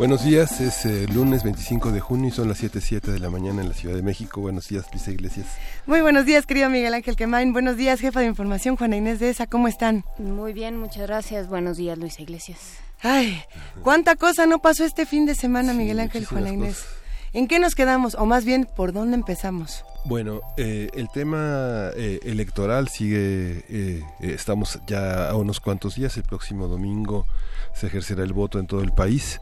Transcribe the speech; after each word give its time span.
Buenos 0.00 0.24
días, 0.24 0.62
es 0.62 0.86
eh, 0.86 1.06
lunes 1.12 1.44
25 1.44 1.92
de 1.92 2.00
junio 2.00 2.28
y 2.28 2.30
son 2.30 2.48
las 2.48 2.62
7.07 2.62 3.02
de 3.02 3.18
la 3.18 3.28
mañana 3.28 3.60
en 3.60 3.68
la 3.68 3.74
Ciudad 3.74 3.94
de 3.94 4.00
México. 4.02 4.40
Buenos 4.40 4.66
días, 4.66 4.86
Luisa 4.90 5.10
Iglesias. 5.10 5.46
Muy 5.84 6.00
buenos 6.00 6.24
días, 6.24 6.46
querido 6.46 6.70
Miguel 6.70 6.94
Ángel 6.94 7.16
Quemain. 7.16 7.52
Buenos 7.52 7.76
días, 7.76 8.00
jefa 8.00 8.20
de 8.20 8.26
información, 8.26 8.76
Juana 8.76 8.96
Inés 8.96 9.20
de 9.20 9.28
ESA. 9.28 9.46
¿Cómo 9.46 9.68
están? 9.68 10.06
Muy 10.16 10.54
bien, 10.54 10.78
muchas 10.78 11.06
gracias. 11.06 11.48
Buenos 11.48 11.76
días, 11.76 11.98
Luisa 11.98 12.22
Iglesias. 12.22 12.78
Ay, 13.02 13.42
cuánta 13.82 14.16
cosa 14.16 14.46
no 14.46 14.62
pasó 14.62 14.86
este 14.86 15.04
fin 15.04 15.26
de 15.26 15.34
semana, 15.34 15.74
Miguel 15.74 16.00
Ángel, 16.00 16.24
Juana 16.24 16.48
Inés. 16.48 16.82
¿En 17.34 17.46
qué 17.46 17.58
nos 17.58 17.74
quedamos? 17.74 18.14
O 18.14 18.24
más 18.24 18.46
bien, 18.46 18.66
¿por 18.74 18.94
dónde 18.94 19.16
empezamos? 19.16 19.84
Bueno, 20.06 20.40
eh, 20.56 20.88
el 20.94 21.10
tema 21.10 21.90
eh, 21.94 22.20
electoral 22.22 22.88
sigue, 22.88 24.02
estamos 24.20 24.80
ya 24.86 25.28
a 25.28 25.36
unos 25.36 25.60
cuantos 25.60 25.96
días, 25.96 26.16
el 26.16 26.22
próximo 26.22 26.68
domingo 26.68 27.26
se 27.74 27.88
ejercerá 27.88 28.24
el 28.24 28.32
voto 28.32 28.58
en 28.58 28.66
todo 28.66 28.80
el 28.80 28.92
país. 28.92 29.40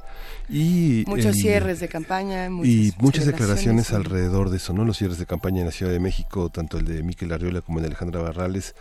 Y, 0.48 1.04
Muchos 1.06 1.36
cierres 1.36 1.80
de 1.80 1.88
campaña. 1.88 2.46
Y 2.46 2.92
muchas 2.98 3.26
declaraciones 3.26 3.92
alrededor 3.92 4.48
de 4.50 4.56
eso, 4.56 4.72
¿no? 4.72 4.84
Los 4.84 4.96
cierres 4.98 5.18
de 5.18 5.26
campaña 5.26 5.60
en 5.60 5.66
la 5.66 5.72
Ciudad 5.72 5.92
de 5.92 6.00
México, 6.00 6.48
tanto 6.48 6.78
el 6.78 6.86
de 6.86 7.02
Miquel 7.02 7.32
Arriola 7.32 7.60
como 7.60 7.78
el 7.78 7.82
de 7.82 7.88
Alejandra 7.88 8.22
Barrales, 8.22 8.74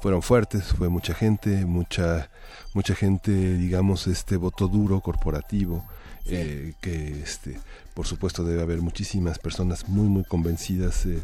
fueron 0.00 0.22
fuertes, 0.22 0.64
fue 0.64 0.88
mucha 0.88 1.14
gente, 1.14 1.64
mucha, 1.64 2.28
mucha 2.74 2.94
gente, 2.94 3.30
digamos, 3.30 4.08
este 4.08 4.36
voto 4.36 4.66
duro, 4.66 5.00
corporativo, 5.00 5.84
eh, 6.26 6.74
que 6.80 7.22
este, 7.22 7.58
por 7.94 8.06
supuesto 8.06 8.42
debe 8.42 8.62
haber 8.62 8.80
muchísimas 8.80 9.38
personas 9.38 9.88
muy, 9.88 10.08
muy 10.08 10.24
convencidas. 10.24 11.06
Eh, 11.06 11.22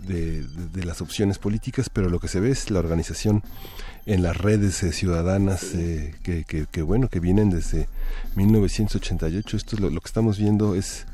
de, 0.00 0.44
las 0.84 1.00
opciones 1.00 1.38
políticas, 1.38 1.88
pero 1.90 2.08
lo 2.08 2.20
que 2.20 2.28
se 2.28 2.40
ve 2.40 2.50
es 2.50 2.70
la 2.70 2.78
organización 2.78 3.42
en 4.06 4.22
las 4.22 4.36
redes 4.36 4.82
eh, 4.82 4.92
ciudadanas 4.92 5.74
eh, 5.74 6.14
que, 6.22 6.44
que, 6.44 6.82
bueno, 6.82 7.08
que 7.08 7.20
vienen 7.20 7.50
desde 7.50 7.88
1988. 8.36 9.56
Esto 9.56 9.76
es 9.76 9.80
lo, 9.80 9.90
lo 9.90 10.00
que 10.00 10.08
estamos 10.08 10.38
viendo 10.38 10.74
es 10.74 11.06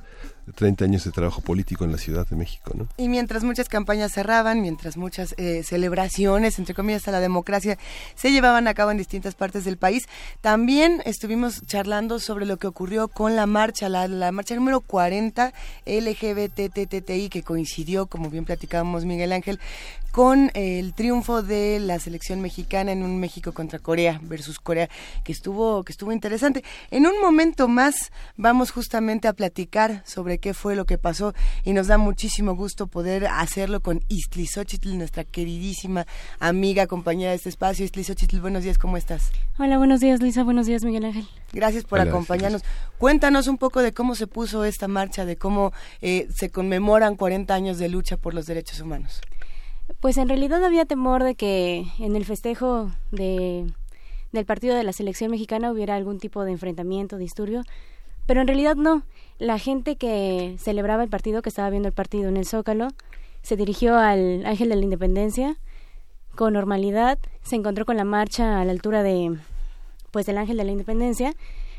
30 0.54 0.84
años 0.84 1.04
de 1.04 1.10
trabajo 1.10 1.40
político 1.40 1.84
en 1.84 1.92
la 1.92 1.98
Ciudad 1.98 2.26
de 2.26 2.36
México, 2.36 2.72
¿no? 2.74 2.88
Y 2.96 3.08
mientras 3.08 3.44
muchas 3.44 3.68
campañas 3.68 4.12
cerraban, 4.12 4.60
mientras 4.60 4.96
muchas 4.96 5.34
eh, 5.38 5.62
celebraciones, 5.62 6.58
entre 6.58 6.74
comillas, 6.74 7.06
a 7.08 7.12
la 7.12 7.20
democracia 7.20 7.78
se 8.14 8.32
llevaban 8.32 8.68
a 8.68 8.74
cabo 8.74 8.90
en 8.90 8.98
distintas 8.98 9.34
partes 9.34 9.64
del 9.64 9.76
país, 9.76 10.08
también 10.40 11.02
estuvimos 11.04 11.62
charlando 11.66 12.18
sobre 12.18 12.46
lo 12.46 12.56
que 12.56 12.66
ocurrió 12.66 13.08
con 13.08 13.36
la 13.36 13.46
marcha, 13.46 13.88
la, 13.88 14.08
la 14.08 14.32
marcha 14.32 14.54
número 14.54 14.80
40 14.80 15.52
LGBTTTI, 15.86 17.28
que 17.28 17.42
coincidió, 17.42 18.06
como 18.06 18.30
bien 18.30 18.44
platicábamos 18.44 19.04
Miguel 19.04 19.32
Ángel, 19.32 19.60
con 20.10 20.50
el 20.54 20.92
triunfo 20.94 21.42
de 21.42 21.78
la 21.78 21.98
selección 21.98 22.40
mexicana 22.40 22.92
en 22.92 23.02
un 23.02 23.20
México 23.20 23.52
contra 23.52 23.78
Corea 23.78 24.20
versus 24.22 24.58
Corea 24.58 24.88
que 25.24 25.32
estuvo 25.32 25.84
que 25.84 25.92
estuvo 25.92 26.12
interesante. 26.12 26.64
En 26.90 27.06
un 27.06 27.20
momento 27.20 27.68
más 27.68 28.10
vamos 28.36 28.72
justamente 28.72 29.28
a 29.28 29.32
platicar 29.32 30.02
sobre 30.04 30.38
qué 30.38 30.54
fue 30.54 30.74
lo 30.74 30.84
que 30.84 30.98
pasó 30.98 31.34
y 31.64 31.72
nos 31.72 31.86
da 31.86 31.98
muchísimo 31.98 32.54
gusto 32.54 32.86
poder 32.86 33.26
hacerlo 33.26 33.80
con 33.80 34.02
Istli 34.08 34.46
Xochitl, 34.46 34.96
nuestra 34.98 35.24
queridísima 35.24 36.06
amiga, 36.38 36.86
compañera 36.86 37.30
de 37.30 37.36
este 37.36 37.48
espacio. 37.48 37.84
Istli 37.84 38.04
Xochitl, 38.04 38.40
buenos 38.40 38.64
días, 38.64 38.78
¿cómo 38.78 38.96
estás? 38.96 39.30
Hola, 39.58 39.78
buenos 39.78 40.00
días, 40.00 40.20
Luisa, 40.20 40.42
buenos 40.42 40.66
días, 40.66 40.84
Miguel 40.84 41.04
Ángel. 41.04 41.28
Gracias 41.52 41.84
por 41.84 42.00
acompañarnos. 42.00 42.62
Cuéntanos 42.98 43.46
un 43.46 43.58
poco 43.58 43.80
de 43.80 43.92
cómo 43.92 44.14
se 44.14 44.26
puso 44.26 44.64
esta 44.64 44.88
marcha, 44.88 45.24
de 45.24 45.36
cómo 45.36 45.72
eh, 46.00 46.28
se 46.34 46.50
conmemoran 46.50 47.16
40 47.16 47.54
años 47.54 47.78
de 47.78 47.88
lucha 47.88 48.16
por 48.16 48.34
los 48.34 48.46
derechos 48.46 48.80
humanos. 48.80 49.20
Pues 50.00 50.16
en 50.16 50.28
realidad 50.28 50.64
había 50.64 50.86
temor 50.86 51.22
de 51.22 51.34
que 51.34 51.86
en 51.98 52.16
el 52.16 52.24
festejo 52.24 52.90
de, 53.10 53.70
del 54.32 54.46
partido 54.46 54.74
de 54.74 54.82
la 54.82 54.94
selección 54.94 55.30
mexicana 55.30 55.70
hubiera 55.70 55.94
algún 55.94 56.18
tipo 56.18 56.42
de 56.44 56.52
enfrentamiento, 56.52 57.18
disturbio, 57.18 57.62
pero 58.26 58.40
en 58.40 58.46
realidad 58.46 58.76
no. 58.76 59.02
La 59.38 59.58
gente 59.58 59.96
que 59.96 60.56
celebraba 60.58 61.02
el 61.02 61.10
partido, 61.10 61.42
que 61.42 61.50
estaba 61.50 61.68
viendo 61.68 61.88
el 61.88 61.94
partido 61.94 62.28
en 62.28 62.38
el 62.38 62.46
Zócalo, 62.46 62.88
se 63.42 63.56
dirigió 63.56 63.98
al 63.98 64.46
Ángel 64.46 64.70
de 64.70 64.76
la 64.76 64.84
Independencia 64.84 65.56
con 66.34 66.54
normalidad, 66.54 67.18
se 67.42 67.56
encontró 67.56 67.84
con 67.84 67.98
la 67.98 68.04
marcha 68.04 68.58
a 68.60 68.64
la 68.64 68.72
altura 68.72 69.02
de 69.02 69.36
pues 70.10 70.26
del 70.26 70.38
Ángel 70.38 70.56
de 70.56 70.64
la 70.64 70.72
Independencia, 70.72 71.34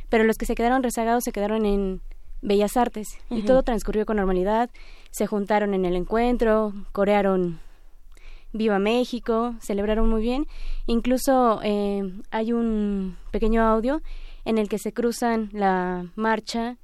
pero 0.10 0.24
los 0.24 0.38
que 0.38 0.46
se 0.46 0.56
quedaron 0.56 0.84
rezagados 0.84 1.24
se 1.24 1.32
quedaron 1.32 1.66
en 1.66 2.02
Bellas 2.42 2.78
Artes 2.78 3.18
y 3.30 3.42
todo 3.44 3.64
transcurrió 3.64 4.06
con 4.06 4.18
normalidad, 4.18 4.70
se 5.10 5.26
juntaron 5.26 5.74
en 5.74 5.86
el 5.86 5.96
encuentro, 5.96 6.74
corearon 6.92 7.60
Viva 8.54 8.80
México, 8.80 9.56
celebraron 9.60 10.10
muy 10.10 10.22
bien. 10.22 10.48
Incluso 10.86 11.60
eh, 11.64 12.12
hay 12.32 12.54
un 12.54 13.18
pequeño 13.32 13.64
audio 13.64 14.02
en 14.46 14.58
el 14.58 14.70
que 14.70 14.78
se 14.78 14.94
cruzan 14.94 15.50
la 15.54 16.08
marcha 16.16 16.78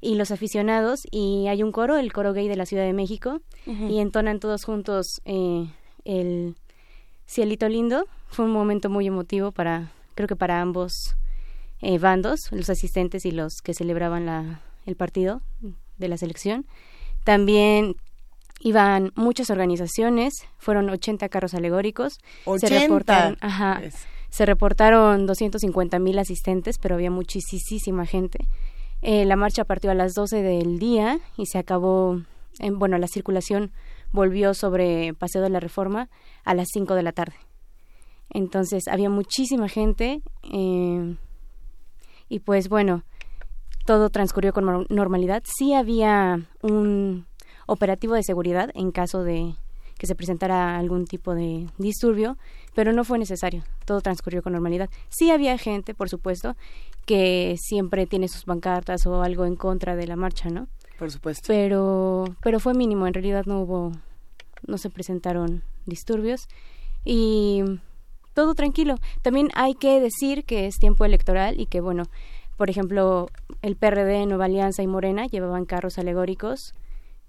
y 0.00 0.16
los 0.16 0.32
aficionados 0.32 1.00
y 1.10 1.46
hay 1.46 1.62
un 1.62 1.70
coro, 1.70 1.96
el 1.96 2.12
coro 2.12 2.32
gay 2.32 2.48
de 2.48 2.56
la 2.56 2.66
Ciudad 2.66 2.84
de 2.84 2.92
México, 2.92 3.40
y 3.66 4.00
entonan 4.00 4.40
todos 4.40 4.64
juntos 4.64 5.20
eh, 5.24 5.68
el 6.04 6.56
Cielito 7.28 7.68
Lindo. 7.68 8.06
Fue 8.26 8.44
un 8.44 8.50
momento 8.50 8.90
muy 8.90 9.06
emotivo 9.06 9.52
para, 9.52 9.92
creo 10.16 10.26
que 10.26 10.34
para 10.34 10.60
ambos 10.60 11.14
eh, 11.80 11.98
bandos, 11.98 12.50
los 12.50 12.68
asistentes 12.68 13.24
y 13.24 13.30
los 13.30 13.62
que 13.62 13.74
celebraban 13.74 14.26
la, 14.26 14.60
el 14.86 14.96
partido 14.96 15.40
de 15.98 16.08
la 16.08 16.16
selección. 16.16 16.66
También 17.22 17.94
Iban 18.64 19.12
muchas 19.16 19.50
organizaciones, 19.50 20.34
fueron 20.56 20.88
80 20.88 21.28
carros 21.28 21.54
alegóricos. 21.54 22.18
80. 22.44 22.68
Se 22.68 22.78
reportaron, 22.78 23.38
ajá, 23.40 23.82
se 24.30 24.46
reportaron 24.46 25.26
250 25.26 25.98
mil 25.98 26.18
asistentes, 26.18 26.78
pero 26.78 26.94
había 26.94 27.10
muchísima 27.10 28.06
gente. 28.06 28.46
Eh, 29.02 29.24
la 29.24 29.34
marcha 29.34 29.64
partió 29.64 29.90
a 29.90 29.94
las 29.94 30.14
12 30.14 30.42
del 30.42 30.78
día 30.78 31.18
y 31.36 31.46
se 31.46 31.58
acabó, 31.58 32.22
en, 32.60 32.78
bueno, 32.78 32.98
la 32.98 33.08
circulación 33.08 33.72
volvió 34.12 34.54
sobre 34.54 35.12
Paseo 35.14 35.42
de 35.42 35.50
la 35.50 35.58
Reforma 35.58 36.08
a 36.44 36.54
las 36.54 36.68
5 36.72 36.94
de 36.94 37.02
la 37.02 37.12
tarde. 37.12 37.34
Entonces 38.30 38.86
había 38.88 39.10
muchísima 39.10 39.68
gente 39.68 40.22
eh, 40.44 41.16
y 42.28 42.38
pues 42.38 42.68
bueno, 42.68 43.02
todo 43.84 44.08
transcurrió 44.08 44.52
con 44.52 44.86
normalidad. 44.88 45.42
Sí 45.44 45.74
había 45.74 46.40
un 46.62 47.26
operativo 47.72 48.14
de 48.14 48.22
seguridad 48.22 48.70
en 48.74 48.92
caso 48.92 49.24
de 49.24 49.54
que 49.98 50.06
se 50.06 50.14
presentara 50.14 50.78
algún 50.78 51.06
tipo 51.06 51.34
de 51.34 51.68
disturbio, 51.78 52.36
pero 52.74 52.92
no 52.92 53.04
fue 53.04 53.18
necesario. 53.18 53.62
Todo 53.84 54.00
transcurrió 54.00 54.42
con 54.42 54.52
normalidad. 54.52 54.90
Sí 55.08 55.30
había 55.30 55.56
gente, 55.58 55.94
por 55.94 56.08
supuesto, 56.08 56.56
que 57.06 57.56
siempre 57.58 58.06
tiene 58.06 58.28
sus 58.28 58.44
pancartas 58.44 59.06
o 59.06 59.22
algo 59.22 59.44
en 59.44 59.56
contra 59.56 59.94
de 59.94 60.06
la 60.06 60.16
marcha, 60.16 60.48
¿no? 60.48 60.66
Por 60.98 61.10
supuesto. 61.10 61.44
Pero, 61.46 62.24
pero 62.42 62.58
fue 62.58 62.74
mínimo. 62.74 63.06
En 63.06 63.14
realidad 63.14 63.44
no 63.46 63.60
hubo, 63.60 63.92
no 64.66 64.78
se 64.78 64.90
presentaron 64.90 65.62
disturbios 65.86 66.48
y 67.04 67.62
todo 68.34 68.54
tranquilo. 68.54 68.96
También 69.22 69.50
hay 69.54 69.74
que 69.74 70.00
decir 70.00 70.44
que 70.44 70.66
es 70.66 70.78
tiempo 70.78 71.04
electoral 71.04 71.60
y 71.60 71.66
que, 71.66 71.80
bueno, 71.80 72.04
por 72.56 72.70
ejemplo, 72.70 73.28
el 73.62 73.76
PRD, 73.76 74.26
Nueva 74.26 74.46
Alianza 74.46 74.82
y 74.82 74.86
Morena 74.86 75.26
llevaban 75.26 75.64
carros 75.64 75.98
alegóricos 75.98 76.74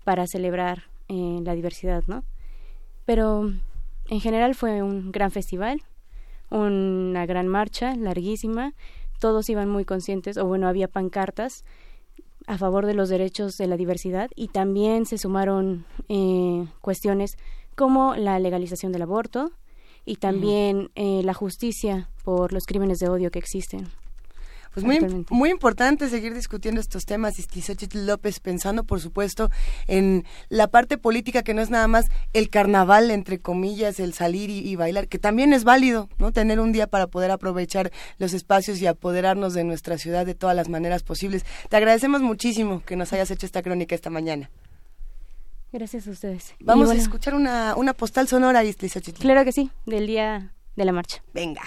para 0.04 0.28
celebrar 0.28 0.84
eh, 1.08 1.40
la 1.44 1.56
diversidad, 1.56 2.04
¿no? 2.08 2.24
Pero 3.06 3.52
en 4.10 4.22
general 4.22 4.56
fue 4.56 4.84
un 4.84 5.12
gran 5.12 5.32
festival, 5.32 5.82
una 6.50 7.26
gran 7.26 7.48
marcha 7.48 7.96
larguísima, 7.96 8.74
todos 9.20 9.50
iban 9.50 9.70
muy 9.70 9.86
conscientes, 9.86 10.38
o 10.38 10.46
bueno, 10.46 10.68
había 10.68 10.88
pancartas 10.88 11.64
a 12.48 12.58
favor 12.58 12.86
de 12.86 12.94
los 12.94 13.10
derechos 13.10 13.58
de 13.58 13.68
la 13.68 13.78
diversidad 13.78 14.30
y 14.36 14.50
también 14.50 15.06
se 15.06 15.18
sumaron 15.18 15.86
eh, 16.10 16.66
cuestiones 16.82 17.38
como 17.76 18.16
la 18.16 18.38
legalización 18.40 18.92
del 18.92 19.04
aborto 19.04 19.52
y 20.06 20.18
también 20.18 20.92
eh, 20.96 21.22
la 21.24 21.34
justicia 21.34 22.10
por 22.24 22.52
los 22.52 22.66
crímenes 22.66 23.00
de 23.00 23.10
odio 23.10 23.32
que 23.32 23.40
existen. 23.40 23.88
Pues 24.74 24.86
muy, 24.86 25.26
muy 25.30 25.52
importante 25.52 26.10
seguir 26.10 26.34
discutiendo 26.34 26.82
estos 26.82 27.06
temas, 27.06 27.36
Xochitl 27.36 28.08
López, 28.08 28.40
pensando, 28.40 28.84
por 28.84 29.00
supuesto, 29.00 29.52
en 29.88 30.26
la 30.50 30.68
parte 30.68 30.98
política 30.98 31.44
que 31.44 31.54
no 31.54 31.62
es 31.62 31.70
nada 31.70 31.88
más 31.88 32.08
el 32.34 32.50
carnaval, 32.50 33.12
entre 33.12 33.40
comillas, 33.40 34.00
el 34.00 34.14
salir 34.14 34.50
y, 34.50 34.76
bailar, 34.76 35.08
que 35.08 35.20
también 35.20 35.54
es 35.54 35.64
válido, 35.64 36.10
¿no? 36.18 36.32
Tener 36.32 36.60
un 36.60 36.72
día 36.72 36.88
para 36.88 37.08
poder 37.08 37.30
aprovechar 37.30 37.92
los 38.18 38.34
espacios 38.34 38.82
y 38.82 38.88
apoderarnos 38.88 39.54
de 39.54 39.64
nuestra 39.64 40.00
ciudad 40.00 40.26
de 40.26 40.34
todas 40.34 40.56
las 40.56 40.70
maneras 40.70 41.04
posibles. 41.04 41.46
Te 41.70 41.78
agradecemos 41.78 42.22
muchísimo 42.22 42.82
que 42.84 42.96
nos 42.96 43.14
hayas 43.14 43.30
hecho 43.30 43.46
esta 43.46 43.62
crónica 43.62 43.94
esta 43.94 44.10
mañana. 44.10 44.50
Gracias 45.72 46.08
a 46.08 46.12
ustedes. 46.12 46.54
Vamos 46.60 46.90
a 46.90 46.96
escuchar 46.96 47.36
una, 47.36 47.76
una 47.76 47.94
postal 47.94 48.28
sonora, 48.28 48.64
Istli 48.64 48.90
Claro 49.14 49.44
que 49.44 49.52
sí, 49.52 49.72
del 49.86 50.08
día 50.08 50.54
de 50.76 50.86
la 50.86 50.92
marcha. 50.92 51.24
Venga. 51.34 51.62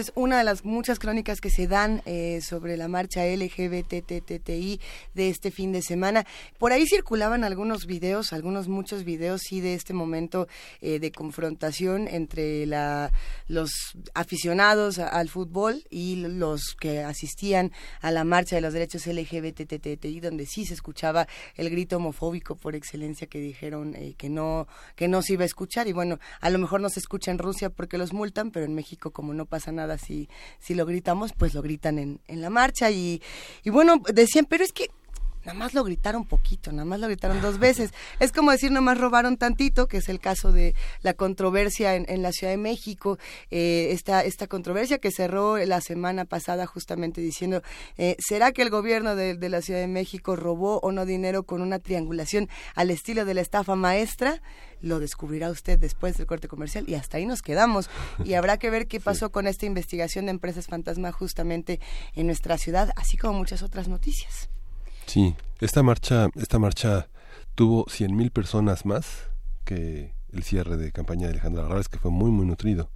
Bueno, 0.00 0.02
esa 0.02 0.09
es 0.09 0.09
una 0.20 0.36
de 0.36 0.44
las 0.44 0.66
muchas 0.66 0.98
crónicas 0.98 1.40
que 1.40 1.48
se 1.48 1.66
dan 1.66 2.02
eh, 2.04 2.40
sobre 2.42 2.76
la 2.76 2.88
marcha 2.88 3.24
LGBTTI 3.24 4.78
de 5.14 5.28
este 5.30 5.50
fin 5.50 5.72
de 5.72 5.80
semana. 5.80 6.26
Por 6.58 6.72
ahí 6.72 6.86
circulaban 6.86 7.42
algunos 7.42 7.86
videos, 7.86 8.34
algunos 8.34 8.68
muchos 8.68 9.04
videos, 9.04 9.40
sí, 9.40 9.62
de 9.62 9.72
este 9.72 9.94
momento 9.94 10.46
eh, 10.82 10.98
de 10.98 11.10
confrontación 11.10 12.06
entre 12.06 12.66
la, 12.66 13.12
los 13.48 13.70
aficionados 14.12 14.98
al 14.98 15.30
fútbol 15.30 15.84
y 15.88 16.16
los 16.16 16.76
que 16.78 17.00
asistían 17.02 17.72
a 18.02 18.10
la 18.10 18.24
marcha 18.24 18.56
de 18.56 18.62
los 18.62 18.74
derechos 18.74 19.06
LGBTTI, 19.06 20.20
donde 20.20 20.44
sí 20.44 20.66
se 20.66 20.74
escuchaba 20.74 21.28
el 21.56 21.70
grito 21.70 21.96
homofóbico 21.96 22.56
por 22.56 22.74
excelencia 22.74 23.26
que 23.26 23.40
dijeron 23.40 23.94
eh, 23.94 24.14
que 24.18 24.28
no 24.28 24.68
que 24.96 25.08
no 25.08 25.22
se 25.22 25.32
iba 25.32 25.44
a 25.44 25.46
escuchar 25.46 25.88
y 25.88 25.92
bueno, 25.92 26.18
a 26.42 26.50
lo 26.50 26.58
mejor 26.58 26.82
no 26.82 26.90
se 26.90 27.00
escucha 27.00 27.30
en 27.30 27.38
Rusia 27.38 27.70
porque 27.70 27.96
los 27.96 28.12
multan, 28.12 28.50
pero 28.50 28.66
en 28.66 28.74
México 28.74 29.12
como 29.12 29.32
no 29.32 29.46
pasa 29.46 29.72
nada 29.72 29.96
si, 30.10 30.28
si 30.58 30.74
lo 30.74 30.86
gritamos, 30.86 31.32
pues 31.32 31.54
lo 31.54 31.62
gritan 31.62 31.98
en, 31.98 32.20
en 32.26 32.40
la 32.40 32.50
marcha. 32.50 32.90
Y, 32.90 33.22
y 33.62 33.70
bueno, 33.70 34.02
decían, 34.12 34.46
pero 34.48 34.64
es 34.64 34.72
que 34.72 34.90
nada 35.44 35.54
más 35.54 35.72
lo 35.72 35.84
gritaron 35.84 36.26
poquito, 36.26 36.70
nada 36.72 36.84
más 36.84 36.98
lo 36.98 37.06
gritaron 37.06 37.40
dos 37.40 37.58
veces. 37.66 37.92
Es 38.18 38.32
como 38.32 38.50
decir, 38.50 38.70
nada 38.70 38.80
más 38.80 38.98
robaron 38.98 39.36
tantito, 39.36 39.86
que 39.86 39.98
es 39.98 40.08
el 40.08 40.18
caso 40.18 40.50
de 40.50 40.74
la 41.02 41.14
controversia 41.14 41.94
en, 41.94 42.06
en 42.08 42.22
la 42.22 42.32
Ciudad 42.32 42.52
de 42.52 42.56
México, 42.56 43.18
eh, 43.52 43.88
esta, 43.92 44.24
esta 44.24 44.48
controversia 44.48 44.98
que 44.98 45.12
cerró 45.12 45.56
la 45.58 45.80
semana 45.80 46.24
pasada 46.24 46.66
justamente 46.66 47.20
diciendo, 47.20 47.62
eh, 47.96 48.16
¿será 48.18 48.50
que 48.50 48.62
el 48.62 48.70
gobierno 48.70 49.14
de, 49.14 49.36
de, 49.36 49.48
la 49.48 49.62
Ciudad 49.62 49.80
de 49.80 49.86
México 49.86 50.34
robó 50.34 50.80
o 50.80 50.90
no 50.90 51.06
dinero 51.06 51.44
con 51.44 51.62
una 51.62 51.78
triangulación 51.78 52.48
al 52.74 52.90
estilo 52.90 53.24
de 53.24 53.34
la 53.34 53.42
estafa 53.42 53.76
maestra? 53.76 54.42
Lo 54.82 55.00
descubrirá 55.00 55.50
usted 55.50 55.78
después 55.78 56.16
del 56.16 56.26
corte 56.26 56.48
comercial 56.48 56.84
y 56.88 56.94
hasta 56.94 57.18
ahí 57.18 57.26
nos 57.26 57.42
quedamos. 57.42 57.90
Y 58.24 58.34
habrá 58.34 58.58
que 58.58 58.70
ver 58.70 58.86
qué 58.86 59.00
pasó 59.00 59.30
con 59.30 59.46
esta 59.46 59.66
investigación 59.66 60.26
de 60.26 60.32
empresas 60.32 60.66
fantasma 60.66 61.12
justamente 61.12 61.80
en 62.14 62.26
nuestra 62.26 62.58
ciudad, 62.58 62.92
así 62.96 63.16
como 63.16 63.38
muchas 63.38 63.62
otras 63.62 63.88
noticias. 63.88 64.48
Sí, 65.06 65.34
esta 65.60 65.82
marcha, 65.82 66.28
esta 66.36 66.58
marcha 66.58 67.08
tuvo 67.54 67.86
100.000 67.86 68.30
personas 68.30 68.84
más 68.84 69.06
que 69.64 70.14
el 70.32 70.42
cierre 70.44 70.76
de 70.76 70.92
campaña 70.92 71.26
de 71.26 71.32
Alejandra 71.32 71.62
Barrales, 71.62 71.88
que 71.88 71.98
fue 71.98 72.10
muy, 72.10 72.30
muy 72.30 72.46
nutrido. 72.46 72.90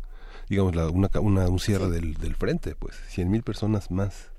Digamos, 0.49 0.75
la, 0.77 0.89
una, 0.89 1.11
una, 1.21 1.49
un 1.49 1.59
cierre 1.59 1.89
del, 1.89 2.15
del 2.15 2.35
frente, 2.37 2.75
pues, 2.77 2.97
100.000 3.15 3.43
personas 3.43 3.91
más. 3.91 4.31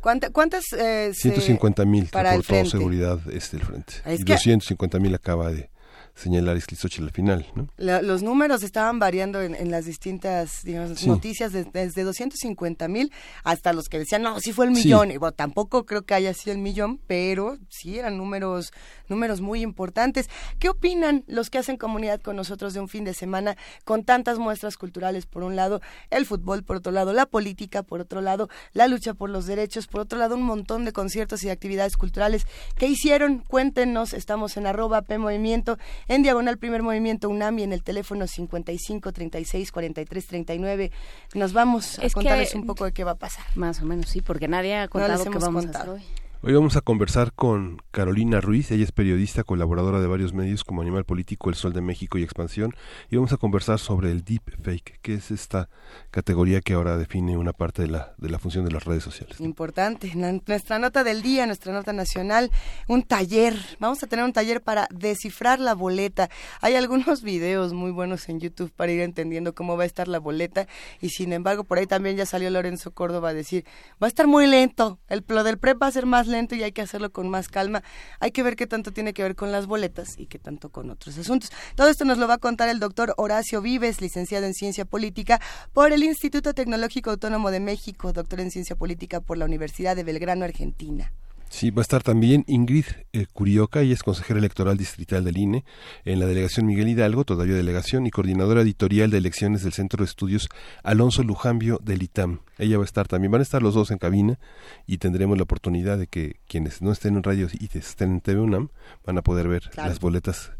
¿Cuántas? 0.00 0.30
cuántas 0.30 0.64
eh, 0.72 1.12
150 1.14 1.84
mil 1.84 2.08
reportó 2.12 2.64
seguridad 2.64 3.20
este 3.30 3.56
el 3.58 3.64
frente. 3.64 3.94
y 4.06 4.24
250 4.24 4.98
mil 4.98 5.14
acaba 5.14 5.52
de, 5.52 5.70
señalar 6.14 6.60
Xochitl 6.60 7.04
al 7.04 7.10
final. 7.10 7.46
¿no? 7.54 7.68
los 7.78 8.22
números 8.22 8.62
estaban 8.62 8.98
variando 8.98 9.40
en, 9.42 9.70
las 9.70 9.86
distintas 9.86 10.62
digamos, 10.62 11.04
noticias, 11.06 11.52
desde 11.52 12.02
250 12.02 12.88
mil 12.88 13.12
hasta 13.44 13.72
los 13.72 13.88
que 13.88 13.98
decían, 13.98 14.22
no, 14.22 14.40
sí 14.40 14.52
fue 14.52 14.66
el 14.66 14.72
millón. 14.72 15.10
Y 15.10 15.16
bueno, 15.16 15.32
tampoco 15.32 15.84
creo 15.86 16.02
que 16.02 16.14
haya 16.14 16.34
sido 16.34 16.54
el 16.54 16.60
millón, 16.60 16.98
pero 17.06 17.58
sí 17.68 17.98
eran 17.98 18.16
números, 18.18 18.72
números 19.08 19.40
muy 19.40 19.62
importantes. 19.62 20.28
¿Qué 20.58 20.68
opinan 20.68 21.24
los 21.26 21.50
que 21.50 21.58
hacen 21.58 21.76
comunidad 21.76 22.20
con 22.20 22.36
nosotros 22.36 22.74
de 22.74 22.80
un 22.80 22.88
fin 22.88 23.04
de 23.04 23.14
semana 23.14 23.56
con 23.84 24.04
tantas 24.04 24.38
muestras 24.38 24.76
culturales? 24.76 25.26
Por 25.26 25.42
un 25.42 25.56
lado, 25.56 25.80
el 26.10 26.26
fútbol, 26.26 26.62
por 26.62 26.76
otro 26.76 26.92
lado, 26.92 27.12
la 27.12 27.26
política, 27.26 27.82
por 27.82 28.00
otro 28.00 28.20
lado, 28.20 28.48
la 28.72 28.86
lucha 28.86 29.14
por 29.14 29.30
los 29.30 29.46
derechos, 29.46 29.86
por 29.86 30.02
otro 30.02 30.18
lado, 30.18 30.36
un 30.36 30.42
montón 30.42 30.84
de 30.84 30.92
conciertos 30.92 31.42
y 31.44 31.50
actividades 31.50 31.96
culturales. 31.96 32.46
¿Qué 32.76 32.86
hicieron? 32.86 33.40
Cuéntenos, 33.40 34.12
estamos 34.12 34.56
en 34.56 34.66
arroba 34.66 35.02
P 35.02 35.18
Movimiento 35.18 35.78
en 36.08 36.22
diagonal 36.22 36.58
primer 36.58 36.82
movimiento 36.82 37.28
UNAM 37.28 37.58
y 37.58 37.62
en 37.64 37.72
el 37.72 37.82
teléfono 37.82 38.26
55 38.26 39.12
36 39.12 39.72
43 39.72 40.26
39. 40.26 40.90
Nos 41.34 41.52
vamos 41.52 41.98
a 41.98 42.08
contarles 42.10 42.54
un 42.54 42.66
poco 42.66 42.84
de 42.84 42.92
qué 42.92 43.04
va 43.04 43.12
a 43.12 43.18
pasar. 43.18 43.44
Más 43.54 43.80
o 43.80 43.84
menos, 43.84 44.08
sí, 44.08 44.20
porque 44.20 44.48
nadie 44.48 44.76
ha 44.76 44.88
contado 44.88 45.24
qué 45.24 45.38
vamos 45.38 45.66
a 45.66 45.70
hacer 45.70 45.88
hoy. 45.88 46.02
Hoy 46.44 46.54
vamos 46.54 46.76
a 46.76 46.80
conversar 46.80 47.32
con 47.34 47.80
Carolina 47.92 48.40
Ruiz, 48.40 48.72
ella 48.72 48.82
es 48.82 48.90
periodista, 48.90 49.44
colaboradora 49.44 50.00
de 50.00 50.08
varios 50.08 50.32
medios 50.32 50.64
como 50.64 50.82
Animal 50.82 51.04
Político, 51.04 51.50
El 51.50 51.54
Sol 51.54 51.72
de 51.72 51.82
México 51.82 52.18
y 52.18 52.24
Expansión, 52.24 52.74
y 53.10 53.14
vamos 53.14 53.32
a 53.32 53.36
conversar 53.36 53.78
sobre 53.78 54.10
el 54.10 54.24
deep 54.24 54.42
fake, 54.60 54.98
que 55.02 55.14
es 55.14 55.30
esta 55.30 55.68
categoría 56.10 56.60
que 56.60 56.72
ahora 56.72 56.96
define 56.96 57.36
una 57.36 57.52
parte 57.52 57.82
de 57.82 57.88
la, 57.88 58.14
de 58.18 58.28
la 58.28 58.40
función 58.40 58.64
de 58.64 58.72
las 58.72 58.84
redes 58.86 59.04
sociales. 59.04 59.38
Importante, 59.38 60.12
nuestra 60.16 60.80
nota 60.80 61.04
del 61.04 61.22
día, 61.22 61.46
nuestra 61.46 61.72
nota 61.72 61.92
nacional, 61.92 62.50
un 62.88 63.04
taller, 63.04 63.54
vamos 63.78 64.02
a 64.02 64.08
tener 64.08 64.24
un 64.24 64.32
taller 64.32 64.62
para 64.62 64.88
descifrar 64.90 65.60
la 65.60 65.76
boleta. 65.76 66.28
Hay 66.60 66.74
algunos 66.74 67.22
videos 67.22 67.72
muy 67.72 67.92
buenos 67.92 68.28
en 68.28 68.40
YouTube 68.40 68.72
para 68.74 68.90
ir 68.90 69.02
entendiendo 69.02 69.54
cómo 69.54 69.76
va 69.76 69.84
a 69.84 69.86
estar 69.86 70.08
la 70.08 70.18
boleta, 70.18 70.66
y 71.00 71.10
sin 71.10 71.32
embargo, 71.32 71.62
por 71.62 71.78
ahí 71.78 71.86
también 71.86 72.16
ya 72.16 72.26
salió 72.26 72.50
Lorenzo 72.50 72.90
Córdoba 72.90 73.28
a 73.28 73.34
decir, 73.34 73.64
va 74.02 74.08
a 74.08 74.08
estar 74.08 74.26
muy 74.26 74.48
lento, 74.48 74.98
el, 75.06 75.24
lo 75.28 75.44
del 75.44 75.58
PREP 75.58 75.80
va 75.80 75.86
a 75.86 75.92
ser 75.92 76.04
más 76.04 76.31
lento 76.32 76.56
y 76.56 76.64
hay 76.64 76.72
que 76.72 76.82
hacerlo 76.82 77.12
con 77.12 77.28
más 77.28 77.46
calma. 77.46 77.84
Hay 78.18 78.32
que 78.32 78.42
ver 78.42 78.56
qué 78.56 78.66
tanto 78.66 78.92
tiene 78.92 79.12
que 79.12 79.22
ver 79.22 79.36
con 79.36 79.52
las 79.52 79.66
boletas 79.66 80.18
y 80.18 80.26
qué 80.26 80.40
tanto 80.40 80.70
con 80.70 80.90
otros 80.90 81.16
asuntos. 81.16 81.52
Todo 81.76 81.88
esto 81.88 82.04
nos 82.04 82.18
lo 82.18 82.26
va 82.26 82.34
a 82.34 82.38
contar 82.38 82.68
el 82.68 82.80
doctor 82.80 83.14
Horacio 83.16 83.62
Vives, 83.62 84.00
licenciado 84.00 84.46
en 84.46 84.54
Ciencia 84.54 84.84
Política 84.84 85.40
por 85.72 85.92
el 85.92 86.02
Instituto 86.02 86.54
Tecnológico 86.54 87.10
Autónomo 87.10 87.52
de 87.52 87.60
México, 87.60 88.12
doctor 88.12 88.40
en 88.40 88.50
Ciencia 88.50 88.74
Política 88.74 89.20
por 89.20 89.38
la 89.38 89.44
Universidad 89.44 89.94
de 89.94 90.02
Belgrano, 90.02 90.44
Argentina. 90.44 91.12
Sí, 91.52 91.70
va 91.70 91.82
a 91.82 91.82
estar 91.82 92.02
también 92.02 92.44
Ingrid 92.46 92.86
eh, 93.12 93.26
Curioca, 93.30 93.82
ella 93.82 93.92
es 93.92 94.02
consejera 94.02 94.38
electoral 94.38 94.78
distrital 94.78 95.22
del 95.22 95.36
INE 95.36 95.66
en 96.06 96.18
la 96.18 96.24
delegación 96.24 96.64
Miguel 96.64 96.88
Hidalgo, 96.88 97.24
todavía 97.24 97.54
delegación, 97.54 98.06
y 98.06 98.10
coordinadora 98.10 98.62
editorial 98.62 99.10
de 99.10 99.18
elecciones 99.18 99.62
del 99.62 99.74
Centro 99.74 99.98
de 100.02 100.08
Estudios 100.08 100.48
Alonso 100.82 101.22
Lujambio 101.22 101.78
del 101.82 102.02
ITAM. 102.02 102.40
Ella 102.56 102.78
va 102.78 102.84
a 102.84 102.86
estar 102.86 103.06
también, 103.06 103.32
van 103.32 103.42
a 103.42 103.44
estar 103.44 103.62
los 103.62 103.74
dos 103.74 103.90
en 103.90 103.98
cabina 103.98 104.38
y 104.86 104.96
tendremos 104.96 105.36
la 105.36 105.42
oportunidad 105.42 105.98
de 105.98 106.06
que 106.06 106.40
quienes 106.48 106.80
no 106.80 106.90
estén 106.90 107.16
en 107.16 107.22
radio 107.22 107.48
y 107.52 107.68
estén 107.76 108.12
en 108.12 108.20
TV 108.22 108.40
UNAM 108.40 108.70
van 109.04 109.18
a 109.18 109.22
poder 109.22 109.46
ver 109.46 109.70
las 109.76 110.00
boletas 110.00 110.52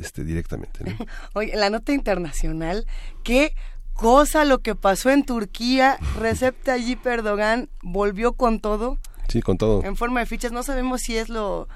este, 0.00 0.24
directamente. 0.24 0.80
Oye, 1.34 1.54
la 1.54 1.70
nota 1.70 1.92
internacional, 1.92 2.86
qué 3.22 3.54
cosa 3.92 4.44
lo 4.44 4.58
que 4.58 4.74
pasó 4.74 5.10
en 5.10 5.24
Turquía, 5.24 5.96
Recep 6.18 6.60
Tayyip 6.60 7.06
Erdogan 7.06 7.68
volvió 7.82 8.32
con 8.32 8.58
todo 8.58 8.98
Sí, 9.30 9.42
con 9.42 9.58
todo. 9.58 9.84
En 9.84 9.96
forma 9.96 10.20
de 10.20 10.26
fichas. 10.26 10.52
No 10.52 10.62
sabemos 10.62 11.02
si 11.02 11.16
es 11.16 11.28
lo, 11.28 11.68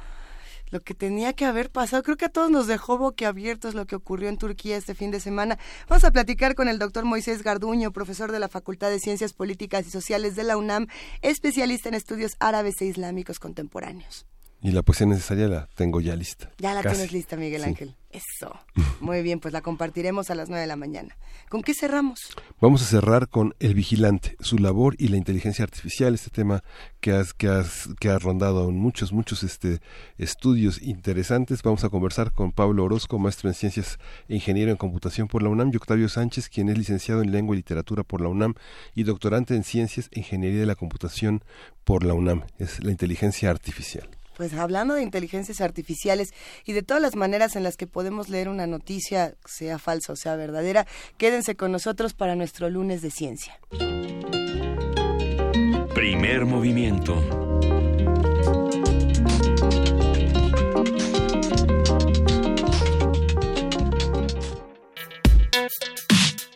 lo 0.71 0.81
que 0.81 0.95
tenía 0.95 1.33
que 1.33 1.45
haber 1.45 1.71
pasado. 1.71 2.03
Creo 2.03 2.17
que 2.17 2.25
a 2.25 2.31
todos 2.31 2.51
nos 2.51 2.67
dejó 2.67 2.99
boquiabiertos 2.99 3.75
lo 3.75 3.87
que 3.87 3.97
ocurrió 3.97 4.29
en 4.29 4.39
Turquía 4.39 4.77
este 4.77 4.95
fin 4.95 5.11
de 5.11 5.21
semana. 5.21 5.59
Vamos 5.89 6.05
a 6.05 6.11
platicar 6.11 6.55
con 6.55 6.69
el 6.69 6.79
doctor 6.79 7.05
Moisés 7.05 7.43
Garduño, 7.43 7.93
profesor 7.93 8.33
de 8.33 8.41
la 8.41 8.49
Facultad 8.49 8.91
de 8.91 8.99
Ciencias 8.99 9.33
Políticas 9.33 9.87
y 9.87 9.91
Sociales 9.91 10.35
de 10.35 10.45
la 10.45 10.57
UNAM, 10.57 10.89
especialista 11.23 11.89
en 11.89 11.95
estudios 11.95 12.37
árabes 12.41 12.81
e 12.81 12.87
islámicos 12.87 13.39
contemporáneos. 13.39 14.27
Y 14.65 14.73
la 14.73 14.83
poesía 14.83 15.07
necesaria 15.07 15.47
la 15.47 15.69
tengo 15.75 16.01
ya 16.01 16.17
lista. 16.17 16.51
Ya 16.57 16.73
la 16.73 16.81
tienes 16.81 17.13
lista, 17.13 17.37
Miguel 17.37 17.65
Ángel. 17.65 17.95
Eso. 18.11 18.59
Muy 18.99 19.21
bien, 19.21 19.39
pues 19.39 19.53
la 19.53 19.61
compartiremos 19.61 20.31
a 20.31 20.35
las 20.35 20.49
nueve 20.49 20.63
de 20.63 20.67
la 20.67 20.77
mañana. 20.77 21.19
¿Con 21.51 21.61
qué 21.61 21.75
cerramos? 21.75 22.19
Vamos 22.63 22.81
a 22.81 22.87
cerrar 22.87 23.29
con 23.29 23.55
El 23.59 23.75
Vigilante, 23.75 24.37
su 24.41 24.57
labor 24.57 24.95
y 24.99 25.09
la 25.09 25.19
inteligencia 25.19 25.65
artificial, 25.65 26.15
este 26.15 26.31
tema 26.31 26.65
que, 27.03 27.13
has, 27.13 27.35
que, 27.35 27.49
has, 27.49 27.91
que 28.01 28.09
ha 28.09 28.19
rondado 28.19 28.67
en 28.71 28.79
muchos, 28.79 29.13
muchos 29.13 29.43
este, 29.43 29.81
estudios 30.17 30.81
interesantes. 30.81 31.63
Vamos 31.63 31.85
a 31.85 31.91
conversar 31.91 32.33
con 32.33 32.51
Pablo 32.51 32.85
Orozco, 32.85 33.19
maestro 33.19 33.51
en 33.51 33.55
Ciencias 33.55 33.99
e 34.29 34.35
Ingeniero 34.35 34.71
en 34.71 34.79
Computación 34.79 35.29
por 35.29 35.43
la 35.43 35.51
UNAM, 35.51 35.73
y 35.75 35.77
Octavio 35.77 36.09
Sánchez, 36.09 36.49
quien 36.49 36.71
es 36.71 36.79
licenciado 36.79 37.21
en 37.21 37.33
Lengua 37.33 37.55
y 37.55 37.59
Literatura 37.59 38.03
por 38.03 38.23
la 38.23 38.29
UNAM 38.29 38.55
y 38.95 39.03
doctorante 39.03 39.57
en 39.57 39.63
Ciencias 39.63 40.09
e 40.11 40.21
Ingeniería 40.21 40.61
de 40.61 40.67
la 40.67 40.75
Computación 40.75 41.45
por 41.85 42.03
la 42.03 42.15
UNAM. 42.15 42.45
Es 42.59 42.83
la 42.83 42.93
inteligencia 42.93 43.51
artificial. 43.51 44.09
Pues 44.37 44.53
hablando 44.55 44.95
de 44.95 45.03
inteligencias 45.03 45.61
artificiales 45.61 46.33
y 46.65 46.73
de 46.73 46.83
todas 46.83 47.03
las 47.03 47.17
maneras 47.17 47.57
en 47.57 47.63
las 47.63 47.77
que 47.77 47.87
podemos 47.87 48.29
leer 48.29 48.49
una 48.49 48.67
noticia, 48.67 49.35
sea 49.45 49.79
falsa 49.79 50.13
o 50.13 50.17
sea 50.17 50.37
verdadera, 50.37 50.87
quédense 51.19 51.55
con 51.57 51.73
nosotros 51.73 52.15
para 52.15 52.35
nuestro 52.35 52.69
lunes 52.71 53.03
de 53.03 53.11
ciencia. 53.11 53.59
Primer 55.95 56.45
movimiento. 56.45 57.15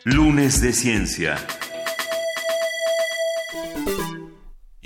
Lunes 0.03 0.61
de 0.61 0.73
ciencia. 0.73 1.37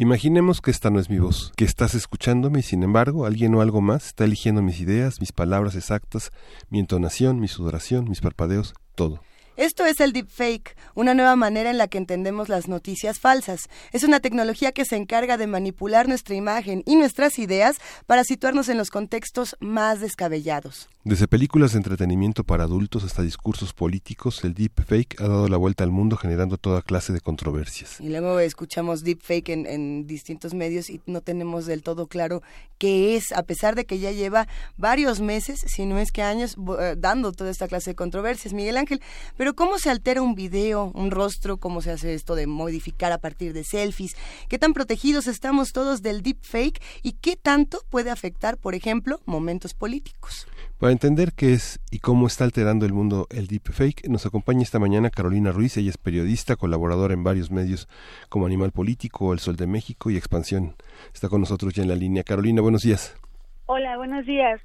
Imaginemos 0.03 0.59
que 0.59 0.69
esta 0.69 0.89
no 0.89 0.99
es 0.99 1.09
mi 1.09 1.17
voz, 1.17 1.53
que 1.55 1.63
estás 1.63 1.95
escuchándome 1.95 2.59
y 2.59 2.61
sin 2.61 2.83
embargo 2.83 3.25
alguien 3.25 3.55
o 3.55 3.61
algo 3.61 3.79
más 3.79 4.07
está 4.07 4.25
eligiendo 4.25 4.61
mis 4.61 4.81
ideas, 4.81 5.21
mis 5.21 5.31
palabras 5.31 5.75
exactas, 5.75 6.31
mi 6.69 6.81
entonación, 6.81 7.39
mi 7.39 7.47
sudoración, 7.47 8.09
mis 8.09 8.19
parpadeos, 8.19 8.73
todo. 8.95 9.21
Esto 9.55 9.85
es 9.85 10.01
el 10.01 10.11
deepfake, 10.11 10.75
una 10.93 11.13
nueva 11.13 11.37
manera 11.37 11.69
en 11.69 11.77
la 11.77 11.87
que 11.87 11.99
entendemos 11.99 12.49
las 12.49 12.67
noticias 12.67 13.17
falsas. 13.21 13.69
Es 13.93 14.03
una 14.03 14.19
tecnología 14.19 14.73
que 14.73 14.83
se 14.83 14.97
encarga 14.97 15.37
de 15.37 15.47
manipular 15.47 16.09
nuestra 16.09 16.35
imagen 16.35 16.83
y 16.85 16.97
nuestras 16.97 17.39
ideas 17.39 17.77
para 18.05 18.25
situarnos 18.25 18.67
en 18.67 18.77
los 18.77 18.89
contextos 18.89 19.55
más 19.61 20.01
descabellados. 20.01 20.89
Desde 21.05 21.27
películas 21.27 21.73
de 21.73 21.79
entretenimiento 21.79 22.45
para 22.45 22.63
adultos 22.63 23.03
hasta 23.03 23.23
discursos 23.23 23.73
políticos, 23.73 24.41
el 24.45 24.53
deepfake 24.53 25.19
ha 25.19 25.27
dado 25.27 25.49
la 25.49 25.57
vuelta 25.57 25.83
al 25.83 25.91
mundo 25.91 26.15
generando 26.15 26.57
toda 26.57 26.81
clase 26.81 27.11
de 27.11 27.19
controversias. 27.19 27.99
Y 27.99 28.07
luego 28.07 28.39
escuchamos 28.39 29.03
deepfake 29.03 29.49
en, 29.49 30.07
distintos 30.07 30.53
medios 30.53 30.89
y 30.89 31.01
no 31.05 31.19
tenemos 31.19 31.65
del 31.65 31.83
todo 31.83 32.07
claro 32.07 32.41
qué 32.77 33.17
es, 33.17 33.33
a 33.33 33.43
pesar 33.43 33.75
de 33.75 33.83
que 33.83 33.99
ya 33.99 34.11
lleva 34.11 34.47
varios 34.77 35.19
meses, 35.19 35.65
si 35.67 35.85
no 35.85 35.99
es 35.99 36.13
que 36.13 36.21
años, 36.21 36.55
eh, 36.79 36.95
dando 36.97 37.33
toda 37.33 37.51
esta 37.51 37.67
clase 37.67 37.91
de 37.91 37.95
controversias. 37.95 38.53
Miguel 38.53 38.77
Ángel, 38.77 39.01
pero 39.35 39.55
¿cómo 39.55 39.79
se 39.79 39.89
altera 39.89 40.21
un 40.21 40.35
video, 40.35 40.89
un 40.95 41.11
rostro? 41.11 41.57
¿Cómo 41.57 41.81
se 41.81 41.91
hace 41.91 42.13
esto 42.13 42.33
de 42.33 42.47
modificar 42.47 43.11
a 43.11 43.17
partir 43.17 43.51
de 43.51 43.65
selfies? 43.65 44.15
¿Qué 44.47 44.57
tan 44.57 44.71
protegidos 44.71 45.27
estamos 45.27 45.73
todos 45.73 46.01
del 46.01 46.21
deepfake 46.21 46.81
y 47.01 47.11
qué 47.11 47.35
tanto 47.35 47.81
puede 47.89 48.09
afectar, 48.09 48.55
por 48.55 48.73
ejemplo, 48.73 49.19
momentos 49.25 49.73
políticos? 49.73 50.47
Para 50.83 50.91
entender 50.91 51.29
qué 51.31 51.53
es 51.53 51.79
y 51.91 51.99
cómo 51.99 52.27
está 52.27 52.43
alterando 52.43 52.85
el 52.85 52.91
mundo 52.91 53.25
el 53.31 53.47
deepfake, 53.47 54.09
nos 54.09 54.25
acompaña 54.25 54.63
esta 54.63 54.79
mañana 54.79 55.09
Carolina 55.09 55.53
Ruiz. 55.53 55.77
Ella 55.77 55.89
es 55.89 55.97
periodista, 55.97 56.57
colaboradora 56.57 57.13
en 57.13 57.23
varios 57.23 57.51
medios 57.51 57.87
como 58.27 58.47
Animal 58.47 58.73
Político, 58.73 59.31
El 59.31 59.39
Sol 59.39 59.55
de 59.55 59.65
México 59.65 60.09
y 60.09 60.17
Expansión. 60.17 60.75
Está 61.13 61.29
con 61.29 61.39
nosotros 61.39 61.73
ya 61.73 61.83
en 61.83 61.87
la 61.87 61.95
línea. 61.95 62.23
Carolina, 62.23 62.61
buenos 62.61 62.81
días. 62.81 63.15
Hola, 63.65 63.95
buenos 63.95 64.25
días. 64.25 64.59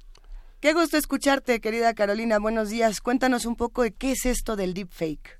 Qué 0.60 0.72
gusto 0.72 0.96
escucharte, 0.96 1.60
querida 1.60 1.94
Carolina. 1.94 2.40
Buenos 2.40 2.68
días. 2.68 3.00
Cuéntanos 3.00 3.46
un 3.46 3.54
poco 3.54 3.84
de 3.84 3.92
qué 3.92 4.10
es 4.10 4.26
esto 4.26 4.56
del 4.56 4.74
deepfake. 4.74 5.38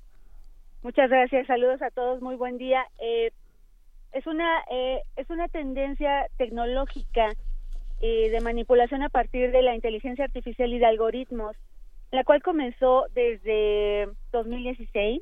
Muchas 0.81 1.09
gracias. 1.09 1.45
Saludos 1.47 1.81
a 1.81 1.89
todos. 1.89 2.21
Muy 2.21 2.37
buen 2.37 2.57
día. 2.57 2.85
Eh, 3.01 3.33
es 4.13 4.25
una 4.25 4.61
eh, 4.71 5.01
es 5.17 5.29
una 5.29 5.49
tendencia 5.49 6.27
tecnológica 6.37 7.33
eh, 8.01 8.29
de 8.29 8.41
manipulación 8.41 9.03
a 9.03 9.09
partir 9.09 9.51
de 9.51 9.61
la 9.61 9.75
inteligencia 9.75 10.25
artificial 10.25 10.73
y 10.73 10.79
de 10.79 10.85
algoritmos, 10.85 11.55
la 12.11 12.23
cual 12.23 12.41
comenzó 12.41 13.05
desde 13.13 14.07
2016. 14.31 15.21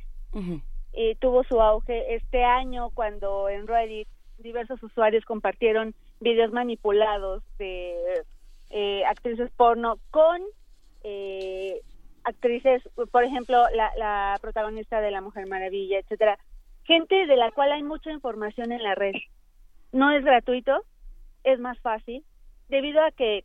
eh, 0.93 1.15
tuvo 1.19 1.43
su 1.43 1.61
auge 1.61 2.15
este 2.15 2.43
año 2.43 2.89
cuando 2.91 3.49
en 3.49 3.67
Reddit 3.67 4.07
diversos 4.39 4.81
usuarios 4.81 5.25
compartieron 5.25 5.93
videos 6.19 6.51
manipulados 6.51 7.43
de 7.57 8.23
eh, 8.69 9.03
actrices 9.05 9.51
porno 9.55 9.97
con 10.11 10.41
eh, 11.03 11.81
actrices, 12.23 12.81
por 13.11 13.23
ejemplo, 13.23 13.63
la, 13.73 13.91
la 13.97 14.37
protagonista 14.41 14.99
de 14.99 15.11
La 15.11 15.21
Mujer 15.21 15.47
Maravilla, 15.47 15.99
etcétera. 15.99 16.37
Gente 16.83 17.25
de 17.25 17.37
la 17.37 17.51
cual 17.51 17.71
hay 17.71 17.83
mucha 17.83 18.11
información 18.11 18.71
en 18.71 18.83
la 18.83 18.95
red. 18.95 19.13
No 19.91 20.11
es 20.11 20.23
gratuito, 20.23 20.83
es 21.43 21.59
más 21.59 21.79
fácil, 21.79 22.23
debido 22.69 23.01
a 23.01 23.11
que, 23.11 23.43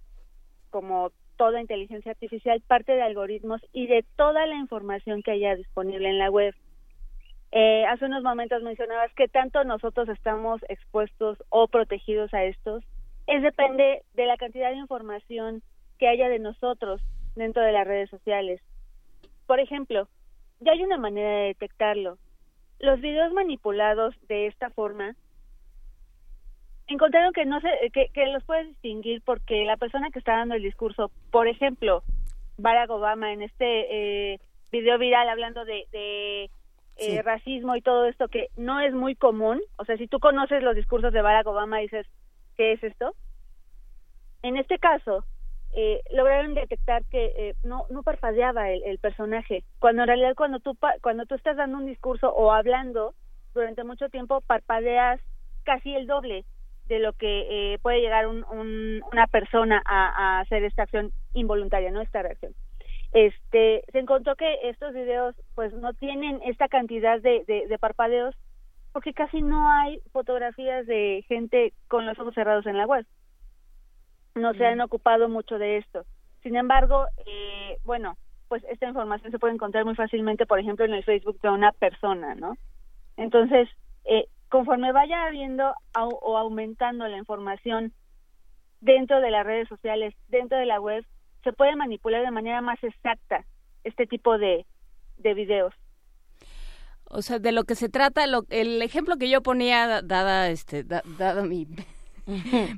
como 0.70 1.12
toda 1.36 1.60
inteligencia 1.60 2.12
artificial, 2.12 2.60
parte 2.66 2.92
de 2.92 3.02
algoritmos 3.02 3.60
y 3.72 3.86
de 3.86 4.04
toda 4.16 4.46
la 4.46 4.56
información 4.56 5.22
que 5.22 5.32
haya 5.32 5.56
disponible 5.56 6.08
en 6.08 6.18
la 6.18 6.30
web. 6.30 6.54
Eh, 7.50 7.84
hace 7.86 8.06
unos 8.06 8.22
momentos 8.22 8.62
mencionabas 8.62 9.12
que 9.14 9.28
tanto 9.28 9.62
nosotros 9.64 10.08
estamos 10.08 10.62
expuestos 10.68 11.42
o 11.50 11.68
protegidos 11.68 12.32
a 12.32 12.44
estos. 12.44 12.84
Es 13.26 13.42
depende 13.42 14.02
de 14.14 14.26
la 14.26 14.36
cantidad 14.36 14.70
de 14.70 14.76
información 14.76 15.62
que 15.98 16.08
haya 16.08 16.28
de 16.28 16.38
nosotros 16.38 17.02
dentro 17.36 17.62
de 17.62 17.72
las 17.72 17.86
redes 17.86 18.08
sociales. 18.10 18.60
Por 19.46 19.60
ejemplo, 19.60 20.08
ya 20.60 20.72
hay 20.72 20.82
una 20.82 20.96
manera 20.96 21.28
de 21.28 21.46
detectarlo. 21.48 22.18
Los 22.78 23.00
videos 23.00 23.32
manipulados 23.32 24.14
de 24.28 24.46
esta 24.46 24.70
forma 24.70 25.14
encontraron 26.86 27.32
que 27.32 27.44
no 27.44 27.60
se, 27.60 27.90
que, 27.92 28.08
que 28.08 28.26
los 28.26 28.44
puedes 28.44 28.68
distinguir 28.68 29.22
porque 29.24 29.64
la 29.64 29.76
persona 29.76 30.10
que 30.10 30.18
está 30.18 30.36
dando 30.36 30.54
el 30.54 30.62
discurso, 30.62 31.10
por 31.30 31.48
ejemplo, 31.48 32.02
Barack 32.58 32.90
Obama 32.90 33.32
en 33.32 33.42
este 33.42 34.32
eh, 34.34 34.40
video 34.70 34.98
viral 34.98 35.28
hablando 35.28 35.64
de, 35.64 35.86
de 35.92 36.50
eh, 36.96 37.22
racismo 37.22 37.76
y 37.76 37.82
todo 37.82 38.06
esto 38.06 38.28
que 38.28 38.48
no 38.56 38.80
es 38.80 38.92
muy 38.92 39.14
común, 39.14 39.60
o 39.76 39.84
sea, 39.84 39.96
si 39.96 40.06
tú 40.08 40.18
conoces 40.20 40.62
los 40.62 40.76
discursos 40.76 41.12
de 41.12 41.22
Barack 41.22 41.46
Obama 41.46 41.78
dices, 41.78 42.06
¿qué 42.56 42.72
es 42.72 42.82
esto? 42.82 43.14
En 44.42 44.56
este 44.56 44.78
caso, 44.78 45.24
eh, 45.74 46.02
lograron 46.10 46.54
detectar 46.54 47.02
que 47.06 47.32
eh, 47.36 47.54
no 47.62 47.86
no 47.88 48.02
parpadeaba 48.02 48.70
el, 48.70 48.82
el, 48.84 48.98
personaje 48.98 49.64
cuando 49.78 50.02
en 50.02 50.08
realidad 50.08 50.34
cuando 50.36 50.60
tú 50.60 50.76
cuando 51.00 51.24
tú 51.24 51.34
estás 51.34 51.56
dando 51.56 51.78
un 51.78 51.86
discurso 51.86 52.30
o 52.30 52.52
hablando 52.52 53.14
durante 53.54 53.82
mucho 53.82 54.10
tiempo 54.10 54.42
parpadeas 54.42 55.18
casi 55.64 55.94
el 55.94 56.06
doble 56.06 56.44
de 56.92 56.98
lo 56.98 57.14
que 57.14 57.46
eh, 57.74 57.78
puede 57.78 58.02
llegar 58.02 58.26
un, 58.26 58.44
un, 58.50 59.02
una 59.10 59.26
persona 59.26 59.82
a, 59.86 60.08
a, 60.08 60.40
hacer 60.40 60.62
esta 60.62 60.82
acción 60.82 61.10
involuntaria, 61.32 61.90
no 61.90 62.02
esta 62.02 62.20
reacción. 62.20 62.52
Este, 63.12 63.82
se 63.90 63.98
encontró 63.98 64.36
que 64.36 64.58
estos 64.64 64.92
videos 64.92 65.34
pues 65.54 65.72
no 65.72 65.94
tienen 65.94 66.40
esta 66.44 66.68
cantidad 66.68 67.18
de, 67.20 67.44
de, 67.46 67.66
de 67.66 67.78
parpadeos 67.78 68.34
porque 68.92 69.14
casi 69.14 69.40
no 69.40 69.70
hay 69.70 70.00
fotografías 70.12 70.86
de 70.86 71.24
gente 71.28 71.72
con 71.88 72.04
los 72.04 72.18
ojos 72.18 72.34
cerrados 72.34 72.66
en 72.66 72.76
la 72.76 72.86
web. 72.86 73.06
No 74.34 74.52
se 74.52 74.66
han 74.66 74.82
ocupado 74.82 75.30
mucho 75.30 75.58
de 75.58 75.78
esto. 75.78 76.04
Sin 76.42 76.56
embargo, 76.56 77.06
eh, 77.26 77.78
bueno, 77.84 78.18
pues 78.48 78.62
esta 78.70 78.86
información 78.86 79.30
se 79.30 79.38
puede 79.38 79.54
encontrar 79.54 79.86
muy 79.86 79.94
fácilmente, 79.94 80.44
por 80.44 80.58
ejemplo, 80.58 80.84
en 80.84 80.92
el 80.92 81.04
Facebook 81.04 81.40
de 81.40 81.48
una 81.48 81.72
persona, 81.72 82.34
¿no? 82.34 82.58
Entonces, 83.16 83.66
eh, 84.04 84.26
conforme 84.52 84.92
vaya 84.92 85.24
habiendo 85.24 85.72
au 85.94 86.10
o 86.20 86.36
aumentando 86.36 87.08
la 87.08 87.16
información 87.16 87.94
dentro 88.82 89.22
de 89.22 89.30
las 89.30 89.46
redes 89.46 89.66
sociales, 89.66 90.14
dentro 90.28 90.58
de 90.58 90.66
la 90.66 90.78
web, 90.78 91.06
se 91.42 91.54
puede 91.54 91.74
manipular 91.74 92.22
de 92.22 92.30
manera 92.30 92.60
más 92.60 92.78
exacta 92.84 93.46
este 93.82 94.06
tipo 94.06 94.36
de, 94.36 94.66
de 95.16 95.32
videos. 95.32 95.72
O 97.04 97.22
sea, 97.22 97.38
de 97.38 97.50
lo 97.50 97.64
que 97.64 97.74
se 97.74 97.88
trata, 97.88 98.26
lo, 98.26 98.42
el 98.50 98.82
ejemplo 98.82 99.16
que 99.16 99.30
yo 99.30 99.42
ponía, 99.42 100.02
dada, 100.02 100.50
este, 100.50 100.84
da, 100.84 101.02
dada 101.16 101.44
mi, 101.44 101.66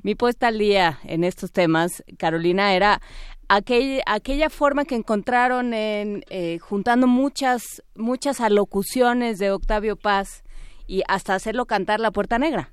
mi 0.01 0.15
puesta 0.15 0.47
al 0.47 0.59
día 0.59 0.99
en 1.03 1.25
estos 1.25 1.51
temas, 1.51 2.05
Carolina, 2.17 2.73
era 2.73 3.01
aquel, 3.49 4.01
aquella 4.05 4.49
forma 4.49 4.85
que 4.85 4.95
encontraron 4.95 5.73
en 5.73 6.23
eh, 6.29 6.57
juntando 6.59 7.05
muchas, 7.05 7.83
muchas 7.95 8.39
alocuciones 8.39 9.39
de 9.39 9.51
Octavio 9.51 9.97
Paz 9.97 10.44
y 10.87 11.03
hasta 11.07 11.35
hacerlo 11.35 11.65
cantar 11.65 11.99
la 11.99 12.11
puerta 12.11 12.39
negra. 12.39 12.69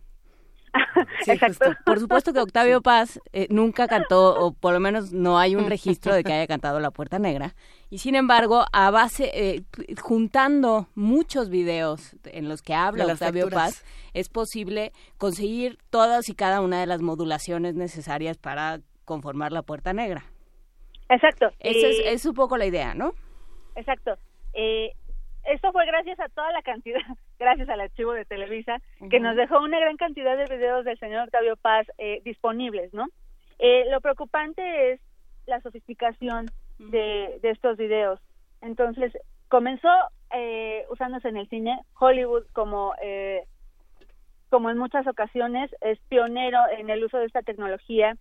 Exacto. 1.27 1.73
Por 1.85 2.01
supuesto 2.01 2.33
que 2.33 2.41
Octavio 2.41 2.81
Paz 2.81 3.21
eh, 3.33 3.47
nunca 3.51 3.87
cantó, 3.89 4.35
o 4.39 4.53
por 4.53 4.73
lo 4.73 4.81
menos 4.81 5.13
no 5.13 5.39
hay 5.39 5.55
un 5.55 5.67
registro 5.69 6.15
de 6.15 6.25
que 6.25 6.33
haya 6.33 6.47
cantado 6.47 6.81
La 6.81 6.91
Puerta 6.91 7.19
Negra. 7.19 7.55
Y 7.91 7.99
sin 7.99 8.15
embargo, 8.15 8.65
a 8.73 8.91
base, 8.91 9.31
eh, 9.35 9.63
juntando 10.01 10.89
muchos 10.95 11.51
videos 11.51 12.17
en 12.25 12.49
los 12.49 12.63
que 12.63 12.75
habla 12.75 13.07
Octavio 13.07 13.51
Paz, 13.51 13.85
es 14.15 14.29
posible 14.29 14.93
conseguir 15.19 15.79
todas 15.91 16.29
y 16.29 16.35
cada 16.35 16.61
una 16.61 16.81
de 16.81 16.87
las 16.87 17.03
modulaciones 17.03 17.75
necesarias 17.75 18.39
para 18.39 18.81
conformar 19.05 19.53
La 19.53 19.63
Puerta 19.63 19.93
Negra. 19.93 20.25
Exacto. 21.09 21.51
Esa 21.59 21.89
es, 21.89 21.99
es, 22.07 22.27
un 22.27 22.35
poco 22.35 22.57
la 22.57 22.65
idea, 22.65 22.95
¿no? 22.95 23.13
Exacto. 23.77 24.17
Eh, 24.55 24.93
esto 25.45 25.73
fue 25.73 25.85
gracias 25.87 26.19
a 26.21 26.29
toda 26.29 26.51
la 26.53 26.63
cantidad, 26.63 27.01
gracias 27.43 27.69
al 27.69 27.81
archivo 27.81 28.13
de 28.13 28.25
Televisa, 28.25 28.79
que 29.11 29.21
nos 29.21 29.37
dejó 29.37 29.61
una 29.61 29.81
gran 29.81 29.97
cantidad 29.97 30.37
de 30.37 30.47
videos 30.55 30.85
del 30.85 30.99
señor 30.99 31.25
Octavio 31.25 31.57
Paz 31.57 31.87
eh, 31.99 32.23
disponibles, 32.25 32.95
¿no? 32.95 33.09
Eh, 33.59 33.85
lo 33.91 34.01
preocupante 34.01 34.93
es 34.93 35.01
la 35.47 35.61
sofisticación 35.61 36.47
de, 36.79 37.39
de 37.43 37.51
estos 37.51 37.77
videos. 37.77 38.21
Entonces, 38.61 39.13
comenzó 39.49 39.89
eh, 40.33 40.87
usándose 40.89 41.29
en 41.29 41.37
el 41.37 41.49
cine, 41.49 41.81
Hollywood 41.99 42.45
como, 42.53 42.95
eh, 43.03 43.45
como 44.49 44.71
en 44.71 44.79
muchas 44.79 45.07
ocasiones 45.07 45.71
es 45.81 45.99
pionero 46.09 46.61
en 46.79 46.91
el 46.91 47.05
uso 47.05 47.19
de 47.19 47.27
esta 47.27 47.43
tecnología. 47.43 48.17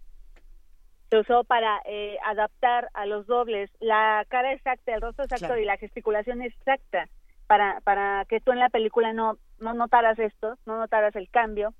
Se 1.10 1.20
usó 1.20 1.44
para 1.44 1.80
eh, 1.86 2.18
adaptar 2.25 2.90
a 2.94 3.06
los 3.06 3.28
dobles 3.28 3.70
la 3.80 4.25
cara 4.30 4.54
exacta, 4.54 4.94
el 4.94 5.01
rostro 5.01 5.25
exacto 5.25 5.58
y 5.58 5.66
la 5.66 5.78
gesticulación 5.78 6.42
exacta 6.42 7.08
para, 7.51 7.81
para 7.81 8.24
que 8.29 8.39
tú 8.39 8.53
en 8.53 8.60
la 8.60 8.70
película 8.70 9.12
no, 9.12 9.38
no 9.60 9.74
notaras 9.74 10.17
esto, 10.20 10.58
no 10.65 10.79
notaras 10.79 11.13
el 11.17 11.29
cambio. 11.29 11.74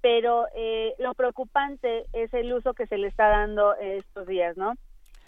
Pero 0.00 0.46
eh, 0.54 0.94
lo 1.00 1.12
preocupante 1.14 2.04
es 2.12 2.32
el 2.32 2.52
uso 2.52 2.72
que 2.72 2.86
se 2.86 2.98
le 2.98 3.08
está 3.08 3.28
dando 3.28 3.74
estos 3.74 4.28
días, 4.28 4.56
¿no? 4.56 4.74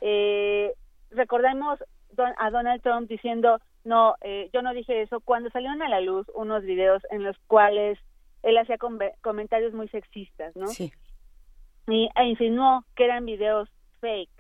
Eh, 0.01 0.73
recordemos 1.11 1.83
a 2.39 2.51
Donald 2.51 2.81
Trump 2.83 3.09
diciendo, 3.09 3.59
no, 3.83 4.15
eh, 4.21 4.49
yo 4.53 4.63
no 4.63 4.73
dije 4.73 5.03
eso, 5.03 5.19
cuando 5.19 5.51
salieron 5.51 5.83
a 5.83 5.89
la 5.89 6.01
luz 6.01 6.25
unos 6.35 6.63
videos 6.63 7.03
en 7.11 7.25
los 7.25 7.37
cuales 7.49 7.99
él 8.45 8.59
hacía 8.59 8.79
comentarios 9.23 9.75
muy 9.75 9.89
sexistas, 9.89 10.55
¿no? 10.55 10.69
Sí 10.69 10.93
y, 11.91 12.09
e 12.15 12.25
insinuó 12.25 12.85
que 12.95 13.05
eran 13.05 13.27
videos 13.27 13.69
fake. 14.01 14.31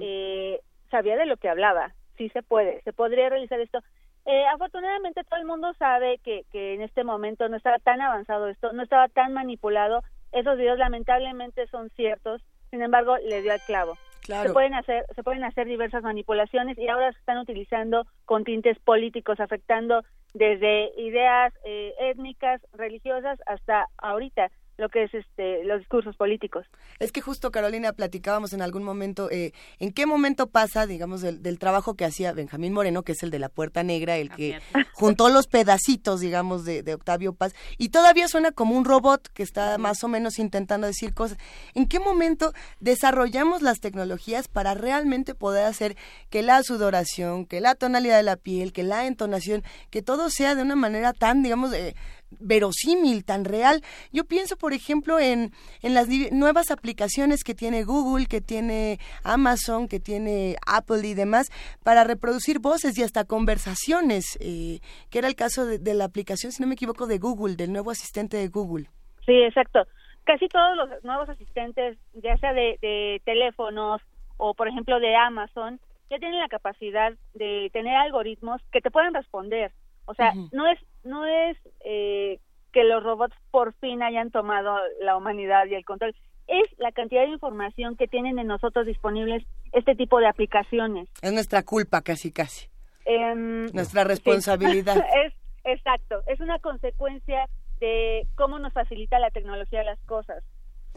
eh, 0.00 0.60
sabía 0.90 1.16
de 1.16 1.26
lo 1.26 1.36
que 1.36 1.48
hablaba. 1.48 1.94
Sí 2.18 2.28
se 2.30 2.42
puede, 2.42 2.82
se 2.82 2.92
podría 2.92 3.28
realizar 3.28 3.60
esto. 3.60 3.80
Eh, 4.24 4.44
afortunadamente 4.46 5.24
todo 5.24 5.40
el 5.40 5.46
mundo 5.46 5.72
sabe 5.74 6.18
que, 6.22 6.44
que 6.52 6.74
en 6.74 6.82
este 6.82 7.02
momento 7.02 7.48
no 7.48 7.56
estaba 7.56 7.78
tan 7.78 8.00
avanzado 8.00 8.48
esto, 8.48 8.72
no 8.72 8.82
estaba 8.82 9.08
tan 9.08 9.32
manipulado. 9.32 10.02
Esos 10.30 10.56
videos 10.56 10.78
lamentablemente 10.78 11.66
son 11.66 11.90
ciertos, 11.90 12.42
sin 12.70 12.82
embargo 12.82 13.16
le 13.18 13.42
dio 13.42 13.52
al 13.52 13.60
clavo. 13.60 13.98
Claro. 14.22 14.48
Se 14.48 14.52
pueden 14.52 14.74
hacer, 14.74 15.04
se 15.14 15.22
pueden 15.24 15.42
hacer 15.42 15.66
diversas 15.66 16.04
manipulaciones 16.04 16.78
y 16.78 16.88
ahora 16.88 17.12
se 17.12 17.18
están 17.18 17.38
utilizando 17.38 18.06
con 18.24 18.44
tintes 18.44 18.78
políticos, 18.78 19.40
afectando 19.40 20.02
desde 20.32 20.92
ideas 20.96 21.52
eh, 21.64 21.94
étnicas, 21.98 22.60
religiosas, 22.72 23.40
hasta 23.46 23.88
ahorita 23.98 24.50
lo 24.78 24.88
que 24.88 25.04
es 25.04 25.14
este 25.14 25.64
los 25.64 25.78
discursos 25.78 26.16
políticos. 26.16 26.66
Es 26.98 27.12
que 27.12 27.20
justo 27.20 27.50
Carolina 27.50 27.92
platicábamos 27.92 28.52
en 28.52 28.62
algún 28.62 28.82
momento 28.82 29.30
eh, 29.30 29.52
en 29.78 29.92
qué 29.92 30.06
momento 30.06 30.48
pasa, 30.48 30.86
digamos, 30.86 31.20
del, 31.20 31.58
trabajo 31.58 31.94
que 31.94 32.04
hacía 32.04 32.32
Benjamín 32.32 32.72
Moreno, 32.72 33.02
que 33.02 33.12
es 33.12 33.22
el 33.22 33.30
de 33.30 33.38
la 33.38 33.48
Puerta 33.48 33.82
Negra, 33.82 34.16
el 34.16 34.30
que 34.30 34.60
juntó 34.94 35.28
los 35.28 35.46
pedacitos, 35.46 36.20
digamos, 36.20 36.64
de, 36.64 36.82
Octavio 36.92 37.32
Paz, 37.34 37.54
y 37.78 37.90
todavía 37.90 38.28
suena 38.28 38.52
como 38.52 38.76
un 38.76 38.84
robot 38.84 39.28
que 39.28 39.42
está 39.42 39.78
más 39.78 40.02
o 40.04 40.08
menos 40.08 40.38
intentando 40.38 40.86
decir 40.86 41.14
cosas. 41.14 41.38
¿En 41.74 41.86
qué 41.86 42.00
momento 42.00 42.52
desarrollamos 42.80 43.62
las 43.62 43.80
tecnologías 43.80 44.48
para 44.48 44.74
realmente 44.74 45.34
poder 45.34 45.66
hacer 45.66 45.96
que 46.30 46.42
la 46.42 46.62
sudoración, 46.62 47.46
que 47.46 47.60
la 47.60 47.74
tonalidad 47.74 48.16
de 48.16 48.22
la 48.22 48.36
piel, 48.36 48.72
que 48.72 48.82
la 48.82 49.06
entonación, 49.06 49.62
que 49.90 50.02
todo 50.02 50.30
sea 50.30 50.54
de 50.54 50.62
una 50.62 50.76
manera 50.76 51.12
tan, 51.12 51.42
digamos, 51.42 51.72
eh, 51.72 51.94
verosímil, 52.40 53.24
tan 53.24 53.44
real. 53.44 53.82
Yo 54.12 54.24
pienso, 54.24 54.56
por 54.56 54.72
ejemplo, 54.72 55.18
en, 55.18 55.52
en 55.82 55.94
las 55.94 56.08
nuevas 56.32 56.70
aplicaciones 56.70 57.44
que 57.44 57.54
tiene 57.54 57.84
Google, 57.84 58.26
que 58.26 58.40
tiene 58.40 58.98
Amazon, 59.24 59.88
que 59.88 60.00
tiene 60.00 60.56
Apple 60.66 61.06
y 61.06 61.14
demás, 61.14 61.50
para 61.84 62.04
reproducir 62.04 62.58
voces 62.58 62.98
y 62.98 63.02
hasta 63.02 63.24
conversaciones, 63.24 64.38
eh, 64.40 64.80
que 65.10 65.18
era 65.18 65.28
el 65.28 65.34
caso 65.34 65.66
de, 65.66 65.94
la 65.94 66.04
aplicación, 66.04 66.52
si 66.52 66.62
no 66.62 66.68
me 66.68 66.74
equivoco, 66.74 67.06
de 67.06 67.18
Google, 67.18 67.56
del 67.56 67.72
nuevo 67.72 67.90
asistente 67.90 68.36
de 68.36 68.48
Google. 68.48 68.86
Sí, 69.26 69.34
exacto. 69.42 69.86
Casi 70.24 70.48
todos 70.48 70.76
los 70.76 71.04
nuevos 71.04 71.28
asistentes, 71.28 71.98
ya 72.14 72.36
sea 72.38 72.52
de, 72.52 72.78
de 72.80 73.20
teléfonos 73.24 74.00
o, 74.36 74.54
por 74.54 74.68
ejemplo, 74.68 75.00
de 75.00 75.14
Amazon, 75.16 75.80
ya 76.10 76.18
tienen 76.18 76.38
la 76.38 76.48
capacidad 76.48 77.12
de 77.34 77.70
tener 77.72 77.94
algoritmos 77.96 78.60
que 78.70 78.80
te 78.80 78.90
puedan 78.90 79.14
responder 79.14 79.72
o 80.04 80.14
sea, 80.14 80.32
no 80.52 80.66
es 80.66 80.78
no 81.04 81.26
es 81.26 81.56
eh, 81.84 82.38
que 82.72 82.84
los 82.84 83.02
robots 83.02 83.36
por 83.50 83.74
fin 83.74 84.02
hayan 84.02 84.30
tomado 84.30 84.76
la 85.00 85.16
humanidad 85.16 85.66
y 85.66 85.74
el 85.74 85.84
control, 85.84 86.14
es 86.46 86.78
la 86.78 86.92
cantidad 86.92 87.22
de 87.22 87.28
información 87.28 87.96
que 87.96 88.08
tienen 88.08 88.38
en 88.38 88.46
nosotros 88.46 88.86
disponibles 88.86 89.44
este 89.72 89.94
tipo 89.94 90.18
de 90.18 90.26
aplicaciones. 90.26 91.08
Es 91.22 91.32
nuestra 91.32 91.62
culpa 91.62 92.02
casi 92.02 92.32
casi. 92.32 92.68
Em, 93.04 93.66
nuestra 93.72 94.04
responsabilidad. 94.04 94.96
es 95.24 95.32
exacto, 95.64 96.22
es 96.26 96.40
una 96.40 96.58
consecuencia 96.58 97.46
de 97.80 98.26
cómo 98.36 98.58
nos 98.58 98.72
facilita 98.72 99.18
la 99.18 99.30
tecnología 99.30 99.82
las 99.82 99.98
cosas. 100.06 100.42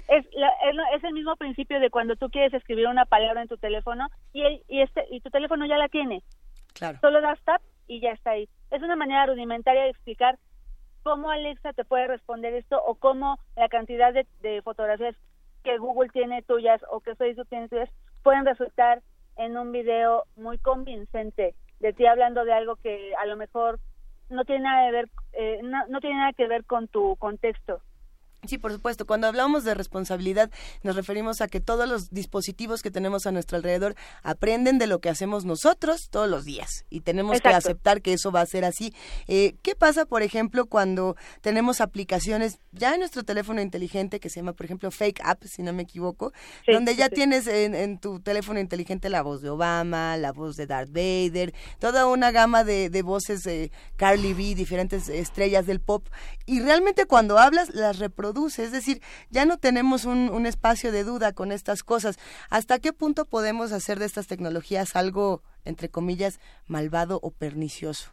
Es, 0.07 0.25
es, 0.25 1.03
el 1.03 1.13
mismo 1.13 1.35
principio 1.35 1.79
de 1.79 1.89
cuando 1.89 2.15
tú 2.15 2.29
quieres 2.29 2.53
escribir 2.53 2.87
una 2.87 3.05
palabra 3.05 3.41
en 3.41 3.47
tu 3.47 3.57
teléfono 3.57 4.07
y, 4.33 4.43
el, 4.43 4.61
y, 4.67 4.81
este, 4.81 5.03
y 5.09 5.19
tu 5.21 5.29
teléfono 5.31 5.65
ya 5.65 5.77
la 5.77 5.87
tiene. 5.87 6.21
Claro. 6.73 6.99
Solo 7.01 7.21
das 7.21 7.39
tap 7.43 7.61
y 7.87 8.01
ya 8.01 8.11
está 8.11 8.31
ahí. 8.31 8.47
Es 8.71 8.81
una 8.81 8.95
manera 8.95 9.25
rudimentaria 9.25 9.83
de 9.83 9.89
explicar 9.89 10.37
cómo 11.03 11.29
Alexa 11.29 11.73
te 11.73 11.85
puede 11.85 12.07
responder 12.07 12.53
esto 12.55 12.81
o 12.83 12.95
cómo 12.95 13.37
la 13.55 13.69
cantidad 13.69 14.13
de, 14.13 14.61
fotografías 14.63 15.15
que 15.63 15.77
Google 15.77 16.09
tiene 16.09 16.41
tuyas 16.41 16.81
o 16.89 16.99
que 16.99 17.15
Facebook 17.15 17.47
tiene 17.47 17.69
tuyas 17.69 17.89
pueden 18.23 18.45
resultar 18.45 19.01
en 19.37 19.57
un 19.57 19.71
video 19.71 20.23
muy 20.35 20.57
convincente 20.57 21.55
de 21.79 21.93
ti 21.93 22.05
hablando 22.05 22.43
de 22.43 22.53
algo 22.53 22.75
que 22.77 23.13
a 23.15 23.25
lo 23.25 23.35
mejor 23.35 23.79
no 24.29 24.45
tiene 24.45 24.63
nada 24.63 24.85
de 24.85 24.91
ver 24.91 25.09
eh, 25.33 25.59
no 25.61 25.99
tiene 25.99 26.17
nada 26.17 26.33
que 26.33 26.47
ver 26.47 26.65
con 26.65 26.87
tu 26.87 27.15
contexto 27.17 27.81
Sí, 28.47 28.57
por 28.57 28.71
supuesto. 28.71 29.05
Cuando 29.05 29.27
hablamos 29.27 29.63
de 29.63 29.73
responsabilidad, 29.73 30.51
nos 30.83 30.95
referimos 30.95 31.41
a 31.41 31.47
que 31.47 31.59
todos 31.59 31.87
los 31.87 32.09
dispositivos 32.11 32.81
que 32.81 32.91
tenemos 32.91 33.25
a 33.25 33.31
nuestro 33.31 33.57
alrededor 33.57 33.95
aprenden 34.23 34.77
de 34.77 34.87
lo 34.87 34.99
que 34.99 35.09
hacemos 35.09 35.45
nosotros 35.45 36.09
todos 36.09 36.29
los 36.29 36.45
días 36.45 36.85
y 36.89 37.01
tenemos 37.01 37.41
que 37.41 37.49
aceptar 37.49 38.01
que 38.01 38.13
eso 38.13 38.31
va 38.31 38.41
a 38.41 38.45
ser 38.45 38.65
así. 38.65 38.93
Eh, 39.27 39.55
¿Qué 39.61 39.75
pasa, 39.75 40.05
por 40.05 40.21
ejemplo, 40.21 40.65
cuando 40.65 41.15
tenemos 41.41 41.81
aplicaciones 41.81 42.59
ya 42.71 42.93
en 42.93 42.99
nuestro 42.99 43.23
teléfono 43.23 43.61
inteligente 43.61 44.19
que 44.19 44.29
se 44.29 44.39
llama, 44.39 44.53
por 44.53 44.65
ejemplo, 44.65 44.91
Fake 44.91 45.21
App, 45.23 45.43
si 45.45 45.63
no 45.63 45.73
me 45.73 45.83
equivoco, 45.83 46.33
donde 46.67 46.95
ya 46.95 47.09
tienes 47.09 47.47
en, 47.47 47.97
tu 47.99 48.19
teléfono 48.19 48.59
inteligente 48.59 49.09
la 49.09 49.21
voz 49.21 49.41
de 49.41 49.49
Obama, 49.49 50.17
la 50.17 50.31
voz 50.31 50.55
de 50.55 50.67
Darth 50.67 50.89
Vader, 50.91 51.53
toda 51.79 52.07
una 52.07 52.31
gama 52.31 52.63
de, 52.63 52.89
de 52.89 53.01
voces 53.01 53.41
de 53.43 53.71
Carly 53.95 54.33
B, 54.33 54.55
diferentes 54.55 55.09
estrellas 55.09 55.65
del 55.65 55.79
pop 55.79 56.07
y 56.45 56.59
realmente 56.59 57.05
cuando 57.05 57.37
hablas 57.37 57.73
las 57.73 57.99
reproduces 57.99 58.34
es 58.35 58.71
decir, 58.71 59.01
ya 59.29 59.45
no 59.45 59.57
tenemos 59.57 60.03
un, 60.05 60.45
espacio 60.45 60.91
de 60.91 61.03
duda 61.03 61.33
con 61.33 61.51
estas 61.51 61.83
cosas. 61.83 62.17
¿Hasta 62.49 62.79
qué 62.79 62.91
punto 62.91 63.25
podemos 63.25 63.71
hacer 63.71 63.97
de 63.97 64.05
estas 64.05 64.27
tecnologías 64.27 64.95
algo, 64.95 65.41
entre 65.63 65.89
comillas, 65.89 66.39
malvado 66.67 67.19
o 67.23 67.31
pernicioso? 67.31 68.11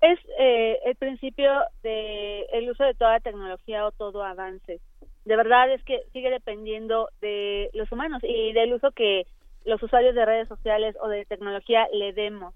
Es 0.00 0.18
eh, 0.40 0.78
el 0.84 0.96
principio 0.96 1.50
del 1.84 2.46
el 2.52 2.70
uso 2.70 2.82
de 2.84 2.94
toda 2.94 3.20
tecnología 3.20 3.86
o 3.86 3.92
todo 3.92 4.24
avance. 4.24 4.80
De 5.24 5.36
verdad 5.36 5.72
es 5.72 5.82
que 5.84 6.02
sigue 6.12 6.30
dependiendo 6.30 7.08
de 7.20 7.70
los 7.74 7.90
humanos 7.92 8.20
y 8.24 8.52
del 8.52 8.72
uso 8.72 8.90
que 8.90 9.24
los 9.64 9.80
usuarios 9.80 10.16
de 10.16 10.24
redes 10.24 10.48
sociales 10.48 10.96
o 11.00 11.08
de 11.08 11.24
tecnología 11.26 11.86
le 11.92 12.12
demos. 12.12 12.52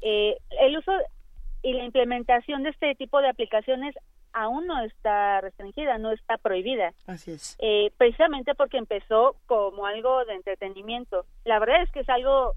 Eh, 0.00 0.38
el 0.58 0.78
uso 0.78 0.92
y 1.62 1.74
la 1.74 1.84
implementación 1.84 2.62
de 2.62 2.70
este 2.70 2.94
tipo 2.94 3.20
de 3.20 3.28
aplicaciones 3.28 3.94
aún 4.32 4.66
no 4.66 4.82
está 4.82 5.40
restringida, 5.40 5.98
no 5.98 6.12
está 6.12 6.38
prohibida. 6.38 6.92
Así 7.06 7.32
es. 7.32 7.56
Eh, 7.60 7.92
precisamente 7.96 8.54
porque 8.54 8.78
empezó 8.78 9.36
como 9.46 9.86
algo 9.86 10.24
de 10.24 10.34
entretenimiento. 10.34 11.24
La 11.44 11.58
verdad 11.58 11.82
es 11.82 11.90
que 11.90 12.00
es 12.00 12.08
algo 12.08 12.54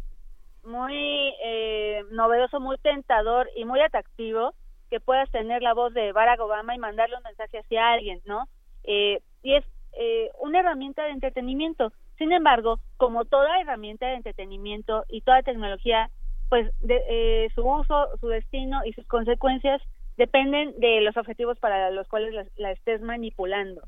muy 0.64 1.34
eh, 1.44 2.04
novedoso, 2.12 2.60
muy 2.60 2.78
tentador 2.78 3.50
y 3.56 3.66
muy 3.66 3.82
atractivo 3.82 4.54
que 4.90 5.00
puedas 5.00 5.30
tener 5.32 5.62
la 5.62 5.74
voz 5.74 5.94
de 5.94 6.12
Barack 6.12 6.40
Obama 6.40 6.76
y 6.76 6.80
mandarle 6.80 7.18
un 7.18 7.24
mensaje 7.24 7.60
hacia 7.60 7.92
alguien, 7.92 8.22
¿no? 8.26 8.48
Eh, 8.84 9.22
y 9.44 9.56
es 9.56 9.66
una 10.40 10.60
herramienta 10.60 11.06
de 11.06 11.12
entretenimiento. 11.12 11.94
Sin 12.18 12.34
embargo, 12.34 12.82
como 12.98 13.24
toda 13.24 13.62
herramienta 13.62 14.08
de 14.08 14.16
entretenimiento 14.16 15.06
y 15.08 15.22
toda 15.22 15.42
tecnología, 15.42 16.10
pues 16.50 16.70
de, 16.82 17.50
su 17.56 17.62
uso, 17.62 18.10
su 18.20 18.28
destino 18.28 18.82
y 18.84 18.92
sus 18.92 19.08
consecuencias 19.08 19.82
dependen 20.18 20.74
de 20.80 21.02
los 21.02 21.16
objetivos 21.18 21.60
para 21.60 21.92
los 21.92 22.08
cuales 22.08 22.34
la, 22.56 22.72
estés 22.72 23.02
manipulando. 23.02 23.82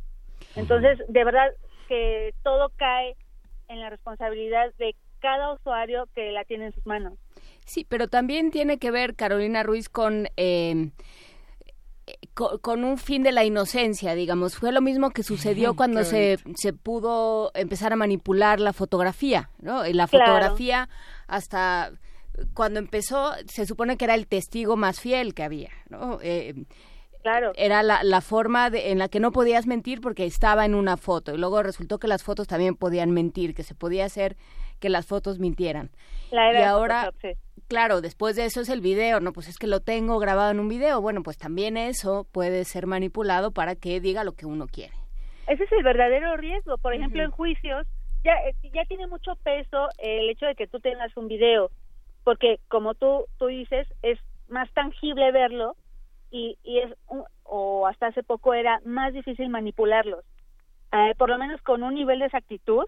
Entonces, 0.56 1.00
de 1.08 1.24
verdad 1.24 1.48
que 1.88 2.34
todo 2.44 2.72
cae 2.76 3.16
en 3.68 3.80
la 3.80 3.90
responsabilidad 3.90 4.74
de 4.78 4.96
cada 5.20 5.54
usuario 5.54 6.08
que 6.14 6.32
la 6.32 6.44
tiene 6.44 6.68
en 6.68 6.74
sus 6.74 6.86
manos. 6.86 7.14
Sí, 7.66 7.86
pero 7.88 8.08
también 8.08 8.52
tiene 8.52 8.78
que 8.78 8.92
ver, 8.92 9.16
Carolina 9.16 9.64
Ruiz, 9.64 9.90
con... 9.90 10.28
Eh, 10.38 10.92
con, 12.34 12.86
un 12.86 12.98
fin 12.98 13.24
de 13.24 13.34
la 13.34 13.44
inocencia, 13.44 14.16
digamos. 14.16 14.56
Fue 14.56 14.72
lo 14.72 14.82
mismo 14.82 15.10
que 15.10 15.24
sucedió 15.24 15.76
cuando 15.76 16.06
se, 16.06 16.38
se 16.56 16.72
pudo 16.72 17.52
empezar 17.54 17.92
a 17.92 17.98
manipular 17.98 18.62
la 18.62 18.72
fotografía, 18.72 19.50
¿no? 19.60 19.84
La 19.84 20.08
fotografía 20.08 20.88
hasta 21.28 21.92
cuando 22.54 22.80
empezó 22.80 23.34
se 23.48 23.66
supone 23.66 23.98
que 23.98 24.06
era 24.06 24.16
el 24.16 24.28
testigo 24.28 24.76
más 24.76 25.00
fiel 25.00 25.34
que 25.34 25.44
había, 25.44 25.72
¿no? 25.90 26.20
Eh, 26.22 26.54
claro. 27.22 27.52
Era 27.56 27.84
la, 27.84 28.04
la 28.04 28.22
forma 28.22 28.68
en 28.74 29.00
la 29.00 29.08
que 29.08 29.20
no 29.20 29.32
podías 29.32 29.68
mentir 29.68 30.02
porque 30.02 30.26
estaba 30.26 30.66
en 30.66 30.76
una 30.76 30.98
foto 30.98 31.34
y 31.34 31.38
luego 31.38 31.64
resultó 31.64 32.00
que 32.00 32.08
las 32.08 32.24
fotos 32.24 32.48
también 32.48 32.76
podían 32.76 33.12
mentir, 33.12 33.54
que 33.54 33.64
se 33.64 33.76
podía 33.76 34.06
hacer 34.06 34.38
que 34.80 34.90
las 34.90 35.06
fotos 35.06 35.40
mintieran. 35.40 35.90
y 36.32 36.62
ahora, 36.62 37.12
claro, 37.68 38.02
después 38.02 38.36
de 38.36 38.46
eso 38.46 38.62
es 38.62 38.70
el 38.70 38.82
video, 38.82 39.20
no, 39.20 39.34
pues 39.34 39.48
es 39.48 39.58
que 39.58 39.68
lo 39.68 39.82
tengo 39.82 40.20
grabado 40.20 40.52
en 40.52 40.60
un 40.60 40.68
video. 40.68 41.02
Bueno, 41.02 41.24
pues 41.24 41.38
también 41.38 41.78
eso 41.78 42.28
puede 42.32 42.64
ser 42.66 42.88
manipulado 42.88 43.52
para 43.52 43.76
que 43.76 44.00
diga 44.00 44.24
lo 44.24 44.34
que 44.34 44.46
uno 44.46 44.68
quiere. 44.68 44.94
Ese 45.48 45.64
es 45.64 45.72
el 45.72 45.84
verdadero 45.84 46.36
riesgo. 46.38 46.78
Por 46.78 46.94
ejemplo, 46.94 47.24
en 47.24 47.32
juicios 47.32 47.88
ya, 48.24 48.34
eh, 48.48 48.56
ya 48.74 48.84
tiene 48.86 49.08
mucho 49.08 49.36
peso 49.44 49.88
el 49.98 50.30
hecho 50.30 50.46
de 50.46 50.56
que 50.56 50.68
tú 50.68 50.80
tengas 50.80 51.16
un 51.16 51.28
video, 51.28 51.72
porque 52.28 52.60
como 52.68 52.94
tú, 52.94 53.26
tú 53.38 53.46
dices, 53.46 53.88
es 54.02 54.20
más 54.50 54.70
tangible 54.74 55.32
verlo 55.32 55.78
y, 56.30 56.58
y 56.62 56.80
es, 56.80 56.94
o 57.44 57.88
hasta 57.88 58.08
hace 58.08 58.22
poco 58.22 58.54
era 58.54 58.82
más 58.84 59.14
difícil 59.14 59.48
manipularlos. 59.48 60.26
Eh, 60.92 61.14
por 61.18 61.30
lo 61.30 61.38
menos 61.38 61.62
con 61.62 61.84
un 61.84 61.94
nivel 61.94 62.20
de 62.20 62.26
exactitud 62.26 62.84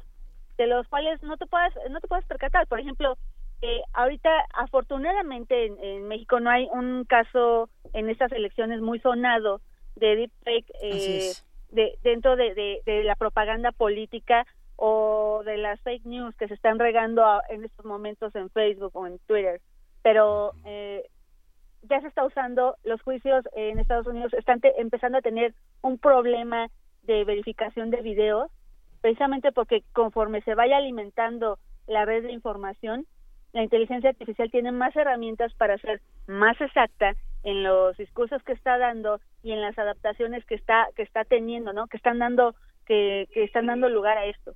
de 0.57 0.67
los 0.67 0.85
cuales 0.89 1.23
no 1.23 1.37
te 1.37 1.45
puedas 1.45 1.71
no 1.89 2.01
te 2.01 2.09
puedes 2.09 2.25
percatar 2.25 2.67
por 2.67 2.81
ejemplo 2.81 3.17
eh, 3.61 3.81
ahorita 3.93 4.29
afortunadamente 4.55 5.67
en, 5.67 6.09
México 6.09 6.41
no 6.41 6.49
hay 6.49 6.67
un 6.73 7.05
caso 7.05 7.69
en 7.93 8.09
estas 8.09 8.33
elecciones 8.33 8.81
muy 8.81 8.99
sonado 8.99 9.61
de 9.95 10.17
deepfake 10.17 10.71
eh, 10.81 11.31
de, 11.71 11.97
dentro 12.03 12.35
de, 12.35 12.81
de, 12.85 13.03
la 13.05 13.15
propaganda 13.15 13.71
política 13.71 14.45
o 14.81 15.41
de 15.43 15.57
las 15.57 15.79
fake 15.81 16.05
news 16.05 16.35
que 16.35 16.47
se 16.47 16.53
están 16.53 16.79
regando 16.79 17.23
en 17.49 17.65
estos 17.65 17.85
momentos 17.85 18.33
en 18.35 18.49
Facebook 18.49 18.91
o 18.93 19.05
en 19.07 19.19
Twitter 19.19 19.61
pero 20.01 20.53
eh, 20.65 21.03
ya 21.83 21.99
se 22.01 22.07
está 22.07 22.25
usando 22.25 22.75
los 22.83 23.01
juicios 23.01 23.43
en 23.53 23.79
Estados 23.79 24.07
Unidos 24.07 24.33
están 24.33 24.61
empezando 24.77 25.17
a 25.17 25.21
tener 25.21 25.53
un 25.81 25.97
problema 25.97 26.69
de 27.03 27.25
verificación 27.25 27.89
de 27.89 28.01
videos 28.01 28.49
precisamente 29.01 29.51
porque 29.51 29.83
conforme 29.93 30.41
se 30.41 30.55
vaya 30.55 30.77
alimentando 30.77 31.57
la 31.87 32.05
red 32.05 32.23
de 32.23 32.31
información, 32.31 33.05
la 33.53 33.63
inteligencia 33.63 34.11
artificial 34.11 34.51
tiene 34.51 34.71
más 34.71 34.95
herramientas 34.95 35.53
para 35.55 35.77
ser 35.79 36.01
más 36.27 36.59
exacta 36.61 37.13
en 37.43 37.63
los 37.63 37.97
discursos 37.97 38.43
que 38.43 38.53
está 38.53 38.77
dando 38.77 39.19
y 39.41 39.51
en 39.51 39.61
las 39.61 39.77
adaptaciones 39.77 40.45
que 40.45 40.55
está 40.55 40.87
que 40.95 41.03
está 41.03 41.23
teniendo, 41.23 41.73
¿no? 41.73 41.87
Que 41.87 41.97
están 41.97 42.19
dando 42.19 42.53
que, 42.89 43.27
están 43.35 43.67
dando 43.67 43.87
lugar 43.87 44.17
a 44.17 44.25
esto. 44.25 44.55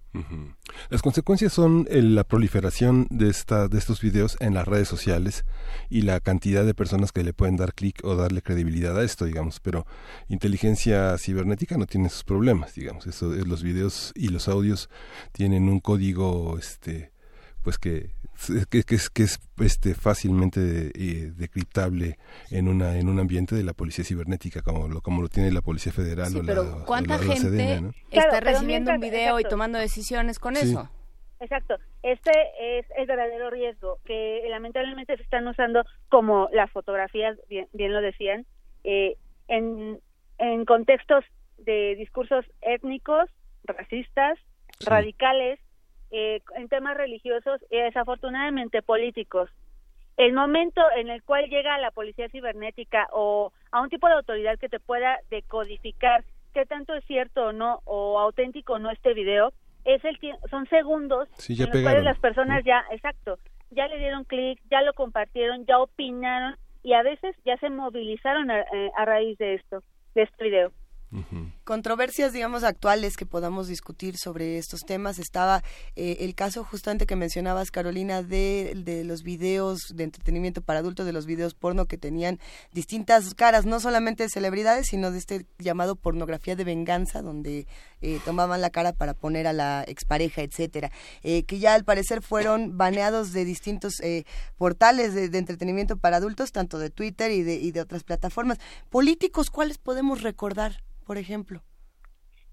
Las 0.90 1.02
consecuencias 1.02 1.54
son 1.54 1.88
la 1.90 2.24
proliferación 2.24 3.08
de, 3.12 3.30
esta, 3.30 3.68
de 3.68 3.78
estos 3.78 4.02
videos 4.02 4.38
en 4.42 4.56
las 4.56 4.68
redes 4.68 4.88
sociales 4.88 5.46
y 5.90 6.02
la 6.02 6.20
cantidad 6.20 6.66
de 6.66 6.74
personas 6.74 7.12
que 7.12 7.24
le 7.24 7.34
pueden 7.34 7.58
dar 7.58 7.74
clic 7.74 8.00
o 8.04 8.16
darle 8.16 8.42
credibilidad 8.42 8.98
a 8.98 9.04
esto, 9.04 9.26
digamos. 9.26 9.60
Pero 9.60 9.86
inteligencia 10.30 11.18
cibernética 11.18 11.78
no 11.78 11.86
tiene 11.86 12.10
sus 12.10 12.24
problemas, 12.24 12.74
digamos. 12.74 13.06
Eso, 13.06 13.28
los 13.28 13.62
videos 13.62 14.12
y 14.16 14.30
los 14.30 14.48
audios 14.48 14.90
tienen 15.32 15.70
un 15.70 15.80
código, 15.80 16.58
este, 16.58 17.13
pues 17.64 17.78
que 17.78 18.12
que, 18.70 18.84
que, 18.84 18.96
es, 18.96 19.10
que 19.10 19.24
es 19.24 19.40
este 19.60 19.94
fácilmente 19.94 20.92
eh, 20.96 21.32
decriptable 21.36 22.18
en 22.52 22.68
una 22.68 22.98
en 22.98 23.08
un 23.08 23.20
ambiente 23.20 23.56
de 23.56 23.64
la 23.64 23.74
policía 23.74 24.04
cibernética 24.04 24.62
como 24.62 24.88
lo 24.88 25.02
como 25.02 25.22
lo 25.22 25.30
tiene 25.30 25.52
la 25.52 25.62
policía 25.62 25.92
federal 25.92 26.36
o 26.36 26.46
pero 26.46 26.64
la, 26.64 26.86
cuánta 26.86 27.18
gente 27.20 27.94
está 28.12 28.40
recibiendo 28.40 28.92
un 28.92 29.00
video 29.00 29.40
y 29.40 29.44
tomando 29.44 29.80
decisiones 29.80 30.40
con 30.40 30.58
eso 30.58 30.90
Exacto, 31.40 31.76
este 32.04 32.32
es 32.62 32.86
el 32.96 33.06
verdadero 33.06 33.50
riesgo 33.50 34.00
que 34.06 34.46
lamentablemente 34.50 35.18
se 35.18 35.24
están 35.24 35.46
usando 35.46 35.84
como 36.08 36.48
las 36.54 36.72
fotografías, 36.72 37.38
bien, 37.50 37.68
bien 37.74 37.92
lo 37.92 38.00
decían, 38.00 38.46
eh, 38.86 39.18
en, 39.50 40.00
en 40.38 40.64
contextos 40.64 41.26
de 41.58 41.96
discursos 41.98 42.46
étnicos, 42.62 43.30
racistas, 43.66 44.40
radicales, 44.86 45.60
eh, 46.16 46.42
en 46.56 46.70
temas 46.70 46.96
religiosos 46.96 47.60
y 47.72 47.78
desafortunadamente 47.78 48.84
políticos. 48.84 49.50
El 50.16 50.34
momento 50.34 50.80
en 50.96 51.10
el 51.10 51.24
cual 51.24 51.50
llega 51.50 51.80
la 51.80 51.90
policía 51.90 52.30
cibernética 52.30 53.08
o 53.12 53.52
a 53.72 53.82
un 53.82 53.90
tipo 53.90 54.06
de 54.06 54.14
autoridad 54.14 54.60
que 54.60 54.70
te 54.70 54.80
pueda 54.80 55.18
decodificar 55.32 56.24
qué 56.54 56.68
tanto 56.68 56.94
es 56.94 57.04
cierto 57.06 57.48
o 57.48 57.52
no 57.52 57.80
o 57.86 58.20
auténtico 58.20 58.74
o 58.74 58.80
no 58.80 58.92
este 58.92 59.16
video, 59.16 59.54
es 59.86 60.06
el 60.06 60.20
son 60.52 60.68
segundos 60.68 61.28
en 61.50 61.58
los 61.58 61.82
cuales 61.82 62.04
las 62.04 62.20
personas 62.20 62.64
ya, 62.64 62.86
exacto, 62.92 63.40
ya 63.72 63.88
le 63.88 63.98
dieron 63.98 64.24
clic, 64.24 64.62
ya 64.70 64.84
lo 64.84 64.94
compartieron, 64.94 65.66
ya 65.66 65.80
opinaron 65.80 66.56
y 66.84 66.94
a 66.94 67.02
veces 67.02 67.36
ya 67.44 67.58
se 67.58 67.72
movilizaron 67.72 68.52
a, 68.52 68.62
eh, 68.62 68.92
a 68.96 69.06
raíz 69.06 69.36
de 69.40 69.56
esto, 69.56 69.82
de 70.14 70.22
este 70.22 70.44
video. 70.44 70.72
Controversias, 71.64 72.34
digamos, 72.34 72.66
actuales 72.66 73.16
que 73.16 73.26
podamos 73.26 73.70
discutir 73.70 74.18
sobre 74.18 74.58
estos 74.58 74.82
temas. 74.82 75.18
Estaba 75.18 75.64
eh, 75.96 76.18
el 76.20 76.36
caso 76.36 76.66
justamente 76.66 77.06
que 77.06 77.16
mencionabas, 77.16 77.72
Carolina, 77.72 78.22
de, 78.22 79.04
los 79.06 79.24
videos 79.24 79.96
de 79.96 80.04
entretenimiento 80.04 80.62
para 80.62 80.80
adultos, 80.80 81.06
de 81.06 81.14
los 81.14 81.26
videos 81.26 81.54
porno 81.54 81.86
que 81.86 81.98
tenían 81.98 82.38
distintas 82.74 83.34
caras, 83.34 83.66
no 83.66 83.80
solamente 83.80 84.24
de 84.24 84.30
celebridades, 84.30 84.88
sino 84.88 85.10
de 85.10 85.20
este 85.20 85.46
llamado 85.58 85.96
pornografía 85.96 86.58
de 86.58 86.66
venganza, 86.66 87.22
donde 87.22 87.66
eh, 88.02 88.20
tomaban 88.26 88.60
la 88.60 88.70
cara 88.70 88.92
para 88.92 89.14
poner 89.14 89.48
a 89.48 89.54
la 89.54 89.86
expareja, 89.88 90.42
etcétera, 90.42 90.92
eh, 91.22 91.44
que 91.44 91.60
ya 91.60 91.76
al 91.76 91.86
parecer 91.86 92.22
fueron 92.22 92.78
baneados 92.78 93.32
de 93.32 93.46
distintos 93.46 94.02
portales 94.58 95.14
de, 95.14 95.38
entretenimiento 95.38 95.96
para 95.96 96.18
adultos, 96.18 96.52
tanto 96.52 96.78
de 96.78 96.90
Twitter 96.90 97.32
y 97.32 97.72
de 97.72 97.80
otras 97.80 98.04
plataformas. 98.04 98.60
Políticos, 98.90 99.50
¿cuáles 99.50 99.78
podemos 99.78 100.24
recordar? 100.24 100.84
por 101.04 101.18
ejemplo? 101.18 101.53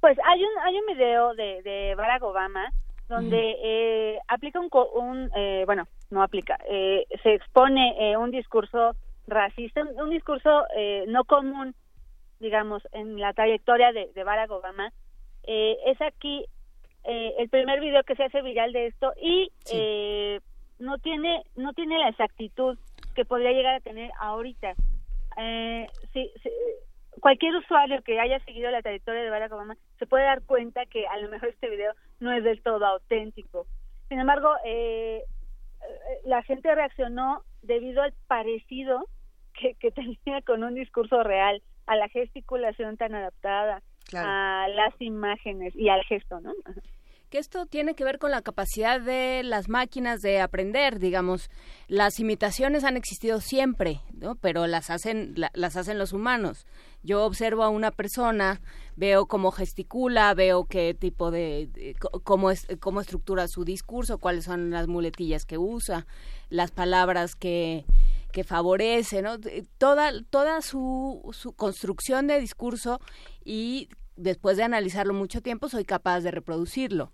Pues 0.01 0.19
hay 0.25 0.43
un 0.43 0.51
hay 0.63 0.79
un 0.79 0.87
video 0.87 1.35
de, 1.35 1.63
de 1.63 1.95
Barack 1.95 2.23
Obama 2.23 2.71
donde 3.09 3.57
eh, 3.63 4.19
aplica 4.29 4.61
un, 4.61 4.71
un 4.95 5.31
eh, 5.37 5.65
bueno 5.67 5.87
no 6.11 6.23
aplica 6.23 6.59
eh, 6.69 7.07
se 7.23 7.35
expone 7.35 7.97
eh, 7.99 8.17
un 8.17 8.31
discurso 8.31 8.95
racista 9.27 9.83
un, 9.83 10.11
discurso 10.11 10.65
eh, 10.77 11.05
no 11.09 11.25
común 11.25 11.75
digamos 12.39 12.83
en 12.93 13.19
la 13.19 13.33
trayectoria 13.33 13.93
de, 13.93 14.11
de 14.15 14.25
Barack 14.25 14.51
Obama. 14.51 14.93
Eh, 15.43 15.77
es 15.87 16.01
aquí 16.01 16.47
eh, 17.05 17.35
el 17.39 17.49
primer 17.49 17.81
video 17.81 18.03
que 18.05 18.15
se 18.15 18.25
hace 18.25 18.43
viral 18.43 18.73
de 18.73 18.87
esto 18.87 19.13
y 19.21 19.51
eh, 19.73 20.41
no 20.79 20.99
tiene 20.99 21.43
no 21.57 21.73
tiene 21.73 21.99
la 21.99 22.09
exactitud 22.09 22.79
que 23.15 23.25
podría 23.25 23.53
llegar 23.53 23.75
a 23.75 23.81
tener 23.81 24.11
ahorita. 24.21 24.75
Eh, 25.37 25.87
sí, 26.13 26.31
sí 26.43 26.51
cualquier 27.21 27.55
usuario 27.57 28.03
que 28.03 28.19
haya 28.19 28.39
seguido 28.41 28.71
la 28.71 28.83
trayectoria 28.83 29.23
de 29.23 29.31
Barack 29.31 29.53
Obama 29.53 29.77
se 29.99 30.07
puede 30.07 30.25
dar 30.25 30.43
cuenta 30.43 30.87
que 30.87 31.07
a 31.07 31.17
lo 31.19 31.29
mejor 31.29 31.51
este 31.51 31.71
video 31.71 31.93
no 32.19 32.33
es 32.33 32.43
del 32.45 32.63
todo 32.63 32.85
auténtico. 32.87 33.67
Sin 34.09 34.19
embargo, 34.19 34.53
eh, 34.65 35.23
la 36.25 36.43
gente 36.43 36.75
reaccionó 36.75 37.43
debido 37.63 38.03
al 38.03 38.13
parecido 38.27 39.07
que, 39.55 39.75
que 39.75 39.91
tenía 39.93 40.43
con 40.45 40.65
un 40.65 40.75
discurso 40.75 41.23
real, 41.23 41.63
a 41.87 41.97
la 41.97 42.09
gesticulación 42.09 42.97
tan 42.97 43.15
adaptada, 43.15 43.83
a 44.15 44.67
las 44.69 44.95
imágenes 45.01 45.75
y 45.75 45.89
al 45.89 46.03
gesto, 46.05 46.41
¿no? 46.41 46.53
Que 47.31 47.39
esto 47.39 47.65
tiene 47.65 47.95
que 47.95 48.05
ver 48.05 48.19
con 48.19 48.31
la 48.31 48.43
capacidad 48.43 49.01
de 49.01 49.43
las 49.45 49.69
máquinas 49.69 50.21
de 50.21 50.41
aprender, 50.41 50.99
digamos, 50.99 51.49
las 51.87 52.19
imitaciones 52.19 52.85
han 52.85 52.97
existido 52.97 53.41
siempre, 53.41 54.01
¿no? 54.13 54.35
Pero 54.35 54.67
las 54.67 54.91
hacen 54.91 55.35
las 55.37 55.77
hacen 55.77 55.99
los 55.99 56.13
humanos. 56.13 56.67
Yo 57.03 57.25
observo 57.25 57.63
a 57.63 57.69
una 57.69 57.93
persona, 57.93 58.61
veo 58.97 59.27
cómo 59.27 59.53
gesticula, 59.53 60.35
veo 60.35 60.65
qué 60.65 60.93
tipo 60.93 61.31
de, 61.31 61.97
cómo 62.25 62.51
es, 62.51 62.67
cómo 62.81 63.01
estructura 63.01 63.49
su 63.49 63.65
discurso, 63.65 64.19
cuáles 64.19 64.45
son 64.45 64.71
las 64.71 64.89
muletillas 64.89 65.47
que 65.47 65.57
usa, 65.57 66.07
las 66.51 66.73
palabras 66.73 67.37
que 67.37 67.85
que 68.31 68.45
favorece, 68.45 69.23
¿no? 69.23 69.39
Toda, 69.79 70.13
toda 70.31 70.63
su, 70.63 71.21
su 71.33 71.53
construcción 71.53 72.27
de 72.27 72.41
discurso 72.41 73.01
y 73.45 73.89
después 74.17 74.57
de 74.57 74.65
analizarlo 74.65 75.15
mucho 75.15 75.41
tiempo, 75.41 75.69
soy 75.69 75.85
capaz 75.85 76.21
de 76.21 76.31
reproducirlo. 76.31 77.13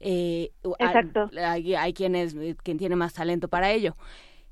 Eh, 0.00 0.50
Exacto. 0.78 1.30
Hay, 1.36 1.74
hay 1.74 1.92
quienes, 1.92 2.34
eh, 2.34 2.56
quien 2.62 2.78
tiene 2.78 2.96
más 2.96 3.14
talento 3.14 3.48
para 3.48 3.70
ello. 3.70 3.96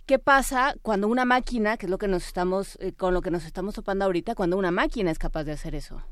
¿Qué 0.07 0.19
pasa 0.19 0.75
cuando 0.83 1.09
una 1.09 1.25
máquina, 1.25 1.77
que 1.77 1.87
es 1.87 1.91
lo 1.91 1.99
que 1.99 2.09
nos 2.09 2.27
estamos, 2.27 2.79
eh, 2.81 2.93
con 2.93 3.15
lo 3.15 3.23
que 3.23 3.31
nos 3.31 3.47
estamos 3.47 3.75
topando 3.75 4.05
ahorita, 4.05 4.35
cuando 4.35 4.59
una 4.59 4.71
máquina 4.71 5.11
es 5.11 5.19
capaz 5.19 5.45
de 5.45 5.53
hacer 5.53 5.75
eso? 5.75 6.03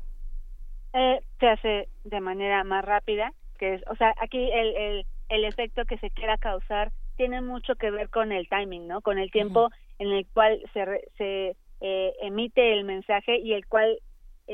Eh, 0.93 1.19
se 1.39 1.47
hace 1.47 1.89
de 2.03 2.19
manera 2.19 2.63
más 2.63 2.83
rápida, 2.85 3.33
que 3.59 3.75
es, 3.75 3.83
o 3.89 3.95
sea, 3.95 4.13
aquí 4.21 4.49
el, 4.51 4.75
el, 4.75 5.05
el 5.29 5.45
efecto 5.45 5.85
que 5.85 5.97
se 5.97 6.09
quiera 6.09 6.37
causar 6.37 6.91
tiene 7.17 7.41
mucho 7.41 7.75
que 7.75 7.91
ver 7.91 8.09
con 8.09 8.31
el 8.31 8.47
timing, 8.49 8.87
¿no? 8.87 9.01
Con 9.01 9.19
el 9.19 9.29
tiempo 9.31 9.69
en 9.99 10.11
el 10.11 10.25
cual 10.33 10.59
se, 10.73 10.85
se 11.17 11.55
eh, 11.81 12.13
emite 12.21 12.73
el 12.73 12.85
mensaje 12.85 13.37
y 13.39 13.53
el 13.53 13.67
cual 13.67 13.99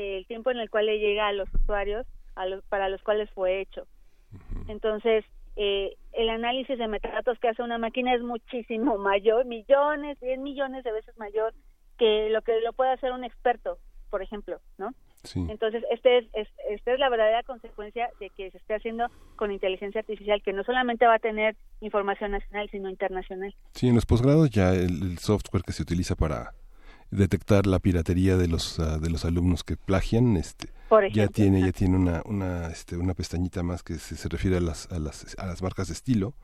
el 0.00 0.26
tiempo 0.26 0.50
en 0.50 0.58
el 0.58 0.70
cual 0.70 0.86
le 0.86 0.98
llega 0.98 1.28
a 1.28 1.32
los 1.32 1.48
usuarios 1.54 2.06
a 2.36 2.46
los, 2.46 2.64
para 2.64 2.88
los 2.88 3.02
cuales 3.02 3.30
fue 3.30 3.60
hecho. 3.60 3.86
Entonces, 4.68 5.24
eh, 5.56 5.96
el 6.12 6.30
análisis 6.30 6.78
de 6.78 6.88
metadatos 6.88 7.38
que 7.38 7.48
hace 7.48 7.62
una 7.62 7.78
máquina 7.78 8.14
es 8.14 8.22
muchísimo 8.22 8.98
mayor, 8.98 9.44
millones, 9.44 10.18
10 10.20 10.38
millones 10.38 10.84
de 10.84 10.92
veces 10.92 11.16
mayor 11.18 11.54
que 11.98 12.30
lo 12.30 12.40
que 12.42 12.60
lo 12.60 12.72
puede 12.72 12.92
hacer 12.92 13.12
un 13.12 13.24
experto, 13.24 13.78
por 14.08 14.22
ejemplo, 14.22 14.60
¿no? 14.78 14.94
Entonces, 15.34 15.84
este 15.90 16.18
es, 16.18 16.26
esta 16.32 16.92
es 16.94 16.98
la 16.98 17.10
verdadera 17.10 17.42
consecuencia 17.42 18.08
de 18.20 18.30
que 18.30 18.50
se 18.50 18.56
esté 18.56 18.74
haciendo 18.74 19.06
con 19.36 19.52
inteligencia 19.52 20.00
artificial, 20.00 20.42
que 20.42 20.54
no 20.54 20.64
solamente 20.64 21.06
va 21.06 21.16
a 21.16 21.18
tener 21.18 21.56
información 21.80 22.30
nacional, 22.30 22.68
sino 22.70 22.88
internacional. 22.88 23.54
Sí, 23.72 23.88
en 23.88 23.96
los 23.96 24.06
posgrados 24.06 24.48
ya 24.50 24.72
el, 24.72 25.18
software 25.18 25.62
que 25.62 25.72
se 25.72 25.82
utiliza 25.82 26.16
para 26.16 26.54
detectar 27.10 27.66
la 27.66 27.78
piratería 27.78 28.36
de 28.36 28.48
los 28.48 28.78
ah, 28.78 28.98
de 28.98 29.10
los 29.10 29.24
alumnos 29.24 29.64
que 29.64 29.76
plagian, 29.76 30.36
este, 30.36 30.68
ya 31.12 31.28
tiene 31.28 31.60
ya 31.60 31.72
tiene 31.72 31.96
una 31.96 32.22
una 32.24 32.68
este, 32.68 32.96
una 32.96 33.14
pestañita 33.14 33.62
más 33.62 33.82
que 33.82 33.94
se, 33.94 34.16
se 34.16 34.28
refiere 34.28 34.56
a 34.56 34.60
las, 34.60 34.90
a 34.92 34.98
las 34.98 35.36
a 35.38 35.46
las 35.46 35.62
marcas 35.62 35.88
de 35.88 35.94
estilo, 35.94 36.34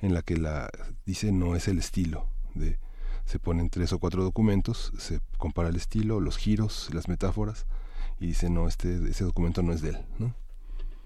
en 0.00 0.14
la 0.14 0.22
que 0.22 0.36
la 0.36 0.70
dice 1.06 1.32
no 1.32 1.56
es 1.56 1.68
el 1.68 1.78
estilo 1.78 2.26
de 2.54 2.78
se 3.24 3.38
ponen 3.38 3.70
tres 3.70 3.92
o 3.92 3.98
cuatro 3.98 4.22
documentos, 4.22 4.92
se 4.98 5.20
compara 5.38 5.70
el 5.70 5.76
estilo, 5.76 6.20
los 6.20 6.36
giros, 6.36 6.92
las 6.92 7.08
metáforas 7.08 7.66
y 8.20 8.26
dice, 8.26 8.50
no, 8.50 8.68
este, 8.68 8.94
ese 9.08 9.24
documento 9.24 9.62
no 9.62 9.72
es 9.72 9.82
de 9.82 9.90
él, 9.90 9.98
¿no? 10.18 10.34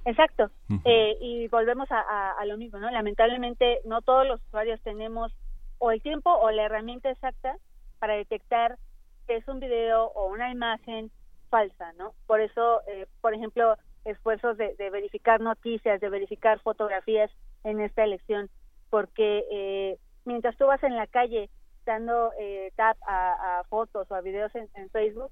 Exacto. 0.04 0.50
eh, 0.84 1.16
y 1.20 1.48
volvemos 1.48 1.90
a, 1.90 2.32
a, 2.32 2.44
lo 2.46 2.56
mismo, 2.56 2.78
¿no? 2.78 2.90
Lamentablemente 2.90 3.80
no 3.84 4.00
todos 4.02 4.26
los 4.26 4.40
usuarios 4.48 4.80
tenemos 4.82 5.32
o 5.78 5.90
el 5.90 6.00
tiempo 6.02 6.30
o 6.30 6.50
la 6.50 6.64
herramienta 6.64 7.10
exacta 7.10 7.56
para 7.98 8.14
detectar 8.14 8.78
que 9.26 9.36
es 9.36 9.48
un 9.48 9.60
video 9.60 10.06
o 10.14 10.26
una 10.26 10.50
imagen 10.50 11.10
falsa, 11.50 11.92
¿no? 11.94 12.14
Por 12.26 12.40
eso, 12.40 12.80
eh, 12.86 13.06
por 13.20 13.34
ejemplo, 13.34 13.76
esfuerzos 14.04 14.56
de, 14.56 14.74
de, 14.76 14.90
verificar 14.90 15.40
noticias, 15.40 16.00
de 16.00 16.08
verificar 16.08 16.60
fotografías 16.60 17.30
en 17.64 17.80
esta 17.80 18.04
elección, 18.04 18.48
porque 18.90 19.44
eh, 19.50 19.98
mientras 20.24 20.56
tú 20.56 20.66
vas 20.66 20.82
en 20.82 20.96
la 20.96 21.06
calle 21.06 21.50
dando 21.84 22.32
eh, 22.38 22.70
tap 22.76 22.96
a, 23.06 23.62
fotos 23.68 24.10
o 24.10 24.14
a 24.14 24.20
videos 24.20 24.54
en, 24.54 24.68
en 24.74 24.90
Facebook, 24.90 25.30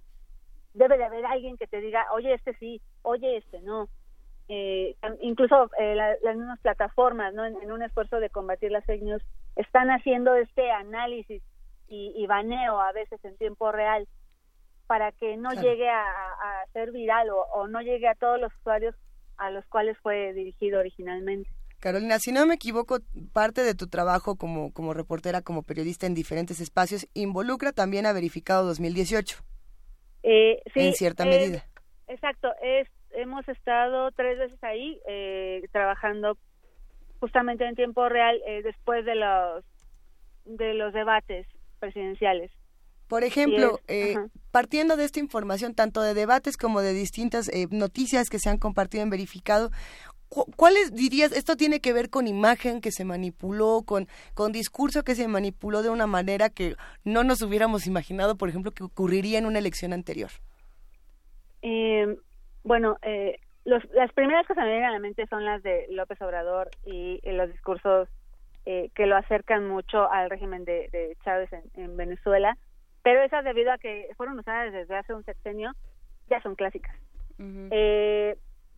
debe 0.75 0.99
de 0.99 1.05
haber 1.05 1.25
alguien 1.27 1.57
que 1.57 1.67
te 1.67 1.81
diga, 1.81 2.07
oye, 2.13 2.35
este 2.35 2.55
sí, 2.55 2.81
oye, 3.03 3.39
este 3.39 3.61
no. 3.63 3.89
Eh, 4.49 4.95
incluso 5.23 5.71
eh, 5.79 5.95
las 5.95 6.37
mismas 6.37 6.61
plataformas, 6.61 7.35
¿no? 7.35 7.45
En, 7.45 7.73
un 7.73 7.83
esfuerzo 7.83 8.21
de 8.21 8.31
combatir 8.31 8.71
las 8.71 8.85
fake 8.85 9.03
news, 9.03 9.23
están 9.57 9.91
haciendo 9.91 10.35
este 10.35 10.71
análisis 10.71 11.43
y, 11.89 12.13
y 12.17 12.27
baneo 12.27 12.81
a 12.81 12.93
veces 12.93 13.25
en 13.25 13.37
tiempo 13.37 13.73
real 13.73 14.07
para 14.87 15.13
que 15.13 15.37
no 15.37 15.51
llegue 15.53 15.89
a, 15.89 16.03
a, 16.03 16.67
ser 16.73 16.93
viral 16.93 17.31
o, 17.31 17.41
o 17.55 17.67
no 17.67 17.81
llegue 17.81 18.09
a 18.09 18.15
todos 18.15 18.41
los 18.41 18.55
usuarios 18.61 18.95
a 19.37 19.51
los 19.51 19.65
cuales 19.67 19.97
fue 19.99 20.33
dirigido 20.33 20.79
originalmente. 20.79 21.51
Carolina, 21.81 22.19
si 22.19 22.33
no 22.33 22.47
me 22.47 22.55
equivoco, 22.55 22.99
parte 23.33 23.63
de 23.63 23.75
tu 23.75 23.89
trabajo 23.89 24.37
como, 24.37 24.73
como 24.73 24.95
reportera, 24.95 25.43
como 25.43 25.63
periodista 25.63 26.07
en 26.07 26.15
diferentes 26.15 26.61
espacios, 26.61 27.07
involucra 27.15 27.73
también 27.73 28.07
a 28.07 28.13
Verificado 28.13 28.65
2018. 28.67 29.37
Eh, 30.23 30.63
sí, 30.73 30.81
en 30.81 30.95
cierta 30.95 31.25
medida. 31.25 31.65
Exacto, 32.09 32.53
es, 32.63 32.89
hemos 33.11 33.47
estado 33.49 34.11
tres 34.13 34.39
veces 34.39 34.63
ahí 34.65 35.01
eh, 35.07 35.63
trabajando 35.71 36.39
justamente 37.21 37.67
en 37.67 37.75
tiempo 37.75 38.09
real 38.09 38.41
eh, 38.47 38.63
después 38.63 39.05
de 39.05 39.15
los 39.15 39.65
de 40.45 40.75
los 40.75 40.93
debates 40.93 41.47
presidenciales. 41.77 42.51
Por 43.09 43.23
ejemplo, 43.23 43.79
eh, 43.87 44.17
partiendo 44.51 44.97
de 44.97 45.05
esta 45.05 45.21
información, 45.21 45.75
tanto 45.75 46.03
de 46.03 46.13
debates 46.13 46.57
como 46.57 46.81
de 46.81 46.93
distintas 46.93 47.49
eh, 47.49 47.69
noticias 47.71 48.29
que 48.29 48.41
se 48.41 48.51
han 48.51 48.59
compartido 48.59 49.03
en 49.03 49.11
verificado, 49.11 49.71
¿Cuáles 50.29 50.93
dirías? 50.93 51.31
Esto 51.31 51.57
tiene 51.57 51.81
que 51.81 51.93
ver 51.93 52.11
con 52.11 52.27
imagen 52.27 52.81
que 52.81 52.91
se 52.91 53.05
manipuló, 53.05 53.83
con, 53.87 54.09
con 54.35 54.51
discurso 54.51 55.05
que 55.05 55.15
se 55.15 55.29
manipuló 55.29 55.83
de 55.83 55.89
una 55.89 56.09
manera 56.09 56.51
que 56.51 56.75
no 57.05 57.23
nos 57.23 57.43
hubiéramos 57.43 57.87
imaginado, 57.87 58.37
por 58.37 58.49
ejemplo, 58.49 58.73
que 58.73 58.83
ocurriría 58.83 59.39
en 59.39 59.47
una 59.47 59.61
elección 59.61 59.93
anterior. 59.93 60.31
Eh, 61.63 62.17
bueno, 62.65 62.97
eh, 63.03 63.39
los, 63.65 63.85
las 63.95 64.13
primeras 64.13 64.47
que 64.49 64.55
se 64.55 64.61
me 64.61 64.67
vienen 64.67 64.85
a 64.85 64.93
la 64.93 64.99
mente 64.99 65.27
son 65.29 65.45
las 65.45 65.63
de 65.63 65.87
López 65.91 66.21
Obrador 66.21 66.71
y 66.85 67.21
los 67.31 67.51
discursos 67.53 68.09
eh, 68.67 68.91
que 68.95 69.07
lo 69.07 69.17
acercan 69.17 69.69
mucho 69.69 70.11
al 70.11 70.29
régimen 70.29 70.65
de, 70.65 70.89
de 70.93 71.17
Chávez 71.25 71.53
en, 71.53 71.63
en, 71.75 71.97
Venezuela, 71.97 72.57
pero 73.03 73.23
esas 73.23 73.45
debido 73.45 73.73
a 73.73 73.79
que 73.79 74.09
fueron 74.17 74.39
usadas 74.39 74.73
desde 74.73 74.97
hace 74.97 75.15
un 75.15 75.25
sexenio, 75.25 75.73
ya 76.29 76.43
son 76.43 76.55
clásicas. 76.57 76.95
Uh 77.39 77.43
-huh. 77.43 77.69
eh, 77.71 78.37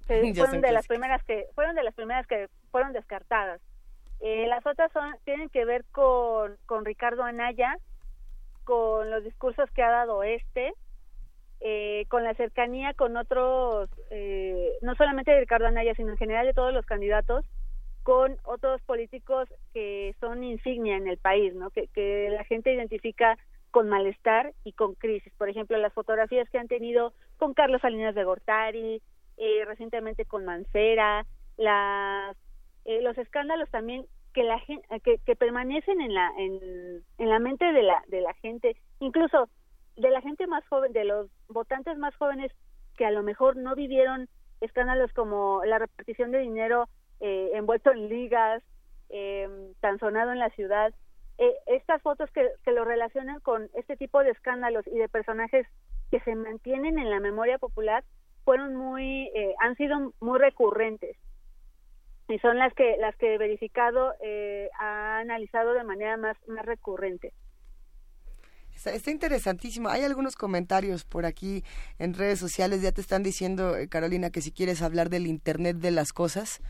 fueron 0.34 0.60
de 0.60 0.72
las 0.72 0.86
primeras 0.86 1.22
que 1.24 1.46
fueron 1.54 1.74
de 1.74 1.82
las 1.82 1.94
primeras 1.94 2.26
que 2.26 2.48
fueron 2.70 2.92
descartadas. 2.92 3.60
Eh, 4.20 4.46
las 4.48 4.66
otras 4.66 4.90
son 4.92 5.14
tienen 5.24 5.48
que 5.48 5.64
ver 5.64 5.84
con, 5.92 6.56
con 6.66 6.84
Ricardo 6.84 7.22
Anaya, 7.22 7.76
con 8.64 9.10
los 9.10 9.24
discursos 9.24 9.70
que 9.70 9.82
ha 9.82 9.90
dado 9.90 10.22
este, 10.22 10.74
eh, 11.60 12.06
con 12.08 12.22
la 12.22 12.34
cercanía 12.34 12.94
con 12.94 13.16
otros, 13.16 13.90
eh, 14.10 14.72
no 14.80 14.94
solamente 14.94 15.32
de 15.32 15.40
Ricardo 15.40 15.66
Anaya, 15.66 15.94
sino 15.94 16.10
en 16.10 16.18
general 16.18 16.46
de 16.46 16.54
todos 16.54 16.72
los 16.72 16.86
candidatos, 16.86 17.44
con 18.02 18.36
otros 18.44 18.80
políticos 18.82 19.48
que 19.74 20.14
son 20.20 20.42
insignia 20.44 20.96
en 20.96 21.08
el 21.08 21.18
país, 21.18 21.54
¿no? 21.54 21.70
Que, 21.70 21.88
que 21.88 22.30
la 22.30 22.44
gente 22.44 22.72
identifica 22.72 23.38
con 23.70 23.88
malestar 23.88 24.54
y 24.64 24.72
con 24.72 24.94
crisis. 24.94 25.32
Por 25.36 25.48
ejemplo, 25.48 25.76
las 25.76 25.92
fotografías 25.92 26.48
que 26.50 26.58
han 26.58 26.68
tenido 26.68 27.12
con 27.36 27.54
Carlos 27.54 27.82
Salinas 27.82 28.14
de 28.14 28.24
Gortari, 28.24 29.02
eh, 29.36 29.64
recientemente 29.66 30.24
con 30.24 30.44
Mancera, 30.44 31.26
las, 31.56 32.36
eh, 32.84 33.02
los 33.02 33.16
escándalos 33.18 33.68
también 33.70 34.06
que 34.34 34.42
la 34.44 34.60
que, 35.04 35.18
que 35.18 35.36
permanecen 35.36 36.00
en 36.00 36.14
la 36.14 36.30
en, 36.38 37.02
en 37.18 37.28
la 37.28 37.38
mente 37.38 37.64
de 37.72 37.82
la 37.82 38.02
de 38.08 38.20
la 38.20 38.34
gente, 38.34 38.76
incluso 39.00 39.48
de 39.96 40.10
la 40.10 40.20
gente 40.20 40.46
más 40.46 40.66
joven, 40.68 40.92
de 40.92 41.04
los 41.04 41.28
votantes 41.48 41.98
más 41.98 42.14
jóvenes 42.16 42.52
que 42.96 43.04
a 43.04 43.10
lo 43.10 43.22
mejor 43.22 43.56
no 43.56 43.74
vivieron 43.74 44.28
escándalos 44.60 45.12
como 45.12 45.64
la 45.64 45.78
repartición 45.78 46.30
de 46.30 46.38
dinero 46.38 46.88
eh, 47.20 47.50
envuelto 47.54 47.90
en 47.90 48.08
ligas, 48.08 48.62
eh, 49.10 49.48
tan 49.80 49.98
sonado 49.98 50.32
en 50.32 50.38
la 50.38 50.50
ciudad. 50.50 50.94
Eh, 51.38 51.54
estas 51.66 52.02
fotos 52.02 52.30
que, 52.32 52.48
que 52.64 52.72
lo 52.72 52.84
relacionan 52.84 53.40
con 53.40 53.70
este 53.74 53.96
tipo 53.96 54.22
de 54.22 54.30
escándalos 54.30 54.86
y 54.86 54.98
de 54.98 55.08
personajes 55.08 55.66
que 56.10 56.20
se 56.20 56.34
mantienen 56.34 56.98
en 56.98 57.10
la 57.10 57.20
memoria 57.20 57.58
popular 57.58 58.04
fueron 58.44 58.74
muy 58.76 59.30
eh, 59.34 59.54
han 59.60 59.76
sido 59.76 60.14
muy 60.20 60.38
recurrentes 60.38 61.16
y 62.28 62.38
son 62.38 62.58
las 62.58 62.72
que 62.74 62.96
las 62.98 63.14
que 63.16 63.36
verificado 63.36 64.14
eh, 64.22 64.70
ha 64.78 65.18
analizado 65.18 65.74
de 65.74 65.84
manera 65.84 66.16
más 66.16 66.36
más 66.48 66.64
recurrente 66.64 67.32
Está, 68.74 68.94
está, 68.94 69.10
interesantísimo. 69.10 69.88
Hay 69.88 70.04
algunos 70.04 70.36
comentarios 70.36 71.04
por 71.04 71.26
aquí 71.26 71.64
en 71.98 72.14
redes 72.14 72.38
sociales. 72.38 72.80
Ya 72.80 72.92
te 72.92 73.00
están 73.00 73.24
diciendo, 73.24 73.76
eh, 73.76 73.88
Carolina, 73.88 74.30
que 74.30 74.40
si 74.40 74.52
quieres 74.52 74.82
hablar 74.82 75.10
del 75.10 75.26
Internet 75.26 75.78
de 75.78 75.90
las 75.90 76.12
cosas, 76.12 76.60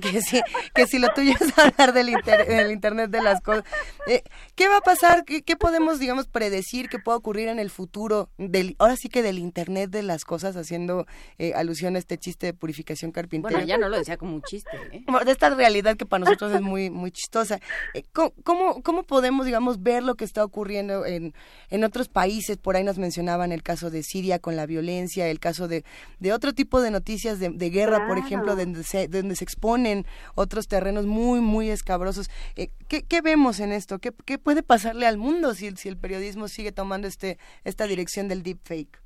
que, 0.00 0.20
si, 0.22 0.40
que, 0.74 0.86
si, 0.86 0.98
lo 0.98 1.08
tuyo 1.14 1.32
es 1.38 1.58
hablar 1.58 1.92
del, 1.92 2.08
inter, 2.08 2.46
del 2.46 2.70
Internet 2.70 3.10
de 3.10 3.22
las 3.22 3.40
cosas. 3.40 3.64
Eh, 4.06 4.22
¿Qué 4.54 4.68
va 4.68 4.78
a 4.78 4.80
pasar? 4.80 5.24
¿Qué, 5.24 5.42
¿Qué, 5.42 5.56
podemos, 5.56 5.98
digamos, 5.98 6.26
predecir 6.26 6.88
que 6.88 6.98
pueda 6.98 7.16
ocurrir 7.16 7.48
en 7.48 7.58
el 7.58 7.70
futuro? 7.70 8.30
Del, 8.38 8.76
ahora 8.78 8.96
sí 8.96 9.08
que 9.08 9.22
del 9.22 9.38
Internet 9.38 9.90
de 9.90 10.02
las 10.02 10.24
cosas, 10.24 10.56
haciendo 10.56 11.06
eh, 11.38 11.52
alusión 11.54 11.96
a 11.96 11.98
este 11.98 12.18
chiste 12.18 12.46
de 12.46 12.54
purificación 12.54 13.12
carpintera. 13.12 13.52
Bueno, 13.52 13.66
ya 13.66 13.78
no 13.78 13.88
lo 13.88 13.98
decía 13.98 14.16
como 14.16 14.34
un 14.34 14.42
chiste. 14.42 14.70
¿eh? 14.92 15.04
De 15.24 15.32
esta 15.32 15.50
realidad 15.50 15.96
que 15.96 16.06
para 16.06 16.24
nosotros 16.24 16.52
es 16.52 16.60
muy, 16.60 16.90
muy 16.90 17.10
chistosa. 17.10 17.60
Eh, 17.94 18.04
¿Cómo, 18.12 18.82
¿Cómo 18.82 19.02
podemos, 19.02 19.46
digamos, 19.46 19.82
ver 19.82 20.02
lo 20.02 20.14
que 20.14 20.24
está 20.24 20.44
ocurriendo 20.44 21.06
en, 21.06 21.34
en 21.70 21.84
otros 21.84 22.08
países? 22.08 22.56
Por 22.56 22.76
ahí 22.76 22.84
nos 22.84 22.98
mencionaban 22.98 23.52
el 23.52 23.62
caso 23.62 23.90
de 23.90 24.02
Siria 24.02 24.38
con 24.38 24.56
la 24.56 24.66
violencia, 24.66 25.28
el 25.28 25.40
caso 25.40 25.68
de, 25.68 25.84
de 26.18 26.32
otro 26.32 26.52
tipo 26.52 26.80
de 26.80 26.90
noticias 26.90 27.38
de, 27.38 27.50
de 27.50 27.70
guerra, 27.70 27.96
claro. 27.96 28.08
por 28.08 28.18
ejemplo, 28.18 28.56
se, 28.82 29.08
donde 29.20 29.36
se 29.36 29.44
exponen 29.44 30.04
otros 30.34 30.68
terrenos 30.68 31.06
muy, 31.06 31.40
muy 31.40 31.70
escabrosos. 31.70 32.30
Eh, 32.56 32.68
¿qué, 32.88 33.02
¿qué, 33.06 33.20
vemos 33.20 33.60
en 33.60 33.72
esto? 33.72 33.98
¿Qué, 33.98 34.12
¿Qué, 34.24 34.38
puede 34.38 34.62
pasarle 34.62 35.06
al 35.06 35.18
mundo 35.18 35.54
si, 35.54 35.70
si 35.76 35.88
el 35.88 35.96
periodismo 35.96 36.48
sigue 36.48 36.72
tomando 36.72 37.06
este, 37.06 37.38
esta 37.64 37.86
dirección 37.86 38.28
del 38.28 38.42
deepfake? 38.42 39.00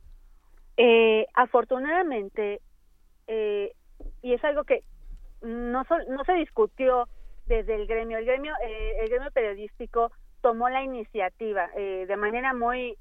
Eh, 0.76 1.26
afortunadamente, 1.34 2.60
eh, 3.26 3.72
y 4.22 4.32
es 4.32 4.42
algo 4.44 4.64
que 4.64 4.82
no, 5.42 5.84
so, 5.84 5.96
no 6.08 6.24
se 6.24 6.32
discutió 6.34 7.08
desde 7.46 7.74
el 7.74 7.86
gremio, 7.86 8.18
el 8.18 8.24
gremio, 8.24 8.54
eh, 8.66 8.94
el 9.02 9.08
gremio 9.10 9.30
periodístico 9.32 10.10
tomó 10.40 10.68
la 10.68 10.82
iniciativa 10.82 11.68
de 11.76 12.16
manera 12.16 12.52
muy 12.52 12.96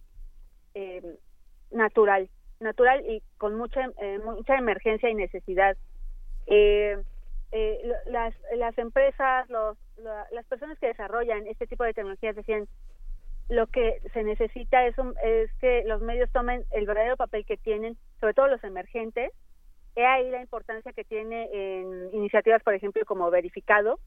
natural 1.72 2.30
natural 2.60 3.04
y 3.10 3.24
con 3.40 3.56
mucha 3.56 3.90
mucha 4.24 4.56
emergencia 4.58 5.10
y 5.10 5.16
necesidad. 5.16 5.76
Eh, 6.52 6.98
eh, 7.52 7.94
las, 8.06 8.36
las 8.56 8.78
empresas, 8.78 9.50
los, 9.50 9.78
las 9.98 10.46
personas 10.46 10.78
que 10.80 10.88
desarrollan 10.88 11.48
este 11.48 11.66
tipo 11.66 11.84
de 11.84 11.94
tecnologías 11.94 12.36
decían 12.36 12.68
lo 13.50 13.68
que 13.68 14.02
se 14.14 14.24
necesita 14.24 14.86
es, 14.86 14.96
es 15.24 15.52
que 15.60 15.84
los 15.86 16.02
medios 16.02 16.32
tomen 16.32 16.64
el 16.72 16.86
verdadero 16.86 17.18
papel 17.18 17.46
que 17.46 17.58
tienen, 17.58 17.98
sobre 18.20 18.34
todo 18.34 18.48
los 18.48 18.64
emergentes. 18.64 19.32
He 19.96 20.06
ahí 20.06 20.30
la 20.30 20.42
importancia 20.42 20.94
que 20.94 21.04
tiene 21.04 21.50
en 21.52 22.14
iniciativas, 22.14 22.64
por 22.64 22.74
ejemplo, 22.74 23.04
como 23.06 23.30
Verificado, 23.30 24.00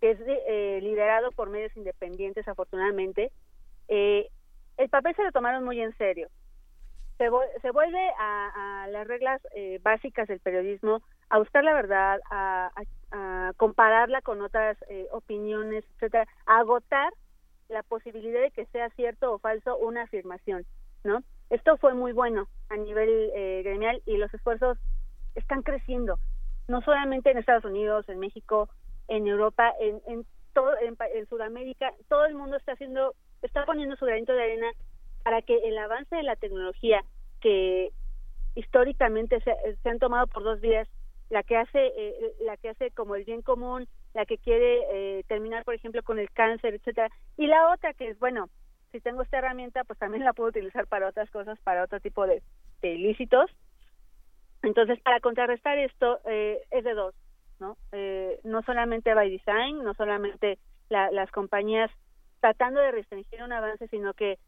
que 0.00 0.12
es 0.12 0.18
eh, 0.26 0.78
liderado 0.82 1.32
por 1.32 1.50
medios 1.50 1.76
independientes, 1.76 2.46
afortunadamente. 2.46 3.32
Eh, 3.88 4.28
el 4.76 4.88
papel 4.88 5.16
se 5.16 5.24
lo 5.24 5.32
tomaron 5.32 5.64
muy 5.64 5.80
en 5.80 5.96
serio. 5.98 6.28
Se, 7.18 7.28
se 7.60 7.70
vuelve 7.72 8.10
a, 8.18 8.86
las 8.90 9.06
reglas 9.06 9.40
eh, 9.54 9.80
básicas 9.82 10.28
del 10.28 10.40
periodismo, 10.40 11.02
a 11.32 11.38
buscar 11.38 11.64
la 11.64 11.72
verdad, 11.72 12.20
a, 12.30 12.70
a 13.10 13.52
compararla 13.56 14.20
con 14.20 14.42
otras 14.42 14.76
eh, 14.90 15.06
opiniones, 15.12 15.82
etcétera, 15.94 16.28
a 16.44 16.58
agotar 16.58 17.10
la 17.70 17.82
posibilidad 17.82 18.42
de 18.42 18.50
que 18.50 18.66
sea 18.66 18.90
cierto 18.90 19.32
o 19.32 19.38
falso 19.38 19.78
una 19.78 20.02
afirmación, 20.02 20.66
¿no? 21.04 21.22
Esto 21.48 21.78
fue 21.78 21.94
muy 21.94 22.12
bueno 22.12 22.48
a 22.68 22.76
nivel 22.76 23.08
eh, 23.34 23.62
gremial 23.64 24.02
y 24.04 24.18
los 24.18 24.32
esfuerzos 24.34 24.76
están 25.34 25.62
creciendo, 25.62 26.18
no 26.68 26.82
solamente 26.82 27.30
en 27.30 27.38
Estados 27.38 27.64
Unidos, 27.64 28.06
en 28.10 28.18
México, 28.18 28.68
en 29.08 29.26
Europa, 29.26 29.72
en, 29.80 30.02
en 30.06 30.26
todo, 30.52 30.72
en, 30.82 31.26
Sudamérica, 31.28 31.94
todo 32.10 32.26
el 32.26 32.34
mundo 32.34 32.58
está 32.58 32.72
haciendo, 32.72 33.14
está 33.40 33.64
poniendo 33.64 33.96
su 33.96 34.04
granito 34.04 34.34
de 34.34 34.42
arena 34.42 34.70
para 35.22 35.40
que 35.40 35.56
el 35.64 35.78
avance 35.78 36.14
de 36.14 36.24
la 36.24 36.36
tecnología 36.36 37.02
que 37.40 37.90
históricamente 38.54 39.40
se, 39.40 39.56
se 39.82 39.88
han 39.88 39.98
tomado 39.98 40.26
por 40.26 40.42
dos 40.42 40.60
vías, 40.60 40.86
la 41.32 41.42
que 41.42 41.56
hace, 41.56 41.92
eh, 41.96 42.34
la 42.40 42.58
que 42.58 42.68
hace 42.68 42.90
como 42.90 43.14
el 43.14 43.24
bien 43.24 43.40
común 43.40 43.88
la 44.12 44.26
que 44.26 44.36
quiere 44.36 44.80
eh, 44.90 45.24
terminar, 45.28 45.64
por 45.64 45.74
ejemplo, 45.74 46.02
con 46.02 46.18
el 46.18 46.30
cáncer, 46.30 46.74
etcétera, 46.74 47.08
y 47.38 47.46
la 47.46 47.72
otra 47.72 47.94
que 47.94 48.10
es, 48.10 48.18
bueno, 48.18 48.50
si 48.90 49.00
tengo 49.00 49.22
esta 49.22 49.38
herramienta, 49.38 49.84
pues 49.84 49.98
también 49.98 50.24
la 50.24 50.34
puedo 50.34 50.50
utilizar 50.50 50.86
para 50.86 51.08
otras 51.08 51.30
cosas, 51.30 51.58
para 51.60 51.84
otro 51.84 52.00
tipo 52.00 52.26
de, 52.26 52.42
ilícitos. 52.82 53.50
Entonces, 54.62 55.00
para 55.00 55.20
contrarrestar 55.20 55.78
esto, 55.78 56.20
eh, 56.26 56.60
es 56.70 56.84
de 56.84 56.92
dos, 56.92 57.14
¿no? 57.58 57.78
Eh, 57.92 58.38
no 58.44 58.60
solamente 58.62 59.14
by 59.14 59.30
design, 59.30 59.82
no 59.82 59.94
solamente 59.94 60.58
las 60.90 61.30
compañías 61.30 61.90
tratando 62.40 62.78
de 62.80 62.90
restringir 62.90 63.42
un 63.42 63.52
avance, 63.52 63.88
sino 63.88 64.12
que 64.12 64.38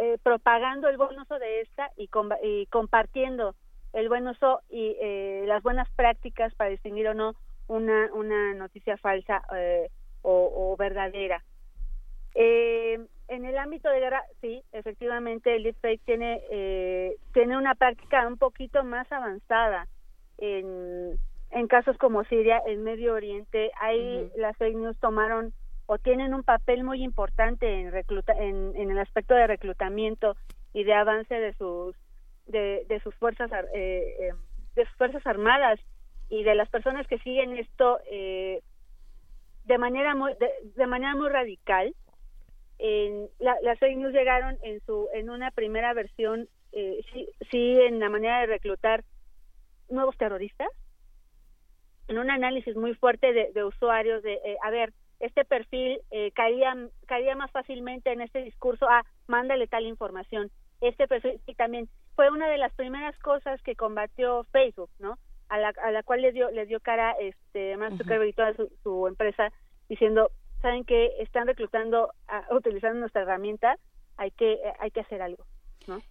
eh, 0.00 0.16
propagando 0.22 0.88
el 0.88 0.96
buen 0.96 1.20
uso 1.20 1.38
de 1.38 1.60
esta 1.60 1.90
y, 1.98 2.08
y 2.42 2.66
compartiendo 2.66 3.54
el 3.92 4.08
buen 4.08 4.26
uso 4.26 4.60
y 4.68 4.96
eh, 5.00 5.44
las 5.46 5.62
buenas 5.62 5.88
prácticas 5.90 6.54
para 6.54 6.70
distinguir 6.70 7.08
o 7.08 7.14
no 7.14 7.34
una, 7.68 8.10
una 8.12 8.54
noticia 8.54 8.96
falsa 8.96 9.42
eh, 9.56 9.90
o, 10.22 10.76
verdadera. 10.78 11.42
Eh, 12.34 12.98
en 13.28 13.44
el 13.44 13.56
ámbito 13.58 13.88
de 13.88 14.00
guerra, 14.00 14.22
sí, 14.40 14.62
efectivamente 14.72 15.54
el 15.54 15.62
deepfake 15.62 16.02
tiene, 16.04 16.42
eh, 16.50 17.16
tiene 17.32 17.56
una 17.56 17.74
práctica 17.74 18.26
un 18.26 18.36
poquito 18.36 18.84
más 18.84 19.10
avanzada. 19.12 19.86
En, 20.38 21.18
en 21.50 21.66
casos 21.66 21.96
como 21.98 22.24
Siria, 22.24 22.62
el 22.66 22.78
Medio 22.78 23.14
Oriente, 23.14 23.70
ahí 23.80 24.30
las 24.36 24.56
fake 24.56 24.76
news 24.76 24.98
tomaron 24.98 25.52
o 25.86 25.98
tienen 25.98 26.34
un 26.34 26.42
papel 26.42 26.84
muy 26.84 27.02
importante 27.02 27.80
en, 27.80 27.90
recluta, 27.90 28.32
en, 28.34 28.72
en 28.76 28.90
el 28.90 28.98
aspecto 28.98 29.34
de 29.34 29.46
reclutamiento 29.46 30.36
y 30.74 30.84
de 30.84 30.92
avance 30.92 31.34
de 31.34 31.54
sus 31.54 31.96
de, 32.48 32.84
de 32.88 33.00
sus 33.00 33.14
fuerzas 33.14 33.50
de 33.50 34.84
sus 34.86 34.96
fuerzas 34.96 35.26
armadas 35.26 35.80
y 36.28 36.42
de 36.42 36.54
las 36.54 36.68
personas 36.68 37.06
que 37.06 37.18
siguen 37.18 37.56
esto 37.56 37.98
eh, 38.10 38.62
de 39.64 39.78
manera 39.78 40.14
muy 40.14 40.32
de, 40.76 40.86
manera 40.86 41.14
muy 41.14 41.28
radical 41.28 41.94
en, 42.78 43.28
las 43.38 43.78
fake 43.78 43.98
news 43.98 44.12
llegaron 44.12 44.56
en 44.62 44.80
su 44.86 45.08
en 45.14 45.30
una 45.30 45.50
primera 45.50 45.92
versión 45.94 46.48
eh, 46.72 47.04
sí, 47.12 47.28
sí 47.50 47.80
en 47.80 47.98
la 47.98 48.08
manera 48.08 48.40
de 48.40 48.46
reclutar 48.46 49.04
nuevos 49.88 50.16
terroristas 50.16 50.68
en 52.08 52.18
un 52.18 52.30
análisis 52.30 52.76
muy 52.76 52.94
fuerte 52.94 53.32
de, 53.32 53.64
usuarios 53.64 54.22
de 54.22 54.34
eh, 54.34 54.56
a 54.62 54.70
ver 54.70 54.92
este 55.20 55.44
perfil 55.44 56.00
eh, 56.10 56.30
caía 56.32 56.74
caía 57.06 57.34
más 57.34 57.50
fácilmente 57.50 58.12
en 58.12 58.20
este 58.20 58.42
discurso 58.42 58.86
ah, 58.88 59.04
mándale 59.26 59.66
tal 59.66 59.86
información 59.86 60.50
este 60.80 61.08
perfil 61.08 61.40
y 61.46 61.54
también 61.54 61.88
fue 62.18 62.30
una 62.30 62.48
de 62.48 62.58
las 62.58 62.72
primeras 62.72 63.16
cosas 63.20 63.62
que 63.62 63.76
combatió 63.76 64.42
Facebook 64.50 64.90
no 64.98 65.20
a 65.48 65.56
la, 65.56 65.68
a 65.68 65.92
la 65.92 66.02
cual 66.02 66.20
le 66.20 66.32
dio 66.32 66.50
le 66.50 66.66
dio 66.66 66.80
cara 66.80 67.12
este 67.12 67.76
Mark 67.76 67.96
Zuckerberg 67.96 68.30
y 68.30 68.32
toda 68.32 68.54
su, 68.82 69.06
empresa 69.06 69.52
diciendo 69.88 70.32
saben 70.60 70.82
que 70.82 71.12
están 71.20 71.46
reclutando 71.46 72.12
utilizando 72.50 72.98
nuestra 72.98 73.22
herramienta 73.22 73.78
hay 74.16 74.32
que 74.32 74.58
hay 74.80 74.90
que 74.90 74.98
hacer 74.98 75.22
algo 75.22 75.46
no 75.86 76.02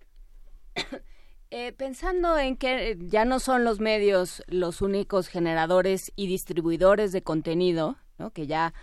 eh, 1.52 1.74
pensando 1.74 2.38
en 2.38 2.56
que 2.56 2.96
ya 3.02 3.26
no 3.26 3.42
son 3.42 3.66
los 3.66 3.82
medios 3.82 4.44
los 4.48 4.82
únicos 4.82 5.28
generadores 5.28 6.14
y 6.16 6.28
distribuidores 6.28 7.12
de 7.12 7.22
contenido 7.22 7.98
¿no? 8.18 8.32
que 8.32 8.48
ya 8.48 8.74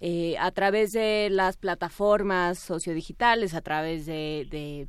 eh, 0.00 0.38
a 0.38 0.50
través 0.52 0.92
de 0.92 1.28
las 1.30 1.58
plataformas 1.58 2.58
sociodigitales 2.58 3.52
a 3.52 3.60
través 3.60 4.06
de, 4.06 4.46
de 4.50 4.88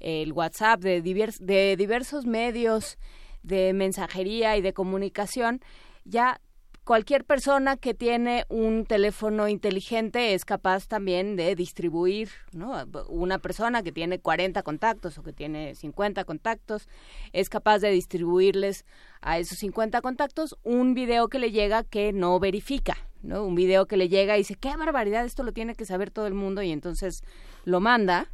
el 0.00 0.32
WhatsApp 0.32 0.80
de, 0.80 1.02
de 1.02 1.76
diversos 1.76 2.26
medios 2.26 2.98
de 3.42 3.72
mensajería 3.72 4.56
y 4.56 4.62
de 4.62 4.72
comunicación, 4.72 5.60
ya 6.04 6.40
cualquier 6.84 7.24
persona 7.24 7.76
que 7.76 7.94
tiene 7.94 8.46
un 8.48 8.84
teléfono 8.84 9.48
inteligente 9.48 10.34
es 10.34 10.44
capaz 10.44 10.88
también 10.88 11.36
de 11.36 11.54
distribuir, 11.54 12.30
¿no? 12.52 12.84
Una 13.08 13.38
persona 13.38 13.82
que 13.82 13.92
tiene 13.92 14.18
40 14.18 14.62
contactos 14.62 15.16
o 15.18 15.22
que 15.22 15.32
tiene 15.32 15.74
50 15.74 16.24
contactos 16.24 16.88
es 17.32 17.48
capaz 17.48 17.78
de 17.78 17.90
distribuirles 17.90 18.84
a 19.20 19.38
esos 19.38 19.58
50 19.58 20.00
contactos 20.00 20.56
un 20.64 20.94
video 20.94 21.28
que 21.28 21.38
le 21.38 21.52
llega 21.52 21.84
que 21.84 22.12
no 22.12 22.40
verifica, 22.40 22.96
¿no? 23.22 23.44
Un 23.44 23.54
video 23.54 23.86
que 23.86 23.96
le 23.96 24.08
llega 24.08 24.36
y 24.36 24.40
dice, 24.40 24.56
qué 24.56 24.74
barbaridad, 24.76 25.24
esto 25.24 25.42
lo 25.42 25.52
tiene 25.52 25.74
que 25.74 25.84
saber 25.84 26.10
todo 26.10 26.26
el 26.26 26.34
mundo 26.34 26.60
y 26.62 26.72
entonces 26.72 27.22
lo 27.64 27.80
manda, 27.80 28.32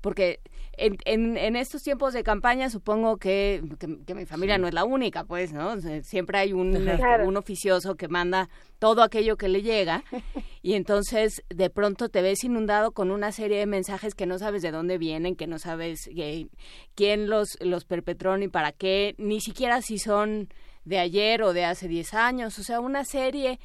porque 0.00 0.40
en, 0.76 1.36
en, 1.36 1.56
estos 1.56 1.82
tiempos 1.82 2.12
de 2.12 2.22
campaña 2.22 2.70
supongo 2.70 3.16
que, 3.16 3.62
que, 4.06 4.14
mi 4.14 4.26
familia 4.26 4.58
no 4.58 4.68
es 4.68 4.74
la 4.74 4.84
única, 4.84 5.24
pues, 5.24 5.52
¿no? 5.52 5.80
siempre 6.02 6.38
hay 6.38 6.52
un, 6.52 6.76
un 7.24 7.36
oficioso 7.36 7.94
que 7.94 8.08
manda 8.08 8.48
todo 8.78 9.02
aquello 9.02 9.36
que 9.36 9.48
le 9.48 9.62
llega. 9.62 10.04
Y 10.62 10.74
entonces 10.74 11.44
de 11.48 11.70
pronto 11.70 12.08
te 12.08 12.22
ves 12.22 12.42
inundado 12.42 12.90
con 12.90 13.12
una 13.12 13.30
serie 13.30 13.60
de 13.60 13.66
mensajes 13.66 14.16
que 14.16 14.26
no 14.26 14.36
sabes 14.36 14.62
de 14.62 14.72
dónde 14.72 14.98
vienen, 14.98 15.36
que 15.36 15.46
no 15.46 15.60
sabes 15.60 16.08
eh, 16.08 16.48
quién 16.96 17.30
los, 17.30 17.56
los 17.60 17.84
perpetró 17.84 18.36
ni 18.36 18.48
para 18.48 18.72
qué, 18.72 19.14
ni 19.16 19.40
siquiera 19.40 19.80
si 19.80 19.98
son 19.98 20.48
de 20.84 20.98
ayer 20.98 21.44
o 21.44 21.52
de 21.52 21.64
hace 21.64 21.86
10 21.86 22.14
años, 22.14 22.58
o 22.58 22.64
sea, 22.64 22.80
una 22.80 23.04
serie 23.04 23.60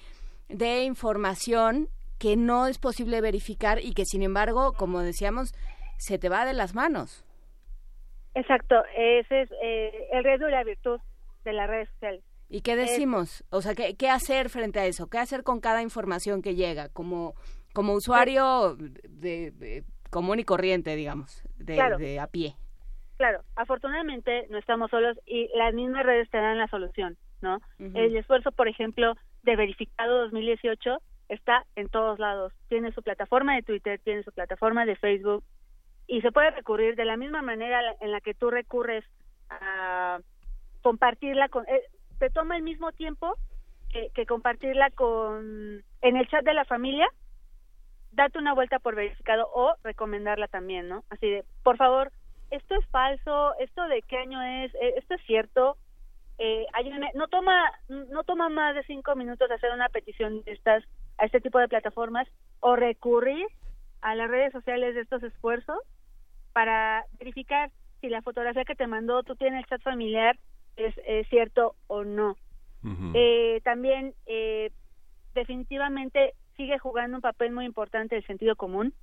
de 0.48 0.84
información 0.84 1.90
que 2.22 2.36
no 2.36 2.68
es 2.68 2.78
posible 2.78 3.20
verificar 3.20 3.84
y 3.84 3.94
que 3.94 4.06
sin 4.06 4.22
embargo, 4.22 4.74
como 4.74 5.00
decíamos, 5.00 5.54
se 6.02 6.18
te 6.18 6.30
va 6.30 6.46
de 6.46 6.54
las 6.54 6.74
manos. 6.74 7.24
Exacto, 8.34 8.76
ese 8.98 9.42
es 9.42 9.52
eh, 9.62 10.08
el 10.12 10.24
riesgo 10.24 10.48
y 10.48 10.52
la 10.52 10.64
virtud 10.64 11.00
de 11.44 11.54
las 11.54 11.70
redes 11.70 11.90
sociales. 11.90 12.24
¿Y 12.50 12.62
qué 12.62 12.76
decimos? 12.76 13.46
o 13.52 13.62
sea, 13.62 13.76
¿qué, 13.76 13.96
¿qué, 13.96 14.10
hacer 14.10 14.50
frente 14.50 14.80
a 14.80 14.86
eso? 14.86 15.08
¿Qué 15.08 15.20
hacer 15.20 15.44
con 15.44 15.60
cada 15.60 15.84
información 15.84 16.42
que 16.42 16.56
llega? 16.56 16.90
Como, 16.90 17.36
como 17.74 17.94
usuario 17.94 18.76
de, 18.78 19.84
común 20.10 20.40
y 20.40 20.44
corriente, 20.44 20.96
digamos, 20.96 21.44
de, 21.58 22.20
a 22.20 22.28
pie. 22.28 22.56
Claro, 23.18 23.44
afortunadamente 23.56 24.48
no 24.50 24.58
estamos 24.58 24.90
solos 24.90 25.18
y 25.28 25.50
las 25.56 25.74
mismas 25.76 26.04
redes 26.04 26.30
te 26.32 26.38
dan 26.38 26.58
la 26.58 26.68
solución, 26.68 27.16
¿no? 27.42 27.60
El 27.78 28.18
esfuerzo, 28.18 28.52
por 28.52 28.68
ejemplo, 28.68 29.14
de 29.44 29.56
Verificado 29.56 30.24
2018 30.24 30.98
está 31.30 31.64
en 31.76 31.90
todos 31.90 32.18
lados. 32.18 32.54
Tiene 32.70 32.92
su 32.92 33.04
plataforma 33.04 33.56
de 33.56 33.62
Twitter, 33.62 34.02
tiene 34.04 34.24
su 34.24 34.32
plataforma 34.32 34.86
de 34.86 34.96
Facebook, 34.96 35.44
y 36.12 36.20
se 36.20 36.34
puede 36.34 36.52
recurrir 36.52 36.98
de 36.98 37.06
la 37.06 37.16
misma 37.16 37.42
manera 37.42 37.80
en 38.02 38.12
la 38.12 38.20
que 38.20 38.34
tú 38.34 38.52
recurres 38.52 39.06
a 39.50 40.20
compartirla 40.82 41.48
con 41.48 41.66
eh, 41.70 41.84
te 42.20 42.30
toma 42.30 42.58
el 42.58 42.64
mismo 42.64 42.92
tiempo 42.92 43.38
que, 43.90 44.26
compartirla 44.26 44.90
con 44.92 45.82
en 46.02 46.18
el 46.18 46.28
chat 46.28 46.44
de 46.44 46.54
la 46.54 46.66
familia 46.66 47.08
date 48.12 48.38
una 48.38 48.54
vuelta 48.54 48.80
por 48.80 48.96
verificado 48.96 49.50
o 49.54 49.74
recomendarla 49.86 50.50
también 50.50 50.90
no 50.90 51.06
así 51.10 51.30
de 51.30 51.46
por 51.64 51.78
favor 51.78 52.12
esto 52.50 52.76
es 52.76 52.86
falso 52.88 53.54
esto 53.60 53.82
de 53.88 54.02
qué 54.02 54.18
año 54.18 54.42
es 54.42 54.76
eh, 54.76 54.96
esto 54.98 55.14
es 55.14 55.22
cierto 55.26 55.78
eh, 56.40 56.66
no 57.14 57.30
toma 57.30 57.72
no 57.88 58.24
toma 58.26 58.50
más 58.50 58.76
de 58.76 58.84
cinco 58.84 59.16
minutos 59.16 59.50
hacer 59.50 59.72
una 59.72 59.88
petición 59.88 60.44
de 60.44 60.52
estas 60.52 60.84
a 61.20 61.26
este 61.26 61.40
tipo 61.40 61.58
de 61.58 61.70
plataformas 61.70 62.28
o 62.60 62.76
recurrir 62.76 63.48
a 64.02 64.14
las 64.16 64.30
redes 64.30 64.52
sociales 64.52 64.94
de 64.94 65.02
estos 65.02 65.24
esfuerzos 65.24 65.80
para 66.54 67.06
verificar 67.20 67.72
si 68.00 68.10
la 68.10 68.22
fotografía 68.22 68.66
que 68.66 68.76
te 68.76 68.88
mandó 68.88 69.24
tú 69.24 69.36
tienes 69.36 69.60
el 69.60 69.66
chat 69.68 69.82
familiar 69.82 70.38
es, 70.76 70.96
cierto 71.30 71.76
o 71.88 72.04
no. 72.04 72.36
eh, 73.14 73.62
también 73.64 74.14
eh, 74.26 74.72
definitivamente 75.36 76.34
sigue 76.58 76.80
jugando 76.80 77.18
un 77.18 77.22
papel 77.22 77.52
muy 77.52 77.66
importante 77.66 78.16
el 78.16 78.26
sentido 78.26 78.56
común. 78.56 78.94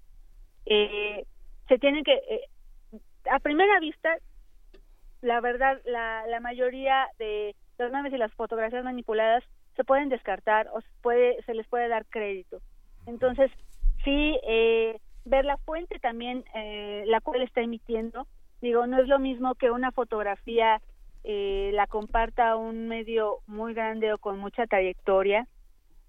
Eh, 0.66 1.24
se 1.68 1.78
tienen 1.78 2.04
que, 2.04 2.14
eh, 2.14 2.44
a 3.30 3.38
primera 3.38 3.78
vista, 3.80 4.16
la 5.22 5.40
verdad, 5.40 5.80
la, 5.84 6.26
la 6.26 6.40
mayoría 6.40 7.08
de 7.18 7.54
los 7.78 7.92
memes 7.92 8.12
y 8.12 8.18
las 8.18 8.32
fotografías 8.34 8.84
manipuladas 8.84 9.44
se 9.76 9.84
pueden 9.84 10.08
descartar 10.08 10.68
o 10.72 10.80
se, 10.80 10.88
puede, 11.02 11.42
se 11.44 11.54
les 11.54 11.66
puede 11.68 11.88
dar 11.88 12.04
crédito. 12.06 12.60
Entonces, 13.06 13.50
sí, 14.04 14.38
eh, 14.46 14.98
ver 15.28 15.44
la 15.44 15.56
fuente 15.58 15.98
también, 15.98 16.44
eh, 16.54 17.04
la 17.06 17.20
cual 17.20 17.42
está 17.42 17.60
emitiendo. 17.60 18.26
Digo, 18.60 18.86
no 18.86 19.00
es 19.00 19.08
lo 19.08 19.18
mismo 19.18 19.54
que 19.54 19.70
una 19.70 19.92
fotografía 19.92 20.80
eh, 21.24 21.70
la 21.74 21.86
comparta 21.86 22.56
un 22.56 22.88
medio 22.88 23.38
muy 23.46 23.74
grande 23.74 24.12
o 24.12 24.18
con 24.18 24.38
mucha 24.38 24.66
trayectoria. 24.66 25.46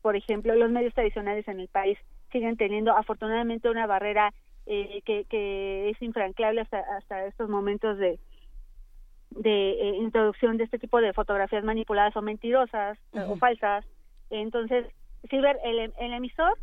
Por 0.02 0.16
ejemplo, 0.16 0.56
los 0.56 0.72
medios 0.72 0.94
tradicionales 0.94 1.48
en 1.48 1.60
el 1.60 1.68
país 1.68 1.98
siguen 2.32 2.58
teniendo 2.58 2.96
afortunadamente 2.96 3.70
una 3.70 3.88
barrera 3.88 4.34
eh, 4.66 5.02
que, 5.04 5.26
que 5.26 5.90
es 5.90 6.02
infranqueable 6.02 6.62
hasta, 6.62 6.80
hasta 6.98 7.26
estos 7.26 7.50
momentos 7.50 7.98
de, 7.98 8.20
de 9.32 9.72
eh, 9.72 9.96
introducción 9.98 10.58
de 10.58 10.66
este 10.66 10.80
tipo 10.80 11.02
de 11.02 11.14
fotografías 11.14 11.64
manipuladas 11.64 12.16
o 12.16 12.22
mentirosas 12.22 12.98
o 13.14 13.36
falsas. 13.36 13.86
Entonces, 14.30 14.86
si 15.30 15.40
ver 15.40 15.58
el, 15.64 15.92
el, 15.98 16.14
emisor, 16.14 16.58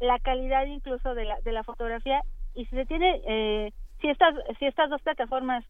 la 0.00 0.18
calidad 0.18 0.66
incluso 0.66 1.14
de 1.14 1.24
la, 1.24 1.40
de 1.40 1.52
la 1.52 1.64
fotografía 1.64 2.22
y 2.54 2.64
si 2.66 2.76
se 2.76 2.86
tiene, 2.86 3.20
eh, 3.26 3.72
si 4.00 4.08
estas, 4.08 4.34
si 4.58 4.66
estas 4.66 4.90
dos 4.90 5.02
plataformas 5.02 5.64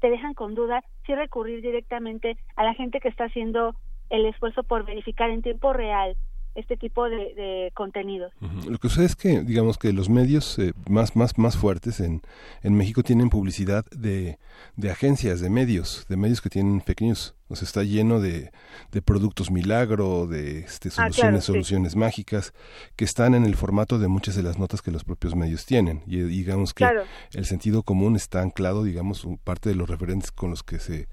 te 0.00 0.10
dejan 0.10 0.34
con 0.34 0.54
duda, 0.54 0.82
si 1.06 1.14
recurrir 1.14 1.62
directamente 1.62 2.36
a 2.56 2.64
la 2.64 2.74
gente 2.74 3.00
que 3.00 3.08
está 3.08 3.24
haciendo 3.24 3.74
el 4.10 4.26
esfuerzo 4.26 4.62
por 4.62 4.84
verificar 4.84 5.30
en 5.30 5.42
tiempo 5.42 5.72
real 5.72 6.16
este 6.54 6.76
tipo 6.76 7.08
de, 7.08 7.70
contenidos. 7.74 8.32
Lo 8.68 8.78
que 8.78 8.88
sucede 8.88 9.06
es 9.06 9.16
que, 9.16 9.42
digamos 9.42 9.78
que 9.78 9.92
los 9.92 10.08
medios 10.08 10.58
eh, 10.58 10.72
más, 10.88 11.16
más, 11.16 11.38
más 11.38 11.56
fuertes 11.56 12.00
en, 12.00 12.22
en 12.62 12.74
México 12.76 13.02
tienen 13.02 13.30
publicidad 13.30 13.84
de, 13.90 14.38
de 14.76 14.90
agencias, 14.90 15.40
de 15.40 15.50
medios, 15.50 16.06
de 16.08 16.16
medios 16.16 16.40
que 16.40 16.50
tienen 16.50 16.80
pequeños 16.80 17.34
o 17.52 17.54
sea, 17.56 17.66
está 17.66 17.82
lleno 17.82 18.18
de, 18.18 18.50
de 18.92 19.02
productos 19.02 19.50
milagro, 19.50 20.26
de 20.26 20.60
este, 20.60 20.88
ah, 20.88 20.92
soluciones, 20.92 21.44
soluciones 21.44 21.96
mágicas, 21.96 22.54
que 22.96 23.04
están 23.04 23.34
en 23.34 23.44
el 23.44 23.56
formato 23.56 23.98
de 23.98 24.08
muchas 24.08 24.36
de 24.36 24.42
las 24.42 24.58
notas 24.58 24.80
que 24.80 24.90
los 24.90 25.04
propios 25.04 25.36
medios 25.36 25.66
tienen. 25.66 26.02
Y 26.06 26.22
digamos 26.22 26.72
que 26.72 26.88
el 27.34 27.44
sentido 27.44 27.82
común 27.82 28.16
está 28.16 28.40
anclado, 28.40 28.84
digamos, 28.84 29.28
parte 29.44 29.68
de 29.68 29.74
los 29.74 29.90
referentes 29.90 30.32
con 30.32 30.48
los 30.48 30.62
que 30.62 30.78
se 30.78 31.08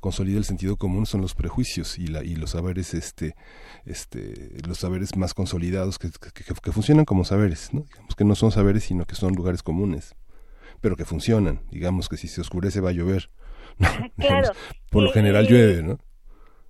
consolida 0.00 0.38
el 0.38 0.44
sentido 0.44 0.76
común 0.76 1.06
son 1.06 1.20
los 1.20 1.34
prejuicios 1.34 1.98
y, 1.98 2.06
la, 2.06 2.24
y 2.24 2.34
los 2.34 2.50
saberes 2.50 2.94
este 2.94 3.34
este 3.84 4.60
los 4.66 4.78
saberes 4.78 5.16
más 5.16 5.34
consolidados 5.34 5.98
que, 5.98 6.08
que, 6.10 6.72
funcionan 6.72 7.04
como 7.04 7.24
saberes 7.24 7.72
no 7.72 7.82
digamos 7.82 8.14
que 8.16 8.24
no 8.24 8.34
son 8.34 8.50
saberes 8.50 8.84
sino 8.84 9.04
que 9.04 9.14
son 9.14 9.34
lugares 9.34 9.62
comunes 9.62 10.14
pero 10.82 10.96
que 10.96 11.06
funcionan. 11.06 11.60
Digamos 11.70 12.08
que 12.10 12.18
si 12.18 12.28
se 12.28 12.42
oscurece 12.42 12.80
va 12.80 12.90
a 12.90 12.92
llover 12.92 13.30
claro 14.18 14.50
por 14.90 15.02
lo 15.02 15.12
general 15.12 15.46
llueve 15.46 15.82
no 15.82 15.98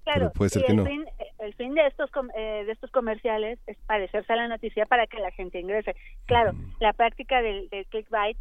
claro 0.05 0.30
puede 0.32 0.50
ser 0.50 0.64
que 0.64 0.70
el 0.70 0.76
no. 0.76 0.84
fin, 0.84 1.05
el 1.40 1.55
fin 1.55 1.74
de 1.74 1.84
estos 1.86 2.11
eh, 2.36 2.62
de 2.64 2.72
estos 2.72 2.92
comerciales 2.92 3.59
es 3.66 3.76
parecerse 3.86 4.32
a 4.32 4.36
la 4.36 4.46
noticia 4.46 4.86
para 4.86 5.09
que 5.09 5.18
la 5.18 5.32
gente 5.32 5.59
ingrese. 5.59 5.96
Claro 6.26 6.53
la 6.78 6.92
práctica 6.92 7.42
del, 7.42 7.68
del 7.70 7.86
clickbait 7.86 8.36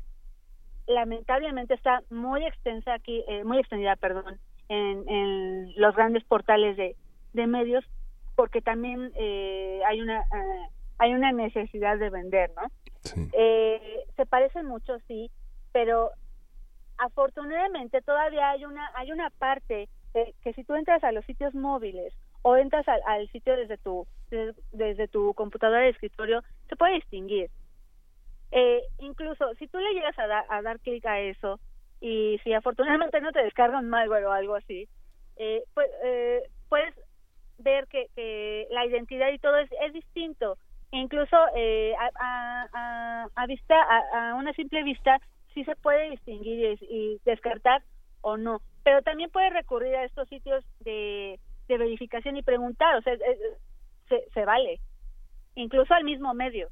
lamentablemente 0.85 1.73
está 1.73 2.01
muy 2.09 2.45
extensa 2.45 2.93
aquí 2.93 3.23
eh, 3.27 3.43
muy 3.43 3.57
extendida 3.57 3.95
perdón 3.95 4.39
en, 4.71 5.73
los 5.75 5.95
grandes 5.95 6.23
portales 6.23 6.77
de, 6.77 6.95
de 7.33 7.47
medios 7.47 7.83
porque 8.35 8.61
también 8.61 9.11
eh, 9.15 9.81
hay 9.87 10.01
una 10.01 10.19
eh, 10.21 10.69
hay 10.97 11.13
una 11.13 11.31
necesidad 11.31 11.97
de 11.97 12.09
vender 12.09 12.51
no 12.55 12.63
eh, 13.33 14.05
se 14.15 14.25
parecen 14.25 14.65
mucho 14.65 14.97
sí 15.07 15.29
pero 15.71 16.11
afortunadamente 16.97 18.01
todavía 18.01 18.51
hay 18.51 18.65
una 18.65 18.89
hay 18.95 19.11
una 19.11 19.29
parte 19.31 19.89
que 20.43 20.53
si 20.53 20.65
tú 20.65 20.75
entras 20.75 21.03
a 21.05 21.13
los 21.13 21.25
sitios 21.25 21.55
móviles 21.55 22.13
o 22.41 22.57
entras 22.57 22.85
al, 22.87 23.29
sitio 23.29 23.55
desde 23.55 23.77
tu 23.77 24.05
desde, 24.29 25.07
tu 25.07 25.33
computadora 25.33 25.81
de 25.81 25.89
escritorio 25.89 26.43
se 26.67 26.75
puede 26.75 26.95
distinguir. 26.95 27.49
Incluso 28.99 29.53
si 29.55 29.67
tú 29.67 29.79
le 29.79 29.93
llegas 29.93 30.19
a, 30.19 30.43
a 30.49 30.61
dar 30.61 30.79
clic 30.81 31.05
a 31.05 31.21
eso 31.21 31.61
y 32.01 32.39
si 32.43 32.51
afortunadamente 32.53 33.21
no 33.21 33.31
te 33.31 33.43
descargan 33.43 33.87
malware 33.87 34.25
o 34.25 34.31
algo 34.31 34.55
así, 34.55 34.89
eh, 35.37 35.63
pues, 35.73 35.87
eh, 36.03 36.41
puedes 36.67 36.93
ver 37.59 37.87
que, 37.87 38.07
que, 38.15 38.67
la 38.71 38.85
identidad 38.87 39.31
y 39.31 39.37
todo 39.37 39.55
es, 39.57 39.93
distinto. 39.93 40.57
incluso 40.91 41.37
eh, 41.55 41.93
a, 41.95 42.67
a, 42.73 43.27
a, 43.35 43.45
vista, 43.45 43.75
a, 44.13 44.33
una 44.33 44.51
simple 44.53 44.83
vista, 44.83 45.19
sí 45.53 45.63
se 45.63 45.75
puede 45.75 46.09
distinguir 46.09 46.77
y, 46.81 47.19
descartar 47.23 47.83
o 48.21 48.35
no. 48.35 48.61
Pero 48.83 49.03
también 49.03 49.29
puedes 49.29 49.53
recurrir 49.53 49.95
a 49.95 50.05
estos 50.05 50.27
sitios 50.27 50.65
de, 50.79 51.39
de 51.67 51.77
verificación 51.77 52.35
y 52.35 52.41
preguntar, 52.41 52.95
o 52.95 53.01
sea, 53.01 53.15
se, 54.09 54.23
se 54.33 54.45
vale. 54.45 54.79
Incluso 55.53 55.93
al 55.93 56.03
mismo 56.03 56.33
medio. 56.33 56.69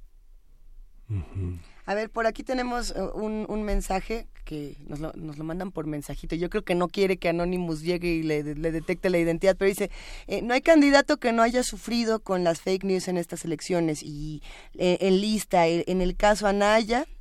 A 1.90 1.96
ver, 1.96 2.12
por 2.12 2.28
aquí 2.28 2.44
tenemos 2.44 2.92
eh, 2.92 3.02
un, 3.16 3.48
un 3.50 3.64
mensaje 3.64 4.28
que 4.46 4.78
nos 4.88 5.00
lo, 5.00 5.12
nos 5.14 5.40
lo, 5.40 5.44
mandan 5.44 5.72
por 5.72 5.88
mensajito. 5.88 6.36
Yo 6.36 6.48
creo 6.52 6.64
que 6.64 6.76
no 6.76 6.88
quiere 6.88 7.18
que 7.18 7.30
Anonymous 7.30 7.82
llegue 7.82 8.10
y 8.10 8.22
le, 8.22 8.44
le 8.44 8.72
detecte 8.72 9.10
la 9.10 9.18
identidad, 9.18 9.56
pero 9.58 9.70
dice, 9.70 9.90
eh, 10.28 10.44
no 10.44 10.54
hay 10.54 10.62
candidato 10.62 11.18
que 11.18 11.32
no 11.32 11.42
haya 11.42 11.64
sufrido 11.64 12.20
con 12.20 12.44
las 12.44 12.62
fake 12.62 12.84
news 12.84 13.08
en 13.08 13.18
estas 13.18 13.44
elecciones. 13.44 14.04
Y 14.04 14.44
eh, 14.78 15.00
en 15.02 15.20
lista, 15.20 15.66
en 15.66 16.02
el 16.02 16.16
caso 16.16 16.46
Anaya, 16.46 17.08
eh, 17.08 17.19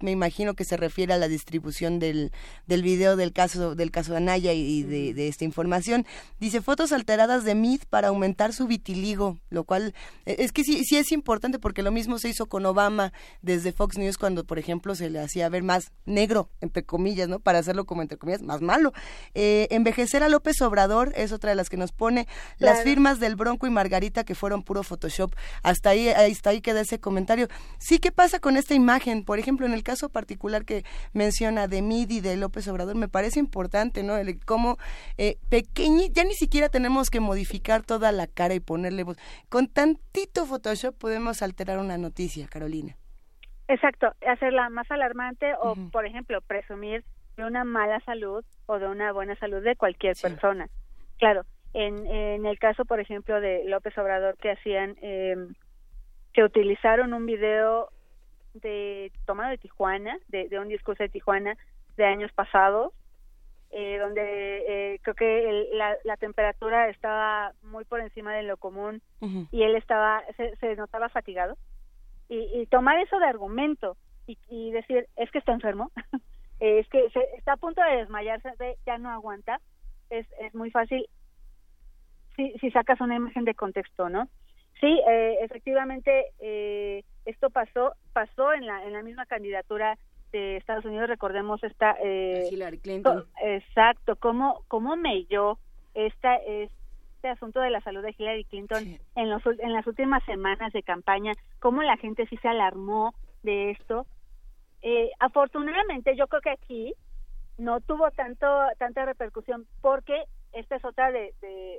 me 0.00 0.10
imagino 0.10 0.54
que 0.54 0.64
se 0.64 0.76
refiere 0.76 1.14
a 1.14 1.18
la 1.18 1.28
distribución 1.28 1.98
del, 1.98 2.32
del 2.66 2.82
video 2.82 3.16
del 3.16 3.32
caso 3.32 3.74
del 3.74 3.90
caso 3.90 4.16
Anaya 4.16 4.52
y, 4.52 4.82
de, 4.82 5.28
esta 5.28 5.44
información. 5.44 6.06
Dice 6.38 6.60
fotos 6.60 6.92
alteradas 6.92 7.44
de 7.44 7.54
Mead 7.54 7.80
para 7.88 8.08
aumentar 8.08 8.52
su 8.52 8.66
vitiligo, 8.66 9.38
lo 9.50 9.64
cual 9.64 9.94
eh, 10.26 10.36
es 10.38 10.52
que 10.52 10.64
sí, 10.64 10.84
sí 10.84 10.96
es 10.96 11.12
importante 11.12 11.58
porque 11.58 11.82
lo 11.82 11.92
mismo 11.92 12.18
se 12.18 12.28
hizo 12.28 12.46
con 12.46 12.66
Obama 12.66 13.12
desde 13.42 13.72
Fox 13.72 13.98
News 13.98 14.18
cuando, 14.18 14.44
por 14.44 14.58
ejemplo, 14.58 14.94
se 14.94 15.10
le 15.10 15.20
hacía 15.20 15.48
ver 15.48 15.62
más 15.62 15.92
negro, 16.04 16.50
entre 16.60 16.84
comillas, 16.84 17.28
¿no? 17.28 17.40
Para 17.40 17.58
hacerlo 17.58 17.84
como 17.86 18.02
entre 18.02 18.18
comillas, 18.18 18.42
más 18.42 18.60
malo. 18.60 18.92
Eh, 19.34 19.68
envejecer 19.70 20.22
a 20.22 20.28
López 20.28 20.60
Obrador 20.62 21.12
es 21.16 21.32
otra 21.32 21.50
de 21.50 21.56
las 21.56 21.70
que 21.70 21.76
nos 21.76 21.92
pone. 21.92 22.26
Las 22.58 22.82
firmas 22.82 23.20
del 23.20 23.36
Bronco 23.36 23.66
y 23.66 23.70
Margarita 23.70 24.24
que 24.24 24.34
fueron 24.34 24.62
puro 24.62 24.82
Photoshop. 24.82 25.34
Hasta 25.62 25.90
ahí, 25.90 26.08
hasta 26.08 26.50
ahí 26.50 26.60
queda 26.60 26.80
ese 26.80 27.00
comentario. 27.00 27.48
Sí, 27.78 27.98
¿qué 27.98 28.12
pasa 28.12 28.38
con 28.38 28.56
esta 28.56 28.74
imagen? 28.74 29.24
Por 29.24 29.38
ejemplo, 29.38 29.53
ejemplo, 29.54 29.66
en 29.66 29.74
el 29.74 29.84
caso 29.84 30.08
particular 30.08 30.64
que 30.64 30.82
menciona 31.12 31.68
de 31.68 31.80
Midi 31.80 32.20
de 32.20 32.36
López 32.36 32.66
Obrador, 32.68 32.96
me 32.96 33.08
parece 33.08 33.38
importante, 33.38 34.02
¿no? 34.02 34.16
El, 34.16 34.44
cómo 34.44 34.78
eh, 35.16 35.36
pequeño, 35.48 36.06
ya 36.10 36.24
ni 36.24 36.34
siquiera 36.34 36.68
tenemos 36.68 37.08
que 37.08 37.20
modificar 37.20 37.82
toda 37.82 38.10
la 38.10 38.26
cara 38.26 38.54
y 38.54 38.60
ponerle 38.60 39.04
voz. 39.04 39.16
Con 39.48 39.68
tantito 39.68 40.44
Photoshop 40.46 40.98
podemos 40.98 41.42
alterar 41.42 41.78
una 41.78 41.98
noticia, 41.98 42.48
Carolina. 42.48 42.96
Exacto, 43.68 44.12
hacerla 44.26 44.68
más 44.70 44.90
alarmante 44.90 45.54
o, 45.62 45.74
por 45.90 46.04
ejemplo, 46.04 46.40
presumir 46.42 47.04
de 47.36 47.44
una 47.44 47.64
mala 47.64 48.00
salud 48.00 48.44
o 48.66 48.78
de 48.78 48.88
una 48.88 49.12
buena 49.12 49.36
salud 49.36 49.62
de 49.62 49.76
cualquier 49.76 50.16
persona. 50.20 50.68
Claro, 51.18 51.42
en, 51.72 52.06
en 52.06 52.44
el 52.44 52.58
caso, 52.58 52.84
por 52.84 53.00
ejemplo, 53.00 53.40
de 53.40 53.64
López 53.66 53.96
Obrador 53.96 54.36
que 54.36 54.50
hacían, 54.50 54.96
eh, 55.00 55.36
que 56.34 56.42
utilizaron 56.42 57.14
un 57.14 57.24
video 57.24 57.88
de 58.54 59.12
tomado 59.26 59.50
de 59.50 59.58
Tijuana, 59.58 60.18
de, 60.28 60.58
un 60.58 60.68
discurso 60.68 61.02
de 61.02 61.08
Tijuana 61.08 61.56
de 61.96 62.04
años 62.04 62.32
pasados, 62.32 62.92
eh, 63.70 63.98
donde 63.98 64.22
eh, 64.22 65.00
creo 65.02 65.14
que 65.14 65.70
la, 66.04 66.16
temperatura 66.16 66.88
estaba 66.88 67.52
muy 67.62 67.84
por 67.84 68.00
encima 68.00 68.32
de 68.34 68.44
lo 68.44 68.56
común 68.56 69.02
y 69.50 69.62
él 69.62 69.74
estaba, 69.76 70.22
se, 70.36 70.76
notaba 70.76 71.08
fatigado. 71.08 71.56
Y, 72.28 72.66
tomar 72.66 72.98
eso 72.98 73.18
de 73.18 73.26
argumento 73.26 73.96
y, 74.26 74.70
decir, 74.70 75.06
es 75.16 75.30
que 75.30 75.38
está 75.38 75.52
enfermo, 75.52 75.90
es 76.60 76.88
que 76.88 77.06
está 77.36 77.52
a 77.52 77.56
punto 77.56 77.82
de 77.82 77.96
desmayarse, 77.96 78.50
ya 78.86 78.98
no 78.98 79.10
aguanta, 79.10 79.60
es, 80.10 80.26
es 80.40 80.54
muy 80.54 80.70
fácil 80.70 81.06
si, 82.36 82.52
si 82.60 82.70
sacas 82.70 83.00
una 83.00 83.16
imagen 83.16 83.44
de 83.44 83.54
contexto, 83.54 84.08
¿no? 84.08 84.28
Sí, 84.80 85.00
eh, 85.08 85.38
efectivamente, 85.40 86.26
eh, 86.40 87.04
esto 87.24 87.50
pasó 87.50 87.94
pasó 88.12 88.52
en 88.52 88.66
la 88.66 88.84
en 88.84 88.92
la 88.92 89.02
misma 89.02 89.26
candidatura 89.26 89.98
de 90.32 90.56
Estados 90.56 90.84
Unidos 90.84 91.08
recordemos 91.08 91.62
esta 91.62 91.96
eh, 92.02 92.48
Hillary 92.50 92.78
Clinton. 92.78 93.24
exacto 93.42 94.16
cómo 94.16 94.64
cómo 94.68 94.96
melló 94.96 95.58
esta 95.94 96.36
este 96.36 97.28
asunto 97.28 97.60
de 97.60 97.70
la 97.70 97.80
salud 97.80 98.02
de 98.02 98.14
Hillary 98.16 98.44
Clinton 98.44 98.84
en 99.14 99.30
los 99.30 99.42
en 99.46 99.72
las 99.72 99.86
últimas 99.86 100.22
semanas 100.24 100.72
de 100.72 100.82
campaña 100.82 101.32
cómo 101.60 101.82
la 101.82 101.96
gente 101.96 102.26
sí 102.26 102.36
se 102.38 102.48
alarmó 102.48 103.14
de 103.42 103.70
esto. 103.70 104.06
Eh, 104.82 105.10
afortunadamente 105.18 106.16
yo 106.16 106.26
creo 106.26 106.42
que 106.42 106.50
aquí 106.50 106.94
no 107.56 107.80
tuvo 107.80 108.10
tanto 108.10 108.46
tanta 108.78 109.04
repercusión 109.06 109.66
porque 109.80 110.24
esta 110.52 110.76
es 110.76 110.84
otra 110.84 111.10
de, 111.10 111.32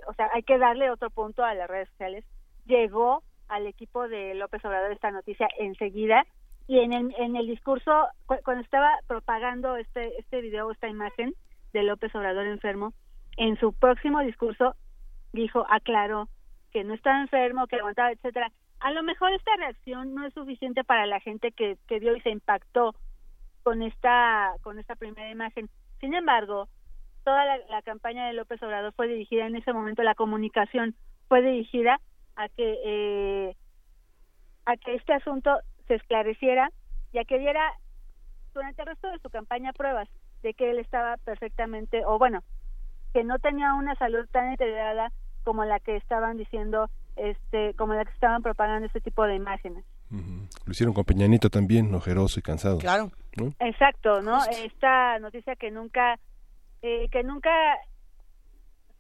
o 0.08 0.14
sea, 0.14 0.30
hay 0.34 0.44
que 0.44 0.58
darle 0.58 0.92
otro 0.92 1.10
punto 1.10 1.44
a 1.44 1.54
las 1.54 1.70
redes 1.70 1.90
sociales. 1.90 2.26
Llegó 2.66 3.24
al 3.48 3.68
equipo 3.68 4.08
de 4.08 4.34
López 4.36 4.64
Obrador 4.66 4.92
esta 4.92 5.12
noticia 5.12 5.48
enseguida 5.58 6.26
y 6.68 6.80
en 6.80 6.94
el, 6.94 7.14
en 7.18 7.36
el 7.36 7.48
discurso, 7.48 8.08
cuando 8.26 8.64
estaba 8.64 8.92
propagando 9.08 9.78
este, 9.78 10.18
este 10.20 10.42
video, 10.42 10.72
esta 10.72 10.88
imagen 10.88 11.34
de 11.74 11.84
López 11.84 12.14
Obrador 12.16 12.48
enfermo, 12.48 12.94
en 13.38 13.58
su 13.60 13.74
próximo 13.74 14.22
discurso 14.22 14.76
dijo, 15.34 15.66
aclaró 15.70 16.30
que 16.72 16.84
no 16.84 16.94
estaba 16.94 17.22
enfermo, 17.22 17.68
que 17.68 17.76
aguantaba, 17.76 18.12
etcétera. 18.12 18.52
A 18.80 18.92
lo 18.92 19.04
mejor 19.04 19.32
esta 19.34 19.56
reacción 19.58 20.14
no 20.16 20.26
es 20.26 20.34
suficiente 20.34 20.84
para 20.84 21.06
la 21.06 21.20
gente 21.20 21.52
que, 21.52 21.78
que 21.88 22.00
vio 22.00 22.16
y 22.16 22.22
se 22.22 22.30
impactó 22.30 22.96
con 23.64 23.82
esta, 23.82 24.54
con 24.62 24.80
esta 24.80 24.96
primera 24.96 25.30
imagen. 25.30 25.70
Sin 26.00 26.14
embargo, 26.14 26.68
toda 27.24 27.58
la, 27.58 27.82
campaña 27.82 28.28
de 28.28 28.34
López 28.34 28.62
Obrador 28.62 28.94
fue 28.94 29.08
dirigida 29.08 29.48
en 29.48 29.56
ese 29.56 29.74
momento, 29.74 30.04
la 30.04 30.16
comunicación 30.16 30.96
fue 31.28 31.42
dirigida 31.42 32.00
a 32.36 32.50
que 32.50 32.78
eh, 32.84 33.56
a 34.66 34.78
que 34.78 34.96
este 34.96 35.14
asunto 35.14 35.60
se 35.88 35.96
esclareciera 35.96 36.70
y 37.12 37.20
a 37.20 37.26
que 37.26 37.40
diera 37.40 37.72
durante 38.54 38.82
el 38.82 38.88
resto 38.88 39.10
de 39.10 39.20
su 39.20 39.30
campaña 39.30 39.74
pruebas 39.74 40.10
de 40.42 40.54
que 40.54 40.70
él 40.72 40.80
estaba 40.80 41.18
perfectamente, 41.18 42.04
o 42.06 42.18
bueno, 42.18 42.42
que 43.14 43.24
no 43.24 43.40
tenía 43.40 43.74
una 43.74 43.96
salud 43.96 44.28
tan 44.32 44.52
deteriorada 44.52 45.12
como 45.44 45.66
la 45.66 45.80
que 45.80 45.96
estaban 45.96 46.38
diciendo, 46.38 46.90
este, 47.16 47.74
como 47.76 47.94
la 47.94 48.06
que 48.06 48.12
estaban 48.12 48.42
propagando 48.42 48.86
este 48.86 49.02
tipo 49.02 49.24
de 49.24 49.36
imágenes. 49.36 49.84
Lo 50.10 50.72
hicieron 50.72 50.94
con 50.94 51.04
Peñanito 51.04 51.50
también, 51.50 51.94
ojeroso 51.94 52.40
y 52.40 52.44
cansado. 52.44 52.78
Claro. 52.78 53.12
Exacto, 53.60 54.22
¿no? 54.22 54.40
Esta 54.46 55.20
noticia 55.20 55.56
que 55.56 55.72
nunca, 55.72 56.20
eh, 56.82 57.08
que 57.12 57.24
nunca 57.24 57.52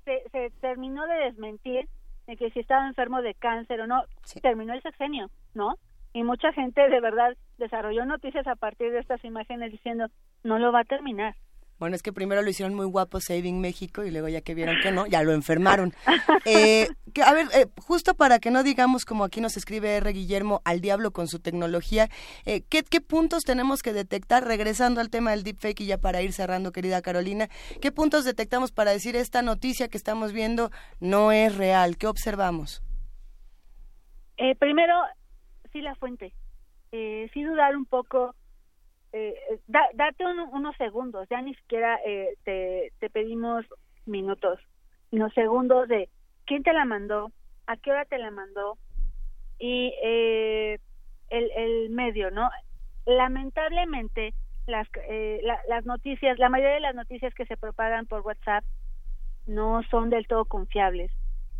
se, 0.03 0.23
se 0.31 0.49
terminó 0.61 1.05
de 1.05 1.15
desmentir 1.25 1.87
de 2.27 2.37
que 2.37 2.49
si 2.51 2.59
estaba 2.59 2.87
enfermo 2.87 3.21
de 3.21 3.33
cáncer 3.33 3.81
o 3.81 3.87
no, 3.87 4.03
terminó 4.41 4.73
el 4.73 4.81
sexenio, 4.81 5.29
¿no? 5.53 5.75
y 6.15 6.23
mucha 6.23 6.53
gente 6.53 6.87
de 6.87 7.01
verdad 7.01 7.35
desarrolló 7.57 8.05
noticias 8.05 8.47
a 8.47 8.55
partir 8.55 8.89
de 8.93 8.99
estas 8.99 9.21
imágenes 9.25 9.69
diciendo 9.69 10.07
no 10.43 10.59
lo 10.59 10.71
va 10.71 10.79
a 10.79 10.85
terminar. 10.85 11.35
Bueno, 11.77 11.95
es 11.95 12.01
que 12.01 12.13
primero 12.13 12.41
lo 12.41 12.49
hicieron 12.49 12.73
muy 12.73 12.85
guapo 12.85 13.19
Saving 13.19 13.59
México 13.59 14.05
y 14.05 14.11
luego 14.11 14.29
ya 14.29 14.41
que 14.41 14.55
vieron 14.55 14.77
que 14.81 14.91
no, 14.91 15.07
ya 15.07 15.23
lo 15.23 15.33
enfermaron. 15.33 15.93
Eh, 16.47 16.89
que, 17.13 17.23
a 17.23 17.33
ver, 17.33 17.47
eh, 17.55 17.65
justo 17.81 18.13
para 18.13 18.37
que 18.37 18.51
no 18.51 18.61
digamos 18.61 19.03
como 19.03 19.23
aquí 19.23 19.41
nos 19.41 19.57
escribe 19.57 19.95
R. 19.95 20.11
Guillermo, 20.11 20.61
al 20.63 20.79
diablo 20.79 21.09
con 21.09 21.27
su 21.27 21.39
tecnología, 21.39 22.07
eh, 22.45 22.61
¿qué, 22.69 22.83
¿qué, 22.83 23.01
puntos 23.01 23.43
tenemos 23.43 23.81
que 23.81 23.93
detectar? 23.93 24.45
Regresando 24.45 25.01
al 25.01 25.09
tema 25.09 25.31
del 25.31 25.43
deepfake 25.43 25.81
y 25.81 25.85
ya 25.87 25.97
para 25.97 26.21
ir 26.21 26.33
cerrando, 26.33 26.71
querida 26.71 27.01
Carolina, 27.01 27.47
¿qué 27.81 27.91
puntos 27.91 28.25
detectamos 28.25 28.71
para 28.71 28.91
decir 28.91 29.15
esta 29.15 29.41
noticia 29.41 29.87
que 29.87 29.97
estamos 29.97 30.33
viendo 30.33 30.69
no 30.99 31.31
es 31.31 31.55
real? 31.55 31.97
¿Qué 31.97 32.05
observamos? 32.05 32.83
primero, 34.59 34.93
sí 35.71 35.81
la 35.81 35.95
fuente. 35.95 36.33
Eh, 36.91 37.29
sí 37.33 37.43
dudar 37.43 37.75
un 37.75 37.85
poco, 37.85 38.35
eh, 39.17 39.59
date 39.67 40.25
unos 40.51 40.75
segundos, 40.75 41.25
ya 41.29 41.41
ni 41.41 41.55
siquiera 41.55 41.97
eh, 42.05 42.35
te, 42.43 43.09
pedimos 43.11 43.65
minutos, 44.05 44.59
unos 45.11 45.33
segundos 45.33 45.87
de 45.87 46.09
quién 46.45 46.63
te 46.63 46.73
la 46.73 46.83
mandó, 46.83 47.31
a 47.65 47.77
qué 47.77 47.91
hora 47.91 48.03
te 48.03 48.17
la 48.17 48.29
mandó 48.29 48.77
y 49.57 49.93
eh, 50.03 50.79
el, 51.29 51.51
el 51.55 51.89
medio, 51.91 52.29
¿no? 52.29 52.49
Lamentablemente, 53.05 54.33
las, 54.67 54.85
eh, 55.07 55.41
las 55.67 55.85
noticias, 55.85 56.37
la 56.37 56.49
mayoría 56.49 56.75
de 56.75 56.81
las 56.81 56.95
noticias 56.95 57.33
que 57.35 57.45
se 57.45 57.55
propagan 57.55 58.07
por 58.07 58.19
WhatsApp 58.21 58.65
no 59.47 59.81
son 59.91 60.09
del 60.09 60.27
todo 60.27 60.43
confiables. 60.43 61.09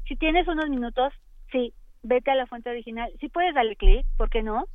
Si 0.10 0.18
tienes 0.18 0.46
unos 0.50 0.70
minutos, 0.70 1.14
sí, 1.54 1.74
vete 2.04 2.32
a 2.32 2.36
la 2.36 2.48
fuente 2.48 2.70
original. 2.70 3.14
Si 3.22 3.30
puedes 3.30 3.56
darle 3.56 3.78
clic, 3.78 4.06
¿por 4.18 4.30
qué 4.30 4.44
no? 4.44 4.66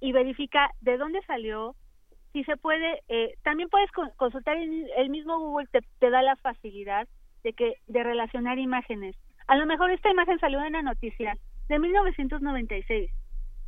Y 0.00 0.12
verifica 0.12 0.70
de 0.80 0.96
dónde 0.96 1.22
salió. 1.22 1.74
Si 2.32 2.44
se 2.44 2.56
puede, 2.56 3.02
eh, 3.08 3.34
también 3.42 3.68
puedes 3.68 3.90
consultar 4.16 4.56
el, 4.56 5.10
mismo 5.10 5.38
Google 5.38 5.68
te, 5.72 6.10
da 6.10 6.22
la 6.22 6.36
facilidad 6.36 7.08
de 7.42 7.52
que 7.52 7.74
de 7.86 8.02
relacionar 8.02 8.58
imágenes. 8.58 9.16
A 9.46 9.56
lo 9.56 9.66
mejor 9.66 9.90
esta 9.90 10.10
imagen 10.10 10.38
salió 10.38 10.62
en 10.62 10.74
la 10.74 10.82
noticia 10.82 11.36
de 11.68 11.78
1996 11.78 13.10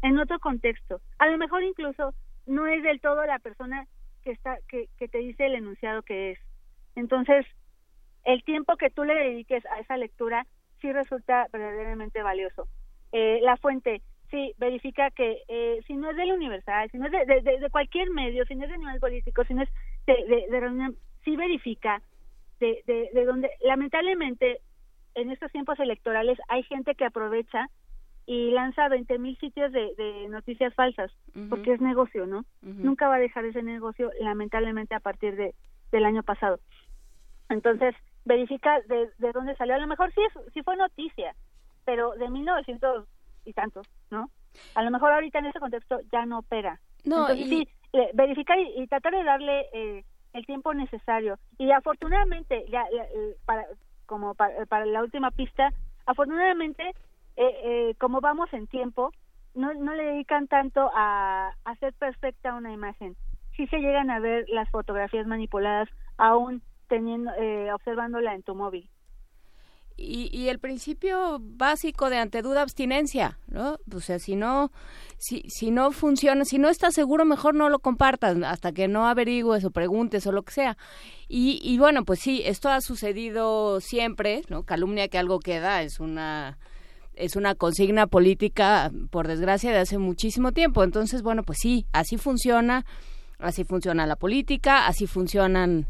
en 0.02 0.18
otro 0.18 0.38
contexto. 0.38 1.00
A 1.18 1.26
lo 1.26 1.38
mejor 1.38 1.62
incluso 1.62 2.12
no 2.46 2.66
es 2.66 2.82
del 2.82 3.00
todo 3.00 3.24
la 3.24 3.38
persona 3.38 3.86
que 4.22 4.32
está 4.32 4.58
que, 4.68 4.88
que 4.98 5.08
te 5.08 5.18
dice 5.18 5.46
el 5.46 5.54
enunciado 5.54 6.02
que 6.02 6.32
es. 6.32 6.38
Entonces, 6.96 7.46
el 8.24 8.42
tiempo 8.44 8.76
que 8.76 8.90
tú 8.90 9.04
le 9.04 9.14
dediques 9.14 9.64
a 9.66 9.80
esa 9.80 9.96
lectura 9.96 10.46
sí 10.80 10.92
resulta 10.92 11.46
verdaderamente 11.52 12.22
valioso. 12.22 12.68
Eh, 13.12 13.40
la 13.42 13.56
fuente, 13.56 14.02
sí, 14.30 14.54
verifica 14.58 15.10
que 15.10 15.42
eh, 15.48 15.80
si 15.86 15.94
no 15.94 16.10
es 16.10 16.16
del 16.16 16.32
Universal, 16.32 16.90
si 16.90 16.98
no 16.98 17.06
es 17.06 17.12
de, 17.12 17.42
de, 17.42 17.70
cualquier 17.70 18.10
medio, 18.10 18.44
si 18.46 18.54
no 18.54 18.64
es 18.64 18.70
de 18.70 18.78
nivel 18.78 19.00
político, 19.00 19.44
si 19.44 19.54
no 19.54 19.62
es 19.62 19.68
de, 20.06 20.46
de, 20.50 20.60
reunión, 20.60 20.96
sí 21.24 21.36
verifica 21.36 22.02
de, 22.60 22.82
de, 22.86 23.10
de 23.12 23.24
donde, 23.24 23.50
lamentablemente, 23.60 24.60
en 25.14 25.30
estos 25.30 25.50
tiempos 25.50 25.78
electorales 25.80 26.38
hay 26.48 26.62
gente 26.64 26.94
que 26.94 27.04
aprovecha 27.04 27.68
y 28.26 28.52
lanza 28.52 28.88
20 28.88 29.18
mil 29.18 29.36
sitios 29.38 29.72
de, 29.72 29.92
de, 29.96 30.28
noticias 30.28 30.72
falsas, 30.74 31.10
porque 31.48 31.72
es 31.72 31.80
negocio, 31.80 32.26
¿no? 32.26 32.44
Nunca 32.62 33.08
va 33.08 33.16
a 33.16 33.20
dejar 33.20 33.44
ese 33.44 33.62
negocio, 33.62 34.12
lamentablemente, 34.20 34.94
a 34.94 35.00
partir 35.00 35.34
de, 35.34 35.54
del 35.90 36.04
año 36.04 36.22
pasado. 36.22 36.60
Entonces, 37.48 37.94
verifica 38.24 38.80
de, 38.82 39.08
de 39.18 39.32
dónde 39.32 39.56
salió. 39.56 39.74
A 39.74 39.78
lo 39.78 39.88
mejor 39.88 40.12
sí, 40.14 40.20
es, 40.22 40.52
sí 40.52 40.62
fue 40.62 40.76
noticia, 40.76 41.34
pero 41.84 42.12
de 42.12 42.30
1900 42.30 43.08
y 43.44 43.52
tantos, 43.52 43.86
¿no? 44.10 44.30
A 44.74 44.82
lo 44.82 44.90
mejor 44.90 45.12
ahorita 45.12 45.38
en 45.38 45.46
ese 45.46 45.60
contexto 45.60 46.00
ya 46.12 46.26
no 46.26 46.40
opera. 46.40 46.80
No, 47.04 47.28
Entonces, 47.28 47.48
sí, 47.48 47.68
eh, 47.92 48.10
verificar 48.14 48.58
y, 48.58 48.86
tratar 48.86 49.12
de 49.12 49.24
darle 49.24 49.66
eh, 49.72 50.04
el 50.32 50.46
tiempo 50.46 50.74
necesario. 50.74 51.38
Y 51.58 51.70
afortunadamente, 51.70 52.64
ya, 52.70 52.82
eh, 52.82 53.36
para, 53.44 53.66
como 54.06 54.34
para, 54.34 54.86
la 54.86 55.02
última 55.02 55.30
pista, 55.30 55.72
afortunadamente, 56.06 56.82
eh, 57.36 57.60
eh, 57.64 57.94
como 57.98 58.20
vamos 58.20 58.52
en 58.52 58.66
tiempo, 58.66 59.12
no, 59.54 59.72
no 59.74 59.94
le 59.94 60.04
dedican 60.04 60.48
tanto 60.48 60.90
a 60.94 61.52
hacer 61.64 61.94
perfecta 61.94 62.54
una 62.54 62.72
imagen. 62.72 63.16
Sí 63.56 63.66
se 63.68 63.78
llegan 63.78 64.10
a 64.10 64.20
ver 64.20 64.46
las 64.48 64.68
fotografías 64.70 65.26
manipuladas 65.26 65.88
aún 66.18 66.62
teniendo, 66.88 67.30
eh, 67.38 67.72
observándola 67.72 68.34
en 68.34 68.42
tu 68.42 68.54
móvil. 68.54 68.90
Y, 70.02 70.30
y, 70.32 70.48
el 70.48 70.58
principio 70.58 71.38
básico 71.42 72.08
de 72.08 72.16
ante 72.16 72.40
duda 72.40 72.62
abstinencia, 72.62 73.38
¿no? 73.48 73.76
O 73.94 74.00
sea, 74.00 74.18
si 74.18 74.34
no, 74.34 74.72
si, 75.18 75.42
si 75.48 75.70
no 75.70 75.92
funciona, 75.92 76.46
si 76.46 76.58
no 76.58 76.70
estás 76.70 76.94
seguro, 76.94 77.26
mejor 77.26 77.54
no 77.54 77.68
lo 77.68 77.80
compartas 77.80 78.34
hasta 78.42 78.72
que 78.72 78.88
no 78.88 79.06
averigües 79.06 79.62
o 79.62 79.70
preguntes 79.70 80.26
o 80.26 80.32
lo 80.32 80.42
que 80.42 80.52
sea. 80.52 80.78
Y, 81.28 81.60
y 81.62 81.76
bueno, 81.76 82.06
pues 82.06 82.20
sí, 82.20 82.40
esto 82.46 82.70
ha 82.70 82.80
sucedido 82.80 83.80
siempre, 83.80 84.42
¿no? 84.48 84.62
Calumnia 84.62 85.08
que 85.08 85.18
algo 85.18 85.38
queda 85.38 85.82
es 85.82 86.00
una 86.00 86.56
es 87.14 87.36
una 87.36 87.54
consigna 87.54 88.06
política, 88.06 88.90
por 89.10 89.28
desgracia, 89.28 89.70
de 89.70 89.78
hace 89.78 89.98
muchísimo 89.98 90.52
tiempo. 90.52 90.82
Entonces, 90.82 91.22
bueno, 91.22 91.42
pues 91.42 91.58
sí, 91.60 91.86
así 91.92 92.16
funciona, 92.16 92.86
así 93.38 93.64
funciona 93.64 94.06
la 94.06 94.16
política, 94.16 94.86
así 94.86 95.06
funcionan 95.06 95.86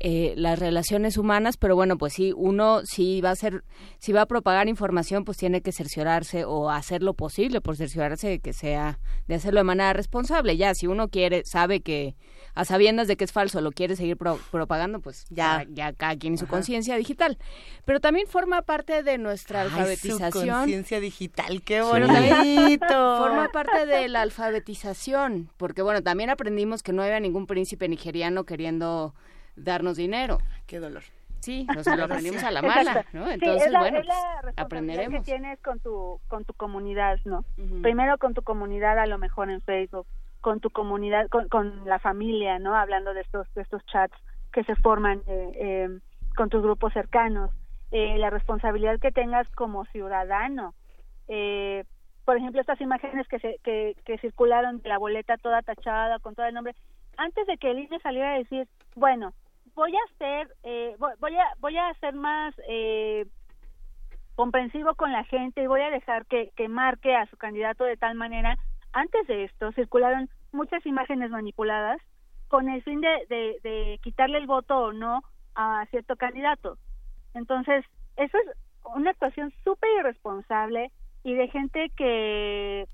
eh, 0.00 0.34
las 0.36 0.60
relaciones 0.60 1.16
humanas, 1.16 1.56
pero 1.56 1.74
bueno, 1.74 1.98
pues 1.98 2.12
sí, 2.12 2.32
uno 2.36 2.82
si 2.84 3.20
va 3.20 3.30
a 3.30 3.36
ser, 3.36 3.64
si 3.98 4.12
va 4.12 4.22
a 4.22 4.26
propagar 4.26 4.68
información, 4.68 5.24
pues 5.24 5.38
tiene 5.38 5.60
que 5.60 5.72
cerciorarse 5.72 6.44
o 6.44 6.70
hacer 6.70 7.02
lo 7.02 7.14
posible 7.14 7.60
por 7.60 7.76
cerciorarse 7.76 8.28
de 8.28 8.38
que 8.38 8.52
sea, 8.52 9.00
de 9.26 9.34
hacerlo 9.34 9.58
de 9.58 9.64
manera 9.64 9.92
responsable. 9.92 10.56
Ya, 10.56 10.72
si 10.74 10.86
uno 10.86 11.08
quiere, 11.08 11.42
sabe 11.44 11.80
que 11.80 12.14
a 12.54 12.64
sabiendas 12.64 13.08
de 13.08 13.16
que 13.16 13.24
es 13.24 13.32
falso, 13.32 13.60
lo 13.60 13.72
quiere 13.72 13.96
seguir 13.96 14.16
propagando, 14.16 15.00
pues 15.00 15.26
ya, 15.30 15.66
ya 15.68 15.92
cada 15.92 16.16
quien 16.16 16.34
en 16.34 16.38
su 16.38 16.46
conciencia 16.46 16.96
digital. 16.96 17.36
Pero 17.84 17.98
también 17.98 18.28
forma 18.28 18.62
parte 18.62 19.02
de 19.02 19.18
nuestra 19.18 19.62
alfabetización. 19.62 20.48
conciencia 20.48 21.00
digital, 21.00 21.62
qué 21.62 21.82
bonito. 21.82 22.06
forma 23.18 23.48
parte 23.52 23.84
de 23.86 24.08
la 24.08 24.22
alfabetización, 24.22 25.50
porque 25.56 25.82
bueno, 25.82 26.02
también 26.02 26.30
aprendimos 26.30 26.84
que 26.84 26.92
no 26.92 27.02
había 27.02 27.18
ningún 27.18 27.46
príncipe 27.46 27.88
nigeriano 27.88 28.44
queriendo 28.44 29.14
darnos 29.58 29.96
dinero. 29.96 30.38
Qué 30.66 30.78
dolor. 30.78 31.02
Sí, 31.40 31.66
nos 31.74 31.86
lo 31.86 32.04
aprendimos 32.04 32.42
a 32.42 32.50
la 32.50 32.62
mala, 32.62 33.04
¿no? 33.12 33.28
Entonces, 33.30 33.72
bueno, 33.72 34.00
pues, 34.42 34.54
aprenderemos. 34.56 35.20
que 35.20 35.24
tienes 35.24 35.60
con 35.60 35.80
tu, 35.80 36.20
con 36.28 36.44
tu 36.44 36.52
comunidad, 36.54 37.18
¿no? 37.24 37.44
Primero 37.82 38.18
con 38.18 38.34
tu 38.34 38.42
comunidad, 38.42 38.98
a 38.98 39.06
lo 39.06 39.18
mejor 39.18 39.50
en 39.50 39.60
Facebook, 39.62 40.06
con 40.40 40.60
tu 40.60 40.70
comunidad, 40.70 41.28
con, 41.28 41.48
con 41.48 41.84
la 41.84 41.98
familia, 41.98 42.58
¿no? 42.58 42.74
Hablando 42.76 43.14
de 43.14 43.20
estos, 43.20 43.52
de 43.54 43.62
estos 43.62 43.84
chats 43.86 44.16
que 44.52 44.64
se 44.64 44.74
forman 44.76 45.22
eh, 45.26 45.52
eh, 45.54 45.98
con 46.36 46.48
tus 46.48 46.62
grupos 46.62 46.92
cercanos, 46.92 47.50
eh, 47.90 48.18
la 48.18 48.30
responsabilidad 48.30 49.00
que 49.00 49.12
tengas 49.12 49.48
como 49.50 49.84
ciudadano. 49.86 50.74
Eh, 51.28 51.84
por 52.24 52.36
ejemplo, 52.36 52.60
estas 52.60 52.80
imágenes 52.80 53.26
que, 53.28 53.38
se, 53.38 53.58
que, 53.64 53.94
que 54.04 54.18
circularon 54.18 54.80
de 54.82 54.88
la 54.88 54.98
boleta 54.98 55.38
toda 55.38 55.62
tachada 55.62 56.18
con 56.18 56.34
todo 56.34 56.46
el 56.46 56.54
nombre, 56.54 56.74
antes 57.16 57.46
de 57.46 57.56
que 57.56 57.70
el 57.70 57.78
INE 57.78 57.98
saliera 58.00 58.34
a 58.34 58.38
decir, 58.38 58.68
bueno, 58.94 59.32
voy 59.78 59.94
a 59.94 60.12
hacer, 60.12 60.48
eh, 60.64 60.96
voy, 60.98 61.36
a, 61.36 61.44
voy 61.60 61.76
a 61.76 61.88
hacer 61.90 62.12
más 62.12 62.52
eh, 62.68 63.26
comprensivo 64.34 64.96
con 64.96 65.12
la 65.12 65.22
gente 65.24 65.62
y 65.62 65.68
voy 65.68 65.80
a 65.82 65.90
dejar 65.90 66.26
que, 66.26 66.50
que 66.56 66.68
marque 66.68 67.14
a 67.14 67.26
su 67.26 67.36
candidato 67.36 67.84
de 67.84 67.96
tal 67.96 68.16
manera. 68.16 68.58
Antes 68.92 69.24
de 69.28 69.44
esto 69.44 69.70
circularon 69.72 70.28
muchas 70.50 70.84
imágenes 70.84 71.30
manipuladas 71.30 72.00
con 72.48 72.68
el 72.68 72.82
fin 72.82 73.00
de, 73.00 73.08
de, 73.28 73.56
de 73.62 74.00
quitarle 74.02 74.38
el 74.38 74.48
voto 74.48 74.76
o 74.76 74.92
no 74.92 75.22
a 75.54 75.86
cierto 75.90 76.16
candidato. 76.16 76.76
Entonces, 77.34 77.84
eso 78.16 78.36
es 78.36 78.56
una 78.96 79.10
actuación 79.10 79.52
súper 79.62 79.90
irresponsable 80.00 80.90
y 81.22 81.34
de 81.34 81.48
gente 81.48 81.92
que 81.96 82.88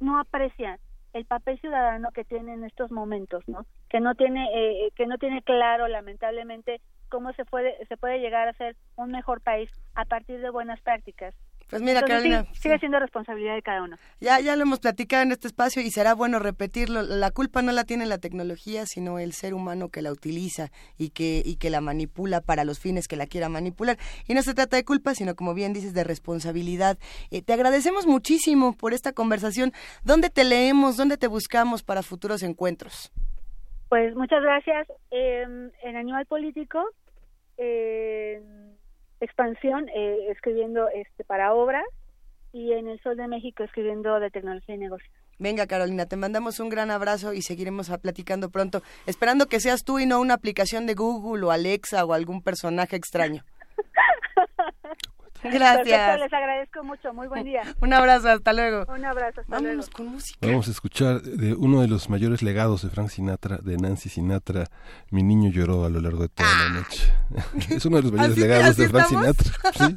no 0.00 0.20
aprecia 0.20 0.78
el 1.16 1.24
papel 1.24 1.58
ciudadano 1.60 2.10
que 2.12 2.24
tiene 2.24 2.52
en 2.52 2.64
estos 2.64 2.92
momentos, 2.92 3.42
¿no? 3.48 3.64
Que 3.88 4.00
no 4.00 4.14
tiene 4.14 4.48
eh, 4.52 4.90
que 4.94 5.06
no 5.06 5.16
tiene 5.16 5.42
claro 5.42 5.88
lamentablemente 5.88 6.80
cómo 7.08 7.32
se 7.32 7.46
puede 7.46 7.74
se 7.86 7.96
puede 7.96 8.18
llegar 8.20 8.48
a 8.48 8.52
ser 8.52 8.76
un 8.96 9.10
mejor 9.10 9.40
país 9.40 9.70
a 9.94 10.04
partir 10.04 10.40
de 10.40 10.50
buenas 10.50 10.80
prácticas. 10.82 11.34
Pues 11.68 11.82
mira, 11.82 12.02
Carolina. 12.02 12.46
sigue 12.52 12.78
siendo 12.78 13.00
responsabilidad 13.00 13.54
de 13.54 13.62
cada 13.62 13.82
uno. 13.82 13.96
Ya, 14.20 14.38
ya 14.38 14.54
lo 14.54 14.62
hemos 14.62 14.78
platicado 14.78 15.24
en 15.24 15.32
este 15.32 15.48
espacio 15.48 15.82
y 15.82 15.90
será 15.90 16.14
bueno 16.14 16.38
repetirlo. 16.38 17.02
La 17.02 17.32
culpa 17.32 17.60
no 17.60 17.72
la 17.72 17.84
tiene 17.84 18.06
la 18.06 18.18
tecnología, 18.18 18.86
sino 18.86 19.18
el 19.18 19.32
ser 19.32 19.52
humano 19.52 19.88
que 19.88 20.00
la 20.00 20.12
utiliza 20.12 20.70
y 20.96 21.10
que, 21.10 21.42
y 21.44 21.56
que 21.56 21.70
la 21.70 21.80
manipula 21.80 22.40
para 22.40 22.64
los 22.64 22.78
fines 22.78 23.08
que 23.08 23.16
la 23.16 23.26
quiera 23.26 23.48
manipular. 23.48 23.98
Y 24.28 24.34
no 24.34 24.42
se 24.42 24.54
trata 24.54 24.76
de 24.76 24.84
culpa, 24.84 25.14
sino 25.14 25.34
como 25.34 25.54
bien 25.54 25.72
dices, 25.72 25.92
de 25.92 26.04
responsabilidad. 26.04 26.98
Eh, 27.32 27.42
te 27.42 27.52
agradecemos 27.52 28.06
muchísimo 28.06 28.76
por 28.76 28.94
esta 28.94 29.12
conversación. 29.12 29.72
¿Dónde 30.04 30.30
te 30.30 30.44
leemos? 30.44 30.96
¿Dónde 30.96 31.16
te 31.16 31.26
buscamos 31.26 31.82
para 31.82 32.04
futuros 32.04 32.44
encuentros? 32.44 33.12
Pues 33.88 34.14
muchas 34.14 34.42
gracias. 34.42 34.86
en 35.10 35.96
Animal 35.96 36.26
Político. 36.26 36.78
Expansión 39.26 39.88
eh, 39.88 40.28
escribiendo 40.30 40.88
este 40.88 41.24
para 41.24 41.52
obras 41.52 41.84
y 42.52 42.72
en 42.72 42.88
el 42.88 43.00
Sol 43.00 43.16
de 43.16 43.28
México 43.28 43.64
escribiendo 43.64 44.18
de 44.18 44.30
tecnología 44.30 44.74
y 44.74 44.78
negocios. 44.78 45.12
Venga, 45.38 45.66
Carolina, 45.66 46.06
te 46.06 46.16
mandamos 46.16 46.60
un 46.60 46.70
gran 46.70 46.90
abrazo 46.90 47.34
y 47.34 47.42
seguiremos 47.42 47.90
platicando 48.00 48.50
pronto, 48.50 48.82
esperando 49.04 49.46
que 49.46 49.60
seas 49.60 49.84
tú 49.84 49.98
y 49.98 50.06
no 50.06 50.20
una 50.20 50.34
aplicación 50.34 50.86
de 50.86 50.94
Google 50.94 51.44
o 51.44 51.50
Alexa 51.50 52.04
o 52.06 52.14
algún 52.14 52.42
personaje 52.42 52.96
extraño. 52.96 53.44
Gracias. 55.42 56.20
les 56.20 56.32
agradezco 56.32 56.84
mucho. 56.84 57.12
Muy 57.12 57.28
buen 57.28 57.44
día. 57.44 57.62
Un 57.80 57.92
abrazo, 57.92 58.28
hasta 58.28 58.52
luego. 58.52 58.84
Un 58.92 59.04
abrazo, 59.04 59.40
hasta 59.40 59.52
Vámonos 59.52 59.90
con 59.90 60.06
música. 60.08 60.46
Vamos 60.46 60.68
a 60.68 60.70
escuchar 60.70 61.22
de 61.22 61.54
uno 61.54 61.80
de 61.80 61.88
los 61.88 62.08
mayores 62.10 62.42
legados 62.42 62.82
de 62.82 62.90
Frank 62.90 63.08
Sinatra, 63.08 63.58
de 63.58 63.76
Nancy 63.76 64.08
Sinatra. 64.08 64.66
Mi 65.10 65.22
niño 65.22 65.50
lloró 65.50 65.84
a 65.84 65.88
lo 65.88 66.00
largo 66.00 66.22
de 66.22 66.28
toda 66.28 66.48
la 66.48 66.80
noche. 66.80 67.12
es 67.74 67.84
uno 67.84 67.96
de 67.96 68.02
los 68.02 68.12
mayores 68.16 68.38
legados 68.38 68.76
de 68.76 68.88
Frank 68.88 69.08
Sinatra. 69.08 69.52
¿Sí? 69.74 69.96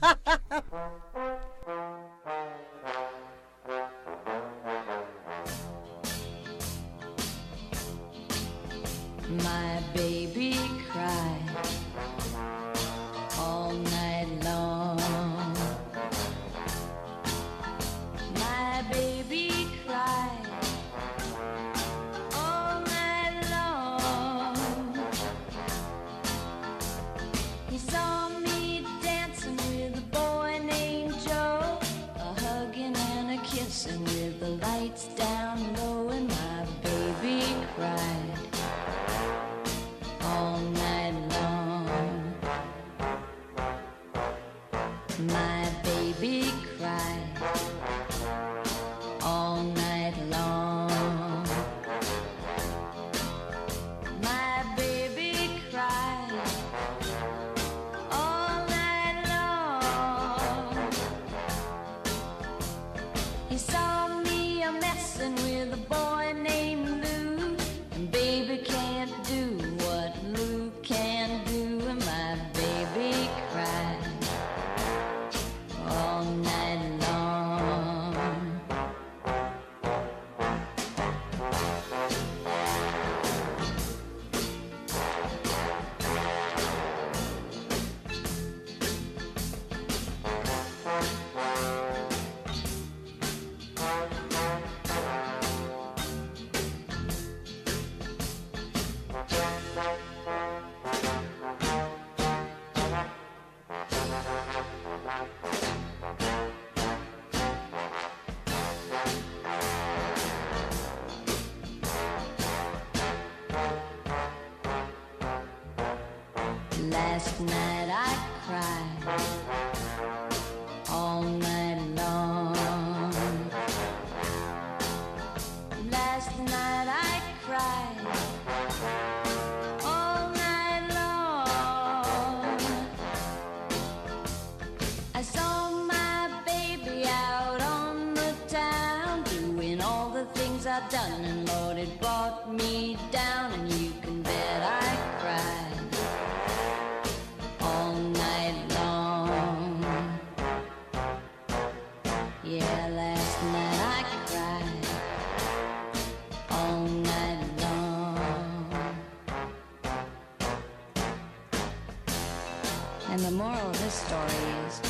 And 163.12 163.20
the 163.22 163.32
moral 163.32 163.70
of 163.70 163.80
this 163.84 163.96
story 163.96 164.44
is 164.68 164.82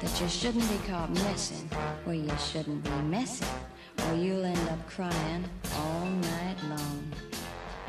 that 0.00 0.20
you 0.20 0.28
shouldn't 0.28 0.68
be 0.68 0.78
caught 0.88 1.10
messing 1.10 1.68
where 2.04 2.16
you 2.16 2.36
shouldn't 2.38 2.82
be 2.82 2.90
messing, 3.10 3.48
or 4.08 4.14
you'll 4.14 4.44
end 4.44 4.68
up 4.68 4.88
crying 4.88 5.44
all 5.78 6.06
night 6.06 6.56
long. 6.68 7.12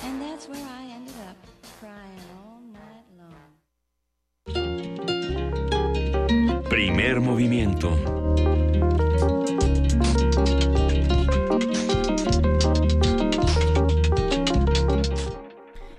And 0.03 0.21
that's 0.21 0.47
where 0.47 0.65
I 0.65 0.83
ended 0.93 1.15
up 1.29 1.37
crying 1.79 2.21
all 2.37 2.61
night 2.73 3.05
long. 3.17 3.49
Primer 6.69 7.21
movimiento. 7.21 7.97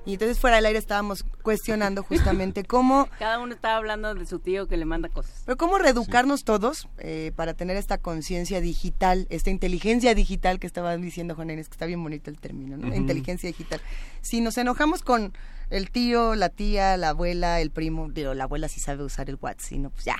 Y 0.04 0.12
entonces 0.14 0.38
fuera 0.38 0.56
del 0.56 0.66
aire 0.66 0.78
estábamos 0.78 1.24
cuestionando 1.48 2.02
justamente 2.02 2.62
cómo... 2.62 3.08
Cada 3.18 3.38
uno 3.38 3.54
estaba 3.54 3.76
hablando 3.76 4.14
de 4.14 4.26
su 4.26 4.38
tío 4.38 4.68
que 4.68 4.76
le 4.76 4.84
manda 4.84 5.08
cosas. 5.08 5.44
Pero 5.46 5.56
cómo 5.56 5.78
reeducarnos 5.78 6.44
todos 6.44 6.88
eh, 6.98 7.32
para 7.36 7.54
tener 7.54 7.78
esta 7.78 7.96
conciencia 7.96 8.60
digital, 8.60 9.26
esta 9.30 9.48
inteligencia 9.48 10.14
digital 10.14 10.58
que 10.58 10.66
estaban 10.66 11.00
diciendo 11.00 11.34
Juan 11.34 11.48
Inés, 11.48 11.70
que 11.70 11.72
está 11.72 11.86
bien 11.86 12.02
bonito 12.02 12.28
el 12.28 12.38
término, 12.38 12.76
¿no? 12.76 12.94
Inteligencia 12.94 13.46
digital. 13.46 13.80
Si 14.20 14.42
nos 14.42 14.58
enojamos 14.58 15.00
con 15.00 15.32
el 15.70 15.90
tío, 15.90 16.34
la 16.34 16.50
tía, 16.50 16.98
la 16.98 17.10
abuela, 17.10 17.62
el 17.62 17.70
primo, 17.70 18.10
digo, 18.10 18.34
la 18.34 18.44
abuela 18.44 18.68
sí 18.68 18.78
sabe 18.78 19.02
usar 19.02 19.30
el 19.30 19.38
WhatsApp, 19.40 19.60
sino 19.60 19.88
pues 19.88 20.04
ya. 20.04 20.16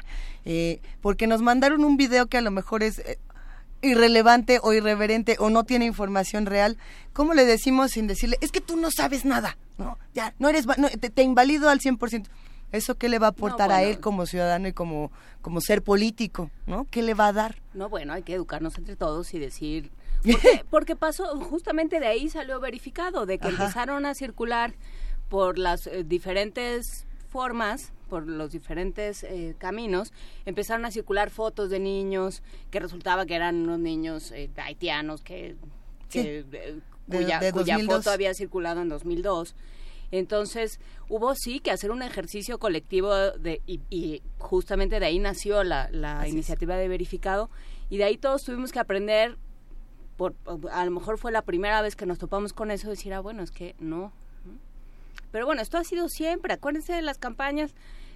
Eh, 0.47 0.81
porque 1.03 1.26
nos 1.26 1.43
mandaron 1.43 1.85
un 1.85 1.99
video 1.99 2.29
que 2.29 2.39
a 2.39 2.41
lo 2.41 2.51
mejor 2.51 2.83
es... 2.83 3.01
Eh, 3.01 3.18
irrelevante 3.83 4.61
o 4.62 4.72
irreverente 4.72 5.37
o 5.39 5.51
no 5.51 5.64
tiene 5.64 5.85
información 5.85 6.47
real, 6.47 6.76
¿cómo 7.12 7.35
le 7.35 7.45
decimos 7.45 7.93
sin 7.93 8.07
decirle, 8.07 8.37
es 8.41 8.53
que 8.53 8.61
tú 8.61 8.76
no 8.76 8.91
sabes 8.91 9.24
nada? 9.24 9.57
No, 9.76 9.99
ya, 10.14 10.35
no 10.39 10.49
eres, 10.49 10.66
no, 10.79 10.89
te, 10.89 11.11
te, 11.11 11.22
invalido 11.22 11.68
al 11.68 11.81
100%. 11.81 12.26
¿Eso 12.70 12.97
qué 12.97 13.09
le 13.09 13.18
va 13.18 13.29
a 13.29 13.31
aportar 13.31 13.72
a 13.72 13.83
él 13.83 13.99
como 13.99 14.26
ciudadano 14.26 14.68
y 14.68 14.72
como, 14.72 15.11
como 15.41 15.61
ser 15.61 15.83
político? 15.83 16.51
¿no? 16.66 16.87
¿Qué 16.91 17.03
le 17.03 17.14
va 17.14 17.29
a 17.29 17.33
dar? 17.33 17.57
No, 17.72 17.89
bueno, 17.89 18.12
hay 18.12 18.22
que 18.22 18.35
educarnos 18.35 18.76
entre 18.76 18.97
todos 18.97 19.33
y 19.35 19.39
decir... 19.39 19.91
Porque, 20.24 20.64
porque 20.68 20.97
pasó, 20.97 21.39
justamente 21.45 22.01
de 22.01 22.09
ahí 22.09 22.29
salió 22.29 22.59
verificado, 22.59 23.24
de 23.24 23.39
que 23.39 23.47
empezaron 23.47 24.05
a 24.05 24.14
circular 24.14 24.74
por 25.29 25.59
las 25.59 25.87
eh, 25.87 26.03
diferentes 26.03 27.07
formas 27.29 27.93
por 28.09 28.27
los 28.27 28.51
diferentes 28.51 29.23
eh, 29.25 29.55
caminos, 29.59 30.13
empezaron 30.47 30.85
a 30.85 30.91
circular 30.91 31.31
fotos 31.31 31.71
de 31.71 31.79
niños 31.79 32.43
que 32.71 32.81
resultaba 32.81 33.27
que 33.27 33.35
eran 33.35 33.57
unos 33.57 33.79
niños 33.79 34.33
eh, 34.33 34.51
haitianos 34.57 35.23
que, 35.23 35.57
eh, 36.15 36.81
cuya, 37.11 37.41
foto 37.87 38.11
había 38.11 38.35
circulado 38.35 38.83
en 38.83 38.89
2002. 38.89 39.55
Entonces 40.11 40.81
hubo 41.09 41.35
sí 41.35 41.61
que 41.61 41.71
hacer 41.71 41.91
un 41.91 42.03
ejercicio 42.03 42.59
colectivo 42.59 43.15
de, 43.15 43.61
y, 43.67 44.23
justamente 44.39 45.01
de 45.01 45.07
ahí 45.07 45.19
nació 45.19 45.63
la, 45.65 45.89
iniciativa 46.27 46.77
de 46.77 46.89
verificado 46.89 47.51
y 47.91 47.99
de 47.99 48.05
ahí 48.05 48.17
todos 48.17 48.43
tuvimos 48.43 48.73
que 48.73 48.79
aprender, 48.79 49.37
por, 50.17 50.35
a 50.73 50.85
lo 50.85 50.91
mejor 50.91 51.19
fue 51.19 51.31
la 51.31 51.43
primera 51.43 51.83
vez 51.83 51.95
que 51.95 52.07
nos 52.07 52.19
topamos 52.19 52.53
con 52.53 52.71
eso, 52.71 52.89
decir, 52.89 53.13
ah, 53.13 53.21
bueno, 53.21 53.43
es 53.43 53.51
que 53.51 53.75
no, 53.79 54.13
pero 55.31 55.47
bueno, 55.47 55.62
esto 55.62 55.79
ha 55.79 55.85
sido 55.85 56.09
siempre. 56.09 56.53
Acuérdense 56.53 56.93
de 56.93 57.03
las 57.03 57.18
campañas, 57.18 57.74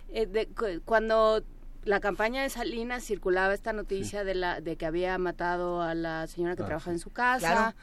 eh, 0.08 0.26
de, 0.26 0.48
cuando 0.84 1.42
la 1.84 2.00
campaña 2.00 2.42
de 2.42 2.50
Salinas 2.50 3.04
circulaba 3.04 3.54
esta 3.54 3.72
noticia 3.72 4.24
de, 4.24 4.34
la, 4.34 4.60
de 4.60 4.76
que 4.76 4.86
había 4.86 5.18
matado 5.18 5.82
a 5.82 5.94
la 5.94 6.26
señora 6.26 6.54
que 6.54 6.62
ah, 6.62 6.66
claro. 6.66 6.68
trabaja 6.68 6.90
en 6.92 6.98
su 6.98 7.10
casa. 7.10 7.74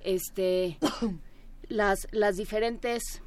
Este, 0.00 0.78
las, 1.68 2.06
las 2.12 2.36
diferentes... 2.36 3.22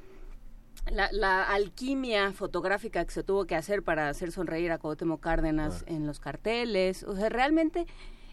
La, 0.91 1.07
la, 1.13 1.43
alquimia 1.43 2.33
fotográfica 2.33 3.05
que 3.05 3.11
se 3.11 3.23
tuvo 3.23 3.45
que 3.45 3.55
hacer 3.55 3.83
para 3.83 4.09
hacer 4.09 4.33
sonreír 4.33 4.69
a 4.69 4.79
Cuauhtémoc 4.79 5.21
Cárdenas 5.21 5.85
en 5.87 6.05
los 6.05 6.19
carteles. 6.19 7.03
O 7.03 7.15
sea, 7.15 7.29
realmente 7.29 7.85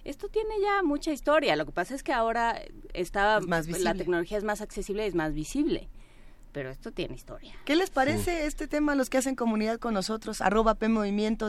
esto 0.05 0.29
tiene 0.29 0.55
ya 0.61 0.83
mucha 0.83 1.12
historia. 1.12 1.57
Lo 1.57 1.66
que 1.66 1.73
pasa 1.73 1.95
es 1.95 2.03
que 2.03 2.12
ahora 2.12 2.61
estaba 2.93 3.39
es 3.39 3.47
más 3.47 3.68
la 3.68 3.95
tecnología 3.95 4.39
es 4.39 4.45
más 4.45 4.61
accesible 4.61 5.05
y 5.05 5.09
es 5.09 5.14
más 5.14 5.35
visible 5.35 5.89
pero 6.53 6.71
esto 6.71 6.93
tiene 6.93 7.15
historia. 7.15 7.53
¿Qué 7.65 7.77
les 7.77 7.91
parece 7.91 8.47
este 8.47 8.67
tema 8.67 8.93
a 8.93 8.95
los 8.95 9.11
que 9.11 9.19
hacen 9.19 9.35
comunidad 9.35 9.79
con 9.79 9.95
nosotros? 9.95 10.41
Arroba 10.41 10.75
P 10.75 10.89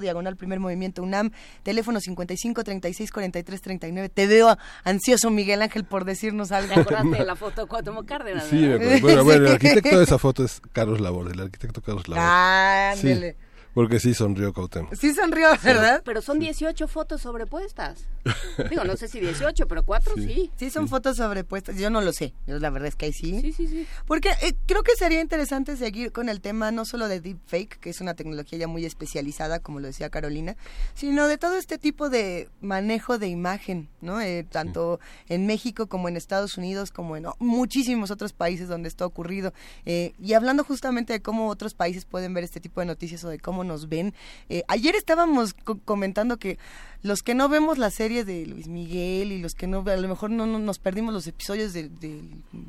Diagonal 0.02 0.36
Primer 0.36 0.60
Movimiento 0.60 1.04
UNAM, 1.04 1.32
teléfono 1.64 2.00
55 2.00 2.64
36 2.64 3.12
43 3.12 3.62
39. 3.62 4.10
Te 4.10 4.28
veo 4.28 4.58
ansioso, 4.84 5.30
Miguel 5.30 5.62
Ángel, 5.62 5.86
por 5.86 6.06
decirnos 6.06 6.52
algo. 6.52 6.74
¿Te 6.74 6.80
acordaste 6.80 7.18
de 7.18 7.26
la 7.26 7.36
foto 7.38 7.62
de 7.62 7.68
Cuauhtémoc 7.68 8.06
Cárdenas? 8.06 8.46
Sí, 8.46 8.68
¿verdad? 8.68 9.24
bueno, 9.24 9.46
el 9.48 9.54
arquitecto 9.54 9.98
de 9.98 10.04
esa 10.04 10.18
foto 10.18 10.44
es 10.44 10.62
Carlos 10.72 11.02
Labor, 11.02 11.32
el 11.32 11.40
arquitecto 11.40 11.82
Carlos 11.82 12.08
Labor. 12.08 12.24
Ah, 12.26 12.92
ándele. 12.94 13.34
Sí. 13.34 13.51
Porque 13.74 14.00
sí 14.00 14.14
sonrió 14.14 14.54
Cuauhtémoc. 14.54 14.94
Sí 14.96 15.14
sonrió, 15.14 15.50
¿verdad? 15.64 16.02
Pero 16.04 16.22
son 16.22 16.40
18 16.40 16.88
fotos 16.88 17.22
sobrepuestas. 17.22 18.06
Digo, 18.70 18.84
no 18.84 18.98
sé 18.98 19.08
si 19.08 19.20
18, 19.20 19.68
pero 19.68 19.84
cuatro 19.84 20.14
sí. 20.16 20.52
Sí, 20.58 20.70
son 20.70 20.88
fotos 20.88 21.18
sobrepuestas. 21.18 21.78
Yo 21.78 21.90
no 21.90 22.02
lo 22.02 22.14
sé. 22.14 22.34
La 22.46 22.70
verdad 22.70 22.90
es 22.90 22.96
que 22.96 23.06
ahí 23.06 23.14
sí. 23.14 23.40
Sí, 23.42 23.54
sí, 23.54 23.68
sí. 23.68 23.88
Porque 24.06 24.30
eh, 24.42 24.54
creo 24.68 24.84
que 24.84 24.96
sería 24.96 25.22
interesante 25.22 25.78
seguir 25.78 26.12
con 26.12 26.30
el 26.30 26.42
tema 26.42 26.72
no 26.72 26.86
solo 26.86 27.08
de 27.08 27.22
deepfake, 27.22 27.80
que 27.80 27.90
es 27.90 28.02
una 28.02 28.14
tecnología 28.14 28.60
ya 28.60 28.68
muy 28.68 28.86
especializada, 28.86 29.60
como 29.60 29.80
lo 29.80 29.88
decía 29.88 30.10
Carolina, 30.10 30.56
sino 30.94 31.28
de 31.28 31.38
todo 31.38 31.58
este 31.58 31.78
tipo 31.78 32.10
de 32.10 32.50
manejo 32.62 33.18
de 33.18 33.28
imagen, 33.28 33.90
¿no? 34.02 34.22
Eh, 34.22 34.46
tanto 34.50 35.00
en 35.30 35.48
México 35.48 35.88
como 35.88 36.10
en 36.10 36.18
Estados 36.18 36.58
Unidos, 36.58 36.92
como 36.92 37.18
en 37.18 37.26
muchísimos 37.40 38.12
otros 38.12 38.34
países 38.34 38.68
donde 38.68 38.90
esto 38.90 39.04
ha 39.06 39.08
ocurrido. 39.08 39.54
Eh, 39.86 40.14
y 40.20 40.34
hablando 40.34 40.64
justamente 40.64 41.14
de 41.14 41.22
cómo 41.22 41.48
otros 41.48 41.74
países 41.74 42.06
pueden 42.06 42.34
ver 42.34 42.44
este 42.44 42.60
tipo 42.60 42.82
de 42.82 42.86
noticias 42.86 43.24
o 43.24 43.30
de 43.30 43.40
cómo 43.40 43.61
nos 43.64 43.90
ven. 43.90 44.14
Eh, 44.50 44.64
ayer 44.68 44.96
estábamos 44.96 45.56
comentando 45.86 46.38
que 46.38 46.58
los 47.04 47.24
que 47.24 47.34
no 47.34 47.50
vemos 47.50 47.78
las 47.78 47.96
series 47.96 48.26
de 48.26 48.46
Luis 48.46 48.68
Miguel 48.68 49.32
y 49.32 49.40
los 49.40 49.56
que 49.56 49.68
no, 49.68 49.84
a 49.88 49.96
lo 49.96 50.08
mejor 50.08 50.30
no, 50.30 50.46
no 50.46 50.60
nos 50.60 50.78
perdimos 50.78 51.14
los 51.14 51.26
episodios 51.26 51.74
de, 51.74 51.90
de 51.90 52.22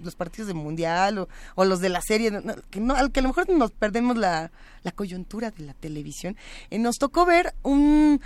los 0.02 0.14
partidos 0.14 0.48
del 0.48 0.56
Mundial 0.56 1.26
o, 1.54 1.64
los 1.64 1.80
de 1.80 1.90
la 1.90 2.00
serie, 2.00 2.30
no, 2.30 2.54
que 2.70 2.80
no, 2.80 2.94
al 2.94 3.12
que 3.12 3.20
a 3.20 3.22
lo 3.22 3.28
mejor 3.28 3.48
nos 3.50 3.72
perdemos 3.72 4.16
la, 4.16 4.50
la 4.82 4.92
coyuntura 4.92 5.50
de 5.50 5.64
la 5.64 5.74
televisión, 5.74 6.36
eh, 6.70 6.78
nos 6.78 6.96
tocó 6.98 7.24
ver 7.24 7.54
un, 7.62 8.20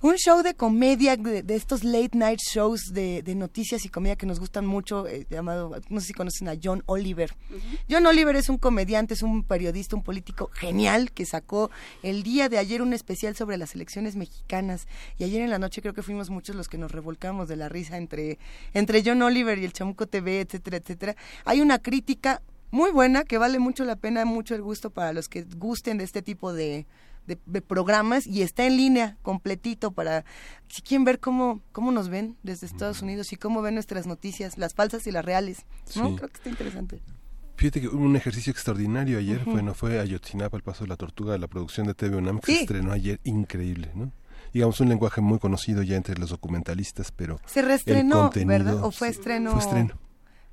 un 0.00 0.14
show 0.16 0.42
de 0.42 0.54
comedia, 0.54 1.16
de, 1.16 1.42
de, 1.42 1.54
estos 1.54 1.84
late 1.84 2.16
night 2.16 2.40
shows 2.40 2.92
de, 2.92 3.22
de 3.22 3.34
noticias 3.34 3.84
y 3.84 3.88
comedia 3.88 4.16
que 4.16 4.26
nos 4.26 4.40
gustan 4.40 4.66
mucho, 4.66 5.06
eh, 5.06 5.26
llamado, 5.28 5.80
no 5.88 6.00
sé 6.00 6.08
si 6.08 6.12
conocen 6.12 6.48
a 6.48 6.54
John 6.62 6.82
Oliver. 6.86 7.34
John 7.90 8.06
Oliver 8.06 8.36
es 8.36 8.48
un 8.48 8.58
comediante, 8.58 9.14
es 9.14 9.22
un 9.22 9.42
periodista, 9.42 9.96
un 9.96 10.02
político 10.02 10.50
genial 10.54 11.12
que 11.12 11.26
sacó 11.26 11.70
el 12.02 12.22
día 12.22 12.48
de 12.48 12.58
ayer 12.58 12.82
un 12.82 12.92
especial 12.92 13.36
sobre 13.36 13.56
las 13.56 13.74
elecciones 13.74 14.16
mexicanas. 14.16 14.86
Y 15.18 15.24
ayer 15.24 15.42
en 15.42 15.50
la 15.50 15.58
noche 15.58 15.82
creo 15.82 15.94
que 15.94 16.02
fuimos 16.02 16.30
muchos 16.30 16.56
los 16.56 16.68
que 16.68 16.78
nos 16.78 16.92
revolcamos 16.92 17.48
de 17.48 17.56
la 17.56 17.68
risa 17.68 17.96
entre, 17.96 18.38
entre 18.74 19.02
John 19.04 19.22
Oliver 19.22 19.58
y 19.58 19.64
el 19.64 19.72
Chamuco 19.72 20.06
TV, 20.06 20.40
etcétera, 20.40 20.78
etcétera. 20.78 21.16
Hay 21.44 21.60
una 21.60 21.78
crítica 21.78 22.42
muy 22.70 22.90
buena, 22.90 23.24
que 23.24 23.38
vale 23.38 23.58
mucho 23.58 23.84
la 23.84 23.96
pena, 23.96 24.24
mucho 24.24 24.54
el 24.54 24.62
gusto 24.62 24.90
para 24.90 25.12
los 25.12 25.28
que 25.28 25.44
gusten 25.56 25.98
de 25.98 26.04
este 26.04 26.22
tipo 26.22 26.52
de, 26.52 26.86
de, 27.26 27.62
programas 27.62 28.26
y 28.26 28.42
está 28.42 28.64
en 28.66 28.76
línea 28.76 29.16
completito 29.22 29.92
para 29.92 30.24
si 30.68 30.82
quieren 30.82 31.04
ver 31.04 31.20
cómo, 31.20 31.60
cómo 31.72 31.92
nos 31.92 32.08
ven 32.08 32.36
desde 32.42 32.66
Estados 32.66 33.02
Unidos 33.02 33.32
y 33.32 33.36
cómo 33.36 33.62
ven 33.62 33.74
nuestras 33.74 34.06
noticias, 34.06 34.58
las 34.58 34.74
falsas 34.74 35.06
y 35.06 35.12
las 35.12 35.24
reales. 35.24 35.66
¿no? 35.96 36.16
Creo 36.16 36.28
que 36.28 36.36
está 36.36 36.48
interesante. 36.48 37.02
Fíjate 37.56 37.80
que 37.80 37.88
un 37.88 38.14
ejercicio 38.14 38.52
extraordinario 38.52 39.18
ayer, 39.18 39.38
uh 39.38 39.42
-huh. 39.42 39.52
bueno, 39.52 39.74
fue 39.74 39.98
Ayotzinapa, 39.98 40.56
el 40.56 40.62
paso 40.62 40.84
de 40.84 40.88
la 40.88 40.96
tortuga, 40.96 41.36
la 41.38 41.48
producción 41.48 41.86
de 41.88 41.94
TV 41.94 42.16
UNAM 42.16 42.38
que 42.38 42.54
se 42.54 42.60
estrenó 42.60 42.92
ayer, 42.92 43.20
increíble, 43.24 43.90
¿no? 43.94 44.12
digamos, 44.52 44.80
un 44.80 44.88
lenguaje 44.88 45.20
muy 45.20 45.38
conocido 45.38 45.82
ya 45.82 45.96
entre 45.96 46.16
los 46.16 46.30
documentalistas, 46.30 47.12
pero... 47.12 47.40
Se 47.46 47.62
reestrenó, 47.62 48.30
¿verdad? 48.46 48.82
¿O 48.82 48.90
fue 48.90 49.08
estreno? 49.08 49.52
Fue 49.52 49.60
estreno. 49.60 49.94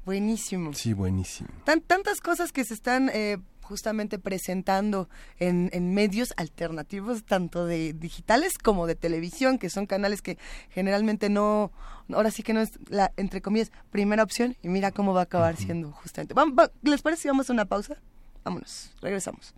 Buenísimo. 0.06 0.74
Sí, 0.74 0.94
buenísimo. 0.94 1.50
Tan, 1.64 1.82
tantas 1.82 2.22
cosas 2.22 2.52
que 2.52 2.64
se 2.64 2.74
están... 2.74 3.10
Eh, 3.14 3.38
justamente 3.66 4.20
presentando 4.20 5.10
en, 5.40 5.70
en, 5.74 5.94
medios 5.94 6.34
alternativos, 6.38 7.26
tanto 7.26 7.66
de 7.66 7.94
digitales 7.94 8.54
como 8.62 8.88
de 8.88 8.96
televisión, 8.96 9.58
que 9.58 9.70
son 9.70 9.88
canales 9.88 10.22
que 10.22 10.38
generalmente 10.70 11.30
no, 11.30 11.72
ahora 12.14 12.32
sí 12.32 12.44
que 12.44 12.54
no 12.54 12.62
es 12.62 12.80
la, 12.90 13.12
entre 13.18 13.42
comillas, 13.42 13.72
primera 13.90 14.24
opción, 14.24 14.56
y 14.62 14.70
mira 14.70 14.92
cómo 14.92 15.14
va 15.14 15.22
a 15.22 15.24
acabar 15.24 15.58
siendo 15.58 15.92
justamente. 15.92 16.36
Les 16.84 17.02
parece 17.02 17.24
si 17.24 17.28
vamos 17.28 17.50
a 17.50 17.54
una 17.54 17.66
pausa? 17.66 17.98
Vámonos, 18.44 18.94
regresamos. 19.02 19.54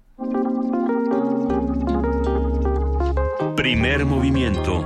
Primer 3.55 4.05
movimiento. 4.05 4.85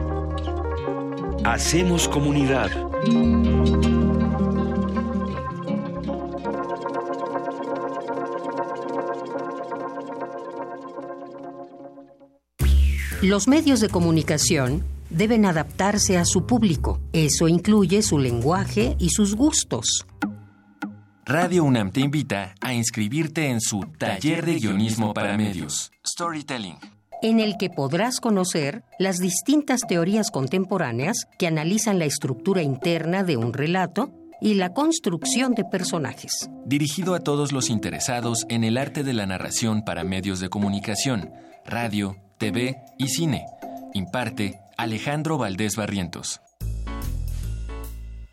Hacemos 1.43 2.07
comunidad. 2.07 2.71
Los 13.21 13.47
medios 13.47 13.79
de 13.81 13.89
comunicación 13.89 14.83
deben 15.11 15.45
adaptarse 15.45 16.17
a 16.17 16.25
su 16.25 16.47
público. 16.47 16.99
Eso 17.13 17.47
incluye 17.47 18.01
su 18.01 18.17
lenguaje 18.17 18.95
y 18.97 19.09
sus 19.11 19.35
gustos. 19.35 20.07
Radio 21.23 21.63
UNAM 21.63 21.91
te 21.91 21.99
invita 21.99 22.55
a 22.61 22.73
inscribirte 22.73 23.47
en 23.49 23.61
su 23.61 23.81
Taller 23.99 24.43
de 24.43 24.55
Guionismo 24.55 25.13
para 25.13 25.37
Medios, 25.37 25.91
Storytelling, 26.03 26.77
en 27.21 27.39
el 27.39 27.57
que 27.59 27.69
podrás 27.69 28.19
conocer 28.19 28.83
las 28.97 29.19
distintas 29.19 29.81
teorías 29.87 30.31
contemporáneas 30.31 31.27
que 31.37 31.45
analizan 31.45 31.99
la 31.99 32.05
estructura 32.05 32.63
interna 32.63 33.23
de 33.23 33.37
un 33.37 33.53
relato 33.53 34.09
y 34.41 34.55
la 34.55 34.73
construcción 34.73 35.53
de 35.53 35.63
personajes. 35.63 36.49
Dirigido 36.65 37.13
a 37.13 37.19
todos 37.19 37.51
los 37.51 37.69
interesados 37.69 38.47
en 38.49 38.63
el 38.63 38.79
arte 38.79 39.03
de 39.03 39.13
la 39.13 39.27
narración 39.27 39.83
para 39.85 40.03
medios 40.03 40.39
de 40.39 40.49
comunicación, 40.49 41.29
radio, 41.63 42.17
TV 42.41 42.81
y 42.97 43.07
Cine. 43.09 43.45
Imparte 43.93 44.59
Alejandro 44.75 45.37
Valdés 45.37 45.75
Barrientos. 45.75 46.41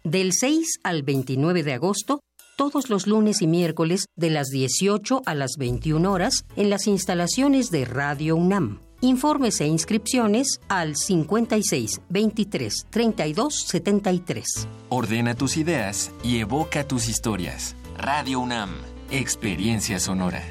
Del 0.02 0.32
6 0.32 0.80
al 0.82 1.02
29 1.02 1.62
de 1.62 1.74
agosto, 1.74 2.22
todos 2.56 2.88
los 2.88 3.06
lunes 3.06 3.42
y 3.42 3.46
miércoles 3.46 4.06
de 4.16 4.30
las 4.30 4.48
18 4.48 5.20
a 5.26 5.34
las 5.34 5.56
21 5.58 6.10
horas 6.10 6.46
en 6.56 6.70
las 6.70 6.86
instalaciones 6.86 7.70
de 7.70 7.84
Radio 7.84 8.36
UNAM. 8.36 8.80
Informes 9.02 9.60
e 9.60 9.66
inscripciones 9.66 10.58
al 10.68 10.96
56 10.96 12.00
23 12.08 12.86
32 12.88 13.54
73. 13.66 14.68
Ordena 14.88 15.34
tus 15.34 15.58
ideas 15.58 16.12
y 16.24 16.38
evoca 16.38 16.88
tus 16.88 17.10
historias. 17.10 17.76
Radio 17.98 18.40
UNAM, 18.40 18.70
Experiencia 19.10 20.00
Sonora. 20.00 20.42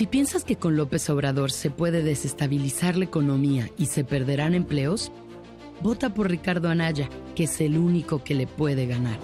Si 0.00 0.06
piensas 0.06 0.44
que 0.44 0.56
con 0.56 0.78
López 0.78 1.10
Obrador 1.10 1.52
se 1.52 1.68
puede 1.68 2.02
desestabilizar 2.02 2.96
la 2.96 3.04
economía 3.04 3.68
y 3.76 3.84
se 3.84 4.02
perderán 4.02 4.54
empleos, 4.54 5.12
vota 5.82 6.14
por 6.14 6.30
Ricardo 6.30 6.70
Anaya, 6.70 7.10
que 7.34 7.44
es 7.44 7.60
el 7.60 7.76
único 7.76 8.24
que 8.24 8.34
le 8.34 8.46
puede 8.46 8.86
ganar. 8.86 9.18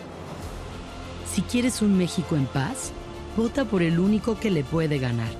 Si 1.32 1.40
quieres 1.40 1.80
un 1.80 1.96
México 1.96 2.36
en 2.36 2.44
paz, 2.44 2.92
vota 3.38 3.64
por 3.64 3.80
el 3.80 3.98
único 3.98 4.38
que 4.38 4.50
le 4.50 4.64
puede 4.64 4.98
ganar. 4.98 5.30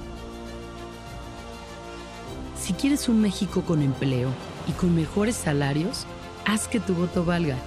Si 2.59 2.72
quieres 2.72 3.07
un 3.07 3.20
México 3.20 3.61
con 3.61 3.82
empleo 3.82 4.30
y 4.66 4.72
con 4.72 4.95
mejores 4.95 5.37
salarios, 5.37 6.07
haz 6.47 6.66
que 6.66 6.80
tu 6.80 6.95
voto 6.95 7.26
valga. 7.26 7.59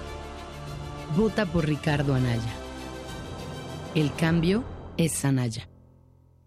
Vota 1.16 1.46
por 1.46 1.68
Ricardo 1.68 2.16
Anaya. 2.16 2.52
El 3.94 4.12
cambio 4.12 4.64
es 4.96 5.24
Anaya. 5.24 5.68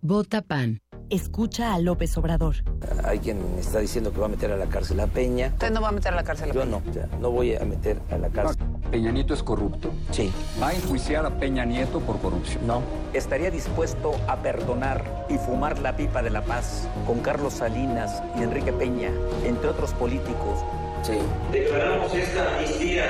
Vota 0.02 0.42
PAN. 0.42 0.83
Escucha 1.10 1.74
a 1.76 1.80
López 1.80 2.18
Obrador. 2.18 2.56
Hay 3.04 3.20
quien 3.20 3.38
está 3.60 3.80
diciendo 3.80 4.12
que 4.12 4.20
va 4.20 4.26
a 4.26 4.30
meter 4.30 4.51
a 4.51 4.58
la 4.58 4.66
cárcel 4.66 4.99
a 4.99 5.08
Peña. 5.08 5.47
Usted 5.49 5.72
no 5.72 5.82
va 5.82 5.89
a 5.89 5.91
meter 5.91 6.14
a 6.14 6.16
la 6.16 6.24
cárcel 6.24 6.49
a 6.49 6.54
Yo 6.54 6.62
Peña. 6.62 6.72
no, 6.72 6.89
o 6.89 6.93
sea, 6.93 7.08
no 7.20 7.30
voy 7.32 7.56
a 7.56 7.60
meter 7.66 7.99
a 8.10 8.18
la 8.18 8.30
cárcel. 8.30 8.58
Peña 8.89 9.12
Nieto 9.12 9.34
es 9.34 9.43
corrupto. 9.43 9.91
Sí. 10.12 10.32
Va 10.62 10.70
a 10.70 10.74
enjuiciar 10.74 11.26
a 11.26 11.30
Peña 11.38 11.66
Nieto 11.66 11.99
por 11.99 12.20
corrupción. 12.20 12.66
No. 12.66 12.82
estaría 13.14 13.51
dispuesto 13.51 14.14
a 14.28 14.38
perdonar 14.38 15.26
y 15.30 15.38
fumar 15.38 15.78
la 15.80 15.95
pipa 15.95 16.24
de 16.24 16.32
la 16.32 16.41
paz 16.43 16.88
con 17.06 17.20
Carlos 17.20 17.54
Salinas 17.54 18.24
y 18.39 18.41
Enrique 18.43 18.74
Peña, 18.74 19.12
entre 19.45 19.70
otros 19.70 19.91
políticos. 19.93 20.60
Sí. 21.04 21.20
Declaramos 21.51 22.12
esta 22.16 22.56
amnistía 22.56 23.06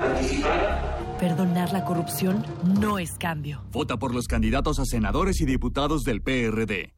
anticipada 0.00 0.93
Perdonar 1.18 1.72
la 1.72 1.84
corrupción 1.84 2.44
no 2.64 2.98
es 2.98 3.12
cambio. 3.18 3.64
Vota 3.70 3.96
por 3.96 4.12
los 4.12 4.26
candidatos 4.26 4.78
a 4.80 4.84
senadores 4.84 5.40
y 5.40 5.46
diputados 5.46 6.02
del 6.02 6.22
PRD. 6.22 6.92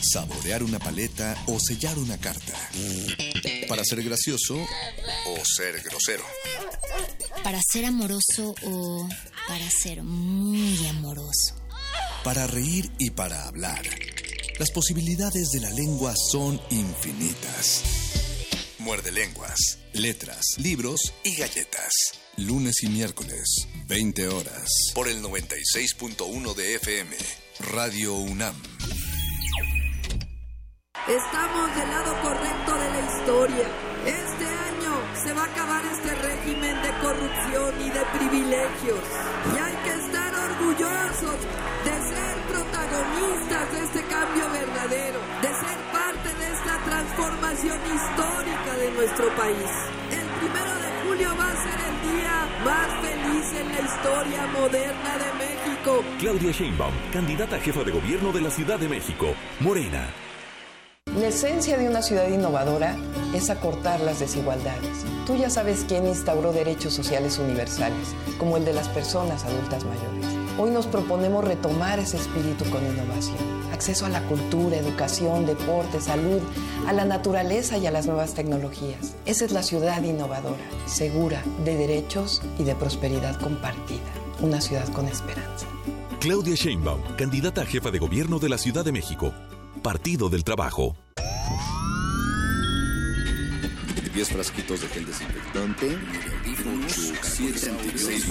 Saborear 0.00 0.62
una 0.62 0.78
paleta 0.78 1.36
o 1.46 1.58
sellar 1.60 1.98
una 1.98 2.18
carta. 2.18 2.54
Para 3.68 3.84
ser 3.84 4.02
gracioso 4.02 4.56
o 4.56 5.36
ser 5.44 5.80
grosero. 5.82 6.24
Para 7.44 7.60
ser 7.62 7.84
amoroso 7.84 8.54
o 8.64 9.08
para 9.46 9.70
ser 9.70 10.02
muy 10.02 10.86
amoroso. 10.88 11.54
Para 12.24 12.46
reír 12.46 12.90
y 12.98 13.10
para 13.10 13.46
hablar. 13.46 13.82
Las 14.58 14.70
posibilidades 14.72 15.50
de 15.50 15.60
la 15.60 15.70
lengua 15.70 16.14
son 16.30 16.60
infinitas. 16.70 18.29
Muerde 18.80 19.12
lenguas, 19.12 19.78
letras, 19.92 20.40
libros 20.56 21.12
y 21.22 21.36
galletas. 21.36 21.92
Lunes 22.38 22.82
y 22.82 22.88
miércoles, 22.88 23.68
20 23.86 24.28
horas. 24.28 24.70
Por 24.94 25.06
el 25.06 25.22
96.1 25.22 26.54
de 26.54 26.74
FM. 26.76 27.14
Radio 27.74 28.14
UNAM. 28.14 28.54
Estamos 31.06 31.76
del 31.76 31.90
lado 31.90 32.22
correcto 32.22 32.74
de 32.74 32.90
la 32.90 33.00
historia. 33.18 33.68
Este 34.06 34.46
año 34.46 35.24
se 35.24 35.32
va 35.34 35.42
a 35.42 35.52
acabar 35.52 35.84
este 35.84 36.14
régimen 36.14 36.82
de 36.82 36.90
corrupción 37.02 37.74
y 37.82 37.90
de 37.90 38.00
privilegios. 38.18 39.04
Y 39.54 39.58
hay 39.58 39.76
que 39.84 39.92
estar 40.06 40.34
orgullosos 40.34 41.36
de 41.84 41.92
ser 42.14 42.36
protagonistas 42.48 43.72
de 43.72 43.84
este 43.84 44.02
cambio 44.08 44.50
verdadero, 44.50 45.20
histórica 47.68 48.76
de 48.78 48.90
nuestro 48.92 49.36
país. 49.36 49.70
El 50.10 50.26
primero 50.40 50.74
de 50.80 51.08
julio 51.08 51.28
va 51.38 51.48
a 51.48 51.56
ser 51.62 51.78
el 51.88 52.16
día 52.16 52.48
más 52.64 52.88
feliz 53.02 53.60
en 53.60 53.68
la 53.68 53.80
historia 53.80 54.46
moderna 54.46 55.18
de 55.18 55.44
México. 55.44 56.04
Claudia 56.18 56.52
Sheinbaum, 56.52 56.94
candidata 57.12 57.56
a 57.56 57.60
jefa 57.60 57.84
de 57.84 57.92
gobierno 57.92 58.32
de 58.32 58.40
la 58.40 58.50
Ciudad 58.50 58.78
de 58.78 58.88
México. 58.88 59.34
Morena. 59.60 60.08
La 61.18 61.26
esencia 61.26 61.76
de 61.76 61.88
una 61.88 62.02
ciudad 62.02 62.28
innovadora 62.28 62.96
es 63.34 63.50
acortar 63.50 64.00
las 64.00 64.20
desigualdades. 64.20 65.04
Tú 65.26 65.36
ya 65.36 65.50
sabes 65.50 65.84
quién 65.86 66.06
instauró 66.06 66.52
derechos 66.52 66.94
sociales 66.94 67.38
universales, 67.38 68.14
como 68.38 68.56
el 68.56 68.64
de 68.64 68.72
las 68.72 68.88
personas 68.88 69.44
adultas 69.44 69.84
mayores. 69.84 70.39
Hoy 70.58 70.70
nos 70.70 70.86
proponemos 70.86 71.44
retomar 71.44 71.98
ese 71.98 72.16
espíritu 72.16 72.64
con 72.70 72.84
innovación. 72.84 73.38
Acceso 73.72 74.06
a 74.06 74.08
la 74.08 74.22
cultura, 74.22 74.76
educación, 74.76 75.46
deporte, 75.46 76.00
salud, 76.00 76.40
a 76.86 76.92
la 76.92 77.04
naturaleza 77.04 77.78
y 77.78 77.86
a 77.86 77.90
las 77.90 78.06
nuevas 78.06 78.34
tecnologías. 78.34 79.16
Esa 79.26 79.44
es 79.44 79.52
la 79.52 79.62
ciudad 79.62 80.02
innovadora, 80.02 80.62
segura, 80.86 81.42
de 81.64 81.76
derechos 81.76 82.42
y 82.58 82.64
de 82.64 82.74
prosperidad 82.74 83.40
compartida. 83.40 84.00
Una 84.40 84.60
ciudad 84.60 84.88
con 84.92 85.06
esperanza. 85.06 85.66
Claudia 86.20 86.54
Sheinbaum, 86.54 87.00
candidata 87.16 87.62
a 87.62 87.66
jefa 87.66 87.90
de 87.90 87.98
gobierno 87.98 88.38
de 88.38 88.48
la 88.50 88.58
Ciudad 88.58 88.84
de 88.84 88.92
México. 88.92 89.32
Partido 89.82 90.28
del 90.28 90.44
Trabajo. 90.44 90.96
10 94.12 94.28
frasquitos 94.28 94.80
de 94.80 94.88
gel 94.88 95.06
desinfectante, 95.06 95.96
8, 96.86 97.12
7, 97.22 97.58
6, 97.96 98.26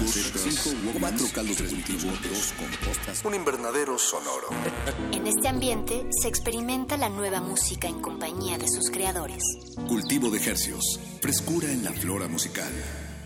4 1.00 1.28
caldos 1.34 1.58
de 1.58 1.66
cultivo, 1.68 2.12
2 2.12 2.54
compostas, 2.58 3.26
un 3.26 3.36
invernadero 3.36 3.98
sonoro. 3.98 4.50
En 5.12 5.28
este 5.28 5.48
ambiente 5.48 6.06
se 6.22 6.28
experimenta 6.28 6.98
la 6.98 7.10
nueva 7.10 7.42
música 7.42 7.88
en 7.88 8.02
compañía 8.02 8.58
de 8.58 8.68
sus 8.68 8.90
creadores. 8.90 9.44
Cultivo 9.88 10.30
de 10.30 10.38
ejercios, 10.38 11.00
frescura 11.22 11.72
en 11.72 11.84
la 11.84 11.92
flora 11.92 12.28
musical. 12.28 12.72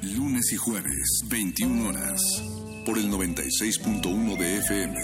Lunes 0.02 0.52
y 0.52 0.58
jueves, 0.58 1.22
21 1.28 1.90
horas, 1.90 2.22
por 2.86 2.98
el 2.98 3.10
96.1 3.10 4.38
de 4.38 4.58
FM. 4.58 4.96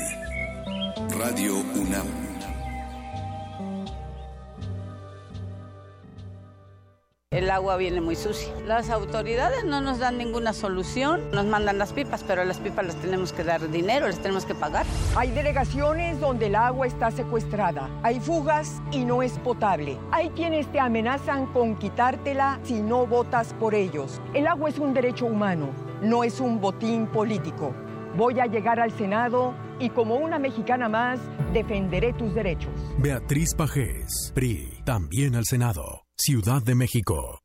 Radio 1.17 1.57
UNAM. 1.75 2.28
El 7.31 7.51
agua 7.51 7.77
viene 7.77 8.01
muy 8.01 8.15
sucia. 8.15 8.51
Las 8.65 8.89
autoridades 8.89 9.63
no 9.63 9.81
nos 9.81 9.99
dan 9.99 10.17
ninguna 10.17 10.51
solución. 10.51 11.29
Nos 11.31 11.45
mandan 11.45 11.77
las 11.77 11.93
pipas, 11.93 12.23
pero 12.23 12.43
las 12.43 12.57
pipas 12.57 12.87
las 12.87 12.95
tenemos 12.95 13.33
que 13.33 13.43
dar 13.43 13.69
dinero, 13.69 14.07
las 14.07 14.17
tenemos 14.17 14.45
que 14.45 14.55
pagar. 14.55 14.87
Hay 15.15 15.29
delegaciones 15.29 16.19
donde 16.19 16.47
el 16.47 16.55
agua 16.55 16.87
está 16.87 17.11
secuestrada. 17.11 17.87
Hay 18.01 18.19
fugas 18.19 18.81
y 18.91 19.05
no 19.05 19.21
es 19.21 19.37
potable. 19.37 19.99
Hay 20.11 20.31
quienes 20.31 20.71
te 20.71 20.79
amenazan 20.79 21.45
con 21.53 21.75
quitártela 21.75 22.59
si 22.63 22.81
no 22.81 23.05
votas 23.05 23.53
por 23.53 23.75
ellos. 23.75 24.19
El 24.33 24.47
agua 24.47 24.69
es 24.69 24.79
un 24.79 24.95
derecho 24.95 25.27
humano, 25.27 25.69
no 26.01 26.23
es 26.23 26.39
un 26.39 26.59
botín 26.59 27.05
político. 27.05 27.75
Voy 28.17 28.39
a 28.39 28.47
llegar 28.47 28.79
al 28.79 28.91
Senado 28.91 29.53
y 29.79 29.91
como 29.91 30.15
una 30.15 30.39
mexicana 30.39 30.89
más, 30.89 31.19
defenderé 31.53 32.11
tus 32.11 32.33
derechos. 32.33 32.73
Beatriz 32.97 33.53
Pajés, 33.53 34.31
PRI, 34.33 34.81
también 34.83 35.35
al 35.35 35.45
Senado. 35.45 36.08
Ciudad 36.21 36.61
de 36.61 36.75
México. 36.75 37.41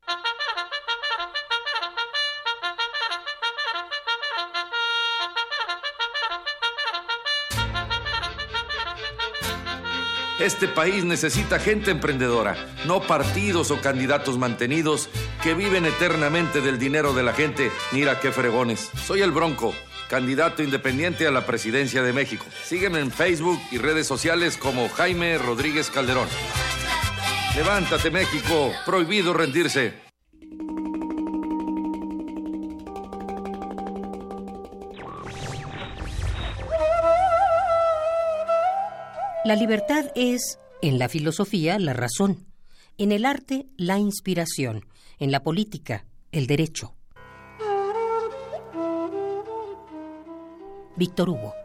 Este 10.41 10.67
país 10.67 11.05
necesita 11.05 11.57
gente 11.57 11.91
emprendedora, 11.91 12.57
no 12.85 12.99
partidos 12.99 13.71
o 13.71 13.79
candidatos 13.79 14.37
mantenidos 14.37 15.07
que 15.41 15.53
viven 15.53 15.85
eternamente 15.85 16.59
del 16.59 16.77
dinero 16.77 17.13
de 17.13 17.23
la 17.23 17.31
gente. 17.31 17.71
Mira 17.93 18.19
qué 18.19 18.33
fregones. 18.33 18.89
Soy 19.07 19.21
el 19.21 19.31
Bronco, 19.31 19.73
candidato 20.09 20.61
independiente 20.61 21.25
a 21.27 21.31
la 21.31 21.45
presidencia 21.45 22.03
de 22.03 22.11
México. 22.11 22.45
Sígueme 22.65 22.99
en 22.99 23.11
Facebook 23.11 23.59
y 23.71 23.77
redes 23.77 24.05
sociales 24.05 24.57
como 24.57 24.89
Jaime 24.89 25.37
Rodríguez 25.37 25.89
Calderón. 25.89 26.27
Levántate 27.55 28.11
México, 28.11 28.73
prohibido 28.85 29.33
rendirse. 29.33 29.93
La 39.45 39.55
libertad 39.55 40.11
es, 40.15 40.59
en 40.81 40.99
la 40.99 41.07
filosofía, 41.07 41.79
la 41.79 41.93
razón, 41.93 42.45
en 42.97 43.13
el 43.13 43.23
arte, 43.23 43.67
la 43.77 43.99
inspiración, 43.99 44.85
en 45.17 45.31
la 45.31 45.41
política, 45.41 46.05
el 46.33 46.47
derecho. 46.47 46.93
Víctor 50.97 51.29
Hugo. 51.29 51.64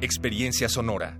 experiencia 0.00 0.68
sonora. 0.68 1.18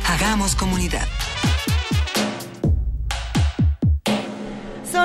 Hagamos 0.06 0.54
comunidad. 0.54 1.08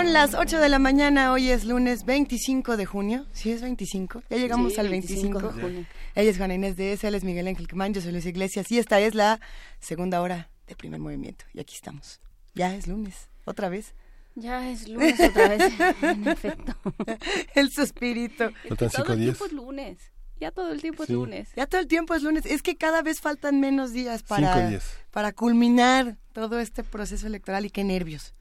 Son 0.07 0.13
las 0.13 0.35
8 0.35 0.61
de 0.61 0.69
la 0.69 0.79
mañana, 0.79 1.33
hoy 1.33 1.49
es 1.49 1.65
lunes 1.65 2.05
25 2.05 2.77
de 2.77 2.85
junio. 2.85 3.25
¿Sí 3.33 3.51
es 3.51 3.61
25? 3.61 4.23
Ya 4.29 4.37
llegamos 4.37 4.71
Sí, 4.75 4.79
al 4.79 4.87
25. 4.87 5.39
25 5.39 5.53
de 5.57 5.61
junio. 5.61 5.85
Ella 6.15 6.31
es 6.31 6.37
Juana 6.37 6.53
Inés 6.53 6.77
de 6.77 6.93
él 6.93 7.13
es 7.13 7.25
Miguel 7.25 7.45
Ángel 7.45 7.67
Quemán, 7.67 7.93
yo 7.93 7.99
soy 7.99 8.13
Luis 8.13 8.25
Iglesias 8.25 8.71
y 8.71 8.79
esta 8.79 9.01
es 9.01 9.15
la 9.15 9.41
segunda 9.81 10.21
hora 10.21 10.49
de 10.65 10.77
primer 10.77 11.01
movimiento. 11.01 11.43
Y 11.53 11.59
aquí 11.59 11.75
estamos. 11.75 12.21
Ya 12.55 12.73
es 12.73 12.87
lunes, 12.87 13.27
otra 13.43 13.67
vez. 13.67 13.95
Ya 14.35 14.69
es 14.69 14.87
lunes 14.87 15.19
otra 15.19 15.49
vez, 15.49 15.73
en 16.01 16.25
efecto. 16.29 16.73
El 17.53 17.69
suspirito. 17.69 18.51
Todo 18.77 18.85
el 19.13 19.19
tiempo 19.19 19.45
es 19.45 19.51
lunes. 19.51 19.97
Ya 20.39 20.51
todo 20.51 20.71
el 20.71 20.79
tiempo 20.79 21.05
Sí. 21.05 21.11
es 21.11 21.17
lunes. 21.17 21.49
Ya 21.57 21.65
todo 21.67 21.81
el 21.81 21.87
tiempo 21.87 22.13
es 22.15 22.23
lunes. 22.23 22.45
Es 22.45 22.61
que 22.61 22.77
cada 22.77 23.01
vez 23.01 23.19
faltan 23.19 23.59
menos 23.59 23.91
días 23.91 24.23
para, 24.23 24.53
Cinco 24.53 24.69
días. 24.69 24.89
para 25.11 25.33
culminar 25.33 26.15
todo 26.31 26.61
este 26.61 26.85
proceso 26.85 27.27
electoral 27.27 27.65
y 27.65 27.69
qué 27.71 27.83
nervios. 27.83 28.33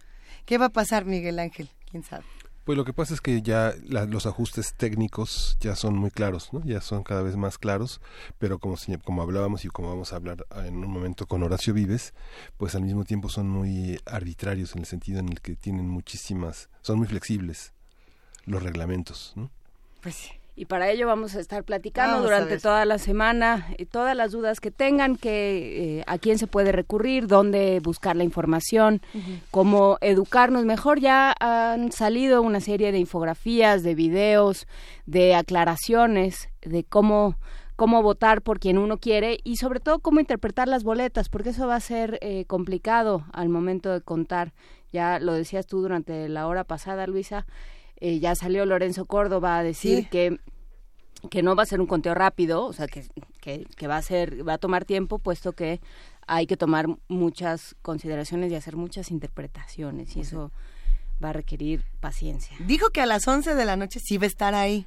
¿Qué 0.47 0.59
va 0.59 0.66
a 0.66 0.70
pasar, 0.70 1.05
Miguel 1.05 1.38
Ángel? 1.38 1.68
¿Quién 1.90 2.03
sabe? 2.03 2.24
Pues 2.64 2.76
lo 2.76 2.84
que 2.84 2.92
pasa 2.92 3.14
es 3.14 3.20
que 3.20 3.42
ya 3.42 3.74
la- 3.84 4.07
los 4.07 4.26
ajustes 4.26 4.74
técnicos 4.76 5.57
ya 5.61 5.76
son 5.76 5.97
muy 5.97 6.11
claros, 6.11 6.53
¿no? 6.53 6.64
Ya 6.64 6.80
son 6.80 7.05
cada 7.05 7.22
vez 7.22 7.36
más 7.36 7.59
claros, 7.59 8.01
pero 8.38 8.59
como, 8.59 8.76
como 9.05 9.22
hablábamos 9.22 9.64
y 9.64 9.68
como 9.68 9.88
vamos 9.88 10.12
a 10.12 10.16
hablar 10.16 10.44
en 10.64 10.76
un 10.84 10.90
momento 10.90 11.26
con 11.26 11.44
Horacio 11.44 11.74
Vives, 11.74 12.12
pues 12.57 12.74
al 12.74 12.82
mismo 12.82 13.05
tiempo 13.05 13.28
son 13.28 13.49
muy 13.49 14.01
arbitrarios 14.05 14.72
en 14.72 14.80
el 14.80 14.86
sentido 14.86 15.20
en 15.20 15.28
el 15.28 15.40
que 15.40 15.55
tienen 15.55 15.88
muchísimas, 15.88 16.68
son 16.82 16.99
muy 16.99 17.07
flexibles 17.07 17.72
los 18.47 18.62
reglamentos, 18.62 19.32
¿no? 19.36 19.51
Pues 20.01 20.16
sí. 20.16 20.30
Y 20.57 20.65
para 20.65 20.91
ello 20.91 21.07
vamos 21.07 21.37
a 21.37 21.41
estar 21.41 21.65
platicando 21.65 22.15
Vamos 22.15 22.31
durante 22.31 22.59
toda 22.59 22.87
la 22.87 22.99
semana 22.99 23.67
eh, 23.77 23.85
todas 23.85 24.17
las 24.17 24.33
dudas 24.33 24.59
que 24.59 24.71
tengan, 24.71 25.17
que 25.17 25.99
eh, 25.99 26.05
a 26.07 26.17
quién 26.17 26.39
se 26.39 26.47
puede 26.47 26.73
recurrir, 26.73 27.27
dónde 27.27 27.79
buscar 27.81 28.17
la 28.17 28.25
información, 28.25 29.03
cómo 29.51 29.99
educarnos 30.01 30.65
mejor. 30.65 30.99
Ya 30.99 31.35
han 31.39 31.93
salido 31.93 32.41
una 32.41 32.61
serie 32.61 32.91
de 32.91 32.99
infografías, 32.99 33.83
de 33.83 33.95
videos, 33.95 34.67
de 35.05 35.35
aclaraciones 35.35 36.49
de 36.63 36.85
cómo 36.85 37.37
cómo 37.77 38.03
votar 38.03 38.41
por 38.41 38.59
quien 38.59 38.79
uno 38.79 38.97
quiere 38.97 39.39
y 39.45 39.57
sobre 39.57 39.81
todo 39.81 39.99
cómo 39.99 40.19
interpretar 40.19 40.67
las 40.67 40.83
boletas, 40.83 41.29
porque 41.29 41.51
eso 41.51 41.67
va 41.67 41.77
a 41.77 41.81
ser 41.81 42.19
eh, 42.23 42.47
complicado 42.47 43.25
al 43.33 43.51
momento 43.51 43.93
de 43.93 44.01
contar. 44.01 44.55
Ya 44.93 45.19
lo 45.21 45.35
decías 45.35 45.67
tú 45.67 45.83
durante 45.83 46.29
la 46.31 46.47
hora 46.47 46.65
pasada, 46.65 47.07
Luisa. 47.07 47.47
Eh, 48.01 48.18
ya 48.18 48.34
salió 48.34 48.64
Lorenzo 48.66 49.05
Córdoba 49.07 49.59
a 49.59 49.62
decir 49.62 50.05
Sí. 50.05 50.09
que 50.11 50.40
que 51.30 51.42
no 51.42 51.57
va 51.57 51.62
a 51.64 51.66
ser 51.66 51.80
un 51.80 51.86
conteo 51.86 52.14
rápido, 52.14 52.64
o 52.66 52.72
sea, 52.72 52.86
que, 52.86 53.05
que, 53.40 53.66
que 53.76 53.86
va 53.88 53.97
a 53.97 54.03
ser, 54.03 54.47
va 54.47 54.53
a 54.55 54.59
tomar 54.59 54.84
tiempo, 54.84 55.18
puesto 55.18 55.55
que 55.55 55.80
hay 56.28 56.47
que 56.47 56.57
tomar 56.57 56.86
muchas 57.09 57.74
consideraciones 57.82 58.53
y 58.53 58.55
hacer 58.55 58.76
muchas 58.76 59.11
interpretaciones, 59.11 60.14
y 60.14 60.20
eso 60.20 60.53
va 61.24 61.30
a 61.30 61.32
requerir 61.32 61.82
paciencia. 62.01 62.55
Dijo 62.61 62.90
que 62.90 63.01
a 63.01 63.07
las 63.07 63.26
11 63.26 63.55
de 63.57 63.64
la 63.64 63.76
noche 63.76 63.99
sí 63.99 64.18
va 64.18 64.24
a 64.24 64.26
estar 64.28 64.55
ahí. 64.55 64.86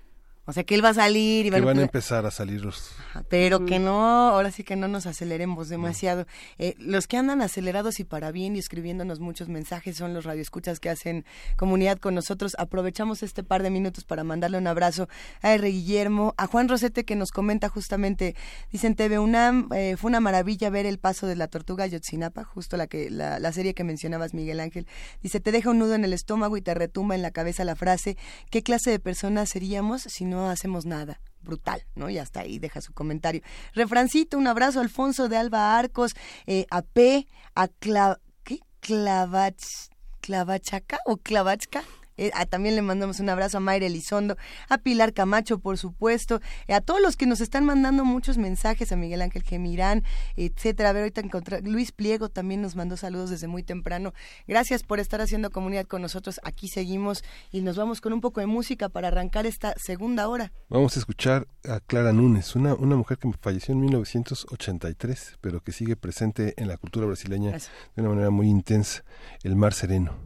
O 0.50 0.54
sea, 0.54 0.64
que 0.64 0.74
él 0.74 0.84
va 0.84 0.90
a 0.90 0.94
salir 0.96 1.46
y 1.46 1.52
Que 1.52 1.62
van 1.62 1.78
a 1.78 1.82
a 1.82 1.84
empezar 1.84 2.26
a 2.26 2.32
salir 2.32 2.62
los... 2.66 2.92
pero 3.30 3.68
que 3.68 3.78
no, 3.78 4.30
ahora 4.30 4.50
sí 4.50 4.64
que 4.64 4.76
no 4.76 4.88
nos 4.88 5.06
aceleremos 5.06 5.70
demasiado. 5.70 6.26
Eh, 6.58 6.74
los 6.80 7.06
que 7.06 7.18
andan 7.18 7.44
acelerados 7.44 8.00
y 8.00 8.04
para 8.04 8.32
bien 8.32 8.56
y 8.56 8.60
escribiéndonos 8.60 9.20
muchos 9.20 9.48
mensajes 9.48 9.98
son 9.98 10.16
los 10.16 10.26
radioescuchas 10.26 10.80
que 10.80 10.90
hacen 10.90 11.24
comunidad 11.56 12.00
con 12.00 12.16
nosotros. 12.16 12.56
Aprovechamos 12.58 13.22
este 13.22 13.44
par 13.44 13.62
de 13.62 13.70
minutos 13.70 14.06
para 14.06 14.24
mandarle 14.24 14.58
un 14.58 14.66
abrazo 14.66 15.08
a 15.44 15.54
R. 15.54 15.70
Guillermo, 15.70 16.34
a 16.36 16.48
Juan 16.48 16.68
Rosete 16.68 17.06
que 17.06 17.16
nos 17.16 17.30
comenta 17.30 17.70
justamente, 17.70 18.36
dicen 18.72 18.96
TV 18.96 19.20
UNAM, 19.20 19.70
eh, 19.72 19.98
fue 20.00 20.10
una 20.10 20.20
maravilla 20.20 20.72
ver 20.72 20.88
el 20.88 20.98
paso 20.98 21.28
de 21.28 21.36
la 21.36 21.48
tortuga 21.48 21.86
Yotzinapa, 21.86 22.44
justo 22.44 22.76
la 22.76 22.88
que 22.88 23.12
la, 23.12 23.38
la 23.38 23.54
serie 23.54 23.76
que 23.76 23.84
mencionabas 23.84 24.34
Miguel 24.34 24.62
Ángel. 24.62 24.88
Dice, 25.22 25.40
te 25.40 25.52
deja 25.52 25.70
un 25.70 25.78
nudo 25.78 25.94
en 25.94 26.06
el 26.06 26.14
estómago 26.14 26.58
y 26.58 26.64
te 26.64 26.74
retumba 26.74 27.14
en 27.14 27.22
la 27.22 27.30
cabeza 27.30 27.64
la 27.66 27.76
frase, 27.76 28.18
¿qué 28.50 28.64
clase 28.64 28.90
de 28.90 28.98
personas 28.98 29.50
seríamos 29.50 30.02
si 30.02 30.26
no 30.26 30.39
hacemos 30.48 30.86
nada? 30.86 31.20
brutal, 31.42 31.84
¿no? 31.96 32.10
Y 32.10 32.18
hasta 32.18 32.42
ahí 32.42 32.60
deja 32.60 32.82
su 32.82 32.94
comentario. 32.94 33.42
Refrancito, 33.74 34.38
un 34.38 34.48
abrazo, 34.48 34.80
Alfonso 34.80 35.30
de 35.30 35.38
Alba 35.38 35.78
Arcos, 35.78 36.16
eh, 36.46 36.66
a 36.70 36.82
P, 36.82 37.28
a 37.56 37.68
Cla, 37.68 38.20
¿qué? 38.44 38.60
Clavach, 38.80 39.90
Clavachaca 40.22 41.00
o 41.06 41.18
Clavachca. 41.18 41.84
Eh, 42.20 42.32
ah, 42.34 42.46
también 42.46 42.76
le 42.76 42.82
mandamos 42.82 43.22
un 43.22 43.30
abrazo 43.30 43.58
a 43.58 43.60
Mayra 43.62 43.86
Elizondo, 43.86 44.36
a 44.68 44.78
Pilar 44.78 45.14
Camacho, 45.14 45.60
por 45.60 45.78
supuesto, 45.78 46.42
eh, 46.68 46.74
a 46.74 46.82
todos 46.82 47.02
los 47.02 47.16
que 47.16 47.26
nos 47.26 47.40
están 47.40 47.64
mandando 47.64 48.04
muchos 48.04 48.38
mensajes, 48.38 48.92
a 48.92 48.98
Miguel 48.98 49.22
Ángel 49.22 49.44
Gemirán, 49.44 50.04
etcétera. 50.36 50.90
A 50.90 50.94
ver, 50.94 51.04
ahorita 51.04 51.22
encontré, 51.22 51.62
Luis 51.62 51.94
Pliego 51.94 52.28
también 52.28 52.62
nos 52.62 52.76
mandó 52.76 52.98
saludos 52.98 53.30
desde 53.30 53.48
muy 53.48 53.64
temprano. 53.64 54.14
Gracias 54.50 54.84
por 54.84 55.00
estar 55.00 55.22
haciendo 55.22 55.50
comunidad 55.50 55.86
con 55.86 56.02
nosotros. 56.02 56.42
Aquí 56.44 56.68
seguimos 56.68 57.24
y 57.52 57.62
nos 57.62 57.78
vamos 57.78 58.02
con 58.02 58.12
un 58.12 58.20
poco 58.20 58.42
de 58.42 58.48
música 58.48 58.90
para 58.90 59.08
arrancar 59.08 59.46
esta 59.46 59.74
segunda 59.78 60.28
hora. 60.28 60.52
Vamos 60.68 60.98
a 60.98 61.00
escuchar 61.00 61.48
a 61.64 61.80
Clara 61.80 62.12
Núñez, 62.12 62.54
una, 62.54 62.74
una 62.74 62.98
mujer 62.98 63.18
que 63.18 63.32
falleció 63.40 63.74
en 63.74 63.80
1983, 63.80 65.38
pero 65.40 65.62
que 65.62 65.72
sigue 65.72 65.96
presente 65.96 66.54
en 66.58 66.68
la 66.68 66.76
cultura 66.76 67.06
brasileña 67.06 67.56
Eso. 67.56 67.70
de 67.96 68.02
una 68.02 68.10
manera 68.10 68.30
muy 68.30 68.50
intensa. 68.50 69.06
El 69.42 69.56
mar 69.56 69.74
sereno. 69.74 70.18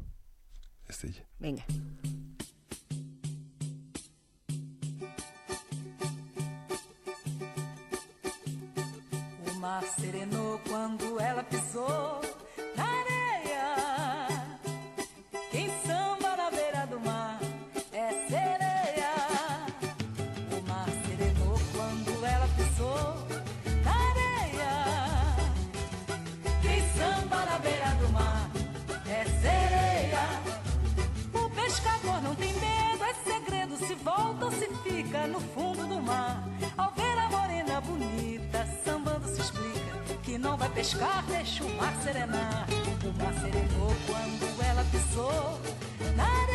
Es 0.88 1.04
ella. 1.04 1.28
Venga. 1.44 1.62
O 9.46 9.60
mar 9.60 9.84
serenou 9.84 10.58
quando 10.70 11.20
ela 11.20 11.44
pisou 11.44 12.33
no 35.28 35.40
fundo 35.40 35.86
do 35.88 36.02
mar. 36.02 36.44
Ao 36.78 36.92
ver 36.92 37.18
a 37.18 37.30
morena 37.30 37.82
bonita, 37.82 38.68
sambando 38.84 39.28
se 39.28 39.42
explica 39.42 40.18
que 40.24 40.38
não 40.38 40.58
vai 40.58 40.70
pescar, 40.70 41.24
deixa 41.28 41.64
o 41.64 41.76
mar 41.76 41.94
serenar. 42.04 42.68
O 43.04 43.24
mar 43.24 43.34
serenou 43.34 43.94
quando 44.08 44.64
ela 44.64 44.84
pisou 44.92 45.60
na 46.16 46.24
areia. 46.24 46.53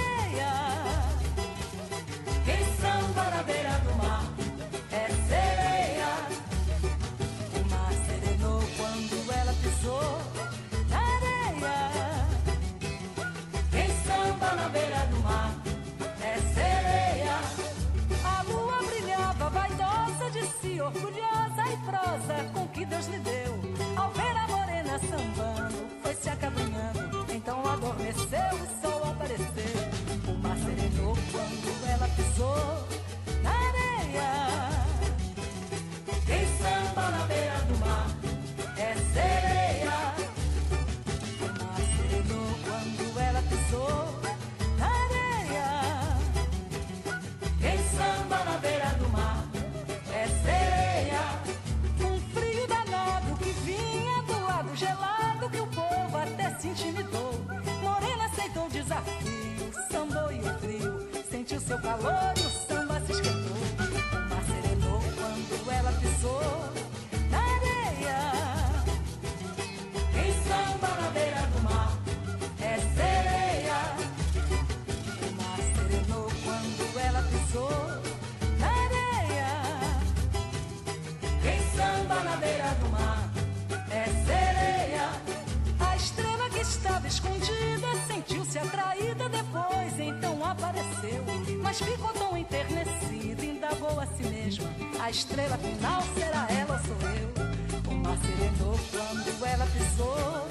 com 22.52 22.66
que 22.68 22.84
Deus 22.84 23.06
lhe 23.06 23.18
deu. 23.18 23.54
Ao 23.96 24.10
ver 24.10 24.36
a 24.36 24.46
morena 24.48 24.98
sambando, 24.98 25.88
foi 26.02 26.14
se 26.14 26.28
acabrunhando. 26.28 27.26
Então 27.32 27.66
adormeceu 27.66 28.58
e 28.58 28.62
o 28.62 28.82
sol 28.82 29.10
apareceu. 29.10 30.28
O 30.28 30.38
mar 30.38 30.56
serenou 30.58 31.16
quando 31.32 31.88
ela 31.88 32.08
pisou. 32.08 32.77
Seu 61.68 61.78
calor 61.80 62.32
e 62.34 62.46
o 62.46 62.50
samba 62.66 62.98
se 63.00 63.12
esquentou. 63.12 63.58
O 63.58 64.28
mar 64.30 64.42
serenou 64.46 65.00
quando 65.18 65.70
ela 65.70 65.92
pisou 66.00 66.40
na 67.30 67.40
areia. 67.56 68.20
Quem 70.14 70.32
samba 70.48 70.88
na 70.98 71.10
beira 71.10 71.42
do 71.52 71.60
mar 71.62 71.92
é 72.62 72.78
sereia. 72.96 73.80
O 75.20 75.30
mar 75.36 75.58
serenou 75.76 76.32
quando 76.42 77.00
ela 77.06 77.22
pisou 77.24 77.80
na 78.60 78.68
areia. 78.86 79.52
Quem 81.42 81.60
samba 81.76 82.24
na 82.24 82.36
beira 82.36 82.74
do 82.80 82.88
mar 82.88 83.28
é 83.90 84.04
sereia. 84.24 85.06
A 85.80 85.96
estrela 85.96 86.48
que 86.48 86.60
estava 86.60 87.06
escondida 87.06 87.88
sentiu-se 88.06 88.58
atraída 88.58 89.28
depois, 89.28 90.00
então 90.00 90.42
apareceu. 90.42 91.57
Mas 91.68 91.80
ficou 91.80 92.10
tão 92.14 92.34
enternecida, 92.34 93.44
indagou 93.44 94.00
a 94.00 94.06
si 94.06 94.22
mesma. 94.22 94.64
A 94.98 95.10
estrela 95.10 95.58
final 95.58 96.02
será 96.14 96.46
ela 96.50 96.72
ou 96.72 96.86
sou 96.86 97.10
eu? 97.10 97.92
O 97.92 97.94
mar 97.94 98.16
serenou 98.16 98.80
quando 98.90 99.44
ela 99.44 99.66
pisou 99.66 100.48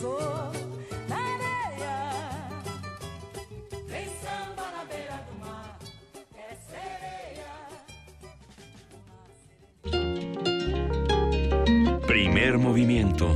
ela 0.00 0.50
pisou 0.50 0.50
na 1.08 1.16
areia. 1.16 1.98
Quem 3.88 4.06
samba 4.20 4.66
na 4.76 4.84
beira 4.84 5.18
do 5.28 5.34
mar 5.40 5.78
é 6.34 6.56
sereia. 6.70 7.52
Primer 12.06 12.58
movimiento. 12.58 13.26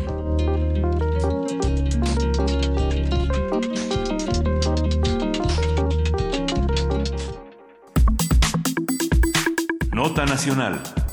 Nota 9.93 10.27
Nacional. 10.27 11.04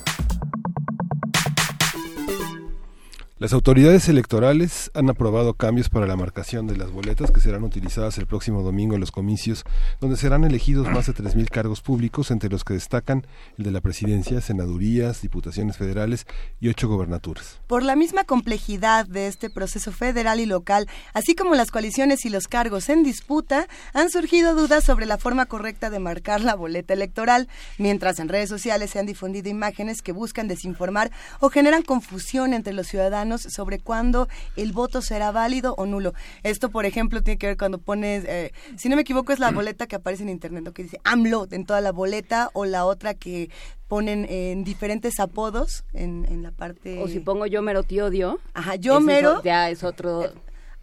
Las 3.41 3.53
autoridades 3.53 4.07
electorales 4.07 4.91
han 4.93 5.09
aprobado 5.09 5.55
cambios 5.55 5.89
para 5.89 6.05
la 6.05 6.15
marcación 6.15 6.67
de 6.67 6.77
las 6.77 6.91
boletas 6.91 7.31
que 7.31 7.39
serán 7.39 7.63
utilizadas 7.63 8.19
el 8.19 8.27
próximo 8.27 8.61
domingo 8.61 8.93
en 8.93 8.99
los 9.01 9.09
comicios, 9.09 9.63
donde 9.99 10.15
serán 10.15 10.43
elegidos 10.43 10.87
más 10.91 11.07
de 11.07 11.15
3.000 11.15 11.49
cargos 11.49 11.81
públicos, 11.81 12.29
entre 12.29 12.51
los 12.51 12.63
que 12.63 12.75
destacan 12.75 13.25
el 13.57 13.63
de 13.63 13.71
la 13.71 13.81
presidencia, 13.81 14.41
senadurías, 14.41 15.23
diputaciones 15.23 15.75
federales 15.75 16.27
y 16.59 16.69
ocho 16.69 16.87
gobernaturas. 16.87 17.59
Por 17.65 17.81
la 17.81 17.95
misma 17.95 18.25
complejidad 18.25 19.07
de 19.07 19.25
este 19.25 19.49
proceso 19.49 19.91
federal 19.91 20.39
y 20.39 20.45
local, 20.45 20.87
así 21.15 21.33
como 21.33 21.55
las 21.55 21.71
coaliciones 21.71 22.25
y 22.25 22.29
los 22.29 22.47
cargos 22.47 22.89
en 22.89 23.01
disputa, 23.01 23.67
han 23.95 24.11
surgido 24.11 24.53
dudas 24.53 24.83
sobre 24.83 25.07
la 25.07 25.17
forma 25.17 25.47
correcta 25.47 25.89
de 25.89 25.97
marcar 25.97 26.41
la 26.41 26.53
boleta 26.53 26.93
electoral, 26.93 27.47
mientras 27.79 28.19
en 28.19 28.29
redes 28.29 28.49
sociales 28.49 28.91
se 28.91 28.99
han 28.99 29.07
difundido 29.07 29.49
imágenes 29.49 30.03
que 30.03 30.11
buscan 30.11 30.47
desinformar 30.47 31.09
o 31.39 31.49
generan 31.49 31.81
confusión 31.81 32.53
entre 32.53 32.73
los 32.73 32.85
ciudadanos 32.85 33.30
sobre 33.37 33.79
cuándo 33.79 34.27
el 34.55 34.71
voto 34.73 35.01
será 35.01 35.31
válido 35.31 35.75
o 35.77 35.85
nulo. 35.85 36.13
Esto, 36.43 36.69
por 36.69 36.85
ejemplo, 36.85 37.21
tiene 37.21 37.37
que 37.37 37.47
ver 37.47 37.57
cuando 37.57 37.77
pones, 37.79 38.23
eh, 38.27 38.51
si 38.77 38.89
no 38.89 38.95
me 38.95 39.01
equivoco, 39.03 39.31
es 39.33 39.39
la 39.39 39.51
boleta 39.51 39.87
que 39.87 39.95
aparece 39.95 40.23
en 40.23 40.29
internet, 40.29 40.63
¿no? 40.63 40.73
que 40.73 40.83
dice 40.83 40.99
AMLO 41.03 41.47
en 41.51 41.65
toda 41.65 41.81
la 41.81 41.91
boleta, 41.91 42.49
o 42.53 42.65
la 42.65 42.85
otra 42.85 43.13
que 43.13 43.49
ponen 43.87 44.25
en 44.29 44.63
diferentes 44.63 45.19
apodos 45.19 45.83
en, 45.93 46.25
en 46.29 46.43
la 46.43 46.51
parte... 46.51 46.99
O 47.01 47.07
si 47.07 47.19
pongo 47.19 47.45
yo 47.45 47.61
mero 47.61 47.83
te 47.83 48.01
odio. 48.01 48.39
Ajá, 48.53 48.75
yo 48.75 48.97
es 48.99 49.03
mero... 49.03 49.41
ya 49.43 49.69
es 49.69 49.83
otro... 49.83 50.31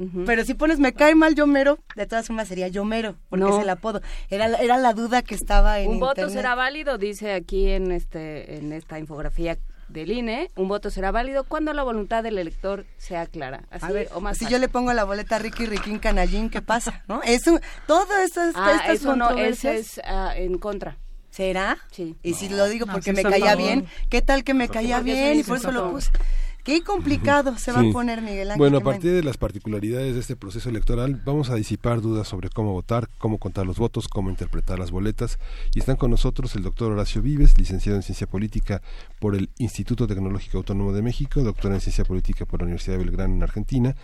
Ujú. 0.00 0.22
Pero 0.26 0.44
si 0.44 0.54
pones 0.54 0.78
me 0.78 0.92
cae 0.92 1.16
mal 1.16 1.34
yo 1.34 1.48
mero, 1.48 1.80
de 1.96 2.06
todas 2.06 2.28
formas 2.28 2.46
sería 2.46 2.68
yo 2.68 2.84
mero, 2.84 3.16
porque 3.28 3.44
No. 3.44 3.56
es 3.56 3.62
el 3.64 3.68
apodo. 3.68 4.00
Era, 4.30 4.46
la- 4.46 4.58
era 4.58 4.76
la 4.76 4.92
duda 4.92 5.22
que 5.22 5.34
estaba 5.34 5.80
en 5.80 5.90
un 5.90 5.98
voto 5.98 6.30
será 6.30 6.54
válido, 6.54 6.98
dice 6.98 7.32
aquí 7.32 7.66
en 7.70 7.90
este 7.90 8.58
en 8.58 8.72
esta 8.72 9.00
infografía 9.00 9.58
del 9.88 10.12
INE, 10.12 10.50
un 10.56 10.68
voto 10.68 10.90
será 10.90 11.10
válido 11.10 11.44
cuando 11.44 11.72
la 11.72 11.82
voluntad 11.82 12.22
del 12.22 12.38
elector 12.38 12.86
sea 12.98 13.26
clara. 13.26 13.64
Así 13.70 13.86
A 13.86 13.90
ver, 13.90 14.08
o 14.14 14.20
más 14.20 14.36
si 14.36 14.44
fácil. 14.44 14.56
yo 14.56 14.60
le 14.60 14.68
pongo 14.68 14.92
la 14.92 15.04
boleta 15.04 15.36
a 15.36 15.38
Ricky 15.38 15.66
Riquín 15.66 15.98
Canallín, 15.98 16.50
¿qué 16.50 16.62
pasa? 16.62 17.02
¿No? 17.08 17.22
Es 17.22 17.46
un, 17.46 17.60
todo 17.86 18.06
estas, 18.22 18.54
Ah, 18.56 18.78
estas 18.80 18.96
eso 18.96 19.16
no, 19.16 19.30
ese 19.30 19.78
es 19.78 20.00
ah, 20.04 20.32
en 20.36 20.58
contra. 20.58 20.96
¿Será? 21.30 21.78
Sí. 21.90 22.16
Y 22.22 22.34
si 22.34 22.48
lo 22.48 22.66
digo 22.68 22.86
porque 22.86 23.12
me 23.12 23.22
caía 23.22 23.54
bien, 23.54 23.86
¿qué 24.08 24.22
tal 24.22 24.44
que 24.44 24.54
me 24.54 24.68
caía 24.68 24.98
es 24.98 25.04
bien? 25.04 25.38
Y 25.38 25.42
por 25.42 25.58
eso 25.58 25.70
lo 25.70 25.92
puse. 25.92 26.10
Qué 26.68 26.82
complicado 26.82 27.56
se 27.56 27.72
va 27.72 27.80
Sí. 27.80 27.88
a 27.88 27.92
poner 27.94 28.20
Miguel 28.20 28.50
Ángel. 28.50 28.58
Bueno, 28.58 28.76
a 28.76 28.80
partir 28.82 29.12
de 29.12 29.22
las 29.22 29.38
particularidades 29.38 30.12
de 30.12 30.20
este 30.20 30.36
proceso 30.36 30.68
electoral, 30.68 31.18
vamos 31.24 31.48
a 31.48 31.54
disipar 31.54 32.02
dudas 32.02 32.28
sobre 32.28 32.50
cómo 32.50 32.74
votar, 32.74 33.08
cómo 33.16 33.38
contar 33.38 33.64
los 33.64 33.78
votos, 33.78 34.06
cómo 34.06 34.28
interpretar 34.28 34.78
las 34.78 34.90
boletas. 34.90 35.38
Y 35.74 35.78
están 35.78 35.96
con 35.96 36.10
nosotros 36.10 36.54
el 36.56 36.62
doctor 36.62 36.92
Horacio 36.92 37.22
Vives, 37.22 37.56
licenciado 37.56 37.96
en 37.96 38.02
Ciencia 38.02 38.26
Política 38.26 38.82
por 39.18 39.34
el 39.34 39.48
Instituto 39.56 40.06
Tecnológico 40.06 40.58
Autónomo 40.58 40.92
de 40.92 41.00
México, 41.00 41.42
doctor 41.42 41.72
en 41.72 41.80
Ciencia 41.80 42.04
Política 42.04 42.44
por 42.44 42.60
la 42.60 42.64
Universidad 42.64 42.98
de 42.98 43.04
Belgrano 43.04 43.34
en 43.34 43.42
Argentina. 43.42 43.96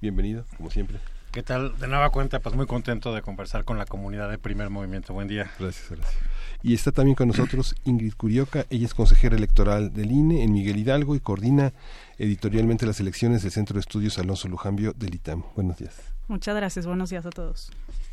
Bienvenido, 0.00 0.44
como 0.56 0.68
siempre. 0.68 0.98
¿Qué 1.30 1.44
tal? 1.44 1.78
De 1.78 1.86
nueva 1.86 2.10
cuenta, 2.10 2.40
pues 2.40 2.56
muy 2.56 2.66
contento 2.66 3.14
de 3.14 3.22
conversar 3.22 3.64
con 3.64 3.78
la 3.78 3.84
comunidad 3.86 4.28
de 4.28 4.36
Primer 4.38 4.68
Movimiento. 4.68 5.14
Buen 5.14 5.28
día. 5.28 5.48
Gracias, 5.60 5.88
Horacio. 5.92 6.18
Y 6.62 6.74
está 6.74 6.92
también 6.92 7.14
con 7.14 7.28
nosotros 7.28 7.74
Ingrid 7.84 8.12
Curioca, 8.14 8.66
ella 8.68 8.84
es 8.84 8.92
consejera 8.94 9.34
electoral 9.36 9.94
del 9.94 10.12
INE 10.12 10.42
en 10.42 10.52
Miguel 10.52 10.76
Hidalgo 10.76 11.16
y 11.16 11.20
coordina 11.20 11.72
editorialmente 12.18 12.84
las 12.84 13.00
elecciones 13.00 13.42
del 13.42 13.50
Centro 13.50 13.74
de 13.74 13.80
Estudios 13.80 14.18
Alonso 14.18 14.46
Lujambio 14.48 14.92
del 14.92 15.14
ITAM. 15.14 15.42
Buenos 15.56 15.78
días. 15.78 15.94
Muchas 16.28 16.54
gracias, 16.54 16.86
buenos 16.86 17.08
días 17.10 17.24
a 17.24 17.30
todos. 17.30 17.72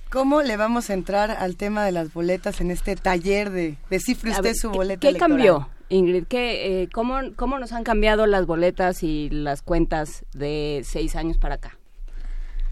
¿Cómo 0.10 0.41
le 0.41 0.56
vamos 0.56 0.89
a 0.89 0.93
entrar 0.93 1.32
al 1.32 1.58
tema 1.58 1.84
de 1.84 1.91
las 1.91 2.14
boletas 2.14 2.62
en 2.62 2.72
este 2.72 2.95
taller 2.95 3.50
de 3.50 3.76
descifre 3.89 4.30
usted 4.32 4.43
ver, 4.43 4.56
su 4.56 4.72
¿qué- 4.72 4.78
boleta 4.78 5.00
¿Qué 5.02 5.10
electoral? 5.10 5.36
cambió, 5.38 5.70
Ingrid? 5.89 6.24
¿Qué, 6.28 6.84
eh, 6.84 6.89
cómo, 6.93 7.18
¿Cómo 7.36 7.60
nos 7.60 7.74
han 7.74 7.84
cambiado 7.84 8.26
las 8.28 8.45
boletas 8.45 9.04
y 9.04 9.30
las 9.30 9.62
cuentas 9.62 10.26
de 10.34 10.84
seis 10.86 11.18
años 11.18 11.38
para 11.38 11.56
acá? 11.56 11.78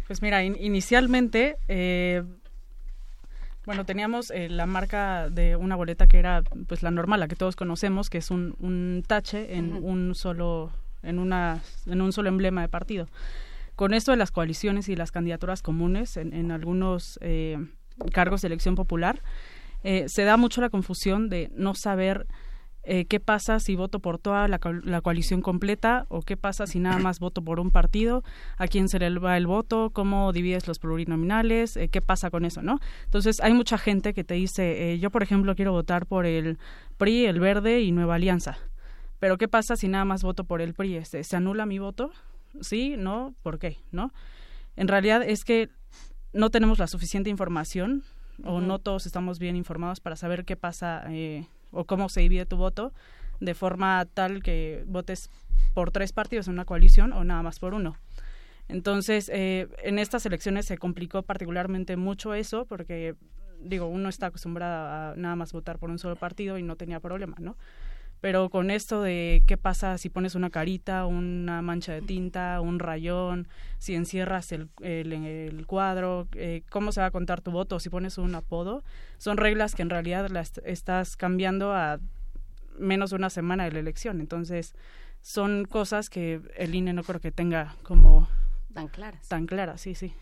Pues 0.08 0.22
mira, 0.22 0.42
in- 0.46 0.56
inicialmente, 0.60 1.58
eh, 1.68 2.24
bueno, 3.66 3.86
teníamos 3.86 4.32
eh, 4.32 4.50
la 4.50 4.66
marca 4.66 5.30
de 5.30 5.56
una 5.56 5.76
boleta 5.76 6.08
que 6.08 6.20
era 6.20 6.44
pues 6.68 6.84
la 6.84 6.92
normal, 6.92 7.20
la 7.20 7.28
que 7.28 7.36
todos 7.36 7.56
conocemos, 7.56 8.10
que 8.10 8.20
es 8.20 8.32
un, 8.32 8.56
un 8.60 9.04
tache 9.06 9.56
en 9.58 9.74
un 9.74 10.16
solo, 10.16 10.72
en 11.04 11.20
una, 11.20 11.62
en 11.86 12.02
un 12.02 12.12
solo 12.12 12.30
emblema 12.30 12.62
de 12.62 12.70
partido. 12.70 13.08
Con 13.76 13.94
esto 13.94 14.12
de 14.12 14.18
las 14.18 14.32
coaliciones 14.32 14.88
y 14.88 14.96
las 14.96 15.12
candidaturas 15.12 15.62
comunes 15.62 16.18
en, 16.18 16.34
en 16.34 16.52
algunos 16.52 17.20
eh, 17.22 17.58
cargos 18.12 18.42
de 18.42 18.48
elección 18.48 18.76
popular, 18.76 19.22
eh, 19.84 20.06
se 20.08 20.24
da 20.24 20.38
mucho 20.38 20.62
la 20.62 20.70
confusión 20.70 21.30
de 21.30 21.52
no 21.54 21.76
saber 21.76 22.26
eh, 22.86 23.06
qué 23.06 23.20
pasa 23.20 23.60
si 23.60 23.76
voto 23.76 24.00
por 24.00 24.20
toda 24.20 24.48
la, 24.48 24.60
co- 24.60 24.72
la 24.74 25.02
coalición 25.02 25.42
completa 25.42 26.06
o 26.10 26.22
qué 26.22 26.38
pasa 26.38 26.68
si 26.68 26.80
nada 26.80 27.00
más 27.00 27.20
voto 27.20 27.42
por 27.42 27.60
un 27.60 27.72
partido, 27.72 28.24
a 28.58 28.68
quién 28.68 28.88
se 28.90 29.00
le 29.00 29.10
va 29.20 29.38
el 29.38 29.48
voto, 29.48 29.90
cómo 29.92 30.32
divides 30.32 30.68
los 30.68 30.80
plurinominales, 30.80 31.78
eh, 31.78 31.90
qué 31.90 32.02
pasa 32.02 32.30
con 32.30 32.46
eso, 32.46 32.62
¿no? 32.62 32.80
Entonces 33.06 33.40
hay 33.42 33.54
mucha 33.54 33.78
gente 33.78 34.14
que 34.14 34.24
te 34.24 34.36
dice, 34.36 34.94
eh, 34.94 35.00
yo 35.00 35.10
por 35.12 35.24
ejemplo 35.24 35.56
quiero 35.56 35.72
votar 35.72 36.06
por 36.06 36.26
el 36.26 36.58
PRI, 36.98 37.26
el 37.26 37.40
Verde 37.40 37.82
y 37.82 37.92
Nueva 37.92 38.16
Alianza, 38.16 38.58
pero 39.20 39.38
qué 39.38 39.48
pasa 39.48 39.76
si 39.76 39.88
nada 39.88 40.06
más 40.06 40.24
voto 40.24 40.44
por 40.44 40.62
el 40.62 40.74
PRI, 40.74 40.96
este, 40.98 41.24
¿se 41.24 41.36
anula 41.36 41.66
mi 41.66 41.80
voto? 41.80 42.12
¿Sí? 42.62 42.96
¿No? 42.98 43.34
¿Por 43.44 43.60
qué? 43.60 43.78
¿No? 43.92 44.12
En 44.76 44.88
realidad 44.88 45.24
es 45.24 45.44
que 45.44 45.70
no 46.34 46.50
tenemos 46.50 46.80
la 46.80 46.88
suficiente 46.88 47.30
información 47.30 48.04
o 48.44 48.60
no 48.60 48.80
todos 48.80 49.06
estamos 49.06 49.40
bien 49.40 49.56
informados 49.56 50.02
para 50.02 50.18
saber 50.18 50.44
qué 50.44 50.58
pasa 50.58 51.04
eh, 51.10 51.48
o 51.76 51.86
cómo 51.86 52.10
se 52.10 52.22
divide 52.22 52.46
tu 52.46 52.58
voto 52.58 52.94
de 53.40 53.54
forma 53.54 54.06
tal 54.14 54.42
que 54.42 54.84
votes 54.88 55.30
por 55.74 55.92
tres 55.92 56.14
partidos 56.14 56.48
en 56.48 56.54
una 56.54 56.66
coalición 56.66 57.14
o 57.14 57.24
nada 57.24 57.44
más 57.44 57.60
por 57.60 57.74
uno. 57.74 57.98
Entonces, 58.68 59.30
eh, 59.32 59.68
en 59.84 60.00
estas 60.00 60.26
elecciones 60.26 60.66
se 60.66 60.78
complicó 60.78 61.22
particularmente 61.22 61.98
mucho 61.98 62.34
eso 62.34 62.66
porque, 62.66 63.16
digo, 63.62 63.88
uno 63.88 64.10
está 64.10 64.28
acostumbrado 64.28 64.88
a 64.88 65.16
nada 65.16 65.36
más 65.36 65.54
votar 65.54 65.78
por 65.78 65.90
un 65.90 66.00
solo 66.00 66.16
partido 66.16 66.58
y 66.58 66.64
no 66.64 66.76
tenía 66.76 67.00
problema, 67.00 67.36
¿no? 67.40 67.58
Pero 68.26 68.50
con 68.50 68.72
esto 68.72 69.04
de 69.04 69.44
qué 69.46 69.56
pasa 69.56 70.00
si 70.00 70.10
pones 70.10 70.34
una 70.34 70.50
carita, 70.50 71.06
una 71.06 71.62
mancha 71.62 71.94
de 71.94 72.02
tinta, 72.02 72.60
un 72.60 72.80
rayón, 72.80 73.48
si 73.78 73.94
encierras 73.94 74.52
el, 74.52 74.68
el, 74.82 75.14
el 75.14 75.68
cuadro, 75.68 76.28
eh, 76.34 76.64
cómo 76.72 76.92
se 76.92 77.02
va 77.02 77.06
a 77.06 77.12
contar 77.12 77.42
tu 77.42 77.52
voto, 77.52 77.80
si 77.80 77.92
pones 77.92 78.18
un 78.18 78.34
apodo, 78.34 78.84
son 79.20 79.38
reglas 79.38 79.76
que 79.76 79.84
en 79.84 79.92
realidad 79.92 80.32
las 80.32 80.58
estás 80.66 81.18
cambiando 81.18 81.72
a 81.72 82.00
menos 82.80 83.12
de 83.12 83.18
una 83.18 83.30
semana 83.30 83.66
de 83.66 83.74
la 83.74 83.78
elección. 83.78 84.20
Entonces, 84.20 84.74
son 85.22 85.66
cosas 85.66 86.10
que 86.10 86.42
el 86.56 86.74
INE 86.74 86.94
no 86.94 87.04
creo 87.04 87.22
que 87.22 87.32
tenga 87.32 87.76
como 87.84 88.28
tan 88.74 88.88
claras. 88.88 89.28
Tan 89.28 89.46
claras, 89.46 89.82
sí, 89.82 89.94
sí 89.94 90.16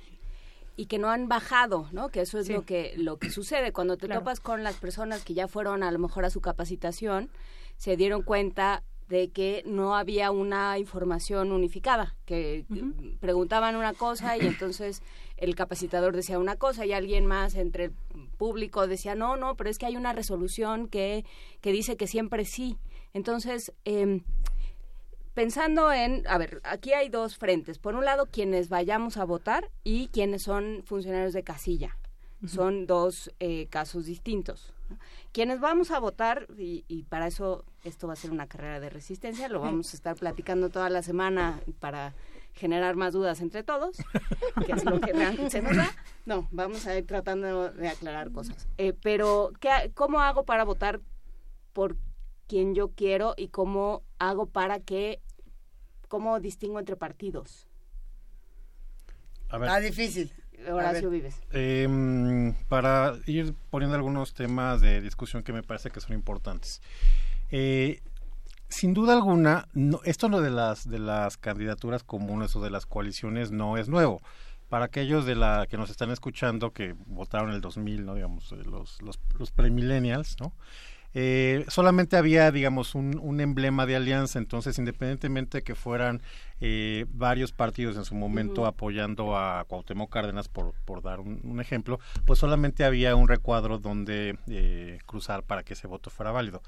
y 0.75 0.87
que 0.87 0.97
no 0.97 1.09
han 1.09 1.27
bajado, 1.27 1.87
¿no? 1.91 2.09
Que 2.09 2.21
eso 2.21 2.39
es 2.39 2.49
lo 2.49 2.65
que 2.65 2.93
lo 2.97 3.17
que 3.17 3.29
sucede 3.29 3.71
cuando 3.71 3.97
te 3.97 4.07
topas 4.07 4.39
con 4.39 4.63
las 4.63 4.75
personas 4.75 5.23
que 5.23 5.33
ya 5.33 5.47
fueron 5.47 5.83
a 5.83 5.91
lo 5.91 5.99
mejor 5.99 6.25
a 6.25 6.29
su 6.29 6.41
capacitación, 6.41 7.29
se 7.77 7.97
dieron 7.97 8.21
cuenta 8.23 8.83
de 9.09 9.29
que 9.29 9.63
no 9.65 9.95
había 9.95 10.31
una 10.31 10.79
información 10.79 11.51
unificada, 11.51 12.15
que 12.25 12.65
preguntaban 13.19 13.75
una 13.75 13.93
cosa 13.93 14.37
y 14.37 14.41
entonces 14.41 15.03
el 15.37 15.55
capacitador 15.55 16.15
decía 16.15 16.39
una 16.39 16.55
cosa 16.55 16.85
y 16.85 16.93
alguien 16.93 17.25
más 17.25 17.55
entre 17.55 17.85
el 17.85 17.93
público 18.37 18.87
decía 18.87 19.13
no, 19.13 19.35
no, 19.35 19.55
pero 19.55 19.69
es 19.69 19.77
que 19.77 19.85
hay 19.85 19.97
una 19.97 20.13
resolución 20.13 20.87
que, 20.87 21.25
que 21.61 21.71
dice 21.71 21.97
que 21.97 22.07
siempre 22.07 22.45
sí. 22.45 22.77
Entonces, 23.13 23.73
eh, 23.85 24.21
pensando 25.33 25.91
en, 25.91 26.25
a 26.27 26.37
ver, 26.37 26.61
aquí 26.63 26.93
hay 26.93 27.09
dos 27.09 27.37
frentes. 27.37 27.79
Por 27.79 27.95
un 27.95 28.05
lado, 28.05 28.27
quienes 28.27 28.69
vayamos 28.69 29.17
a 29.17 29.25
votar 29.25 29.69
y 29.83 30.07
quienes 30.07 30.43
son 30.43 30.81
funcionarios 30.85 31.33
de 31.33 31.43
casilla. 31.43 31.97
Son 32.45 32.87
dos 32.87 33.31
eh, 33.39 33.67
casos 33.69 34.05
distintos. 34.05 34.73
Quienes 35.33 35.59
vamos 35.59 35.91
a 35.91 35.99
votar, 35.99 36.47
y, 36.57 36.85
y, 36.87 37.03
para 37.03 37.27
eso 37.27 37.65
esto 37.83 38.07
va 38.07 38.13
a 38.13 38.15
ser 38.15 38.31
una 38.31 38.47
carrera 38.47 38.79
de 38.79 38.89
resistencia, 38.89 39.49
lo 39.49 39.59
vamos 39.59 39.93
a 39.93 39.97
estar 39.97 40.15
platicando 40.15 40.69
toda 40.69 40.89
la 40.89 41.01
semana 41.01 41.59
para 41.79 42.13
generar 42.53 42.95
más 42.95 43.13
dudas 43.13 43.41
entre 43.41 43.63
todos, 43.63 43.97
que 44.65 44.71
es 44.71 44.85
lo 44.85 45.01
que 45.01 45.11
realmente 45.11 45.49
se 45.49 45.61
nos 45.61 45.75
da. 45.75 45.91
No, 46.25 46.47
vamos 46.51 46.87
a 46.87 46.97
ir 46.97 47.05
tratando 47.05 47.69
de 47.71 47.89
aclarar 47.89 48.31
cosas. 48.31 48.67
Eh, 48.77 48.93
pero, 49.01 49.51
¿qué, 49.59 49.91
¿cómo 49.93 50.21
hago 50.21 50.45
para 50.45 50.63
votar 50.63 51.01
por 51.73 51.97
quien 52.47 52.75
yo 52.75 52.89
quiero 52.89 53.33
y 53.35 53.47
cómo 53.47 54.03
hago 54.19 54.45
para 54.45 54.79
que, 54.79 55.21
cómo 56.07 56.39
distingo 56.39 56.79
entre 56.79 56.95
partidos. 56.95 57.67
A 59.49 59.57
ver. 59.57 59.69
Ah, 59.69 59.79
difícil. 59.79 60.31
Horacio 60.71 61.09
Vives. 61.09 61.41
Eh, 61.51 62.53
para 62.67 63.13
ir 63.25 63.53
poniendo 63.69 63.95
algunos 63.95 64.33
temas 64.33 64.81
de 64.81 65.01
discusión 65.01 65.43
que 65.43 65.53
me 65.53 65.63
parece 65.63 65.89
que 65.89 65.99
son 65.99 66.13
importantes. 66.13 66.81
Eh, 67.51 68.01
sin 68.69 68.93
duda 68.93 69.13
alguna, 69.13 69.67
no, 69.73 70.01
esto 70.03 70.29
lo 70.29 70.41
de 70.41 70.49
las 70.49 70.89
de 70.89 70.99
las 70.99 71.37
candidaturas 71.37 72.03
comunes 72.03 72.55
o 72.55 72.61
de 72.61 72.71
las 72.71 72.85
coaliciones 72.85 73.51
no 73.51 73.77
es 73.77 73.87
nuevo. 73.87 74.21
Para 74.69 74.85
aquellos 74.85 75.25
de 75.25 75.35
la 75.35 75.67
que 75.69 75.77
nos 75.77 75.91
están 75.91 76.09
escuchando 76.09 76.71
que 76.71 76.95
votaron 77.05 77.49
en 77.49 77.55
el 77.55 77.61
2000, 77.61 78.05
no 78.05 78.15
digamos 78.15 78.51
eh, 78.51 78.63
los 78.65 79.01
los, 79.01 79.19
los 79.37 79.51
premillennials, 79.51 80.37
¿no? 80.39 80.53
Eh, 81.13 81.65
solamente 81.67 82.17
había, 82.17 82.51
digamos, 82.51 82.95
un, 82.95 83.19
un, 83.21 83.39
emblema 83.39 83.85
de 83.85 83.95
alianza, 83.95 84.39
entonces 84.39 84.77
independientemente 84.79 85.59
de 85.59 85.63
que 85.63 85.75
fueran 85.75 86.21
eh, 86.59 87.05
varios 87.09 87.51
partidos 87.51 87.97
en 87.97 88.05
su 88.05 88.15
momento 88.15 88.61
uh 88.61 88.65
-huh. 88.65 88.69
apoyando 88.69 89.37
a 89.37 89.65
Cuauhtémoc 89.65 90.11
Cárdenas, 90.11 90.47
por, 90.47 90.73
por 90.85 91.01
dar 91.01 91.19
un, 91.19 91.39
un, 91.43 91.59
ejemplo, 91.59 91.99
pues 92.25 92.39
solamente 92.39 92.83
había 92.83 93.15
un 93.15 93.27
recuadro 93.27 93.79
donde 93.79 94.37
eh, 94.47 94.99
cruzar 95.05 95.43
para 95.43 95.63
que 95.63 95.73
ese 95.73 95.87
voto 95.87 96.09
fuera 96.09 96.31
válido. 96.31 96.61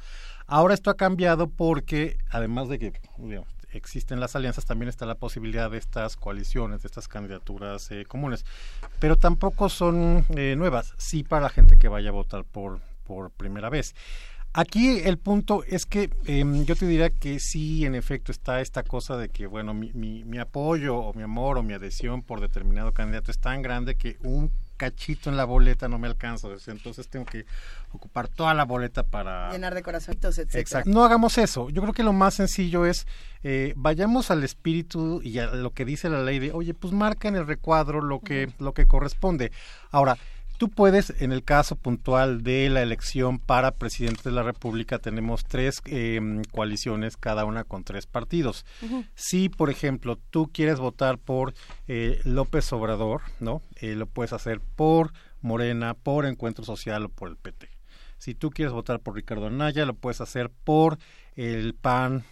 Ahora 0.48 0.74
esto 0.74 0.90
ha 0.90 0.96
cambiado 0.96 1.48
porque, 1.48 2.18
además 2.30 2.70
de 2.70 2.80
que 2.80 2.94
digamos, 3.18 3.50
existen 3.76 4.20
las 4.20 4.36
alianzas, 4.36 4.66
también 4.66 4.90
está 4.90 5.06
la 5.06 5.16
posibilidad 5.16 5.70
de 5.70 5.78
estas 5.78 6.16
coaliciones, 6.16 6.82
de 6.82 6.88
estas 6.88 7.08
candidaturas 7.08 7.92
eh, 7.92 8.06
comunes, 8.08 8.46
pero 9.00 9.18
tampoco 9.18 9.70
son 9.70 10.26
eh, 10.36 10.56
nuevas, 10.58 10.94
sí 10.98 11.24
para 11.24 11.44
la 11.44 11.50
gente 11.50 11.78
que 11.78 11.88
vaya 11.88 12.10
a 12.10 12.14
votar 12.14 12.44
por, 12.44 12.80
por 13.06 13.32
primera 13.32 13.70
vez. 13.70 13.96
Aquí 14.58 15.00
el 15.00 15.18
punto 15.18 15.66
es 15.68 15.86
que 15.86 16.10
eh, 16.28 16.46
yo 16.66 16.78
te 16.78 16.88
diría 16.88 17.10
que 17.10 17.40
sí, 17.42 17.86
en 17.86 17.94
efecto, 17.94 18.32
está 18.32 18.62
esta 18.62 18.84
cosa 18.84 19.18
de 19.18 19.28
que, 19.28 19.48
bueno, 19.48 19.74
mi, 19.74 19.92
mi, 19.92 20.24
mi, 20.24 20.38
apoyo 20.38 20.96
o 20.96 21.14
mi 21.14 21.24
amor 21.24 21.58
o 21.58 21.64
mi 21.64 21.74
adhesión 21.74 22.24
por 22.24 22.40
determinado 22.40 22.94
candidato 22.94 23.32
es 23.32 23.38
tan 23.38 23.62
grande 23.62 23.96
que 23.96 24.16
un 24.24 24.50
cachito 24.78 25.30
en 25.30 25.36
la 25.36 25.44
boleta 25.44 25.90
no 25.90 26.00
me 26.00 26.08
alcanza, 26.08 26.48
entonces 26.68 27.10
tengo 27.10 27.26
que 27.26 27.46
ocupar 27.92 28.30
toda 28.30 28.54
la 28.54 28.64
boleta 28.64 29.04
para... 29.04 29.52
Llenar 29.52 29.74
de 29.74 29.84
corazoncitos, 29.84 30.38
etc. 30.38 30.56
Exacto. 30.56 30.90
No 30.90 31.04
hagamos 31.04 31.38
eso. 31.38 31.70
Yo 31.70 31.82
creo 31.82 31.94
que 31.94 32.04
lo 32.04 32.14
más 32.14 32.36
sencillo 32.36 32.86
es, 32.86 33.08
eh, 33.44 33.74
vayamos 33.76 34.32
al 34.32 34.42
espíritu 34.46 35.22
y 35.22 35.40
a 35.40 35.48
lo 35.48 35.72
que 35.72 35.84
dice 35.84 36.10
la 36.10 36.24
ley 36.24 36.40
de, 36.40 36.54
oye, 36.54 36.74
pues 36.74 36.94
marca 36.94 37.28
en 37.28 37.36
el 37.36 37.46
recuadro 37.46 38.02
lo 38.02 38.22
que, 38.22 38.46
uh 38.46 38.50
-huh. 38.50 38.60
lo 38.60 38.74
que 38.74 38.86
corresponde. 38.86 39.52
Ahora, 39.92 40.18
Tú 40.58 40.70
puedes, 40.70 41.22
en 41.22 41.34
el 41.34 41.44
caso 41.44 41.76
puntual 41.76 42.42
de 42.42 42.70
la 42.70 42.82
elección 42.82 43.40
para 43.40 43.72
presidente 43.72 44.22
de 44.24 44.32
la 44.32 44.44
República, 44.44 45.00
tenemos 45.00 45.44
tres 45.44 45.82
eh, 45.86 46.42
coaliciones, 46.52 47.18
cada 47.18 47.44
una 47.44 47.66
con 47.66 47.84
tres 47.84 48.06
partidos. 48.06 48.66
Uh 48.82 48.86
-huh. 48.86 49.10
Si, 49.16 49.50
por 49.50 49.70
ejemplo, 49.70 50.18
tú 50.30 50.50
quieres 50.54 50.80
votar 50.80 51.18
por 51.18 51.54
eh, 51.88 52.22
López 52.24 52.72
Obrador, 52.72 53.22
¿no? 53.42 53.62
Eh, 53.76 53.96
lo 53.96 54.08
puedes 54.08 54.32
hacer 54.32 54.62
por 54.62 55.12
Morena, 55.42 55.94
por 55.94 56.26
Encuentro 56.26 56.64
Social 56.64 57.06
o 57.06 57.10
por 57.10 57.30
el 57.30 57.36
PT. 57.36 57.70
Si 58.18 58.34
tú 58.34 58.50
quieres 58.50 58.74
votar 58.74 59.02
por 59.02 59.16
Ricardo 59.16 59.48
Anaya, 59.48 59.86
lo 59.86 59.94
puedes 59.94 60.22
hacer 60.22 60.50
por 60.50 60.98
el 61.36 61.74
PAN, 61.74 62.24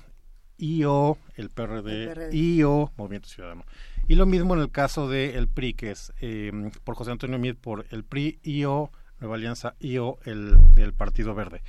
IO, 0.57 1.17
el 1.35 1.49
PRD, 1.49 2.03
el 2.03 2.09
PRD. 2.09 2.35
y 2.35 2.63
o 2.63 2.91
Movimiento 2.95 3.27
Ciudadano. 3.27 3.65
Y 4.07 4.15
lo 4.15 4.25
mismo 4.25 4.53
en 4.53 4.61
el 4.61 4.69
caso 4.69 5.07
del 5.07 5.35
el 5.35 5.47
PRI, 5.47 5.73
que 5.73 5.91
es 5.91 6.13
eh, 6.19 6.51
por 6.83 6.95
José 6.95 7.11
Antonio 7.11 7.39
Mid 7.39 7.55
por 7.55 7.85
el 7.91 8.03
PRI, 8.03 8.39
IO, 8.43 8.91
Nueva 9.19 9.35
Alianza, 9.35 9.75
IO, 9.79 10.19
el, 10.25 10.57
el 10.75 10.93
Partido 10.93 11.33
Verde. 11.33 11.61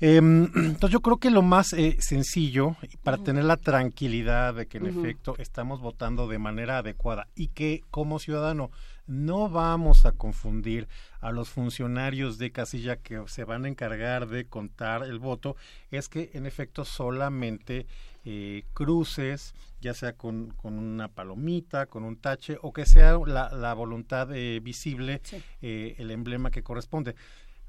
Eh, 0.00 0.16
entonces 0.18 0.90
yo 0.90 1.00
creo 1.00 1.16
que 1.18 1.30
lo 1.30 1.42
más 1.42 1.72
eh, 1.72 1.96
sencillo 2.00 2.76
para 3.02 3.16
uh 3.16 3.20
-huh. 3.20 3.24
tener 3.24 3.44
la 3.44 3.56
tranquilidad 3.56 4.54
de 4.54 4.66
que 4.66 4.78
en 4.78 4.84
uh 4.84 4.88
-huh. 4.88 5.00
efecto 5.00 5.34
estamos 5.38 5.80
votando 5.80 6.28
de 6.28 6.38
manera 6.38 6.78
adecuada 6.78 7.28
y 7.34 7.48
que 7.48 7.82
como 7.90 8.18
ciudadano 8.18 8.70
no 9.06 9.48
vamos 9.48 10.06
a 10.06 10.12
confundir 10.12 10.88
a 11.20 11.30
los 11.30 11.48
funcionarios 11.48 12.38
de 12.38 12.52
casilla 12.52 12.96
que 12.96 13.22
se 13.26 13.44
van 13.44 13.64
a 13.64 13.68
encargar 13.68 14.28
de 14.28 14.46
contar 14.46 15.04
el 15.04 15.18
voto, 15.18 15.56
es 15.90 16.08
que 16.08 16.30
en 16.34 16.46
efecto 16.46 16.84
solamente 16.84 17.86
eh, 18.24 18.64
cruces, 18.72 19.54
ya 19.80 19.94
sea 19.94 20.14
con, 20.14 20.50
con, 20.50 20.78
una 20.78 21.08
palomita, 21.08 21.86
con 21.86 22.04
un 22.04 22.16
tache, 22.16 22.58
o 22.62 22.72
que 22.72 22.86
sea 22.86 23.18
la, 23.26 23.50
la 23.50 23.74
voluntad 23.74 24.34
eh, 24.34 24.60
visible, 24.60 25.20
sí. 25.24 25.42
eh, 25.62 25.94
el 25.98 26.10
emblema 26.10 26.50
que 26.50 26.62
corresponde. 26.62 27.14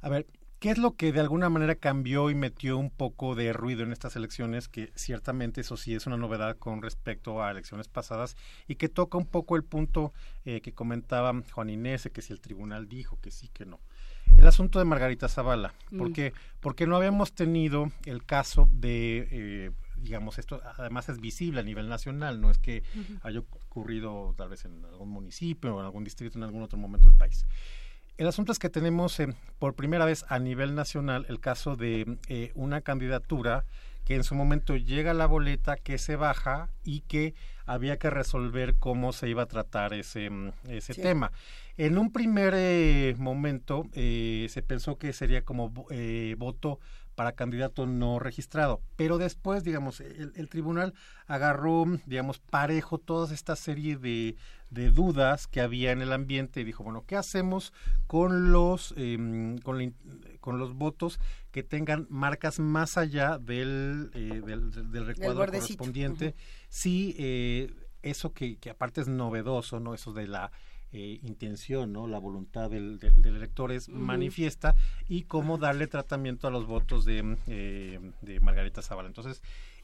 A 0.02 0.10
ver, 0.10 0.26
¿qué 0.60 0.72
es 0.72 0.78
lo 0.78 0.96
que 0.96 1.12
de 1.12 1.20
alguna 1.20 1.50
manera 1.50 1.76
cambió 1.76 2.30
y 2.30 2.36
metió 2.36 2.78
un 2.78 2.90
poco 2.90 3.36
de 3.36 3.54
ruido 3.54 3.84
en 3.84 3.92
estas 3.92 4.16
elecciones? 4.16 4.68
Que 4.68 4.92
ciertamente 4.96 5.62
eso 5.62 5.78
sí 5.78 5.94
es 5.94 6.08
una 6.08 6.18
novedad 6.18 6.58
con 6.58 6.82
respecto 6.82 7.44
a 7.44 7.52
elecciones 7.52 7.88
pasadas 7.88 8.36
y 8.68 8.76
que 8.76 8.90
toca 8.90 9.18
un 9.18 9.28
poco 9.28 9.56
el 9.56 9.64
punto 9.64 10.14
eh, 10.46 10.62
que 10.62 10.74
comentaba 10.74 11.34
Juan 11.52 11.70
Inés, 11.70 12.10
que 12.14 12.22
si 12.22 12.34
el 12.34 12.42
tribunal 12.42 12.88
dijo 12.88 13.20
que 13.22 13.32
sí, 13.32 13.50
que 13.50 13.66
no. 13.66 13.80
El 14.38 14.48
asunto 14.48 14.80
de 14.80 14.86
Margarita 14.86 15.28
Zavala. 15.28 15.74
¿Por 15.96 16.10
mm. 16.10 16.14
qué? 16.14 16.34
Porque 16.60 16.88
no 16.88 16.96
habíamos 16.96 17.34
tenido 17.34 17.92
el 18.06 18.26
caso 18.26 18.68
de 18.72 19.28
eh, 19.32 19.72
digamos, 20.06 20.40
esto 20.40 20.62
además 20.78 21.10
es 21.10 21.20
visible 21.20 21.60
a 21.60 21.64
nivel 21.64 21.90
nacional, 21.90 22.40
no 22.40 22.50
es 22.50 22.58
que 22.58 22.84
uh 22.96 23.00
-huh. 23.00 23.20
haya 23.24 23.40
ocurrido 23.40 24.34
tal 24.38 24.50
vez 24.50 24.64
en 24.66 24.86
algún 24.86 25.10
municipio 25.10 25.76
o 25.76 25.80
en 25.80 25.86
algún 25.86 26.04
distrito 26.04 26.38
en 26.38 26.44
algún 26.44 26.64
otro 26.64 26.78
momento 26.78 27.08
del 27.08 27.18
país. 27.18 27.46
El 28.18 28.28
asunto 28.28 28.54
es 28.54 28.60
que 28.60 28.70
tenemos 28.70 29.20
eh, 29.20 29.28
por 29.60 29.76
primera 29.76 30.06
vez 30.06 30.26
a 30.30 30.40
nivel 30.40 30.74
nacional 30.74 31.26
el 31.28 31.42
caso 31.42 31.76
de 31.76 32.18
eh, 32.30 32.52
una 32.56 32.80
candidatura 32.80 33.66
que 34.06 34.16
en 34.16 34.24
su 34.24 34.36
momento 34.36 34.78
llega 34.78 35.12
a 35.12 35.14
la 35.16 35.26
boleta, 35.26 35.76
que 35.76 35.98
se 35.98 36.16
baja 36.16 36.70
y 36.84 37.02
que 37.02 37.34
había 37.66 37.98
que 37.98 38.10
resolver 38.10 38.76
cómo 38.76 39.12
se 39.12 39.28
iba 39.28 39.44
a 39.44 39.48
tratar 39.48 39.94
ese, 39.94 40.30
ese 40.70 40.94
sí. 40.94 41.02
tema. 41.02 41.32
En 41.76 41.98
un 41.98 42.14
primer 42.14 42.54
eh, 42.56 43.16
momento 43.18 43.84
se 43.94 44.64
pensó 44.66 44.98
que 44.98 45.12
sería 45.12 45.44
como 45.44 45.70
voto 46.38 46.80
para 47.16 47.32
candidato 47.32 47.86
no 47.88 48.20
registrado. 48.20 48.82
Pero 48.96 49.18
después, 49.18 49.64
digamos, 49.64 50.02
el, 50.02 50.34
el, 50.36 50.50
tribunal 50.50 50.94
agarró, 51.28 51.86
digamos, 52.06 52.40
parejo 52.40 52.98
toda 52.98 53.34
esta 53.34 53.56
serie 53.56 53.98
de, 53.98 54.36
de, 54.70 54.92
dudas 54.92 55.48
que 55.48 55.62
había 55.62 55.92
en 55.92 56.02
el 56.02 56.14
ambiente 56.14 56.62
y 56.62 56.64
dijo, 56.64 56.84
bueno, 56.84 57.06
¿qué 57.08 57.16
hacemos 57.16 57.74
con 58.08 58.52
los, 58.52 58.94
eh, 58.98 59.18
con, 59.64 59.80
la, 59.80 59.92
con, 60.42 60.60
los 60.60 60.76
votos 60.76 61.20
que 61.52 61.64
tengan 61.64 62.06
marcas 62.10 62.60
más 62.60 62.98
allá 62.98 63.38
del, 63.38 64.12
eh, 64.14 64.42
del, 64.46 64.92
del, 64.92 65.06
recuadro 65.06 65.46
correspondiente? 65.46 66.28
Uh 66.28 66.30
-huh. 66.32 66.66
Si 66.70 67.16
eh, 67.18 67.74
eso 68.02 68.34
que, 68.34 68.58
que 68.58 68.70
aparte 68.70 69.02
es 69.02 69.08
novedoso, 69.08 69.80
¿no? 69.80 69.94
Eso 69.94 70.14
de 70.14 70.28
la 70.28 70.52
eh, 70.96 71.20
intención, 71.24 71.92
¿no? 71.92 72.08
La 72.08 72.20
voluntad 72.20 72.70
del, 72.70 72.98
del, 73.00 73.22
del 73.22 73.36
elector 73.36 73.72
es 73.72 73.88
uh 73.88 73.92
-huh. 73.92 73.96
manifiesta 74.12 74.76
y 75.10 75.24
cómo 75.24 75.58
darle 75.58 75.88
tratamiento 75.88 76.48
a 76.48 76.52
los 76.52 76.66
votos 76.66 77.04
de, 77.06 77.38
eh, 77.48 78.00
de 78.22 78.40
Margarita 78.40 78.82
Zavala. 78.82 79.08
Entonces, 79.10 79.42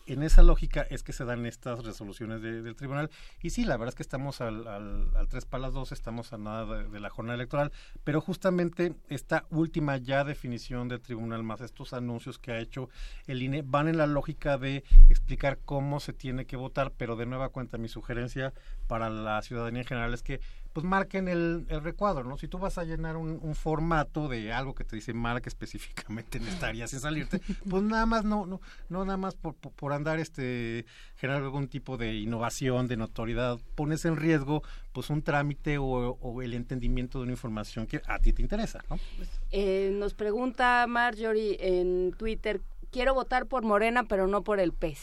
En 0.07 0.23
esa 0.23 0.41
lógica 0.41 0.81
es 0.89 1.03
que 1.03 1.13
se 1.13 1.25
dan 1.25 1.45
estas 1.45 1.85
resoluciones 1.85 2.41
de- 2.41 2.63
del 2.63 2.75
tribunal. 2.75 3.11
Y 3.43 3.51
sí, 3.51 3.63
la 3.65 3.77
verdad 3.77 3.89
es 3.89 3.95
que 3.95 4.01
estamos 4.09 4.41
al, 4.41 4.67
al, 4.67 5.15
al 5.15 5.27
tres 5.27 5.45
para 5.45 5.61
las 5.61 5.73
dos, 5.73 5.91
estamos 5.91 6.33
a 6.33 6.38
nada 6.39 6.65
de, 6.65 6.89
de 6.89 6.99
la 6.99 7.11
jornada 7.11 7.35
electoral, 7.35 7.71
pero 8.03 8.19
justamente 8.19 8.95
esta 9.09 9.45
última 9.51 9.97
ya 9.97 10.23
definición 10.23 10.88
del 10.88 11.01
tribunal, 11.01 11.43
más 11.43 11.61
estos 11.61 11.93
anuncios 11.93 12.39
que 12.39 12.51
ha 12.51 12.59
hecho 12.59 12.89
el 13.27 13.43
INE, 13.43 13.61
van 13.63 13.88
en 13.88 13.97
la 13.97 14.07
lógica 14.07 14.57
de 14.57 14.83
explicar 15.07 15.59
cómo 15.65 15.99
se 15.99 16.13
tiene 16.13 16.45
que 16.45 16.57
votar, 16.57 16.91
pero 16.97 17.15
de 17.15 17.27
nueva 17.27 17.49
cuenta 17.49 17.77
mi 17.77 17.88
sugerencia 17.88 18.53
para 18.88 19.07
la 19.11 19.39
ciudadanía 19.43 19.81
en 19.83 19.88
general 19.88 20.13
es 20.15 20.23
que 20.23 20.39
pues 20.73 20.85
marquen 20.85 21.27
el, 21.27 21.65
el 21.69 21.84
recuadro, 21.84 22.23
¿no? 22.23 22.38
Si 22.38 22.48
tú 22.48 22.57
vas 22.57 22.77
a 22.77 22.84
llenar 22.84 23.18
un, 23.18 23.39
un 23.41 23.56
formato 23.56 24.27
de 24.30 24.53
algo 24.53 24.73
que 24.73 24.84
te 24.84 24.95
dice 24.95 25.14
marca 25.14 25.49
específicamente 25.49 26.38
en 26.38 26.48
esta 26.48 26.68
área 26.68 26.88
sin 26.88 26.99
salirte, 26.99 27.41
pues 27.69 27.84
nada 27.84 28.06
más 28.06 28.23
no, 28.23 28.45
no, 28.45 28.61
no 28.89 29.06
nada 29.06 29.18
más 29.18 29.35
por, 29.35 29.56
por, 29.56 29.72
por 29.73 29.93
andar 29.93 30.19
este 30.19 30.85
generar 31.18 31.43
algún 31.43 31.68
tipo 31.68 31.98
de 31.98 32.15
innovación, 32.15 32.88
de 32.88 32.98
notoriedad, 32.98 33.60
pones 33.76 34.06
en 34.06 34.15
riesgo 34.15 34.64
pues 34.93 35.10
un 35.10 35.22
trámite 35.22 35.77
o, 35.77 35.85
o 35.85 36.41
el 36.41 36.53
entendimiento 36.53 37.19
de 37.19 37.23
una 37.23 37.34
información 37.34 37.85
que 37.88 38.02
a 38.07 38.19
ti 38.19 38.34
te 38.34 38.41
interesa, 38.41 38.84
¿no? 38.89 38.99
Eh, 39.52 39.91
nos 39.93 40.14
pregunta 40.14 40.85
Marjorie 40.88 41.57
en 41.60 42.14
Twitter, 42.14 42.61
quiero 42.91 43.14
votar 43.14 43.45
por 43.48 43.64
Morena, 43.64 44.03
pero 44.03 44.27
no 44.27 44.43
por 44.43 44.60
el 44.60 44.73
PES. 44.73 44.99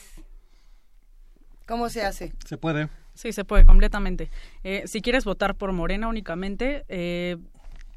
¿Cómo 1.66 1.90
se 1.90 2.02
hace? 2.02 2.32
Se 2.46 2.56
puede. 2.56 2.88
Sí, 3.18 3.32
se 3.32 3.44
puede, 3.44 3.64
completamente. 3.64 4.30
Eh, 4.62 4.84
si 4.86 5.00
quieres 5.00 5.24
votar 5.24 5.56
por 5.56 5.72
Morena 5.72 6.06
únicamente, 6.06 6.84
eh, 6.88 7.36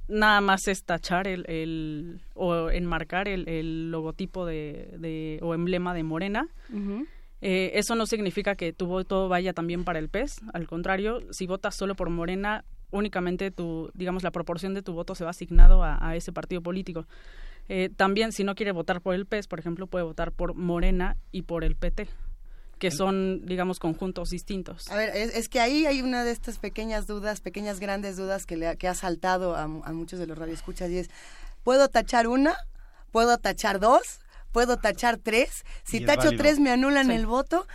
nada 0.08 0.42
más 0.42 0.68
es 0.68 0.84
tachar 0.84 1.28
el, 1.28 1.46
el 1.48 2.22
o 2.34 2.72
enmarcar 2.72 3.28
el, 3.28 3.48
el 3.48 3.92
logotipo 3.92 4.48
de, 4.48 4.96
de- 4.98 5.38
o 5.44 5.54
emblema 5.54 5.94
de 5.94 6.02
Morena. 6.02 6.48
Eh, 7.40 7.72
eso 7.76 7.94
no 7.94 8.08
significa 8.08 8.56
que 8.56 8.74
tu 8.74 8.88
voto 8.88 9.30
vaya 9.30 9.54
también 9.54 9.84
para 9.84 10.00
el 10.00 10.10
PES. 10.10 10.42
Al 10.54 10.66
contrario, 10.66 11.20
si 11.30 11.46
votas 11.46 11.76
solo 11.76 11.94
por 11.94 12.10
Morena, 12.10 12.64
únicamente 12.90 13.52
tu, 13.52 13.92
digamos, 13.94 14.24
la 14.24 14.32
proporción 14.32 14.74
de 14.74 14.82
tu 14.82 14.94
voto 14.94 15.14
se 15.14 15.24
va 15.24 15.30
asignado 15.30 15.84
a, 15.84 16.04
a 16.04 16.16
ese 16.16 16.32
partido 16.34 16.62
político. 16.64 17.06
Eh, 17.70 17.90
también, 17.96 18.32
si 18.32 18.44
no 18.44 18.56
quiere 18.56 18.72
votar 18.72 19.02
por 19.02 19.14
el 19.14 19.28
PES, 19.28 19.48
por 19.48 19.60
ejemplo, 19.60 19.86
puede 19.86 20.04
votar 20.04 20.32
por 20.32 20.56
Morena 20.56 21.16
y 21.32 21.44
por 21.44 21.64
el 21.64 21.76
PT, 21.76 22.08
que 22.82 22.92
son, 22.92 23.46
digamos, 23.46 23.78
conjuntos 23.80 24.30
distintos. 24.32 24.90
A 24.90 24.96
ver, 24.96 25.16
es, 25.16 25.36
es 25.36 25.48
que 25.50 25.60
ahí 25.60 25.86
hay 25.86 26.02
una 26.02 26.24
de 26.24 26.32
estas 26.32 26.58
pequeñas 26.58 27.06
dudas, 27.06 27.40
pequeñas 27.40 27.80
grandes 27.80 28.18
dudas 28.18 28.46
que, 28.46 28.58
le 28.58 28.68
ha, 28.68 28.76
que 28.76 28.88
ha 28.88 28.96
saltado 28.96 29.56
a, 29.56 29.68
mu- 29.68 29.84
a 29.86 29.94
muchos 29.94 30.20
de 30.20 30.26
los 30.28 30.38
radioescuchas 30.38 30.90
y 30.90 30.98
es, 30.98 31.10
¿puedo 31.64 31.88
tachar 31.88 32.28
una? 32.28 32.56
¿Puedo 33.12 33.38
tachar 33.38 33.80
dos? 33.80 34.02
¿Puedo 34.52 34.78
tachar 34.78 35.18
tres? 35.18 35.64
Si 35.86 36.04
tacho 36.04 36.26
válido. 36.26 36.42
tres 36.44 36.60
me 36.60 36.72
anulan 36.72 37.06
Sí. 37.08 37.14
el 37.14 37.28
voto. 37.28 37.68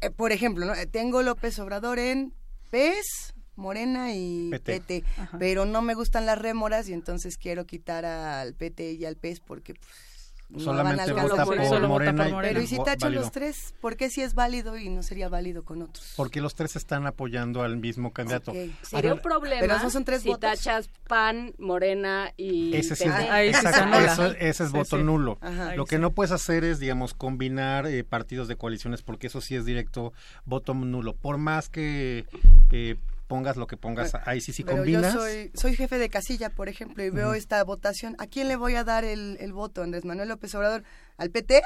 Eh, 0.00 0.10
por 0.10 0.32
ejemplo, 0.32 0.64
¿no? 0.66 0.72
Tengo 0.90 1.22
López 1.22 1.58
Obrador 1.58 1.98
en 1.98 2.32
PES, 2.70 3.34
Morena 3.56 4.14
y 4.14 4.50
PT. 4.64 5.04
Pero 5.38 5.66
no 5.66 5.82
me 5.82 5.94
gustan 5.94 6.24
las 6.26 6.38
rémoras 6.38 6.88
y 6.88 6.92
entonces 6.94 7.36
quiero 7.36 7.66
quitar 7.66 8.04
al 8.06 8.54
PT 8.54 8.92
y 8.92 9.04
al 9.04 9.16
PES 9.16 9.40
porque... 9.40 9.74
pues, 9.74 10.23
no 10.50 10.60
Solamente 10.60 11.00
van 11.12 11.18
a 11.18 11.22
alcanzar. 11.22 11.46
vota 11.46 11.68
por 11.80 11.88
Morena 11.88 12.28
por 12.30 12.44
y- 12.44 12.48
Pero 12.48 12.60
y 12.62 12.66
si 12.66 12.82
tacho 12.82 13.08
los 13.10 13.32
tres, 13.32 13.74
¿por 13.80 13.96
qué 13.96 14.08
si 14.10 14.20
es 14.22 14.34
válido 14.34 14.76
y 14.78 14.88
no 14.88 15.02
sería 15.02 15.28
válido 15.28 15.64
con 15.64 15.82
otros? 15.82 16.12
Porque 16.16 16.40
los 16.40 16.54
tres 16.54 16.76
están 16.76 17.06
apoyando 17.06 17.62
al 17.62 17.76
mismo 17.76 18.12
candidato. 18.12 18.52
Sería 18.82 19.14
un 19.14 19.20
problema 19.20 19.60
Pero 19.60 19.76
esos 19.76 19.92
son 19.92 20.04
tres 20.04 20.22
si 20.22 20.28
votos. 20.28 20.50
tachas 20.50 20.88
PAN, 21.08 21.54
Morena 21.58 22.32
y 22.36 22.74
Ese 22.76 22.94
sí 22.94 23.04
es, 23.04 23.14
PT. 23.14 23.48
exacto, 23.48 23.98
eso- 23.98 24.26
ese 24.38 24.64
es 24.64 24.70
Sí, 24.70 24.76
voto 24.76 24.96
sí. 24.98 25.02
nulo. 25.02 25.38
Ajá. 25.40 25.74
Lo 25.74 25.86
que 25.86 25.96
sí. 25.96 26.02
no 26.02 26.10
puedes 26.12 26.30
hacer 26.30 26.62
es, 26.64 26.78
digamos, 26.78 27.14
combinar 27.14 27.86
eh, 27.86 28.04
partidos 28.04 28.46
de 28.46 28.56
coaliciones, 28.56 29.02
porque 29.02 29.26
eso 29.26 29.40
sí 29.40 29.56
es 29.56 29.64
directo 29.64 30.12
voto 30.44 30.74
nulo. 30.74 31.14
Por 31.14 31.38
más 31.38 31.68
que 31.68 32.26
eh, 32.70 32.96
pongas 33.26 33.56
lo 33.56 33.66
que 33.66 33.76
pongas, 33.76 34.14
ahí 34.24 34.40
sí, 34.40 34.52
sí 34.52 34.64
Pero 34.64 34.78
combinas. 34.78 35.14
yo 35.14 35.20
soy, 35.20 35.50
soy 35.54 35.76
jefe 35.76 35.98
de 35.98 36.08
casilla, 36.08 36.50
por 36.50 36.68
ejemplo, 36.68 37.02
y 37.04 37.10
veo 37.10 37.34
esta 37.34 37.62
votación. 37.64 38.14
¿A 38.18 38.26
quién 38.26 38.48
le 38.48 38.56
voy 38.56 38.74
a 38.74 38.84
dar 38.84 39.04
el, 39.04 39.36
el 39.40 39.52
voto? 39.52 39.82
¿Andrés 39.82 40.04
Manuel 40.04 40.28
López 40.28 40.54
Obrador? 40.54 40.84
¿Al 41.16 41.30
PT? 41.30 41.62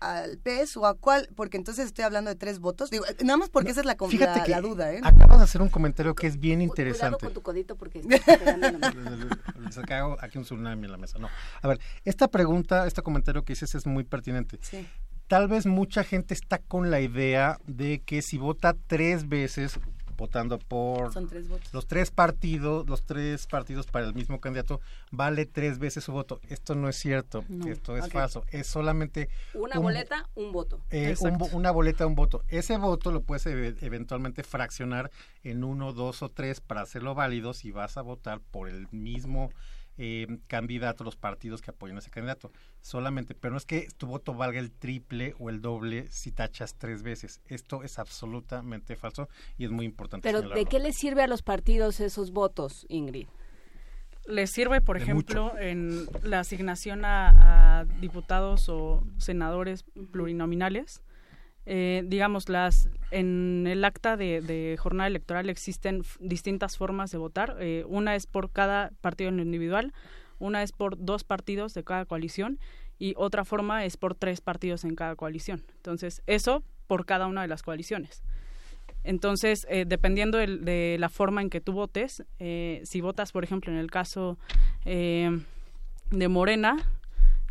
¿Al 0.00 0.36
PES 0.38 0.76
o 0.78 0.86
a 0.86 0.94
cuál? 0.94 1.28
Porque 1.36 1.56
entonces 1.56 1.86
estoy 1.86 2.04
hablando 2.04 2.28
de 2.28 2.34
tres 2.34 2.58
votos. 2.58 2.90
Digo, 2.90 3.06
eh, 3.06 3.16
nada 3.22 3.36
más 3.36 3.50
porque 3.50 3.70
esa 3.70 3.80
es 3.80 3.86
la, 3.86 3.94
Fíjate 3.94 4.40
la, 4.40 4.44
que 4.44 4.50
la 4.50 4.60
duda, 4.60 4.92
¿eh? 4.92 5.00
acabas 5.00 5.38
de 5.38 5.44
hacer 5.44 5.62
un 5.62 5.68
comentario 5.68 6.16
que 6.16 6.26
es 6.26 6.40
bien 6.40 6.58
Cuidado 6.58 6.88
interesante. 6.88 7.24
con 7.24 7.32
tu 7.32 7.40
codito 7.42 7.76
porque 7.76 8.00
estás 8.10 8.38
pegando 8.38 8.66
en 8.66 8.80
la 8.80 8.90
mano. 8.90 9.28
Les 9.64 9.78
acabo 9.78 10.16
aquí 10.20 10.38
un 10.38 10.44
tsunami 10.44 10.86
en 10.86 10.90
la 10.90 10.98
mesa. 10.98 11.18
No. 11.20 11.28
A 11.60 11.68
ver, 11.68 11.78
esta 12.04 12.26
pregunta, 12.26 12.84
este 12.88 13.00
comentario 13.02 13.44
que 13.44 13.52
dices 13.52 13.76
es 13.76 13.86
muy 13.86 14.02
pertinente. 14.02 14.58
Sí. 14.62 14.88
Tal 15.28 15.46
vez 15.46 15.66
mucha 15.66 16.02
gente 16.02 16.34
está 16.34 16.58
con 16.58 16.90
la 16.90 17.00
idea 17.00 17.58
de 17.66 18.00
que 18.00 18.22
si 18.22 18.38
vota 18.38 18.74
tres 18.88 19.28
veces 19.28 19.78
votando 20.22 20.58
por 20.60 21.12
Son 21.12 21.26
tres 21.28 21.48
votos. 21.48 21.72
los 21.74 21.86
tres 21.88 22.12
partidos, 22.12 22.88
los 22.88 23.02
tres 23.02 23.46
partidos 23.48 23.86
para 23.86 24.06
el 24.06 24.14
mismo 24.14 24.40
candidato, 24.40 24.80
vale 25.10 25.46
tres 25.46 25.78
veces 25.80 26.04
su 26.04 26.12
voto. 26.12 26.40
Esto 26.48 26.76
no 26.76 26.88
es 26.88 26.94
cierto, 26.96 27.44
No. 27.48 27.66
esto 27.66 27.96
es 27.96 28.08
falso. 28.10 28.44
Es 28.52 28.68
solamente 28.68 29.28
Una 29.52 29.78
un- 29.78 29.82
boleta, 29.82 30.28
un 30.36 30.52
voto. 30.52 30.80
eh, 30.90 31.16
un 31.20 31.38
una 31.52 31.72
boleta, 31.72 32.06
un 32.06 32.14
voto. 32.14 32.44
Ese 32.48 32.76
voto 32.76 33.10
lo 33.10 33.22
puedes 33.22 33.44
eve- 33.46 33.74
eventualmente 33.80 34.44
fraccionar 34.44 35.10
en 35.42 35.64
uno, 35.64 35.92
dos 35.92 36.22
o 36.22 36.28
tres 36.28 36.60
para 36.60 36.82
hacerlo 36.82 37.14
válido 37.16 37.52
si 37.52 37.72
vas 37.72 37.96
a 37.96 38.02
votar 38.02 38.38
por 38.52 38.68
el 38.68 38.86
mismo 38.92 39.50
eh, 39.98 40.26
candidato, 40.46 41.04
los 41.04 41.16
partidos 41.16 41.60
que 41.60 41.70
apoyan 41.70 41.96
a 41.96 42.00
ese 42.00 42.10
candidato. 42.10 42.50
Solamente, 42.80 43.34
pero 43.34 43.52
no 43.52 43.58
es 43.58 43.66
que 43.66 43.88
tu 43.96 44.06
voto 44.06 44.34
valga 44.34 44.58
el 44.58 44.72
triple 44.72 45.34
o 45.38 45.50
el 45.50 45.60
doble 45.60 46.08
si 46.10 46.32
tachas 46.32 46.74
tres 46.76 47.02
veces. 47.02 47.40
Esto 47.46 47.82
es 47.82 47.98
absolutamente 47.98 48.96
falso 48.96 49.28
y 49.58 49.64
es 49.64 49.70
muy 49.70 49.84
importante. 49.84 50.28
Pero 50.28 50.48
¿de 50.48 50.64
qué 50.64 50.78
les 50.78 50.96
sirve 50.96 51.22
a 51.22 51.26
los 51.26 51.42
partidos 51.42 52.00
esos 52.00 52.32
votos, 52.32 52.86
Ingrid? 52.88 53.26
Les 54.26 54.50
sirve, 54.50 54.80
por 54.80 54.96
De 54.96 55.02
ejemplo, 55.02 55.58
en 55.58 56.06
la 56.22 56.40
asignación 56.40 57.04
a, 57.04 57.80
a 57.80 57.84
diputados 57.84 58.68
o 58.68 59.04
senadores 59.18 59.84
plurinominales. 60.12 61.02
Eh, 61.64 62.02
digamos, 62.06 62.48
las 62.48 62.88
en 63.10 63.66
el 63.68 63.84
acta 63.84 64.16
de, 64.16 64.40
de 64.40 64.76
jornada 64.78 65.06
electoral 65.06 65.48
existen 65.50 66.02
distintas 66.18 66.76
formas 66.76 67.10
de 67.10 67.18
votar. 67.18 67.56
Eh, 67.60 67.84
una 67.86 68.16
es 68.16 68.26
por 68.26 68.50
cada 68.50 68.90
partido 69.00 69.30
individual, 69.30 69.92
una 70.38 70.62
es 70.62 70.72
por 70.72 70.96
dos 70.98 71.22
partidos 71.24 71.74
de 71.74 71.84
cada 71.84 72.04
coalición 72.04 72.58
y 72.98 73.14
otra 73.16 73.44
forma 73.44 73.84
es 73.84 73.96
por 73.96 74.14
tres 74.14 74.40
partidos 74.40 74.84
en 74.84 74.96
cada 74.96 75.14
coalición. 75.14 75.62
Entonces, 75.76 76.22
eso 76.26 76.64
por 76.86 77.06
cada 77.06 77.26
una 77.26 77.42
de 77.42 77.48
las 77.48 77.62
coaliciones. 77.62 78.22
Entonces, 79.04 79.66
eh, 79.68 79.84
dependiendo 79.86 80.38
del- 80.38 80.64
de 80.64 80.96
la 80.98 81.08
forma 81.08 81.42
en 81.42 81.50
que 81.50 81.60
tú 81.60 81.72
votes, 81.72 82.24
eh, 82.38 82.80
si 82.84 83.00
votas, 83.00 83.32
por 83.32 83.44
ejemplo, 83.44 83.72
en 83.72 83.78
el 83.78 83.90
caso 83.90 84.36
de 84.84 86.28
Morena, 86.28 86.76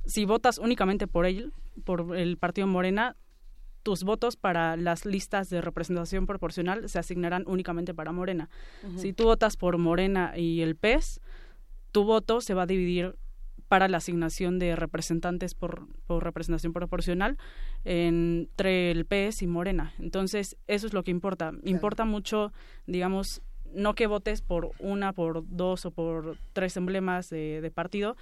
si 0.05 0.25
votas 0.25 0.57
únicamente 0.57 1.07
por 1.07 1.25
él, 1.25 1.53
por 1.85 2.15
el 2.17 2.37
partido 2.37 2.67
Morena, 2.67 3.15
tus 3.83 4.03
votos 4.03 4.35
para 4.35 4.77
las 4.77 5.05
listas 5.05 5.49
de 5.49 5.61
representación 5.61 6.25
proporcional 6.25 6.87
se 6.89 6.99
asignarán 6.99 7.43
únicamente 7.47 7.93
para 7.93 8.11
Morena. 8.11 8.49
Si 8.95 9.13
tú 9.13 9.25
votas 9.25 9.57
por 9.57 9.77
Morena 9.77 10.37
y 10.37 10.61
el 10.61 10.75
PES, 10.75 11.21
tu 11.91 12.03
voto 12.03 12.41
se 12.41 12.53
va 12.53 12.63
a 12.63 12.67
dividir 12.67 13.15
para 13.67 13.87
la 13.87 13.97
asignación 13.97 14.59
de 14.59 14.75
representantes 14.75 15.55
por, 15.55 15.87
por 16.05 16.25
representación 16.25 16.73
proporcional 16.73 17.37
entre 17.85 18.91
el 18.91 19.05
PS 19.05 19.43
y 19.43 19.47
Morena. 19.47 19.93
Entonces, 19.97 20.57
eso 20.67 20.87
es 20.87 20.93
lo 20.93 21.03
que 21.03 21.11
importa. 21.11 21.53
Importa 21.63 22.03
mucho, 22.03 22.51
digamos, 22.85 23.41
no 23.73 23.95
que 23.95 24.07
votes 24.07 24.41
por 24.41 24.71
una, 24.79 25.13
por 25.13 25.47
dos 25.47 25.85
o 25.85 25.91
por 25.91 26.37
tres 26.51 26.75
emblemas 26.75 27.29
de, 27.29 27.61
de 27.61 27.71
partido, 27.71 28.17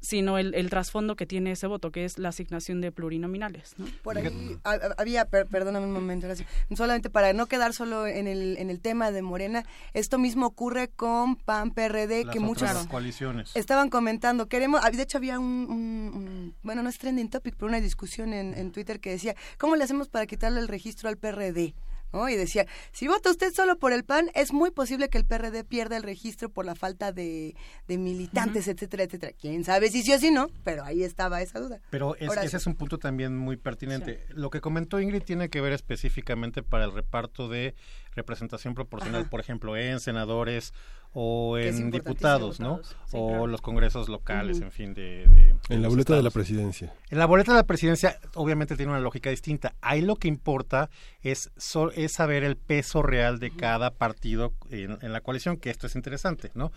sino 0.00 0.38
el, 0.38 0.54
el 0.54 0.70
trasfondo 0.70 1.14
que 1.14 1.26
tiene 1.26 1.52
ese 1.52 1.66
voto, 1.66 1.90
que 1.92 2.04
es 2.04 2.18
la 2.18 2.30
asignación 2.30 2.80
de 2.80 2.90
plurinominales. 2.90 3.74
¿no? 3.76 3.86
Por 4.02 4.16
ahí 4.18 4.58
ha- 4.64 4.70
ha- 4.72 4.94
había, 4.96 5.26
per- 5.26 5.46
perdóname 5.46 5.86
un 5.86 5.92
momento, 5.92 6.26
solamente 6.74 7.10
para 7.10 7.32
no 7.32 7.46
quedar 7.46 7.72
solo 7.74 8.06
en 8.06 8.26
el, 8.26 8.56
en 8.58 8.70
el 8.70 8.80
tema 8.80 9.10
de 9.10 9.22
Morena, 9.22 9.64
esto 9.92 10.18
mismo 10.18 10.46
ocurre 10.46 10.88
con 10.88 11.36
PAN, 11.36 11.72
PRD, 11.72 12.24
Las 12.24 12.32
que 12.32 12.40
muchos 12.40 12.70
otras 12.70 12.86
coaliciones. 12.86 13.54
estaban 13.54 13.90
comentando, 13.90 14.48
queremos, 14.48 14.80
ah, 14.82 14.90
de 14.90 15.02
hecho 15.02 15.18
había 15.18 15.38
un, 15.38 15.66
un- 15.68 16.12
un- 16.14 16.54
bueno, 16.62 16.82
no 16.82 16.88
es 16.88 16.98
trending 16.98 17.28
topic, 17.28 17.54
pero 17.56 17.68
una 17.68 17.80
discusión 17.80 18.32
en, 18.32 18.54
en 18.56 18.72
Twitter 18.72 19.00
que 19.00 19.10
decía, 19.10 19.34
¿cómo 19.58 19.76
le 19.76 19.84
hacemos 19.84 20.08
para 20.08 20.26
quitarle 20.26 20.60
el 20.60 20.68
registro 20.68 21.08
al 21.08 21.16
PRD? 21.18 21.74
¿No? 22.12 22.28
Y 22.28 22.34
decía, 22.36 22.66
si 22.92 23.06
vota 23.06 23.30
usted 23.30 23.52
solo 23.52 23.78
por 23.78 23.92
el 23.92 24.04
PAN, 24.04 24.30
es 24.34 24.52
muy 24.52 24.70
posible 24.70 25.08
que 25.08 25.18
el 25.18 25.24
PRD 25.24 25.62
pierda 25.64 25.96
el 25.96 26.02
registro 26.02 26.48
por 26.48 26.64
la 26.64 26.74
falta 26.74 27.12
de, 27.12 27.54
de 27.86 27.98
militantes, 27.98 28.66
etcétera, 28.68 29.04
etcétera. 29.04 29.32
Quién 29.40 29.62
sabe 29.64 29.90
si 29.90 30.02
sí 30.02 30.12
o 30.12 30.18
si 30.18 30.30
no, 30.30 30.48
pero 30.64 30.82
ahí 30.84 31.02
estaba 31.04 31.40
esa 31.42 31.60
duda. 31.60 31.80
Pero 31.90 32.16
es- 32.16 32.30
ese 32.38 32.56
es 32.56 32.66
un 32.66 32.74
punto 32.74 32.98
también 32.98 33.36
muy 33.36 33.56
pertinente. 33.56 34.24
Lo 34.30 34.50
que 34.50 34.60
comentó 34.60 35.00
Ingrid 35.00 35.22
tiene 35.22 35.50
que 35.50 35.60
ver 35.60 35.72
específicamente 35.72 36.62
para 36.62 36.84
el 36.84 36.92
reparto 36.92 37.48
de 37.48 37.74
representación 38.16 38.74
proporcional, 38.74 39.22
Ajá. 39.22 39.30
por 39.30 39.40
ejemplo, 39.40 39.76
en 39.76 40.00
senadores 40.00 40.74
o 41.12 41.58
en 41.58 41.90
diputados, 41.90 42.60
¿no? 42.60 42.76
diputados, 42.76 42.96
sí, 43.06 43.16
o 43.18 43.28
claro. 43.28 43.46
los 43.48 43.60
congresos 43.60 44.08
locales, 44.08 44.60
en 44.60 44.70
fin, 44.70 44.94
de... 44.94 45.26
de- 45.26 45.54
de 45.68 45.74
En 45.74 45.82
la 45.82 45.88
boleta 45.88 46.14
de 46.14 46.22
la 46.22 46.30
presidencia. 46.30 46.92
En 47.10 47.18
la 47.18 47.26
boleta 47.26 47.52
de 47.52 47.58
la 47.58 47.66
presidencia, 47.66 48.18
obviamente 48.34 48.76
tiene 48.76 48.92
una 48.92 49.00
lógica 49.00 49.30
distinta. 49.30 49.74
Ahí 49.80 50.02
lo 50.02 50.16
que 50.16 50.28
importa 50.28 50.88
es, 51.22 51.50
so- 51.56 51.90
es 51.92 52.12
saber 52.12 52.44
el 52.44 52.56
peso 52.56 53.02
real 53.02 53.38
de 53.40 53.50
cada 53.50 53.90
partido 53.90 54.52
en, 54.70 54.98
en 55.02 55.12
la 55.12 55.20
coalición, 55.20 55.56
que 55.56 55.70
esto 55.70 55.86
es 55.88 55.96
interesante, 55.96 56.50
¿no? 56.54 56.70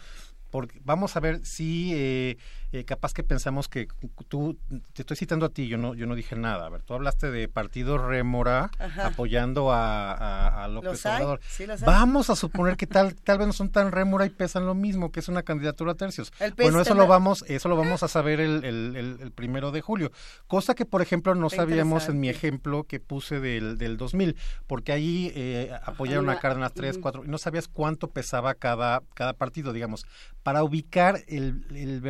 Porque 0.50 0.80
vamos 0.84 1.16
a 1.16 1.20
ver 1.20 1.46
si 1.46 1.92
eh, 1.94 2.38
eh, 2.74 2.84
capaz 2.86 3.14
que 3.14 3.24
pensamos 3.24 3.70
que 3.70 3.88
tú, 4.28 4.58
te 4.94 5.04
estoy 5.04 5.16
citando 5.16 5.46
a 5.46 5.50
ti, 5.50 5.68
yo 5.68 5.78
no, 5.78 5.94
yo 5.94 6.06
no 6.08 6.16
dije 6.16 6.36
nada. 6.36 6.66
A 6.66 6.70
ver, 6.70 6.82
tú 6.82 6.94
hablaste 6.96 7.32
de 7.32 7.48
partido 7.48 7.98
Rémora 7.98 8.72
Ajá. 8.80 9.08
apoyando 9.08 9.72
a, 9.72 10.12
a- 10.12 10.64
a 10.64 10.68
López 10.68 11.06
Obrador. 11.06 11.40
sí. 11.48 11.66
Vamos 11.86 12.30
a 12.30 12.36
suponer 12.36 12.76
que 12.76 12.88
tal, 12.88 13.16
tal 13.16 13.38
vez 13.38 13.48
no 13.48 13.54
son 13.54 13.70
tan 13.70 13.92
Rémora 13.92 14.26
y 14.26 14.30
pesan 14.32 14.66
lo 14.66 14.74
mismo, 14.76 15.12
que 15.12 15.20
es 15.20 15.28
una 15.28 15.44
candidatura 15.44 15.92
a 15.92 15.96
tercios. 15.96 16.34
Bueno, 16.58 16.82
eso 16.82 16.96
lo 16.96 17.06
vamos, 17.08 17.46
eso 17.48 17.70
lo 17.70 17.78
vamos 17.78 18.02
a 18.04 18.08
saber 18.08 18.40
el, 18.40 18.66
el, 18.66 18.96
el- 18.96 19.18
el 19.22 19.32
primero 19.32 19.72
de 19.72 19.82
julio. 19.82 20.12
Cosa 20.48 20.74
que, 20.74 20.86
por 20.86 21.02
ejemplo, 21.02 21.36
no 21.36 21.50
sabíamos 21.50 22.10
en 22.10 22.20
mi 22.20 22.30
ejemplo 22.30 22.84
que 22.86 23.00
puse 23.00 23.40
del, 23.40 23.78
del 23.78 23.98
2000, 23.98 24.36
porque 24.66 24.92
ahí 24.92 25.32
eh, 25.36 25.72
apoyaron 25.86 26.28
a 26.30 26.34
Iba- 26.34 26.42
Cárdenas 26.42 26.74
3, 26.74 26.94
ujú. 26.96 27.02
4, 27.04 27.26
y 27.26 27.28
no 27.28 27.38
sabías 27.38 27.68
cuánto 27.68 28.10
pesaba 28.10 28.56
cada, 28.56 29.02
cada 29.14 29.34
partido, 29.34 29.74
digamos, 29.74 30.06
para 30.42 30.64
ubicar 30.64 31.22
el, 31.28 31.66
el 31.76 32.02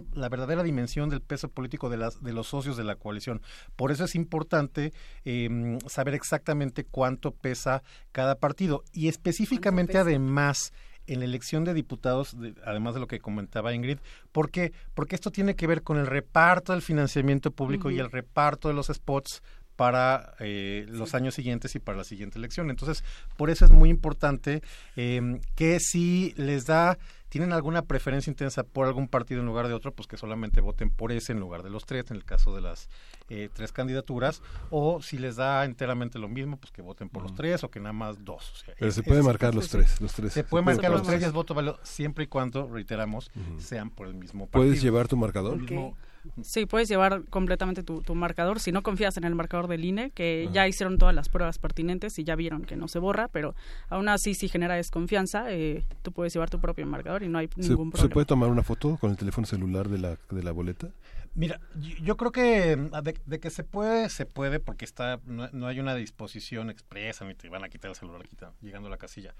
verdadero, 0.00 0.20
la 0.20 0.28
verdadera 0.28 0.62
dimensión 0.62 1.08
del 1.08 1.20
peso 1.20 1.48
político 1.48 1.88
de, 1.88 1.96
las, 1.96 2.22
de 2.22 2.32
los 2.32 2.48
socios 2.48 2.76
de 2.76 2.84
la 2.84 2.96
coalición. 2.96 3.42
Por 3.76 3.92
eso 3.92 4.04
es 4.04 4.14
importante 4.14 4.92
eh, 5.24 5.78
saber 5.86 6.14
exactamente 6.14 6.84
cuánto 6.84 7.32
pesa 7.32 7.82
cada 8.12 8.34
partido. 8.36 8.84
Y 8.92 9.08
específicamente, 9.08 9.98
además, 9.98 10.72
en 11.06 11.18
la 11.20 11.24
elección 11.24 11.64
de 11.64 11.74
diputados, 11.74 12.38
de- 12.38 12.54
además 12.64 12.94
de 12.94 13.00
lo 13.00 13.06
que 13.06 13.18
comentaba 13.20 13.74
Ingrid, 13.74 13.98
¿por 14.32 14.50
qué? 14.50 14.72
Porque 14.94 15.14
esto 15.16 15.30
tiene 15.30 15.56
que 15.56 15.66
ver 15.66 15.82
con 15.82 15.98
el 15.98 16.06
reparto 16.06 16.72
del 16.72 16.82
financiamiento 16.82 17.50
público 17.50 17.90
y 17.90 17.98
el 17.98 18.10
reparto 18.10 18.68
de 18.68 18.74
los 18.74 18.86
spots 18.88 19.42
para 19.76 20.34
eh, 20.40 20.84
los 20.90 21.14
años 21.14 21.34
siguientes 21.34 21.74
y 21.74 21.78
para 21.78 21.96
la 21.96 22.04
siguiente 22.04 22.38
elección. 22.38 22.68
Entonces, 22.68 23.02
por 23.38 23.48
eso 23.48 23.64
es 23.64 23.70
muy 23.70 23.88
importante 23.88 24.62
eh, 24.94 25.40
que 25.56 25.80
si 25.80 26.34
les 26.36 26.66
da, 26.66 26.98
tienen 27.30 27.54
alguna 27.54 27.82
preferencia 27.82 28.30
intensa 28.30 28.62
por 28.64 28.86
algún 28.86 29.08
partido 29.08 29.40
en 29.40 29.46
lugar 29.46 29.66
de 29.68 29.72
otro, 29.74 29.92
pues 29.94 30.06
que 30.06 30.18
solamente 30.18 30.60
voten 30.60 30.90
por 30.90 31.10
ese 31.12 31.32
en 31.32 31.40
lugar 31.40 31.62
de 31.62 31.70
los 31.70 31.86
tres, 31.86 32.10
en 32.10 32.16
el 32.18 32.24
caso 32.26 32.54
de 32.54 32.60
las 32.60 32.90
eh, 33.30 33.48
tres 33.52 33.72
candidaturas, 33.72 34.42
o 34.70 35.00
si 35.00 35.16
les 35.16 35.36
da 35.36 35.64
enteramente 35.64 36.18
lo 36.18 36.28
mismo, 36.28 36.58
pues 36.58 36.70
que 36.72 36.82
voten 36.82 37.08
por 37.08 37.22
los 37.22 37.34
tres 37.34 37.64
o 37.64 37.70
que 37.70 37.80
nada 37.80 37.92
más 37.94 38.22
dos. 38.24 38.50
O 38.52 38.56
sea, 38.56 38.74
Pero 38.78 38.88
es- 38.90 38.94
se 38.94 39.02
puede 39.02 39.20
es- 39.20 39.26
marcar 39.26 39.54
los 39.54 39.68
tres, 39.70 40.00
los 40.00 40.12
tres. 40.12 40.32
Se 40.34 40.40
Se 40.40 40.44
puede 40.44 40.64
puede 40.64 40.76
marcar 40.76 40.90
los 40.92 41.02
tres 41.04 41.22
y 41.22 41.24
es 41.24 41.32
voto 41.32 41.54
válido 41.54 41.78
siempre 41.82 42.24
y 42.24 42.26
cuando, 42.26 42.66
reiteramos, 42.68 43.30
sean 43.58 43.88
por 43.90 44.08
el 44.08 44.14
mismo 44.14 44.46
partido. 44.46 44.64
¿Puedes 44.68 44.82
llevar 44.82 45.08
tu 45.08 45.16
marcador? 45.16 45.56
Mismo- 45.58 45.96
Sí, 46.42 46.66
puedes 46.66 46.88
llevar 46.88 47.22
completamente 47.30 47.82
tu, 47.82 48.02
tu 48.02 48.14
marcador. 48.14 48.60
Si 48.60 48.72
no 48.72 48.82
confías 48.82 49.16
en 49.16 49.24
el 49.24 49.34
marcador 49.34 49.68
del 49.68 49.84
INE, 49.84 50.10
que 50.10 50.48
ya 50.52 50.68
hicieron 50.68 50.98
todas 50.98 51.14
las 51.14 51.28
pruebas 51.28 51.58
pertinentes 51.58 52.18
y 52.18 52.24
ya 52.24 52.36
vieron 52.36 52.64
que 52.64 52.76
no 52.76 52.88
se 52.88 52.98
borra, 52.98 53.28
pero 53.28 53.54
aún 53.88 54.08
así 54.08 54.34
si 54.34 54.48
genera 54.48 54.74
desconfianza, 54.74 55.50
eh, 55.52 55.84
tú 56.02 56.12
puedes 56.12 56.32
llevar 56.32 56.50
tu 56.50 56.60
propio 56.60 56.84
marcador 56.86 57.22
y 57.22 57.28
no 57.28 57.38
hay 57.38 57.48
¿Se, 57.54 57.60
ningún 57.68 57.88
se 57.88 57.92
problema. 57.92 58.12
puede 58.14 58.26
tomar 58.26 58.50
una 58.50 58.62
foto 58.62 58.96
con 58.98 59.10
el 59.10 59.16
teléfono 59.16 59.46
celular 59.46 59.88
de 59.88 59.98
la, 59.98 60.18
de 60.30 60.42
la 60.42 60.52
boleta? 60.52 60.88
Mira, 61.34 61.60
yo, 61.80 61.96
yo 62.02 62.16
creo 62.16 62.32
que 62.32 62.76
mm, 62.76 62.90
de, 63.02 63.16
de 63.24 63.38
que 63.40 63.50
se 63.50 63.62
puede, 63.64 64.08
se 64.08 64.26
puede 64.26 64.58
porque 64.60 64.84
está 64.84 65.20
no, 65.26 65.48
no 65.52 65.66
hay 65.68 65.78
una 65.80 65.94
disposición 65.94 66.70
expresa 66.70 67.24
ni 67.24 67.34
te 67.34 67.48
van 67.48 67.62
a 67.64 67.68
quitar 67.68 67.88
el 67.90 67.96
celular 67.96 68.26
quita- 68.28 68.52
llegando 68.60 68.88
a 68.88 68.90
la 68.90 68.96
casilla. 68.98 69.34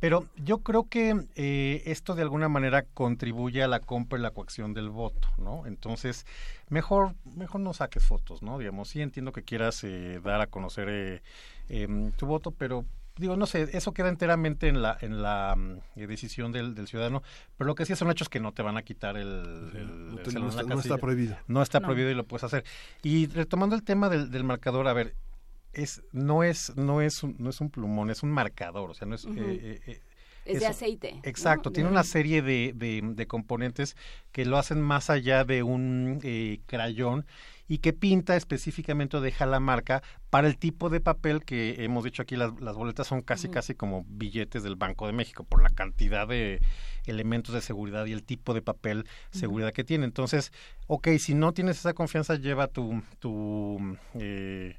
Pero 0.00 0.26
yo 0.36 0.58
creo 0.58 0.88
que 0.88 1.26
eh, 1.34 1.82
esto 1.86 2.14
de 2.14 2.22
alguna 2.22 2.48
manera 2.48 2.82
contribuye 2.94 3.62
a 3.62 3.68
la 3.68 3.80
compra 3.80 4.18
y 4.18 4.22
la 4.22 4.30
coacción 4.30 4.72
del 4.74 4.90
voto, 4.90 5.28
¿no? 5.38 5.66
Entonces, 5.66 6.24
mejor 6.68 7.14
mejor 7.36 7.60
no 7.60 7.74
saques 7.74 8.04
fotos, 8.04 8.42
¿no? 8.42 8.58
Digamos, 8.58 8.88
sí 8.88 9.00
entiendo 9.02 9.32
que 9.32 9.42
quieras 9.42 9.82
eh, 9.84 10.20
dar 10.22 10.40
a 10.40 10.46
conocer 10.46 10.88
eh, 10.88 11.22
em, 11.68 12.12
tu 12.12 12.26
voto, 12.26 12.52
pero 12.52 12.84
digo, 13.16 13.36
no 13.36 13.46
sé, 13.46 13.68
eso 13.72 13.92
queda 13.92 14.08
enteramente 14.08 14.68
en 14.68 14.80
la 14.80 14.96
en 15.00 15.20
la 15.20 15.56
mm, 15.56 15.78
eh, 15.96 16.06
decisión 16.06 16.52
del, 16.52 16.76
del 16.76 16.86
ciudadano, 16.86 17.24
pero 17.56 17.66
lo 17.66 17.74
que 17.74 17.84
sí 17.84 17.96
son 17.96 18.08
hechos 18.12 18.28
que 18.28 18.38
no 18.38 18.52
te 18.52 18.62
van 18.62 18.76
a 18.76 18.82
quitar 18.82 19.16
el, 19.16 19.26
el- 19.74 20.06
no 20.10 20.18
el 20.18 20.22
te- 20.22 20.30
está- 20.30 20.38
no 20.38 20.48
casilla. 20.76 20.76
está 20.80 20.98
prohibido. 20.98 21.36
No 21.48 21.60
está 21.60 21.80
No. 21.80 21.86
prohibido 21.88 22.10
y 22.12 22.14
lo 22.14 22.22
puedes 22.24 22.44
hacer. 22.44 22.62
Y 23.02 23.26
retomando 23.26 23.74
el 23.74 23.82
tema 23.82 24.08
del, 24.08 24.30
del 24.30 24.44
marcador, 24.44 24.86
a 24.86 24.92
ver, 24.92 25.14
es 25.72 26.02
no 26.12 26.42
es 26.42 26.74
no 26.76 27.00
es 27.02 27.22
un, 27.22 27.36
no 27.38 27.50
es 27.50 27.60
un 27.60 27.70
plumón, 27.70 28.10
es 28.10 28.22
un 28.22 28.30
marcador, 28.30 28.90
o 28.90 28.94
sea, 28.94 29.06
no 29.06 29.14
es 29.14 29.24
eh, 29.24 29.30
eh, 29.36 29.80
eh, 29.86 30.00
Es 30.44 30.60
de 30.60 30.66
aceite, 30.66 31.12
¿no? 31.12 31.20
Exacto, 31.24 31.70
tiene 31.70 31.90
una 31.90 32.04
serie 32.04 32.42
de, 32.42 32.72
de, 32.74 33.02
de 33.02 33.26
componentes 33.26 33.96
que 34.32 34.44
lo 34.44 34.56
hacen 34.58 34.80
más 34.80 35.10
allá 35.10 35.44
de 35.44 35.62
un 35.62 36.20
eh, 36.22 36.60
crayón 36.66 37.26
y 37.70 37.78
que 37.78 37.92
pinta 37.92 38.34
específicamente 38.34 39.18
o 39.18 39.20
deja 39.20 39.44
la 39.44 39.60
marca 39.60 40.02
para 40.30 40.48
el 40.48 40.56
tipo 40.56 40.88
de 40.88 41.00
papel 41.00 41.44
que 41.44 41.84
hemos 41.84 42.02
dicho 42.02 42.22
aquí, 42.22 42.34
las, 42.34 42.58
las 42.62 42.76
boletas 42.76 43.06
son 43.06 43.20
casi, 43.20 43.50
casi 43.50 43.74
como 43.74 44.06
billetes 44.08 44.62
del 44.62 44.76
Banco 44.76 45.06
de 45.06 45.12
México 45.12 45.44
por 45.44 45.62
la 45.62 45.68
cantidad 45.68 46.26
de 46.26 46.60
elementos 47.04 47.54
de 47.54 47.60
seguridad 47.60 48.06
y 48.06 48.12
el 48.12 48.22
tipo 48.24 48.54
de 48.54 48.62
papel 48.62 49.04
seguridad 49.32 49.74
que 49.74 49.84
tiene. 49.84 50.06
Entonces, 50.06 50.50
ok, 50.86 51.08
si 51.18 51.34
no 51.34 51.52
tienes 51.52 51.78
esa 51.78 51.92
confianza, 51.92 52.36
lleva 52.36 52.68
tu, 52.68 53.02
tu 53.18 53.98
eh, 54.14 54.78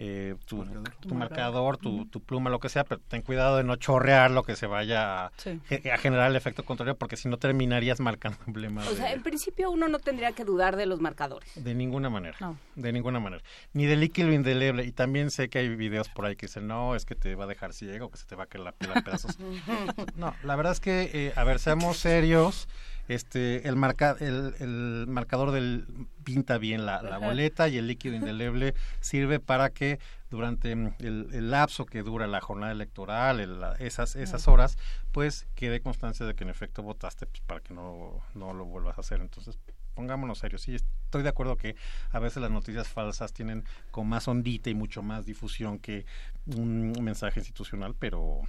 eh, 0.00 0.36
tu, 0.46 0.64
tu 1.00 1.14
marcador, 1.14 1.76
tu, 1.76 2.06
tu 2.06 2.20
pluma, 2.20 2.50
lo 2.50 2.60
que 2.60 2.68
sea, 2.68 2.84
pero 2.84 3.00
ten 3.08 3.20
cuidado 3.22 3.56
de 3.56 3.64
no 3.64 3.74
chorrear 3.76 4.30
lo 4.30 4.44
que 4.44 4.54
se 4.54 4.66
vaya 4.66 5.26
a, 5.26 5.32
Sí. 5.36 5.60
ge- 5.68 5.90
a 5.90 5.98
generar 5.98 6.30
el 6.30 6.36
efecto 6.36 6.64
contrario, 6.64 6.96
porque 6.96 7.16
si 7.16 7.28
no 7.28 7.36
terminarías 7.36 7.98
marcando 7.98 8.38
emblemas. 8.46 8.86
O 8.86 8.90
de- 8.90 8.96
sea, 8.96 9.12
en 9.12 9.22
principio 9.22 9.70
uno 9.70 9.88
no 9.88 9.98
tendría 9.98 10.32
que 10.32 10.44
dudar 10.44 10.76
de 10.76 10.86
los 10.86 11.00
marcadores. 11.00 11.50
de 11.62 11.74
ninguna 11.74 12.10
manera. 12.10 12.36
No. 12.40 12.56
De 12.76 12.92
ninguna 12.92 13.18
manera. 13.20 13.42
Ni 13.72 13.86
de 13.86 13.96
líquido 13.96 14.32
indeleble. 14.32 14.84
Y 14.84 14.92
también 14.92 15.30
sé 15.32 15.48
que 15.48 15.58
hay 15.58 15.68
videos 15.74 16.08
por 16.08 16.26
ahí 16.26 16.36
que 16.36 16.46
dicen, 16.46 16.66
no, 16.68 16.94
es 16.94 17.04
que 17.04 17.14
te 17.16 17.34
va 17.34 17.44
a 17.44 17.46
dejar 17.48 17.72
ciego, 17.72 18.08
que 18.10 18.18
se 18.18 18.26
te 18.26 18.36
va 18.36 18.44
a 18.44 18.46
caer 18.46 18.64
la 18.64 18.72
piel 18.72 18.92
a 18.94 19.00
pedazos. 19.02 19.36
no, 20.16 20.34
la 20.44 20.56
verdad 20.56 20.72
es 20.72 20.80
que, 20.80 21.10
eh, 21.12 21.32
a 21.34 21.44
ver, 21.44 21.58
seamos 21.58 21.96
serios. 21.98 22.68
Este, 23.08 23.66
el, 23.68 23.76
marca, 23.76 24.16
el, 24.20 24.54
el 24.60 25.06
marcador 25.08 25.50
del 25.50 25.86
pinta 26.24 26.58
bien 26.58 26.84
la, 26.84 27.00
boleta 27.18 27.68
y 27.68 27.78
el 27.78 27.86
líquido 27.86 28.14
indeleble 28.16 28.74
sirve 29.00 29.40
para 29.40 29.70
que 29.70 29.98
durante 30.30 30.72
el, 30.72 30.94
el 31.00 31.50
lapso 31.50 31.86
que 31.86 32.02
dura 32.02 32.26
la 32.26 32.40
jornada 32.42 32.70
electoral, 32.72 33.40
el- 33.40 33.60
la- 33.60 33.72
esas, 33.76 34.14
esas 34.14 34.46
horas, 34.46 34.76
pues 35.10 35.46
quede 35.54 35.80
constancia 35.80 36.26
de 36.26 36.34
que 36.34 36.44
en 36.44 36.50
efecto 36.50 36.82
votaste 36.82 37.26
pues, 37.26 37.40
para 37.40 37.60
que 37.60 37.72
no, 37.72 38.20
no 38.34 38.52
lo 38.52 38.66
vuelvas 38.66 38.98
a 38.98 39.00
hacer. 39.00 39.20
Entonces, 39.20 39.58
pongámonos 39.94 40.38
serios. 40.38 40.60
Sí, 40.62 40.74
estoy 40.74 41.22
de 41.22 41.30
acuerdo 41.30 41.56
que 41.56 41.76
a 42.10 42.18
veces 42.18 42.42
las 42.42 42.50
noticias 42.50 42.86
falsas 42.88 43.32
tienen 43.32 43.64
con 43.90 44.06
más 44.06 44.28
ondita 44.28 44.68
y 44.70 44.74
mucho 44.74 45.02
más 45.02 45.24
difusión 45.24 45.78
que 45.78 46.04
un 46.46 46.92
mensaje 47.02 47.40
institucional, 47.40 47.94
pero 47.98 48.42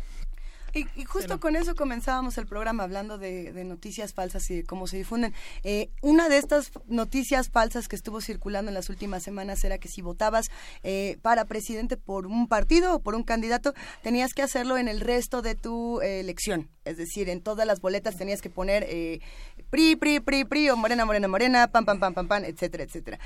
Y, 0.73 0.87
y 0.95 1.03
justo 1.05 1.39
con 1.39 1.55
eso 1.55 1.75
comenzábamos 1.75 2.37
el 2.37 2.45
programa 2.45 2.83
hablando 2.83 3.17
de, 3.17 3.51
de 3.51 3.63
noticias 3.63 4.13
falsas 4.13 4.49
y 4.51 4.57
de 4.57 4.63
cómo 4.63 4.87
se 4.87 4.97
difunden. 4.97 5.33
Eh, 5.63 5.89
una 6.01 6.29
de 6.29 6.37
estas 6.37 6.71
noticias 6.87 7.49
falsas 7.49 7.87
que 7.87 7.95
estuvo 7.95 8.21
circulando 8.21 8.69
en 8.69 8.75
las 8.75 8.89
últimas 8.89 9.23
semanas 9.23 9.63
era 9.63 9.77
que 9.77 9.87
si 9.87 10.01
votabas 10.01 10.49
eh, 10.83 11.17
para 11.21 11.45
presidente 11.45 11.97
por 11.97 12.27
un 12.27 12.47
partido 12.47 12.95
o 12.95 12.99
por 12.99 13.15
un 13.15 13.23
candidato, 13.23 13.73
tenías 14.03 14.33
que 14.33 14.41
hacerlo 14.41 14.77
en 14.77 14.87
el 14.87 15.01
resto 15.01 15.41
de 15.41 15.55
tu 15.55 16.01
eh, 16.01 16.19
elección. 16.19 16.69
Es 16.85 16.97
decir, 16.97 17.29
en 17.29 17.41
todas 17.41 17.67
las 17.67 17.81
boletas 17.81 18.17
tenías 18.17 18.41
que 18.41 18.49
poner 18.49 18.85
eh, 18.87 19.19
PRI, 19.69 19.95
PRI, 19.95 20.19
PRI, 20.19 20.45
PRI 20.45 20.69
o 20.69 20.77
Morena, 20.77 21.05
Morena, 21.05 21.27
Morena, 21.27 21.67
pam, 21.67 21.85
pam, 21.85 21.99
pam, 21.99 22.13
pam, 22.13 22.27
pam, 22.27 22.43
etcétera, 22.43 22.83
etcétera. 22.83 23.19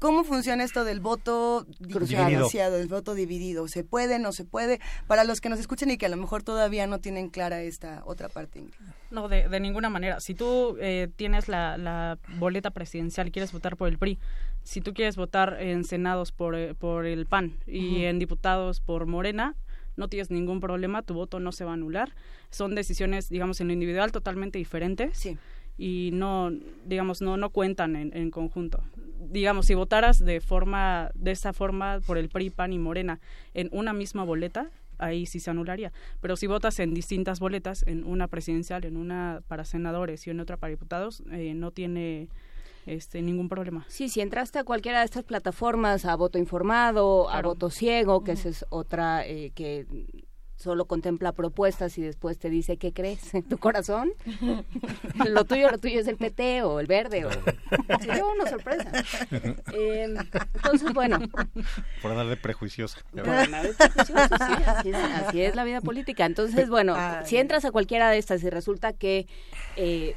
¿Cómo 0.00 0.24
funciona 0.24 0.64
esto 0.64 0.84
del 0.84 0.98
voto 1.00 1.66
Dividido. 1.78 2.00
diferenciado, 2.00 2.78
del 2.78 2.88
voto 2.88 3.14
dividido? 3.14 3.68
¿Se 3.68 3.84
puede, 3.84 4.18
no 4.18 4.32
se 4.32 4.46
puede? 4.46 4.80
Para 5.06 5.24
los 5.24 5.42
que 5.42 5.50
nos 5.50 5.60
escuchan 5.60 5.90
y 5.90 5.98
que 5.98 6.06
a 6.06 6.08
lo 6.08 6.16
mejor 6.16 6.42
todavía 6.42 6.86
no 6.86 7.00
tienen 7.00 7.28
clara 7.28 7.60
esta 7.60 8.02
otra 8.06 8.30
parte. 8.30 8.64
No, 9.10 9.28
de, 9.28 9.48
de 9.48 9.60
ninguna 9.60 9.90
manera. 9.90 10.18
Si 10.20 10.34
tú 10.34 10.78
eh, 10.80 11.08
tienes 11.16 11.48
la, 11.48 11.76
la 11.76 12.18
boleta 12.38 12.70
presidencial 12.70 13.28
y 13.28 13.30
quieres 13.30 13.52
votar 13.52 13.76
por 13.76 13.88
el 13.88 13.98
PRI, 13.98 14.18
si 14.62 14.80
tú 14.80 14.94
quieres 14.94 15.16
votar 15.16 15.58
en 15.60 15.84
senados 15.84 16.32
por, 16.32 16.54
eh, 16.54 16.74
por 16.74 17.04
el 17.04 17.26
PAN 17.26 17.58
y 17.66 18.04
en 18.04 18.18
diputados 18.18 18.80
por 18.80 19.04
Morena, 19.04 19.54
no 19.96 20.08
tienes 20.08 20.30
ningún 20.30 20.60
problema, 20.60 21.02
tu 21.02 21.12
voto 21.12 21.40
no 21.40 21.52
se 21.52 21.64
va 21.64 21.72
a 21.72 21.74
anular. 21.74 22.14
Son 22.48 22.74
decisiones, 22.74 23.28
digamos, 23.28 23.60
en 23.60 23.66
lo 23.66 23.74
individual 23.74 24.12
totalmente 24.12 24.56
diferentes. 24.56 25.18
Y 25.78 26.10
no, 26.12 26.50
digamos, 26.86 27.22
no, 27.22 27.36
no 27.36 27.50
cuentan 27.50 27.96
en, 27.96 28.16
en 28.16 28.30
conjunto. 28.30 28.82
Digamos, 29.30 29.66
si 29.66 29.74
votaras 29.74 30.24
de 30.24 30.40
forma, 30.40 31.10
de 31.14 31.30
esa 31.30 31.52
forma 31.52 32.00
por 32.06 32.18
el 32.18 32.28
PRI, 32.28 32.50
PAN 32.50 32.72
y 32.72 32.78
Morena 32.78 33.20
en 33.54 33.68
una 33.72 33.92
misma 33.92 34.24
boleta, 34.24 34.70
ahí 35.00 35.26
sí 35.26 35.40
se 35.40 35.50
anularía. 35.50 35.92
Pero 36.20 36.36
si 36.36 36.46
votas 36.46 36.78
en 36.78 36.94
distintas 36.94 37.40
boletas, 37.40 37.84
en 37.86 38.04
una 38.04 38.28
presidencial, 38.28 38.84
en 38.84 38.96
una 38.96 39.42
para 39.48 39.64
senadores 39.64 40.26
y 40.26 40.30
en 40.30 40.40
otra 40.40 40.56
para 40.56 40.70
diputados, 40.70 41.22
eh, 41.32 41.54
no 41.54 41.70
tiene 41.70 42.28
este 42.86 43.22
ningún 43.22 43.48
problema. 43.48 43.84
Sí, 43.88 44.08
si 44.08 44.20
entraste 44.20 44.58
a 44.58 44.64
cualquiera 44.64 45.00
de 45.00 45.04
estas 45.04 45.24
plataformas, 45.24 46.04
a 46.04 46.14
voto 46.16 46.38
informado, 46.38 47.30
a 47.30 47.42
voto 47.42 47.70
ciego, 47.70 48.24
que 48.24 48.32
esa 48.32 48.48
es 48.48 48.64
otra 48.70 49.26
eh, 49.26 49.50
que 49.54 49.86
solo 50.60 50.84
contempla 50.84 51.32
propuestas 51.32 51.96
y 51.96 52.02
después 52.02 52.38
te 52.38 52.50
dice 52.50 52.76
qué 52.76 52.92
crees 52.92 53.34
en 53.34 53.42
tu 53.42 53.56
corazón. 53.56 54.12
lo 55.26 55.44
tuyo, 55.44 55.70
lo 55.70 55.78
tuyo 55.78 56.00
es 56.00 56.06
el 56.06 56.16
PT 56.16 56.62
o 56.62 56.80
el 56.80 56.86
verde 56.86 57.24
o 57.24 57.30
sería 58.00 58.24
una 58.24 58.48
sorpresa. 58.48 58.90
Eh, 59.72 60.14
entonces, 60.54 60.92
bueno. 60.92 61.18
Por 62.02 62.10
andar 62.10 62.26
de 62.26 62.36
prejuiciosa. 62.36 63.00
Por 63.12 63.28
andar 63.28 63.66
de 63.66 63.74
prejuiciosa, 63.74 64.28
sí, 64.46 64.62
así, 64.66 64.88
es, 64.90 64.96
así 64.96 65.42
es 65.42 65.54
la 65.54 65.64
vida 65.64 65.80
política. 65.80 66.26
Entonces, 66.26 66.68
bueno, 66.68 66.96
si 67.24 67.36
entras 67.36 67.64
a 67.64 67.70
cualquiera 67.70 68.10
de 68.10 68.18
estas 68.18 68.42
y 68.42 68.50
resulta 68.50 68.92
que 68.92 69.26
eh, 69.76 70.16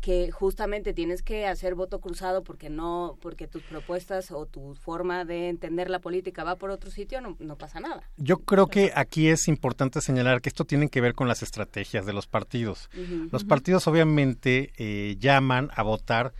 que 0.00 0.30
justamente 0.30 0.92
tienes 0.92 1.22
que 1.22 1.46
hacer 1.46 1.74
voto 1.74 2.00
cruzado 2.00 2.42
porque 2.42 2.70
no 2.70 3.16
porque 3.20 3.46
tus 3.46 3.62
propuestas 3.62 4.30
o 4.30 4.46
tu 4.46 4.74
forma 4.74 5.24
de 5.24 5.48
entender 5.48 5.90
la 5.90 6.00
política 6.00 6.44
va 6.44 6.56
por 6.56 6.70
otro 6.70 6.90
sitio 6.90 7.20
no, 7.20 7.36
no 7.38 7.56
pasa 7.56 7.80
nada. 7.80 8.02
Yo 8.16 8.38
creo 8.38 8.66
que 8.66 8.92
aquí 8.94 9.28
es 9.28 9.48
importante 9.48 10.00
señalar 10.00 10.40
que 10.40 10.48
esto 10.48 10.64
tiene 10.64 10.88
que 10.88 11.00
ver 11.00 11.14
con 11.14 11.28
las 11.28 11.42
estrategias 11.42 12.06
de 12.06 12.12
los 12.12 12.26
partidos. 12.26 12.88
Los 13.30 13.44
partidos 13.44 13.86
obviamente 13.86 14.72
eh, 14.76 15.16
llaman 15.18 15.70
a 15.74 15.82
votar 15.82 16.32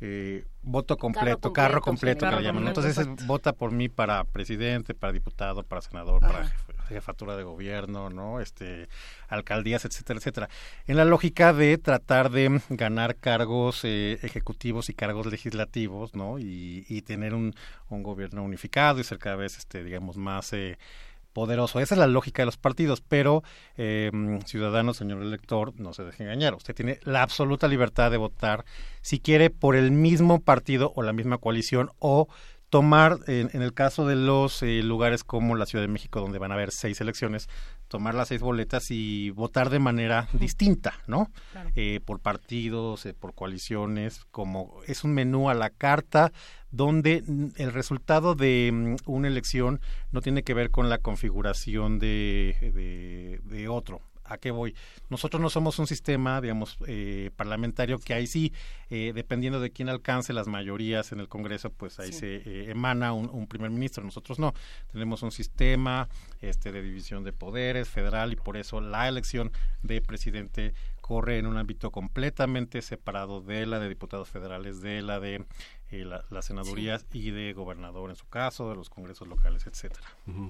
eh, 0.00 0.44
voto 0.62 0.96
completo, 0.96 1.52
carro 1.52 1.80
completo, 1.80 2.28
que 2.28 2.42
llaman. 2.42 2.68
Entonces 2.68 2.98
es, 2.98 3.26
vota 3.26 3.52
por 3.52 3.72
mí 3.72 3.88
para 3.88 4.24
presidente, 4.24 4.94
para 4.94 5.12
diputado, 5.12 5.62
para 5.62 5.80
senador, 5.80 6.20
para 6.20 6.52
jefatura 6.86 7.36
de 7.36 7.42
gobierno, 7.42 8.10
¿no? 8.10 8.40
Este, 8.40 8.88
alcaldías, 9.28 9.84
etcétera, 9.84 10.18
etcétera. 10.18 10.48
En 10.86 10.96
la 10.96 11.04
lógica 11.04 11.52
de 11.52 11.78
tratar 11.78 12.30
de 12.30 12.60
ganar 12.68 13.16
cargos 13.16 13.84
eh, 13.84 14.18
ejecutivos 14.22 14.88
y 14.88 14.94
cargos 14.94 15.26
legislativos, 15.26 16.14
¿no? 16.14 16.38
Y, 16.38 16.84
y 16.88 17.02
tener 17.02 17.34
un, 17.34 17.54
gobierno 17.88 18.42
unificado 18.42 19.00
y 19.00 19.04
ser 19.04 19.18
cada 19.18 19.36
vez, 19.36 19.58
este, 19.58 19.82
digamos, 19.82 20.16
más 20.16 20.52
eh, 20.52 20.78
poderoso. 21.36 21.80
Esa 21.80 21.94
es 21.94 21.98
la 21.98 22.06
lógica 22.06 22.40
de 22.40 22.46
los 22.46 22.56
partidos, 22.56 23.02
pero 23.02 23.42
eh, 23.76 24.10
ciudadano, 24.46 24.94
señor 24.94 25.20
elector, 25.20 25.78
no 25.78 25.92
se 25.92 26.02
deje 26.02 26.22
engañar. 26.22 26.54
Usted 26.54 26.74
tiene 26.74 26.98
la 27.02 27.20
absoluta 27.20 27.68
libertad 27.68 28.10
de 28.10 28.16
votar 28.16 28.64
si 29.02 29.20
quiere 29.20 29.50
por 29.50 29.76
el 29.76 29.90
mismo 29.90 30.40
partido 30.40 30.94
o 30.96 31.02
la 31.02 31.12
misma 31.12 31.36
coalición 31.36 31.90
o 31.98 32.28
tomar, 32.70 33.18
en, 33.26 33.62
el 33.62 33.72
caso 33.72 34.06
de 34.06 34.16
los 34.16 34.62
eh, 34.62 34.82
lugares 34.82 35.24
como 35.24 35.54
la 35.54 35.66
Ciudad 35.66 35.84
de 35.84 35.92
México, 35.92 36.20
donde 36.20 36.38
van 36.38 36.50
a 36.50 36.54
haber 36.54 36.72
seis 36.72 37.00
elecciones, 37.00 37.48
tomar 37.88 38.14
las 38.14 38.28
seis 38.28 38.40
boletas 38.40 38.90
y 38.90 39.30
votar 39.30 39.70
de 39.70 39.78
manera 39.78 40.28
distinta, 40.32 40.94
¿no? 41.06 41.30
Eh, 41.76 42.00
por 42.04 42.20
partidos, 42.20 43.06
eh, 43.06 43.14
por 43.14 43.34
coaliciones, 43.34 44.24
como 44.30 44.80
es 44.86 45.04
un 45.04 45.14
menú 45.14 45.48
a 45.48 45.54
la 45.54 45.70
carta 45.70 46.32
donde 46.70 47.22
el 47.56 47.72
resultado 47.72 48.34
de 48.34 48.70
mm, 48.72 48.96
una 49.06 49.28
elección 49.28 49.80
no 50.10 50.20
tiene 50.20 50.42
que 50.42 50.54
ver 50.54 50.70
con 50.70 50.90
la 50.90 50.98
configuración 50.98 51.98
de, 51.98 53.40
de 53.44 53.68
otro. 53.68 54.02
¿A 54.28 54.38
qué 54.38 54.50
voy? 54.50 54.74
Nosotros 55.08 55.40
no 55.40 55.50
somos 55.50 55.78
un 55.78 55.86
sistema, 55.86 56.40
digamos, 56.40 56.78
eh, 56.86 57.30
parlamentario 57.36 57.98
que 57.98 58.14
ahí 58.14 58.26
sí, 58.26 58.52
eh, 58.90 59.12
dependiendo 59.14 59.60
de 59.60 59.70
quién 59.70 59.88
alcance 59.88 60.32
las 60.32 60.48
mayorías 60.48 61.12
en 61.12 61.20
el 61.20 61.28
Congreso, 61.28 61.70
pues 61.70 61.98
ahí 62.00 62.12
se 62.12 62.36
eh, 62.36 62.70
emana 62.70 63.12
un, 63.12 63.46
primer 63.46 63.70
ministro. 63.70 64.02
Nosotros 64.04 64.38
no. 64.38 64.52
Tenemos 64.92 65.22
un 65.22 65.30
sistema 65.30 66.08
este, 66.40 66.72
de 66.72 66.82
división 66.82 67.24
de 67.24 67.32
poderes 67.32 67.88
federal 67.88 68.32
y 68.32 68.36
por 68.36 68.56
eso 68.56 68.80
la 68.80 69.08
elección 69.08 69.52
de 69.82 70.00
presidente 70.00 70.74
corre 71.00 71.38
en 71.38 71.46
un 71.46 71.56
ámbito 71.56 71.92
completamente 71.92 72.82
separado 72.82 73.40
de 73.40 73.64
la 73.64 73.78
de 73.78 73.88
diputados 73.88 74.28
federales, 74.28 74.80
de 74.80 75.02
la 75.02 75.20
de 75.20 75.44
las 75.90 76.44
senadurías 76.44 77.06
y 77.12 77.30
de 77.30 77.52
gobernador 77.52 78.10
en 78.10 78.16
su 78.16 78.26
caso, 78.26 78.68
de 78.68 78.76
los 78.76 78.90
congresos 78.90 79.28
locales, 79.28 79.66
etcétera. 79.66 80.06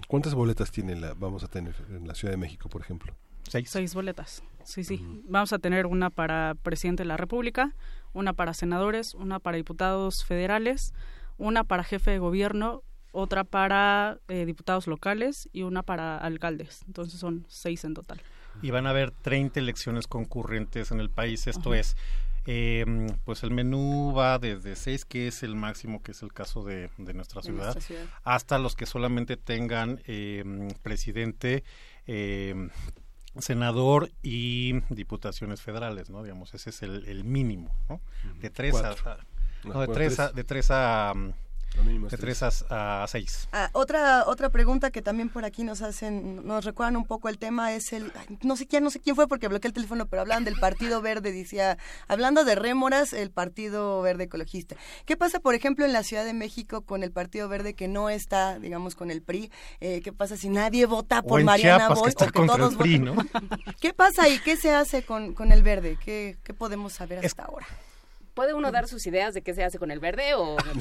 ¿Cuántas 0.08 0.34
boletas 0.34 0.70
tiene 0.70 0.96
la, 0.96 1.14
vamos 1.14 1.44
a 1.44 1.48
tener 1.48 1.74
en 1.90 2.08
la 2.08 2.14
Ciudad 2.14 2.32
de 2.32 2.38
México, 2.38 2.68
por 2.68 2.80
ejemplo? 2.80 3.14
Seis. 3.50 3.94
boletas. 3.94 4.42
Sí, 4.64 4.84
sí. 4.84 5.00
Vamos 5.28 5.52
a 5.52 5.58
tener 5.58 5.86
una 5.86 6.10
para 6.10 6.56
presidente 6.62 7.04
de 7.04 7.08
la 7.08 7.16
República, 7.16 7.74
una 8.12 8.32
para 8.32 8.52
senadores, 8.54 9.14
una 9.14 9.38
para 9.38 9.56
diputados 9.56 10.24
federales, 10.24 10.92
una 11.38 11.64
para 11.64 11.84
jefe 11.84 12.10
de 12.10 12.18
gobierno, 12.18 12.82
otra 13.12 13.44
para 13.44 14.18
eh, 14.28 14.44
diputados 14.44 14.86
locales 14.86 15.48
y 15.52 15.62
una 15.62 15.82
para 15.82 16.18
alcaldes. 16.18 16.82
Entonces 16.86 17.18
son 17.18 17.46
seis 17.48 17.84
en 17.84 17.94
total. 17.94 18.20
Y 18.62 18.70
van 18.70 18.86
a 18.86 18.90
haber 18.90 19.10
30 19.10 19.60
elecciones 19.60 20.06
concurrentes 20.06 20.90
en 20.90 21.00
el 21.00 21.10
país. 21.10 21.46
Esto 21.46 21.74
es, 21.74 21.96
em, 22.46 23.08
pues 23.24 23.42
el 23.42 23.50
menú 23.50 24.12
va 24.16 24.38
desde 24.38 24.76
seis, 24.76 25.04
que 25.04 25.28
es 25.28 25.42
el 25.42 25.54
máximo, 25.56 26.02
que 26.02 26.12
es 26.12 26.22
el 26.22 26.32
caso 26.32 26.62
de, 26.62 26.90
nuestra, 26.98 27.42
ciudad, 27.42 27.76
hasta 28.24 28.58
los 28.58 28.76
que 28.76 28.86
solamente 28.86 29.36
tengan 29.36 30.00
em, 30.06 30.68
presidente. 30.82 31.64
Senador 33.40 34.10
y 34.22 34.80
diputaciones 34.88 35.60
federales, 35.62 36.10
¿no? 36.10 36.22
Digamos, 36.22 36.54
ese 36.54 36.70
es 36.70 36.82
el, 36.82 37.24
mínimo, 37.24 37.74
¿no? 37.88 38.00
De 38.40 38.50
tres 38.50 38.74
a, 38.76 38.94
no, 39.64 39.80
de 39.80 39.88
tres 39.88 40.18
a, 40.20 40.32
de 40.32 40.44
tres 40.44 40.70
a 40.70 41.12
de 41.84 42.16
tres 42.16 42.42
a, 42.42 43.06
seis. 43.08 43.48
Ah, 43.52 43.70
otra 43.72 44.24
otra 44.26 44.50
pregunta 44.50 44.90
que 44.90 45.02
también 45.02 45.28
por 45.28 45.44
aquí 45.44 45.64
nos 45.64 45.82
hacen, 45.82 46.46
nos 46.46 46.64
recuerdan 46.64 46.96
un 46.96 47.04
poco 47.04 47.28
el 47.28 47.38
tema 47.38 47.72
es 47.74 47.92
el, 47.92 48.12
no 48.42 48.56
sé 48.56 48.66
quién, 48.66 48.84
no 48.84 48.90
sé 48.90 49.00
quién 49.00 49.16
fue 49.16 49.28
porque 49.28 49.48
bloqueé 49.48 49.68
el 49.68 49.74
teléfono, 49.74 50.06
pero 50.06 50.22
hablan 50.22 50.44
del 50.44 50.56
Partido 50.56 51.00
Verde, 51.02 51.32
decía, 51.32 51.78
hablando 52.08 52.44
de 52.44 52.54
rémoras, 52.54 53.12
el 53.12 53.30
Partido 53.30 54.02
Verde 54.02 54.24
Ecologista. 54.24 54.76
¿Qué 55.04 55.16
pasa, 55.16 55.40
por 55.40 55.54
ejemplo, 55.54 55.84
en 55.84 55.92
la 55.92 56.02
Ciudad 56.02 56.24
de 56.24 56.34
México 56.34 56.82
con 56.82 57.02
el 57.02 57.12
Partido 57.12 57.48
Verde 57.48 57.74
que 57.74 57.88
no 57.88 58.10
está, 58.10 58.58
digamos, 58.58 58.94
con 58.94 59.10
el 59.10 59.22
PRI? 59.22 59.50
Eh, 59.80 60.00
¿Qué 60.02 60.12
pasa 60.12 60.36
si 60.36 60.48
nadie 60.48 60.86
vota 60.86 61.22
por 61.22 61.42
Mariana 61.42 61.88
Boy? 61.88 62.12
el 62.16 62.76
PRI, 62.76 62.98
¿no? 62.98 63.16
¿Qué 63.80 63.92
pasa 63.92 64.28
y 64.28 64.38
qué 64.40 64.56
se 64.56 64.72
hace 64.72 65.02
con, 65.02 65.34
con 65.34 65.52
el 65.52 65.62
Verde? 65.62 65.98
¿Qué, 66.02 66.36
qué 66.42 66.54
podemos 66.54 66.92
saber 66.92 67.24
hasta 67.24 67.44
ahora? 67.44 67.66
¿Puede 68.36 68.52
uno 68.52 68.70
dar 68.70 68.86
sus 68.86 69.06
ideas 69.06 69.32
de 69.32 69.40
qué 69.40 69.54
se 69.54 69.64
hace 69.64 69.78
con 69.78 69.90
el 69.90 69.98
verde 69.98 70.34
o...? 70.34 70.58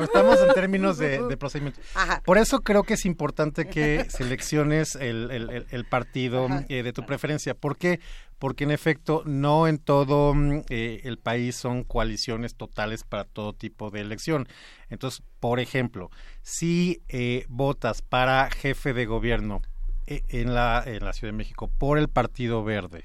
estamos 0.00 0.40
en 0.40 0.52
términos 0.54 0.98
de, 0.98 1.36
procedimiento. 1.36 1.80
Por 2.24 2.36
eso 2.36 2.58
creo 2.58 2.82
que 2.82 2.94
es 2.94 3.06
importante 3.06 3.68
que 3.68 4.06
selecciones 4.10 4.96
el, 4.96 5.86
partido 5.88 6.48
eh, 6.68 6.82
de 6.82 6.92
tu 6.92 7.06
preferencia. 7.06 7.54
¿Por 7.54 7.76
qué? 7.76 8.00
Porque 8.40 8.64
en 8.64 8.72
efecto 8.72 9.22
no 9.24 9.68
en 9.68 9.78
todo 9.78 10.34
mm, 10.34 10.62
eh, 10.68 11.02
el 11.04 11.18
país 11.18 11.54
son 11.54 11.84
coaliciones 11.84 12.56
totales 12.56 13.04
para 13.04 13.26
todo 13.26 13.52
tipo 13.52 13.90
de 13.90 14.00
elección. 14.00 14.48
Entonces, 14.88 15.22
por 15.38 15.60
ejemplo, 15.60 16.10
si 16.42 17.02
eh, 17.06 17.44
votas 17.48 18.02
para 18.02 18.50
jefe 18.50 18.94
de 18.94 19.06
gobierno 19.06 19.62
en 20.08 20.54
la, 20.54 20.82
en 20.84 21.04
la 21.04 21.12
Ciudad 21.12 21.32
de 21.32 21.38
México 21.38 21.70
por 21.78 21.98
el 21.98 22.08
Partido 22.08 22.64
Verde, 22.64 23.04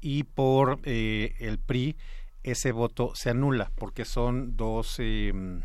y 0.00 0.24
por 0.24 0.80
eh, 0.84 1.34
el 1.38 1.58
PRI 1.58 1.96
ese 2.42 2.72
voto 2.72 3.12
se 3.14 3.30
anula 3.30 3.72
porque 3.74 4.04
son 4.04 4.56
dos 4.56 4.96
em, 5.00 5.62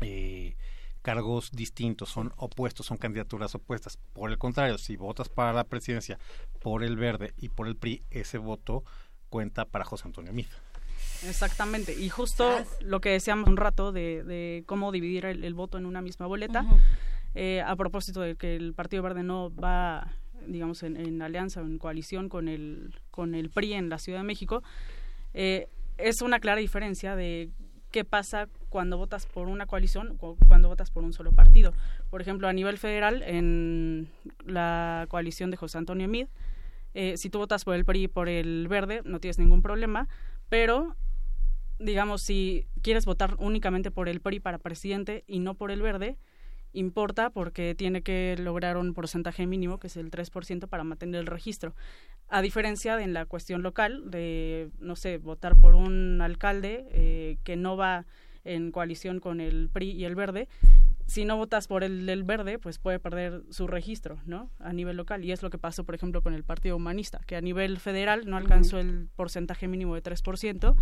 eh, 0.00 0.56
cargos 1.00 1.50
distintos, 1.52 2.10
son 2.10 2.32
opuestos, 2.36 2.86
son 2.86 2.98
candidaturas 2.98 3.54
opuestas. 3.54 3.98
Por 4.12 4.30
el 4.30 4.38
contrario, 4.38 4.78
si 4.78 4.96
votas 4.96 5.28
para 5.28 5.52
la 5.52 5.64
presidencia 5.64 6.18
por 6.60 6.84
el 6.84 6.96
Verde 6.96 7.32
y 7.36 7.48
por 7.48 7.66
el 7.66 7.76
PRI, 7.76 8.02
ese 8.10 8.38
voto 8.38 8.84
cuenta 9.28 9.64
para 9.64 9.84
José 9.84 10.06
Antonio 10.06 10.32
Mid. 10.32 10.46
Exactamente, 11.26 11.94
y 11.94 12.08
justo 12.08 12.64
lo 12.80 13.00
que 13.00 13.10
decíamos 13.10 13.48
un 13.48 13.56
rato 13.56 13.92
de, 13.92 14.64
cómo 14.66 14.90
dividir 14.90 15.24
el, 15.24 15.54
voto 15.54 15.78
en 15.78 15.86
una 15.86 16.02
misma 16.02 16.26
boleta, 16.26 16.66
eh, 17.34 17.62
a 17.64 17.76
propósito 17.76 18.20
de 18.20 18.36
que 18.36 18.56
el 18.56 18.74
Partido 18.74 19.02
Verde 19.02 19.22
no 19.22 19.54
va 19.54 20.12
digamos, 20.46 20.82
en, 20.82 21.22
alianza 21.22 21.62
o 21.62 21.64
en 21.64 21.78
coalición 21.78 22.28
con 22.28 22.48
el, 22.48 22.94
con 23.10 23.34
el 23.34 23.50
PRI 23.50 23.74
en 23.74 23.88
la 23.88 23.98
Ciudad 23.98 24.20
de 24.20 24.24
México, 24.24 24.62
eh, 25.34 25.68
es 25.98 26.22
una 26.22 26.40
clara 26.40 26.60
diferencia 26.60 27.16
de 27.16 27.50
qué 27.90 28.04
pasa 28.04 28.48
cuando 28.70 28.96
votas 28.96 29.26
por 29.26 29.48
una 29.48 29.66
coalición 29.66 30.16
o 30.20 30.36
cuando 30.48 30.68
votas 30.68 30.90
por 30.90 31.04
un 31.04 31.12
solo 31.12 31.32
partido. 31.32 31.74
Por 32.10 32.22
ejemplo, 32.22 32.48
a 32.48 32.52
nivel 32.52 32.78
federal, 32.78 33.22
en 33.22 34.08
la 34.44 35.06
coalición 35.08 35.50
de 35.50 35.56
José 35.56 35.78
Antonio 35.78 36.08
Mid, 36.08 36.26
eh, 36.94 37.16
si 37.16 37.30
tú 37.30 37.38
votas 37.38 37.64
por 37.64 37.74
el 37.74 37.84
PRI 37.84 38.04
y 38.04 38.08
por 38.08 38.28
el 38.28 38.66
Verde, 38.68 39.02
no 39.04 39.20
tienes 39.20 39.38
ningún 39.38 39.62
problema, 39.62 40.08
pero 40.48 40.96
digamos, 41.78 42.22
si 42.22 42.66
quieres 42.82 43.04
votar 43.04 43.36
únicamente 43.38 43.90
por 43.90 44.08
el 44.08 44.20
PRI 44.20 44.40
para 44.40 44.58
presidente 44.58 45.24
y 45.26 45.40
no 45.40 45.54
por 45.54 45.70
el 45.70 45.82
Verde, 45.82 46.16
importa 46.72 47.30
porque 47.30 47.74
tiene 47.74 48.02
que 48.02 48.36
lograr 48.38 48.76
un 48.76 48.94
porcentaje 48.94 49.46
mínimo, 49.46 49.78
que 49.78 49.88
es 49.88 49.96
el 49.96 50.10
3%, 50.10 50.68
para 50.68 50.84
mantener 50.84 51.20
el 51.20 51.26
registro. 51.26 51.74
A 52.28 52.42
diferencia 52.42 52.96
de 52.96 53.04
en 53.04 53.12
la 53.12 53.26
cuestión 53.26 53.62
local, 53.62 54.10
de, 54.10 54.70
no 54.78 54.96
sé, 54.96 55.18
votar 55.18 55.56
por 55.56 55.74
un 55.74 56.20
alcalde 56.20 56.86
eh, 56.90 57.38
que 57.44 57.56
no 57.56 57.76
va 57.76 58.06
en 58.44 58.72
coalición 58.72 59.20
con 59.20 59.40
el 59.40 59.68
PRI 59.72 59.90
y 59.90 60.04
el 60.04 60.14
Verde, 60.14 60.48
si 61.06 61.24
no 61.24 61.36
votas 61.36 61.68
por 61.68 61.84
el 61.84 62.06
del 62.06 62.22
Verde, 62.22 62.58
pues 62.58 62.78
puede 62.78 62.98
perder 62.98 63.42
su 63.50 63.66
registro, 63.66 64.18
¿no? 64.24 64.50
A 64.58 64.72
nivel 64.72 64.96
local. 64.96 65.24
Y 65.24 65.32
es 65.32 65.42
lo 65.42 65.50
que 65.50 65.58
pasó, 65.58 65.84
por 65.84 65.94
ejemplo, 65.94 66.22
con 66.22 66.34
el 66.34 66.44
Partido 66.44 66.76
Humanista, 66.76 67.20
que 67.26 67.36
a 67.36 67.40
nivel 67.40 67.78
federal 67.78 68.22
no 68.26 68.36
alcanzó 68.36 68.78
el 68.78 69.08
porcentaje 69.14 69.68
mínimo 69.68 69.94
de 69.94 70.02
3%, 70.02 70.74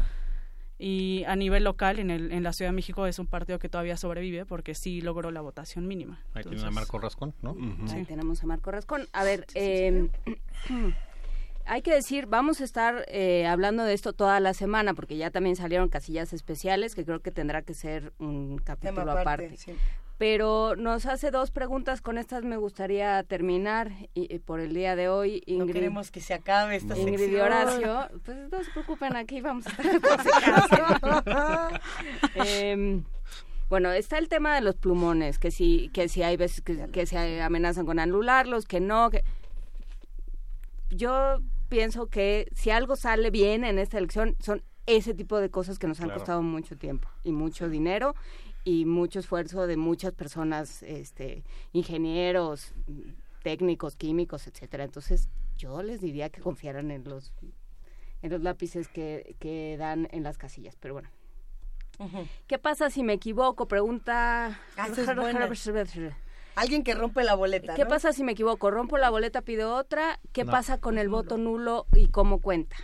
Y 0.83 1.25
a 1.27 1.37
nivel 1.37 1.65
local, 1.65 1.99
en, 1.99 2.11
el, 2.11 2.33
en 2.33 2.43
la 2.43 2.55
Ciudad 2.55 2.71
de 2.71 2.75
México, 2.75 3.07
es 3.07 3.19
un 3.19 3.27
partido 3.27 3.59
que 3.59 3.69
todavía 3.69 3.99
sobrevive 3.99 4.47
porque 4.47 4.75
sí 4.75 5.03
logró 5.03 5.31
la 5.31 5.43
votación 5.43 5.87
mínima. 5.87 6.23
Ahí 6.33 6.43
tiene 6.43 6.65
a 6.65 6.71
Marco 6.71 6.99
Rascón, 6.99 7.35
¿no? 7.43 7.55
Ahí 7.93 8.07
tenemos 8.07 8.43
a 8.43 8.47
Marco 8.47 8.71
Rascón. 8.71 9.07
A 9.13 9.23
ver, 9.23 9.47
eh, 9.55 10.09
hay 11.67 11.83
que 11.83 11.93
decir, 11.93 12.25
vamos 12.25 12.63
a 12.63 12.65
estar 12.65 13.05
eh, 13.09 13.47
hablando 13.47 13.85
de 13.85 13.93
esto 13.93 14.15
toda 14.15 14.41
la 14.41 14.55
semana 14.55 14.95
porque 14.95 15.19
ya 15.19 15.31
también 15.31 15.55
salieron 15.55 15.91
casillas 15.91 16.33
especiales 16.33 16.95
que 16.95 17.05
creo 17.05 17.21
que 17.21 17.31
tendrá 17.31 17.61
que 17.61 17.75
ser 17.75 18.15
un 18.19 18.57
capítulo 18.57 19.03
Tema 19.03 19.13
aparte, 19.21 19.47
aparte. 19.47 19.57
sí. 19.59 19.73
Pero 20.21 20.77
nos 20.77 21.07
hace 21.07 21.31
dos 21.31 21.51
preguntas, 21.51 22.03
con 22.03 22.19
estas 22.19 22.45
me 22.45 22.59
gustaría 22.59 23.23
terminar 23.23 23.91
y, 24.13 24.35
y 24.35 24.39
por 24.39 24.61
el 24.61 24.75
día 24.75 24.95
de 24.95 25.09
hoy. 25.09 25.43
Ingrid, 25.47 25.67
No 25.69 25.73
queremos 25.73 26.11
que 26.11 26.21
se 26.21 26.35
acabe 26.35 26.77
esta 26.77 26.95
Ingrid 26.99 27.33
y. 27.33 27.37
Horacio, 27.37 28.07
pues 28.23 28.37
no 28.53 28.63
se 28.63 28.71
preocupen, 28.71 29.17
aquí 29.17 29.41
vamos 29.41 29.65
a 29.67 29.71
estar. 29.71 31.81
Em, 32.35 33.03
bueno, 33.71 33.93
está 33.93 34.19
el 34.19 34.29
tema 34.29 34.55
de 34.55 34.61
los 34.61 34.77
plumones, 34.77 35.39
que 35.39 35.51
si, 35.51 35.89
que 35.95 36.07
si 36.11 36.23
hay 36.23 36.37
veces 36.37 36.61
que, 36.61 36.91
que 36.91 37.07
se 37.07 37.41
amenazan 37.41 37.87
con 37.87 37.99
anularlos, 37.99 38.67
que 38.67 38.79
no, 38.79 39.09
que... 39.09 39.25
Yo 40.91 41.39
pienso 41.71 42.09
que 42.09 42.47
si 42.55 42.69
algo 42.71 42.95
sale 42.95 43.31
bien 43.31 43.65
en 43.65 43.79
esta 43.79 43.97
elección 43.97 44.37
son 44.41 44.63
ese 44.85 45.15
tipo 45.15 45.39
de 45.39 45.49
cosas 45.51 45.79
que 45.79 45.87
nos 45.87 45.99
han 46.01 46.09
Claro. 46.09 46.21
costado 46.21 46.43
mucho 46.43 46.77
tiempo 46.77 47.09
y 47.25 47.33
mucho 47.33 47.71
dinero 47.71 48.15
y 48.65 48.85
mucho 48.85 49.19
esfuerzo 49.21 49.67
de 49.67 49.77
muchas 49.77 50.13
personas, 50.13 50.83
este, 50.83 51.45
ingenieros, 51.73 52.75
técnicos, 53.43 53.97
químicos, 53.97 54.47
etcétera. 54.47 54.85
Entonces, 54.85 55.29
yo 55.57 55.83
les 55.83 56.01
diría 56.01 56.31
que 56.31 56.41
confiaran 56.41 56.91
en 56.91 57.05
los 57.05 57.33
en 58.23 58.31
los 58.31 58.43
lápices 58.43 58.89
que, 58.89 59.35
que 59.39 59.77
dan 59.79 60.07
en 60.11 60.23
las 60.25 60.37
casillas, 60.37 60.77
pero 60.79 60.95
bueno. 60.95 61.09
¿Qué 62.47 62.59
pasa 62.59 62.91
si 62.91 63.03
me 63.03 63.15
equivoco? 63.15 63.67
Pregunta. 63.67 64.59
Ah. 64.77 64.89
Alguien 66.55 66.83
que 66.83 66.95
rompe 66.95 67.25
la 67.25 67.35
boleta. 67.35 67.75
¿Qué 67.75 67.85
¿no? 67.85 67.89
pasa 67.89 68.13
si 68.13 68.25
me 68.25 68.33
equivoco? 68.33 68.71
Rompo 68.71 68.99
la 68.99 69.11
boleta, 69.11 69.43
pido 69.43 69.75
otra. 69.75 70.19
¿Qué 70.33 70.45
No. 70.45 70.51
pasa 70.51 70.79
con 70.79 70.99
el 70.99 71.09
voto 71.09 71.37
nulo 71.39 71.87
y 71.95 72.09
cómo 72.09 72.41
cuenta? 72.41 72.77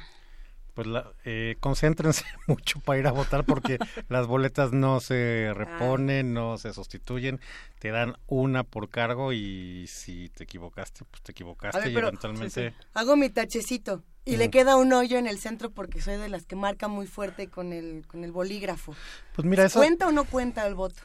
Pues 0.77 0.89
la, 0.89 1.11
eh, 1.25 1.57
concéntrense 1.59 2.27
mucho 2.47 2.81
para 2.81 2.99
ir 2.99 3.07
a 3.07 3.11
votar 3.11 3.45
porque 3.45 3.79
las 4.11 4.27
boletas 4.27 4.73
no 4.73 5.01
se 5.01 5.53
reponen, 5.55 6.35
no 6.35 6.59
se 6.59 6.75
sustituyen, 6.75 7.41
te 7.79 7.91
dan 7.91 8.17
una 8.27 8.63
por 8.63 8.91
cargo 8.91 9.33
y 9.33 9.87
si 9.89 10.29
te 10.29 10.45
equivocaste, 10.45 11.07
pues 11.11 11.23
te 11.23 11.33
equivocaste 11.33 11.81
ver, 11.81 11.89
y 11.89 11.95
pero- 11.95 12.09
eventualmente... 12.09 12.75
Hago 12.93 13.17
mi 13.17 13.31
tachecito 13.31 14.05
y 14.27 14.37
le 14.37 14.51
queda 14.51 14.77
un 14.77 14.93
hoyo 14.93 15.17
en 15.17 15.27
el 15.27 15.39
centro 15.39 15.71
porque 15.71 16.03
soy 16.03 16.19
de 16.19 16.29
las 16.29 16.45
que 16.45 16.57
marca 16.57 16.89
muy 16.89 17.07
fuerte 17.07 17.49
con 17.49 17.73
el 17.73 18.07
con 18.07 18.23
el 18.23 18.33
bolígrafo. 18.33 18.95
Pues 19.35 19.47
mira, 19.47 19.65
eso... 19.65 19.79
¿Cuenta 19.79 20.07
o 20.09 20.13
no 20.13 20.25
cuenta 20.25 20.67
el 20.67 20.75
voto? 20.75 21.01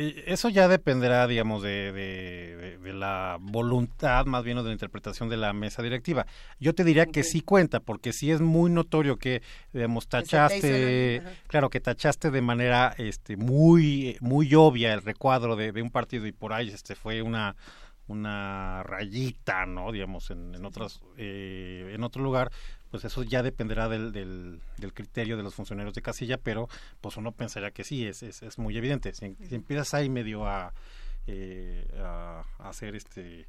Eh, 0.00 0.24
Eso 0.28 0.48
ya 0.48 0.68
dependerá, 0.68 1.26
digamos, 1.26 1.60
de, 1.62 1.90
de- 1.92 2.56
de- 2.56 2.78
de 2.78 2.92
la 2.92 3.36
voluntad, 3.40 4.26
más 4.26 4.44
bien, 4.44 4.56
o 4.58 4.62
de 4.62 4.68
la 4.68 4.72
interpretación 4.72 5.28
de 5.28 5.36
la 5.36 5.52
mesa 5.52 5.82
directiva. 5.82 6.24
Yo 6.60 6.72
te 6.72 6.84
diría 6.84 7.06
que 7.06 7.24
sí 7.24 7.40
cuenta, 7.40 7.80
porque 7.80 8.12
sí 8.12 8.30
es 8.30 8.40
muy 8.40 8.70
notorio 8.70 9.16
que, 9.16 9.42
digamos, 9.72 10.06
tachaste, 10.08 11.20
claro, 11.48 11.68
que 11.68 11.80
tachaste 11.80 12.30
de 12.30 12.40
manera 12.42 12.94
este, 12.96 13.36
muy, 13.36 14.16
muy 14.20 14.54
obvia 14.54 14.94
el 14.94 15.02
recuadro 15.02 15.56
de, 15.56 15.72
de 15.72 15.82
un 15.82 15.90
partido 15.90 16.26
y 16.28 16.32
por 16.32 16.52
ahí 16.52 16.68
este 16.68 16.94
fue 16.94 17.20
una 17.22 17.56
una 18.08 18.82
rayita, 18.82 19.64
¿no? 19.66 19.92
Digamos, 19.92 20.30
en, 20.30 20.54
en 20.54 20.64
otras, 20.64 21.00
eh, 21.16 21.92
en 21.94 22.02
otro 22.04 22.22
lugar, 22.22 22.50
pues 22.90 23.04
eso 23.04 23.22
ya 23.22 23.42
dependerá 23.42 23.88
del, 23.88 24.12
del, 24.12 24.60
del 24.78 24.92
criterio 24.94 25.36
de 25.36 25.42
los 25.42 25.54
funcionarios 25.54 25.94
de 25.94 26.02
casilla, 26.02 26.38
pero 26.38 26.68
pues 27.00 27.16
uno 27.16 27.32
pensaría 27.32 27.70
que 27.70 27.84
sí, 27.84 28.06
es, 28.06 28.22
es, 28.22 28.42
es 28.42 28.58
muy 28.58 28.76
evidente. 28.76 29.12
Si, 29.14 29.34
si 29.46 29.54
empiezas 29.54 29.94
ahí 29.94 30.08
medio 30.08 30.46
a, 30.46 30.72
eh, 31.26 31.86
a, 32.02 32.42
a 32.58 32.68
hacer 32.68 32.96
este 32.96 33.46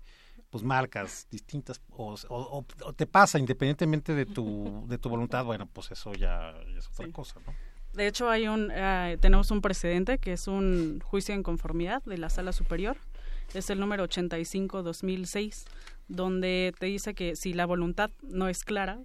pues 0.50 0.64
marcas 0.64 1.28
distintas 1.30 1.80
o, 1.92 2.16
o- 2.30 2.66
o 2.86 2.94
te 2.94 3.06
pasa 3.06 3.38
independientemente 3.38 4.16
de 4.16 4.26
tu 4.26 4.84
de 4.90 4.98
tu 4.98 5.08
voluntad 5.10 5.46
bueno 5.46 5.68
pues 5.68 5.92
eso 5.92 6.12
ya, 6.14 6.54
ya 6.74 6.80
es 6.80 6.88
otra 6.88 7.06
Sí. 7.06 7.12
cosa 7.12 7.40
¿no? 7.46 7.54
De 7.94 8.06
hecho, 8.08 8.30
hay 8.30 8.48
un, 8.48 8.70
eh, 8.72 9.18
tenemos 9.20 9.50
un 9.50 9.62
precedente 9.62 10.20
que 10.20 10.34
es 10.34 10.48
un 10.48 11.00
juicio 11.04 11.34
en 11.34 11.42
conformidad 11.42 12.04
de 12.04 12.20
la 12.20 12.30
Sala 12.30 12.52
Superior. 12.54 12.98
Es 13.54 13.70
el 13.70 13.80
número 13.80 14.08
85-2006, 14.08 15.66
donde 16.08 16.74
te 16.78 16.86
dice 16.86 17.14
que 17.14 17.36
si 17.36 17.54
la 17.54 17.66
voluntad 17.66 18.12
no 18.22 18.48
es 18.48 18.64
clara, 18.64 19.00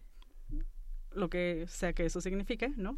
lo 1.13 1.31
que 1.31 1.65
sea 1.69 1.93
que 1.93 2.07
eso 2.07 2.21
signifique, 2.21 2.71
¿no? 2.77 2.97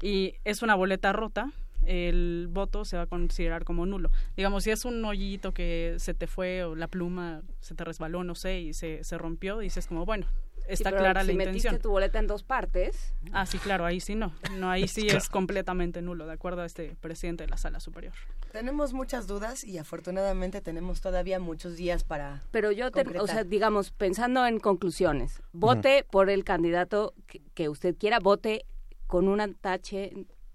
Y 0.00 0.34
es 0.44 0.62
una 0.62 0.74
boleta 0.74 1.12
rota, 1.12 1.52
el 1.84 2.48
voto 2.50 2.84
se 2.84 2.96
va 2.96 3.04
a 3.04 3.06
considerar 3.06 3.64
como 3.64 3.86
nulo. 3.86 4.10
Digamos, 4.36 4.64
si 4.64 4.70
es 4.70 4.84
un 4.84 5.04
hoyito 5.04 5.52
que 5.52 5.96
se 5.98 6.14
te 6.14 6.26
fue 6.26 6.64
o 6.64 6.74
la 6.74 6.88
pluma 6.88 7.42
se 7.60 7.74
te 7.74 7.84
resbaló, 7.84 8.24
no 8.24 8.34
sé, 8.34 8.60
y 8.60 8.72
se, 8.74 9.04
se 9.04 9.18
rompió, 9.18 9.58
dices 9.58 9.86
como, 9.86 10.04
bueno, 10.04 10.26
está 10.68 10.90
Sí, 10.90 10.94
pero 10.94 10.98
clara 10.98 11.22
si 11.22 11.28
la 11.28 11.34
metiste 11.34 11.58
intención. 11.58 11.80
tu 11.82 11.90
boleta 11.90 12.18
en 12.18 12.26
dos 12.26 12.42
partes. 12.44 13.14
Ah, 13.32 13.46
sí, 13.46 13.58
claro, 13.58 13.84
ahí 13.84 14.00
sí 14.00 14.14
no. 14.14 14.32
No, 14.52 14.70
ahí 14.70 14.86
sí 14.86 15.02
Claro. 15.06 15.18
es 15.18 15.28
completamente 15.28 16.02
nulo, 16.02 16.26
de 16.26 16.32
acuerdo 16.34 16.62
a 16.62 16.66
este 16.66 16.94
presidente 17.00 17.44
de 17.44 17.50
la 17.50 17.56
Sala 17.56 17.80
Superior. 17.80 18.14
Tenemos 18.52 18.92
muchas 18.92 19.26
dudas 19.26 19.64
y 19.64 19.78
afortunadamente 19.78 20.60
tenemos 20.60 21.00
todavía 21.00 21.38
muchos 21.40 21.76
días 21.76 22.04
para 22.04 22.42
Pero 22.50 22.70
yo, 22.72 22.90
te- 22.90 23.18
o 23.18 23.26
sea, 23.26 23.44
digamos, 23.44 23.90
pensando 23.90 24.46
en 24.46 24.58
conclusiones, 24.60 25.42
vote 25.52 26.04
por 26.10 26.30
el 26.30 26.44
candidato 26.44 27.14
que, 27.26 27.40
que 27.54 27.68
usted 27.68 27.96
quiera, 27.96 28.18
vote 28.20 28.64
con 29.06 29.26
un 29.28 29.54
tache 29.54 30.12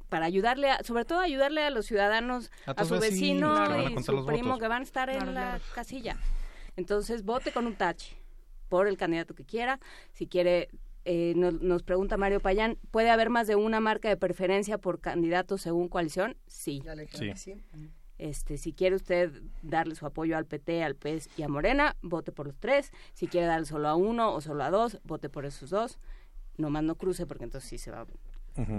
para 0.10 0.27
ayudarle, 0.27 0.69
a, 0.69 0.84
sobre 0.84 1.06
todo 1.06 1.19
ayudarle 1.22 1.64
a 1.64 1.72
los 1.72 1.88
ciudadanos, 1.88 2.52
A 2.68 2.72
a, 2.72 2.85
su 2.85 2.99
vecinos, 2.99 3.60
vecino 3.68 3.99
y 3.99 4.03
su 4.03 4.26
primo 4.27 4.49
votos. 4.49 4.60
que 4.60 4.68
van 4.68 4.81
a 4.81 4.85
estar 4.85 5.10
Claro, 5.10 5.27
en 5.30 5.34
la 5.34 5.41
claro. 5.41 5.64
casilla. 5.73 6.18
Entonces, 6.76 7.23
vote 7.23 7.52
con 7.52 7.65
un 7.68 7.76
tache 7.76 8.15
por 8.74 8.88
el 8.88 8.98
candidato 8.98 9.36
que 9.36 9.45
quiera. 9.45 9.80
Si 10.14 10.26
quiere, 10.26 10.68
eh, 11.06 11.34
nos, 11.36 11.62
nos 11.62 11.84
pregunta 11.84 12.18
Mario 12.18 12.40
Payán, 12.40 12.80
¿puede 12.90 13.12
haber 13.12 13.30
más 13.30 13.45
de 13.45 13.56
una 13.56 13.80
marca 13.80 14.10
de 14.10 14.18
preferencia 14.18 14.80
por 14.80 15.00
candidato 15.00 15.60
según 15.60 15.90
coalición? 15.90 16.36
Sí. 16.48 16.82
Sí. 17.36 17.56
Este, 18.18 18.58
si 18.58 18.74
quiere 18.74 18.95
usted 18.95 19.44
darle 19.62 19.94
su 19.94 20.08
apoyo 20.08 20.36
al 20.38 20.48
PT, 20.48 20.84
al 20.84 20.95
PES 20.95 21.30
y 21.38 21.44
a 21.44 21.48
Morena, 21.50 21.95
vote 22.02 22.32
por 22.32 22.48
los 22.48 22.58
tres. 22.58 22.91
Si 23.14 23.28
quiere 23.28 23.45
darle 23.45 23.68
solo 23.68 23.88
a 23.90 23.95
uno 23.95 24.34
o 24.34 24.41
solo 24.41 24.64
a 24.64 24.72
dos, 24.72 25.00
vote 25.04 25.30
por 25.30 25.45
esos 25.45 25.70
dos. 25.70 26.00
Nomás 26.58 26.82
no 26.84 26.95
cruce 26.95 27.28
porque 27.28 27.44
entonces 27.44 27.70
sí 27.70 27.78
se 27.78 27.91
va. 27.91 28.08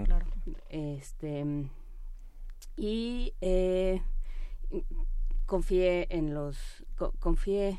Claro. 0.07 0.27
Este 0.71 1.45
y 2.77 3.33
eh, 3.41 4.03
confíe 5.47 6.09
en 6.11 6.35
los 6.35 6.85
co- 6.97 7.13
confíe 7.21 7.79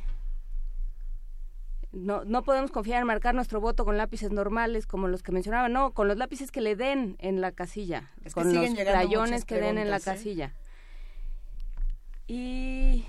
no, 1.95 2.25
no 2.25 2.43
podemos 2.43 2.71
confiar 2.71 3.01
en 3.01 3.07
marcar 3.07 3.33
nuestro 3.33 3.61
voto 3.61 3.85
con 3.85 3.97
lápices 3.97 4.31
normales 4.31 4.85
como 4.85 5.07
los 5.07 5.23
que 5.23 5.31
mencionaba, 5.31 5.69
no, 5.69 5.91
con 5.91 6.07
los 6.07 6.17
lápices 6.17 6.51
que 6.51 6.61
le 6.61 6.75
den 6.75 7.15
en 7.19 7.41
la 7.41 7.53
casilla, 7.53 8.11
Es 8.23 8.35
que 8.35 8.41
con 8.41 8.53
los 8.53 8.73
crayones 8.73 9.45
que 9.45 9.55
den 9.55 9.77
en 9.77 9.89
la 9.89 9.97
¿eh? 9.97 10.01
casilla. 10.03 10.53
Y. 12.27 13.05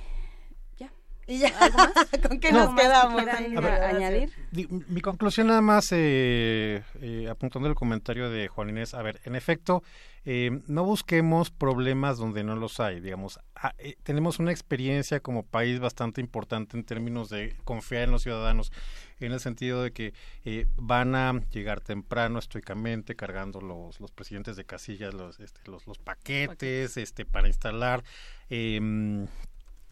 ¿Y 1.29 1.39
ya? 1.39 1.51
¿Con 2.29 2.39
qué 2.39 2.53
No. 2.53 2.67
nos 2.67 2.81
quedamos? 2.81 3.23
quieran 3.23 3.57
A 3.57 3.61
ver. 3.61 3.83
añadir? 3.83 4.33
Di- 4.53 4.69
Mi 4.89 5.01
conclusión 5.01 5.49
nada 5.49 5.61
más, 5.61 5.89
eh, 5.91 6.83
eh, 7.01 7.29
apuntando 7.29 7.69
el 7.69 7.75
comentario 7.75 8.31
de 8.31 8.47
Juan 8.49 8.69
Inés, 8.71 8.95
a 8.95 9.03
ver, 9.03 9.21
en 9.25 9.35
efecto, 9.35 9.83
eh, 10.25 10.51
no 10.67 10.85
busquemos 10.85 11.51
problemas 11.51 12.19
donde 12.19 12.43
no 12.45 12.55
los 12.57 12.79
hay, 12.81 13.01
digamos, 13.01 13.39
ah, 13.55 13.75
eh, 13.79 13.95
tenemos 14.03 14.39
una 14.41 14.51
experiencia 14.53 15.21
como 15.21 15.45
país 15.45 15.79
bastante 15.81 16.21
importante 16.21 16.77
en 16.77 16.85
términos 16.85 17.29
de 17.29 17.57
confiar 17.65 18.03
en 18.05 18.11
los 18.13 18.23
ciudadanos, 18.23 18.73
en 19.21 19.33
el 19.33 19.41
sentido 19.41 19.83
de 19.83 19.93
que 19.93 20.15
eh, 20.45 20.67
van 20.77 21.15
a 21.15 21.33
llegar 21.51 21.81
temprano 21.81 22.39
estoicamente 22.39 23.15
cargando 23.17 23.61
los, 23.61 23.99
los 24.01 24.11
presidentes 24.13 24.57
de 24.57 24.65
casillas 24.65 25.15
los, 25.15 25.39
este, 25.41 25.61
los, 25.71 25.87
los 25.87 25.99
paquetes 25.99 26.97
este, 26.97 27.25
para 27.25 27.47
instalar. 27.49 28.03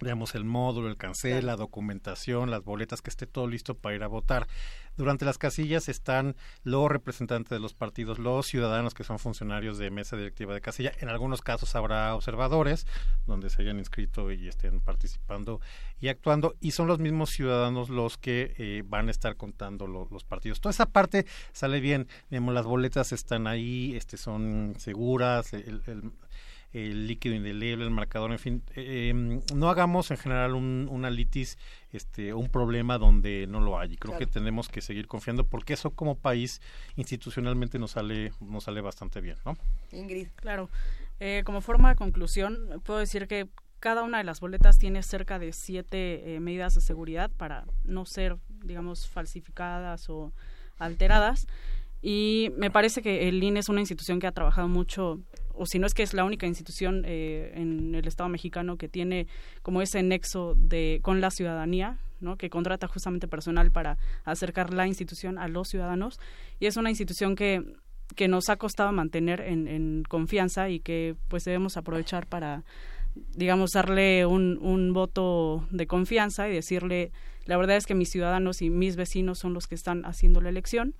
Digamos, 0.01 0.35
el 0.35 0.45
módulo, 0.45 0.89
el 0.89 0.97
cancel, 0.97 1.47
la 1.47 1.57
documentación, 1.57 2.51
las 2.51 2.62
boletas, 2.65 3.01
que 3.03 3.11
esté 3.11 3.27
todo 3.27 3.47
listo 3.47 3.75
para 3.75 3.95
ir 3.95 4.03
a 4.03 4.07
votar. 4.09 4.47
Durante 4.97 5.25
las 5.25 5.39
casillas 5.39 5.89
están 5.89 6.37
los 6.62 6.89
representantes 6.89 7.51
de 7.51 7.59
los 7.59 7.75
partidos, 7.75 8.19
los 8.21 8.47
ciudadanos 8.47 8.95
que 8.95 9.03
son 9.03 9.19
funcionarios 9.19 9.77
de 9.77 9.91
mesa 9.91 10.16
directiva 10.16 10.55
de 10.55 10.61
casilla. 10.61 10.93
En 11.01 11.09
algunos 11.09 11.43
casos 11.43 11.75
habrá 11.75 12.15
observadores 12.15 12.87
donde 13.27 13.51
se 13.51 13.62
hayan 13.62 13.79
inscrito 13.79 14.31
y 14.31 14.47
estén 14.47 14.81
participando 14.81 15.61
y 16.01 16.09
actuando. 16.09 16.55
Y 16.61 16.71
son 16.73 16.87
los 16.87 17.01
mismos 17.01 17.31
ciudadanos 17.31 17.89
los 17.89 18.19
que 18.19 18.55
eh, 18.59 18.83
van 18.87 19.09
a 19.09 19.11
estar 19.11 19.37
contando 19.37 19.87
lo- 19.89 20.07
los 20.12 20.23
partidos. 20.23 20.61
Toda 20.61 20.71
esa 20.71 20.87
parte 20.87 21.27
sale 21.53 21.81
bien. 21.81 22.07
Digamos, 22.31 22.55
las 22.55 22.65
boletas 22.66 23.11
están 23.12 23.49
ahí, 23.49 23.97
este, 23.97 24.16
son 24.16 24.75
seguras. 24.79 25.53
el- 25.55 25.83
el- 25.87 26.12
el 26.74 27.06
líquido 27.06 27.34
indeleble, 27.34 27.84
el 27.84 27.90
marcador, 27.90 28.32
en 28.32 28.38
fin, 28.38 28.62
eh, 28.74 29.09
em, 29.09 29.40
no 29.55 29.70
hagamos 29.70 30.10
en 30.10 30.16
general 30.16 30.55
un, 30.55 30.88
una 30.90 31.09
litis 31.09 31.56
este, 31.92 32.34
un 32.34 32.48
problema 32.48 32.98
donde 32.98 33.46
no 33.48 33.60
lo 33.60 33.78
hay. 33.78 33.92
Y 33.92 33.96
creo 33.96 34.18
que 34.18 34.26
tenemos 34.26 34.68
que 34.68 34.80
seguir 34.80 35.06
confiando 35.06 35.44
porque 35.46 35.74
eso 35.74 35.90
como 35.90 36.16
país 36.16 36.60
institucionalmente 36.96 37.78
nos 37.78 37.92
sale, 37.92 38.32
nos 38.40 38.64
sale 38.64 38.80
bastante 38.80 39.20
bien, 39.20 39.36
¿no? 39.46 39.56
Ingrid. 39.92 40.28
Claro. 40.34 40.68
Eh, 41.20 41.42
como 41.46 41.60
forma 41.60 41.90
de 41.90 41.94
conclusión, 41.94 42.82
puedo 42.84 42.98
decir 42.98 43.28
que 43.28 43.48
cada 43.78 44.02
una 44.02 44.18
de 44.18 44.24
las 44.24 44.40
boletas 44.40 44.78
tiene 44.78 45.02
cerca 45.02 45.38
de 45.38 45.52
siete 45.52 46.34
eh, 46.34 46.40
medidas 46.40 46.74
de 46.74 46.80
seguridad 46.80 47.30
para 47.30 47.66
no 47.84 48.05
ser, 48.05 48.36
digamos, 48.64 49.06
falsificadas 49.06 50.09
o 50.09 50.32
alteradas. 50.78 51.46
Y 52.02 52.51
me 52.59 52.70
parece 52.70 53.01
que 53.01 53.28
el 53.28 53.42
INE 53.42 53.60
es 53.60 53.68
una 53.68 53.80
institución 53.80 54.20
que 54.20 54.26
ha 54.26 54.32
trabajado 54.32 54.68
mucho, 54.68 55.20
o 55.56 55.66
si 55.66 55.78
no 55.78 55.86
es 55.86 55.94
que 55.94 56.02
es 56.02 56.14
la 56.14 56.24
única 56.24 56.47
institución 56.47 57.05
eh, 57.06 57.52
en 57.55 57.94
el 57.94 58.06
Estado 58.06 58.28
mexicano 58.28 58.76
que 58.76 58.89
tiene 58.89 59.26
como 59.62 59.82
ese 59.82 60.02
nexo 60.02 60.55
de 60.56 61.01
con 61.02 61.20
la 61.20 61.31
ciudadanía, 61.31 61.98
¿no? 62.20 62.36
que 62.36 62.51
contrata 62.51 62.89
justamente 62.89 63.28
personal 63.28 63.70
para 63.70 63.98
acercar 64.24 64.72
la 64.72 64.86
institución 64.86 65.39
a 65.39 65.48
los 65.48 65.68
ciudadanos. 65.68 66.18
Y 66.60 66.66
es 66.66 66.76
una 66.76 66.90
institución 66.90 67.36
que, 67.36 67.62
que 68.16 68.28
nos 68.28 68.48
ha 68.48 68.56
costado 68.56 68.93
mantener 68.93 69.40
en, 69.40 70.02
confianza 70.09 70.68
y 70.68 70.81
que 70.81 71.16
pues 71.28 71.44
debemos 71.44 71.76
aprovechar 71.76 72.26
para 72.26 72.64
digamos, 73.36 73.70
darle 73.70 74.26
un 74.26 74.93
voto 74.93 75.68
de 75.70 75.86
confianza 75.86 76.48
y 76.48 76.52
decirle, 76.52 77.12
la 77.44 77.56
verdad 77.56 77.76
es 77.76 77.86
que 77.86 77.94
mis 77.94 78.10
ciudadanos 78.10 78.60
y 78.60 78.70
mis 78.70 78.97
vecinos 78.97 79.39
son 79.39 79.55
los 79.55 79.68
que 79.68 79.76
están 79.76 80.05
haciendo 80.05 80.40
la 80.40 80.48
elección 80.48 80.94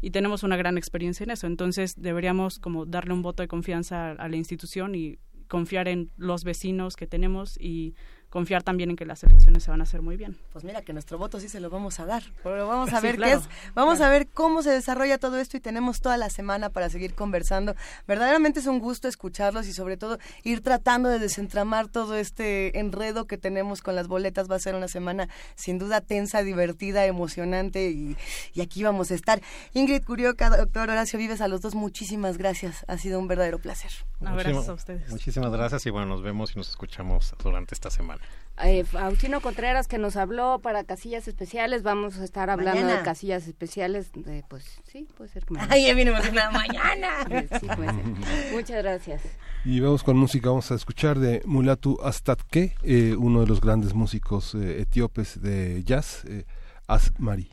y 0.00 0.10
tenemos 0.10 0.42
una 0.42 0.56
gran 0.56 0.78
experiencia 0.78 1.24
en 1.24 1.30
eso. 1.30 1.46
Entonces 1.46 2.00
deberíamos 2.00 2.58
como 2.58 2.86
darle 2.86 3.14
un 3.14 3.22
voto 3.22 3.42
de 3.42 3.48
confianza 3.48 4.12
a 4.12 4.28
la 4.28 4.36
institución 4.36 4.94
y 4.94 5.18
confiar 5.48 5.88
en 5.88 6.10
los 6.16 6.44
vecinos 6.44 6.96
que 6.96 7.06
tenemos 7.06 7.56
y 7.60 7.94
confiar 8.36 8.62
también 8.62 8.90
en 8.90 8.96
que 8.96 9.06
las 9.06 9.24
elecciones 9.24 9.62
se 9.62 9.70
van 9.70 9.80
a 9.80 9.84
hacer 9.84 10.02
muy 10.02 10.18
bien. 10.18 10.36
Pues 10.52 10.62
mira 10.62 10.82
que 10.82 10.92
nuestro 10.92 11.16
voto 11.16 11.40
sí 11.40 11.48
se 11.48 11.58
lo 11.58 11.70
vamos 11.70 12.00
a 12.00 12.04
dar, 12.04 12.22
pero 12.42 12.68
vamos 12.68 12.92
a 12.92 13.00
Sí, 13.00 13.06
ver 13.06 13.16
claro, 13.16 13.40
qué 13.40 13.48
es, 13.48 13.72
vamos 13.74 14.02
a 14.02 14.10
ver 14.10 14.26
cómo 14.28 14.62
se 14.62 14.68
desarrolla 14.68 15.16
todo 15.16 15.38
esto 15.38 15.56
y 15.56 15.60
tenemos 15.60 16.02
toda 16.02 16.18
la 16.18 16.28
semana 16.28 16.68
para 16.68 16.90
seguir 16.90 17.14
conversando. 17.14 17.74
Verdaderamente 18.06 18.60
es 18.60 18.66
un 18.66 18.78
gusto 18.78 19.08
escucharlos 19.08 19.66
y 19.68 19.72
sobre 19.72 19.96
todo 19.96 20.18
ir 20.44 20.62
tratando 20.62 21.08
de 21.08 21.18
desentramar 21.18 21.88
todo 21.88 22.14
este 22.14 22.78
enredo 22.78 23.26
que 23.26 23.38
tenemos 23.38 23.80
con 23.80 23.94
las 23.94 24.06
boletas. 24.06 24.50
Va 24.50 24.56
a 24.56 24.58
ser 24.58 24.74
una 24.74 24.88
semana 24.88 25.30
sin 25.54 25.78
duda 25.78 26.02
tensa, 26.02 26.42
divertida, 26.42 27.06
emocionante 27.06 27.88
y, 27.90 28.18
y 28.52 28.60
aquí 28.60 28.82
vamos 28.82 29.10
a 29.12 29.14
estar. 29.14 29.40
Ingrid 29.72 30.04
Curioca, 30.04 30.50
doctor 30.54 30.90
Horacio 30.90 31.18
Vives, 31.18 31.40
a 31.40 31.48
los 31.48 31.62
dos 31.62 31.74
muchísimas 31.74 32.36
gracias. 32.36 32.84
Ha 32.86 32.98
sido 32.98 33.18
un 33.18 33.28
verdadero 33.28 33.58
placer. 33.60 33.92
gracias 34.20 34.68
a 34.68 34.74
ustedes. 34.74 35.10
Muchísimas 35.10 35.50
gracias 35.52 35.86
y 35.86 35.90
bueno, 35.90 36.06
nos 36.08 36.22
vemos 36.22 36.54
y 36.54 36.58
nos 36.58 36.68
escuchamos 36.68 37.34
durante 37.42 37.74
esta 37.74 37.88
semana. 37.88 38.25
Eh, 38.64 38.84
Faustino 38.84 39.40
Contreras 39.40 39.86
que 39.86 39.98
nos 39.98 40.16
habló 40.16 40.60
para 40.60 40.84
casillas 40.84 41.28
especiales, 41.28 41.82
vamos 41.82 42.18
a 42.18 42.24
estar 42.24 42.48
hablando 42.48 42.80
Mañana. 42.80 42.98
de 43.00 43.04
casillas 43.04 43.46
especiales, 43.46 44.12
de, 44.14 44.44
pues 44.48 44.64
sí, 44.90 45.06
puede 45.16 45.28
ser 45.30 45.44
que 45.44 45.54
mañana. 45.54 45.74
Ay, 45.74 45.86
ya 45.86 45.94
viene 45.94 46.10
emocionada 46.10 46.50
mañana. 46.50 47.08
Sí, 47.60 47.66
puede 47.66 47.92
ser. 47.92 48.52
Muchas 48.52 48.82
gracias. 48.82 49.22
Y 49.64 49.80
vamos 49.80 50.02
con 50.02 50.16
música, 50.16 50.48
vamos 50.48 50.70
a 50.70 50.74
escuchar 50.74 51.18
de 51.18 51.42
Mulatu 51.44 51.98
Astatke, 52.02 52.74
eh, 52.82 53.14
uno 53.18 53.40
de 53.40 53.46
los 53.46 53.60
grandes 53.60 53.94
músicos 53.94 54.54
eh, 54.54 54.80
etíopes 54.80 55.42
de 55.42 55.82
jazz, 55.84 56.24
eh, 56.24 56.44
Asmari. 56.86 57.50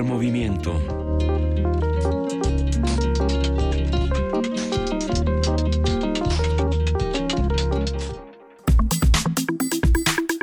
Primer 0.00 0.14
movimiento. 0.14 0.72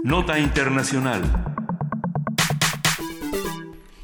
Nota 0.03 0.37
Internacional. 0.37 1.23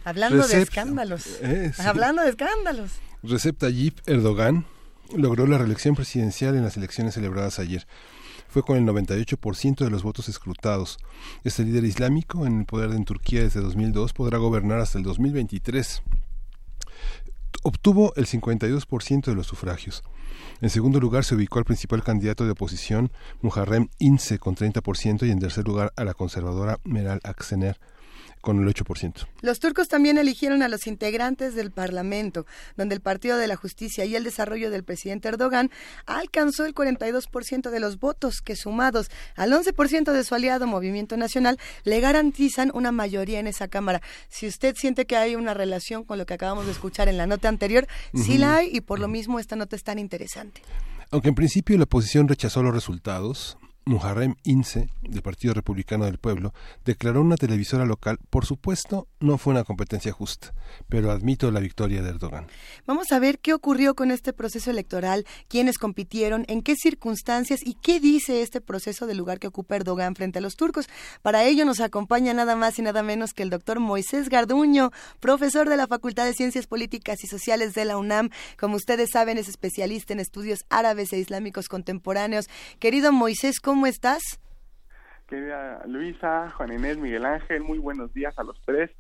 Hablando 0.03 0.47
de 0.47 0.61
escándalos. 0.63 1.27
Eh, 1.41 1.71
sí. 1.75 1.81
Hablando 1.83 2.23
de 2.23 2.29
escándalos. 2.29 2.93
Recep 3.21 3.55
Tayyip 3.55 3.99
Erdogan 4.07 4.65
logró 5.15 5.45
la 5.45 5.59
reelección 5.59 5.93
presidencial 5.93 6.55
en 6.55 6.63
las 6.63 6.77
elecciones 6.77 7.13
celebradas 7.13 7.59
ayer. 7.59 7.85
Fue 8.53 8.61
con 8.61 8.77
el 8.77 8.85
98% 8.85 9.83
de 9.83 9.89
los 9.89 10.03
votos 10.03 10.29
escrutados. 10.29 10.99
Este 11.43 11.63
líder 11.63 11.85
islámico, 11.85 12.45
en 12.45 12.59
el 12.59 12.65
poder 12.65 12.91
en 12.91 13.03
Turquía 13.03 13.41
desde 13.41 13.61
2002, 13.61 14.13
podrá 14.13 14.37
gobernar 14.37 14.79
hasta 14.79 14.99
el 14.99 15.03
2023. 15.03 16.03
Obtuvo 17.63 18.13
el 18.15 18.27
52% 18.27 19.25
de 19.25 19.33
los 19.33 19.47
sufragios. 19.47 20.03
En 20.61 20.69
segundo 20.69 20.99
lugar 20.99 21.23
se 21.23 21.33
ubicó 21.33 21.57
al 21.57 21.65
principal 21.65 22.03
candidato 22.03 22.45
de 22.45 22.51
oposición, 22.51 23.11
Muharrem 23.41 23.89
Ince, 23.97 24.37
con 24.37 24.55
30%, 24.55 25.25
y 25.25 25.31
en 25.31 25.39
tercer 25.39 25.65
lugar 25.65 25.91
a 25.95 26.03
la 26.03 26.13
conservadora 26.13 26.79
Meral 26.83 27.21
Aksener, 27.23 27.79
con 28.43 28.61
el 28.61 28.67
8%. 28.67 29.25
Los 29.39 29.61
turcos 29.61 29.87
también 29.87 30.17
eligieron 30.17 30.63
a 30.63 30.67
los 30.67 30.85
integrantes 30.85 31.55
del 31.55 31.71
Parlamento, 31.71 32.45
donde 32.75 32.93
el 32.93 32.99
Partido 32.99 33.37
de 33.37 33.47
la 33.47 33.55
Justicia 33.55 34.03
y 34.03 34.17
el 34.17 34.25
Desarrollo 34.25 34.69
del 34.69 34.83
presidente 34.83 35.29
Erdogan 35.29 35.71
alcanzó 36.05 36.65
el 36.65 36.75
42% 36.75 37.69
de 37.69 37.79
los 37.79 37.99
votos, 37.99 38.41
que 38.41 38.57
sumados 38.57 39.09
al 39.37 39.53
11% 39.53 40.11
de 40.11 40.23
su 40.25 40.35
aliado 40.35 40.67
Movimiento 40.67 41.15
Nacional, 41.15 41.57
le 41.85 42.01
garantizan 42.01 42.69
una 42.73 42.91
mayoría 42.91 43.39
en 43.39 43.47
esa 43.47 43.69
Cámara. 43.69 44.01
Si 44.27 44.45
usted 44.45 44.75
siente 44.75 45.05
que 45.05 45.15
hay 45.15 45.37
una 45.37 45.53
relación 45.53 46.03
con 46.03 46.17
lo 46.17 46.25
que 46.25 46.33
acabamos 46.33 46.65
de 46.65 46.73
escuchar 46.73 47.07
en 47.07 47.15
la 47.15 47.27
nota 47.27 47.47
anterior, 47.47 47.87
sí 48.13 48.37
la 48.37 48.57
hay 48.57 48.69
y 48.73 48.81
por 48.81 48.99
lo 48.99 49.07
mismo 49.07 49.39
esta 49.39 49.55
nota 49.55 49.77
es 49.77 49.83
tan 49.83 49.99
interesante. 49.99 50.61
Aunque 51.11 51.29
en 51.29 51.35
principio 51.35 51.77
la 51.77 51.85
oposición 51.85 52.27
rechazó 52.27 52.61
los 52.61 52.73
resultados, 52.73 53.57
Muharrem 53.85 54.35
Ince, 54.43 54.89
del 55.01 55.21
Partido 55.21 55.53
Republicano 55.53 56.05
del 56.05 56.17
Pueblo, 56.17 56.53
declaró 56.85 57.21
una 57.21 57.35
televisora 57.35 57.85
local, 57.85 58.17
por 58.29 58.45
supuesto, 58.45 59.07
no 59.19 59.37
fue 59.37 59.51
una 59.51 59.65
competencia 59.65 60.11
justa, 60.13 60.53
pero 60.87 61.11
admito 61.11 61.51
la 61.51 61.59
victoria 61.59 62.01
de 62.01 62.09
Erdogan. 62.09 62.47
Vamos 62.85 63.11
a 63.11 63.19
ver 63.19 63.39
qué 63.39 63.53
ocurrió 63.53 63.95
con 63.95 64.11
este 64.11 64.31
proceso 64.31 64.71
electoral, 64.71 65.25
quiénes 65.49 65.77
compitieron, 65.77 66.45
en 66.47 66.61
qué 66.61 66.75
circunstancias 66.75 67.59
y 67.63 67.75
qué 67.75 67.99
dice 67.99 68.41
este 68.41 68.61
proceso 68.61 69.05
del 69.05 69.17
lugar 69.17 69.39
que 69.39 69.47
ocupa 69.47 69.75
Erdogan 69.75 70.15
frente 70.15 70.39
a 70.39 70.41
los 70.41 70.55
turcos. 70.55 70.87
Para 71.21 71.43
ello 71.43 71.65
nos 71.65 71.81
acompaña 71.81 72.33
nada 72.33 72.55
más 72.55 72.79
y 72.79 72.81
nada 72.81 73.03
menos 73.03 73.33
que 73.33 73.43
el 73.43 73.49
doctor 73.49 73.79
Moisés 73.79 74.29
Garduño, 74.29 74.91
profesor 75.19 75.67
de 75.67 75.77
la 75.77 75.87
Facultad 75.87 76.25
de 76.25 76.33
Ciencias 76.33 76.67
Políticas 76.67 77.23
y 77.23 77.27
Sociales 77.27 77.73
de 77.73 77.85
la 77.85 77.97
UNAM. 77.97 78.29
Como 78.57 78.77
ustedes 78.77 79.09
saben, 79.11 79.37
es 79.37 79.49
especialista 79.49 80.13
en 80.13 80.21
estudios 80.21 80.65
árabes 80.69 81.11
e 81.11 81.19
islámicos 81.19 81.67
contemporáneos. 81.67 82.47
Querido 82.79 83.11
Moisés, 83.11 83.59
¿cómo 83.59 83.72
estás? 83.87 84.21
Querida 85.27 85.81
Luisa, 85.87 86.51
Juan 86.51 86.73
Inés, 86.73 86.97
Miguel 86.97 87.25
Ángel, 87.25 87.61
muy 87.63 87.79
buenos 87.79 88.13
días 88.13 88.37
a 88.37 88.43
los 88.43 88.59
tres. 88.65 88.91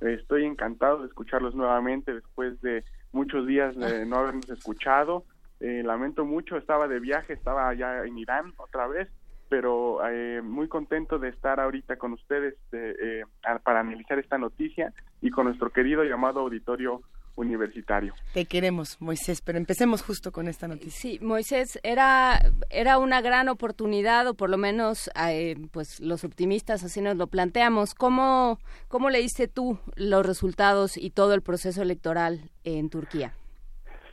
Estoy 0.00 0.44
encantado 0.44 1.00
de 1.00 1.08
escucharlos 1.08 1.54
nuevamente 1.54 2.14
después 2.14 2.60
de 2.62 2.84
muchos 3.12 3.46
días 3.46 3.76
de 3.76 4.06
no 4.06 4.16
habernos 4.18 4.48
escuchado. 4.50 5.24
Eh, 5.60 5.82
lamento 5.84 6.24
mucho, 6.24 6.56
estaba 6.56 6.88
de 6.88 7.00
viaje, 7.00 7.32
estaba 7.34 7.68
allá 7.68 8.04
en 8.04 8.16
Irán 8.16 8.54
otra 8.56 8.86
vez, 8.86 9.08
pero 9.50 9.98
eh, 10.08 10.40
muy 10.42 10.68
contento 10.68 11.18
de 11.18 11.28
estar 11.28 11.60
ahorita 11.60 11.96
con 11.96 12.12
ustedes 12.12 12.54
eh, 12.72 12.94
eh, 13.02 13.22
a- 13.44 13.58
para 13.58 13.80
analizar 13.80 14.18
esta 14.18 14.38
noticia 14.38 14.92
y 15.20 15.30
con 15.30 15.46
nuestro 15.46 15.70
querido 15.70 16.04
llamado 16.04 16.40
auditorio 16.40 17.02
universitario. 17.40 18.14
Te 18.34 18.44
queremos, 18.44 19.00
Moisés, 19.00 19.42
pero 19.42 19.58
empecemos 19.58 20.02
justo 20.02 20.32
con 20.32 20.48
esta 20.48 20.68
noticia. 20.68 20.92
Sí, 20.92 21.18
Moisés, 21.20 21.78
era, 21.82 22.40
era 22.70 22.98
una 22.98 23.20
gran 23.20 23.48
oportunidad, 23.48 24.26
o 24.28 24.34
por 24.34 24.50
lo 24.50 24.58
menos 24.58 25.10
eh, 25.28 25.56
pues 25.72 26.00
los 26.00 26.24
optimistas 26.24 26.84
así 26.84 27.00
nos 27.00 27.16
lo 27.16 27.26
planteamos. 27.26 27.94
¿Cómo, 27.94 28.58
¿Cómo 28.88 29.10
leíste 29.10 29.48
tú 29.48 29.78
los 29.96 30.24
resultados 30.26 30.96
y 30.96 31.10
todo 31.10 31.34
el 31.34 31.42
proceso 31.42 31.82
electoral 31.82 32.50
en 32.64 32.90
Turquía? 32.90 33.32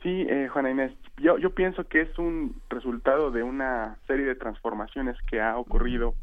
Sí, 0.02 0.26
eh, 0.28 0.48
Juana 0.48 0.70
Inés, 0.70 0.92
yo, 1.16 1.38
yo 1.38 1.50
pienso 1.50 1.84
que 1.84 2.02
es 2.02 2.18
un 2.18 2.60
resultado 2.70 3.30
de 3.30 3.42
una 3.42 3.96
serie 4.06 4.24
de 4.26 4.36
transformaciones 4.36 5.16
que 5.28 5.40
ha 5.40 5.58
ocurrido 5.58 6.14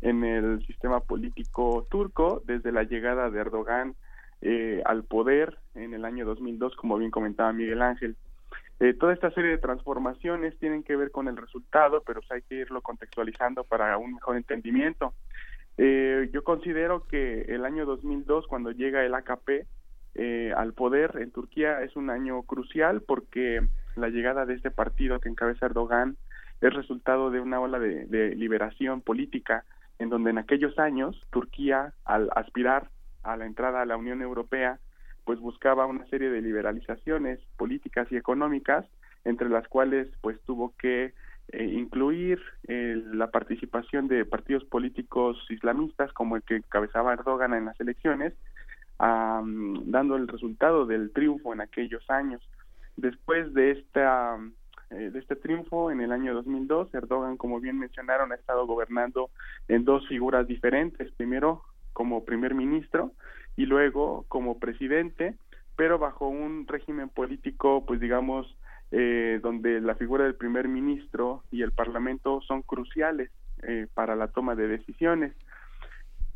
en 0.00 0.22
el 0.22 0.64
sistema 0.66 1.00
político 1.00 1.86
turco 1.90 2.42
desde 2.46 2.72
la 2.72 2.84
llegada 2.84 3.30
de 3.30 3.40
Erdogan 3.40 3.96
eh, 4.44 4.82
al 4.84 5.04
poder 5.04 5.58
en 5.74 5.94
el 5.94 6.04
año 6.04 6.26
2002, 6.26 6.76
como 6.76 6.98
bien 6.98 7.10
comentaba 7.10 7.52
Miguel 7.52 7.80
Ángel. 7.80 8.14
Eh, 8.78 8.92
toda 8.92 9.14
esta 9.14 9.30
serie 9.30 9.52
de 9.52 9.58
transformaciones 9.58 10.58
tienen 10.58 10.82
que 10.82 10.96
ver 10.96 11.10
con 11.10 11.28
el 11.28 11.36
resultado, 11.36 12.02
pero 12.06 12.20
pues, 12.20 12.30
hay 12.30 12.42
que 12.42 12.56
irlo 12.56 12.82
contextualizando 12.82 13.64
para 13.64 13.96
un 13.96 14.14
mejor 14.14 14.36
entendimiento. 14.36 15.14
Eh, 15.78 16.28
yo 16.32 16.44
considero 16.44 17.06
que 17.06 17.42
el 17.42 17.64
año 17.64 17.86
2002, 17.86 18.46
cuando 18.46 18.70
llega 18.70 19.04
el 19.04 19.14
AKP 19.14 19.66
eh, 20.16 20.52
al 20.54 20.74
poder 20.74 21.16
en 21.20 21.30
Turquía, 21.30 21.82
es 21.82 21.96
un 21.96 22.10
año 22.10 22.42
crucial 22.42 23.00
porque 23.00 23.66
la 23.96 24.10
llegada 24.10 24.44
de 24.44 24.54
este 24.54 24.70
partido 24.70 25.20
que 25.20 25.30
encabeza 25.30 25.66
Erdogan 25.66 26.18
es 26.60 26.74
resultado 26.74 27.30
de 27.30 27.40
una 27.40 27.60
ola 27.60 27.78
de, 27.78 28.04
de 28.06 28.34
liberación 28.34 29.00
política 29.00 29.64
en 29.98 30.10
donde 30.10 30.30
en 30.30 30.38
aquellos 30.38 30.78
años 30.78 31.20
Turquía, 31.30 31.94
al 32.04 32.28
aspirar 32.34 32.88
a 33.24 33.36
la 33.36 33.46
entrada 33.46 33.82
a 33.82 33.86
la 33.86 33.96
Unión 33.96 34.22
Europea, 34.22 34.78
pues 35.24 35.40
buscaba 35.40 35.86
una 35.86 36.06
serie 36.06 36.30
de 36.30 36.42
liberalizaciones 36.42 37.40
políticas 37.56 38.06
y 38.10 38.16
económicas, 38.16 38.84
entre 39.24 39.48
las 39.48 39.66
cuales 39.68 40.08
pues 40.20 40.38
tuvo 40.42 40.74
que 40.78 41.14
eh, 41.48 41.64
incluir 41.64 42.40
eh, 42.68 43.02
la 43.12 43.30
participación 43.30 44.08
de 44.08 44.24
partidos 44.24 44.64
políticos 44.64 45.36
islamistas 45.50 46.12
como 46.12 46.36
el 46.36 46.42
que 46.42 46.56
encabezaba 46.56 47.12
Erdogan 47.12 47.54
en 47.54 47.66
las 47.66 47.78
elecciones, 47.80 48.34
am, 48.98 49.90
dando 49.90 50.16
el 50.16 50.28
resultado 50.28 50.86
del 50.86 51.10
triunfo 51.12 51.52
en 51.52 51.60
aquellos 51.60 52.08
años. 52.10 52.42
Después 52.96 53.52
de 53.54 53.72
esta 53.72 54.38
eh, 54.90 55.10
de 55.10 55.18
este 55.18 55.36
triunfo 55.36 55.90
en 55.90 56.00
el 56.00 56.12
año 56.12 56.34
2002, 56.34 56.94
Erdogan, 56.94 57.36
como 57.36 57.58
bien 57.60 57.78
mencionaron, 57.78 58.32
ha 58.32 58.36
estado 58.36 58.66
gobernando 58.66 59.30
en 59.68 59.84
dos 59.84 60.06
figuras 60.06 60.46
diferentes. 60.46 61.10
Primero 61.12 61.62
como 61.94 62.26
primer 62.26 62.54
ministro 62.54 63.12
y 63.56 63.64
luego 63.64 64.26
como 64.28 64.58
presidente, 64.58 65.36
pero 65.76 65.98
bajo 65.98 66.28
un 66.28 66.66
régimen 66.66 67.08
político, 67.08 67.84
pues 67.86 68.00
digamos, 68.00 68.54
eh, 68.90 69.40
donde 69.42 69.80
la 69.80 69.94
figura 69.94 70.24
del 70.24 70.34
primer 70.34 70.68
ministro 70.68 71.42
y 71.50 71.62
el 71.62 71.72
parlamento 71.72 72.40
son 72.42 72.62
cruciales 72.62 73.30
eh, 73.62 73.86
para 73.94 74.14
la 74.14 74.28
toma 74.28 74.54
de 74.54 74.68
decisiones. 74.68 75.32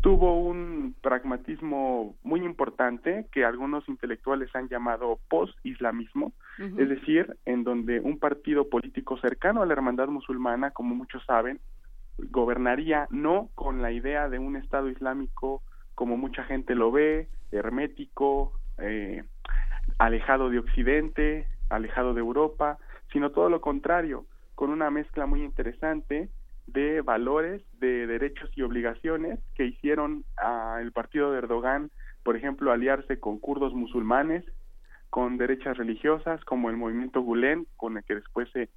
Tuvo 0.01 0.41
un 0.41 0.95
pragmatismo 1.03 2.17
muy 2.23 2.41
importante 2.41 3.27
que 3.33 3.45
algunos 3.45 3.89
intelectuales 3.89 4.49
han 4.55 4.69
llamado 4.69 5.19
post-islamismo, 5.29 6.33
es 6.59 6.89
decir, 6.89 7.37
en 7.47 7.65
donde 7.65 8.01
un 8.01 8.19
partido 8.19 8.69
político 8.69 9.19
cercano 9.19 9.61
a 9.63 9.67
la 9.67 9.73
hermandad 9.73 10.09
musulmana, 10.09 10.71
como 10.71 10.95
muchos 10.95 11.25
saben, 11.25 11.61
gobernaría 12.19 13.07
no 13.11 13.49
con 13.55 13.83
la 13.83 13.93
idea 13.93 14.29
de 14.29 14.39
un 14.39 14.57
Estado 14.57 14.89
islámico 14.89 15.63
como 15.95 16.17
mucha 16.17 16.45
gente 16.45 16.75
lo 16.75 16.93
ve, 16.93 17.29
hermético, 17.51 18.53
eh, 18.79 19.25
alejado 19.99 20.51
de 20.51 20.61
Occidente, 20.61 21.47
alejado 21.71 22.15
de 22.15 22.21
Europa, 22.21 22.79
sino 23.13 23.31
todo 23.31 23.49
lo 23.49 23.61
contrario, 23.61 24.27
con 24.55 24.71
una 24.71 24.91
mezcla 24.91 25.27
muy 25.27 25.43
interesante 25.43 26.29
de 26.67 27.01
valores, 27.01 27.63
de 27.81 28.07
derechos 28.07 28.51
y 28.55 28.63
obligaciones 28.63 29.41
que 29.55 29.65
hicieron 29.65 30.25
al 30.37 30.93
partido 30.93 31.33
de 31.33 31.39
Erdogan, 31.39 31.91
por 32.23 32.37
ejemplo, 32.37 32.71
aliarse 32.71 33.19
con 33.19 33.39
kurdos 33.39 33.73
musulmanes, 33.75 34.45
con 35.11 35.39
derechas 35.39 35.79
religiosas 35.79 36.45
como 36.45 36.69
el 36.69 36.77
movimiento 36.77 37.23
Gulen, 37.23 37.67
con 37.77 37.97
el 37.97 38.05
que 38.05 38.17
después 38.17 38.49
se, 38.53 38.69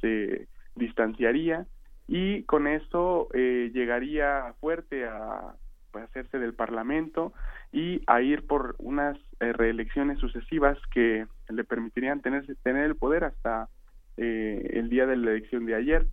se 0.00 0.46
distanciaría, 0.76 1.66
y 2.12 2.42
con 2.42 2.66
eso 2.66 3.28
eh, 3.34 3.70
llegaría 3.72 4.52
fuerte 4.58 5.06
a 5.06 5.54
pues, 5.92 6.02
hacerse 6.04 6.40
del 6.40 6.54
Parlamento 6.54 7.32
y 7.72 8.02
a 8.08 8.20
ir 8.20 8.48
por 8.48 8.74
unas 8.78 9.16
eh, 9.38 9.52
reelecciones 9.52 10.18
sucesivas 10.18 10.76
que 10.92 11.28
le 11.48 11.62
permitirían 11.62 12.20
tener, 12.20 12.44
tener 12.64 12.86
el 12.86 12.96
poder 12.96 13.22
hasta 13.22 13.68
eh, 14.16 14.70
el 14.72 14.90
día 14.90 15.06
de 15.06 15.16
la 15.16 15.30
elección 15.30 15.66
de 15.66 15.76
ayer. 15.76 16.08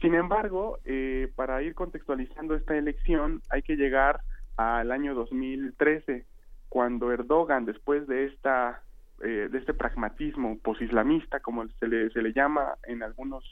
Sin 0.00 0.16
embargo, 0.16 0.80
eh, 0.84 1.30
para 1.36 1.62
ir 1.62 1.76
contextualizando 1.76 2.56
esta 2.56 2.76
elección 2.76 3.40
hay 3.50 3.62
que 3.62 3.76
llegar 3.76 4.22
al 4.56 4.90
año 4.90 5.14
2013, 5.14 6.24
cuando 6.68 7.12
Erdogan, 7.12 7.66
después 7.66 8.08
de 8.08 8.24
esta 8.24 8.82
eh, 9.22 9.48
de 9.48 9.58
este 9.58 9.74
pragmatismo 9.74 10.58
posislamista, 10.58 11.38
como 11.38 11.68
se 11.68 11.86
le, 11.86 12.10
se 12.10 12.20
le 12.20 12.32
llama 12.32 12.74
en 12.84 13.02
algunos 13.04 13.44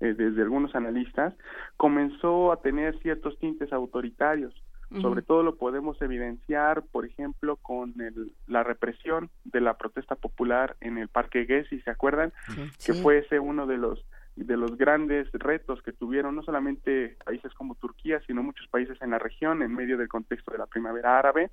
eh, 0.00 0.14
desde 0.16 0.42
algunos 0.42 0.74
analistas, 0.74 1.34
comenzó 1.76 2.52
a 2.52 2.60
tener 2.60 2.98
ciertos 3.00 3.38
tintes 3.38 3.72
autoritarios, 3.72 4.54
Sobre 5.02 5.22
todo 5.22 5.42
lo 5.42 5.56
podemos 5.56 6.00
evidenciar, 6.00 6.84
por 6.92 7.06
ejemplo, 7.06 7.56
con 7.56 8.00
el, 8.00 8.32
la 8.46 8.62
represión 8.62 9.30
de 9.44 9.60
la 9.60 9.74
protesta 9.74 10.14
popular 10.14 10.76
en 10.80 10.96
el 10.96 11.08
Parque 11.08 11.44
Gezi, 11.44 11.78
si 11.78 11.82
se 11.82 11.90
acuerdan, 11.90 12.32
que 12.84 12.94
fue 12.94 13.18
ese 13.18 13.40
uno 13.40 13.66
de 13.66 13.78
los 13.78 14.04
de 14.36 14.56
los 14.56 14.76
grandes 14.76 15.28
retos 15.32 15.82
que 15.82 15.92
tuvieron 15.92 16.36
no 16.36 16.42
solamente 16.42 17.16
países 17.24 17.52
como 17.54 17.74
Turquía, 17.74 18.20
sino 18.26 18.42
muchos 18.42 18.68
países 18.68 19.00
en 19.00 19.10
la 19.10 19.18
región 19.18 19.62
en 19.62 19.74
medio 19.74 19.96
del 19.96 20.08
contexto 20.08 20.52
de 20.52 20.58
la 20.58 20.66
primavera 20.66 21.18
árabe. 21.18 21.50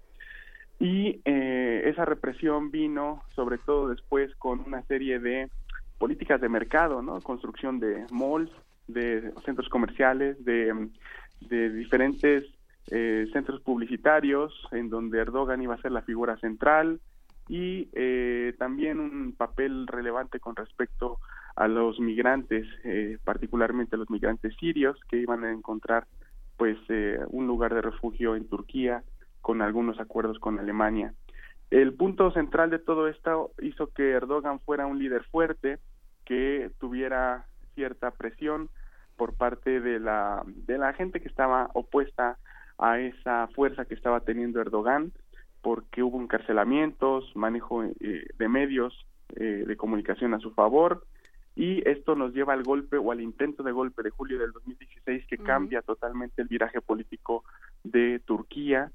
Y 0.80 1.22
eh, 1.24 1.84
esa 1.86 2.04
represión 2.04 2.72
vino 2.72 3.24
sobre 3.36 3.58
todo 3.58 3.88
después 3.88 4.36
con 4.36 4.60
una 4.60 4.84
serie 4.84 5.20
de 5.20 5.50
políticas 5.98 6.42
de 6.42 6.50
mercado, 6.50 7.02
¿no? 7.02 7.22
Construcción 7.22 7.80
de 7.80 8.06
malls, 8.12 8.52
de 8.88 9.32
centros 9.46 9.70
comerciales, 9.70 10.44
de, 10.44 10.90
diferentes 11.50 12.46
eh, 12.90 13.28
centros 13.34 13.62
publicitarios 13.62 14.54
en 14.72 14.90
donde 14.90 15.20
Erdogan 15.20 15.62
iba 15.62 15.76
a 15.76 15.82
ser 15.82 15.92
la 15.92 16.02
figura 16.02 16.38
central 16.38 17.00
y 17.50 17.90
eh, 17.94 18.54
también 18.58 19.00
un 19.00 19.34
papel 19.34 19.88
relevante 19.88 20.40
con 20.40 20.56
respecto 20.56 21.20
a 21.56 21.68
los 21.68 22.00
migrantes, 22.00 22.66
eh, 22.84 23.18
particularmente 23.24 23.96
a 23.96 24.00
los 24.00 24.10
migrantes 24.10 24.56
sirios 24.56 24.98
que 25.10 25.18
iban 25.18 25.44
a 25.44 25.52
encontrar 25.52 26.08
pues 26.58 26.78
un 27.30 27.48
lugar 27.48 27.74
de 27.74 27.82
refugio 27.82 28.36
en 28.36 28.48
Turquía 28.48 29.04
con 29.42 29.62
algunos 29.62 30.00
acuerdos 30.00 30.40
con 30.40 30.60
Alemania. 30.60 31.14
El 31.74 31.96
punto 31.96 32.30
central 32.30 32.70
de 32.70 32.78
todo 32.78 33.08
esto 33.08 33.52
hizo 33.60 33.88
que 33.88 34.12
Erdogan 34.12 34.60
fuera 34.60 34.86
un 34.86 35.00
líder 35.00 35.24
fuerte, 35.24 35.80
que 36.24 36.70
tuviera 36.80 37.48
cierta 37.74 38.12
presión 38.12 38.70
por 39.18 39.34
parte 39.34 39.80
de 39.82 40.00
la 40.00 40.44
de 40.46 40.78
la 40.78 40.94
gente 40.94 41.20
que 41.20 41.28
estaba 41.28 41.72
opuesta 41.74 42.38
a 42.78 43.00
esa 43.00 43.48
fuerza 43.56 43.86
que 43.86 43.96
estaba 43.96 44.20
teniendo 44.20 44.62
Erdogan 44.62 45.14
porque 45.64 46.04
hubo 46.04 46.22
encarcelamientos, 46.22 47.36
manejo 47.36 47.84
eh, 47.84 48.28
de 48.38 48.48
medios 48.48 49.08
eh, 49.36 49.64
de 49.66 49.76
comunicación 49.76 50.36
a 50.36 50.40
su 50.40 50.52
favor 50.52 51.04
y 51.56 51.82
esto 51.90 52.14
nos 52.14 52.36
lleva 52.36 52.54
al 52.54 52.62
golpe 52.62 52.98
o 52.98 53.12
al 53.12 53.20
intento 53.20 53.64
de 53.64 53.72
golpe 53.72 54.04
de 54.04 54.12
julio 54.12 54.38
del 54.38 54.52
2016 54.52 55.26
que 55.26 55.40
cambia 55.40 55.82
totalmente 55.82 56.44
el 56.44 56.50
viraje 56.50 56.82
político 56.82 57.44
de 57.84 58.20
Turquía, 58.20 58.92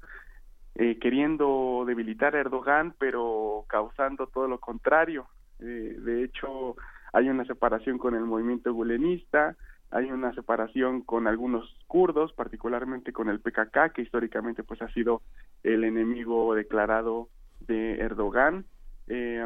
eh, 0.75 0.97
queriendo 0.99 1.83
debilitar 1.85 2.35
a 2.35 2.39
Erdogan 2.39 2.93
pero 2.97 3.65
causando 3.67 4.27
todo 4.27 4.47
lo 4.47 4.59
contrario. 4.59 5.27
de 5.59 6.23
hecho, 6.23 6.75
hay 7.11 7.29
una 7.29 7.45
separación 7.45 7.97
con 7.97 8.15
el 8.15 8.23
movimiento 8.23 8.73
gulenista, 8.73 9.55
hay 9.91 10.11
una 10.11 10.33
separación 10.33 11.01
con 11.01 11.27
algunos 11.27 11.75
kurdos, 11.87 12.31
particularmente 12.33 13.11
con 13.11 13.29
el 13.29 13.39
PKK, 13.39 13.91
que 13.93 14.03
históricamente 14.03 14.63
pues 14.63 14.81
ha 14.81 14.91
sido 14.93 15.21
el 15.63 15.83
enemigo 15.83 16.53
declarado 16.53 17.29
de 17.61 17.99
Erdogan. 17.99 18.65
Eh, 19.07 19.43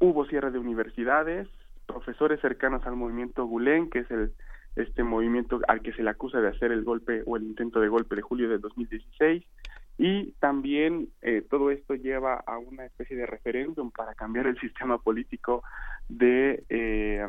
hubo 0.00 0.24
cierre 0.26 0.50
de 0.50 0.58
universidades, 0.58 1.48
profesores 1.86 2.40
cercanos 2.40 2.86
al 2.86 2.96
movimiento 2.96 3.44
Gulen, 3.44 3.90
que 3.90 4.00
es 4.00 4.10
el 4.10 4.32
este 4.76 5.04
movimiento 5.04 5.60
al 5.68 5.82
que 5.82 5.92
se 5.92 6.02
le 6.02 6.10
acusa 6.10 6.40
de 6.40 6.48
hacer 6.48 6.72
el 6.72 6.82
golpe 6.82 7.22
o 7.26 7.36
el 7.36 7.44
intento 7.44 7.78
de 7.78 7.86
golpe 7.86 8.16
de 8.16 8.22
julio 8.22 8.48
de 8.48 8.58
2016 8.58 9.44
y 9.96 10.32
también 10.40 11.08
eh, 11.22 11.42
todo 11.48 11.70
esto 11.70 11.94
lleva 11.94 12.42
a 12.46 12.58
una 12.58 12.84
especie 12.84 13.16
de 13.16 13.26
referéndum 13.26 13.90
para 13.90 14.14
cambiar 14.14 14.46
el 14.46 14.58
sistema 14.58 14.98
político 14.98 15.62
de 16.08 16.64
eh, 16.68 17.24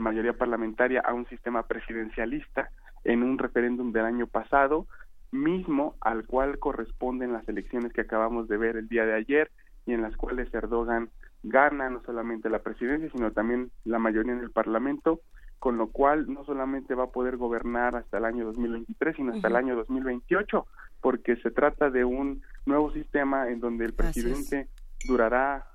mayoría 0.00 0.32
parlamentaria 0.32 1.00
a 1.00 1.14
un 1.14 1.26
sistema 1.28 1.62
presidencialista 1.62 2.70
en 3.04 3.22
un 3.22 3.38
referéndum 3.38 3.92
del 3.92 4.04
año 4.04 4.26
pasado, 4.26 4.86
mismo 5.30 5.94
al 6.00 6.26
cual 6.26 6.58
corresponden 6.58 7.32
las 7.32 7.48
elecciones 7.48 7.92
que 7.92 8.00
acabamos 8.00 8.48
de 8.48 8.56
ver 8.56 8.76
el 8.76 8.88
día 8.88 9.06
de 9.06 9.14
ayer 9.14 9.50
y 9.86 9.92
en 9.92 10.02
las 10.02 10.16
cuales 10.16 10.52
Erdogan 10.52 11.10
gana 11.42 11.88
no 11.88 12.02
solamente 12.02 12.50
la 12.50 12.58
presidencia, 12.58 13.10
sino 13.10 13.30
también 13.30 13.70
la 13.84 13.98
mayoría 13.98 14.32
en 14.32 14.40
el 14.40 14.50
Parlamento, 14.50 15.20
con 15.60 15.76
lo 15.76 15.88
cual 15.88 16.32
no 16.32 16.44
solamente 16.44 16.94
va 16.94 17.04
a 17.04 17.10
poder 17.10 17.36
gobernar 17.36 17.94
hasta 17.94 18.16
el 18.16 18.24
año 18.24 18.46
2023, 18.46 19.14
sino 19.14 19.34
hasta 19.34 19.48
el 19.48 19.56
año 19.56 19.76
2028, 19.76 20.66
porque 21.02 21.36
se 21.36 21.50
trata 21.50 21.90
de 21.90 22.04
un 22.04 22.42
nuevo 22.64 22.90
sistema 22.92 23.48
en 23.50 23.60
donde 23.60 23.84
el 23.84 23.92
presidente 23.92 24.68
durará 25.06 25.66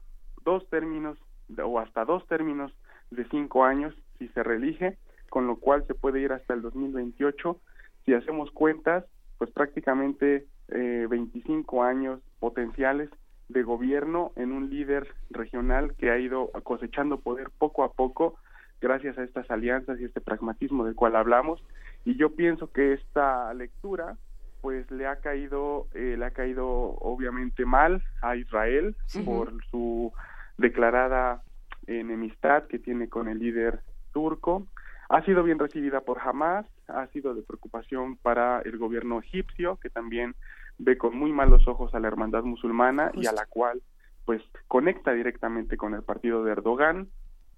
dos 0.44 0.68
términos 0.70 1.20
o 1.64 1.80
hasta 1.80 2.04
dos 2.04 2.28
términos 2.28 2.74
de 3.12 3.26
cinco 3.30 3.64
años 3.64 3.94
si 4.18 4.28
se 4.30 4.42
reelige, 4.42 4.98
con 5.30 5.46
lo 5.46 5.58
cual 5.58 5.86
se 5.86 5.94
puede 5.94 6.20
ir 6.20 6.34
hasta 6.34 6.56
el 6.56 6.64
2028. 6.64 7.60
Si 8.06 8.14
hacemos 8.16 8.50
cuentas, 8.52 9.06
pues 9.38 9.52
prácticamente 9.52 10.48
eh, 10.70 11.06
25 11.08 11.84
años 11.84 12.22
potenciales 12.40 13.12
de 13.50 13.62
gobierno 13.62 14.32
en 14.36 14.52
un 14.52 14.72
líder 14.72 15.08
regional 15.30 15.94
que 15.96 16.10
ha 16.10 16.18
ido 16.18 16.50
cosechando 16.64 17.20
poder 17.20 17.52
poco 17.60 17.84
a 17.84 17.92
poco 17.92 18.40
gracias 18.82 19.18
a 19.18 19.24
estas 19.24 19.50
alianzas 19.50 20.00
y 20.00 20.06
este 20.06 20.22
pragmatismo 20.22 20.86
del 20.86 20.96
cual 20.96 21.16
hablamos 21.16 21.64
y 22.04 22.16
yo 22.18 22.36
pienso 22.36 22.72
que 22.72 22.94
esta 22.94 23.54
lectura 23.54 24.18
pues 24.62 24.90
le 24.92 25.08
ha 25.08 25.18
caído 25.18 25.88
eh, 25.94 26.16
le 26.18 26.26
ha 26.26 26.32
caído 26.32 26.68
obviamente 26.68 27.66
mal 27.66 28.04
a 28.22 28.36
Israel 28.36 28.96
por 29.24 29.54
su 29.70 30.12
declarada 30.58 31.42
enemistad 31.88 32.64
que 32.64 32.80
tiene 32.80 33.10
con 33.10 33.28
el 33.28 33.40
líder 33.40 33.82
turco. 34.14 34.66
Ha 35.10 35.24
sido 35.24 35.44
bien 35.44 35.60
recibida 35.60 36.02
por 36.02 36.20
Hamas, 36.20 36.66
ha 36.88 37.08
sido 37.08 37.36
de 37.36 37.44
preocupación 37.44 38.18
para 38.18 38.62
el 38.62 38.78
gobierno 38.78 39.20
egipcio, 39.20 39.78
que 39.78 39.90
también 39.90 40.36
ve 40.78 40.98
con 40.98 41.16
muy 41.16 41.32
malos 41.32 41.68
ojos 41.68 41.94
a 41.94 42.00
la 42.00 42.08
hermandad 42.08 42.44
musulmana 42.44 43.12
y 43.14 43.28
a 43.28 43.32
la 43.32 43.46
cual 43.46 43.82
pues 44.26 44.42
conecta 44.68 45.12
directamente 45.14 45.78
con 45.78 45.94
el 45.94 46.02
partido 46.02 46.44
de 46.44 46.52
Erdogan. 46.52 47.10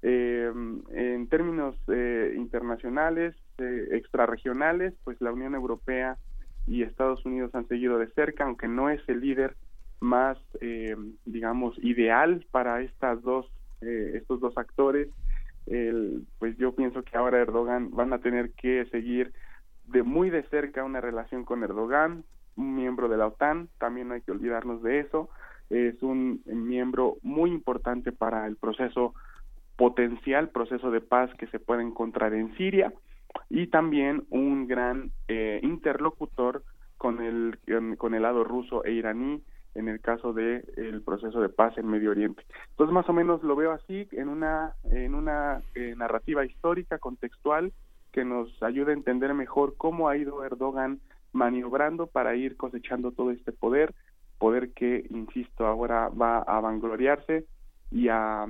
Eh, 0.09 0.49
en 0.91 1.27
términos 1.27 1.75
eh, 1.89 2.33
internacionales, 2.37 3.35
eh, 3.57 3.89
extrarregionales, 3.91 4.93
pues 5.03 5.19
la 5.19 5.33
Unión 5.33 5.53
Europea 5.53 6.17
y 6.65 6.83
Estados 6.83 7.25
Unidos 7.25 7.53
han 7.53 7.67
seguido 7.67 7.97
de 7.97 8.07
cerca, 8.11 8.45
aunque 8.45 8.69
no 8.69 8.89
es 8.89 9.01
el 9.09 9.19
líder 9.19 9.57
más, 9.99 10.37
eh, 10.61 10.95
digamos, 11.25 11.77
ideal 11.83 12.45
para 12.51 12.79
estas 12.83 13.21
dos, 13.21 13.51
eh, 13.81 14.13
estos 14.13 14.39
dos 14.39 14.57
actores. 14.57 15.09
El, 15.65 16.25
pues 16.39 16.55
yo 16.57 16.73
pienso 16.73 17.03
que 17.03 17.17
ahora 17.17 17.41
Erdogan 17.41 17.91
van 17.91 18.13
a 18.13 18.19
tener 18.19 18.51
que 18.51 18.85
seguir 18.85 19.33
de 19.87 20.03
muy 20.03 20.29
de 20.29 20.43
cerca 20.43 20.85
una 20.85 21.01
relación 21.01 21.43
con 21.43 21.65
Erdogan, 21.65 22.23
un 22.55 22.75
miembro 22.77 23.09
de 23.09 23.17
la 23.17 23.27
OTAN, 23.27 23.67
también 23.77 24.07
no 24.07 24.13
hay 24.13 24.21
que 24.21 24.31
olvidarnos 24.31 24.81
de 24.83 25.01
eso, 25.01 25.29
es 25.69 26.01
un 26.01 26.41
miembro 26.45 27.17
muy 27.23 27.51
importante 27.51 28.13
para 28.13 28.47
el 28.47 28.55
proceso 28.55 29.13
potencial, 29.77 30.49
proceso 30.49 30.91
de 30.91 31.01
paz 31.01 31.33
que 31.35 31.47
se 31.47 31.59
puede 31.59 31.83
encontrar 31.83 32.33
en 32.33 32.55
Siria 32.57 32.91
y 33.49 33.67
también 33.67 34.25
un 34.29 34.67
gran 34.67 35.11
eh, 35.27 35.59
interlocutor 35.63 36.63
con 36.97 37.21
el, 37.21 37.59
con 37.97 38.15
el 38.15 38.23
lado 38.23 38.43
ruso 38.43 38.83
e 38.83 38.91
iraní 38.91 39.41
en 39.75 39.87
el 39.87 40.01
caso 40.01 40.33
de 40.33 40.65
el 40.75 41.03
proceso 41.03 41.39
de 41.39 41.49
paz 41.49 41.77
en 41.77 41.87
Medio 41.87 42.09
Oriente. 42.09 42.43
Entonces 42.71 42.91
más 42.93 43.07
o 43.07 43.13
menos 43.13 43.43
lo 43.43 43.55
veo 43.55 43.71
así 43.71 44.07
en 44.11 44.27
una 44.27 44.73
en 44.91 45.13
una 45.13 45.61
eh, 45.75 45.93
narrativa 45.95 46.43
histórica 46.43 46.97
contextual 46.97 47.71
que 48.11 48.25
nos 48.25 48.51
ayuda 48.63 48.89
a 48.89 48.95
entender 48.95 49.35
mejor 49.35 49.75
cómo 49.77 50.09
ha 50.09 50.17
ido 50.17 50.43
Erdogan 50.43 50.99
maniobrando 51.31 52.07
para 52.07 52.35
ir 52.35 52.57
cosechando 52.57 53.11
todo 53.11 53.29
este 53.29 53.51
poder, 53.51 53.93
poder 54.39 54.71
que 54.71 55.05
insisto 55.11 55.67
ahora 55.67 56.09
va 56.09 56.39
a 56.39 56.59
vangloriarse 56.59 57.45
y 57.91 58.09
a, 58.09 58.45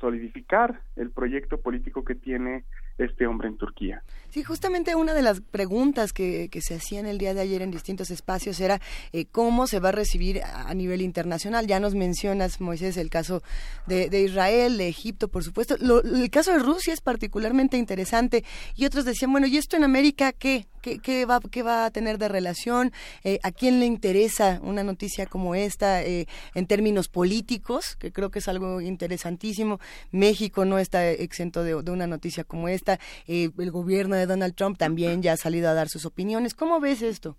solidificar 0.00 0.80
el 0.96 1.10
proyecto 1.10 1.60
político 1.60 2.04
que 2.04 2.14
tiene 2.14 2.64
este 2.98 3.26
hombre 3.26 3.48
en 3.48 3.56
Turquía. 3.56 4.02
Sí, 4.34 4.42
justamente 4.42 4.96
una 4.96 5.14
de 5.14 5.22
las 5.22 5.40
preguntas 5.40 6.12
que, 6.12 6.48
que 6.50 6.60
se 6.60 6.74
hacían 6.74 7.06
el 7.06 7.18
día 7.18 7.34
de 7.34 7.40
ayer 7.40 7.62
en 7.62 7.70
distintos 7.70 8.10
espacios 8.10 8.58
era 8.58 8.80
eh, 9.12 9.26
cómo 9.26 9.68
se 9.68 9.78
va 9.78 9.90
a 9.90 9.92
recibir 9.92 10.42
a, 10.42 10.74
nivel 10.74 11.02
internacional. 11.02 11.68
Ya 11.68 11.78
nos 11.78 11.94
mencionas, 11.94 12.60
Moisés, 12.60 12.96
el 12.96 13.10
caso 13.10 13.44
de, 13.86 14.10
de 14.10 14.22
Israel, 14.22 14.76
de 14.76 14.88
Egipto, 14.88 15.28
por 15.28 15.44
supuesto. 15.44 15.76
el 15.76 16.30
caso 16.30 16.50
de 16.50 16.58
Rusia 16.58 16.92
es 16.92 17.00
particularmente 17.00 17.76
interesante 17.76 18.44
y 18.74 18.86
otros 18.86 19.04
decían, 19.04 19.30
bueno, 19.30 19.46
¿y 19.46 19.56
esto 19.56 19.76
en 19.76 19.84
América 19.84 20.32
qué? 20.32 20.66
¿Qué, 21.02 21.24
va, 21.24 21.40
qué 21.40 21.62
va 21.62 21.86
a 21.86 21.90
tener 21.90 22.18
de 22.18 22.28
relación? 22.28 22.92
Eh, 23.22 23.38
¿A 23.42 23.52
quién 23.52 23.80
le 23.80 23.86
interesa 23.86 24.60
una 24.62 24.84
noticia 24.84 25.24
como 25.24 25.54
esta 25.54 26.02
eh, 26.02 26.26
en 26.54 26.66
términos 26.66 27.08
políticos? 27.08 27.96
Que 27.96 28.12
creo 28.12 28.30
que 28.30 28.40
es 28.40 28.48
algo 28.48 28.82
interesantísimo. 28.82 29.80
México 30.10 30.66
no 30.66 30.78
está 30.78 31.08
exento 31.08 31.64
de 31.64 31.74
una 31.90 32.06
noticia 32.06 32.44
como 32.44 32.68
esta 32.68 32.83
eh, 33.26 33.50
el 33.58 33.70
gobierno 33.70 34.14
de 34.16 34.26
Donald 34.26 34.54
Trump 34.54 34.78
también 34.78 35.22
ya 35.22 35.32
ha 35.32 35.36
salido 35.36 35.68
a 35.68 35.74
dar 35.74 35.88
sus 35.88 36.06
opiniones. 36.06 36.54
¿Cómo 36.54 36.80
ves 36.80 37.02
esto? 37.02 37.36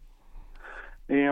Eh, 1.08 1.32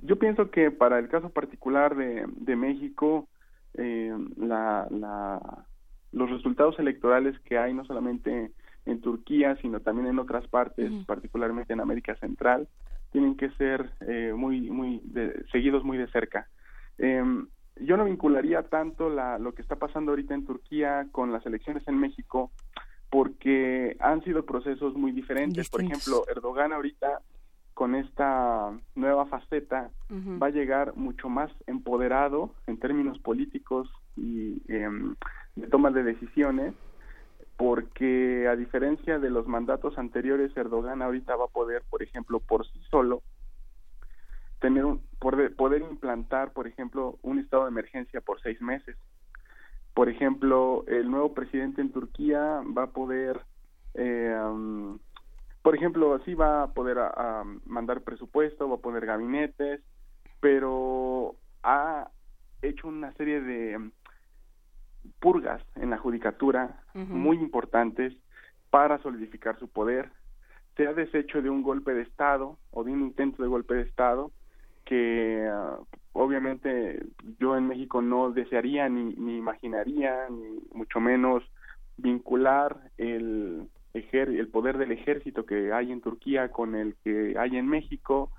yo 0.00 0.18
pienso 0.18 0.50
que 0.50 0.70
para 0.70 0.98
el 0.98 1.08
caso 1.08 1.30
particular 1.30 1.94
de, 1.96 2.24
de 2.28 2.56
México, 2.56 3.28
eh, 3.74 4.12
la, 4.36 4.86
la, 4.90 5.66
los 6.12 6.30
resultados 6.30 6.78
electorales 6.78 7.38
que 7.40 7.58
hay 7.58 7.72
no 7.74 7.84
solamente 7.84 8.52
en 8.84 9.00
Turquía, 9.00 9.56
sino 9.62 9.80
también 9.80 10.08
en 10.08 10.18
otras 10.18 10.46
partes, 10.48 10.90
particularmente 11.06 11.72
en 11.72 11.80
América 11.80 12.16
Central, 12.16 12.66
tienen 13.12 13.36
que 13.36 13.50
ser 13.50 13.90
eh, 14.00 14.32
muy, 14.34 14.70
muy 14.70 15.00
de- 15.04 15.44
seguidos 15.52 15.84
muy 15.84 15.98
de 15.98 16.08
cerca. 16.08 16.48
Em, 16.98 17.46
yo 17.80 17.96
no 17.96 18.04
vincularía 18.04 18.64
tanto 18.64 19.08
la, 19.08 19.38
lo 19.38 19.54
que 19.54 19.62
está 19.62 19.76
pasando 19.76 20.10
ahorita 20.12 20.34
en 20.34 20.44
Turquía 20.44 21.06
con 21.12 21.30
las 21.32 21.46
elecciones 21.46 21.86
en 21.86 21.98
México, 21.98 22.50
porque 23.12 23.94
han 24.00 24.24
sido 24.24 24.46
procesos 24.46 24.94
muy 24.94 25.12
diferentes. 25.12 25.68
Por 25.68 25.82
ejemplo, 25.82 26.24
Erdogan 26.30 26.72
ahorita 26.72 27.20
con 27.74 27.94
esta 27.94 28.72
nueva 28.94 29.26
faceta 29.26 29.90
va 30.10 30.46
a 30.46 30.50
llegar 30.50 30.96
mucho 30.96 31.28
más 31.28 31.50
empoderado 31.66 32.54
en 32.66 32.78
términos 32.78 33.18
políticos 33.18 33.90
y 34.16 34.62
em, 34.72 35.14
de 35.56 35.66
toma 35.66 35.90
de 35.90 36.04
decisiones, 36.04 36.72
porque 37.58 38.48
a 38.48 38.56
diferencia 38.56 39.18
de 39.18 39.28
los 39.28 39.46
mandatos 39.46 39.98
anteriores, 39.98 40.56
Erdogan 40.56 41.02
ahorita 41.02 41.36
va 41.36 41.44
a 41.44 41.48
poder, 41.48 41.82
por 41.90 42.02
ejemplo, 42.02 42.40
por 42.40 42.66
sí 42.66 42.80
solo, 42.90 43.22
tener 44.58 44.86
un, 44.86 45.02
poder, 45.18 45.54
poder 45.54 45.82
implantar, 45.82 46.54
por 46.54 46.66
ejemplo, 46.66 47.18
un 47.20 47.40
estado 47.40 47.64
de 47.64 47.72
emergencia 47.72 48.22
por 48.22 48.40
seis 48.40 48.58
meses. 48.62 48.96
Por 49.94 50.08
ejemplo, 50.08 50.84
el 50.86 51.10
nuevo 51.10 51.34
presidente 51.34 51.80
en 51.82 51.92
Turquía 51.92 52.62
va 52.76 52.84
a 52.84 52.90
poder, 52.90 53.40
eh, 53.94 54.34
um, 54.50 54.98
por 55.62 55.74
ejemplo, 55.74 56.18
sí 56.24 56.34
va 56.34 56.62
a 56.64 56.72
poder 56.72 56.98
a- 56.98 57.40
a 57.40 57.44
mandar 57.66 58.00
presupuesto, 58.00 58.68
va 58.68 58.76
a 58.76 58.80
poner 58.80 59.04
gabinetes, 59.06 59.80
pero 60.40 61.36
ha 61.62 62.08
hecho 62.62 62.88
una 62.88 63.12
serie 63.14 63.40
de 63.40 63.90
purgas 65.20 65.62
en 65.76 65.90
la 65.90 65.98
judicatura 65.98 66.80
muy 66.94 67.36
importantes 67.38 68.14
para 68.70 68.98
solidificar 69.02 69.58
su 69.58 69.68
poder. 69.68 70.10
Se 70.76 70.86
ha 70.86 70.94
deshecho 70.94 71.42
de 71.42 71.50
un 71.50 71.62
golpe 71.62 71.92
de 71.92 72.02
Estado 72.02 72.56
o 72.70 72.82
de 72.84 72.92
un 72.92 73.02
intento 73.02 73.42
de 73.42 73.48
golpe 73.48 73.74
de 73.74 73.82
Estado 73.82 74.30
que 74.84 75.46
ah, 75.50 75.78
obviamente 76.12 77.04
yo 77.38 77.56
en 77.56 77.66
México 77.66 78.02
no 78.02 78.30
desearía 78.30 78.88
ni, 78.88 79.14
ni 79.14 79.36
imaginaría, 79.36 80.28
ni 80.30 80.60
mucho 80.72 81.00
menos 81.00 81.42
vincular 81.96 82.90
el, 82.98 83.68
ejer- 83.94 84.38
el 84.38 84.48
poder 84.48 84.78
del 84.78 84.92
ejército 84.92 85.44
que 85.44 85.72
hay 85.72 85.92
en 85.92 86.00
Turquía 86.00 86.50
con 86.50 86.74
el 86.74 86.96
que 87.04 87.34
hay 87.38 87.56
en 87.56 87.66
México. 87.66 88.30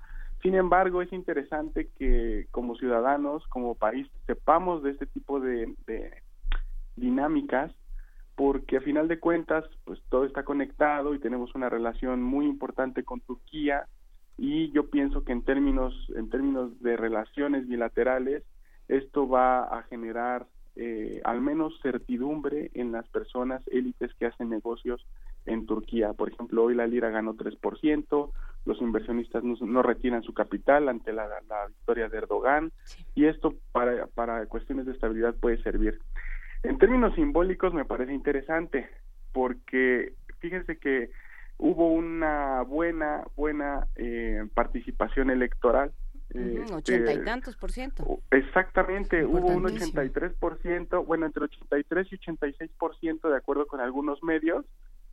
Sin 0.42 0.54
embargo, 0.54 1.02
es 1.02 1.12
interesante 1.12 1.88
que 1.98 2.46
como 2.50 2.76
ciudadanos, 2.76 3.46
como 3.48 3.74
país, 3.74 4.06
sepamos 4.26 4.82
de 4.82 4.90
este 4.90 5.06
tipo 5.06 5.40
de, 5.40 5.74
de 5.86 6.22
dinámicas 6.96 7.72
porque 8.36 8.78
a 8.78 8.80
final 8.80 9.08
de 9.08 9.20
cuentas 9.20 9.64
pues 9.84 10.00
todo 10.08 10.24
está 10.24 10.42
conectado 10.42 11.14
y 11.14 11.20
tenemos 11.20 11.54
una 11.54 11.68
relación 11.68 12.22
muy 12.22 12.46
importante 12.46 13.04
con 13.04 13.20
Turquía 13.20 13.86
y 14.36 14.70
yo 14.72 14.90
pienso 14.90 15.24
que 15.24 15.32
en 15.32 15.42
términos 15.42 15.94
en 16.16 16.28
términos 16.28 16.80
de 16.80 16.96
relaciones 16.96 17.68
bilaterales 17.68 18.42
esto 18.88 19.28
va 19.28 19.64
a 19.64 19.82
generar 19.84 20.46
eh, 20.76 21.20
al 21.24 21.40
menos 21.40 21.78
certidumbre 21.82 22.70
en 22.74 22.90
las 22.90 23.06
personas 23.08 23.62
élites 23.68 24.12
que 24.14 24.26
hacen 24.26 24.50
negocios 24.50 25.06
en 25.46 25.66
Turquía. 25.66 26.12
Por 26.14 26.30
ejemplo, 26.32 26.64
hoy 26.64 26.74
la 26.74 26.86
lira 26.88 27.10
ganó 27.10 27.34
3%, 27.34 28.30
los 28.64 28.80
inversionistas 28.80 29.44
no, 29.44 29.54
no 29.60 29.82
retiran 29.82 30.24
su 30.24 30.34
capital 30.34 30.88
ante 30.88 31.12
la, 31.12 31.28
la 31.48 31.66
victoria 31.68 32.08
de 32.08 32.18
Erdogan 32.18 32.72
y 33.14 33.26
esto 33.26 33.54
para, 33.70 34.06
para 34.08 34.46
cuestiones 34.46 34.86
de 34.86 34.92
estabilidad 34.92 35.34
puede 35.36 35.62
servir. 35.62 36.00
En 36.64 36.78
términos 36.78 37.14
simbólicos 37.14 37.72
me 37.72 37.84
parece 37.84 38.12
interesante 38.12 38.88
porque 39.32 40.14
fíjense 40.40 40.78
que 40.78 41.10
hubo 41.58 41.92
una 41.92 42.62
buena 42.62 43.24
buena 43.36 43.86
eh, 43.96 44.46
participación 44.54 45.30
electoral. 45.30 45.92
eh, 46.34 46.64
Ochenta 46.72 47.12
y 47.12 47.22
tantos 47.24 47.56
por 47.56 47.70
ciento. 47.70 48.20
Exactamente, 48.30 49.24
hubo 49.24 49.48
un 49.48 49.68
Importantísimo. 49.68 50.02
83%, 50.02 51.06
bueno, 51.06 51.26
entre 51.26 51.44
83 51.44 52.08
y 52.12 52.16
86% 52.18 53.28
de 53.30 53.36
acuerdo 53.36 53.66
con 53.66 53.80
algunos 53.80 54.22
medios, 54.22 54.64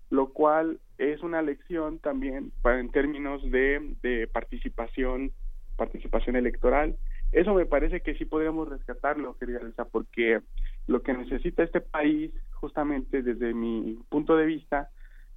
lo 0.09 0.33
cual 0.33 0.79
es 0.97 1.21
una 1.21 1.41
lección 1.41 1.99
también 1.99 2.51
para 2.61 2.79
en 2.79 2.91
términos 2.91 3.41
de, 3.51 3.95
de 4.01 4.27
participación 4.27 5.31
participación 5.77 6.35
electoral. 6.35 6.97
Eso 7.31 7.53
me 7.53 7.65
parece 7.65 8.01
que 8.01 8.13
sí 8.15 8.25
podríamos 8.25 8.69
rescatarlo, 8.69 9.37
querida 9.37 9.59
Elsa, 9.61 9.85
porque 9.85 10.41
lo 10.85 11.01
que 11.01 11.13
necesita 11.13 11.63
este 11.63 11.81
país, 11.81 12.31
justamente 12.51 13.21
desde 13.23 13.53
mi 13.53 13.97
punto 14.09 14.35
de 14.35 14.45
vista, 14.45 14.89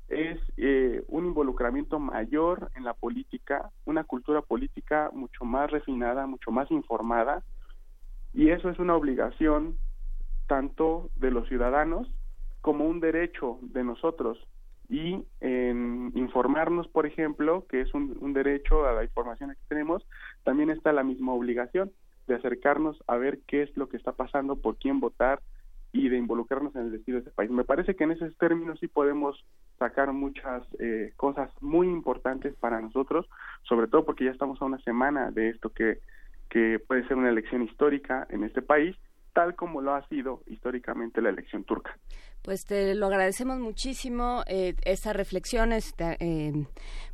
es 0.09 0.39
eh, 0.57 1.03
un 1.09 1.27
involucramiento 1.27 1.99
mayor 1.99 2.71
en 2.77 2.85
la 2.85 2.95
política, 2.95 3.71
una 3.85 4.05
cultura 4.05 4.43
política 4.43 5.11
mucho 5.13 5.45
más 5.45 5.71
refinada, 5.71 6.27
mucho 6.27 6.51
más 6.51 6.71
informada, 6.71 7.43
y 8.33 8.51
eso 8.51 8.69
es 8.69 8.79
una 8.79 8.97
obligación 8.97 9.77
tanto 10.47 11.11
de 11.17 11.31
los 11.31 11.49
ciudadanos 11.49 12.11
como 12.61 12.87
un 12.87 13.01
derecho 13.01 13.59
de 13.63 13.85
nosotros. 13.85 14.39
Y 14.89 15.25
en 15.41 16.13
informarnos, 16.15 16.89
por 16.89 17.07
ejemplo, 17.07 17.67
que 17.69 17.81
es 17.81 17.95
un, 17.95 18.17
un 18.21 18.35
derecho 18.35 18.87
a 18.87 18.93
la 18.93 19.05
información 19.05 19.51
que 19.51 19.69
tenemos, 19.69 20.07
también 20.43 20.71
está 20.71 20.93
la 20.93 21.03
misma 21.03 21.33
obligación 21.33 21.91
de 22.27 22.35
acercarnos 22.35 23.03
a 23.07 23.17
ver 23.17 23.41
qué 23.47 23.63
es 23.63 23.77
lo 23.77 23.89
que 23.89 23.97
está 23.97 24.13
pasando, 24.13 24.57
por 24.57 24.77
quién 24.77 25.01
votar 25.01 25.41
y 25.95 26.09
de 26.09 26.19
involucrarnos 26.19 26.75
en 26.75 26.83
el 26.83 26.93
destino 26.93 27.17
de 27.17 27.21
este 27.21 27.31
país. 27.31 27.53
Me 27.53 27.63
parece 27.63 27.95
que 27.95 28.03
en 28.03 28.11
esos 28.11 28.37
términos 28.37 28.81
sí 28.81 28.89
podemos 28.89 29.47
sacar 29.79 30.13
muchas 30.13 30.65
eh, 30.81 31.13
cosas 31.17 31.51
muy 31.61 31.87
importantes 31.87 32.53
para 32.57 32.81
nosotros, 32.81 33.27
sobre 33.63 33.87
todo 33.87 34.05
porque 34.05 34.25
ya 34.25 34.33
estamos 34.33 34.61
a 34.61 34.65
una 34.65 34.81
semana 34.81 35.31
de 35.31 35.51
esto 35.51 35.71
que, 35.71 36.01
que 36.51 36.81
puede 36.81 37.07
ser 37.07 37.17
una 37.17 37.29
elección 37.31 37.63
histórica 37.63 38.27
en 38.31 38.43
este 38.43 38.61
país, 38.61 38.97
tal 39.35 39.55
como 39.55 39.83
lo 39.83 39.95
ha 39.95 40.09
sido 40.09 40.43
históricamente 40.47 41.21
la 41.21 41.29
elección 41.29 41.65
turca. 41.65 41.99
Pues 42.43 42.67
te 42.67 42.95
lo 42.95 43.07
agradecemos 43.07 43.59
muchísimo 43.59 44.43
eh, 44.47 44.75
estas 44.85 45.17
reflexiones. 45.17 45.95
eh, 45.99 46.53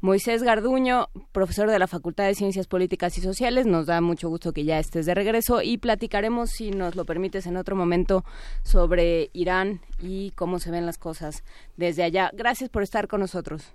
Moisés 0.00 0.42
Garduño, 0.42 1.06
profesor 1.32 1.70
de 1.70 1.78
la 1.78 1.86
Facultad 1.86 2.26
de 2.26 2.34
Ciencias 2.34 2.66
Políticas 2.66 3.16
y 3.16 3.20
Sociales, 3.20 3.64
nos 3.66 3.86
da 3.86 4.00
mucho 4.00 4.28
gusto 4.28 4.52
que 4.52 4.64
ya 4.64 4.80
estés 4.80 5.06
de 5.06 5.14
regreso 5.14 5.62
y 5.62 5.78
platicaremos, 5.78 6.50
si 6.50 6.72
nos 6.72 6.96
lo 6.96 7.04
permites, 7.04 7.46
en 7.46 7.56
otro 7.56 7.76
momento 7.76 8.24
sobre 8.64 9.30
Irán 9.32 9.80
y 10.00 10.32
cómo 10.32 10.58
se 10.58 10.72
ven 10.72 10.84
las 10.84 10.98
cosas 10.98 11.44
desde 11.76 12.02
allá. 12.02 12.30
Gracias 12.32 12.68
por 12.68 12.82
estar 12.82 13.06
con 13.06 13.20
nosotros. 13.20 13.72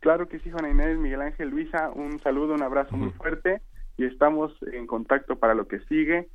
Claro 0.00 0.26
que 0.26 0.38
sí, 0.40 0.50
Juana 0.50 0.70
Inés, 0.70 0.98
Miguel 0.98 1.20
Ángel, 1.20 1.50
Luisa, 1.50 1.90
un 1.90 2.18
saludo, 2.20 2.54
un 2.54 2.62
abrazo 2.62 2.96
muy 2.96 3.10
fuerte 3.10 3.60
y 3.96 4.06
estamos 4.06 4.52
en 4.72 4.86
contacto 4.86 5.36
para 5.36 5.54
lo 5.54 5.68
que 5.68 5.80
sigue. 5.80 6.28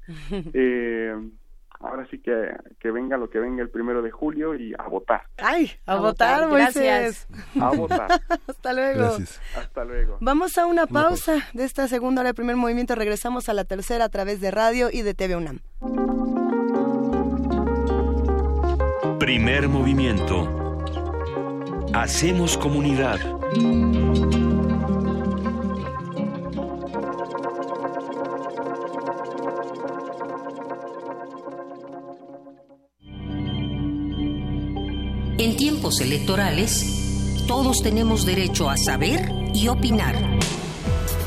Eh, 0.54 1.16
ahora 1.80 2.06
sí 2.10 2.20
que, 2.20 2.52
que 2.80 2.92
venga 2.92 3.18
lo 3.18 3.30
que 3.30 3.40
venga 3.40 3.62
el 3.62 3.70
primero 3.70 4.02
de 4.02 4.12
julio 4.12 4.56
y 4.56 4.74
a 4.78 4.88
votar. 4.88 5.24
Ay, 5.38 5.72
a, 5.86 5.94
A 5.94 5.96
votar, 5.98 6.48
votar, 6.48 6.50
Moisés. 6.50 7.28
A 7.60 7.70
votar. 7.70 8.10
Hasta 8.48 8.74
luego. 8.74 9.00
Gracias. 9.00 9.42
Hasta 9.56 9.86
luego. 9.86 10.18
Vamos 10.20 10.58
a 10.58 10.66
una 10.66 10.88
pausa 10.88 11.38
de 11.54 11.64
esta 11.66 11.88
segunda 11.88 12.22
hora 12.22 12.30
de 12.30 12.34
primer 12.34 12.56
movimiento. 12.56 12.96
Regresamos 12.96 13.50
a 13.50 13.54
la 13.54 13.66
tercera 13.66 14.06
a 14.06 14.10
través 14.10 14.42
de 14.42 14.52
radio 14.52 14.90
y 14.92 15.02
de 15.02 15.14
TV 15.14 15.36
UNAM. 15.36 15.60
Primer 19.20 19.68
movimiento. 19.70 20.48
Hacemos 21.94 22.58
comunidad. 22.58 23.20
En 35.40 35.56
tiempos 35.56 36.02
electorales, 36.02 37.46
todos 37.48 37.82
tenemos 37.82 38.26
derecho 38.26 38.70
a 38.70 38.76
saber 38.76 39.32
y 39.54 39.70
opinar. 39.70 40.16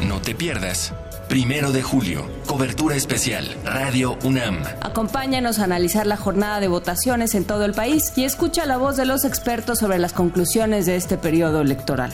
No 0.07 0.21
te 0.21 0.35
pierdas. 0.35 0.93
Primero 1.31 1.73
de 1.73 1.83
julio, 1.83 2.27
cobertura 2.45 2.95
especial, 2.95 3.49
Radio 3.65 4.19
UNAM. 4.23 4.63
Acompáñanos 4.83 5.61
a 5.61 5.65
analizar 5.65 6.07
la 6.07 6.19
jornada 6.19 6.61
de 6.61 6.69
votaciones 6.69 7.35
en 7.35 7.47
todo 7.47 7.65
el 7.65 7.73
país 7.73 8.13
y 8.15 8.25
escucha 8.25 8.67
la 8.67 8.77
voz 8.77 8.99
de 8.99 9.07
los 9.07 9.25
expertos 9.25 9.79
sobre 9.79 9.99
las 9.99 10.13
conclusiones 10.13 10.85
de 10.85 10.97
este 10.97 11.17
periodo 11.17 11.63
electoral. 11.63 12.13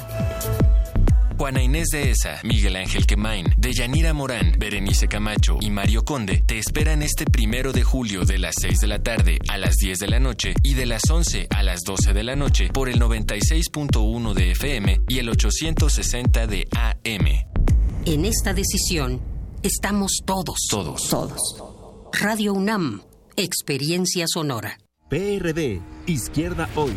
Juana 1.39 1.63
Inés 1.63 1.91
de 1.93 2.11
Esa, 2.11 2.41
Miguel 2.43 2.75
Ángel 2.75 3.07
Quemain, 3.07 3.55
Deyanira 3.57 4.13
Morán, 4.13 4.57
Berenice 4.59 5.07
Camacho 5.07 5.59
y 5.61 5.71
Mario 5.71 6.05
Conde 6.05 6.43
te 6.45 6.59
esperan 6.59 7.01
este 7.01 7.27
primero 7.27 7.73
de 7.73 7.85
julio 7.85 8.25
de 8.25 8.39
las 8.39 8.57
6 8.61 8.81
de 8.81 8.87
la 8.89 8.99
tarde 8.99 9.39
a 9.49 9.57
las 9.57 9.77
10 9.77 10.01
de 10.01 10.09
la 10.09 10.19
noche 10.19 10.55
y 10.65 10.75
de 10.75 10.87
las 10.87 11.09
11 11.09 11.47
a 11.51 11.63
las 11.63 11.83
12 11.83 12.13
de 12.13 12.25
la 12.25 12.35
noche 12.35 12.71
por 12.73 12.89
el 12.89 13.01
96.1 13.01 14.35
de 14.35 14.51
FM 14.51 15.03
y 15.07 15.19
el 15.21 15.29
860 15.29 16.49
de 16.49 16.67
AM. 16.73 17.27
En 18.05 18.25
esta 18.25 18.53
decisión 18.53 19.21
estamos 19.63 20.23
todos. 20.27 20.59
Todos. 20.69 21.09
Todos. 21.09 21.41
Radio 22.21 22.53
UNAM, 22.53 23.03
Experiencia 23.37 24.25
Sonora. 24.27 24.79
PRD, 25.09 25.81
Izquierda 26.07 26.69
Hoy. 26.75 26.97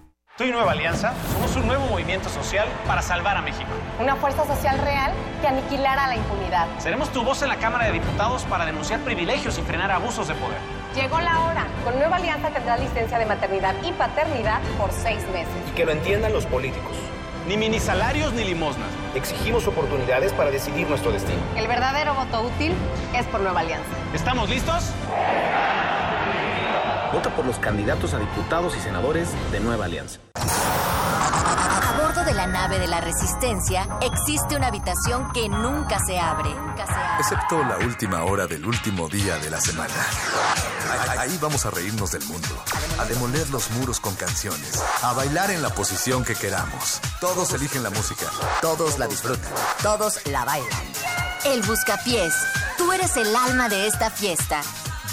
Tú 0.37 0.45
y 0.45 0.51
Nueva 0.51 0.71
Alianza 0.71 1.13
somos 1.33 1.53
un 1.57 1.67
nuevo 1.67 1.85
movimiento 1.87 2.29
social 2.29 2.65
para 2.87 3.01
salvar 3.01 3.35
a 3.35 3.41
México. 3.41 3.69
Una 3.99 4.15
fuerza 4.15 4.47
social 4.47 4.79
real 4.79 5.11
que 5.41 5.47
aniquilará 5.47 6.07
la 6.07 6.15
impunidad. 6.15 6.67
Seremos 6.79 7.11
tu 7.11 7.21
voz 7.21 7.41
en 7.41 7.49
la 7.49 7.57
Cámara 7.57 7.85
de 7.87 7.91
Diputados 7.91 8.43
para 8.45 8.65
denunciar 8.65 9.01
privilegios 9.01 9.57
y 9.59 9.61
frenar 9.61 9.91
abusos 9.91 10.29
de 10.29 10.35
poder. 10.35 10.57
Llegó 10.95 11.19
la 11.19 11.37
hora. 11.41 11.67
Con 11.83 11.99
Nueva 11.99 12.15
Alianza 12.15 12.49
tendrá 12.49 12.77
licencia 12.77 13.19
de 13.19 13.25
maternidad 13.25 13.75
y 13.83 13.91
paternidad 13.91 14.61
por 14.77 14.93
seis 14.93 15.21
meses. 15.33 15.53
Y 15.69 15.75
que 15.75 15.85
lo 15.85 15.91
entiendan 15.91 16.31
los 16.31 16.45
políticos. 16.45 16.95
Ni 17.45 17.57
mini 17.57 17.79
salarios 17.79 18.31
ni 18.31 18.45
limosnas. 18.45 18.89
Exigimos 19.13 19.67
oportunidades 19.67 20.31
para 20.31 20.49
decidir 20.49 20.87
nuestro 20.87 21.11
destino. 21.11 21.41
El 21.57 21.67
verdadero 21.67 22.13
voto 22.13 22.43
útil 22.43 22.73
es 23.13 23.25
por 23.25 23.41
Nueva 23.41 23.59
Alianza. 23.59 23.89
¿Estamos 24.13 24.49
listos? 24.49 24.93
Vota 25.09 26.00
por 27.41 27.47
los 27.47 27.57
candidatos 27.57 28.13
a 28.13 28.19
diputados 28.19 28.75
y 28.77 28.79
senadores 28.81 29.27
de 29.51 29.59
Nueva 29.59 29.85
Alianza. 29.85 30.19
A 30.35 31.97
bordo 31.99 32.23
de 32.23 32.35
la 32.35 32.45
nave 32.45 32.77
de 32.77 32.87
la 32.87 33.01
Resistencia 33.01 33.89
existe 33.99 34.55
una 34.55 34.67
habitación 34.67 35.31
que 35.33 35.49
nunca 35.49 35.97
se 36.05 36.19
abre. 36.19 36.53
Nunca 36.53 36.85
se 36.85 36.93
abre. 36.93 37.19
Excepto 37.19 37.63
la 37.63 37.79
última 37.79 38.23
hora 38.25 38.45
del 38.45 38.63
último 38.63 39.09
día 39.09 39.37
de 39.39 39.49
la 39.49 39.59
semana. 39.59 39.91
Ahí 41.17 41.35
vamos 41.41 41.65
a 41.65 41.71
reírnos 41.71 42.11
del 42.11 42.23
mundo, 42.25 42.63
a 42.99 43.05
demoler 43.05 43.49
los 43.49 43.71
muros 43.71 43.99
con 43.99 44.13
canciones, 44.13 44.83
a 45.01 45.13
bailar 45.13 45.49
en 45.49 45.63
la 45.63 45.69
posición 45.69 46.23
que 46.23 46.35
queramos. 46.35 47.01
Todos 47.19 47.51
eligen 47.55 47.81
la 47.81 47.89
música, 47.89 48.27
todos 48.61 48.99
la 48.99 49.07
disfrutan, 49.07 49.51
todos 49.81 50.23
la 50.27 50.45
bailan. 50.45 50.69
El 51.45 51.63
Buscapiés, 51.63 52.35
tú 52.77 52.91
eres 52.91 53.17
el 53.17 53.35
alma 53.35 53.67
de 53.67 53.87
esta 53.87 54.11
fiesta. 54.11 54.61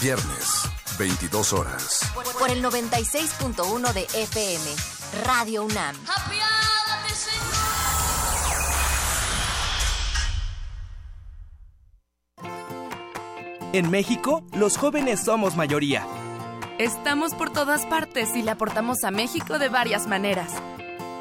Viernes, 0.03 0.68
22 0.99 1.53
horas. 1.53 2.13
Por 2.39 2.51
el 2.51 2.63
96.1 2.63 3.93
de 3.93 4.03
FM, 4.03 5.25
Radio 5.25 5.65
UNAM. 5.65 5.97
En 13.73 13.91
México, 13.91 14.45
los 14.53 14.77
jóvenes 14.77 15.25
somos 15.25 15.57
mayoría. 15.57 16.07
Estamos 16.79 17.35
por 17.35 17.51
todas 17.51 17.87
partes 17.87 18.35
y 18.35 18.43
le 18.43 18.51
aportamos 18.51 19.05
a 19.05 19.11
México 19.11 19.59
de 19.59 19.69
varias 19.69 20.07
maneras. 20.07 20.53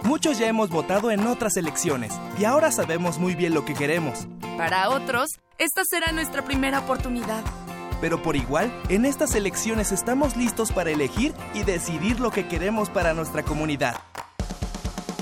Muchos 0.03 0.37
ya 0.37 0.47
hemos 0.47 0.69
votado 0.69 1.11
en 1.11 1.27
otras 1.27 1.57
elecciones 1.57 2.13
y 2.39 2.45
ahora 2.45 2.71
sabemos 2.71 3.17
muy 3.17 3.35
bien 3.35 3.53
lo 3.53 3.65
que 3.65 3.73
queremos. 3.73 4.27
Para 4.57 4.89
otros, 4.89 5.29
esta 5.57 5.81
será 5.85 6.11
nuestra 6.13 6.45
primera 6.45 6.79
oportunidad. 6.79 7.43
Pero 8.01 8.21
por 8.21 8.35
igual, 8.35 8.71
en 8.89 9.05
estas 9.05 9.35
elecciones 9.35 9.91
estamos 9.91 10.35
listos 10.35 10.71
para 10.71 10.91
elegir 10.91 11.33
y 11.53 11.63
decidir 11.63 12.19
lo 12.19 12.31
que 12.31 12.47
queremos 12.47 12.89
para 12.89 13.13
nuestra 13.13 13.43
comunidad. 13.43 13.95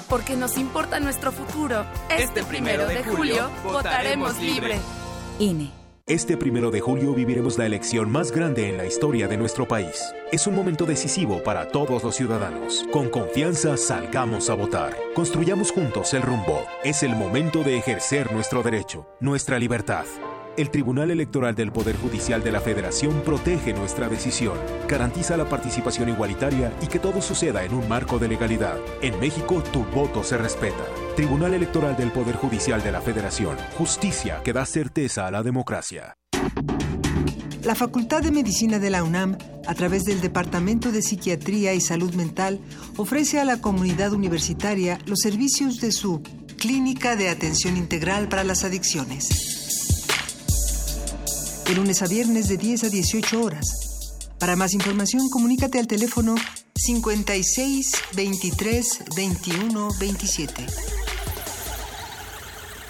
Porque 0.10 0.36
nos 0.36 0.58
importa 0.58 1.00
nuestro 1.00 1.32
futuro. 1.32 1.86
Este, 2.10 2.44
primero 2.44 2.88
de 2.88 3.04
julio, 3.04 3.50
votaremos 3.64 4.40
libre. 4.40 4.80
INE. 5.40 5.86
Este 6.08 6.38
primero 6.38 6.70
de 6.70 6.82
julio 6.82 7.16
viviremos 7.16 7.58
la 7.58 7.66
elección 7.66 8.12
más 8.12 8.32
grande 8.32 8.70
en 8.70 8.78
la 8.78 8.86
historia 8.86 9.28
de 9.28 9.38
nuestro 9.38 9.68
país. 9.68 10.04
Es 10.32 10.46
un 10.46 10.54
momento 10.54 10.86
decisivo 10.86 11.42
para 11.42 11.70
todos 11.70 12.04
los 12.04 12.16
ciudadanos. 12.16 12.86
Con 12.92 13.10
confianza 13.10 13.76
salgamos 13.76 14.52
a 14.52 14.54
votar. 14.54 14.96
Construyamos 15.16 15.72
juntos 15.72 16.14
el 16.14 16.22
rumbo. 16.22 16.64
Es 16.84 17.02
el 17.02 17.16
momento 17.16 17.64
de 17.64 17.80
ejercer 17.80 18.32
nuestro 18.32 18.62
derecho, 18.62 19.08
nuestra 19.20 19.58
libertad. 19.58 20.06
El 20.58 20.70
Tribunal 20.70 21.12
Electoral 21.12 21.54
del 21.54 21.74
Poder 21.74 21.98
Judicial 21.98 22.42
de 22.42 22.50
la 22.50 22.62
Federación 22.62 23.22
protege 23.26 23.74
nuestra 23.74 24.08
decisión, 24.08 24.58
garantiza 24.88 25.36
la 25.36 25.50
participación 25.50 26.08
igualitaria 26.08 26.72
y 26.82 26.88
que 26.88 26.98
todo 26.98 27.22
suceda 27.22 27.66
en 27.66 27.74
un 27.74 27.90
marco 27.90 28.20
de 28.20 28.30
legalidad. 28.30 28.78
En 29.02 29.20
México, 29.20 29.62
tu 29.74 29.84
voto 29.84 30.24
se 30.24 30.38
respeta. 30.38 30.86
Tribunal 31.18 31.54
Electoral 31.56 31.98
del 31.98 32.10
Poder 32.10 32.38
Judicial 32.38 32.82
de 32.82 32.94
la 32.94 33.02
Federación. 33.02 33.58
Justicia 33.78 34.40
que 34.46 34.54
da 34.54 34.66
certeza 34.66 35.28
a 35.28 35.32
la 35.32 35.44
democracia. 35.44 36.16
La 37.64 37.76
Facultad 37.76 38.22
de 38.22 38.32
Medicina 38.32 38.80
de 38.80 38.92
la 38.92 39.04
UNAM, 39.04 39.38
a 39.68 39.76
través 39.76 40.06
del 40.06 40.22
Departamento 40.22 40.94
de 40.94 41.02
Psiquiatría 41.02 41.74
y 41.74 41.82
Salud 41.82 42.14
Mental, 42.14 42.62
ofrece 42.96 43.42
a 43.42 43.46
la 43.46 43.60
comunidad 43.60 44.14
universitaria 44.14 45.00
los 45.06 45.20
servicios 45.20 45.82
de 45.82 45.92
su 45.92 46.22
Clínica 46.58 47.18
de 47.18 47.28
Atención 47.28 47.76
Integral 47.76 48.30
para 48.30 48.46
las 48.46 48.64
Adicciones 48.64 49.56
de 51.68 51.76
lunes 51.76 52.02
a 52.02 52.08
viernes 52.08 52.48
de 52.48 52.58
10 52.58 52.86
a 52.86 52.90
18 52.90 53.42
horas. 53.42 53.66
Para 54.40 54.56
más 54.56 54.74
información, 54.74 55.30
comunícate 55.30 55.80
al 55.80 55.88
teléfono 55.88 56.36
56 56.76 57.92
23 58.16 59.04
21 59.16 59.90
27 60.00 60.66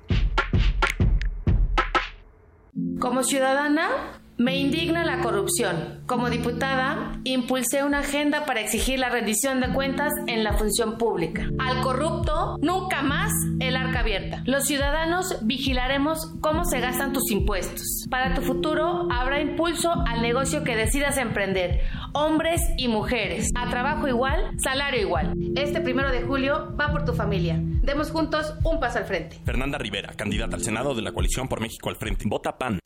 Como 3.00 3.24
ciudadana, 3.24 4.21
me 4.38 4.56
indigna 4.56 5.04
la 5.04 5.20
corrupción. 5.20 6.00
Como 6.06 6.30
diputada, 6.30 7.20
impulsé 7.24 7.84
una 7.84 8.00
agenda 8.00 8.44
para 8.44 8.60
exigir 8.60 8.98
la 8.98 9.08
rendición 9.08 9.60
de 9.60 9.72
cuentas 9.72 10.12
en 10.26 10.42
la 10.44 10.54
función 10.54 10.98
pública. 10.98 11.48
Al 11.58 11.80
corrupto, 11.82 12.56
nunca 12.60 13.02
más 13.02 13.30
el 13.60 13.76
arca 13.76 14.00
abierta. 14.00 14.42
Los 14.46 14.64
ciudadanos 14.64 15.38
vigilaremos 15.42 16.34
cómo 16.40 16.64
se 16.64 16.80
gastan 16.80 17.12
tus 17.12 17.30
impuestos. 17.30 18.06
Para 18.10 18.34
tu 18.34 18.42
futuro 18.42 19.08
habrá 19.12 19.40
impulso 19.40 19.92
al 20.06 20.22
negocio 20.22 20.64
que 20.64 20.76
decidas 20.76 21.18
emprender. 21.18 21.80
Hombres 22.12 22.60
y 22.76 22.88
mujeres. 22.88 23.50
A 23.54 23.70
trabajo 23.70 24.08
igual, 24.08 24.50
salario 24.58 25.00
igual. 25.00 25.34
Este 25.56 25.80
primero 25.80 26.10
de 26.10 26.22
julio 26.22 26.74
va 26.78 26.90
por 26.90 27.04
tu 27.04 27.12
familia. 27.12 27.58
Demos 27.60 28.10
juntos 28.10 28.54
un 28.64 28.80
paso 28.80 28.98
al 28.98 29.04
frente. 29.04 29.40
Fernanda 29.44 29.78
Rivera, 29.78 30.12
candidata 30.14 30.56
al 30.56 30.62
Senado 30.62 30.94
de 30.94 31.02
la 31.02 31.12
coalición 31.12 31.48
por 31.48 31.60
México 31.60 31.88
al 31.88 31.96
frente. 31.96 32.24
Vota 32.26 32.56
PAN. 32.56 32.78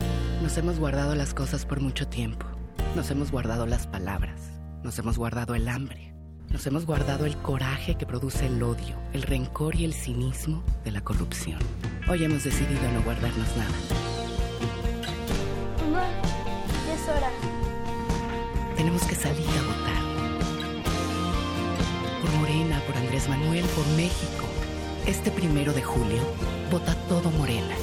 Nos 0.47 0.57
hemos 0.57 0.79
guardado 0.79 1.13
las 1.13 1.33
cosas 1.33 1.65
por 1.65 1.81
mucho 1.81 2.07
tiempo. 2.07 2.45
Nos 2.95 3.11
hemos 3.11 3.31
guardado 3.31 3.65
las 3.65 3.85
palabras. 3.85 4.39
Nos 4.81 4.97
hemos 4.97 5.17
guardado 5.17 5.55
el 5.55 5.67
hambre. 5.67 6.13
Nos 6.49 6.65
hemos 6.65 6.85
guardado 6.85 7.25
el 7.25 7.35
coraje 7.35 7.95
que 7.95 8.05
produce 8.05 8.47
el 8.47 8.63
odio, 8.63 8.95
el 9.11 9.23
rencor 9.23 9.75
y 9.75 9.83
el 9.83 9.93
cinismo 9.93 10.63
de 10.85 10.91
la 10.91 11.01
corrupción. 11.01 11.59
Hoy 12.07 12.23
hemos 12.23 12.45
decidido 12.45 12.89
no 12.93 13.03
guardarnos 13.03 13.57
nada. 13.57 13.75
Mamá, 15.81 16.07
ya 16.87 16.93
es 16.93 17.09
hora. 17.09 17.29
Tenemos 18.77 19.03
que 19.03 19.15
salir 19.15 19.49
a 19.49 19.63
votar. 19.63 20.03
Por 22.21 22.31
Morena, 22.39 22.81
por 22.87 22.95
Andrés 22.95 23.27
Manuel, 23.27 23.65
por 23.75 23.85
México. 23.97 24.45
Este 25.05 25.29
primero 25.29 25.73
de 25.73 25.83
julio, 25.83 26.21
vota 26.71 26.95
todo 27.09 27.31
Morena. 27.31 27.75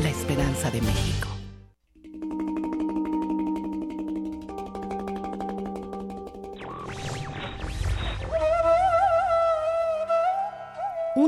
La 0.00 0.10
esperanza 0.10 0.70
de 0.70 0.80
México. 0.80 1.33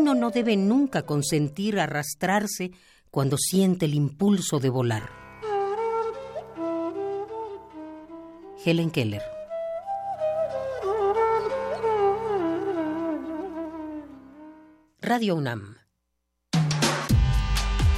Uno 0.07 0.15
no 0.15 0.31
debe 0.31 0.57
nunca 0.57 1.03
consentir 1.03 1.81
arrastrarse 1.81 2.71
cuando 3.11 3.37
siente 3.37 3.87
el 3.87 3.95
impulso 3.95 4.61
de 4.61 4.71
volar. 4.71 5.11
Helen 8.65 8.93
Keller 8.93 9.23
Radio 15.01 15.35
UNAM 15.35 15.75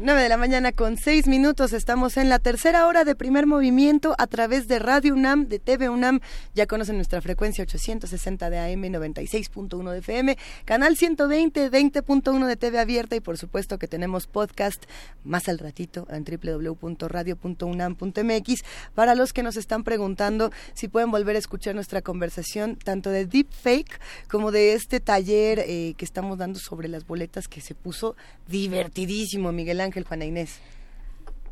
9 0.02 0.20
de 0.20 0.28
la 0.28 0.36
mañana 0.36 0.72
con 0.72 0.96
6 0.96 1.28
minutos. 1.28 1.72
Estamos 1.72 2.16
en 2.16 2.28
la 2.28 2.40
tercera 2.40 2.88
hora 2.88 3.04
de 3.04 3.14
primer 3.14 3.46
movimiento 3.46 4.16
a 4.18 4.26
través 4.26 4.66
de 4.66 4.80
Radio 4.80 5.14
UNAM, 5.14 5.46
de 5.46 5.60
TV 5.60 5.88
UNAM. 5.88 6.18
Ya 6.56 6.66
conocen 6.66 6.96
nuestra 6.96 7.20
frecuencia 7.20 7.62
860 7.62 8.50
de 8.50 8.58
AM, 8.58 8.82
96.1 8.82 9.92
de 9.92 9.98
FM, 9.98 10.36
canal 10.64 10.96
120, 10.96 11.70
20.1 11.70 12.46
de 12.46 12.56
TV 12.56 12.80
abierta 12.80 13.14
y 13.14 13.20
por 13.20 13.38
supuesto 13.38 13.78
que 13.78 13.86
tenemos 13.86 14.26
podcast 14.26 14.82
más 15.22 15.48
al 15.48 15.60
ratito 15.60 16.08
en 16.10 16.24
www.radio.unam.mx 16.24 18.64
para 18.96 19.14
los 19.14 19.32
que 19.32 19.44
nos 19.44 19.56
están 19.56 19.84
preguntando 19.84 20.50
si 20.74 20.88
pueden 20.88 21.12
volver 21.12 21.36
a 21.36 21.38
escuchar 21.38 21.76
nuestra 21.76 22.02
conversación 22.02 22.74
tanto 22.74 23.10
de 23.10 23.26
Deepfake 23.26 24.00
como 24.28 24.50
de 24.50 24.72
este 24.72 24.98
taller 24.98 25.60
eh, 25.60 25.94
que 25.96 26.04
estamos 26.04 26.38
dando 26.38 26.58
sobre 26.58 26.88
las 26.88 27.06
boletas 27.06 27.46
que 27.46 27.60
se 27.60 27.76
puso 27.76 28.16
divertidísimo, 28.48 29.52
Miguel 29.52 29.80
Ángel. 29.80 29.91
Ángel, 29.92 30.04
Juana 30.04 30.24
Inés. 30.24 30.58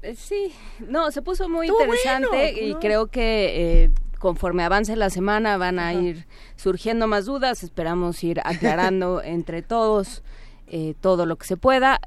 Eh, 0.01 0.15
sí, 0.17 0.55
no, 0.89 1.11
se 1.11 1.21
puso 1.21 1.47
muy 1.51 1.69
interesante 1.69 2.65
y 2.65 2.75
creo 2.77 3.09
que 3.09 3.85
eh, 3.85 3.91
conforme 4.19 4.63
avance 4.63 4.97
la 4.97 5.11
semana 5.11 5.59
van 5.59 5.79
a 5.79 5.93
ir 5.93 6.27
surgiendo 6.57 7.07
más 7.07 7.27
dudas, 7.27 7.63
esperamos 7.63 8.25
ir 8.25 8.41
aclarando 8.45 9.23
entre 9.23 9.63
todos. 9.63 10.23
Eh, 10.73 10.95
todo 11.01 11.27
lo 11.27 11.35
que 11.35 11.49
se 11.49 11.57
pueda. 11.57 11.99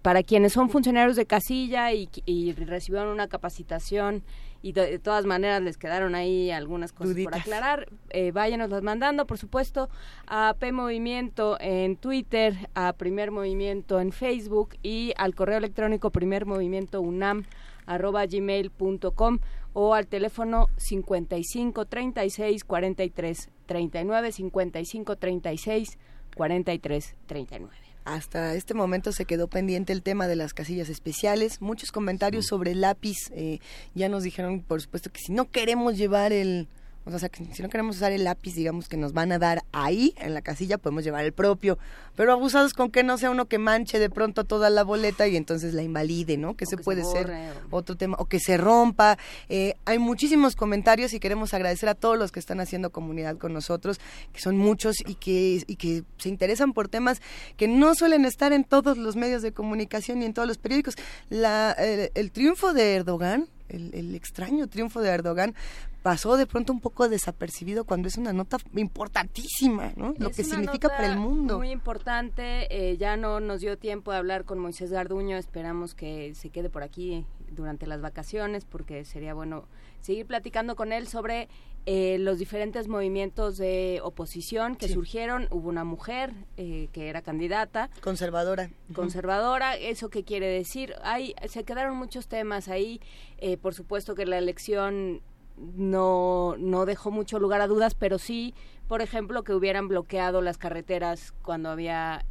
para 0.00 0.22
quienes 0.22 0.52
son 0.52 0.70
funcionarios 0.70 1.16
de 1.16 1.26
casilla 1.26 1.92
y, 1.92 2.08
y 2.24 2.52
recibieron 2.52 3.08
una 3.08 3.26
capacitación 3.26 4.22
y 4.62 4.72
de, 4.72 4.98
todas 4.98 5.26
maneras 5.26 5.60
les 5.60 5.76
quedaron 5.76 6.14
ahí 6.14 6.50
algunas 6.50 6.92
cosas 6.92 7.16
por 7.22 7.34
aclarar. 7.34 7.88
Eh, 8.10 8.30
váyanos 8.30 8.70
las 8.70 8.82
mandando, 8.82 9.26
por 9.26 9.38
supuesto, 9.38 9.90
a 10.26 10.54
P 10.58 10.72
Movimiento 10.72 11.56
en 11.60 11.96
Twitter, 11.96 12.68
a 12.74 12.92
Primer 12.92 13.30
Movimiento 13.32 14.00
en 14.00 14.12
Facebook 14.12 14.76
y 14.82 15.12
al 15.16 15.34
correo 15.34 15.58
electrónico 15.58 16.10
Primer 16.10 16.46
Movimiento 16.46 17.00
UNAM 17.00 17.44
arroba 17.86 18.24
gmail.com 18.26 19.38
o 19.72 19.94
al 19.94 20.06
teléfono 20.06 20.68
55 20.76 21.86
36 21.86 22.64
43 22.64 23.50
39 23.66 24.32
55 24.32 25.16
36 25.16 25.98
43 26.36 27.16
39 27.26 27.91
hasta 28.04 28.54
este 28.54 28.74
momento 28.74 29.12
se 29.12 29.24
quedó 29.24 29.48
pendiente 29.48 29.92
el 29.92 30.02
tema 30.02 30.26
de 30.26 30.36
las 30.36 30.54
casillas 30.54 30.88
especiales. 30.88 31.60
Muchos 31.60 31.92
comentarios 31.92 32.46
sobre 32.46 32.72
el 32.72 32.80
lápiz. 32.80 33.16
Eh, 33.32 33.60
ya 33.94 34.08
nos 34.08 34.22
dijeron, 34.22 34.60
por 34.60 34.80
supuesto, 34.80 35.10
que 35.10 35.20
si 35.20 35.32
no 35.32 35.50
queremos 35.50 35.96
llevar 35.96 36.32
el, 36.32 36.68
o 37.04 37.18
sea, 37.18 37.28
que 37.28 37.44
si 37.52 37.62
no 37.62 37.68
queremos 37.68 37.96
usar 37.96 38.12
el 38.12 38.24
lápiz, 38.24 38.54
digamos, 38.54 38.88
que 38.88 38.96
nos 38.96 39.12
van 39.12 39.32
a 39.32 39.38
dar 39.38 39.64
ahí, 39.72 40.14
en 40.18 40.34
la 40.34 40.42
casilla, 40.42 40.78
podemos 40.78 41.02
llevar 41.02 41.24
el 41.24 41.32
propio. 41.32 41.78
Pero 42.14 42.32
abusados 42.32 42.74
con 42.74 42.90
que 42.90 43.02
no 43.02 43.18
sea 43.18 43.30
uno 43.30 43.46
que 43.46 43.58
manche 43.58 43.98
de 43.98 44.08
pronto 44.08 44.44
toda 44.44 44.70
la 44.70 44.84
boleta 44.84 45.26
y 45.26 45.36
entonces 45.36 45.74
la 45.74 45.82
invalide, 45.82 46.36
¿no? 46.36 46.54
Que 46.56 46.66
se 46.66 46.76
puede 46.76 47.04
ser 47.04 47.32
otro 47.70 47.96
tema. 47.96 48.16
O 48.20 48.26
que 48.26 48.38
se 48.38 48.56
rompa. 48.56 49.18
Eh, 49.48 49.74
hay 49.84 49.98
muchísimos 49.98 50.54
comentarios 50.54 51.12
y 51.12 51.20
queremos 51.20 51.54
agradecer 51.54 51.88
a 51.88 51.94
todos 51.94 52.16
los 52.16 52.30
que 52.30 52.38
están 52.38 52.60
haciendo 52.60 52.90
comunidad 52.90 53.36
con 53.36 53.52
nosotros, 53.52 53.98
que 54.32 54.40
son 54.40 54.56
muchos 54.56 54.96
y 55.04 55.16
que, 55.16 55.64
y 55.66 55.76
que 55.76 56.04
se 56.18 56.28
interesan 56.28 56.72
por 56.72 56.88
temas 56.88 57.20
que 57.56 57.66
no 57.66 57.94
suelen 57.94 58.24
estar 58.24 58.52
en 58.52 58.62
todos 58.62 58.96
los 58.96 59.16
medios 59.16 59.42
de 59.42 59.52
comunicación 59.52 60.22
y 60.22 60.26
en 60.26 60.34
todos 60.34 60.46
los 60.46 60.58
periódicos. 60.58 60.94
La, 61.30 61.72
el 61.72 62.30
triunfo 62.30 62.72
de 62.72 62.94
Erdogan 62.94 63.48
el, 63.72 64.14
extraño 64.14 64.68
triunfo 64.68 65.00
de 65.00 65.10
Erdogan 65.10 65.54
pasó 66.02 66.36
de 66.36 66.46
pronto 66.46 66.72
un 66.72 66.80
poco 66.80 67.08
desapercibido 67.08 67.84
cuando 67.84 68.08
es 68.08 68.16
una 68.16 68.32
nota 68.32 68.58
importantísima, 68.74 69.92
¿no? 69.96 70.14
Lo 70.18 70.30
que 70.30 70.44
significa 70.44 70.88
para 70.88 71.06
el 71.06 71.18
mundo. 71.18 71.58
Muy 71.58 71.70
importante, 71.70 72.66
eh, 72.70 72.96
ya 72.96 73.16
no 73.16 73.40
nos 73.40 73.60
dio 73.60 73.78
tiempo 73.78 74.12
de 74.12 74.18
hablar 74.18 74.44
con 74.44 74.58
Moisés 74.58 74.90
Garduño, 74.90 75.36
esperamos 75.36 75.94
que 75.94 76.34
se 76.34 76.50
quede 76.50 76.70
por 76.70 76.82
aquí 76.82 77.24
durante 77.54 77.86
las 77.86 78.00
vacaciones 78.00 78.64
porque 78.64 79.04
sería 79.04 79.34
bueno 79.34 79.66
seguir 80.00 80.26
platicando 80.26 80.74
con 80.74 80.92
él 80.92 81.06
sobre 81.06 81.48
eh, 81.84 82.16
los 82.18 82.38
diferentes 82.38 82.86
movimientos 82.86 83.56
de 83.56 84.00
oposición 84.02 84.76
que 84.76 84.88
surgieron. 84.88 85.48
Hubo 85.50 85.68
una 85.68 85.84
mujer 85.84 86.32
eh, 86.56 86.88
que 86.92 87.08
era 87.08 87.22
candidata. 87.22 87.90
Conservadora. 88.00 88.70
Conservadora. 88.94 89.76
¿Eso 89.76 90.08
qué 90.08 90.22
quiere 90.22 90.46
decir? 90.46 90.94
Hay, 91.02 91.34
se 91.48 91.64
quedaron 91.64 91.96
muchos 91.96 92.28
temas 92.28 92.68
ahí. 92.68 93.00
Eh, 93.38 93.56
por 93.56 93.74
supuesto 93.74 94.14
que 94.14 94.26
la 94.26 94.38
elección 94.38 95.22
no, 95.56 96.56
no 96.58 96.86
dejó 96.86 97.10
mucho 97.10 97.38
lugar 97.38 97.60
a 97.60 97.66
dudas, 97.66 97.94
pero 97.94 98.18
sí, 98.18 98.54
por 98.88 99.02
ejemplo, 99.02 99.44
que 99.44 99.54
hubieran 99.54 99.88
bloqueado 99.88 100.42
las 100.42 100.58
carreteras 100.58 101.32
cuando 101.42 101.70
había, 101.70 102.24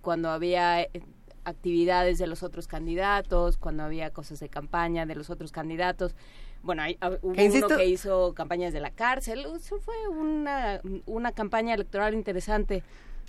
cuando 0.00 0.30
había 0.30 0.86
actividades 1.44 2.18
de 2.18 2.26
los 2.26 2.42
otros 2.42 2.66
candidatos, 2.66 3.56
cuando 3.56 3.82
había 3.82 4.10
cosas 4.10 4.40
de 4.40 4.48
campaña 4.48 5.06
de 5.06 5.14
los 5.14 5.30
otros 5.30 5.52
candidatos. 5.52 6.14
Bueno, 6.62 6.82
hay, 6.82 6.96
hubo 7.22 7.34
uno 7.34 7.68
que 7.76 7.86
hizo 7.86 8.34
campañas 8.34 8.72
de 8.72 8.80
la 8.80 8.90
cárcel, 8.90 9.46
eso 9.56 9.80
fue 9.80 9.96
una, 10.08 10.80
una 11.06 11.32
campaña 11.32 11.74
electoral 11.74 12.14
interesante, 12.14 12.84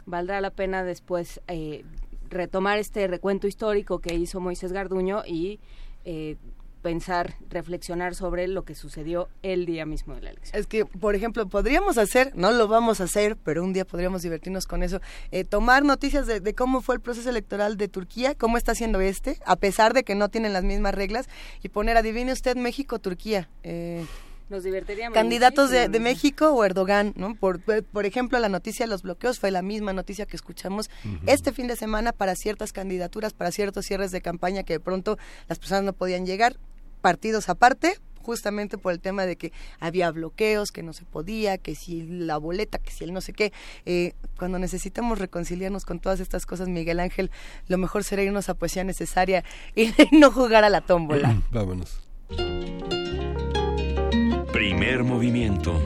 valdrá 0.06 0.40
la 0.40 0.52
pena 0.52 0.84
después 0.84 1.42
eh, 1.48 1.84
retomar 2.30 2.78
este 2.78 3.08
recuento 3.08 3.48
histórico 3.48 4.00
que 4.00 4.14
hizo 4.14 4.40
Moisés 4.40 4.72
Garduño 4.72 5.24
y 5.26 5.60
eh, 6.06 6.38
pensar, 6.84 7.34
reflexionar 7.50 8.14
sobre 8.14 8.48
lo 8.48 8.64
que 8.64 8.76
sucedió 8.76 9.30
el 9.42 9.66
día 9.66 9.86
mismo 9.88 10.14
de 10.14 10.22
la 10.22 10.30
elección. 10.32 10.60
Es 10.60 10.68
que, 10.68 10.86
por 10.86 11.16
ejemplo, 11.16 11.48
podríamos 11.48 11.98
hacer, 11.98 12.34
no 12.36 12.52
lo 12.52 12.68
vamos 12.68 13.02
a 13.02 13.06
hacer, 13.06 13.38
pero 13.38 13.64
un 13.64 13.74
día 13.74 13.86
podríamos 13.86 14.22
divertirnos 14.22 14.68
con 14.68 14.84
eso, 14.84 15.00
eh, 15.32 15.46
tomar 15.46 15.84
noticias 15.84 16.28
de, 16.28 16.54
cómo 16.54 16.82
fue 16.82 16.96
el 16.96 17.02
proceso 17.02 17.30
electoral 17.30 17.78
de 17.78 17.88
Turquía, 17.88 18.36
cómo 18.36 18.58
está 18.58 18.74
haciendo 18.74 19.02
este, 19.02 19.40
a 19.46 19.56
pesar 19.56 19.94
de 19.94 20.04
que 20.04 20.14
no 20.14 20.30
tienen 20.30 20.54
las 20.54 20.64
mismas 20.64 20.94
reglas, 20.94 21.28
y 21.64 21.70
poner, 21.70 21.98
adivine 21.98 22.34
usted, 22.34 22.58
México-Turquía. 22.58 23.50
Eh, 23.64 24.06
nos 24.50 24.64
divertiríamos. 24.64 25.16
Candidatos 25.16 25.72
de, 25.72 25.88
México 26.00 26.52
o 26.52 26.66
Erdogan, 26.66 27.14
¿no? 27.16 27.34
Por, 27.34 27.62
por 27.62 28.06
ejemplo, 28.06 28.38
la 28.40 28.50
noticia 28.50 28.86
de 28.86 28.90
los 28.90 29.02
bloqueos 29.02 29.40
fue 29.40 29.52
la 29.52 29.62
misma 29.62 29.94
noticia 29.94 30.26
que 30.26 30.36
escuchamos 30.36 30.90
este 31.26 31.54
fin 31.54 31.68
de 31.68 31.78
semana 31.78 32.12
para 32.12 32.36
ciertas 32.36 32.74
candidaturas, 32.74 33.34
para 33.34 33.52
ciertos 33.52 33.86
cierres 33.86 34.12
de 34.12 34.22
campaña 34.22 34.64
que 34.64 34.74
de 34.74 34.80
pronto 34.82 35.18
las 35.48 35.60
personas 35.60 35.84
no 35.84 35.94
podían 35.94 36.26
llegar 36.26 36.58
partidos 37.04 37.50
aparte, 37.50 38.00
justamente 38.22 38.78
por 38.78 38.94
el 38.94 39.02
tema 39.02 39.26
de 39.26 39.36
que 39.36 39.52
había 39.82 40.10
bloqueos, 40.10 40.72
que 40.72 40.84
no 40.84 40.94
se 40.94 41.04
podía, 41.04 41.58
que 41.58 41.76
si 41.76 42.04
la 42.04 42.38
boleta, 42.38 42.78
que 42.80 42.92
si 42.92 43.04
el 43.04 43.12
no 43.12 43.20
sé 43.20 43.34
qué. 43.34 43.52
Eh, 43.86 44.14
cuando 44.38 44.58
necesitamos 44.58 45.20
reconciliarnos 45.20 45.84
con 45.84 46.00
todas 46.00 46.22
estas 46.22 46.46
cosas, 46.46 46.70
Miguel 46.70 47.02
Ángel, 47.02 47.30
lo 47.68 47.78
mejor 47.78 48.06
será 48.06 48.24
irnos 48.24 48.48
a 48.48 48.54
poesía 48.54 48.86
necesaria 48.86 49.44
y 49.76 49.92
no 50.14 50.32
jugar 50.32 50.64
a 50.64 50.70
la 50.70 50.80
tómbola. 50.80 51.42
Vámonos. 51.52 52.00
Primer 54.54 55.04
movimiento. 55.04 55.78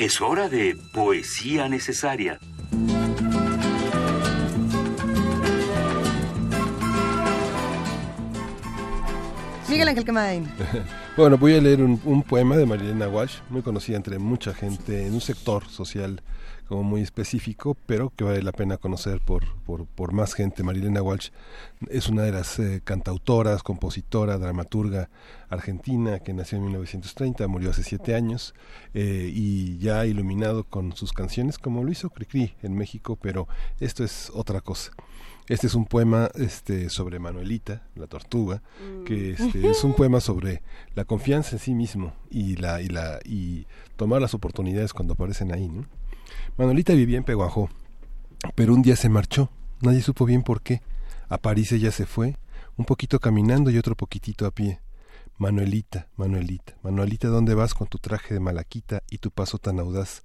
Es 0.00 0.22
hora 0.22 0.48
de 0.48 0.78
poesía 0.94 1.68
necesaria. 1.68 2.38
Miguel 9.68 9.88
Ángel 9.88 10.06
Quemain. 10.06 10.50
bueno, 11.18 11.36
voy 11.36 11.52
a 11.52 11.60
leer 11.60 11.82
un, 11.82 12.00
un, 12.06 12.22
poema 12.22 12.56
de 12.56 12.64
Marilena 12.64 13.08
Walsh, 13.08 13.40
muy 13.50 13.60
conocida 13.60 13.98
entre 13.98 14.18
mucha 14.18 14.54
gente 14.54 15.06
en 15.06 15.12
un 15.12 15.20
sector 15.20 15.68
social 15.68 16.22
como 16.70 16.84
muy 16.84 17.02
específico, 17.02 17.76
pero 17.86 18.12
que 18.14 18.22
vale 18.22 18.44
la 18.44 18.52
pena 18.52 18.76
conocer 18.76 19.20
por, 19.20 19.56
por, 19.64 19.86
por 19.86 20.12
más 20.12 20.34
gente. 20.34 20.62
Marilena 20.62 21.02
Walsh 21.02 21.30
es 21.88 22.08
una 22.08 22.22
de 22.22 22.30
las 22.30 22.60
eh, 22.60 22.80
cantautoras, 22.84 23.64
compositora, 23.64 24.38
dramaturga 24.38 25.10
argentina 25.48 26.20
que 26.20 26.32
nació 26.32 26.58
en 26.58 26.66
1930, 26.66 27.48
murió 27.48 27.70
hace 27.70 27.82
siete 27.82 28.14
años 28.14 28.54
eh, 28.94 29.32
y 29.34 29.78
ya 29.78 29.98
ha 29.98 30.06
iluminado 30.06 30.62
con 30.62 30.94
sus 30.94 31.12
canciones 31.12 31.58
como 31.58 31.82
lo 31.82 31.90
hizo 31.90 32.08
Cricri 32.08 32.54
en 32.62 32.76
México, 32.76 33.18
pero 33.20 33.48
esto 33.80 34.04
es 34.04 34.30
otra 34.32 34.60
cosa. 34.60 34.92
Este 35.48 35.66
es 35.66 35.74
un 35.74 35.86
poema 35.86 36.30
este, 36.36 36.88
sobre 36.88 37.18
Manuelita, 37.18 37.82
la 37.96 38.06
tortuga, 38.06 38.62
que 39.04 39.34
mm. 39.36 39.42
este, 39.42 39.70
es 39.70 39.82
un 39.82 39.94
poema 39.94 40.20
sobre 40.20 40.62
la 40.94 41.04
confianza 41.04 41.56
en 41.56 41.58
sí 41.58 41.74
mismo 41.74 42.12
y, 42.30 42.54
la, 42.54 42.80
y, 42.80 42.86
la, 42.86 43.18
y 43.24 43.66
tomar 43.96 44.20
las 44.20 44.34
oportunidades 44.34 44.92
cuando 44.92 45.14
aparecen 45.14 45.52
ahí. 45.52 45.68
¿no? 45.68 45.84
Manuelita 46.60 46.92
vivía 46.92 47.16
en 47.16 47.24
Peguajó, 47.24 47.70
pero 48.54 48.74
un 48.74 48.82
día 48.82 48.94
se 48.94 49.08
marchó, 49.08 49.48
nadie 49.80 50.02
supo 50.02 50.26
bien 50.26 50.42
por 50.42 50.60
qué. 50.60 50.82
A 51.30 51.38
París 51.38 51.72
ella 51.72 51.90
se 51.90 52.04
fue, 52.04 52.36
un 52.76 52.84
poquito 52.84 53.18
caminando 53.18 53.70
y 53.70 53.78
otro 53.78 53.96
poquitito 53.96 54.44
a 54.44 54.50
pie. 54.50 54.78
Manuelita, 55.38 56.08
Manuelita, 56.16 56.76
Manuelita, 56.82 57.28
¿dónde 57.28 57.54
vas 57.54 57.72
con 57.72 57.86
tu 57.86 57.96
traje 57.96 58.34
de 58.34 58.40
malaquita 58.40 59.02
y 59.08 59.16
tu 59.16 59.30
paso 59.30 59.56
tan 59.56 59.80
audaz? 59.80 60.22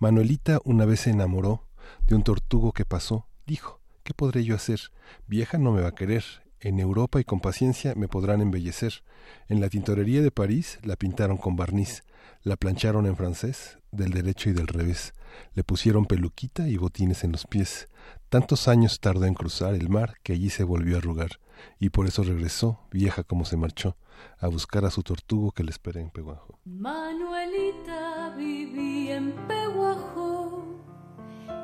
Manuelita 0.00 0.58
una 0.64 0.86
vez 0.86 1.02
se 1.02 1.10
enamoró 1.10 1.62
de 2.08 2.16
un 2.16 2.24
tortugo 2.24 2.72
que 2.72 2.84
pasó, 2.84 3.28
dijo, 3.46 3.78
¿qué 4.02 4.12
podré 4.12 4.42
yo 4.42 4.56
hacer? 4.56 4.80
Vieja 5.28 5.56
no 5.56 5.70
me 5.70 5.82
va 5.82 5.90
a 5.90 5.94
querer, 5.94 6.24
En 6.58 6.80
Europa 6.80 7.20
y 7.20 7.24
con 7.24 7.38
paciencia 7.38 7.94
me 7.94 8.08
podrán 8.08 8.40
embellecer. 8.40 9.04
En 9.48 9.60
la 9.60 9.68
tintorería 9.68 10.20
de 10.20 10.32
París 10.32 10.80
la 10.82 10.96
pintaron 10.96 11.36
con 11.36 11.54
barniz, 11.54 12.02
la 12.42 12.56
plancharon 12.56 13.06
en 13.06 13.14
francés, 13.14 13.78
del 13.92 14.10
derecho 14.10 14.50
y 14.50 14.52
del 14.52 14.66
revés. 14.66 15.14
Le 15.54 15.64
pusieron 15.64 16.06
peluquita 16.06 16.68
y 16.68 16.76
botines 16.76 17.24
en 17.24 17.32
los 17.32 17.46
pies. 17.46 17.88
Tantos 18.28 18.68
años 18.68 19.00
tardó 19.00 19.24
en 19.24 19.34
cruzar 19.34 19.74
el 19.74 19.88
mar 19.88 20.16
que 20.22 20.32
allí 20.32 20.50
se 20.50 20.64
volvió 20.64 20.96
a 20.96 20.98
arrugar, 20.98 21.40
y 21.78 21.90
por 21.90 22.06
eso 22.06 22.22
regresó, 22.22 22.80
vieja 22.90 23.24
como 23.24 23.44
se 23.44 23.56
marchó, 23.56 23.96
a 24.38 24.48
buscar 24.48 24.84
a 24.84 24.90
su 24.90 25.02
tortugo 25.02 25.52
que 25.52 25.64
le 25.64 25.70
espera 25.70 26.00
en 26.00 26.10
Peguajo. 26.10 26.58
Manuelita 26.64 28.34
vivía 28.36 29.16
en 29.16 29.32
Peguajo, 29.46 30.64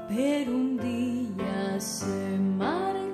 pero 0.09 0.53
un 0.53 0.77
día 0.77 1.81
se 1.81 2.39
marchó. 2.39 3.06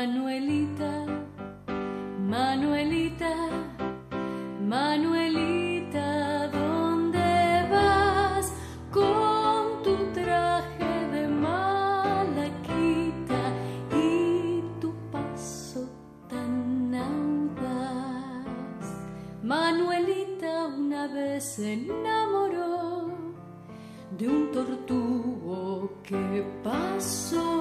Manuelita, 0.00 0.92
Manuelita, 2.26 3.34
Manuelita, 4.66 6.48
¿dónde 6.48 7.68
vas 7.70 8.50
con 8.90 9.82
tu 9.82 9.94
traje 10.14 11.06
de 11.12 11.28
malaquita 11.28 12.32
y 13.92 14.62
tu 14.80 14.94
paso 15.12 15.86
tan 16.30 16.94
audaz? 16.94 18.86
Manuelita 19.42 20.68
una 20.78 21.08
vez 21.08 21.44
se 21.44 21.74
enamoró 21.74 23.10
de 24.16 24.28
un 24.28 24.50
tortugo 24.50 25.92
que 26.02 26.42
pasó. 26.64 27.59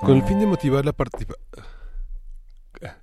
Con 0.00 0.16
el 0.16 0.22
fin 0.22 0.38
de 0.40 0.46
motivar 0.46 0.84
la 0.84 0.92
participa- 0.92 1.34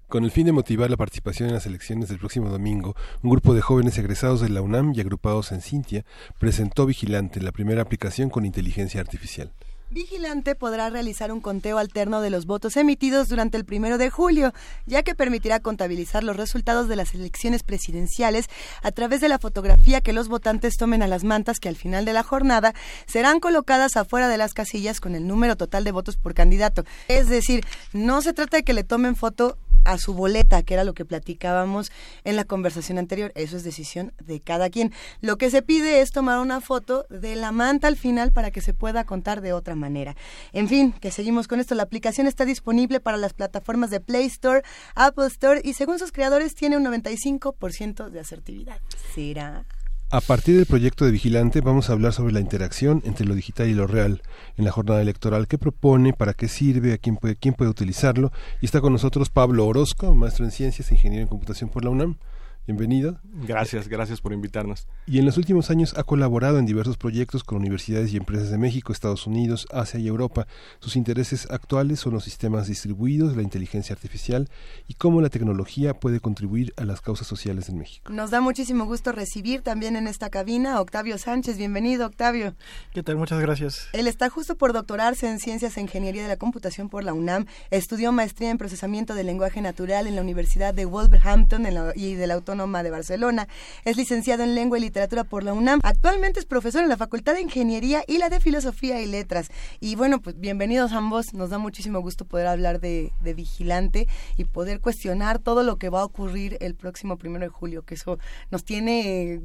con 0.07 0.23
el 0.23 0.31
fin 0.31 0.45
de 0.45 0.53
motivar 0.53 0.89
la 0.89 0.95
participación 0.97 1.49
en 1.49 1.55
las 1.55 1.65
elecciones 1.65 2.07
del 2.07 2.19
próximo 2.19 2.49
domingo, 2.49 2.95
un 3.21 3.29
grupo 3.31 3.53
de 3.53 3.61
jóvenes 3.61 3.97
egresados 3.97 4.39
de 4.39 4.47
la 4.49 4.61
UNAM 4.61 4.93
y 4.95 5.01
agrupados 5.01 5.51
en 5.51 5.61
Cintia 5.61 6.05
presentó 6.39 6.85
Vigilante, 6.85 7.41
la 7.41 7.51
primera 7.51 7.81
aplicación 7.81 8.29
con 8.29 8.45
inteligencia 8.45 9.01
artificial. 9.01 9.51
Vigilante 9.91 10.55
podrá 10.55 10.89
realizar 10.89 11.31
un 11.31 11.41
conteo 11.41 11.77
alterno 11.77 12.19
de 12.21 12.31
los 12.31 12.47
votos 12.47 12.75
emitidos 12.75 13.29
durante 13.29 13.55
el 13.55 13.65
primero 13.65 13.97
de 13.97 14.09
julio, 14.09 14.51
ya 14.87 15.03
que 15.03 15.13
permitirá 15.13 15.59
contabilizar 15.59 16.23
los 16.23 16.35
resultados 16.35 16.87
de 16.87 16.95
las 16.95 17.13
elecciones 17.13 17.61
presidenciales 17.61 18.47
a 18.81 18.91
través 18.91 19.21
de 19.21 19.29
la 19.29 19.37
fotografía 19.37 20.01
que 20.01 20.11
los 20.11 20.27
votantes 20.27 20.77
tomen 20.77 21.03
a 21.03 21.07
las 21.07 21.23
mantas 21.23 21.59
que 21.59 21.69
al 21.69 21.75
final 21.75 22.03
de 22.03 22.13
la 22.13 22.23
jornada 22.23 22.73
serán 23.05 23.39
colocadas 23.39 23.95
afuera 23.95 24.27
de 24.27 24.37
las 24.37 24.53
casillas 24.53 24.99
con 24.99 25.13
el 25.13 25.27
número 25.27 25.55
total 25.55 25.83
de 25.83 25.91
votos 25.91 26.17
por 26.17 26.33
candidato. 26.33 26.83
Es 27.07 27.29
decir, 27.29 27.63
no 27.93 28.21
se 28.21 28.33
trata 28.33 28.57
de 28.57 28.63
que 28.63 28.73
le 28.73 28.83
tomen 28.83 29.15
foto 29.15 29.57
a 29.85 29.97
su 29.97 30.13
boleta, 30.13 30.63
que 30.63 30.73
era 30.73 30.83
lo 30.83 30.93
que 30.93 31.05
platicábamos 31.05 31.91
en 32.23 32.35
la 32.35 32.43
conversación 32.43 32.97
anterior. 32.97 33.31
Eso 33.35 33.55
es 33.55 33.63
decisión 33.63 34.11
de 34.19 34.41
cada 34.41 34.69
quien. 34.69 34.91
Lo 35.21 35.37
que 35.37 35.49
se 35.49 35.61
pide 35.61 36.01
es 36.01 36.11
tomar 36.11 36.39
una 36.39 36.59
foto 36.59 37.05
de 37.09 37.35
la 37.35 37.51
manta 37.51 37.87
al 37.87 37.95
final 37.95 38.31
para 38.31 38.51
que 38.51 38.61
se 38.61 38.73
pueda 38.73 39.05
contar 39.05 39.41
de 39.41 39.53
otra 39.53 39.74
manera. 39.75 40.15
En 40.53 40.67
fin, 40.67 40.93
que 40.93 41.11
seguimos 41.11 41.47
con 41.47 41.59
esto. 41.59 41.75
La 41.75 41.83
aplicación 41.83 42.27
está 42.27 42.45
disponible 42.45 42.99
para 42.99 43.17
las 43.17 43.33
plataformas 43.33 43.89
de 43.89 43.99
Play 43.99 44.25
Store, 44.25 44.61
Apple 44.95 45.27
Store 45.27 45.61
y 45.63 45.73
según 45.73 45.99
sus 45.99 46.11
creadores 46.11 46.55
tiene 46.55 46.77
un 46.77 46.85
95% 46.85 48.09
de 48.09 48.19
asertividad. 48.19 48.79
¿Será? 49.13 49.65
A 50.11 50.21
partir 50.21 50.55
del 50.55 50.67
proyecto 50.67 51.03
de 51.03 51.11
Vigilante 51.11 51.61
vamos 51.61 51.89
a 51.89 51.93
hablar 51.93 52.13
sobre 52.13 52.31
la 52.31 52.39
interacción 52.39 53.01
entre 53.05 53.25
lo 53.25 53.33
digital 53.33 53.67
y 53.67 53.73
lo 53.73 53.87
real 53.87 54.21
en 54.55 54.63
la 54.63 54.71
jornada 54.71 55.01
electoral, 55.01 55.47
qué 55.47 55.57
propone, 55.57 56.13
para 56.13 56.33
qué 56.33 56.47
sirve, 56.47 56.93
a 56.93 56.99
quién 56.99 57.17
puede, 57.17 57.35
quién 57.35 57.55
puede 57.55 57.71
utilizarlo. 57.71 58.31
Y 58.61 58.65
está 58.65 58.81
con 58.81 58.93
nosotros 58.93 59.29
Pablo 59.29 59.65
Orozco, 59.65 60.13
maestro 60.13 60.45
en 60.45 60.51
ciencias 60.51 60.91
e 60.91 60.93
ingeniero 60.93 61.23
en 61.23 61.27
computación 61.27 61.71
por 61.71 61.83
la 61.83 61.89
UNAM. 61.89 62.17
Bienvenido. 62.67 63.19
Gracias, 63.47 63.87
gracias 63.87 64.21
por 64.21 64.33
invitarnos. 64.33 64.87
Y 65.05 65.19
en 65.19 65.25
los 65.25 65.37
últimos 65.37 65.69
años 65.69 65.93
ha 65.97 66.03
colaborado 66.03 66.57
en 66.57 66.65
diversos 66.65 66.97
proyectos 66.97 67.43
con 67.43 67.59
universidades 67.59 68.11
y 68.11 68.17
empresas 68.17 68.49
de 68.49 68.57
México, 68.57 68.91
Estados 68.91 69.27
Unidos, 69.27 69.67
Asia 69.71 69.99
y 69.99 70.07
Europa. 70.07 70.47
Sus 70.79 70.95
intereses 70.95 71.47
actuales 71.51 71.99
son 71.99 72.13
los 72.13 72.23
sistemas 72.23 72.65
distribuidos, 72.67 73.35
la 73.35 73.43
inteligencia 73.43 73.93
artificial 73.93 74.49
y 74.87 74.95
cómo 74.95 75.21
la 75.21 75.29
tecnología 75.29 75.93
puede 75.93 76.19
contribuir 76.19 76.73
a 76.77 76.85
las 76.85 77.01
causas 77.01 77.27
sociales 77.27 77.69
en 77.69 77.77
México. 77.77 78.11
Nos 78.11 78.31
da 78.31 78.41
muchísimo 78.41 78.85
gusto 78.85 79.11
recibir 79.11 79.61
también 79.61 79.95
en 79.95 80.07
esta 80.07 80.31
cabina 80.31 80.73
a 80.77 80.81
Octavio 80.81 81.19
Sánchez. 81.19 81.57
Bienvenido, 81.59 82.07
Octavio. 82.07 82.55
¿Qué 82.95 83.03
tal? 83.03 83.17
Muchas 83.17 83.39
gracias. 83.41 83.89
Él 83.93 84.07
está 84.07 84.29
justo 84.31 84.55
por 84.55 84.73
doctorarse 84.73 85.29
en 85.29 85.37
Ciencias 85.37 85.77
e 85.77 85.81
Ingeniería 85.81 86.23
de 86.23 86.29
la 86.29 86.37
Computación 86.37 86.89
por 86.89 87.03
la 87.03 87.13
UNAM. 87.13 87.45
Estudió 87.69 88.11
maestría 88.11 88.49
en 88.49 88.57
Procesamiento 88.57 89.13
del 89.13 89.27
Lenguaje 89.27 89.61
Natural 89.61 90.07
en 90.07 90.15
la 90.15 90.21
Universidad 90.23 90.73
de 90.73 90.85
Wolverhampton 90.85 91.67
en 91.67 91.75
la- 91.75 91.93
y 91.95 92.15
de 92.15 92.25
la 92.25 92.33
Autónoma 92.33 92.54
de 92.55 92.89
Barcelona. 92.89 93.47
Es 93.83 93.97
licenciado 93.97 94.43
en 94.43 94.55
Lengua 94.55 94.77
y 94.77 94.81
Literatura 94.81 95.25
por 95.25 95.43
la 95.43 95.53
UNAM. 95.53 95.81
Actualmente 95.83 96.39
es 96.39 96.45
profesor 96.45 96.83
en 96.83 96.89
la 96.89 96.95
Facultad 96.95 97.33
de 97.33 97.41
Ingeniería 97.41 98.03
y 98.07 98.17
la 98.17 98.29
de 98.29 98.39
Filosofía 98.39 99.01
y 99.01 99.07
Letras. 99.07 99.49
Y 99.81 99.95
bueno, 99.95 100.21
pues 100.21 100.39
bienvenidos 100.39 100.93
ambos. 100.93 101.33
Nos 101.33 101.49
da 101.49 101.57
muchísimo 101.57 101.99
gusto 101.99 102.23
poder 102.25 102.47
hablar 102.47 102.79
de, 102.79 103.11
de 103.21 103.33
Vigilante 103.33 104.07
y 104.37 104.45
poder 104.45 104.79
cuestionar 104.79 105.39
todo 105.39 105.63
lo 105.63 105.77
que 105.77 105.89
va 105.89 106.01
a 106.01 106.05
ocurrir 106.05 106.57
el 106.61 106.75
próximo 106.75 107.17
primero 107.17 107.43
de 107.43 107.49
julio, 107.49 107.83
que 107.83 107.95
eso 107.95 108.19
nos 108.51 108.63
tiene 108.63 109.41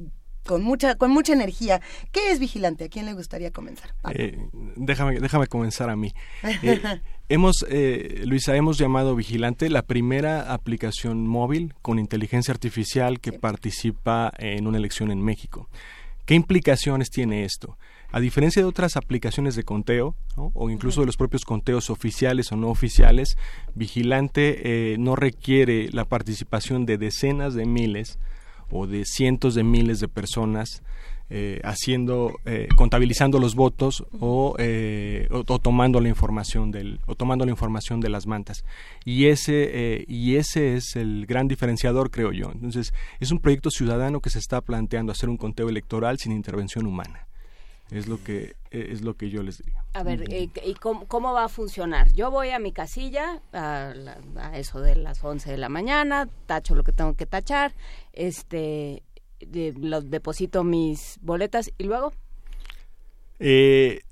con 0.47 0.62
mucha, 0.62 0.95
con 0.97 1.11
mucha 1.11 1.33
energía. 1.33 1.81
¿Qué 2.12 2.31
es 2.31 2.39
Vigilante? 2.39 2.85
¿A 2.85 2.89
quién 2.89 3.07
le 3.07 3.15
gustaría 3.15 3.51
comenzar? 3.51 3.95
Eh, 4.15 4.39
déjame, 4.77 5.21
déjame 5.21 5.47
comenzar 5.47 5.91
a 5.91 5.97
mí. 5.97 6.12
Eh, 6.62 6.81
hemos, 7.29 7.65
eh, 7.69 8.23
Luisa, 8.27 8.55
hemos 8.57 8.77
llamado 8.77 9.15
Vigilante 9.15 9.71
la 9.71 9.83
primera 9.83 10.53
aplicación 10.53 11.27
móvil 11.27 11.75
con 11.81 11.99
inteligencia 11.99 12.53
artificial 12.53 13.21
que 13.21 13.33
participa 13.33 14.33
en 14.39 14.67
una 14.67 14.79
elección 14.79 15.11
en 15.11 15.23
México. 15.23 15.69
¿Qué 16.27 16.35
implicaciones 16.35 17.11
tiene 17.11 17.45
esto? 17.45 17.77
A 18.12 18.19
diferencia 18.19 18.61
de 18.62 18.69
otras 18.69 18.97
aplicaciones 18.97 19.55
de 19.55 19.62
conteo, 19.62 20.17
¿no? 20.37 20.51
o 20.55 20.69
incluso 20.69 21.01
de 21.01 21.07
los 21.07 21.17
propios 21.17 21.45
conteos 21.45 21.91
oficiales 21.91 22.51
o 22.51 22.57
no 22.57 22.69
oficiales, 22.69 23.37
Vigilante 23.75 24.93
eh, 24.93 24.97
no 24.99 25.15
requiere 25.15 25.89
la 25.93 26.05
participación 26.05 26.87
de 26.87 26.99
decenas 26.99 27.55
de 27.55 27.67
miles 27.67 28.19
o 28.71 28.87
de 28.87 29.05
cientos 29.05 29.55
de 29.55 29.65
miles 29.65 30.01
de 30.01 30.09
personas 30.09 30.83
eh, 31.33 31.61
haciendo 31.63 32.41
eh, 32.45 32.67
contabilizando 32.75 33.39
los 33.39 33.55
votos 33.55 34.05
o, 34.19 34.57
eh, 34.59 35.29
o, 35.31 35.45
o 35.47 35.59
tomando 35.61 36.01
la 36.01 36.09
información 36.09 36.73
del 36.73 36.99
o 37.07 37.15
tomando 37.15 37.45
la 37.45 37.53
información 37.53 38.01
de 38.01 38.09
las 38.09 38.27
mantas. 38.27 38.65
Y 39.05 39.27
ese 39.27 40.05
y 40.09 40.35
ese 40.35 40.75
es 40.75 40.97
el 40.97 41.27
gran 41.27 41.47
diferenciador 41.47 42.11
creo 42.11 42.33
yo. 42.33 42.51
Entonces 42.53 42.93
es 43.21 43.31
un 43.31 43.39
proyecto 43.39 43.71
ciudadano 43.71 44.19
que 44.19 44.31
se 44.31 44.41
está 44.41 44.61
planteando 44.61 45.13
hacer 45.13 45.29
un 45.29 45.37
conteo 45.37 45.69
electoral 45.69 46.19
sin 46.19 46.33
intervención 46.33 46.85
humana 46.85 47.30
es 47.93 48.07
lo 48.09 48.23
que 48.23 48.55
eh, 48.71 48.89
es 48.93 49.03
lo 49.03 49.17
que 49.17 49.31
yo 49.31 49.43
les 49.43 49.59
diría. 49.59 49.85
A 49.95 50.03
ver, 50.03 50.25
eh, 50.33 50.49
¿y 50.65 50.75
cómo, 50.75 51.07
cómo 51.09 51.33
va 51.33 51.45
a 51.45 51.49
funcionar? 51.49 52.12
Yo 52.12 52.31
voy 52.31 52.51
a 52.51 52.59
mi 52.59 52.73
casilla 52.73 53.43
a, 53.53 53.93
la- 53.95 54.21
a 54.37 54.59
eso 54.59 54.81
de 54.81 54.95
las 54.97 55.23
11 55.25 55.51
de 55.51 55.57
la 55.59 55.69
mañana, 55.69 56.29
tacho 56.47 56.75
lo 56.75 56.85
que 56.85 56.93
tengo 56.93 57.15
que 57.17 57.27
tachar, 57.27 57.75
este, 58.12 59.03
de- 59.41 59.75
lo- 59.79 60.03
deposito 60.03 60.62
mis 60.65 61.19
boletas 61.23 61.73
y 61.79 61.85
luego... 61.85 62.12
Eh, 63.39 64.03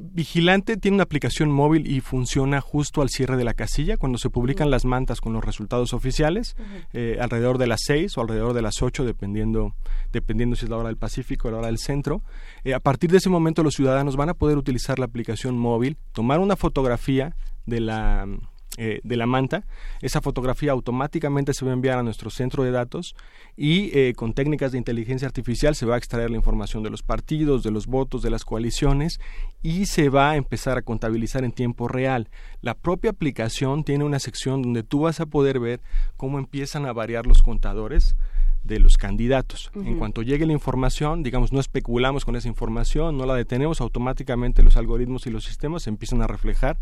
Vigilante 0.00 0.76
tiene 0.76 0.96
una 0.96 1.04
aplicación 1.04 1.50
móvil 1.50 1.86
y 1.86 2.00
funciona 2.00 2.60
justo 2.60 3.02
al 3.02 3.10
cierre 3.10 3.36
de 3.36 3.44
la 3.44 3.54
casilla 3.54 3.96
cuando 3.96 4.18
se 4.18 4.30
publican 4.30 4.70
las 4.70 4.84
mantas 4.84 5.20
con 5.20 5.32
los 5.32 5.44
resultados 5.44 5.92
oficiales 5.92 6.56
eh, 6.92 7.18
alrededor 7.20 7.58
de 7.58 7.66
las 7.66 7.80
6 7.84 8.16
o 8.16 8.20
alrededor 8.20 8.54
de 8.54 8.62
las 8.62 8.82
8 8.82 9.04
dependiendo 9.04 9.74
dependiendo 10.12 10.56
si 10.56 10.66
es 10.66 10.70
la 10.70 10.76
hora 10.76 10.88
del 10.88 10.96
Pacífico 10.96 11.48
o 11.48 11.50
la 11.50 11.58
hora 11.58 11.66
del 11.66 11.78
centro. 11.78 12.22
Eh, 12.64 12.74
a 12.74 12.80
partir 12.80 13.10
de 13.10 13.18
ese 13.18 13.28
momento 13.28 13.62
los 13.62 13.74
ciudadanos 13.74 14.16
van 14.16 14.28
a 14.28 14.34
poder 14.34 14.58
utilizar 14.58 14.98
la 14.98 15.06
aplicación 15.06 15.58
móvil 15.58 15.96
tomar 16.12 16.40
una 16.40 16.56
fotografía 16.56 17.34
de 17.66 17.80
la 17.80 18.26
eh, 18.78 19.00
de 19.02 19.16
la 19.16 19.26
manta. 19.26 19.64
Esa 20.00 20.22
fotografía 20.22 20.72
automáticamente 20.72 21.52
se 21.52 21.64
va 21.64 21.72
a 21.72 21.74
enviar 21.74 21.98
a 21.98 22.02
nuestro 22.02 22.30
centro 22.30 22.64
de 22.64 22.70
datos 22.70 23.14
y 23.54 23.90
eh, 23.98 24.14
con 24.16 24.32
técnicas 24.32 24.72
de 24.72 24.78
inteligencia 24.78 25.28
artificial 25.28 25.74
se 25.74 25.84
va 25.84 25.96
a 25.96 25.98
extraer 25.98 26.30
la 26.30 26.38
información 26.38 26.82
de 26.82 26.88
los 26.88 27.02
partidos, 27.02 27.62
de 27.62 27.70
los 27.70 27.86
votos, 27.86 28.22
de 28.22 28.30
las 28.30 28.44
coaliciones 28.44 29.20
y 29.62 29.84
se 29.86 30.08
va 30.08 30.30
a 30.30 30.36
empezar 30.36 30.78
a 30.78 30.82
contabilizar 30.82 31.44
en 31.44 31.52
tiempo 31.52 31.86
real. 31.86 32.30
La 32.62 32.74
propia 32.74 33.10
aplicación 33.10 33.84
tiene 33.84 34.04
una 34.04 34.18
sección 34.18 34.62
donde 34.62 34.82
tú 34.82 35.00
vas 35.00 35.20
a 35.20 35.26
poder 35.26 35.60
ver 35.60 35.80
cómo 36.16 36.38
empiezan 36.38 36.86
a 36.86 36.94
variar 36.94 37.26
los 37.26 37.42
contadores 37.42 38.16
de 38.64 38.78
los 38.78 38.96
candidatos. 38.96 39.70
En 39.74 39.98
cuanto 39.98 40.22
llegue 40.22 40.46
la 40.46 40.52
información, 40.52 41.22
digamos, 41.22 41.52
no 41.52 41.60
especulamos 41.60 42.24
con 42.24 42.36
esa 42.36 42.48
información, 42.48 43.18
no 43.18 43.26
la 43.26 43.34
detenemos, 43.34 43.80
automáticamente 43.80 44.62
los 44.62 44.76
algoritmos 44.76 45.26
y 45.26 45.30
los 45.30 45.44
sistemas 45.44 45.86
empiezan 45.88 46.22
a 46.22 46.26
reflejar 46.26 46.78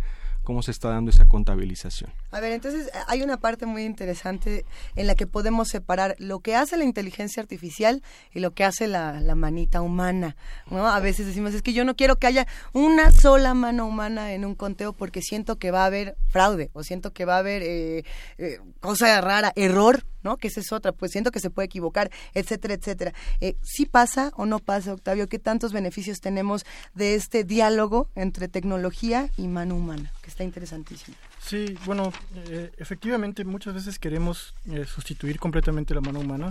cómo 0.51 0.64
se 0.64 0.72
está 0.72 0.89
dando 0.89 1.12
esa 1.12 1.27
contabilización. 1.27 2.10
A 2.32 2.40
ver, 2.40 2.51
entonces 2.51 2.89
eh, 2.89 2.98
hay 3.06 3.22
una 3.22 3.36
parte 3.36 3.66
muy 3.66 3.85
interesante 3.85 4.64
en 4.97 5.06
la 5.06 5.14
que 5.14 5.28
podemos 5.28 5.68
separar 5.68 6.16
lo 6.18 6.40
que 6.40 6.56
hace 6.56 6.77
la 6.77 6.82
inteligencia 6.82 7.40
artificial 7.40 8.02
y 8.35 8.40
lo 8.40 8.51
que 8.51 8.64
hace 8.64 8.89
la, 8.89 9.22
manita 9.36 9.81
humana, 9.81 10.35
¿no? 10.68 10.89
A 10.89 10.98
veces 10.98 11.28
decimos, 11.28 11.55
es 11.55 11.62
que 11.62 11.72
yo 11.72 11.85
no 11.85 11.94
quiero 11.94 12.16
que 12.16 12.27
haya 12.27 12.48
una 12.72 13.12
sola 13.12 13.55
mano 13.55 13.86
humana 13.86 14.32
en 14.32 14.44
un 14.44 14.56
conteo 14.56 14.93
porque 14.93 15.22
siento 15.22 15.56
que 15.56 15.70
va 15.70 15.85
a 15.85 15.86
haber 15.86 16.16
fraude 16.31 16.70
o 16.72 16.82
siento 16.82 17.12
que 17.12 17.24
va 17.24 17.36
a 17.36 17.39
haber 17.39 17.62
eh, 17.62 18.05
eh, 18.39 18.59
cosa 18.81 19.20
rara, 19.20 19.52
error, 19.55 20.05
¿no? 20.22 20.36
Que 20.36 20.48
esa 20.48 20.60
es 20.60 20.72
otra, 20.72 20.92
pues 20.92 21.12
siento 21.12 21.30
que 21.30 21.40
se 21.40 21.51
puede 21.51 21.66
equivocar, 21.66 22.10
etcétera, 22.34 22.74
etcétera. 22.74 23.12
Eh, 23.40 23.56
¿Sí 23.62 23.86
pasa 23.86 24.32
o 24.36 24.47
no 24.47 24.59
pasa, 24.59 24.92
Octavio? 24.92 25.28
¿Qué 25.28 25.38
tantos 25.38 25.72
beneficios 25.72 26.20
tenemos 26.20 26.64
de 26.94 27.14
este 27.14 27.44
diálogo 27.44 28.09
entre 28.14 28.48
tecnología 28.48 29.28
y 29.36 29.48
mano 29.48 29.76
humana? 29.76 30.12
Que 30.22 30.30
está 30.30 30.44
interesantísimo. 30.44 31.16
Sí, 31.40 31.76
bueno, 31.86 32.12
eh, 32.48 32.70
efectivamente 32.78 33.44
muchas 33.44 33.74
veces 33.74 33.98
queremos 33.98 34.55
eh, 34.70 34.84
sustituir 34.84 35.38
completamente 35.38 35.94
la 35.94 36.01
mano 36.01 36.20
humana. 36.20 36.51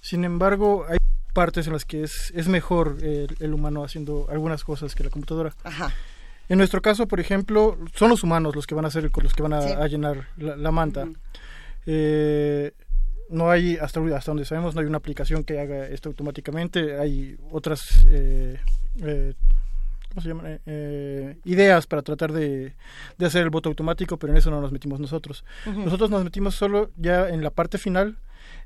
Sin 0.00 0.24
embargo, 0.24 0.86
hay 0.88 0.98
partes 1.34 1.66
en 1.66 1.74
las 1.74 1.84
que 1.84 2.02
es, 2.02 2.32
es 2.34 2.48
mejor 2.48 2.96
el, 3.02 3.36
el 3.40 3.52
humano 3.52 3.84
haciendo 3.84 4.26
algunas 4.30 4.64
cosas 4.64 4.94
que 4.94 5.04
la 5.04 5.10
computadora. 5.10 5.52
Ajá. 5.64 5.92
En 6.48 6.58
nuestro 6.58 6.80
caso, 6.80 7.06
por 7.08 7.18
ejemplo, 7.20 7.76
son 7.94 8.08
los 8.08 8.22
humanos 8.22 8.54
los 8.54 8.66
que 8.66 8.74
van 8.76 8.84
a 8.84 8.90
ser 8.90 9.10
los 9.20 9.34
que 9.34 9.42
van 9.42 9.52
a, 9.52 9.60
Sí. 9.62 9.68
a 9.72 9.86
llenar 9.88 10.28
la, 10.36 10.56
la 10.56 10.70
manta. 10.70 11.08
Eh, 11.86 12.72
no 13.28 13.50
hay, 13.50 13.76
hasta, 13.76 14.00
hasta 14.16 14.30
donde 14.30 14.44
sabemos, 14.44 14.74
no 14.74 14.80
hay 14.80 14.86
una 14.86 14.98
aplicación 14.98 15.44
que 15.44 15.58
haga 15.60 15.86
esto 15.88 16.08
automáticamente. 16.08 16.98
Hay 16.98 17.36
otras 17.50 18.06
eh, 18.08 18.58
eh, 19.02 19.34
¿cómo 20.10 20.20
se 20.22 20.28
llaman? 20.28 20.60
Eh, 20.66 21.36
ideas 21.44 21.86
para 21.86 22.02
tratar 22.02 22.32
de, 22.32 22.72
de 23.18 23.26
hacer 23.26 23.42
el 23.42 23.50
voto 23.50 23.68
automático, 23.68 24.16
pero 24.16 24.32
en 24.32 24.38
eso 24.38 24.50
no 24.50 24.60
nos 24.60 24.72
metimos 24.72 24.98
nosotros. 25.00 25.44
Nosotros 25.66 26.08
nos 26.10 26.24
metimos 26.24 26.54
solo 26.54 26.90
ya 26.96 27.28
en 27.28 27.42
la 27.42 27.50
parte 27.50 27.76
final, 27.78 28.16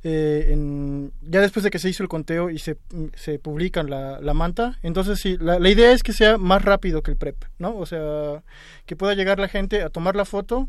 eh, 0.04 0.48
en- 0.52 1.12
ya 1.22 1.40
después 1.40 1.64
de 1.64 1.70
que 1.70 1.78
se 1.78 1.88
hizo 1.88 2.02
el 2.02 2.08
conteo 2.08 2.50
y 2.50 2.58
se, 2.58 2.76
se 3.14 3.38
publica 3.38 3.82
la, 3.82 4.20
la 4.20 4.32
manta. 4.34 4.78
Entonces, 4.82 5.18
sí, 5.18 5.36
la, 5.40 5.58
la 5.58 5.68
idea 5.70 5.90
es 5.92 6.02
que 6.02 6.12
sea 6.12 6.38
más 6.38 6.62
rápido 6.64 7.02
que 7.02 7.10
el 7.10 7.16
PREP, 7.16 7.36
¿no? 7.58 7.76
O 7.76 7.84
sea, 7.86 8.42
que 8.86 8.94
pueda 8.96 9.14
llegar 9.14 9.38
la 9.40 9.48
gente 9.48 9.82
a 9.82 9.88
tomar 9.90 10.14
la 10.16 10.24
foto 10.24 10.68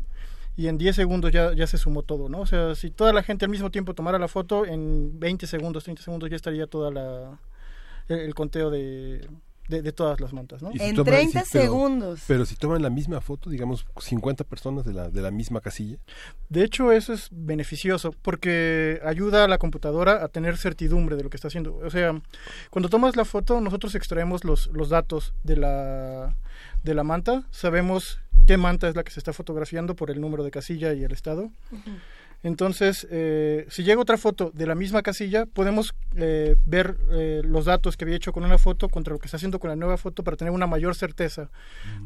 y 0.56 0.66
en 0.68 0.78
10 0.78 0.94
segundos 0.96 1.32
ya, 1.32 1.52
ya 1.54 1.66
se 1.66 1.78
sumó 1.78 2.02
todo, 2.02 2.28
¿no? 2.28 2.40
O 2.40 2.46
sea, 2.46 2.74
si 2.74 2.90
toda 2.90 3.12
la 3.12 3.22
gente 3.22 3.44
al 3.44 3.50
mismo 3.50 3.70
tiempo 3.70 3.94
tomara 3.94 4.18
la 4.18 4.28
foto, 4.28 4.66
en 4.66 5.18
20 5.18 5.46
segundos, 5.46 5.84
30 5.84 6.02
segundos 6.02 6.28
ya 6.30 6.36
estaría 6.36 6.66
toda 6.66 6.90
la 6.90 7.38
el, 8.08 8.18
el 8.18 8.34
conteo 8.34 8.68
de, 8.70 9.26
de, 9.68 9.80
de 9.80 9.92
todas 9.92 10.20
las 10.20 10.32
mantas, 10.32 10.60
¿no? 10.60 10.72
Si 10.72 10.78
En 10.82 10.96
toman- 10.96 11.04
30 11.04 11.40
sí, 11.44 11.48
pero- 11.52 11.64
segundos. 11.64 12.20
Pero 12.26 12.44
si 12.44 12.56
toman 12.56 12.82
la 12.82 12.90
misma 12.90 13.20
foto, 13.20 13.48
digamos 13.48 13.86
50 13.98 14.44
personas 14.44 14.84
de 14.84 14.92
la, 14.92 15.08
de 15.08 15.22
la 15.22 15.30
misma 15.30 15.60
casilla. 15.60 15.96
De 16.50 16.64
hecho, 16.64 16.92
eso 16.92 17.12
es 17.12 17.28
beneficioso 17.30 18.12
porque 18.22 19.00
ayuda 19.04 19.44
a 19.44 19.48
la 19.48 19.56
computadora 19.58 20.22
a 20.24 20.28
tener 20.28 20.58
certidumbre 20.58 21.16
de 21.16 21.22
lo 21.22 21.30
que 21.30 21.36
está 21.36 21.48
haciendo. 21.48 21.76
O 21.76 21.90
sea, 21.90 22.20
cuando 22.70 22.88
tomas 22.90 23.16
la 23.16 23.24
foto, 23.24 23.60
nosotros 23.60 23.94
extraemos 23.94 24.44
los, 24.44 24.66
los 24.74 24.88
datos 24.90 25.32
de 25.44 25.56
la, 25.56 26.36
de 26.82 26.94
la 26.94 27.04
manta, 27.04 27.44
sabemos 27.50 28.20
qué 28.46 28.56
manta 28.56 28.88
es 28.88 28.96
la 28.96 29.04
que 29.04 29.10
se 29.10 29.20
está 29.20 29.32
fotografiando 29.32 29.94
por 29.94 30.10
el 30.10 30.20
número 30.20 30.44
de 30.44 30.50
casilla 30.50 30.92
y 30.92 31.04
el 31.04 31.12
estado. 31.12 31.50
Entonces, 32.44 33.06
eh, 33.10 33.66
si 33.70 33.84
llega 33.84 34.00
otra 34.00 34.18
foto 34.18 34.50
de 34.52 34.66
la 34.66 34.74
misma 34.74 35.02
casilla, 35.02 35.46
podemos 35.46 35.94
eh, 36.16 36.56
ver 36.66 36.96
eh, 37.12 37.40
los 37.44 37.66
datos 37.66 37.96
que 37.96 38.04
había 38.04 38.16
hecho 38.16 38.32
con 38.32 38.44
una 38.44 38.58
foto 38.58 38.88
contra 38.88 39.12
lo 39.12 39.20
que 39.20 39.26
está 39.26 39.36
haciendo 39.36 39.60
con 39.60 39.70
la 39.70 39.76
nueva 39.76 39.96
foto 39.96 40.24
para 40.24 40.36
tener 40.36 40.52
una 40.52 40.66
mayor 40.66 40.96
certeza 40.96 41.50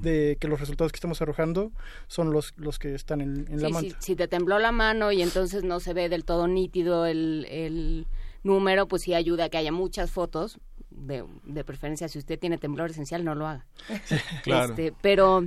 de 0.03 0.37
que 0.39 0.47
los 0.47 0.61
resultados 0.61 0.93
que 0.93 0.97
estamos 0.97 1.23
arrojando 1.23 1.73
son 2.07 2.33
los, 2.33 2.53
los 2.59 2.79
que 2.79 2.95
están 2.95 3.23
en, 3.23 3.47
en 3.49 3.63
la 3.63 3.71
manta. 3.71 3.97
si, 3.99 4.09
si 4.09 4.17
te 4.17 4.29
tembló 4.29 4.59
la 4.59 4.73
mano 4.73 5.11
y 5.11 5.23
entonces 5.23 5.65
no 5.65 5.81
se 5.81 5.95
ve 5.95 6.11
del 6.11 6.25
todo 6.25 6.49
nítido 6.49 7.07
el, 7.07 7.47
el 7.49 8.07
número, 8.43 8.89
pues 8.89 9.03
sí 9.03 9.15
ayuda 9.15 9.45
a 9.45 9.49
que 9.49 9.57
haya 9.57 9.73
muchas 9.73 10.11
fotos. 10.11 10.59
De, 10.97 11.25
de 11.45 11.63
preferencia, 11.63 12.09
si 12.09 12.19
usted 12.19 12.39
tiene 12.39 12.59
temblor 12.59 12.91
esencial, 12.91 13.25
no 13.25 13.35
lo 13.35 13.47
haga. 13.47 13.67
claro. 14.43 14.71
Este, 14.71 14.93
pero, 15.01 15.45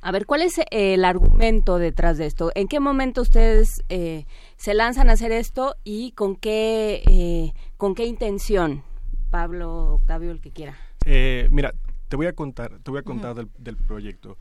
a 0.00 0.12
ver, 0.12 0.26
¿cuál 0.26 0.42
es 0.42 0.54
el 0.70 1.04
argumento 1.04 1.78
detrás 1.78 2.18
de 2.18 2.26
esto? 2.26 2.50
¿En 2.54 2.66
qué 2.66 2.80
momento 2.80 3.20
ustedes 3.20 3.82
eh, 3.88 4.26
se 4.56 4.74
lanzan 4.74 5.10
a 5.10 5.12
hacer 5.12 5.30
esto 5.30 5.76
y 5.84 6.12
con 6.12 6.36
qué, 6.36 7.02
eh, 7.06 7.52
con 7.76 7.94
qué 7.94 8.06
intención? 8.06 8.82
Pablo, 9.30 9.94
Octavio, 9.94 10.30
el 10.30 10.40
que 10.40 10.50
quiera. 10.50 10.76
Eh, 11.04 11.48
mira, 11.50 11.72
te 12.12 12.16
voy 12.16 12.26
a 12.26 12.34
contar, 12.34 12.78
te 12.80 12.90
voy 12.90 13.00
a 13.00 13.02
contar 13.02 13.34
del, 13.34 13.48
del 13.56 13.78
proyecto, 13.78 14.36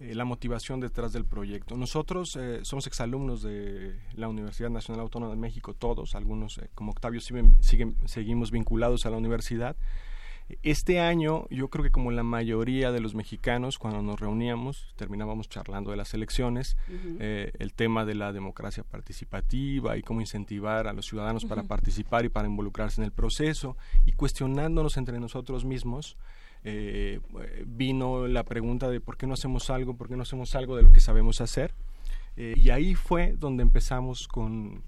eh, 0.00 0.14
la 0.14 0.24
motivación 0.24 0.80
detrás 0.80 1.12
del 1.12 1.26
proyecto. 1.26 1.76
Nosotros 1.76 2.34
eh, 2.40 2.60
somos 2.62 2.86
exalumnos 2.86 3.42
de 3.42 3.94
la 4.14 4.26
Universidad 4.28 4.70
Nacional 4.70 5.02
Autónoma 5.02 5.34
de 5.34 5.38
México, 5.38 5.74
todos, 5.74 6.14
algunos 6.14 6.56
eh, 6.56 6.70
como 6.74 6.92
Octavio 6.92 7.20
siguen, 7.20 7.56
siguen- 7.60 7.94
seguimos 8.06 8.50
vinculados 8.50 9.04
a 9.04 9.10
la 9.10 9.18
universidad. 9.18 9.76
Este 10.62 10.98
año, 10.98 11.46
yo 11.50 11.68
creo 11.68 11.84
que 11.84 11.90
como 11.90 12.10
la 12.10 12.22
mayoría 12.22 12.90
de 12.90 13.00
los 13.00 13.14
mexicanos, 13.14 13.78
cuando 13.78 14.00
nos 14.00 14.18
reuníamos, 14.18 14.94
terminábamos 14.96 15.46
charlando 15.50 15.90
de 15.90 15.98
las 15.98 16.14
elecciones, 16.14 16.78
eh, 17.20 17.52
el 17.58 17.74
tema 17.74 18.06
de 18.06 18.14
la 18.14 18.32
democracia 18.32 18.82
participativa 18.82 19.98
y 19.98 20.02
cómo 20.02 20.22
incentivar 20.22 20.88
a 20.88 20.94
los 20.94 21.04
ciudadanos 21.06 21.44
para 21.44 21.64
participar 21.64 22.24
y 22.24 22.30
para 22.30 22.48
involucrarse 22.48 23.02
en 23.02 23.04
el 23.04 23.12
proceso 23.12 23.76
y 24.06 24.12
cuestionándonos 24.12 24.96
entre 24.96 25.20
nosotros 25.20 25.66
mismos. 25.66 26.16
Eh, 26.64 27.20
vino 27.66 28.26
la 28.26 28.44
pregunta 28.44 28.88
de 28.88 29.00
por 29.00 29.16
qué 29.16 29.26
no 29.26 29.34
hacemos 29.34 29.70
algo, 29.70 29.96
por 29.96 30.08
qué 30.08 30.16
no 30.16 30.22
hacemos 30.22 30.54
algo 30.54 30.76
de 30.76 30.82
lo 30.82 30.92
que 30.92 31.00
sabemos 31.00 31.40
hacer. 31.40 31.74
Eh, 32.36 32.54
y 32.56 32.70
ahí 32.70 32.94
fue 32.94 33.34
donde 33.36 33.62
empezamos 33.62 34.28
con 34.28 34.82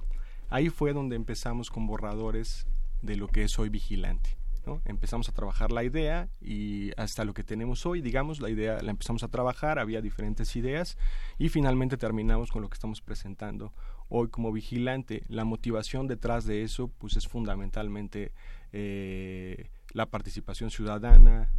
ahí 0.49 0.69
fue 0.69 0.93
donde 0.93 1.17
empezamos 1.17 1.71
con 1.71 1.87
borradores 1.87 2.67
de 3.01 3.17
lo 3.17 3.29
que 3.29 3.45
es 3.45 3.59
hoy 3.59 3.69
vigilante. 3.69 4.37
Empezamos 4.85 5.29
a 5.29 5.33
trabajar 5.33 5.73
la 5.73 5.83
idea 5.83 6.29
y 6.41 6.93
hasta 6.97 7.25
lo 7.25 7.35
que 7.35 7.43
tenemos 7.43 7.85
hoy, 7.85 8.01
digamos, 8.01 8.41
la 8.41 8.49
idea 8.49 8.81
la 8.81 8.93
empezamos 8.93 9.25
a 9.25 9.29
trabajar, 9.29 9.81
había 9.81 10.01
diferentes 10.01 10.55
ideas 10.55 10.97
y 11.37 11.49
finalmente 11.49 11.97
terminamos 11.97 12.53
con 12.53 12.63
lo 12.63 12.69
que 12.69 12.75
estamos 12.75 13.01
presentando 13.01 13.73
hoy 14.09 14.29
como 14.29 14.53
vigilante. 14.53 15.25
La 15.27 15.45
motivación 15.45 16.07
detrás 16.07 16.45
de 16.45 16.63
eso 16.63 16.89
pues 16.99 17.17
es 17.17 17.27
fundamentalmente 17.27 18.33
eh, 18.73 19.69
la 19.93 20.07
participación 20.07 20.71
ciudadana. 20.71 21.51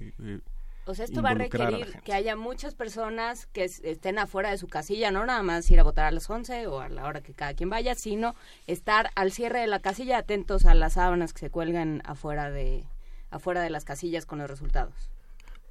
Eh, 0.00 0.40
O 0.86 0.94
sea, 0.94 1.04
esto 1.04 1.22
va 1.22 1.30
a 1.30 1.34
requerir 1.34 2.00
que 2.02 2.12
haya 2.14 2.34
muchas 2.36 2.74
personas 2.74 3.46
que 3.46 3.64
es- 3.64 3.80
estén 3.84 4.18
afuera 4.18 4.50
de 4.50 4.58
su 4.58 4.66
casilla, 4.66 5.10
no 5.10 5.24
nada 5.26 5.42
más 5.42 5.70
ir 5.70 5.78
a 5.78 5.82
votar 5.84 6.06
a 6.06 6.10
las 6.10 6.28
11 6.28 6.66
o 6.66 6.80
a 6.80 6.88
la 6.88 7.04
hora 7.04 7.20
que 7.20 7.32
cada 7.34 7.54
quien 7.54 7.70
vaya, 7.70 7.94
sino 7.94 8.34
estar 8.66 9.10
al 9.14 9.30
cierre 9.30 9.60
de 9.60 9.66
la 9.66 9.80
casilla 9.80 10.18
atentos 10.18 10.64
a 10.64 10.74
las 10.74 10.94
sábanas 10.94 11.32
que 11.32 11.40
se 11.40 11.50
cuelgan 11.50 12.02
afuera 12.04 12.50
de 12.50 12.84
afuera 13.30 13.60
de 13.62 13.70
las 13.70 13.84
casillas 13.84 14.26
con 14.26 14.38
los 14.40 14.50
resultados. 14.50 14.94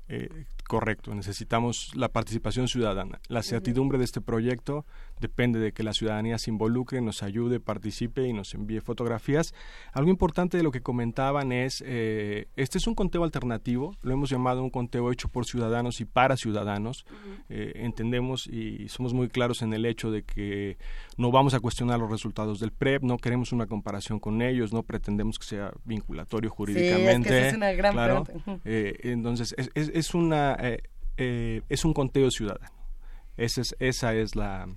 Eh, 0.07 0.29
correcto, 0.69 1.15
necesitamos 1.15 1.95
la 1.95 2.09
participación 2.09 2.67
ciudadana. 2.67 3.19
La 3.27 3.41
certidumbre 3.41 3.97
de 3.97 4.03
este 4.03 4.21
proyecto 4.21 4.85
depende 5.19 5.57
de 5.57 5.71
que 5.71 5.81
la 5.81 5.93
ciudadanía 5.93 6.37
se 6.37 6.51
involucre, 6.51 7.01
nos 7.01 7.23
ayude, 7.23 7.59
participe 7.59 8.27
y 8.27 8.33
nos 8.33 8.53
envíe 8.53 8.79
fotografías. 8.79 9.55
Algo 9.93 10.11
importante 10.11 10.57
de 10.57 10.63
lo 10.63 10.69
que 10.69 10.81
comentaban 10.81 11.51
es, 11.51 11.83
eh, 11.87 12.49
este 12.55 12.77
es 12.77 12.85
un 12.85 12.93
conteo 12.93 13.23
alternativo, 13.23 13.95
lo 14.03 14.13
hemos 14.13 14.29
llamado 14.29 14.61
un 14.61 14.69
conteo 14.69 15.11
hecho 15.11 15.27
por 15.27 15.47
ciudadanos 15.47 16.01
y 16.01 16.05
para 16.05 16.37
ciudadanos. 16.37 17.03
Eh, 17.49 17.73
entendemos 17.77 18.45
y 18.45 18.87
somos 18.89 19.15
muy 19.15 19.27
claros 19.27 19.63
en 19.63 19.73
el 19.73 19.87
hecho 19.87 20.11
de 20.11 20.21
que 20.21 20.77
no 21.17 21.31
vamos 21.31 21.55
a 21.55 21.59
cuestionar 21.59 21.99
los 21.99 22.11
resultados 22.11 22.59
del 22.59 22.71
PREP, 22.71 23.01
no 23.01 23.17
queremos 23.17 23.51
una 23.53 23.65
comparación 23.65 24.19
con 24.19 24.43
ellos, 24.43 24.71
no 24.71 24.83
pretendemos 24.83 25.39
que 25.39 25.45
sea 25.47 25.71
vinculatorio 25.83 26.51
jurídicamente. 26.51 27.39
esa 27.39 27.47
es 27.47 27.53
una 27.55 27.71
gran 27.71 27.93
claro. 27.93 28.23
pregunta. 28.23 28.59
Eh, 28.65 28.99
entonces, 29.05 29.55
es, 29.57 29.71
es, 29.73 29.89
es 29.95 30.13
una, 30.13 30.58
eh, 30.61 30.81
eh, 31.17 31.61
es 31.69 31.85
un 31.85 31.93
conteo 31.93 32.29
ciudadano. 32.31 32.71
Esa 33.37 33.61
es, 33.61 33.75
esa 33.79 34.13
es 34.13 34.35
la, 34.35 34.67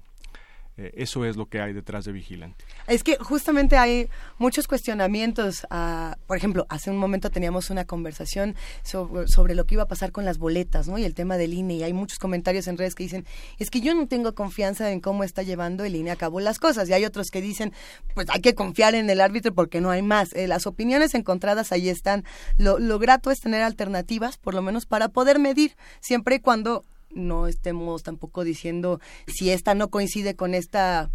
eh, 0.82 0.92
eso 0.96 1.24
es 1.24 1.36
lo 1.36 1.46
que 1.46 1.60
hay 1.60 1.72
detrás 1.72 2.04
de 2.04 2.12
Vigilante. 2.12 2.64
Es 2.88 3.04
que 3.04 3.16
justamente 3.18 3.76
hay 3.76 4.08
muchos 4.38 4.66
cuestionamientos. 4.66 5.64
ah, 5.70 6.16
por 6.26 6.36
ejemplo, 6.36 6.66
hace 6.68 6.90
un 6.90 6.96
momento 6.96 7.30
teníamos 7.30 7.70
una 7.70 7.84
conversación 7.84 8.56
sobre, 8.82 9.54
lo 9.54 9.64
que 9.64 9.76
iba 9.76 9.84
a 9.84 9.88
pasar 9.88 10.10
con 10.10 10.24
las 10.24 10.38
boletas, 10.38 10.88
¿no? 10.88 10.98
Y 10.98 11.04
el 11.04 11.14
tema 11.14 11.36
del 11.36 11.54
INE. 11.54 11.74
Y 11.74 11.82
hay 11.84 11.92
muchos 11.92 12.18
comentarios 12.18 12.66
en 12.66 12.78
redes 12.78 12.96
que 12.96 13.04
dicen, 13.04 13.24
es 13.58 13.70
que 13.70 13.80
yo 13.80 13.94
no 13.94 14.08
tengo 14.08 14.34
confianza 14.34 14.90
en 14.90 15.00
cómo 15.00 15.22
está 15.22 15.42
llevando 15.42 15.84
el 15.84 15.94
INE 15.94 16.10
a 16.10 16.16
cabo 16.16 16.40
las 16.40 16.58
cosas. 16.58 16.88
Y 16.88 16.92
hay 16.92 17.04
otros 17.04 17.30
que 17.30 17.40
dicen, 17.40 17.72
pues 18.14 18.28
hay 18.30 18.40
que 18.40 18.56
confiar 18.56 18.96
en 18.96 19.08
el 19.08 19.20
árbitro 19.20 19.54
porque 19.54 19.80
no 19.80 19.90
hay 19.90 20.02
más. 20.02 20.32
Eh, 20.32 20.48
las 20.48 20.66
opiniones 20.66 21.14
encontradas 21.14 21.70
ahí 21.70 21.88
están. 21.88 22.24
Lo 22.58 22.98
grato 22.98 23.30
es 23.30 23.40
tener 23.40 23.62
alternativas, 23.62 24.36
por 24.36 24.54
lo 24.54 24.62
menos 24.62 24.86
para 24.86 25.08
poder 25.08 25.38
medir, 25.38 25.76
siempre 26.00 26.36
y 26.36 26.40
cuando 26.40 26.84
no 27.14 27.46
estemos 27.46 28.02
tampoco 28.02 28.44
diciendo 28.44 29.00
si 29.26 29.50
esta 29.50 29.74
no 29.74 29.88
coincide 29.88 30.34
con 30.34 30.54
esta 30.54 31.10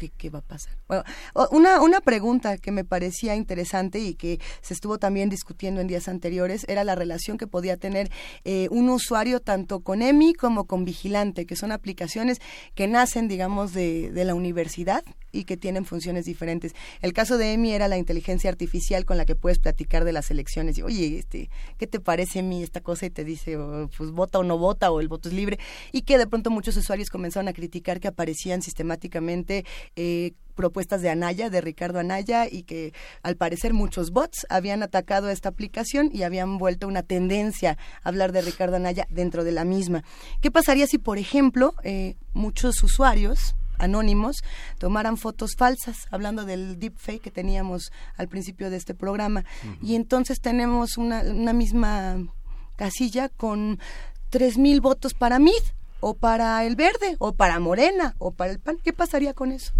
¿Qué, 0.00 0.08
qué 0.08 0.30
va 0.30 0.38
a 0.38 0.42
pasar? 0.42 0.78
Bueno, 0.88 1.04
una, 1.50 1.82
una 1.82 2.00
pregunta 2.00 2.56
que 2.56 2.72
me 2.72 2.84
parecía 2.84 3.36
interesante 3.36 3.98
y 3.98 4.14
que 4.14 4.40
se 4.62 4.72
estuvo 4.72 4.96
también 4.96 5.28
discutiendo 5.28 5.82
en 5.82 5.88
días 5.88 6.08
anteriores 6.08 6.64
era 6.68 6.84
la 6.84 6.94
relación 6.94 7.36
que 7.36 7.46
podía 7.46 7.76
tener 7.76 8.10
eh, 8.44 8.68
un 8.70 8.88
usuario 8.88 9.40
tanto 9.40 9.80
con 9.80 10.00
EMI 10.00 10.32
como 10.32 10.64
con 10.64 10.86
Vigilante, 10.86 11.44
que 11.44 11.54
son 11.54 11.70
aplicaciones 11.70 12.40
que 12.74 12.88
nacen, 12.88 13.28
digamos, 13.28 13.74
de, 13.74 14.10
de 14.10 14.24
la 14.24 14.34
universidad 14.34 15.04
y 15.32 15.44
que 15.44 15.56
tienen 15.56 15.84
funciones 15.84 16.24
diferentes. 16.24 16.74
El 17.00 17.12
caso 17.12 17.38
de 17.38 17.52
EMI 17.52 17.72
era 17.72 17.88
la 17.88 17.98
inteligencia 17.98 18.50
artificial 18.50 19.04
con 19.04 19.16
la 19.16 19.24
que 19.24 19.34
puedes 19.34 19.58
platicar 19.58 20.04
de 20.04 20.12
las 20.12 20.30
elecciones. 20.30 20.78
Y, 20.78 20.82
oye, 20.82 21.18
este, 21.18 21.50
¿qué 21.78 21.86
te 21.86 22.00
parece 22.00 22.40
EMI 22.40 22.62
esta 22.62 22.80
cosa? 22.80 23.06
Y 23.06 23.10
te 23.10 23.24
dice, 23.24 23.56
oh, 23.56 23.88
pues 23.96 24.10
vota 24.10 24.38
o 24.38 24.44
no 24.44 24.58
vota, 24.58 24.90
o 24.90 25.00
el 25.00 25.08
voto 25.08 25.28
es 25.28 25.34
libre. 25.34 25.58
Y 25.92 26.02
que 26.02 26.18
de 26.18 26.26
pronto 26.26 26.50
muchos 26.50 26.76
usuarios 26.76 27.10
comenzaron 27.10 27.48
a 27.48 27.52
criticar 27.52 28.00
que 28.00 28.08
aparecían 28.08 28.62
sistemáticamente 28.62 29.64
eh, 29.96 30.32
propuestas 30.54 31.00
de 31.00 31.08
Anaya, 31.08 31.48
de 31.48 31.60
Ricardo 31.60 31.98
Anaya, 31.98 32.46
y 32.50 32.64
que 32.64 32.92
al 33.22 33.36
parecer 33.36 33.72
muchos 33.72 34.10
bots 34.10 34.46
habían 34.50 34.82
atacado 34.82 35.30
esta 35.30 35.48
aplicación 35.48 36.10
y 36.12 36.22
habían 36.22 36.58
vuelto 36.58 36.86
una 36.86 37.02
tendencia 37.02 37.78
a 38.02 38.08
hablar 38.08 38.32
de 38.32 38.42
Ricardo 38.42 38.76
Anaya 38.76 39.06
dentro 39.10 39.44
de 39.44 39.52
la 39.52 39.64
misma. 39.64 40.04
¿Qué 40.40 40.50
pasaría 40.50 40.86
si, 40.86 40.98
por 40.98 41.18
ejemplo, 41.18 41.74
eh, 41.82 42.16
muchos 42.34 42.82
usuarios 42.82 43.54
anónimos 43.80 44.44
tomaran 44.78 45.16
fotos 45.16 45.56
falsas, 45.56 46.06
hablando 46.10 46.44
del 46.44 46.78
deepfake 46.78 47.20
que 47.20 47.30
teníamos 47.30 47.92
al 48.16 48.28
principio 48.28 48.70
de 48.70 48.76
este 48.76 48.94
programa. 48.94 49.44
Y 49.82 49.94
entonces 49.94 50.40
tenemos 50.40 50.96
una, 50.96 51.22
una 51.22 51.52
misma 51.52 52.18
casilla 52.76 53.28
con 53.28 53.78
tres 54.30 54.58
mil 54.58 54.80
votos 54.80 55.14
para 55.14 55.38
MID, 55.38 55.62
o 56.00 56.14
para 56.14 56.64
el 56.64 56.76
verde, 56.76 57.16
o 57.18 57.32
para 57.32 57.60
Morena, 57.60 58.14
o 58.18 58.32
para 58.32 58.52
el 58.52 58.58
PAN. 58.58 58.78
¿Qué 58.82 58.92
pasaría 58.92 59.34
con 59.34 59.52
eso? 59.52 59.72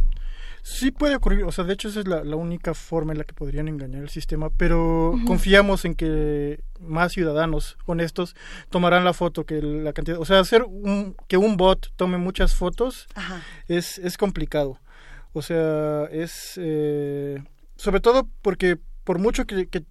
Sí 0.63 0.91
puede 0.91 1.17
ocurrir, 1.17 1.45
o 1.45 1.53
sea, 1.53 1.65
de 1.65 1.73
hecho 1.73 1.89
esa 1.89 2.01
es 2.01 2.09
la, 2.09 2.23
la 2.25 2.37
única 2.37 2.75
forma 2.75 3.13
en 3.13 3.19
la 3.19 3.25
que 3.25 3.35
podrían 3.35 3.69
engañar 3.69 4.03
el 4.03 4.09
sistema, 4.09 4.51
pero 4.51 5.15
confiamos 5.27 5.85
en 5.85 5.95
que 5.95 6.63
más 6.81 7.13
ciudadanos 7.13 7.79
honestos 7.87 8.37
tomarán 8.69 9.05
la 9.05 9.13
foto 9.13 9.45
que 9.45 9.63
la 9.63 9.93
cantidad, 9.93 10.19
o 10.19 10.25
sea, 10.25 10.41
hacer 10.41 10.63
un, 10.65 11.17
que 11.29 11.37
un 11.37 11.57
bot 11.57 11.93
tome 11.97 12.19
muchas 12.19 12.55
fotos 12.55 13.07
Ajá. 13.15 13.43
es, 13.69 13.99
es 13.99 14.17
complicado, 14.17 14.79
o 15.33 15.43
sea, 15.43 16.05
es 16.07 16.55
eh, 16.57 17.43
sobre 17.77 18.01
todo 18.01 18.29
porque 18.43 18.79
por 19.05 19.19
mucho 19.19 19.47
que, 19.47 19.67
que, 19.69 19.85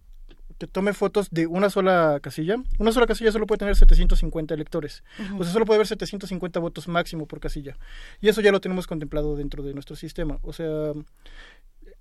que 0.59 0.67
tome 0.67 0.93
fotos 0.93 1.29
de 1.31 1.47
una 1.47 1.69
sola 1.69 2.19
casilla, 2.21 2.57
una 2.77 2.91
sola 2.91 3.07
casilla 3.07 3.31
solo 3.31 3.47
puede 3.47 3.59
tener 3.59 3.75
750 3.75 4.53
electores, 4.53 5.03
o 5.37 5.43
sea, 5.43 5.53
solo 5.53 5.65
puede 5.65 5.77
haber 5.77 5.87
750 5.87 6.59
votos 6.59 6.87
máximo 6.87 7.25
por 7.25 7.39
casilla, 7.39 7.77
y 8.21 8.27
eso 8.27 8.41
ya 8.41 8.51
lo 8.51 8.59
tenemos 8.61 8.85
contemplado 8.85 9.35
dentro 9.35 9.63
de 9.63 9.73
nuestro 9.73 9.95
sistema, 9.95 10.37
o 10.43 10.53
sea, 10.53 10.91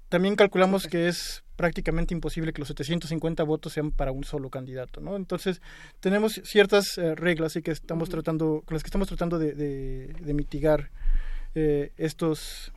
también 0.08 0.36
calculamos 0.36 0.86
que 0.86 1.06
es 1.08 1.44
prácticamente 1.56 2.14
imposible 2.14 2.52
que 2.52 2.60
los 2.60 2.68
750 2.68 3.42
votos 3.42 3.72
sean 3.74 3.90
para 3.90 4.10
un 4.10 4.24
solo 4.24 4.48
candidato, 4.48 5.00
¿no? 5.00 5.16
Entonces, 5.16 5.60
tenemos 6.00 6.40
ciertas 6.44 6.96
eh, 6.98 7.14
reglas 7.14 7.56
y 7.56 7.62
que 7.62 7.72
estamos 7.72 8.08
tratando, 8.08 8.62
con 8.64 8.74
las 8.74 8.82
que 8.82 8.88
estamos 8.88 9.08
tratando 9.08 9.38
de, 9.38 9.52
de- 9.54 10.14
de 10.18 10.34
mitigar 10.34 10.90
eh, 11.54 11.92
estos 11.96 12.72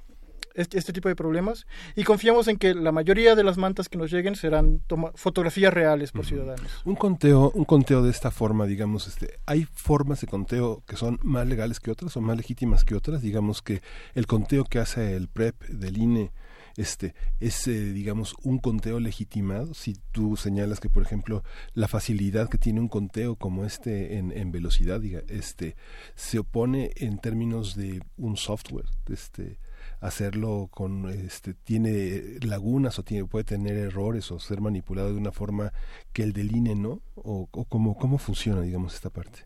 este, 0.55 0.77
este 0.77 0.93
tipo 0.93 1.09
de 1.09 1.15
problemas 1.15 1.65
y 1.95 2.03
confiamos 2.03 2.47
en 2.47 2.57
que 2.57 2.73
la 2.73 2.91
mayoría 2.91 3.35
de 3.35 3.43
las 3.43 3.57
mantas 3.57 3.89
que 3.89 3.97
nos 3.97 4.11
lleguen 4.11 4.35
serán 4.35 4.79
toma- 4.87 5.11
fotografías 5.15 5.73
reales 5.73 6.11
por 6.11 6.25
ciudadanos. 6.25 6.71
Un 6.85 6.95
conteo, 6.95 7.51
un 7.55 7.65
conteo 7.65 8.01
de 8.03 8.11
esta 8.11 8.31
forma, 8.31 8.65
digamos, 8.65 9.07
este, 9.07 9.39
hay 9.45 9.67
formas 9.73 10.21
de 10.21 10.27
conteo 10.27 10.83
que 10.87 10.95
son 10.95 11.19
más 11.23 11.47
legales 11.47 11.79
que 11.79 11.91
otras 11.91 12.15
o 12.17 12.21
más 12.21 12.37
legítimas 12.37 12.83
que 12.83 12.95
otras, 12.95 13.21
digamos 13.21 13.61
que 13.61 13.81
el 14.15 14.27
conteo 14.27 14.63
que 14.65 14.79
hace 14.79 15.15
el 15.15 15.27
PREP 15.27 15.63
del 15.67 15.97
INE 15.97 16.31
este 16.77 17.13
es 17.41 17.67
eh, 17.67 17.91
digamos 17.91 18.33
un 18.43 18.57
conteo 18.57 19.01
legitimado 19.01 19.73
si 19.73 19.97
tú 20.13 20.37
señalas 20.37 20.79
que 20.79 20.87
por 20.89 21.03
ejemplo 21.03 21.43
la 21.73 21.89
facilidad 21.89 22.47
que 22.47 22.57
tiene 22.57 22.79
un 22.79 22.87
conteo 22.87 23.35
como 23.35 23.65
este 23.65 24.17
en, 24.17 24.31
en 24.31 24.53
velocidad 24.53 25.01
diga, 25.01 25.21
este 25.27 25.75
se 26.15 26.39
opone 26.39 26.91
en 26.95 27.17
términos 27.19 27.75
de 27.75 28.01
un 28.15 28.37
software 28.37 28.85
este 29.09 29.59
hacerlo 30.01 30.67
con 30.71 31.09
este 31.09 31.53
tiene 31.53 32.39
lagunas 32.41 32.99
o 32.99 33.03
tiene 33.03 33.25
puede 33.25 33.45
tener 33.45 33.77
errores 33.77 34.31
o 34.31 34.39
ser 34.39 34.59
manipulado 34.59 35.09
de 35.09 35.17
una 35.17 35.31
forma 35.31 35.71
que 36.11 36.23
el 36.23 36.33
del 36.33 36.53
INE 36.55 36.75
no 36.75 37.01
o, 37.15 37.47
o 37.51 37.65
cómo 37.65 37.97
cómo 37.97 38.17
funciona 38.17 38.61
digamos 38.61 38.93
esta 38.93 39.09
parte 39.09 39.45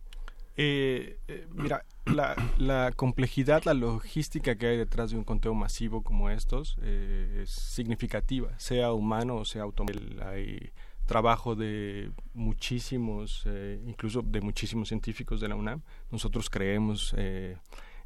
eh, 0.58 1.20
eh, 1.28 1.48
mira, 1.54 1.84
la, 2.06 2.92
complejidad, 2.96 3.64
la 3.66 3.74
logística 3.74 4.56
que 4.56 4.68
hay 4.68 4.78
detrás 4.78 5.12
de 5.12 5.18
un 5.18 5.26
conteo 5.26 5.54
masivo 5.54 6.02
como 6.02 6.30
estos 6.30 6.78
eh, 6.82 7.42
es 7.44 7.50
significativa, 7.50 8.58
sea 8.58 8.94
humano 8.94 9.36
o 9.36 9.46
sea 9.46 9.64
automóvil. 9.64 10.22
Hay 10.24 10.72
trabajo 11.06 11.56
de 11.56 12.12
muchísimos, 12.34 13.46
incluso 13.86 14.24
de 14.24 14.42
muchísimos 14.42 14.88
científicos 14.88 15.40
de 15.40 15.50
la 15.50 15.56
UNAM. 15.56 15.82
Nosotros 16.10 16.50
creemos 16.50 17.14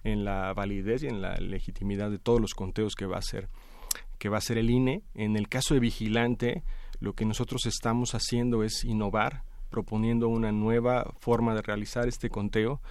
en 0.04 0.24
la 0.24 0.54
validez 0.54 1.04
y 1.04 1.08
en 1.08 1.22
la 1.22 1.36
legitimidad 1.38 2.10
de 2.10 2.20
todos 2.20 2.40
los 2.40 2.54
conteos 2.54 2.96
que 2.96 3.06
va 3.06 3.18
a 3.18 3.20
hacer 3.20 3.50
que 4.20 4.30
va 4.30 4.38
a 4.38 4.42
ser 4.42 4.60
el 4.60 4.70
INE. 4.70 5.02
En 5.16 5.36
el 5.36 5.48
caso 5.48 5.74
de 5.74 5.80
vigilante, 5.80 6.62
lo 7.00 7.14
que 7.14 7.26
nosotros 7.26 7.66
estamos 7.66 8.14
haciendo 8.14 8.64
es 8.64 8.84
innovar, 8.84 9.44
proponiendo 9.72 10.28
una 10.28 10.52
nueva 10.52 11.14
forma 11.20 11.56
de 11.56 11.62
realizar 11.64 12.08
este 12.08 12.30
conteo. 12.30 12.82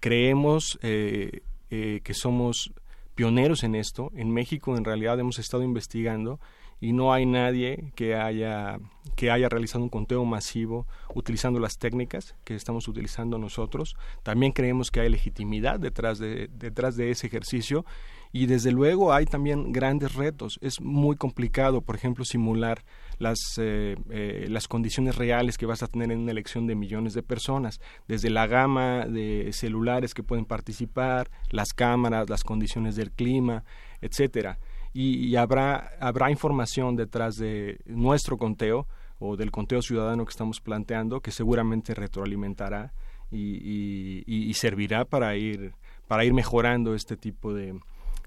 Creemos 0.00 0.78
eh, 0.82 1.42
eh, 1.70 2.00
que 2.02 2.14
somos 2.14 2.72
pioneros 3.14 3.62
en 3.62 3.74
esto. 3.74 4.10
En 4.14 4.30
México, 4.30 4.76
en 4.76 4.84
realidad, 4.84 5.20
hemos 5.20 5.38
estado 5.38 5.62
investigando 5.62 6.40
y 6.80 6.92
no 6.92 7.12
hay 7.12 7.26
nadie 7.26 7.92
que 7.94 8.14
haya 8.14 8.78
que 9.16 9.30
haya 9.30 9.48
realizado 9.48 9.82
un 9.82 9.90
conteo 9.90 10.24
masivo 10.24 10.86
utilizando 11.14 11.58
las 11.58 11.78
técnicas 11.78 12.36
que 12.44 12.54
estamos 12.54 12.86
utilizando 12.86 13.38
nosotros. 13.38 13.96
También 14.22 14.52
creemos 14.52 14.90
que 14.90 15.00
hay 15.00 15.08
legitimidad 15.08 15.80
detrás 15.80 16.18
de 16.18 16.48
detrás 16.52 16.96
de 16.96 17.10
ese 17.10 17.26
ejercicio 17.26 17.84
y 18.32 18.46
desde 18.46 18.72
luego 18.72 19.12
hay 19.12 19.24
también 19.24 19.72
grandes 19.72 20.14
retos. 20.14 20.58
Es 20.60 20.80
muy 20.80 21.16
complicado, 21.16 21.80
por 21.80 21.96
ejemplo, 21.96 22.24
simular 22.24 22.84
las, 23.18 23.38
eh, 23.58 23.96
eh, 24.10 24.46
las 24.48 24.68
condiciones 24.68 25.16
reales 25.16 25.56
que 25.56 25.66
vas 25.66 25.82
a 25.82 25.88
tener 25.88 26.12
en 26.12 26.20
una 26.20 26.32
elección 26.32 26.66
de 26.66 26.74
millones 26.74 27.14
de 27.14 27.22
personas, 27.22 27.80
desde 28.06 28.30
la 28.30 28.46
gama 28.46 29.06
de 29.06 29.50
celulares 29.52 30.14
que 30.14 30.22
pueden 30.22 30.44
participar, 30.44 31.30
las 31.50 31.72
cámaras, 31.72 32.28
las 32.28 32.44
condiciones 32.44 32.96
del 32.96 33.10
clima, 33.10 33.64
etcétera. 34.00 34.58
Y, 34.92 35.26
y 35.26 35.36
habrá, 35.36 35.92
habrá 36.00 36.30
información 36.30 36.96
detrás 36.96 37.36
de 37.36 37.80
nuestro 37.86 38.36
conteo 38.36 38.86
o 39.18 39.36
del 39.36 39.50
conteo 39.50 39.82
ciudadano 39.82 40.24
que 40.24 40.30
estamos 40.30 40.60
planteando 40.60 41.20
que 41.20 41.30
seguramente 41.30 41.94
retroalimentará 41.94 42.92
y, 43.30 44.24
y, 44.24 44.24
y 44.26 44.54
servirá 44.54 45.04
para 45.04 45.36
ir, 45.36 45.74
para 46.06 46.24
ir 46.24 46.32
mejorando 46.32 46.94
este 46.94 47.16
tipo 47.16 47.52
de, 47.52 47.78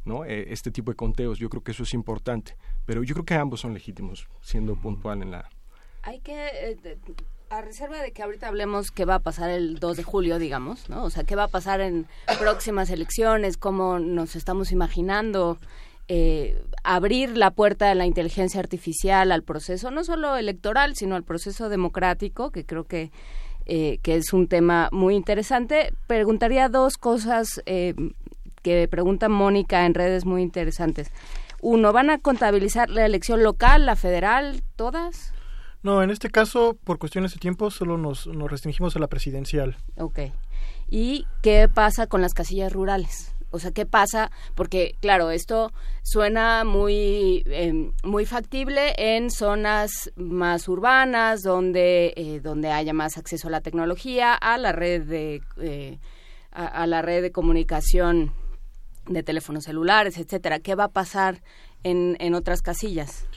¿no? 0.06 0.26
Eh, 0.26 0.48
este 0.50 0.72
tipo 0.72 0.92
de 0.92 0.96
conteos. 0.96 1.40
Yo 1.40 1.50
creo 1.50 1.64
que 1.64 1.72
eso 1.72 1.84
es 1.84 1.94
importante. 1.94 2.56
Pero 2.86 3.04
yo 3.04 3.14
creo 3.14 3.26
que 3.26 3.36
ambos 3.36 3.62
son 3.62 3.74
legítimos, 3.74 4.28
siendo 4.42 4.76
puntual 4.76 5.22
en 5.22 5.32
la... 5.32 5.50
Hay 6.04 6.20
que... 6.20 6.34
Eh, 6.36 6.98
a 7.50 7.62
reserva 7.62 8.02
de 8.02 8.14
que 8.14 8.24
ahorita 8.24 8.48
hablemos 8.48 8.92
qué 8.92 9.04
va 9.04 9.16
a 9.16 9.20
pasar 9.20 9.50
el 9.50 9.78
2 9.78 9.98
de 9.98 10.04
julio, 10.04 10.40
digamos, 10.40 10.90
¿no? 10.90 11.04
O 11.04 11.10
sea, 11.10 11.26
qué 11.26 11.36
va 11.36 11.44
a 11.44 11.48
pasar 11.50 11.82
en 11.82 12.08
próximas 12.40 12.90
elecciones, 12.90 13.58
cómo 13.58 14.00
nos 14.00 14.38
estamos 14.38 14.72
imaginando 14.72 15.58
eh, 16.14 16.62
abrir 16.84 17.38
la 17.38 17.52
puerta 17.52 17.88
de 17.88 17.96
la 17.96 18.06
inteligencia 18.06 18.60
artificial 18.60 19.32
al 19.32 19.44
proceso, 19.44 19.92
no 19.92 20.04
solo 20.04 20.36
electoral, 20.36 20.94
sino 20.98 21.16
al 21.16 21.24
proceso 21.24 21.70
democrático, 21.70 22.52
que 22.52 22.66
creo 22.66 22.84
que, 22.84 23.12
eh, 23.66 23.98
que 24.04 24.18
es 24.18 24.34
un 24.34 24.48
tema 24.50 24.90
muy 24.92 25.16
interesante. 25.16 25.94
Preguntaría 26.08 26.68
dos 26.68 26.98
cosas 26.98 27.62
eh, 27.66 27.94
que 28.62 28.90
pregunta 28.90 29.30
Mónica 29.30 29.86
en 29.86 29.94
redes 29.94 30.26
muy 30.26 30.42
interesantes. 30.42 31.10
Uno, 31.62 31.94
¿van 31.94 32.10
a 32.10 32.18
contabilizar 32.18 32.90
la 32.90 33.06
elección 33.06 33.42
local, 33.42 33.86
la 33.86 33.96
federal, 33.96 34.64
todas? 34.76 35.34
No, 35.82 36.04
en 36.04 36.10
este 36.10 36.30
caso, 36.30 36.78
por 36.84 36.98
cuestiones 37.00 37.32
de 37.32 37.40
tiempo, 37.40 37.72
solo 37.72 37.98
nos, 37.98 38.28
nos 38.28 38.52
restringimos 38.52 38.98
a 38.98 39.00
la 39.00 39.08
presidencial. 39.08 39.78
Ok. 39.96 40.20
¿Y 40.90 41.26
qué 41.42 41.70
pasa 41.74 42.08
con 42.08 42.22
las 42.22 42.34
casillas 42.34 42.74
rurales? 42.74 43.31
O 43.52 43.60
sea, 43.60 43.72
¿qué 43.72 43.86
pasa? 43.86 44.32
Porque, 44.56 44.96
claro, 45.02 45.30
esto 45.30 45.72
suena 46.04 46.64
muy, 46.64 47.44
eh, 47.46 47.92
muy 48.04 48.26
factible 48.26 48.94
en 48.98 49.30
zonas 49.30 50.12
más 50.16 50.68
urbanas, 50.68 51.42
donde, 51.42 52.14
eh, 52.16 52.40
donde 52.42 52.72
haya 52.72 52.94
más 52.94 53.18
acceso 53.18 53.50
a 53.50 53.52
la 53.52 53.62
tecnología, 53.62 54.34
a 54.34 54.58
la 54.58 54.72
red 54.72 55.04
de, 55.04 55.42
eh, 55.58 56.00
a, 56.52 56.66
a, 56.66 56.88
la 56.88 57.02
red 57.02 57.22
de 57.22 57.32
comunicación 57.32 58.34
de 59.08 59.22
teléfonos 59.22 59.66
celulares, 59.66 60.18
etcétera. 60.18 60.60
¿Qué 60.60 60.76
va 60.76 60.86
a 60.86 60.92
pasar 60.92 61.42
en, 61.84 62.16
en 62.20 62.34
otras 62.34 62.62
casillas? 62.62 63.28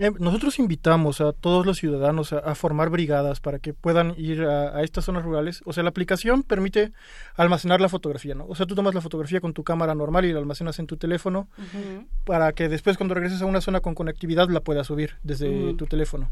Eh, 0.00 0.10
nosotros 0.18 0.58
invitamos 0.58 1.20
a 1.20 1.34
todos 1.34 1.66
los 1.66 1.76
ciudadanos 1.76 2.32
a, 2.32 2.38
a 2.38 2.54
formar 2.54 2.88
brigadas 2.88 3.38
para 3.38 3.58
que 3.58 3.74
puedan 3.74 4.14
ir 4.16 4.44
a, 4.44 4.74
a, 4.74 4.82
estas 4.82 5.04
zonas 5.04 5.22
rurales. 5.22 5.60
O 5.66 5.74
sea, 5.74 5.82
la 5.82 5.90
aplicación 5.90 6.42
permite 6.42 6.92
almacenar 7.36 7.82
la 7.82 7.90
fotografía, 7.90 8.34
¿no? 8.34 8.46
O 8.48 8.54
sea, 8.54 8.64
tú 8.64 8.74
tomas 8.74 8.94
la 8.94 9.02
fotografía 9.02 9.42
con 9.42 9.52
tu 9.52 9.62
cámara 9.62 9.94
normal 9.94 10.24
y 10.24 10.32
la 10.32 10.38
almacenas 10.38 10.78
en 10.78 10.86
tu 10.86 10.96
teléfono 10.96 11.48
uh 11.58 11.60
-huh. 11.62 12.06
para 12.24 12.52
que 12.52 12.70
después 12.70 12.96
cuando 12.96 13.14
regreses 13.14 13.42
a 13.42 13.44
una 13.44 13.60
zona 13.60 13.80
con 13.80 13.94
conectividad 13.94 14.48
la 14.48 14.60
puedas 14.60 14.86
subir 14.86 15.16
desde 15.22 15.50
uh 15.50 15.52
-huh. 15.52 15.76
tu 15.76 15.84
teléfono. 15.86 16.30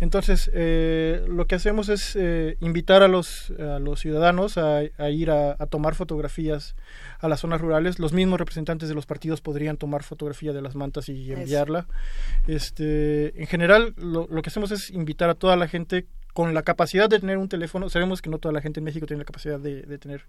Entonces, 0.00 0.50
eh, 0.52 1.24
lo 1.28 1.46
que 1.46 1.54
hacemos 1.54 1.88
es 1.88 2.16
eh, 2.16 2.56
invitar 2.60 3.02
a 3.02 3.08
los, 3.08 3.52
a 3.58 3.78
los 3.78 4.00
ciudadanos 4.00 4.58
a, 4.58 4.80
a 4.98 5.10
ir 5.10 5.30
a, 5.30 5.52
a, 5.58 5.66
tomar 5.66 5.94
fotografías 5.94 6.74
a 7.20 7.28
las 7.28 7.40
zonas 7.40 7.60
rurales. 7.60 7.98
Los 7.98 8.12
mismos 8.12 8.38
representantes 8.38 8.88
de 8.88 8.94
los 8.94 9.06
partidos 9.06 9.40
podrían 9.40 9.76
tomar 9.76 10.02
fotografía 10.02 10.52
de 10.52 10.62
las 10.62 10.74
mantas 10.74 11.08
y 11.08 11.32
enviarla. 11.32 11.86
Este, 12.46 13.40
en 13.40 13.46
general, 13.46 13.94
lo, 13.96 14.26
lo 14.28 14.42
que 14.42 14.50
hacemos 14.50 14.70
es 14.72 14.90
invitar 14.90 15.30
a 15.30 15.34
toda 15.34 15.56
la 15.56 15.68
gente 15.68 16.06
con 16.32 16.52
la 16.52 16.62
capacidad 16.62 17.08
de 17.08 17.20
tener 17.20 17.38
un 17.38 17.48
teléfono. 17.48 17.88
Sabemos 17.88 18.20
que 18.20 18.28
no 18.28 18.38
toda 18.38 18.52
la 18.52 18.60
gente 18.60 18.80
en 18.80 18.84
México 18.84 19.06
tiene 19.06 19.20
la 19.20 19.24
capacidad 19.24 19.58
de, 19.60 19.82
de 19.82 19.98
tener 19.98 20.22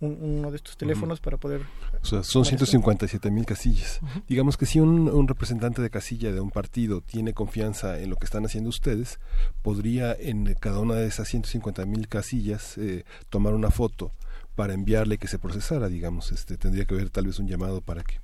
un, 0.00 0.18
uno 0.20 0.50
de 0.50 0.56
estos 0.56 0.76
teléfonos 0.76 1.18
uh 1.18 1.20
-huh. 1.20 1.24
para 1.24 1.36
poder... 1.36 1.62
O 2.02 2.04
sea, 2.04 2.22
son 2.22 2.44
157 2.44 3.30
mil 3.30 3.44
casillas. 3.44 4.00
Uh 4.02 4.06
-huh. 4.06 4.22
Digamos 4.28 4.56
que 4.56 4.66
si 4.66 4.80
un, 4.80 5.08
un, 5.08 5.28
representante 5.28 5.82
de 5.82 5.90
casilla 5.90 6.32
de 6.32 6.40
un 6.40 6.50
partido 6.50 7.00
tiene 7.00 7.34
confianza 7.34 7.98
en 7.98 8.10
lo 8.10 8.16
que 8.16 8.24
están 8.24 8.44
haciendo 8.44 8.70
ustedes, 8.70 9.18
podría 9.62 10.14
en 10.14 10.54
cada 10.54 10.80
una 10.80 10.94
de 10.94 11.06
esas 11.06 11.28
150 11.28 11.84
mil 11.86 12.08
casillas 12.08 12.78
eh, 12.78 13.04
tomar 13.28 13.54
una 13.54 13.70
foto 13.70 14.12
para 14.54 14.74
enviarle 14.74 15.18
que 15.18 15.28
se 15.28 15.38
procesara, 15.38 15.88
digamos. 15.88 16.32
Este, 16.32 16.56
tendría 16.56 16.84
que 16.84 16.94
haber 16.94 17.10
tal 17.10 17.26
vez 17.26 17.38
un 17.38 17.46
llamado 17.46 17.80
para 17.80 18.02
que 18.02 18.20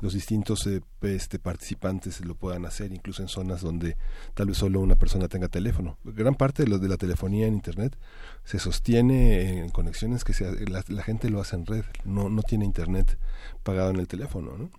los 0.00 0.12
distintos 0.12 0.66
eh, 0.66 0.80
este, 1.02 1.38
participantes 1.38 2.24
lo 2.24 2.34
puedan 2.34 2.66
hacer, 2.66 2.92
incluso 2.92 3.22
en 3.22 3.28
zonas 3.28 3.60
donde 3.60 3.96
tal 4.34 4.48
vez 4.48 4.58
solo 4.58 4.80
una 4.80 4.96
persona 4.96 5.28
tenga 5.28 5.48
teléfono. 5.48 5.98
Gran 6.04 6.34
parte 6.34 6.64
de, 6.64 6.68
lo, 6.68 6.78
de 6.78 6.88
la 6.88 6.96
telefonía 6.96 7.46
en 7.46 7.54
Internet 7.54 7.96
se 8.44 8.58
sostiene 8.58 9.60
en 9.60 9.68
conexiones 9.70 10.24
que 10.24 10.32
se, 10.32 10.68
la, 10.68 10.84
la, 10.88 11.02
gente 11.02 11.30
lo 11.30 11.40
hace 11.40 11.56
en 11.56 11.66
red, 11.66 11.84
no, 12.04 12.28
no 12.28 12.42
tiene 12.42 12.64
Internet 12.64 13.18
pagado 13.62 13.90
en 13.90 13.96
el 13.96 14.08
teléfono, 14.08 14.56
¿no? 14.56 14.70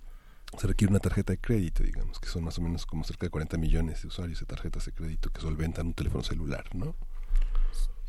Se 0.57 0.65
requiere 0.65 0.91
una 0.91 0.99
tarjeta 0.99 1.31
de 1.31 1.37
crédito, 1.37 1.83
digamos, 1.83 2.19
que 2.19 2.27
son 2.27 2.43
más 2.43 2.57
o 2.57 2.61
menos 2.61 2.87
como 2.87 3.03
cerca 3.03 3.27
de 3.27 3.29
40 3.29 3.57
millones 3.57 4.01
de 4.01 4.07
usuarios 4.07 4.39
de 4.39 4.47
tarjetas 4.47 4.85
de 4.85 4.93
crédito 4.93 5.29
que 5.29 5.41
solventan 5.41 5.87
un 5.87 5.93
teléfono 5.93 6.23
celular, 6.23 6.63
¿no? 6.73 6.95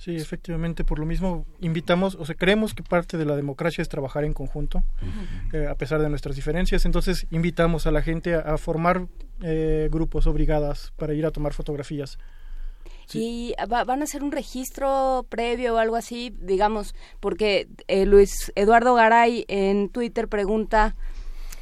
Sí, 0.01 0.17
efectivamente, 0.17 0.83
por 0.83 0.99
lo 0.99 1.05
mismo 1.05 1.45
invitamos, 1.61 2.15
o 2.15 2.25
sea, 2.25 2.35
creemos 2.35 2.73
que 2.73 2.83
parte 2.83 3.19
de 3.19 3.27
la 3.27 3.37
democracia 3.37 3.83
es 3.83 3.91
trabajar 3.91 4.25
en 4.25 4.33
conjunto, 4.33 4.79
uh 4.79 5.05
-huh. 5.05 5.55
eh, 5.55 5.69
a 5.69 5.75
pesar 5.75 6.01
de 6.01 6.09
nuestras 6.09 6.37
diferencias, 6.37 6.87
entonces 6.87 7.27
invitamos 7.31 7.87
a 7.87 7.91
la 7.91 8.01
gente 8.01 8.35
a, 8.35 8.39
a 8.39 8.57
formar 8.57 9.09
eh, 9.43 9.91
grupos 9.93 10.27
o 10.27 10.33
brigadas 10.33 10.95
para 10.97 11.13
ir 11.13 11.27
a 11.27 11.31
tomar 11.31 11.53
fotografías. 11.53 12.19
Sí. 13.09 13.55
¿Y 13.59 13.67
va, 13.71 13.85
van 13.85 14.01
a 14.01 14.05
hacer 14.05 14.23
un 14.23 14.33
registro 14.33 15.27
previo 15.29 15.75
o 15.75 15.77
algo 15.77 15.97
así, 15.97 16.35
digamos? 16.41 16.95
Porque 17.21 17.69
eh, 17.87 18.07
Luis 18.07 18.53
Eduardo 18.55 18.95
Garay 18.95 19.45
en 19.49 19.91
Twitter 19.91 20.29
pregunta 20.29 20.97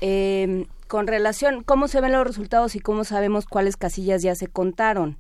eh, 0.01 0.67
con 0.87 1.09
relación, 1.09 1.65
¿cómo 1.65 1.89
se 1.89 2.01
ven 2.01 2.13
los 2.13 2.25
resultados 2.25 2.77
y 2.77 2.79
cómo 2.79 3.03
sabemos 3.03 3.47
cuáles 3.47 3.77
casillas 3.77 4.23
ya 4.23 4.37
se 4.37 4.47
contaron? 4.47 5.19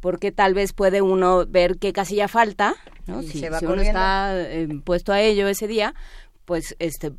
Porque 0.00 0.32
tal 0.32 0.54
vez 0.54 0.72
puede 0.72 1.02
uno 1.02 1.46
ver 1.46 1.78
qué 1.78 1.92
casilla 1.92 2.28
falta, 2.28 2.74
¿no? 3.06 3.22
Si, 3.22 3.40
si, 3.40 3.46
uno 3.66 3.82
está 3.82 4.32
eh, 4.34 4.68
puesto 4.84 5.12
a 5.12 5.20
ello 5.20 5.48
ese 5.48 5.66
día, 5.66 5.94
pues 6.44 6.74
este 6.78 7.12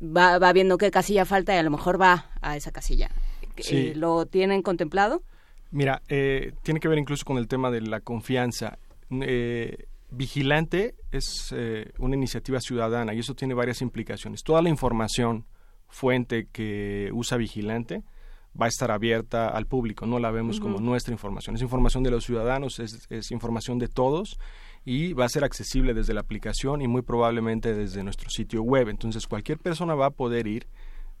va, 0.00 0.38
va, 0.38 0.52
viendo 0.52 0.78
qué 0.78 0.90
casilla 0.90 1.24
falta 1.24 1.54
y 1.54 1.58
a 1.58 1.62
lo 1.62 1.70
mejor 1.70 2.00
va 2.00 2.30
a 2.40 2.56
esa 2.56 2.70
casilla. 2.70 3.10
Sí. 3.58 3.76
Eh, 3.76 3.92
¿Lo 3.94 4.26
tienen 4.26 4.62
contemplado? 4.62 5.22
Mira, 5.70 6.02
eh, 6.08 6.52
tiene 6.62 6.80
que 6.80 6.88
ver 6.88 6.98
incluso 6.98 7.24
con 7.24 7.38
el 7.38 7.48
tema 7.48 7.70
de 7.70 7.80
la 7.80 8.00
confianza. 8.00 8.78
Eh, 9.10 9.86
Vigilante 10.10 10.96
es 11.12 11.54
una 11.98 12.16
iniciativa 12.16 12.60
ciudadana 12.60 13.14
y 13.14 13.20
eso 13.20 13.34
tiene 13.34 13.54
varias 13.54 13.80
implicaciones. 13.80 14.42
Toda 14.42 14.60
la 14.60 14.68
información 14.68 15.46
fuente 15.88 16.48
que 16.50 17.10
usa 17.12 17.36
Vigilante, 17.36 18.02
va 18.60 18.66
a 18.66 18.68
estar 18.68 18.90
abierta 18.90 19.48
al 19.48 19.66
público, 19.66 20.06
no 20.06 20.18
la 20.18 20.30
vemos 20.30 20.56
uh 20.56 20.60
-huh. 20.60 20.62
como 20.62 20.80
nuestra 20.80 21.12
información, 21.12 21.56
es 21.56 21.62
información 21.62 22.02
de 22.02 22.10
los 22.10 22.24
ciudadanos, 22.24 22.78
es, 22.78 23.06
es, 23.10 23.30
información 23.30 23.78
de 23.78 23.88
todos 23.88 24.38
y 24.84 25.12
va 25.12 25.24
a 25.24 25.28
ser 25.28 25.44
accesible 25.44 25.94
desde 25.94 26.14
la 26.14 26.20
aplicación 26.20 26.82
y 26.82 26.88
muy 26.88 27.02
probablemente 27.02 27.74
desde 27.74 28.02
nuestro 28.02 28.30
sitio 28.30 28.62
web, 28.62 28.88
entonces 28.88 29.26
cualquier 29.26 29.58
persona 29.58 29.94
va 29.94 30.06
a 30.06 30.10
poder 30.10 30.46
ir 30.46 30.66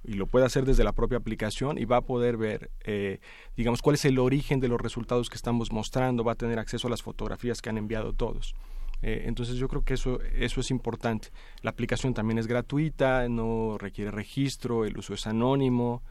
y 0.02 0.14
lo 0.14 0.26
puede 0.26 0.46
hacer 0.46 0.64
desde 0.64 0.84
la 0.84 0.92
propia 0.92 1.18
aplicación 1.18 1.78
y 1.78 1.84
va 1.84 1.98
a 1.98 2.00
poder 2.00 2.36
ver, 2.36 2.70
eh, 2.84 3.20
digamos, 3.56 3.82
cuál 3.82 3.94
es 3.94 4.04
el 4.04 4.18
origen 4.18 4.60
de 4.60 4.68
los 4.68 4.80
resultados 4.80 5.28
que 5.28 5.36
estamos 5.36 5.72
mostrando, 5.72 6.24
va 6.24 6.32
a 6.32 6.36
tener 6.36 6.58
acceso 6.58 6.86
a 6.86 6.90
las 6.90 7.02
fotografías 7.02 7.60
que 7.60 7.68
han 7.68 7.76
enviado 7.76 8.12
todos. 8.12 8.54
Eh, 9.02 9.24
entonces 9.26 9.56
yo 9.56 9.68
creo 9.68 9.82
que 9.82 9.94
eso, 9.94 10.20
eso 10.34 10.60
es 10.60 10.70
importante. 10.70 11.28
La 11.62 11.70
aplicación 11.70 12.14
también 12.14 12.38
es 12.38 12.46
gratuita, 12.46 13.28
no 13.28 13.76
requiere 13.78 14.10
registro, 14.10 14.84
el 14.84 14.96
uso 14.96 15.14
es 15.14 15.26
anónimo, 15.26 16.02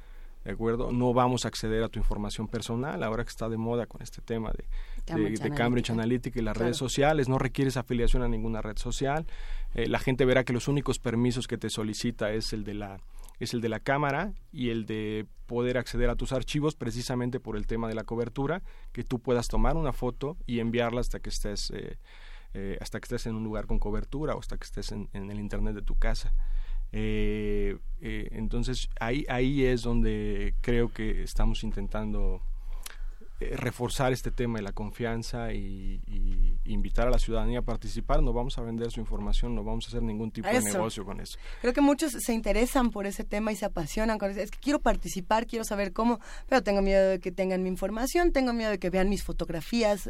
¿de 0.43 0.51
acuerdo? 0.51 0.92
No 0.92 1.14
vamos 1.14 1.45
a 1.45 1.50
acceder 1.50 1.84
a 1.84 1.90
tu 1.90 2.00
información 2.00 2.48
personal, 2.48 3.03
ahora 3.03 3.24
que 3.24 3.30
está 3.30 3.50
de 3.50 3.58
moda 3.58 3.85
con 3.85 4.01
este 4.01 4.22
tema 4.22 4.51
de 4.51 4.66
Cambridge 5.06 5.40
de, 5.40 5.50
de 5.50 5.56
Cambridge 5.56 5.90
Analytica 5.90 6.40
y 6.40 6.43
las 6.43 6.56
redes 6.56 6.77
sociales, 6.77 7.27
no 7.27 7.38
requieres 7.38 7.77
afiliación 7.77 8.24
a 8.24 8.27
ninguna 8.27 8.61
red 8.61 8.77
social. 8.77 9.26
Eh, 9.74 9.88
la 9.88 10.00
gente 10.00 10.26
verá 10.26 10.43
que 10.43 10.53
los 10.53 10.68
únicos 10.68 11.00
permisos 11.00 11.48
que 11.48 11.58
te 11.58 11.69
solicita 11.69 12.32
es 12.32 12.53
el 12.53 12.64
de 12.64 12.74
la 12.74 13.00
es 13.40 13.53
el 13.53 13.61
de 13.61 13.69
la 13.69 13.80
cámara 13.80 14.34
y 14.51 14.69
el 14.69 14.85
de 14.85 15.26
poder 15.45 15.77
acceder 15.77 16.09
a 16.09 16.18
tus 16.18 16.34
archivos 16.34 16.76
precisamente 16.76 17.40
por 17.40 17.56
el 17.56 17.68
tema 17.68 17.88
de 17.88 17.95
la 17.95 18.03
cobertura, 18.03 18.61
que 18.92 19.06
tú 19.06 19.19
puedas 19.19 19.48
tomar 19.48 19.77
una 19.77 19.93
foto 19.93 20.35
y 20.45 20.59
enviarla 20.59 21.00
hasta 21.00 21.22
que 21.22 21.30
estés 21.30 21.72
eh, 21.72 21.98
eh, 22.53 22.77
hasta 22.82 23.00
que 23.00 23.06
estés 23.06 23.27
en 23.27 23.35
un 23.35 23.43
lugar 23.43 23.66
con 23.68 23.80
cobertura 23.80 24.35
o 24.35 24.40
hasta 24.40 24.58
que 24.58 24.66
estés 24.66 24.92
en, 24.92 25.08
en 25.14 25.32
el 25.32 25.40
internet 25.40 25.76
de 25.76 25.84
tu 25.84 25.95
casa. 25.95 26.34
Eh, 26.92 27.77
eh, 28.01 28.30
entonces 28.32 28.90
ahí, 29.00 29.26
ahí 29.30 29.66
es 29.66 29.84
donde 29.84 30.56
creo 30.61 30.92
que 30.92 31.24
estamos 31.24 31.64
intentando 31.64 32.42
eh, 33.40 33.56
reforzar 33.56 34.11
este 34.11 34.32
tema 34.32 34.58
de 34.58 34.64
la 34.64 34.72
confianza 34.72 35.53
y, 35.53 36.01
y 36.08 36.58
invitar 36.66 37.08
a 37.08 37.11
la 37.11 37.19
ciudadanía 37.19 37.59
a 37.59 37.61
participar. 37.61 38.24
No 38.24 38.34
vamos 38.34 38.58
a 38.58 38.61
vender 38.61 38.90
su 38.92 39.00
información, 39.00 39.53
no 39.53 39.64
vamos 39.64 39.85
a 39.85 39.88
hacer 39.90 40.01
ningún 40.01 40.32
tipo 40.32 40.48
de 40.48 40.61
negocio 40.61 41.06
con 41.06 41.19
eso. 41.19 41.38
Creo 41.61 41.74
que 41.74 41.82
muchos 41.82 42.11
se 42.11 42.34
interesan 42.34 42.90
por 42.90 43.06
ese 43.06 43.24
tema 43.24 43.51
y 43.51 43.56
se 43.56 43.66
apasionan 43.66 44.18
con 44.18 44.32
eso. 44.32 44.40
Es 44.40 44.51
que 44.51 44.59
quiero 44.59 44.80
participar, 44.80 45.45
quiero 45.45 45.64
saber 45.66 45.93
cómo, 45.93 46.19
pero 46.48 46.64
tengo 46.64 46.82
miedo 46.82 47.09
de 47.09 47.19
que 47.19 47.32
tengan 47.32 47.61
mi 47.64 47.69
información, 47.69 48.32
tengo 48.32 48.53
miedo 48.53 48.72
de 48.72 48.80
que 48.80 48.90
vean 48.90 49.09
mis 49.09 49.24
fotografías, 49.24 50.09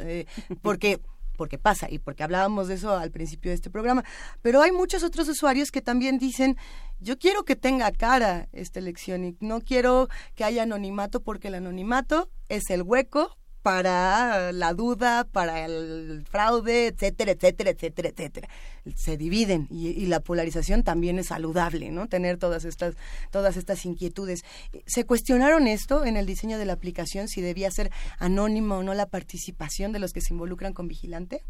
porque 0.61 0.99
porque 1.39 1.57
pasa 1.57 1.87
y 1.89 1.99
porque 1.99 2.21
hablábamos 2.21 2.67
de 2.67 2.73
eso 2.73 2.97
al 2.97 3.11
principio 3.11 3.49
de 3.49 3.55
este 3.55 3.69
programa. 3.69 4.03
Pero 4.41 4.61
hay 4.61 4.73
muchos 4.73 5.03
otros 5.03 5.29
usuarios 5.29 5.71
que 5.71 5.81
también 5.81 6.19
dicen, 6.19 6.57
yo 6.99 7.17
quiero 7.17 7.45
que 7.45 7.55
tenga 7.55 7.93
cara 7.93 8.49
esta 8.51 8.79
elección 8.79 9.23
y 9.23 9.37
no 9.39 9.61
quiero 9.61 10.09
que 10.35 10.43
haya 10.43 10.63
anonimato 10.63 11.23
porque 11.23 11.47
el 11.47 11.55
anonimato 11.55 12.29
es 12.49 12.69
el 12.69 12.81
hueco 12.81 13.38
para 13.61 14.51
la 14.51 14.73
duda, 14.73 15.25
para 15.25 15.65
el 15.65 16.23
fraude, 16.29 16.87
etcétera, 16.87 17.31
etcétera, 17.31 17.71
etcétera, 17.71 18.09
etcétera. 18.09 18.49
Se 18.95 19.17
dividen 19.17 19.67
y, 19.69 19.89
y 19.89 20.05
la 20.05 20.21
polarización 20.21 20.83
también 20.83 21.19
es 21.19 21.27
saludable, 21.27 21.91
¿no? 21.91 22.07
Tener 22.07 22.37
todas 22.37 22.65
estas, 22.65 22.95
todas 23.31 23.57
estas 23.57 23.85
inquietudes. 23.85 24.43
¿Se 24.85 25.05
cuestionaron 25.05 25.67
esto 25.67 26.05
en 26.05 26.17
el 26.17 26.25
diseño 26.25 26.57
de 26.57 26.65
la 26.65 26.73
aplicación, 26.73 27.27
si 27.27 27.41
debía 27.41 27.69
ser 27.71 27.91
anónima 28.17 28.77
o 28.77 28.83
no 28.83 28.93
la 28.93 29.07
participación 29.07 29.91
de 29.91 29.99
los 29.99 30.13
que 30.13 30.21
se 30.21 30.33
involucran 30.33 30.73
con 30.73 30.87
Vigilante? 30.87 31.43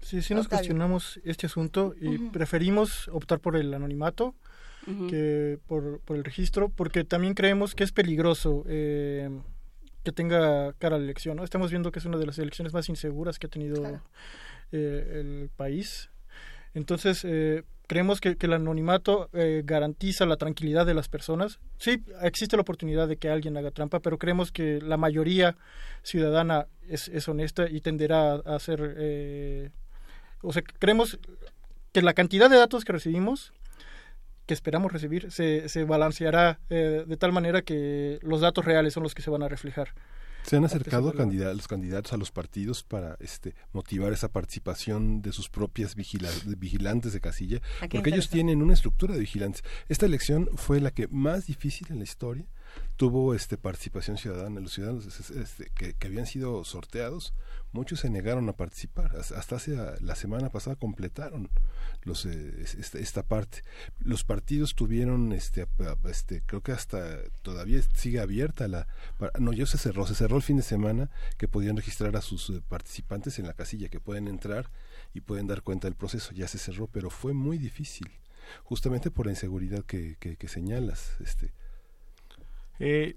Sí, 0.00 0.22
sí 0.22 0.34
nos 0.34 0.46
Octavio. 0.46 0.60
cuestionamos 0.60 1.20
este 1.24 1.46
asunto 1.46 1.92
y 2.00 2.18
preferimos 2.18 3.08
optar 3.08 3.40
por 3.40 3.56
el 3.56 3.74
anonimato 3.74 4.34
que 5.10 5.58
por, 5.66 6.00
por 6.00 6.16
el 6.16 6.24
registro, 6.24 6.70
porque 6.70 7.04
también 7.04 7.34
creemos 7.34 7.74
que 7.74 7.84
es 7.84 7.92
peligroso 7.92 8.64
eh, 8.68 9.28
que 10.08 10.12
tenga 10.12 10.72
cara 10.78 10.96
a 10.96 10.98
la 10.98 11.04
elección. 11.04 11.36
¿no? 11.36 11.44
Estamos 11.44 11.70
viendo 11.70 11.92
que 11.92 11.98
es 11.98 12.06
una 12.06 12.16
de 12.16 12.24
las 12.24 12.38
elecciones 12.38 12.72
más 12.72 12.88
inseguras 12.88 13.38
que 13.38 13.46
ha 13.46 13.50
tenido 13.50 14.00
eh, 14.72 15.20
el 15.20 15.50
país. 15.54 16.08
Entonces, 16.72 17.26
eh, 17.26 17.62
creemos 17.86 18.18
que, 18.18 18.36
que 18.36 18.46
el 18.46 18.54
anonimato 18.54 19.28
eh, 19.34 19.60
garantiza 19.66 20.24
la 20.24 20.38
tranquilidad 20.38 20.86
de 20.86 20.94
las 20.94 21.10
personas. 21.10 21.60
Sí, 21.76 22.02
existe 22.22 22.56
la 22.56 22.62
oportunidad 22.62 23.06
de 23.06 23.18
que 23.18 23.28
alguien 23.28 23.54
haga 23.58 23.70
trampa, 23.70 24.00
pero 24.00 24.16
creemos 24.16 24.50
que 24.50 24.80
la 24.80 24.96
mayoría 24.96 25.56
ciudadana 26.02 26.68
es, 26.88 27.08
es 27.08 27.28
honesta 27.28 27.68
y 27.68 27.82
tenderá 27.82 28.32
a, 28.32 28.42
a 28.46 28.54
hacer... 28.54 28.94
eh, 28.96 29.70
o 30.40 30.54
sea, 30.54 30.62
creemos 30.78 31.18
que 31.92 32.00
la 32.00 32.14
cantidad 32.14 32.48
de 32.48 32.56
datos 32.56 32.86
que 32.86 32.92
recibimos 32.94 33.52
que 34.48 34.54
esperamos 34.54 34.90
recibir 34.90 35.30
se, 35.30 35.68
se 35.68 35.84
balanceará 35.84 36.58
eh, 36.70 37.04
de 37.06 37.16
tal 37.16 37.30
manera 37.32 37.62
que 37.62 38.18
los 38.22 38.40
datos 38.40 38.64
reales 38.64 38.94
son 38.94 39.04
los 39.04 39.14
que 39.14 39.22
se 39.22 39.30
van 39.30 39.42
a 39.44 39.48
reflejar. 39.48 39.94
Se 40.42 40.56
han 40.56 40.64
acercado 40.64 41.12
los 41.54 41.68
candidatos 41.68 42.12
a 42.14 42.16
los 42.16 42.30
partidos 42.30 42.82
para 42.82 43.16
este, 43.20 43.54
motivar 43.72 44.12
esa 44.14 44.28
participación 44.32 45.20
de 45.20 45.32
sus 45.32 45.50
propias 45.50 45.94
vigila- 45.96 46.32
de 46.44 46.54
vigilantes 46.56 47.12
de 47.12 47.20
casilla, 47.20 47.60
porque 47.98 48.10
ellos 48.10 48.30
tienen 48.30 48.62
una 48.62 48.72
estructura 48.72 49.12
de 49.14 49.20
vigilantes. 49.20 49.62
Esta 49.88 50.06
elección 50.06 50.48
fue 50.56 50.80
la 50.80 50.90
que 50.90 51.06
más 51.08 51.46
difícil 51.46 51.88
en 51.90 51.98
la 51.98 52.04
historia 52.04 52.46
tuvo 52.96 53.34
este 53.34 53.56
participación 53.56 54.16
ciudadana. 54.18 54.60
Los 54.60 54.72
ciudadanos 54.72 55.06
es- 55.06 55.20
es- 55.20 55.30
este, 55.30 55.70
que, 55.74 56.06
habían 56.06 56.26
sido 56.26 56.64
sorteados, 56.64 57.34
muchos 57.72 58.00
se 58.00 58.10
negaron 58.10 58.48
a 58.48 58.54
participar. 58.54 59.16
Hasta 59.16 59.56
hace 59.56 59.78
ah, 59.78 59.94
la 60.00 60.14
semana 60.16 60.48
pasada 60.50 60.76
completaron 60.76 61.48
los 62.02 62.26
eh, 62.26 62.54
es- 62.62 62.74
esta, 62.74 62.98
esta 62.98 63.22
parte. 63.22 63.62
Los 64.00 64.24
partidos 64.24 64.74
tuvieron, 64.74 65.32
este, 65.32 65.66
este, 66.08 66.42
creo 66.46 66.62
que 66.62 66.72
hasta 66.72 67.18
todavía 67.42 67.80
sigue 67.94 68.20
abierta 68.20 68.66
la, 68.68 68.86
no, 69.38 69.52
ya 69.52 69.66
se 69.66 69.78
cerró, 69.78 70.06
se 70.06 70.14
cerró 70.14 70.36
el 70.36 70.42
fin 70.42 70.56
de 70.56 70.62
semana 70.62 71.10
que 71.36 71.48
podían 71.48 71.76
registrar 71.76 72.16
a 72.16 72.20
sus 72.22 72.50
eh, 72.50 72.62
participantes 72.68 73.38
en 73.38 73.46
la 73.46 73.54
casilla, 73.54 73.88
que 73.88 74.00
pueden 74.00 74.28
entrar 74.28 74.70
y 75.14 75.20
pueden 75.20 75.46
dar 75.46 75.62
cuenta 75.62 75.86
del 75.86 75.94
proceso. 75.96 76.32
Ya 76.34 76.48
se 76.48 76.58
cerró, 76.58 76.86
pero 76.88 77.10
fue 77.10 77.32
muy 77.32 77.58
difícil, 77.58 78.10
justamente 78.64 79.10
por 79.10 79.26
la 79.26 79.32
inseguridad 79.32 79.84
que, 79.84 80.16
que, 80.18 80.36
que 80.36 80.48
señalas. 80.48 81.12
Este, 81.20 81.52
Eh, 82.78 83.14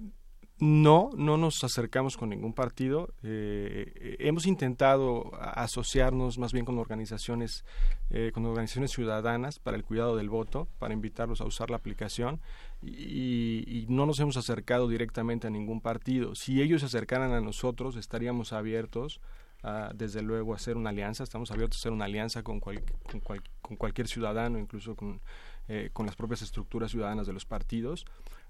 no, 0.62 1.10
no 1.18 1.38
nos 1.38 1.64
acercamos 1.64 2.18
con 2.18 2.30
ningún 2.30 2.54
partido. 2.54 3.16
Eh, 3.24 3.92
eh, 3.96 4.16
hemos 4.20 4.46
intentado 4.46 5.32
asociarnos 5.40 6.38
más 6.38 6.54
bien 6.54 6.66
con 6.66 6.78
organizaciones, 6.78 7.66
eh, 8.12 8.30
con 8.32 8.46
organizaciones 8.46 8.92
ciudadanas 8.92 9.58
para 9.58 9.76
el 9.76 9.84
cuidado 9.84 10.16
del 10.16 10.30
voto, 10.30 10.68
para 10.78 10.94
invitarlos 10.94 11.42
a 11.42 11.46
usar 11.46 11.72
la 11.72 11.78
aplicación 11.78 12.42
y, 12.84 13.88
no 13.90 14.06
nos 14.06 14.20
hemos 14.20 14.38
acercado 14.38 14.88
directamente 14.88 15.48
a 15.48 15.50
ningún 15.50 15.82
partido. 15.82 16.36
Si 16.36 16.62
ellos 16.62 16.82
se 16.82 16.86
acercaran 16.86 17.34
a 17.34 17.42
nosotros, 17.42 17.96
estaríamos 17.96 18.54
abiertos 18.54 19.20
a, 19.64 19.92
desde 19.96 20.22
luego 20.22 20.54
a 20.54 20.58
hacer 20.58 20.78
una 20.78 20.92
alianza. 20.92 21.24
Estamos 21.24 21.50
abiertos 21.50 21.80
a 21.80 21.82
hacer 21.82 21.92
una 21.92 22.06
alianza 22.06 22.44
con, 22.44 22.60
con, 22.60 22.76
cual- 23.24 23.42
con 23.64 23.78
cualquier 23.78 24.08
ciudadano, 24.08 24.60
incluso 24.60 24.96
con, 24.96 25.22
eh, 25.68 25.90
con 25.92 26.06
las 26.06 26.16
propias 26.16 26.44
estructuras 26.44 26.92
ciudadanas 26.92 27.26
de 27.26 27.34
los 27.34 27.46
partidos 27.46 28.06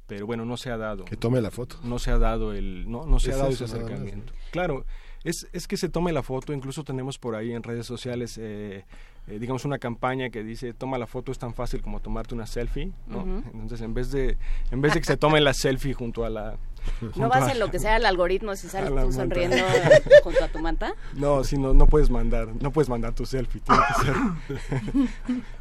pero 0.07 0.25
bueno 0.25 0.45
no 0.45 0.57
se 0.57 0.69
ha 0.71 0.77
dado 0.77 1.05
Que 1.05 1.15
tome 1.17 1.41
la 1.41 1.51
foto. 1.51 1.77
no 1.83 1.99
se 1.99 2.11
ha 2.11 2.17
dado 2.17 2.53
el 2.53 2.89
no 2.89 3.05
no 3.05 3.19
se 3.19 3.29
Es 3.29 3.35
ha 3.35 3.39
dado 3.39 3.49
ese 3.51 3.63
nada 3.65 3.75
más, 3.75 3.83
acercamiento 3.85 4.33
claro 4.51 4.85
es, 5.23 5.47
es 5.53 5.67
que 5.67 5.77
se 5.77 5.87
tome 5.89 6.11
la 6.11 6.23
foto 6.23 6.51
incluso 6.53 6.83
tenemos 6.83 7.17
por 7.19 7.35
ahí 7.35 7.51
en 7.51 7.61
redes 7.63 7.85
sociales 7.85 8.37
eh, 8.41 8.85
eh, 9.27 9.39
digamos 9.39 9.65
una 9.65 9.77
campaña 9.77 10.29
que 10.31 10.43
dice 10.43 10.73
toma 10.73 10.97
la 10.97 11.05
foto 11.07 11.31
es 11.31 11.37
tan 11.37 11.53
fácil 11.53 11.81
como 11.81 11.99
tomarte 11.99 12.33
una 12.33 12.47
selfie 12.47 12.91
¿no? 13.07 13.43
Entonces 13.53 13.81
en 13.81 13.93
vez 13.93 14.11
de 14.11 14.37
en 14.71 14.81
vez 14.81 14.93
de 14.95 14.99
que 14.99 15.05
se 15.05 15.17
tomen 15.17 15.43
la 15.43 15.53
selfie 15.55 15.93
junto 15.93 16.25
a 16.25 16.29
la 16.29 16.57
¿No 17.15 17.29
vas 17.29 17.43
a- 17.43 17.51
en 17.51 17.59
lo 17.59 17.69
que 17.71 17.79
sea 17.79 17.97
el 17.97 18.05
algoritmo 18.05 18.55
si 18.55 18.67
sales 18.67 18.89
tú 18.89 18.95
manta. 18.95 19.11
sonriendo 19.13 19.57
junto 20.23 20.43
a 20.43 20.47
tu 20.47 20.59
manta? 20.59 20.93
no 21.15 21.43
si 21.43 21.57
no 21.57 21.73
no 21.73 21.85
puedes 21.87 22.09
mandar 22.09 22.47
no 22.59 22.71
puedes 22.71 22.89
mandar 22.89 23.13
tu 23.13 23.25
selfie 23.25 23.61
tiene 23.61 23.81
que 23.87 24.05
ser 24.05 24.15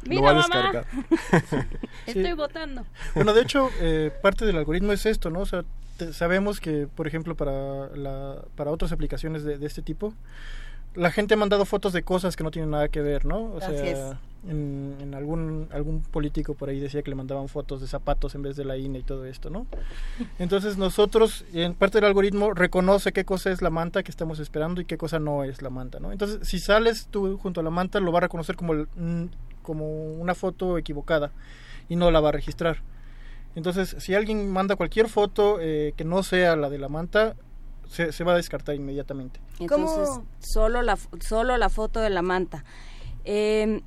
Mira, 0.07 0.15
lo 0.15 0.21
va 0.21 0.29
a 0.31 0.33
mamá. 0.33 0.43
descargar 0.47 0.85
Estoy 2.05 2.33
votando. 2.33 2.85
Bueno, 3.15 3.33
de 3.33 3.41
hecho, 3.41 3.69
eh, 3.79 4.11
parte 4.21 4.45
del 4.45 4.57
algoritmo 4.57 4.91
es 4.91 5.05
esto, 5.05 5.29
¿no? 5.29 5.41
O 5.41 5.45
sea, 5.45 5.63
te- 5.97 6.13
sabemos 6.13 6.59
que, 6.59 6.87
por 6.93 7.07
ejemplo, 7.07 7.35
para, 7.35 7.87
la, 7.95 8.37
para 8.55 8.71
otras 8.71 8.91
aplicaciones 8.91 9.43
de, 9.43 9.57
de 9.57 9.67
este 9.67 9.81
tipo, 9.81 10.13
la 10.95 11.11
gente 11.11 11.33
ha 11.33 11.37
mandado 11.37 11.65
fotos 11.65 11.93
de 11.93 12.03
cosas 12.03 12.35
que 12.35 12.43
no 12.43 12.51
tienen 12.51 12.71
nada 12.71 12.87
que 12.89 13.01
ver, 13.01 13.25
¿no? 13.25 13.37
O 13.53 13.57
Así 13.57 13.75
sea, 13.75 13.85
es. 14.11 14.15
en, 14.49 14.95
en 15.01 15.13
algún, 15.15 15.67
algún 15.71 16.01
político 16.01 16.53
por 16.53 16.69
ahí 16.69 16.79
decía 16.79 17.01
que 17.01 17.09
le 17.09 17.15
mandaban 17.15 17.47
fotos 17.47 17.79
de 17.81 17.87
zapatos 17.87 18.35
en 18.35 18.41
vez 18.41 18.55
de 18.57 18.65
la 18.65 18.75
INE 18.77 18.99
y 18.99 19.03
todo 19.03 19.25
esto, 19.25 19.49
¿no? 19.49 19.67
Entonces 20.39 20.77
nosotros, 20.77 21.45
en 21.53 21.73
parte 21.75 21.97
del 21.99 22.05
algoritmo, 22.05 22.53
reconoce 22.53 23.11
qué 23.13 23.23
cosa 23.25 23.51
es 23.51 23.61
la 23.61 23.69
manta 23.69 24.03
que 24.03 24.11
estamos 24.11 24.39
esperando 24.39 24.81
y 24.81 24.85
qué 24.85 24.97
cosa 24.97 25.19
no 25.19 25.43
es 25.43 25.61
la 25.61 25.69
manta, 25.69 25.99
¿no? 25.99 26.11
Entonces, 26.11 26.47
si 26.47 26.59
sales 26.59 27.07
tú 27.09 27.37
junto 27.37 27.61
a 27.61 27.63
la 27.63 27.69
manta, 27.69 27.99
lo 27.99 28.11
va 28.11 28.17
a 28.19 28.21
reconocer 28.21 28.55
como, 28.55 28.73
el- 28.73 28.87
como 29.61 29.85
una 30.15 30.35
foto 30.35 30.77
equivocada 30.77 31.31
y 31.87 31.95
no 31.95 32.11
la 32.11 32.19
va 32.19 32.29
a 32.29 32.33
registrar. 32.33 32.77
Entonces, 33.55 33.95
si 33.99 34.13
alguien 34.15 34.49
manda 34.51 34.75
cualquier 34.77 35.09
foto 35.09 35.57
eh, 35.59 35.93
que 35.97 36.05
no 36.05 36.23
sea 36.23 36.55
la 36.55 36.69
de 36.69 36.77
la 36.77 36.87
manta, 36.87 37.35
se, 37.91 38.13
se 38.13 38.23
va 38.23 38.33
a 38.33 38.35
descartar 38.37 38.73
inmediatamente. 38.75 39.41
Entonces, 39.59 40.09
¿Cómo? 40.09 40.25
solo 40.39 40.81
la, 40.81 40.97
solo 41.19 41.57
la 41.57 41.69
foto 41.69 41.99
de 41.99 42.09
la 42.09 42.21
manta. 42.21 42.63
Eh, 43.25 43.81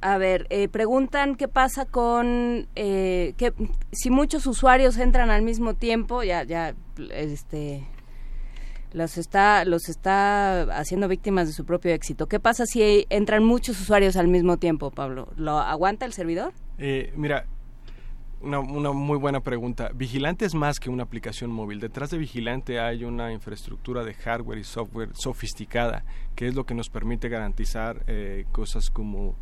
a 0.00 0.18
ver, 0.18 0.46
eh, 0.48 0.68
preguntan 0.68 1.36
qué 1.36 1.48
pasa 1.48 1.84
con 1.84 2.66
eh, 2.74 3.34
que 3.36 3.52
si 3.92 4.10
muchos 4.10 4.46
usuarios 4.46 4.96
entran 4.96 5.30
al 5.30 5.42
mismo 5.42 5.74
tiempo, 5.74 6.22
ya, 6.22 6.44
ya, 6.44 6.74
este, 7.10 7.86
los 8.92 9.18
está, 9.18 9.64
los 9.66 9.90
está 9.90 10.62
haciendo 10.78 11.08
víctimas 11.08 11.46
de 11.48 11.52
su 11.52 11.66
propio 11.66 11.92
éxito. 11.92 12.26
¿Qué 12.26 12.40
pasa 12.40 12.64
si 12.64 13.06
entran 13.10 13.44
muchos 13.44 13.78
usuarios 13.80 14.16
al 14.16 14.28
mismo 14.28 14.56
tiempo, 14.56 14.90
Pablo? 14.90 15.28
¿Lo 15.36 15.58
aguanta 15.58 16.06
el 16.06 16.14
servidor? 16.14 16.54
Eh, 16.78 17.12
mira, 17.16 17.46
Una, 18.40 18.60
una, 18.60 18.92
muy 18.92 19.18
buena 19.18 19.40
pregunta. 19.40 19.90
Vigilante 19.94 20.44
es 20.44 20.54
más 20.54 20.78
que 20.78 20.90
una 20.90 21.04
aplicación 21.04 21.50
móvil. 21.50 21.80
Detrás 21.80 22.10
de 22.10 22.18
Vigilante 22.18 22.78
hay 22.80 23.04
una 23.04 23.32
infraestructura 23.32 24.04
de 24.04 24.14
hardware 24.14 24.58
y 24.58 24.64
software 24.64 25.10
sofisticada, 25.14 26.04
que 26.34 26.46
es 26.46 26.54
lo 26.54 26.66
que 26.66 26.74
nos 26.74 26.90
permite 26.90 27.28
garantizar 27.28 28.04
eh, 28.06 28.44
cosas 28.52 28.90
como 28.90 29.36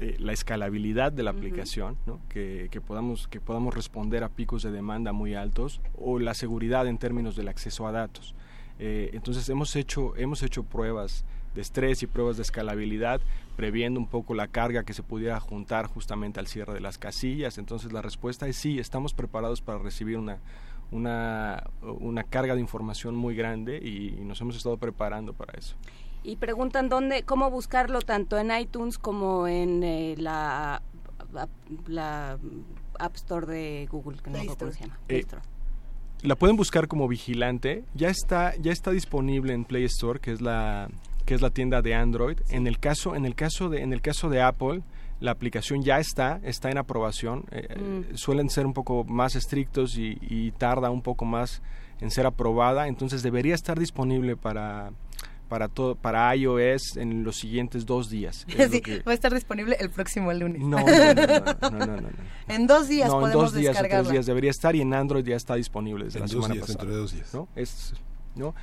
eh, 0.00 0.16
la 0.18 0.32
escalabilidad 0.32 1.12
de 1.12 1.22
la 1.22 1.30
aplicación, 1.30 1.96
¿no? 2.06 2.18
que, 2.28 2.66
que, 2.72 2.80
podamos, 2.80 3.28
que 3.28 3.40
podamos 3.40 3.72
responder 3.72 4.24
a 4.24 4.30
picos 4.30 4.64
de 4.64 4.72
demanda 4.72 5.12
muy 5.12 5.34
altos, 5.34 5.80
o 5.94 6.18
la 6.18 6.34
seguridad 6.34 6.88
en 6.88 6.98
términos 6.98 7.36
del 7.36 7.46
acceso 7.46 7.86
a 7.86 7.92
datos. 7.92 8.34
Eh, 8.80 9.10
entonces 9.12 9.48
hemos 9.48 9.76
hecho, 9.76 10.16
hemos 10.16 10.42
hecho 10.42 10.64
pruebas 10.64 11.24
de 11.54 11.60
estrés 11.60 12.02
y 12.02 12.06
pruebas 12.06 12.36
de 12.36 12.42
escalabilidad, 12.42 13.20
previendo 13.56 14.00
un 14.00 14.06
poco 14.06 14.34
la 14.34 14.48
carga 14.48 14.84
que 14.84 14.94
se 14.94 15.02
pudiera 15.02 15.38
juntar 15.40 15.86
justamente 15.86 16.40
al 16.40 16.46
cierre 16.46 16.74
de 16.74 16.80
las 16.80 16.98
casillas. 16.98 17.58
Entonces 17.58 17.92
la 17.92 18.02
respuesta 18.02 18.46
es 18.48 18.56
sí, 18.56 18.78
estamos 18.78 19.14
preparados 19.14 19.60
para 19.60 19.78
recibir 19.78 20.18
una, 20.18 20.38
una, 20.90 21.64
una 21.82 22.24
carga 22.24 22.54
de 22.54 22.60
información 22.60 23.14
muy 23.14 23.34
grande 23.34 23.78
y, 23.82 24.20
y 24.20 24.24
nos 24.24 24.40
hemos 24.40 24.56
estado 24.56 24.76
preparando 24.76 25.32
para 25.32 25.58
eso. 25.58 25.76
Y 26.24 26.36
preguntan 26.36 26.88
dónde, 26.88 27.24
cómo 27.24 27.50
buscarlo 27.50 28.00
tanto 28.00 28.38
en 28.38 28.56
iTunes 28.56 28.96
como 28.96 29.48
en 29.48 29.82
eh, 29.82 30.14
la, 30.16 30.80
la 31.88 32.38
App 32.98 33.16
Store 33.16 33.46
de 33.46 33.88
Google, 33.90 34.18
que 34.22 34.30
no 34.30 34.38
sé 34.38 34.46
cómo 34.56 34.72
se 34.72 34.80
llama. 34.80 34.98
Eh, 35.08 35.26
la 36.22 36.36
pueden 36.36 36.56
buscar 36.56 36.86
como 36.86 37.08
vigilante. 37.08 37.84
Ya 37.94 38.08
está, 38.08 38.54
ya 38.56 38.70
está 38.70 38.92
disponible 38.92 39.52
en 39.52 39.64
Play 39.64 39.84
Store, 39.84 40.20
que 40.20 40.30
es 40.30 40.40
la 40.40 40.88
que 41.24 41.34
es 41.34 41.40
la 41.40 41.50
tienda 41.50 41.82
de 41.82 41.94
Android. 41.94 42.38
En 42.50 42.66
el 42.66 42.78
caso, 42.78 43.14
en 43.14 43.24
el 43.24 43.34
caso 43.34 43.68
de, 43.68 43.82
en 43.82 43.92
el 43.92 44.00
caso 44.00 44.28
de 44.28 44.42
Apple, 44.42 44.82
la 45.20 45.30
aplicación 45.30 45.82
ya 45.82 45.98
está, 45.98 46.40
está 46.42 46.70
en 46.70 46.78
aprobación. 46.78 47.44
Eh, 47.50 47.78
mm. 47.78 48.16
Suelen 48.16 48.50
ser 48.50 48.66
un 48.66 48.74
poco 48.74 49.04
más 49.04 49.36
estrictos 49.36 49.96
y, 49.96 50.18
y, 50.20 50.50
tarda 50.52 50.90
un 50.90 51.02
poco 51.02 51.24
más 51.24 51.62
en 52.00 52.10
ser 52.10 52.26
aprobada, 52.26 52.88
entonces 52.88 53.22
debería 53.22 53.54
estar 53.54 53.78
disponible 53.78 54.36
para 54.36 54.90
para 55.48 55.68
todo 55.68 55.96
para 55.96 56.34
iOS 56.34 56.96
en 56.96 57.24
los 57.24 57.36
siguientes 57.36 57.84
dos 57.84 58.08
días. 58.08 58.46
Sí, 58.70 58.80
que... 58.80 59.00
va 59.00 59.12
a 59.12 59.14
estar 59.14 59.34
disponible 59.34 59.76
el 59.78 59.90
próximo 59.90 60.32
lunes. 60.32 60.62
No, 60.62 60.78
no, 60.78 60.86
no, 60.86 61.70
no, 61.70 61.86
no, 61.86 61.96
no 62.00 62.08
En 62.48 62.66
dos 62.66 62.88
días 62.88 63.08
no, 63.08 63.20
podemos 63.20 63.34
en 63.34 63.40
dos 63.42 63.54
días 63.54 63.76
o 63.78 63.82
tres 63.82 64.08
días 64.08 64.26
debería 64.26 64.50
estar 64.50 64.74
y 64.74 64.80
en 64.80 64.94
Android 64.94 65.24
ya 65.24 65.36
está 65.36 65.54
disponible 65.54 66.06
desde 66.06 66.20
En 66.20 66.22
la 66.22 66.26
dos 66.26 66.32
semana 66.32 66.54
días, 66.54 66.66
pasada. 66.66 66.78
dentro 66.78 66.94
de 66.94 67.00
dos 67.02 67.12
días. 67.12 67.34
¿no? 67.34 67.48
Es, 67.54 67.94
¿no? 68.34 68.54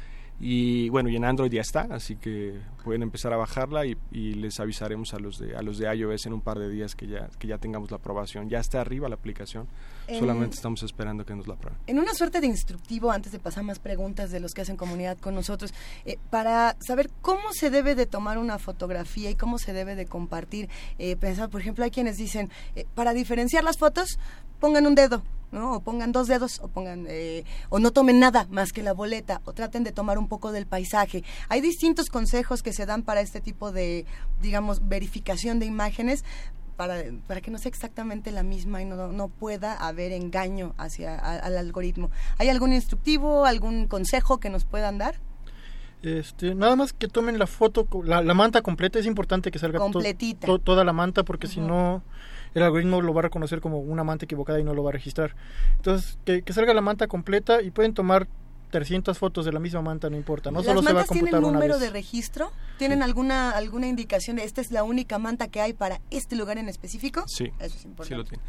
Y 0.42 0.88
bueno, 0.90 1.10
y 1.10 1.18
en 1.18 1.26
Android 1.26 1.52
ya 1.52 1.60
está, 1.62 1.82
así 1.92 2.16
que 2.16 2.58
pueden 2.86 3.04
empezar 3.04 3.34
a 3.34 3.38
bajarla 3.38 3.86
y, 3.86 3.98
y, 4.10 4.36
les 4.36 4.58
avisaremos 4.62 5.14
a 5.14 5.20
los 5.20 5.38
de 5.38 5.56
a 5.58 5.62
los 5.62 5.78
de 5.78 5.94
iOS 5.94 6.28
en 6.28 6.34
un 6.34 6.40
par 6.42 6.58
de 6.60 6.70
días 6.70 6.96
que 6.96 7.08
ya 7.08 7.28
que 7.40 7.48
ya 7.48 7.58
tengamos 7.58 7.92
la 7.92 7.98
aprobación. 7.98 8.48
Ya 8.50 8.60
está 8.60 8.80
arriba 8.80 9.10
la 9.10 9.16
aplicación. 9.16 9.68
En- 10.08 10.20
Solamente 10.20 10.56
estamos 10.56 10.82
esperando 10.84 11.26
que 11.26 11.36
nos 11.36 11.46
la 11.46 11.56
aprueben. 11.56 11.78
En 11.88 12.00
una 12.00 12.14
suerte 12.14 12.40
de 12.40 12.48
instructivo, 12.48 13.12
antes 13.12 13.34
de 13.34 13.40
pasar 13.40 13.64
más 13.66 13.80
preguntas 13.80 14.32
de 14.32 14.40
los 14.40 14.54
que 14.54 14.62
hacen 14.62 14.78
comunidad 14.78 15.18
con 15.18 15.36
nosotros, 15.36 15.74
eh, 16.06 16.18
para 16.30 16.78
saber 16.80 17.10
cómo 17.22 17.52
se 17.52 17.70
debe 17.70 17.94
de 17.96 18.06
tomar 18.06 18.38
una 18.38 18.60
fotografía 18.60 19.30
y 19.30 19.36
cómo 19.36 19.58
se 19.60 19.74
debe 19.74 19.96
de 19.96 20.06
compartir, 20.06 20.70
eh, 21.00 21.18
pensar, 21.18 21.50
por 21.50 21.60
ejemplo, 21.60 21.84
hay 21.84 21.92
quienes 21.92 22.16
dicen, 22.16 22.50
eh, 22.76 22.86
para 22.96 23.14
diferenciar 23.14 23.64
las 23.66 23.78
fotos, 23.78 24.18
pongan 24.60 24.88
un 24.88 24.96
dedo, 24.96 25.22
¿no? 25.52 25.74
O 25.74 25.80
pongan 25.82 26.12
dos 26.12 26.28
dedos, 26.28 26.60
o 26.62 26.68
pongan, 26.68 27.06
eh, 27.10 27.44
o 27.70 27.80
no 27.80 27.92
tomen 27.92 28.20
nada 28.20 28.48
más 28.50 28.72
que 28.72 28.84
la 28.84 28.94
boleta, 28.94 29.42
o 29.46 29.54
traten 29.54 29.84
de 29.84 29.92
tomar 29.92 30.18
un 30.18 30.28
poco 30.28 30.52
del 30.52 30.66
paisaje. 30.68 31.24
Hay 31.50 31.62
distintos 31.62 32.10
consejos 32.10 32.62
que 32.64 32.74
se 32.74 32.86
dan 32.86 33.04
para 33.04 33.22
este 33.22 33.42
tipo 33.42 33.72
de, 33.72 34.06
digamos, 34.42 34.88
verificación 34.88 35.60
de 35.60 35.66
imágenes, 35.66 36.24
para, 36.78 37.04
para 37.28 37.42
que 37.42 37.52
no 37.52 37.58
sea 37.58 37.68
exactamente 37.70 38.32
la 38.32 38.42
misma 38.44 38.82
y 38.82 38.86
no, 38.86 39.10
no 39.12 39.28
pueda 39.28 39.74
haber 39.74 40.14
engaño 40.14 40.76
hacia 40.78 41.16
a- 41.16 41.36
al 41.40 41.58
algoritmo. 41.58 42.10
¿Hay 42.38 42.48
algún 42.48 42.72
instructivo, 42.72 43.44
algún 43.46 43.88
consejo 43.88 44.40
que 44.40 44.50
nos 44.50 44.64
puedan 44.64 44.98
dar? 44.98 45.16
Este, 46.02 46.56
nada 46.56 46.78
más 46.78 46.94
que 46.94 47.10
tomen 47.10 47.38
la 47.38 47.48
foto, 47.48 47.86
la, 48.06 48.22
la 48.22 48.34
manta 48.34 48.62
completa, 48.62 48.98
es 49.00 49.06
importante 49.06 49.52
que 49.52 49.60
salga 49.60 49.80
to- 49.80 49.84
Completita. 49.92 50.48
to- 50.48 50.60
toda 50.60 50.86
la 50.86 50.94
manta 50.94 51.24
porque 51.24 51.48
si 51.48 51.60
no 51.60 52.02
el 52.54 52.64
algoritmo 52.64 53.02
lo 53.02 53.14
va 53.14 53.22
a 53.22 53.24
reconocer 53.24 53.62
como 53.62 53.80
una 53.80 54.04
manta 54.04 54.26
equivocada 54.26 54.60
y 54.60 54.64
no 54.64 54.74
lo 54.74 54.84
va 54.84 54.90
a 54.90 54.94
registrar. 54.94 55.36
Entonces, 55.78 56.18
que, 56.26 56.42
que 56.42 56.54
salga 56.54 56.74
la 56.74 56.82
manta 56.82 57.08
completa 57.08 57.62
y 57.62 57.72
pueden 57.72 57.94
tomar 57.94 58.28
300 58.72 59.18
fotos 59.18 59.46
de 59.46 59.52
la 59.52 59.60
misma 59.60 59.82
manta, 59.82 60.10
no 60.12 60.16
importa, 60.18 60.52
no 60.52 60.60
¿Las 60.60 60.66
solo 60.68 60.82
se 60.82 60.86
va 60.86 60.92
a 60.92 60.94
mantas 60.94 61.10
tienen 61.10 61.32
computar 61.32 61.44
una 61.44 61.54
número 61.60 61.74
vez. 61.76 61.82
de 61.82 61.90
registro? 61.90 62.52
¿Tienen 62.78 63.02
alguna 63.02 63.50
alguna 63.52 63.88
indicación 63.88 64.36
de 64.36 64.44
esta 64.44 64.62
es 64.62 64.72
la 64.72 64.84
única 64.84 65.18
manta 65.18 65.48
que 65.48 65.60
hay 65.60 65.74
para 65.74 66.02
este 66.12 66.36
lugar 66.36 66.58
en 66.60 66.70
específico? 66.70 67.24
Sí, 67.28 67.46
Eso 67.60 67.66
es 67.76 67.82
sí 67.82 67.88
importante. 67.88 68.16
lo 68.18 68.24
tiene. 68.26 68.44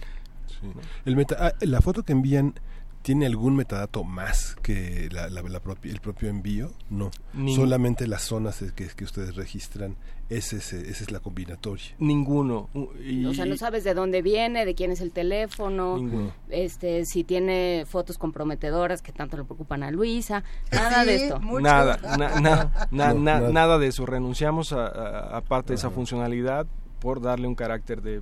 El 1.07 1.17
meta, 1.17 1.37
ah, 1.39 1.53
la 1.61 1.81
foto 1.81 2.03
que 2.03 2.13
envían 2.13 2.55
tiene 3.03 3.25
algún 3.27 3.57
metadato 3.57 4.05
más 4.05 4.57
que 4.63 5.09
la, 5.11 5.29
la- 5.31 5.43
la 5.43 5.61
propia- 5.61 5.91
el 5.91 6.01
propio 6.01 6.29
envío, 6.29 6.71
no. 6.91 7.11
Ning- 7.35 7.57
Solamente 7.57 8.07
las 8.07 8.23
zonas 8.23 8.63
que, 8.77 8.89
que 8.89 9.05
ustedes 9.05 9.37
registran, 9.37 9.97
ese, 10.29 10.59
es- 10.59 10.73
esa 10.75 11.05
es 11.05 11.11
la 11.11 11.21
combinatoria. 11.21 11.87
Ninguno. 11.99 12.69
Y- 13.03 13.25
O 13.25 13.33
sea, 13.35 13.47
no 13.47 13.57
sabes 13.57 13.85
de 13.85 13.95
dónde 13.95 14.21
viene, 14.23 14.65
de 14.67 14.75
quién 14.75 14.93
es 14.93 15.01
el 15.01 15.13
teléfono, 15.13 15.97
Ninguno. 15.97 16.33
este, 16.51 17.05
si 17.07 17.25
tiene 17.25 17.85
fotos 17.89 18.19
comprometedoras 18.19 19.01
que 19.03 19.13
tanto 19.13 19.37
le 19.39 19.45
preocupan 19.45 19.83
a 19.83 19.91
Luisa, 19.91 20.45
nada 20.71 21.05
de 21.05 21.17
esto. 21.25 21.41
Nada, 21.61 21.99
na- 22.19 22.19
na- 22.19 22.71
na- 22.91 23.15
No, 23.15 23.15
na- 23.15 23.15
nada. 23.15 23.49
nada 23.51 23.79
de 23.79 23.87
eso. 23.89 24.05
Renunciamos 24.05 24.73
a, 24.73 24.87
a- 24.87 25.37
a 25.39 25.41
parte 25.41 25.69
de 25.73 25.77
esa 25.77 25.91
funcionalidad 25.91 26.67
por 27.01 27.23
darle 27.23 27.49
un 27.49 27.55
carácter 27.55 28.03
de, 28.03 28.21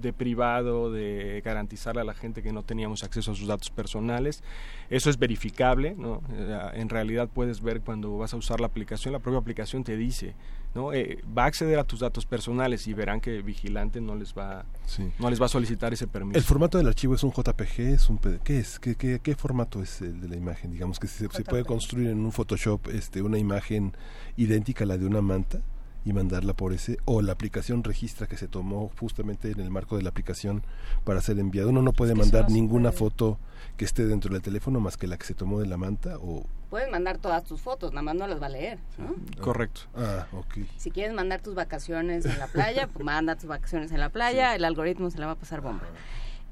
de 0.00 0.12
privado, 0.12 0.92
de 0.92 1.40
garantizarle 1.44 2.00
a 2.00 2.04
la 2.04 2.14
gente 2.14 2.42
que 2.42 2.52
no 2.52 2.62
teníamos 2.62 3.04
acceso 3.04 3.32
a 3.32 3.34
sus 3.34 3.46
datos 3.46 3.70
personales. 3.70 4.42
Eso 4.90 5.10
es 5.10 5.18
verificable, 5.18 5.94
¿no? 5.96 6.20
Eh, 6.32 6.58
En 6.74 6.88
realidad 6.88 7.28
puedes 7.32 7.62
ver 7.62 7.80
cuando 7.80 8.16
vas 8.18 8.34
a 8.34 8.36
usar 8.36 8.60
la 8.60 8.66
aplicación, 8.66 9.12
la 9.12 9.18
propia 9.20 9.38
aplicación 9.40 9.84
te 9.84 9.96
dice, 9.96 10.34
¿no? 10.74 10.92
Eh, 10.92 11.22
va 11.36 11.44
a 11.44 11.46
acceder 11.46 11.78
a 11.78 11.84
tus 11.84 12.00
datos 12.00 12.26
personales 12.26 12.86
y 12.86 12.94
verán 12.94 13.20
que 13.20 13.40
Vigilante 13.42 14.00
no 14.00 14.14
les 14.14 14.34
va, 14.34 14.64
Sí. 14.86 15.10
no 15.18 15.30
les 15.30 15.40
va 15.40 15.46
a 15.46 15.48
solicitar 15.48 15.92
ese 15.92 16.06
permiso. 16.06 16.36
El 16.38 16.44
formato 16.44 16.76
del 16.78 16.88
archivo 16.88 17.14
es 17.14 17.22
un 17.22 17.30
JPG, 17.32 17.80
es 17.94 18.10
un 18.10 18.18
PD 18.18 18.40
¿qué 18.44 18.58
es? 18.58 18.78
¿Qué, 18.80 18.94
qué, 18.96 19.20
qué 19.22 19.34
formato 19.36 19.82
es 19.82 20.00
el 20.02 20.20
de 20.20 20.28
la 20.28 20.36
imagen? 20.36 20.70
Digamos 20.72 20.98
que 20.98 21.06
se, 21.06 21.28
se 21.28 21.44
puede 21.44 21.64
construir 21.64 22.08
en 22.08 22.18
un 22.24 22.32
Photoshop 22.32 22.88
este, 22.88 23.22
una 23.22 23.38
imagen 23.38 23.96
idéntica 24.36 24.84
a 24.84 24.86
la 24.86 24.98
de 24.98 25.06
una 25.06 25.22
manta 25.22 25.60
y 26.04 26.12
mandarla 26.12 26.52
por 26.52 26.72
ese 26.72 26.98
o 27.06 27.22
la 27.22 27.32
aplicación 27.32 27.82
registra 27.82 28.26
que 28.26 28.36
se 28.36 28.46
tomó 28.48 28.90
justamente 29.00 29.50
en 29.50 29.60
el 29.60 29.70
marco 29.70 29.96
de 29.96 30.02
la 30.02 30.10
aplicación 30.10 30.62
para 31.04 31.20
ser 31.20 31.38
enviado. 31.38 31.70
Uno 31.70 31.82
no 31.82 31.92
puede 31.92 32.12
Es 32.12 32.16
que 32.18 32.22
eso 32.22 32.32
mandar 32.32 32.50
no 32.50 32.54
ninguna 32.54 32.90
puede. 32.90 32.98
foto 32.98 33.38
que 33.76 33.84
esté 33.84 34.04
dentro 34.06 34.32
del 34.32 34.42
teléfono 34.42 34.80
más 34.80 34.96
que 34.96 35.06
la 35.06 35.16
que 35.16 35.24
se 35.26 35.34
tomó 35.34 35.60
de 35.60 35.66
la 35.66 35.76
manta 35.76 36.16
o 36.18 36.44
Puedes 36.70 36.90
mandar 36.90 37.18
todas 37.18 37.44
tus 37.44 37.60
fotos, 37.60 37.92
nada 37.92 38.02
más 38.02 38.16
no 38.16 38.26
las 38.26 38.42
va 38.42 38.46
a 38.46 38.48
leer. 38.48 38.78
¿no? 38.98 39.14
Correcto. 39.40 39.82
Ah, 39.94 40.26
ok. 40.32 40.58
Si 40.76 40.90
quieres 40.90 41.14
mandar 41.14 41.40
tus 41.40 41.54
vacaciones 41.54 42.26
en 42.26 42.36
la 42.38 42.48
playa, 42.48 42.88
pues 42.92 43.04
manda 43.04 43.36
tus 43.36 43.46
vacaciones 43.46 43.92
en 43.92 44.00
la 44.00 44.08
playa, 44.08 44.56
el 44.56 44.64
algoritmo 44.64 45.08
se 45.10 45.18
la 45.18 45.26
va 45.26 45.32
a 45.32 45.36
pasar 45.36 45.60
bomba. 45.60 45.84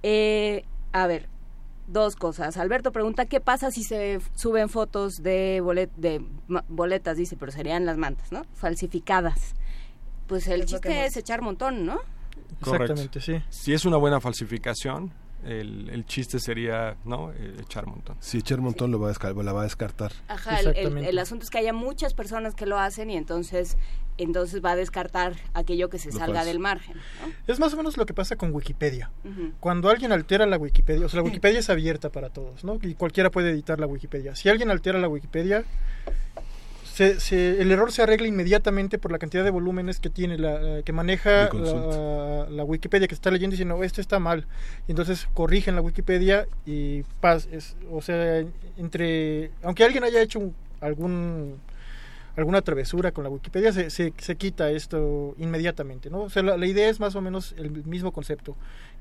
Eh, 0.05 0.64
a 0.92 1.06
ver, 1.08 1.28
dos 1.86 2.17
cosas. 2.17 2.57
Alberto 2.57 2.93
pregunta, 2.93 3.27
¿qué 3.27 3.41
pasa 3.41 3.70
si 3.70 3.83
se 3.85 4.20
suben 4.35 4.69
fotos 4.69 5.15
de, 5.23 5.61
bolet 5.62 5.91
de 5.97 6.25
boletas? 6.69 7.17
Dice, 7.17 7.36
pero 7.36 7.52
serían 7.52 7.85
las 7.86 7.97
mantas, 7.99 8.33
¿no? 8.33 8.44
Falsificadas. 8.55 9.55
Pues 10.27 10.47
el 10.49 10.61
Es 10.62 10.67
chiste 10.67 11.05
es 11.07 11.17
echar 11.17 11.43
montón, 11.43 11.85
¿no? 11.85 11.99
Correcto. 12.61 12.93
Exactamente, 12.94 13.20
sí. 13.20 13.43
Si 13.51 13.73
es 13.75 13.85
una 13.85 13.97
buena 13.97 14.20
falsificación, 14.20 15.12
el, 15.44 15.89
el 15.91 16.07
chiste 16.07 16.39
sería 16.39 16.97
no 17.05 17.33
Eh, 17.33 17.57
echar 17.61 17.86
montón. 17.86 18.17
Si 18.20 18.39
echar 18.39 18.61
montón 18.61 18.93
lo 18.93 19.01
va 19.01 19.07
a 19.09 19.11
la 19.43 19.52
va 19.52 19.62
a 19.62 19.65
descartar. 19.65 20.12
Ajá, 20.28 20.61
el, 20.61 20.69
el- 20.77 20.99
el 21.05 21.19
asunto 21.19 21.43
es 21.44 21.51
que 21.51 21.59
haya 21.59 21.73
muchas 21.73 22.15
personas 22.15 22.55
que 22.55 22.65
lo 22.67 22.78
hacen 22.78 23.11
y 23.11 23.17
entonces 23.17 23.77
entonces 24.18 24.62
va 24.65 24.73
a 24.73 24.76
descartar 24.76 25.34
aquello 25.55 25.89
que 25.91 25.99
se 25.99 26.10
Lo 26.12 26.18
salga 26.18 26.34
falso. 26.41 26.49
del 26.50 26.58
margen. 26.58 26.97
¿no? 26.97 27.32
Es 27.52 27.58
más 27.58 27.73
o 27.74 27.76
menos 27.76 27.97
lo 27.97 28.07
que 28.07 28.15
pasa 28.15 28.36
con 28.36 28.55
Wikipedia. 28.55 29.10
Cuando 29.60 29.89
alguien 29.89 30.12
altera 30.12 30.47
la 30.47 30.58
Wikipedia, 30.58 31.07
o 31.07 31.08
sea, 31.08 31.18
la 31.20 31.24
Wikipedia 31.41 31.58
es 31.60 31.70
abierta 31.70 32.10
para 32.10 32.28
todos, 32.31 32.65
¿no? 32.65 32.78
Y 32.82 32.94
cualquiera 32.94 33.31
puede 33.31 33.50
editar 33.50 33.81
la 33.81 33.86
Wikipedia. 33.86 34.34
Si 34.36 34.49
alguien 34.49 34.70
altera 34.70 34.99
la 34.99 35.08
Wikipedia, 35.08 35.65
se- 36.92 37.20
se- 37.20 37.60
el 37.62 37.73
error 37.73 37.91
se 37.91 38.02
arregla 38.02 38.26
inmediatamente 38.26 38.99
por 38.99 39.12
la 39.12 39.18
cantidad 39.18 39.42
de 39.44 39.50
volúmenes 39.50 39.99
que 39.99 40.10
tiene, 40.10 40.36
la, 40.36 40.78
eh, 40.78 40.82
que 40.84 40.92
maneja 40.92 41.49
la, 41.55 42.47
la 42.50 42.65
Wikipedia, 42.65 43.08
que 43.08 43.15
está 43.15 43.31
leyendo 43.31 43.55
y 43.55 43.57
diciendo, 43.57 43.76
"No, 43.78 43.82
esto 43.82 44.00
está 44.02 44.18
mal. 44.18 44.47
Y 44.86 44.92
entonces 44.92 45.26
corrigen 45.32 45.74
la 45.74 45.81
Wikipedia 45.81 46.47
y 46.66 47.02
paz, 47.20 47.49
es, 47.50 47.76
o 47.91 48.02
sea, 48.02 48.44
entre, 48.76 49.50
aunque 49.62 49.84
alguien 49.84 50.05
haya 50.05 50.20
hecho 50.20 50.39
un- 50.39 50.55
algún 50.82 51.57
alguna 52.36 52.62
travesura 52.62 53.12
con 53.12 53.25
la 53.25 53.31
Wikipedia, 53.31 53.73
se, 53.73 53.91
se, 53.91 54.12
se 54.17 54.36
quita 54.36 54.70
esto 54.70 55.35
inmediatamente, 55.39 56.11
¿no? 56.11 56.23
O 56.23 56.31
sea, 56.31 56.43
la, 56.43 56.57
la 56.57 56.67
idea 56.67 56.89
es 56.89 57.01
más 57.01 57.15
o 57.15 57.20
menos 57.20 57.55
el 57.59 57.70
mismo 57.85 58.12
concepto, 58.12 58.57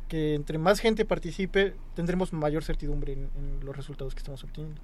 que 0.08 0.35
entre 0.35 0.58
más 0.58 0.80
gente 0.80 1.06
participe, 1.06 1.76
tendremos 1.95 2.34
mayor 2.34 2.64
certidumbre 2.64 3.14
en, 3.14 3.30
en 3.38 3.66
los 3.66 3.76
resultados 3.76 4.14
que 4.14 4.19
estamos 4.19 4.43
obteniendo. 4.43 4.82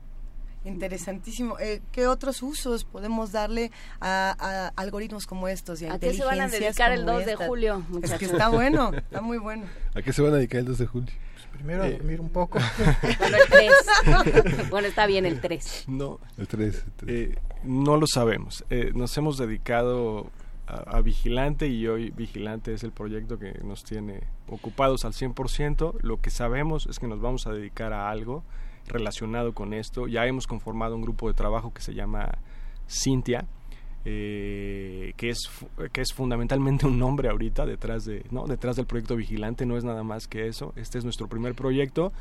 Interesantísimo. 0.66 1.58
Eh, 1.60 1.82
¿Qué 1.92 2.08
otros 2.08 2.42
usos 2.44 2.84
podemos 2.84 3.32
darle 3.32 3.72
a, 4.02 4.36
a 4.40 4.68
algoritmos 4.76 5.26
como 5.26 5.48
estos? 5.48 5.82
Y 5.82 5.86
a, 5.86 5.94
¿A 5.94 6.00
qué 6.00 6.14
se 6.14 6.26
van 6.26 6.42
a 6.42 6.48
dedicar 6.48 6.92
el 6.92 7.06
como 7.06 7.14
2 7.20 7.26
de 7.26 7.36
julio, 7.36 7.84
Es 8.02 8.14
que 8.14 8.26
está 8.26 8.50
bueno, 8.50 8.92
está 8.96 9.22
muy 9.22 9.38
bueno. 9.38 9.66
¿A 9.94 10.02
qué 10.02 10.12
se 10.12 10.22
van 10.22 10.34
a 10.34 10.38
dedicar 10.38 10.60
el 10.60 10.66
2 10.66 10.78
de 10.78 10.86
julio? 10.86 11.14
Primero 11.58 11.84
a 11.84 11.90
dormir 11.90 12.22
un 12.22 12.30
poco. 12.30 12.60
Bueno, 13.20 13.38
el 13.38 13.50
3. 13.50 14.70
bueno, 14.70 14.88
está 14.88 15.06
bien 15.08 15.26
el 15.26 15.42
3. 15.42 15.86
No, 15.88 16.20
El 16.38 16.48
3. 16.48 16.86
eh, 17.08 17.36
no 17.64 17.98
lo 17.98 18.08
sabemos. 18.08 18.64
Eh, 18.70 18.92
nos 18.94 19.18
hemos 19.18 19.38
dedicado 19.38 20.30
a, 20.68 20.98
a 20.98 21.02
Vigilante 21.02 21.68
y 21.68 21.88
hoy 21.88 22.12
Vigilante 22.12 22.74
es 22.74 22.84
el 22.84 22.92
proyecto 22.92 23.40
que 23.40 23.54
nos 23.64 23.84
tiene 23.84 24.22
ocupados 24.48 25.06
al 25.06 25.14
100%. 25.14 25.96
Lo 26.02 26.22
que 26.22 26.30
sabemos 26.30 26.88
es 26.88 27.00
que 27.00 27.08
nos 27.08 27.20
vamos 27.22 27.48
a 27.48 27.52
dedicar 27.52 27.94
a 27.94 28.10
algo 28.10 28.44
relacionado 28.88 29.54
con 29.54 29.74
esto. 29.74 30.08
Ya 30.08 30.26
hemos 30.26 30.48
conformado 30.48 30.96
un 30.96 31.02
grupo 31.02 31.28
de 31.28 31.34
trabajo 31.34 31.74
que 31.74 31.82
se 31.82 31.94
llama 31.94 32.32
Cintia. 32.88 33.46
Eh, 34.10 35.12
que 35.18 35.30
es 35.30 35.50
que 35.92 36.00
es 36.00 36.14
fundamentalmente 36.14 36.86
un 36.86 36.98
nombre 36.98 37.28
ahorita 37.28 37.66
detrás 37.66 38.06
de 38.06 38.24
no 38.32 38.48
detrás 38.48 38.78
del 38.78 38.86
proyecto 38.86 39.18
vigilante 39.18 39.66
no 39.66 39.76
es 39.76 39.84
nada 39.84 40.04
más 40.04 40.30
que 40.30 40.48
eso 40.48 40.72
este 40.78 40.98
es 40.98 41.04
nuestro 41.04 41.28
primer 41.28 41.56
proyecto 41.56 42.14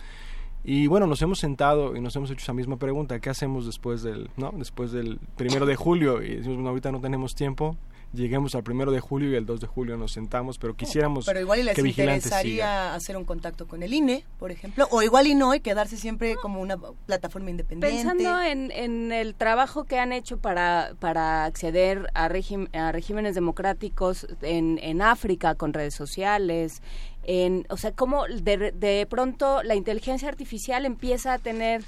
y 0.68 0.88
bueno, 0.88 1.06
nos 1.06 1.22
hemos 1.22 1.38
sentado 1.38 1.94
y 1.94 2.00
nos 2.00 2.16
hemos 2.16 2.28
hecho 2.28 2.42
esa 2.42 2.52
misma 2.52 2.76
pregunta, 2.76 3.20
¿qué 3.20 3.30
hacemos 3.30 3.66
después 3.66 4.02
del, 4.02 4.30
no? 4.36 4.52
después 4.56 4.90
del 4.90 5.20
primero 5.36 5.64
de 5.64 5.76
julio? 5.76 6.20
Y 6.24 6.34
decimos, 6.34 6.56
bueno, 6.56 6.70
ahorita 6.70 6.90
no 6.90 7.00
tenemos 7.00 7.36
tiempo, 7.36 7.76
lleguemos 8.16 8.54
al 8.54 8.62
primero 8.64 8.90
de 8.90 9.00
julio 9.00 9.30
y 9.30 9.34
el 9.36 9.46
2 9.46 9.60
de 9.60 9.66
julio 9.66 9.96
nos 9.96 10.12
sentamos, 10.12 10.58
pero 10.58 10.74
quisiéramos 10.74 11.26
Pero 11.26 11.40
igual 11.40 11.60
y 11.60 11.62
les 11.62 11.74
que 11.76 11.82
interesaría 11.82 12.42
siga. 12.54 12.94
hacer 12.94 13.16
un 13.16 13.24
contacto 13.24 13.68
con 13.68 13.82
el 13.82 13.92
INE, 13.94 14.24
por 14.38 14.50
ejemplo, 14.50 14.88
o 14.90 15.02
igual 15.02 15.26
y 15.26 15.34
no, 15.34 15.54
y 15.54 15.60
quedarse 15.60 15.96
siempre 15.96 16.34
como 16.36 16.60
una 16.60 16.76
plataforma 17.06 17.50
independiente. 17.50 17.94
Pensando 17.96 18.42
en, 18.42 18.70
en 18.72 19.12
el 19.12 19.34
trabajo 19.34 19.84
que 19.84 19.98
han 19.98 20.12
hecho 20.12 20.38
para, 20.38 20.92
para 20.98 21.44
acceder 21.44 22.10
a, 22.14 22.28
regim- 22.28 22.68
a 22.76 22.90
regímenes 22.92 23.34
democráticos 23.34 24.26
en, 24.42 24.78
en 24.82 25.02
África 25.02 25.54
con 25.54 25.72
redes 25.72 25.94
sociales, 25.94 26.82
en, 27.24 27.66
o 27.70 27.76
sea, 27.76 27.92
cómo 27.92 28.24
de, 28.26 28.72
de 28.72 29.06
pronto 29.10 29.62
la 29.62 29.74
inteligencia 29.74 30.28
artificial 30.28 30.84
empieza 30.86 31.34
a 31.34 31.38
tener 31.38 31.82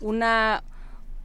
una, 0.00 0.62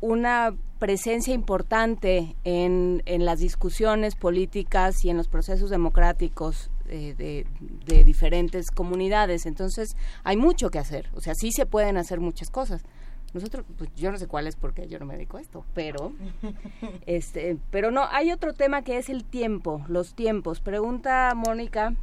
una 0.02 0.56
presencia 0.80 1.34
importante 1.34 2.36
en, 2.44 3.04
en 3.06 3.26
las 3.26 3.40
discusiones 3.40 4.16
políticas 4.16 5.04
y 5.04 5.10
en 5.10 5.18
los 5.18 5.28
procesos 5.28 5.70
democráticos 5.70 6.72
eh, 6.88 7.14
de, 7.18 7.46
de 7.86 8.04
diferentes 8.04 8.72
comunidades. 8.72 9.46
Entonces, 9.46 9.96
hay 10.24 10.38
mucho 10.38 10.70
que 10.70 10.80
hacer. 10.80 11.10
O 11.16 11.22
sea, 11.22 11.36
sí 11.36 11.52
se 11.52 11.66
pueden 11.66 11.98
hacer 11.98 12.20
muchas 12.20 12.50
cosas. 12.50 12.82
Nosotros, 13.34 13.66
pues 13.78 13.94
yo 13.96 14.12
no 14.12 14.18
sé 14.18 14.28
cuál 14.28 14.48
es 14.48 14.56
porque 14.56 14.88
yo 14.88 14.98
no 14.98 15.06
me 15.06 15.14
dedico 15.14 15.38
a 15.38 15.42
esto, 15.42 15.64
pero 15.76 16.14
este, 17.06 17.58
pero 17.70 17.92
no, 17.92 18.06
hay 18.10 18.32
otro 18.32 18.54
tema 18.54 18.82
que 18.82 18.98
es 18.98 19.10
el 19.10 19.24
tiempo, 19.24 19.84
los 19.88 20.16
tiempos. 20.16 20.62
Pregunta 20.62 21.34
Mónica, 21.36 21.94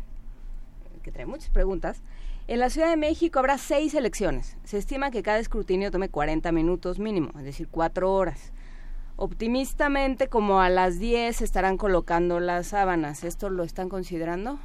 que 1.03 1.11
trae 1.11 1.27
muchas 1.27 1.51
preguntas. 1.51 2.03
En 2.49 2.61
la 2.61 2.71
Ciudad 2.71 2.91
de 2.91 2.97
México 2.97 3.41
habrá 3.41 3.59
seis 3.59 3.93
elecciones. 3.95 4.57
Se 4.63 4.79
estima 4.79 5.11
que 5.11 5.25
cada 5.25 5.39
escrutinio 5.39 5.91
tome 5.91 6.09
40 6.09 6.53
minutos 6.53 7.01
mínimo, 7.01 7.31
es 7.39 7.45
decir, 7.45 7.67
cuatro 7.69 8.13
horas. 8.13 8.53
Optimistamente, 9.17 10.29
como 10.29 10.61
a 10.61 10.69
las 10.69 11.01
10 11.01 11.37
se 11.37 11.45
estarán 11.45 11.77
colocando 11.77 12.39
las 12.39 12.69
sábanas. 12.69 13.25
¿Esto 13.25 13.51
lo 13.51 13.65
están 13.65 13.89
considerando? 13.89 14.61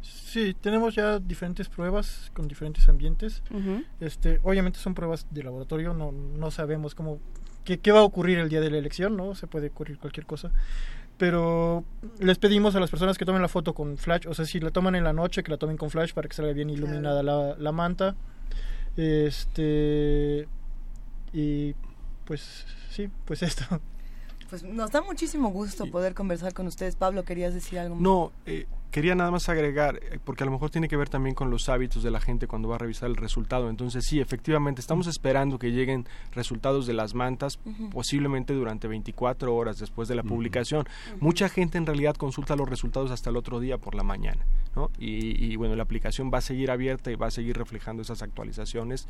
Sí, 0.00 0.54
tenemos 0.60 0.94
ya 0.94 1.18
diferentes 1.18 1.68
pruebas 1.68 2.30
con 2.34 2.46
diferentes 2.46 2.88
ambientes. 2.88 3.42
Este, 3.98 4.38
obviamente 4.44 4.78
son 4.78 4.94
pruebas 4.94 5.26
de 5.30 5.42
laboratorio, 5.42 5.94
no, 5.94 6.12
no 6.12 6.50
sabemos 6.52 6.94
cómo 6.94 7.18
qué, 7.64 7.78
qué 7.80 7.92
va 7.92 8.00
a 8.00 8.04
ocurrir 8.04 8.38
el 8.38 8.48
día 8.48 8.60
de 8.60 8.70
la 8.70 8.78
elección, 8.78 9.16
¿no? 9.16 9.34
Se 9.34 9.46
puede 9.46 9.68
ocurrir 9.68 9.98
cualquier 9.98 10.24
cosa. 10.24 10.52
Pero 11.18 11.84
les 12.20 12.38
pedimos 12.38 12.74
a 12.76 12.80
las 12.80 12.90
personas 12.90 13.18
que 13.18 13.24
tomen 13.24 13.42
la 13.42 13.48
foto 13.48 13.74
con 13.74 13.98
flash, 13.98 14.26
o 14.28 14.34
sea, 14.34 14.44
si 14.44 14.60
la 14.60 14.70
toman 14.70 14.94
en 14.94 15.04
la 15.04 15.12
noche, 15.12 15.42
que 15.42 15.50
la 15.50 15.56
tomen 15.56 15.76
con 15.76 15.90
flash 15.90 16.12
para 16.14 16.28
que 16.28 16.34
salga 16.34 16.52
bien 16.52 16.70
iluminada 16.70 17.22
la, 17.22 17.56
la 17.58 17.72
manta. 17.72 18.14
Este 18.96 20.48
y 21.32 21.74
pues 22.24 22.66
sí, 22.90 23.08
pues 23.24 23.42
esto. 23.42 23.64
Pues 24.48 24.62
nos 24.62 24.90
da 24.90 25.02
muchísimo 25.02 25.50
gusto 25.50 25.90
poder 25.90 26.14
conversar 26.14 26.54
con 26.54 26.66
ustedes. 26.66 26.96
Pablo, 26.96 27.24
¿querías 27.24 27.52
decir 27.52 27.78
algo? 27.78 27.96
más? 27.96 28.02
No, 28.02 28.32
eh, 28.46 28.66
quería 28.90 29.14
nada 29.14 29.30
más 29.30 29.48
agregar, 29.48 30.00
eh, 30.02 30.18
porque 30.24 30.44
a 30.44 30.46
lo 30.46 30.52
mejor 30.52 30.70
tiene 30.70 30.88
que 30.88 30.96
ver 30.96 31.08
también 31.08 31.34
con 31.34 31.50
los 31.50 31.68
hábitos 31.68 32.02
de 32.02 32.10
la 32.10 32.20
gente 32.20 32.46
cuando 32.46 32.68
va 32.68 32.76
a 32.76 32.78
revisar 32.78 33.08
el 33.08 33.16
resultado. 33.16 33.68
Entonces, 33.70 34.04
sí, 34.06 34.20
efectivamente, 34.20 34.80
estamos 34.80 35.06
esperando 35.06 35.58
que 35.58 35.72
lleguen 35.72 36.06
resultados 36.32 36.86
de 36.86 36.94
las 36.94 37.14
mantas, 37.14 37.58
posiblemente 37.92 38.54
durante 38.54 38.88
24 38.88 39.54
horas 39.54 39.78
después 39.78 40.08
de 40.08 40.14
la 40.14 40.22
publicación. 40.22 40.86
Mucha 41.20 41.48
gente 41.48 41.78
en 41.78 41.86
realidad 41.86 42.16
consulta 42.16 42.56
los 42.56 42.68
resultados 42.68 43.10
hasta 43.10 43.30
el 43.30 43.36
otro 43.36 43.60
día 43.60 43.78
por 43.78 43.94
la 43.94 44.02
mañana. 44.02 44.44
¿no? 44.74 44.90
Y, 44.98 45.44
y, 45.44 45.56
bueno, 45.56 45.74
la 45.76 45.82
aplicación 45.82 46.30
va 46.32 46.38
a 46.38 46.42
seguir 46.42 46.70
abierta 46.70 47.10
y 47.10 47.16
va 47.16 47.26
a 47.26 47.30
seguir 47.30 47.56
reflejando 47.56 48.02
esas 48.02 48.22
actualizaciones 48.22 49.08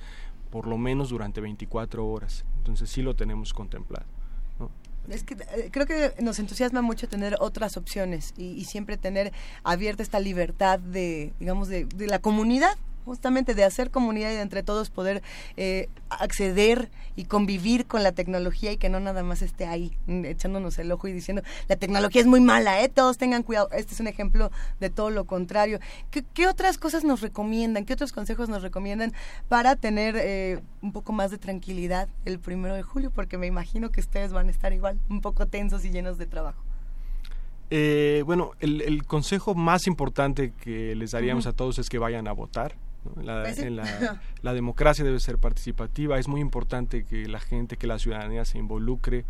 por 0.50 0.66
lo 0.66 0.78
menos 0.78 1.10
durante 1.10 1.40
24 1.40 2.06
horas. 2.06 2.44
Entonces, 2.58 2.90
sí 2.90 3.02
lo 3.02 3.14
tenemos 3.14 3.52
contemplado. 3.52 4.06
Es 5.10 5.24
que 5.24 5.34
eh, 5.34 5.70
creo 5.70 5.86
que 5.86 6.12
nos 6.20 6.38
entusiasma 6.38 6.82
mucho 6.82 7.08
tener 7.08 7.36
otras 7.40 7.76
opciones 7.76 8.34
y, 8.36 8.52
y 8.52 8.64
siempre 8.64 8.96
tener 8.96 9.32
abierta 9.64 10.02
esta 10.02 10.20
libertad 10.20 10.78
de, 10.78 11.32
digamos, 11.40 11.68
de, 11.68 11.86
de 11.86 12.06
la 12.06 12.18
comunidad, 12.18 12.76
justamente 13.08 13.54
de 13.54 13.64
hacer 13.64 13.90
comunidad 13.90 14.30
y 14.30 14.34
de 14.34 14.42
entre 14.42 14.62
todos 14.62 14.90
poder 14.90 15.22
eh, 15.56 15.88
acceder 16.10 16.90
y 17.16 17.24
convivir 17.24 17.86
con 17.86 18.04
la 18.04 18.12
tecnología 18.12 18.70
y 18.70 18.76
que 18.76 18.88
no 18.88 19.00
nada 19.00 19.24
más 19.24 19.42
esté 19.42 19.66
ahí 19.66 19.96
mm, 20.06 20.24
echándonos 20.26 20.78
el 20.78 20.92
ojo 20.92 21.08
y 21.08 21.12
diciendo 21.12 21.42
la 21.68 21.74
tecnología 21.74 22.20
es 22.20 22.28
muy 22.28 22.40
mala, 22.40 22.82
¿eh? 22.82 22.88
todos 22.88 23.18
tengan 23.18 23.42
cuidado. 23.42 23.68
Este 23.72 23.94
es 23.94 24.00
un 24.00 24.06
ejemplo 24.06 24.52
de 24.78 24.90
todo 24.90 25.10
lo 25.10 25.24
contrario. 25.24 25.80
¿Qué, 26.10 26.24
qué 26.34 26.46
otras 26.46 26.78
cosas 26.78 27.02
nos 27.02 27.20
recomiendan? 27.20 27.84
¿Qué 27.84 27.94
otros 27.94 28.12
consejos 28.12 28.48
nos 28.48 28.62
recomiendan 28.62 29.12
para 29.48 29.74
tener 29.74 30.16
eh, 30.16 30.60
un 30.82 30.92
poco 30.92 31.12
más 31.12 31.30
de 31.30 31.38
tranquilidad 31.38 32.08
el 32.24 32.38
primero 32.38 32.74
de 32.74 32.82
julio? 32.82 33.10
Porque 33.10 33.38
me 33.38 33.46
imagino 33.46 33.90
que 33.90 34.00
ustedes 34.00 34.32
van 34.32 34.48
a 34.48 34.50
estar 34.50 34.72
igual, 34.72 35.00
un 35.08 35.20
poco 35.20 35.46
tensos 35.46 35.84
y 35.84 35.90
llenos 35.90 36.18
de 36.18 36.26
trabajo. 36.26 36.62
Eh, 37.70 38.22
bueno, 38.24 38.52
el, 38.60 38.80
el 38.80 39.04
consejo 39.04 39.54
más 39.54 39.86
importante 39.86 40.52
que 40.52 40.94
les 40.94 41.10
daríamos 41.10 41.46
a 41.46 41.52
todos 41.52 41.78
es 41.78 41.88
que 41.88 41.98
vayan 41.98 42.28
a 42.28 42.32
votar. 42.32 42.74
¿No? 43.16 43.22
La, 43.22 43.42
Pues 43.42 43.56
sí. 43.56 43.62
en 43.62 43.76
la, 43.76 44.20
la 44.42 44.52
democracia 44.54 45.04
debe 45.04 45.20
ser 45.20 45.38
participativa. 45.38 46.18
Es 46.18 46.28
muy 46.28 46.40
importante 46.40 47.04
que 47.04 47.26
la 47.28 47.40
gente, 47.40 47.76
que 47.76 47.86
la 47.86 47.98
ciudadanía 47.98 48.44
se 48.44 48.58
involucre 48.58 49.24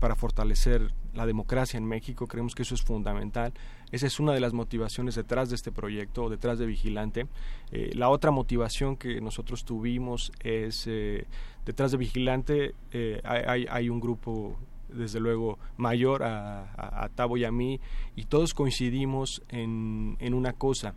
para 0.00 0.16
fortalecer 0.16 0.92
la 1.14 1.24
democracia 1.24 1.78
en 1.78 1.84
México. 1.86 2.26
Creemos 2.26 2.54
que 2.54 2.62
eso 2.62 2.74
es 2.74 2.82
fundamental. 2.82 3.52
Esa 3.92 4.06
es 4.06 4.18
una 4.20 4.32
de 4.32 4.40
las 4.40 4.52
motivaciones 4.52 5.14
detrás 5.14 5.48
de 5.48 5.54
este 5.54 5.70
proyecto, 5.72 6.24
o 6.24 6.30
detrás 6.30 6.58
de 6.58 6.66
Vigilante. 6.66 7.26
Eh, 7.70 7.92
la 7.94 8.08
otra 8.10 8.30
motivación 8.30 8.96
que 8.96 9.20
nosotros 9.20 9.64
tuvimos 9.64 10.32
es, 10.40 10.84
eh, 10.88 11.26
detrás 11.64 11.92
de 11.92 11.96
Vigilante 11.98 12.74
eh, 12.92 13.20
hay, 13.24 13.66
hay- 13.70 13.88
un 13.88 14.00
grupo 14.00 14.58
desde 14.88 15.20
luego 15.20 15.58
mayor 15.76 16.22
a, 16.22 16.64
a- 16.76 17.04
a 17.04 17.08
Tavo 17.08 17.36
y 17.36 17.44
a 17.44 17.50
mí 17.52 17.80
y 18.14 18.24
todos 18.26 18.52
coincidimos 18.52 19.42
en, 19.48 20.16
en 20.20 20.34
una 20.34 20.52
cosa 20.52 20.94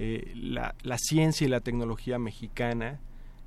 Eh, 0.00 0.32
la, 0.36 0.74
la 0.82 0.96
ciencia 0.96 1.44
y 1.44 1.50
la 1.50 1.60
tecnología 1.60 2.20
mexicana 2.20 3.00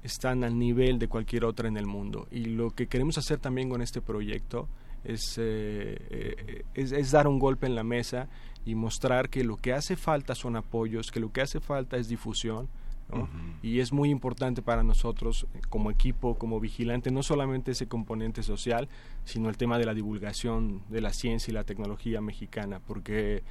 están 0.04 0.44
al 0.44 0.60
nivel 0.60 1.00
de 1.00 1.08
cualquier 1.08 1.46
otra 1.46 1.70
en 1.70 1.78
el 1.78 1.86
mundo 1.86 2.28
y 2.30 2.46
lo 2.46 2.72
que 2.72 2.88
queremos 2.88 3.18
hacer 3.18 3.40
también 3.40 3.70
con 3.70 3.82
este 3.82 4.02
proyecto 4.02 4.68
es, 5.06 5.38
eh, 5.38 5.98
eh, 6.10 6.64
es, 6.74 6.92
es 6.92 7.12
dar 7.12 7.28
un 7.28 7.40
golpe 7.40 7.68
en 7.68 7.76
la 7.76 7.84
mesa 7.84 8.28
y 8.66 8.76
mostrar 8.76 9.30
que 9.30 9.46
lo 9.46 9.56
que 9.56 9.74
hace 9.74 9.96
falta 9.96 10.36
son 10.36 10.56
apoyos, 10.58 11.10
que 11.10 11.22
lo 11.22 11.32
que 11.32 11.42
hace 11.42 11.62
falta 11.62 11.98
es 11.98 12.10
difusión 12.10 12.68
¿no? 13.10 13.30
Y 13.62 13.80
es 13.80 13.92
muy 13.92 14.10
importante 14.10 14.62
para 14.62 14.84
nosotros 14.84 15.48
como 15.70 15.92
equipo, 15.92 16.36
como 16.36 16.60
vigilante, 16.60 17.12
no 17.12 17.24
solamente 17.24 17.72
ese 17.72 17.88
componente 17.88 18.42
social, 18.42 18.88
sino 19.26 19.50
el 19.50 19.58
tema 19.58 19.78
de 19.78 19.86
la 19.86 19.94
divulgación 19.94 20.82
de 20.90 21.02
la 21.02 21.12
ciencia 21.12 21.52
y 21.52 21.54
la 21.54 21.64
tecnología 21.64 22.22
mexicana, 22.22 22.80
porque 22.80 23.44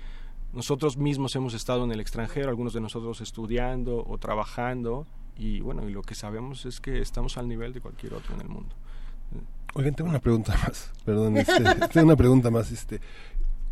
nosotros 0.52 0.96
mismos 0.96 1.36
hemos 1.36 1.54
estado 1.54 1.84
en 1.84 1.92
el 1.92 2.00
extranjero, 2.00 2.48
algunos 2.48 2.72
de 2.72 2.80
nosotros 2.80 3.20
estudiando 3.20 4.04
o 4.06 4.18
trabajando, 4.18 5.06
y 5.36 5.60
bueno, 5.60 5.88
y 5.88 5.92
lo 5.92 6.02
que 6.02 6.14
sabemos 6.14 6.66
es 6.66 6.80
que 6.80 7.00
estamos 7.00 7.38
al 7.38 7.48
nivel 7.48 7.72
de 7.72 7.80
cualquier 7.80 8.14
otro 8.14 8.34
en 8.34 8.42
el 8.42 8.48
mundo. 8.48 8.74
Oigan, 9.74 9.94
tengo 9.94 10.10
una 10.10 10.18
pregunta 10.18 10.52
más. 10.66 10.90
Perdón, 11.04 11.36
este, 11.36 11.62
tengo 11.92 12.06
una 12.06 12.16
pregunta 12.16 12.50
más. 12.50 12.70
Este, 12.72 13.00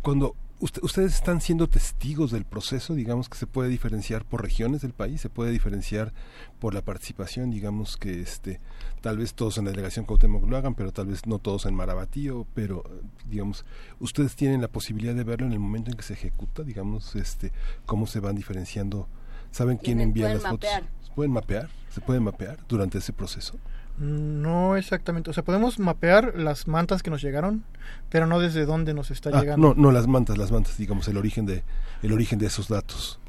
cuando 0.01 0.35
usted- 0.59 0.83
ustedes 0.83 1.15
están 1.15 1.41
siendo 1.41 1.67
testigos 1.67 2.31
del 2.31 2.45
proceso, 2.45 2.93
digamos 2.95 3.29
que 3.29 3.37
se 3.37 3.47
puede 3.47 3.69
diferenciar 3.69 4.25
por 4.25 4.41
regiones 4.41 4.81
del 4.81 4.93
país, 4.93 5.21
se 5.21 5.29
puede 5.29 5.51
diferenciar 5.51 6.13
por 6.59 6.73
la 6.73 6.81
participación, 6.81 7.49
digamos 7.51 7.97
que 7.97 8.21
este, 8.21 8.59
tal 9.01 9.17
vez 9.17 9.33
todos 9.33 9.57
en 9.57 9.65
la 9.65 9.71
delegación 9.71 10.05
Cuauhtémoc 10.05 10.45
lo 10.47 10.57
hagan, 10.57 10.75
pero 10.75 10.91
tal 10.91 11.07
vez 11.07 11.25
no 11.25 11.39
todos 11.39 11.65
en 11.65 11.75
Marabatío, 11.75 12.45
pero 12.53 12.83
digamos, 13.29 13.65
ustedes 13.99 14.35
tienen 14.35 14.61
la 14.61 14.67
posibilidad 14.67 15.15
de 15.15 15.23
verlo 15.23 15.47
en 15.47 15.53
el 15.53 15.59
momento 15.59 15.91
en 15.91 15.97
que 15.97 16.03
se 16.03 16.13
ejecuta, 16.13 16.63
digamos, 16.63 17.15
este, 17.15 17.51
cómo 17.85 18.07
se 18.07 18.19
van 18.19 18.35
diferenciando, 18.35 19.07
saben 19.51 19.77
quién 19.77 20.01
envía 20.01 20.25
las 20.33 20.43
fotos, 20.43 20.69
mapear. 20.69 20.83
¿Se 21.03 21.11
pueden 21.15 21.31
mapear? 21.33 21.69
¿Se 21.89 22.01
pueden 22.01 22.23
mapear 22.23 22.59
durante 22.67 22.97
ese 22.99 23.13
proceso? 23.13 23.55
No 23.99 24.77
exactamente. 24.77 25.29
O 25.29 25.33
sea, 25.33 25.43
podemos 25.43 25.77
mapear 25.79 26.33
las 26.37 26.67
mantas 26.67 27.03
que 27.03 27.09
nos 27.09 27.21
llegaron, 27.21 27.63
pero 28.09 28.25
no 28.27 28.39
desde 28.39 28.65
dónde 28.65 28.93
nos 28.93 29.11
está 29.11 29.29
Ah, 29.33 29.41
llegando. 29.41 29.69
no, 29.69 29.73
no 29.75 29.91
las 29.91 30.07
mantas, 30.07 30.37
las 30.37 30.51
mantas, 30.51 30.77
digamos, 30.77 31.07
el 31.09 31.17
origen 31.17 31.45
de, 31.45 31.63
el 32.01 32.13
origen 32.13 32.39
de 32.39 32.45
esos 32.47 32.69
datos. 32.69 33.19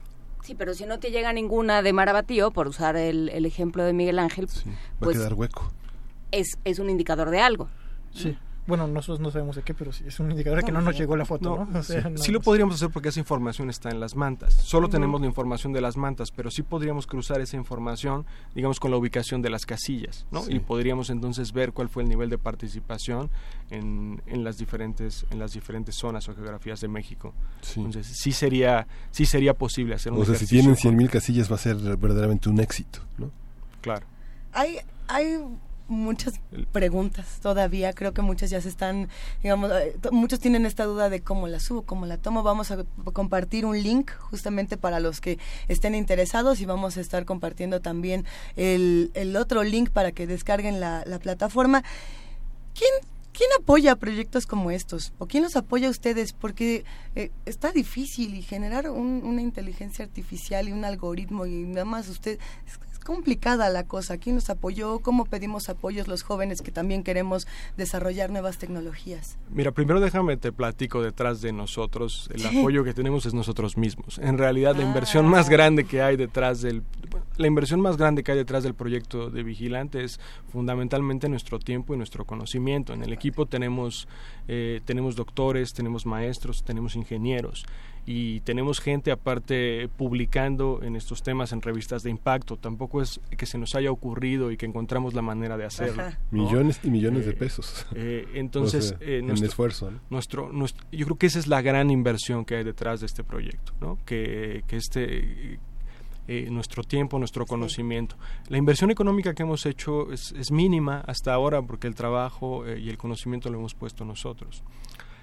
Sí, 0.43 0.55
pero 0.55 0.73
si 0.75 0.87
no 0.87 0.99
te 0.99 1.11
llega 1.11 1.33
ninguna 1.33 1.83
de 1.83 1.93
Marabatío, 1.93 2.51
por 2.53 2.67
usar 2.69 2.97
el, 2.97 3.29
el 3.31 3.45
ejemplo 3.47 3.85
de 3.85 3.93
Miguel 3.93 4.19
Ángel, 4.19 4.47
Va 4.47 4.63
pues 5.01 5.17
a 5.17 5.21
quedar 5.21 5.35
hueco. 5.35 5.73
es, 6.31 6.57
es 6.65 6.79
un 6.79 6.89
indicador 6.89 7.31
de 7.31 7.41
algo. 7.41 7.69
Sí. 8.15 8.37
Bueno, 8.67 8.87
nosotros 8.87 9.21
no 9.21 9.31
sabemos 9.31 9.57
de 9.57 9.63
qué, 9.63 9.75
pero 9.75 9.91
sí, 9.93 10.05
es 10.07 10.21
un 10.21 10.31
indicador 10.31 10.61
de 10.61 10.65
que 10.65 10.71
no 10.73 10.81
nos 10.81 10.97
llegó 10.97 11.17
la 11.17 11.25
foto, 11.25 11.67
¿no? 11.71 11.79
O 11.79 11.83
sea, 11.83 12.03
sí, 12.03 12.09
no- 12.11 12.19
sí 12.19 12.31
lo 12.31 12.41
podríamos 12.41 12.77
hacer 12.77 12.91
porque 12.91 13.09
esa 13.09 13.19
información 13.19 13.69
está 13.71 13.91
en 13.91 13.99
las 14.01 14.15
mantas. 14.15 14.55
Solo 14.55 14.89
tenemos 14.89 15.21
la 15.21 15.27
información 15.27 15.73
de 15.73 15.81
las 15.81 15.97
mantas, 15.97 16.31
pero 16.31 16.51
sí 16.51 16.63
podríamos 16.63 17.07
cruzar 17.07 17.41
esa 17.41 17.57
información, 17.57 18.27
digamos, 18.55 18.79
con 18.79 18.91
la 18.91 18.97
ubicación 18.97 19.43
de 19.43 19.51
las 19.51 19.67
casillas, 19.67 20.27
¿no? 20.31 20.43
Sí. 20.43 20.53
Y 20.57 20.59
podríamos 20.61 21.11
entonces 21.11 21.53
ver 21.53 21.73
cuál 21.73 21.89
fue 21.89 22.03
el 22.05 22.09
nivel 22.09 22.31
de 22.31 22.39
participación 22.39 23.31
en, 23.71 24.23
en 24.27 24.45
las 24.45 24.59
diferentes 24.59 25.27
en 25.31 25.39
las 25.39 25.53
diferentes 25.53 25.95
zonas 25.97 26.29
o 26.29 26.35
geografías 26.35 26.81
de 26.81 26.89
México. 26.89 27.33
Sí. 27.63 27.81
Entonces 27.81 28.07
sí 28.07 28.33
sería 28.33 28.87
sí 29.11 29.27
sería 29.27 29.55
posible 29.55 29.95
hacer 29.95 30.13
un 30.13 30.21
O 30.21 30.25
sea, 30.25 30.35
si 30.37 30.47
tienen 30.47 30.77
100.000 30.77 31.09
casillas 31.09 31.51
va 31.51 31.57
a 31.57 31.59
ser 31.59 31.77
verdaderamente 31.77 32.49
un 32.49 32.61
éxito, 32.61 33.01
¿no? 33.19 33.31
Claro. 33.81 34.07
Hay, 34.53 34.77
hay 35.09 35.39
muchas 35.91 36.41
preguntas 36.73 37.41
todavía, 37.43 37.93
creo 37.93 38.15
que 38.15 38.23
muchas 38.23 38.49
ya 38.49 38.61
se 38.61 38.69
están, 38.69 39.09
digamos, 39.43 39.71
eh, 39.73 39.97
muchos 40.13 40.39
tienen 40.41 40.65
esta 40.65 40.85
duda 40.85 41.11
de 41.11 41.21
cómo 41.21 41.49
la 41.49 41.61
subo, 41.61 41.83
cómo 41.83 42.07
la 42.07 42.17
tomo. 42.17 42.43
Vamos 42.43 42.71
a 42.71 42.85
compartir 43.13 43.67
un 43.67 43.83
link 43.83 44.11
justamente 44.31 44.77
para 44.77 45.01
los 45.01 45.21
que 45.21 45.39
estén 45.69 45.95
interesados 45.95 46.61
y 46.61 46.65
vamos 46.65 46.97
a 46.97 47.01
estar 47.01 47.25
compartiendo 47.25 47.81
también 47.81 48.25
el, 48.57 49.11
el 49.15 49.37
otro 49.37 49.63
link 49.65 49.91
para 49.91 50.13
que 50.13 50.27
descarguen 50.27 50.81
la, 50.81 51.03
la 51.07 51.19
plataforma. 51.19 51.83
¿Quién, 52.75 52.91
¿Quién 53.33 53.51
apoya 53.61 53.97
proyectos 53.97 54.47
como 54.47 54.71
estos? 54.71 55.13
¿O 55.19 55.27
quién 55.27 55.43
los 55.43 55.57
apoya 55.57 55.89
a 55.89 55.91
ustedes? 55.91 56.33
Porque 56.33 56.85
eh, 57.17 57.31
está 57.47 57.73
difícil 57.73 58.35
y 58.35 58.43
generar 58.43 58.89
un- 58.91 59.23
una 59.25 59.43
inteligencia 59.43 60.05
artificial 60.05 60.69
y 60.69 60.73
un 60.73 60.85
algoritmo 60.85 61.47
y 61.47 61.65
nada 61.65 61.85
más 61.85 62.09
usted... 62.09 62.39
Es 62.67 62.79
complicada 63.05 63.69
la 63.71 63.85
cosa. 63.85 64.19
¿Quién 64.19 64.37
nos 64.37 64.51
apoyó? 64.51 65.01
¿Cómo 65.01 65.25
pedimos 65.25 65.69
apoyos 65.69 66.09
los 66.09 66.23
jóvenes 66.23 66.63
que 66.63 66.71
también 66.71 67.03
queremos 67.03 67.47
desarrollar 67.77 68.31
nuevas 68.31 68.59
tecnologías? 68.59 69.37
Mira, 69.51 69.73
primero 69.73 70.01
déjame 70.01 70.37
te 70.37 70.53
platico 70.53 71.03
detrás 71.03 71.41
de 71.41 71.53
nosotros. 71.53 72.29
El 72.33 72.41
Sí. 72.41 72.59
apoyo 72.59 72.85
que 72.85 72.95
tenemos 72.95 73.27
es 73.27 73.35
nosotros 73.35 73.77
mismos. 73.77 74.19
En 74.19 74.39
realidad, 74.39 74.75
la 74.77 74.83
Ah. 74.83 74.87
inversión 74.87 75.27
más 75.27 75.49
grande 75.49 75.85
que 75.85 76.03
hay 76.03 76.17
detrás 76.17 76.61
del 76.63 76.83
la 77.37 77.47
inversión 77.47 77.81
más 77.81 77.97
grande 77.97 78.23
que 78.23 78.33
hay 78.33 78.39
detrás 78.39 78.63
del 78.63 78.75
proyecto 78.75 79.31
de 79.31 79.43
Vigilante 79.43 80.05
es 80.05 80.21
fundamentalmente 80.53 81.29
nuestro 81.29 81.59
tiempo 81.59 81.95
y 81.95 81.97
nuestro 81.97 82.25
conocimiento. 82.25 82.93
En 82.93 83.03
el 83.03 83.13
equipo 83.13 83.47
tenemos 83.47 84.07
eh, 84.47 84.81
tenemos 84.85 85.17
doctores, 85.17 85.73
tenemos 85.73 86.07
maestros, 86.07 86.63
tenemos 86.65 86.97
ingenieros 86.97 87.65
y 88.07 88.41
tenemos 88.41 88.81
gente 88.81 89.13
aparte 89.13 89.89
publicando 89.97 90.81
en 90.83 90.97
estos 90.97 91.23
temas 91.23 91.53
en 91.53 91.63
revistas 91.63 92.03
de 92.03 92.11
impacto. 92.11 92.57
Tampoco 92.57 93.03
es 93.03 93.21
que 93.37 93.47
se 93.47 93.59
nos 93.59 93.75
haya 93.75 93.91
ocurrido 93.91 94.51
y 94.51 94.57
que 94.57 94.67
encontramos 94.67 95.15
la 95.15 95.23
manera 95.23 95.57
de 95.57 95.65
hacerlo. 95.65 96.03
Millones 96.31 96.81
y 96.83 96.91
millones 96.91 97.25
de 97.27 97.33
Eh, 97.33 97.37
pesos. 97.37 97.87
eh, 97.95 98.27
entonces, 98.35 98.93
O 98.95 98.99
sea, 98.99 99.07
eh, 99.09 99.19
en 99.19 99.27
nuestro, 99.29 99.49
esfuerzo, 99.49 99.91
¿no? 99.91 100.01
nuestro, 100.11 100.53
nuestro- 100.53 100.85
yo 100.91 101.05
creo 101.07 101.19
que 101.19 101.27
esa 101.27 101.39
es 101.39 101.47
la 101.47 101.63
gran 101.63 101.91
inversión 101.91 102.45
que 102.45 102.57
hay 102.57 102.65
detrás 102.65 103.01
de 103.01 103.07
este 103.07 103.23
proyecto, 103.23 103.73
¿no? 103.81 103.99
Que, 104.05 104.65
que 104.67 104.77
este 104.77 105.59
eh, 106.29 106.49
nuestro 106.51 106.85
tiempo, 106.85 107.19
nuestro 107.19 107.45
conocimiento. 107.45 108.17
La 108.49 108.57
inversión 108.57 108.91
económica 108.93 109.35
que 109.35 109.43
hemos 109.43 109.67
hecho 109.67 110.13
es, 110.13 110.33
es 110.33 110.53
mínima 110.53 111.03
hasta 111.07 111.35
ahora 111.35 111.61
porque 111.61 111.89
el 111.89 111.95
trabajo 111.97 112.65
eh, 112.67 112.79
y 112.79 112.89
el 112.89 112.99
conocimiento 112.99 113.51
lo 113.51 113.59
hemos 113.59 113.75
puesto 113.75 114.05
nosotros. 114.05 114.63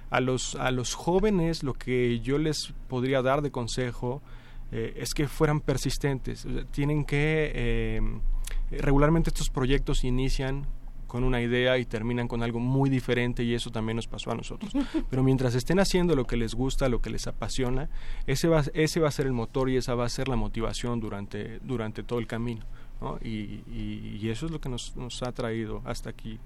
A 0.09 0.21
los, 0.21 0.55
a 0.55 0.71
los 0.71 0.93
jóvenes 0.93 1.63
lo 1.63 1.73
que 1.73 2.19
yo 2.21 2.37
les 2.37 2.73
podría 2.87 3.21
dar 3.21 3.41
de 3.41 3.51
consejo 3.51 4.21
eh, 4.71 4.93
es 4.97 5.13
que 5.13 5.27
fueran 5.27 5.59
persistentes. 5.61 6.45
O 6.45 6.53
sea, 6.53 6.63
tienen 6.65 7.03
que... 7.05 7.51
eh, 7.53 8.01
regularmente 8.71 9.29
estos 9.29 9.49
proyectos 9.49 10.03
inician 10.03 10.65
con 11.07 11.23
una 11.23 11.41
idea 11.41 11.77
y 11.77 11.85
terminan 11.85 12.27
con 12.27 12.43
algo 12.43 12.59
muy 12.59 12.89
diferente 12.89 13.41
y 13.43 13.53
eso 13.53 13.69
también 13.71 13.95
nos 13.95 14.07
pasó 14.07 14.31
a 14.31 14.35
nosotros. 14.35 14.73
Pero 15.09 15.23
mientras 15.23 15.55
estén 15.55 15.79
haciendo 15.79 16.15
lo 16.15 16.25
que 16.27 16.35
les 16.35 16.53
gusta, 16.53 16.89
lo 16.89 17.01
que 17.01 17.09
les 17.09 17.27
apasiona, 17.27 17.89
ese 18.25 18.49
va, 18.49 18.63
ese 18.73 18.99
va 18.99 19.07
a 19.07 19.11
ser 19.11 19.25
el 19.25 19.31
motor 19.33 19.69
y 19.69 19.77
esa 19.77 19.95
va 19.95 20.05
a 20.05 20.09
ser 20.09 20.27
la 20.27 20.35
motivación 20.35 20.99
durante, 20.99 21.59
durante 21.59 22.03
todo 22.03 22.19
el 22.19 22.27
camino. 22.27 22.65
¿no? 22.99 23.19
Y, 23.23 23.61
y- 23.71 24.19
y 24.21 24.29
eso 24.29 24.47
es 24.47 24.51
lo 24.51 24.59
que 24.59 24.67
nos, 24.69 24.97
nos 24.97 25.23
ha 25.23 25.31
traído 25.31 25.81
hasta 25.85 26.09
aquí 26.09 26.39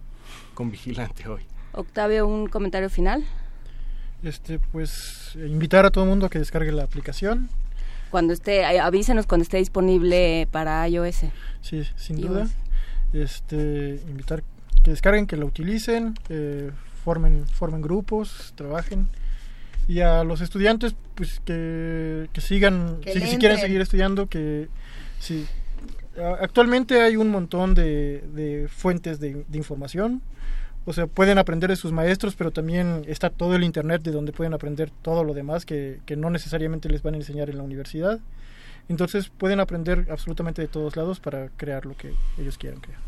con 0.53 0.69
Vigilante 0.69 1.27
hoy. 1.27 1.41
Octavio, 1.73 2.27
un 2.27 2.48
comentario 2.48 2.90
final. 2.90 3.23
Este, 4.24 4.59
pues 4.59 5.32
invitar 5.35 5.85
a 5.85 5.90
todo 5.90 6.03
el 6.03 6.09
mundo 6.09 6.27
a 6.27 6.30
que 6.30 6.40
descargue 6.40 6.72
la 6.72 6.83
aplicación. 6.83 7.50
Cuando 8.11 8.33
esté, 8.33 8.59
eh, 8.61 8.80
avísenos 8.80 9.25
cuando 9.25 9.43
esté 9.43 9.58
disponible 9.58 10.48
para 10.51 10.88
iOS. 10.88 11.22
Sí, 11.61 11.83
sin 11.95 12.19
iOS. 12.19 12.30
duda. 12.30 12.48
Este, 13.14 14.00
invitar 14.08 14.43
que 14.83 14.91
descarguen, 14.91 15.27
que 15.27 15.38
la 15.38 15.45
utilicen, 15.45 16.16
eh, 16.30 16.72
formen, 17.03 17.45
formen 17.48 17.82
grupos, 17.82 18.53
trabajen. 18.56 19.08
Y 19.88 20.01
a 20.01 20.24
los 20.24 20.41
estudiantes, 20.41 20.95
pues 21.16 21.41
que, 21.43 22.30
que 22.32 22.41
sigan, 22.41 23.00
Que 23.01 23.14
si, 23.14 23.38
quieren 23.38 23.58
seguir 23.58 23.82
estudiando, 23.82 24.27
que 24.27 24.69
sí. 25.19 25.48
Actualmente 26.41 27.01
hay 27.01 27.16
un 27.16 27.30
montón 27.30 27.74
de, 27.74 28.24
de 28.33 28.67
fuentes 28.69 29.19
de, 29.19 29.45
de 29.48 29.58
información. 29.58 30.22
O 30.85 30.93
sea, 30.93 31.07
pueden 31.07 31.37
aprender 31.37 31.69
de 31.69 31.75
sus 31.75 31.91
maestros, 31.91 32.35
pero 32.35 32.51
también 32.51 33.03
está 33.07 33.29
todo 33.29 33.55
el 33.55 33.63
Internet 33.63 34.01
de 34.01 34.11
donde 34.11 34.31
pueden 34.31 34.53
aprender 34.53 34.89
todo 35.01 35.23
lo 35.23 35.33
demás 35.33 35.65
que, 35.65 35.99
que 36.05 36.15
no 36.15 36.29
necesariamente 36.29 36.89
les 36.89 37.03
van 37.03 37.13
a 37.13 37.17
enseñar 37.17 37.49
en 37.49 37.57
la 37.57 37.63
universidad. 37.63 38.19
Entonces 38.89 39.29
pueden 39.29 39.59
aprender 39.59 40.07
absolutamente 40.09 40.61
de 40.61 40.67
todos 40.67 40.95
lados 40.95 41.19
para 41.19 41.49
crear 41.49 41.85
lo 41.85 41.95
que 41.95 42.13
ellos 42.37 42.57
quieran 42.57 42.79
crear. 42.79 42.99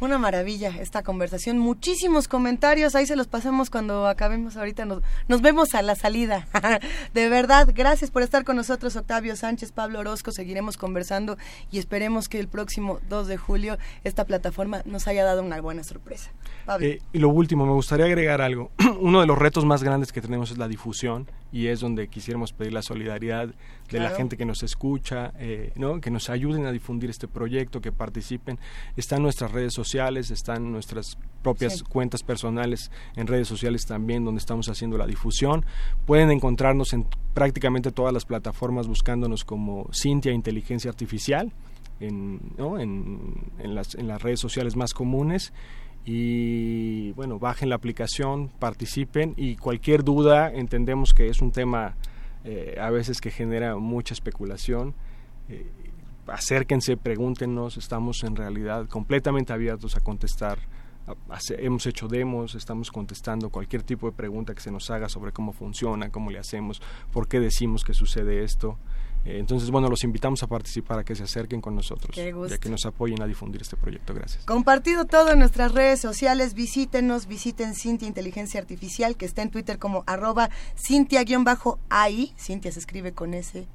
Una 0.00 0.18
maravilla 0.18 0.70
esta 0.80 1.02
conversación. 1.02 1.58
Muchísimos 1.58 2.26
comentarios. 2.26 2.96
Ahí 2.96 3.06
se 3.06 3.14
los 3.14 3.28
pasamos 3.28 3.70
cuando 3.70 4.08
acabemos. 4.08 4.56
Ahorita 4.56 4.84
nos, 4.84 5.02
nos 5.28 5.40
vemos 5.40 5.74
a 5.74 5.82
la 5.82 5.94
salida. 5.94 6.48
de 7.14 7.28
verdad, 7.28 7.70
gracias 7.72 8.10
por 8.10 8.22
estar 8.22 8.44
con 8.44 8.56
nosotros, 8.56 8.96
Octavio 8.96 9.36
Sánchez, 9.36 9.70
Pablo 9.70 10.00
Orozco. 10.00 10.32
Seguiremos 10.32 10.76
conversando 10.76 11.38
y 11.70 11.78
esperemos 11.78 12.28
que 12.28 12.40
el 12.40 12.48
próximo 12.48 12.98
2 13.08 13.28
de 13.28 13.36
julio 13.36 13.78
esta 14.02 14.24
plataforma 14.24 14.82
nos 14.84 15.06
haya 15.06 15.24
dado 15.24 15.42
una 15.42 15.60
buena 15.60 15.84
sorpresa. 15.84 16.32
Eh, 16.80 17.00
y 17.12 17.18
lo 17.18 17.28
último, 17.28 17.66
me 17.66 17.72
gustaría 17.72 18.06
agregar 18.06 18.40
algo. 18.40 18.70
Uno 19.00 19.20
de 19.20 19.26
los 19.26 19.38
retos 19.38 19.64
más 19.64 19.82
grandes 19.82 20.12
que 20.12 20.20
tenemos 20.20 20.50
es 20.50 20.58
la 20.58 20.68
difusión 20.68 21.26
y 21.52 21.66
es 21.66 21.80
donde 21.80 22.08
quisiéramos 22.08 22.52
pedir 22.52 22.72
la 22.72 22.82
solidaridad 22.82 23.48
de 23.90 24.00
la 24.00 24.10
gente 24.10 24.36
que 24.36 24.44
nos 24.44 24.62
escucha, 24.62 25.32
eh, 25.38 25.72
¿no? 25.76 26.00
que 26.00 26.10
nos 26.10 26.30
ayuden 26.30 26.66
a 26.66 26.72
difundir 26.72 27.10
este 27.10 27.28
proyecto, 27.28 27.80
que 27.80 27.92
participen. 27.92 28.58
Están 28.96 29.22
nuestras 29.22 29.52
redes 29.52 29.72
sociales, 29.74 30.30
están 30.30 30.72
nuestras 30.72 31.16
propias 31.42 31.78
Sí. 31.78 31.84
cuentas 31.84 32.22
personales 32.22 32.90
en 33.14 33.26
redes 33.26 33.46
sociales 33.46 33.86
también 33.86 34.24
donde 34.24 34.38
estamos 34.40 34.68
haciendo 34.68 34.96
la 34.98 35.06
difusión. 35.06 35.64
Pueden 36.06 36.30
encontrarnos 36.30 36.92
en 36.92 37.06
prácticamente 37.34 37.92
todas 37.92 38.12
las 38.12 38.24
plataformas 38.24 38.88
buscándonos 38.88 39.44
como 39.44 39.88
Cintia 39.92 40.32
Inteligencia 40.32 40.90
Artificial 40.90 41.52
en, 42.00 42.40
¿no? 42.58 42.80
en, 42.80 43.34
en 43.58 43.74
las, 43.74 43.94
en 43.94 44.08
las 44.08 44.22
redes 44.22 44.40
sociales 44.40 44.74
más 44.76 44.94
comunes 44.94 45.52
y 46.04 47.12
bueno, 47.12 47.38
bajen 47.38 47.70
la 47.70 47.76
aplicación, 47.76 48.48
participen 48.58 49.34
y 49.36 49.56
cualquier 49.56 50.04
duda, 50.04 50.52
entendemos 50.52 51.14
que 51.14 51.28
es 51.28 51.40
un 51.40 51.50
tema 51.50 51.94
eh, 52.44 52.76
a 52.78 52.90
veces 52.90 53.20
que 53.20 53.30
genera 53.30 53.76
mucha 53.76 54.12
especulación. 54.12 54.94
eh, 55.48 55.66
acérquense, 56.26 56.96
pregúntenos, 56.96 57.76
estamos 57.76 58.22
en 58.24 58.36
realidad 58.36 58.86
completamente 58.86 59.52
abiertos 59.52 59.96
a 59.96 60.00
contestar. 60.00 60.58
Hemos 61.58 61.86
hecho 61.86 62.08
demos, 62.08 62.54
estamos 62.54 62.90
contestando 62.90 63.50
cualquier 63.50 63.82
tipo 63.82 64.06
de 64.06 64.16
pregunta 64.16 64.54
que 64.54 64.62
se 64.62 64.70
nos 64.70 64.90
haga 64.90 65.10
sobre 65.10 65.32
cómo 65.32 65.52
funciona, 65.52 66.10
cómo 66.10 66.30
le 66.30 66.38
hacemos, 66.38 66.80
por 67.12 67.28
qué 67.28 67.40
decimos 67.40 67.84
que 67.84 67.92
sucede 67.92 68.42
esto. 68.42 68.78
Eh, 69.24 69.38
entonces, 69.38 69.70
bueno, 69.70 69.88
los 69.88 70.04
invitamos 70.04 70.42
a 70.42 70.46
participar, 70.46 70.98
a 70.98 71.04
que 71.04 71.14
se 71.14 71.22
acerquen 71.22 71.60
con 71.60 71.74
nosotros 71.74 72.10
Qué 72.14 72.28
y 72.28 72.32
gusto. 72.32 72.54
a 72.54 72.58
que 72.58 72.68
nos 72.68 72.84
apoyen 72.84 73.22
a 73.22 73.26
difundir 73.26 73.62
este 73.62 73.76
proyecto. 73.76 74.12
Gracias. 74.12 74.44
Compartido 74.44 75.06
todo 75.06 75.32
en 75.32 75.38
nuestras 75.38 75.72
redes 75.72 76.00
sociales, 76.00 76.54
visítenos, 76.54 77.26
visiten 77.26 77.74
Cintia 77.74 78.06
Inteligencia 78.06 78.60
Artificial, 78.60 79.16
que 79.16 79.24
está 79.24 79.42
en 79.42 79.50
Twitter 79.50 79.78
como 79.78 80.04
arroba 80.06 80.50
Cintia-AI, 80.76 82.34
Cintia 82.38 82.70
se 82.72 82.78
escribe 82.78 83.12
con 83.12 83.34
ese, 83.34 83.66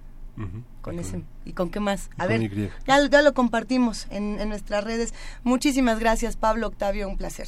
con 0.81 0.99
ese, 0.99 1.23
¿y 1.45 1.53
con 1.53 1.69
qué 1.69 1.79
más? 1.79 2.09
A 2.17 2.27
ver, 2.27 2.71
ya, 2.87 3.07
ya 3.09 3.21
lo 3.21 3.33
compartimos 3.33 4.07
en, 4.09 4.39
en 4.39 4.49
nuestras 4.49 4.83
redes. 4.83 5.13
Muchísimas 5.43 5.99
gracias, 5.99 6.35
Pablo, 6.35 6.67
Octavio, 6.67 7.09
un 7.09 7.17
placer. 7.17 7.47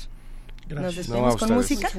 Nos 0.75 0.95
despedimos 0.95 1.37
con 1.37 1.53
música. 1.53 1.89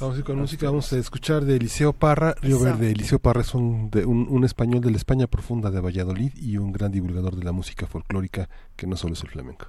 Vamos 0.00 0.16
a 0.16 0.18
ir 0.18 0.24
con 0.24 0.38
música, 0.38 0.66
vamos 0.66 0.92
a 0.92 0.98
escuchar 0.98 1.44
de 1.44 1.56
Eliseo 1.56 1.92
Parra, 1.92 2.34
Río 2.40 2.56
Eso. 2.56 2.64
Verde. 2.64 2.90
Eliseo 2.90 3.18
Parra 3.18 3.42
es 3.42 3.54
un, 3.54 3.90
de, 3.90 4.04
un, 4.04 4.26
un 4.28 4.44
español 4.44 4.80
de 4.80 4.90
la 4.90 4.96
España 4.96 5.26
profunda 5.26 5.70
de 5.70 5.80
Valladolid 5.80 6.32
y 6.36 6.56
un 6.58 6.72
gran 6.72 6.92
divulgador 6.92 7.36
de 7.36 7.44
la 7.44 7.52
música 7.52 7.86
folclórica 7.86 8.48
que 8.76 8.86
no 8.86 8.96
solo 8.96 9.14
es 9.14 9.22
el 9.22 9.30
flamenco. 9.30 9.66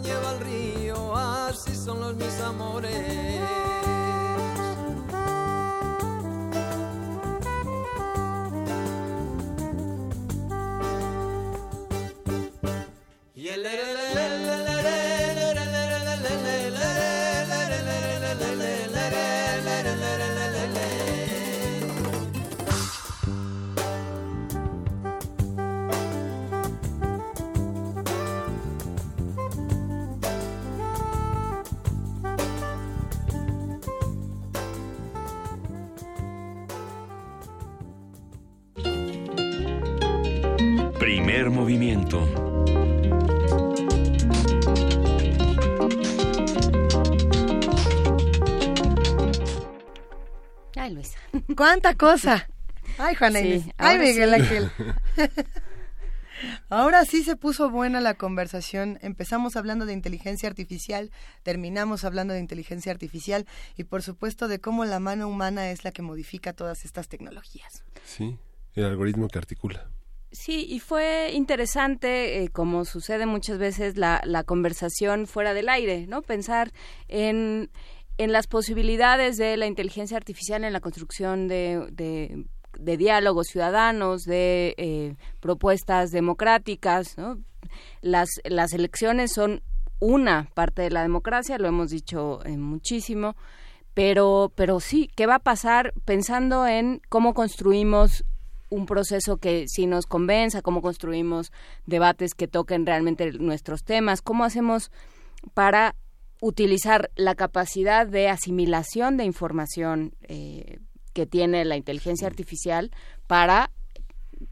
Como 0.00 0.08
lleva 0.08 0.32
el 0.32 0.40
río, 0.40 0.59
Ay, 50.76 50.94
Luisa. 50.94 51.18
¿Cuánta 51.56 51.94
cosa? 51.94 52.48
Ay, 52.98 53.14
Juana 53.14 53.40
Sí. 53.40 53.72
Ay, 53.76 53.98
Miguel 53.98 54.30
sí. 54.30 54.34
Ángel. 54.34 54.70
Ahora 56.70 57.04
sí 57.04 57.22
se 57.22 57.36
puso 57.36 57.70
buena 57.70 58.00
la 58.00 58.14
conversación. 58.14 58.98
Empezamos 59.02 59.56
hablando 59.56 59.86
de 59.86 59.92
inteligencia 59.92 60.48
artificial, 60.48 61.10
terminamos 61.42 62.04
hablando 62.04 62.32
de 62.32 62.40
inteligencia 62.40 62.92
artificial 62.92 63.46
y 63.76 63.84
por 63.84 64.02
supuesto 64.02 64.48
de 64.48 64.60
cómo 64.60 64.84
la 64.84 65.00
mano 65.00 65.28
humana 65.28 65.70
es 65.70 65.84
la 65.84 65.92
que 65.92 66.02
modifica 66.02 66.52
todas 66.52 66.84
estas 66.84 67.08
tecnologías. 67.08 67.84
Sí, 68.04 68.38
el 68.74 68.84
algoritmo 68.84 69.28
que 69.28 69.38
articula. 69.38 69.90
Sí, 70.32 70.64
y 70.68 70.78
fue 70.78 71.32
interesante, 71.32 72.44
eh, 72.44 72.48
como 72.50 72.84
sucede 72.84 73.26
muchas 73.26 73.58
veces, 73.58 73.96
la, 73.96 74.20
la 74.24 74.44
conversación 74.44 75.26
fuera 75.26 75.54
del 75.54 75.68
aire, 75.68 76.06
¿no? 76.06 76.22
Pensar 76.22 76.70
en, 77.08 77.68
en 78.16 78.32
las 78.32 78.46
posibilidades 78.46 79.38
de 79.38 79.56
la 79.56 79.66
inteligencia 79.66 80.16
artificial 80.16 80.62
en 80.62 80.72
la 80.72 80.80
construcción 80.80 81.48
de, 81.48 82.44
de, 82.78 82.96
diálogos 82.96 83.48
ciudadanos, 83.48 84.22
de 84.22 84.74
eh, 84.78 85.16
propuestas 85.40 86.12
democráticas, 86.12 87.18
¿no? 87.18 87.38
Las, 88.00 88.28
las 88.44 88.72
elecciones 88.72 89.32
son 89.32 89.62
una 89.98 90.48
parte 90.54 90.82
de 90.82 90.90
la 90.90 91.02
democracia, 91.02 91.58
lo 91.58 91.66
hemos 91.66 91.90
dicho 91.90 92.38
eh, 92.44 92.56
muchísimo, 92.56 93.34
pero, 93.94 94.52
pero 94.54 94.78
sí, 94.78 95.10
¿qué 95.16 95.26
va 95.26 95.36
a 95.36 95.40
pasar 95.40 95.92
pensando 96.04 96.66
en 96.68 97.02
cómo 97.08 97.34
construimos 97.34 98.24
un 98.70 98.86
proceso 98.86 99.36
que 99.36 99.66
sí 99.68 99.86
nos 99.86 100.06
convenza, 100.06 100.62
cómo 100.62 100.80
construimos 100.80 101.52
debates 101.86 102.34
que 102.34 102.48
toquen 102.48 102.86
realmente 102.86 103.32
nuestros 103.32 103.84
temas, 103.84 104.22
cómo 104.22 104.44
hacemos 104.44 104.90
para 105.54 105.94
utilizar 106.40 107.10
la 107.16 107.34
capacidad 107.34 108.06
de 108.06 108.28
asimilación 108.28 109.16
de 109.16 109.24
información 109.24 110.14
eh, 110.22 110.78
que 111.12 111.26
tiene 111.26 111.64
la 111.64 111.76
inteligencia 111.76 112.26
artificial 112.26 112.90
para 113.26 113.70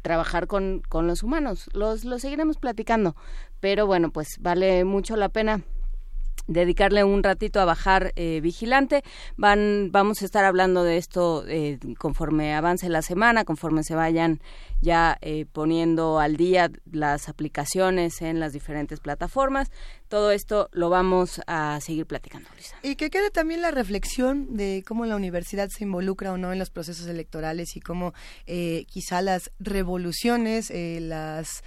trabajar 0.02 0.46
con, 0.46 0.82
con 0.88 1.06
los 1.06 1.22
humanos. 1.22 1.70
Los, 1.72 2.04
los 2.04 2.20
seguiremos 2.20 2.58
platicando, 2.58 3.16
pero 3.60 3.86
bueno, 3.86 4.10
pues 4.10 4.36
vale 4.40 4.84
mucho 4.84 5.16
la 5.16 5.30
pena 5.30 5.62
dedicarle 6.48 7.04
un 7.04 7.22
ratito 7.22 7.60
a 7.60 7.64
bajar 7.64 8.12
eh, 8.16 8.40
vigilante. 8.40 9.04
Van, 9.36 9.90
vamos 9.92 10.22
a 10.22 10.24
estar 10.24 10.44
hablando 10.44 10.82
de 10.82 10.96
esto 10.96 11.44
eh, 11.46 11.78
conforme 11.98 12.54
avance 12.54 12.88
la 12.88 13.02
semana, 13.02 13.44
conforme 13.44 13.84
se 13.84 13.94
vayan 13.94 14.40
ya 14.80 15.18
eh, 15.20 15.46
poniendo 15.52 16.18
al 16.18 16.36
día 16.36 16.70
las 16.90 17.28
aplicaciones 17.28 18.22
en 18.22 18.40
las 18.40 18.52
diferentes 18.52 19.00
plataformas. 19.00 19.70
Todo 20.08 20.30
esto 20.30 20.68
lo 20.72 20.88
vamos 20.88 21.40
a 21.46 21.78
seguir 21.80 22.06
platicando. 22.06 22.48
Y 22.82 22.96
que 22.96 23.10
quede 23.10 23.30
también 23.30 23.60
la 23.60 23.70
reflexión 23.70 24.56
de 24.56 24.82
cómo 24.86 25.04
la 25.06 25.16
universidad 25.16 25.68
se 25.68 25.84
involucra 25.84 26.32
o 26.32 26.38
no 26.38 26.52
en 26.52 26.58
los 26.58 26.70
procesos 26.70 27.06
electorales 27.06 27.76
y 27.76 27.80
cómo 27.80 28.14
eh, 28.46 28.84
quizá 28.88 29.20
las 29.22 29.50
revoluciones, 29.58 30.70
eh, 30.70 30.98
las 31.00 31.62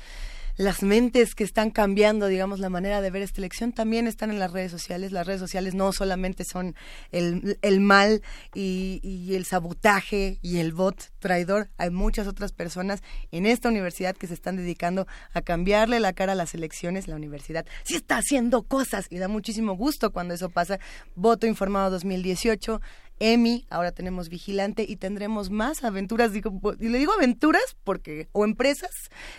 las 0.58 0.84
mentes 0.84 1.36
que 1.36 1.44
están 1.44 1.72
cambiando, 1.72 2.28
digamos, 2.28 2.60
la 2.60 2.70
manera 2.70 3.02
de 3.02 3.10
ver 3.10 3.22
esta 3.22 3.42
elección 3.42 3.72
también 3.72 4.08
están 4.08 4.32
en 4.32 4.40
las 4.40 4.52
redes 4.52 4.72
sociales. 4.72 5.12
Las 5.12 5.28
redes 5.28 5.40
sociales 5.40 5.74
no 5.74 5.92
solamente 5.94 6.44
son 6.44 6.76
el, 7.12 7.58
el 7.62 7.80
mal 7.80 8.22
y, 8.54 9.00
y 9.04 9.36
el 9.36 9.46
sabotaje 9.46 10.40
y 10.42 10.58
el 10.58 10.74
bot 10.74 11.12
traidor. 11.20 11.70
Hay 11.78 11.90
muchas 11.90 12.28
otras 12.28 12.52
personas 12.52 13.02
en 13.32 13.46
esta 13.46 13.70
universidad 13.70 14.16
que 14.16 14.28
se 14.28 14.34
están 14.34 14.58
dedicando 14.58 15.08
a 15.34 15.42
cambiarle 15.42 16.00
la 16.00 16.14
cara 16.14 16.34
a 16.34 16.36
las 16.36 16.54
elecciones. 16.54 17.08
La 17.08 17.16
universidad 17.16 17.66
sí 17.84 17.96
está 17.96 18.18
haciendo 18.18 18.64
cosas 18.64 19.08
y 19.10 19.18
da 19.18 19.28
muchísimo 19.28 19.74
gusto 19.76 20.12
cuando 20.12 20.34
eso 20.34 20.50
pasa. 20.50 20.80
Voto 21.16 21.48
informado 21.48 21.92
2018. 21.92 22.82
Emi, 23.22 23.68
ahora 23.70 23.92
tenemos 23.92 24.30
Vigilante 24.30 24.84
y 24.90 24.96
tendremos 24.96 25.52
más 25.52 25.84
aventuras, 25.84 26.34
digo, 26.34 26.60
y 26.80 26.90
le 26.90 26.98
digo 26.98 27.14
aventuras 27.14 27.78
porque, 27.84 28.28
o 28.32 28.46
empresas 28.46 28.90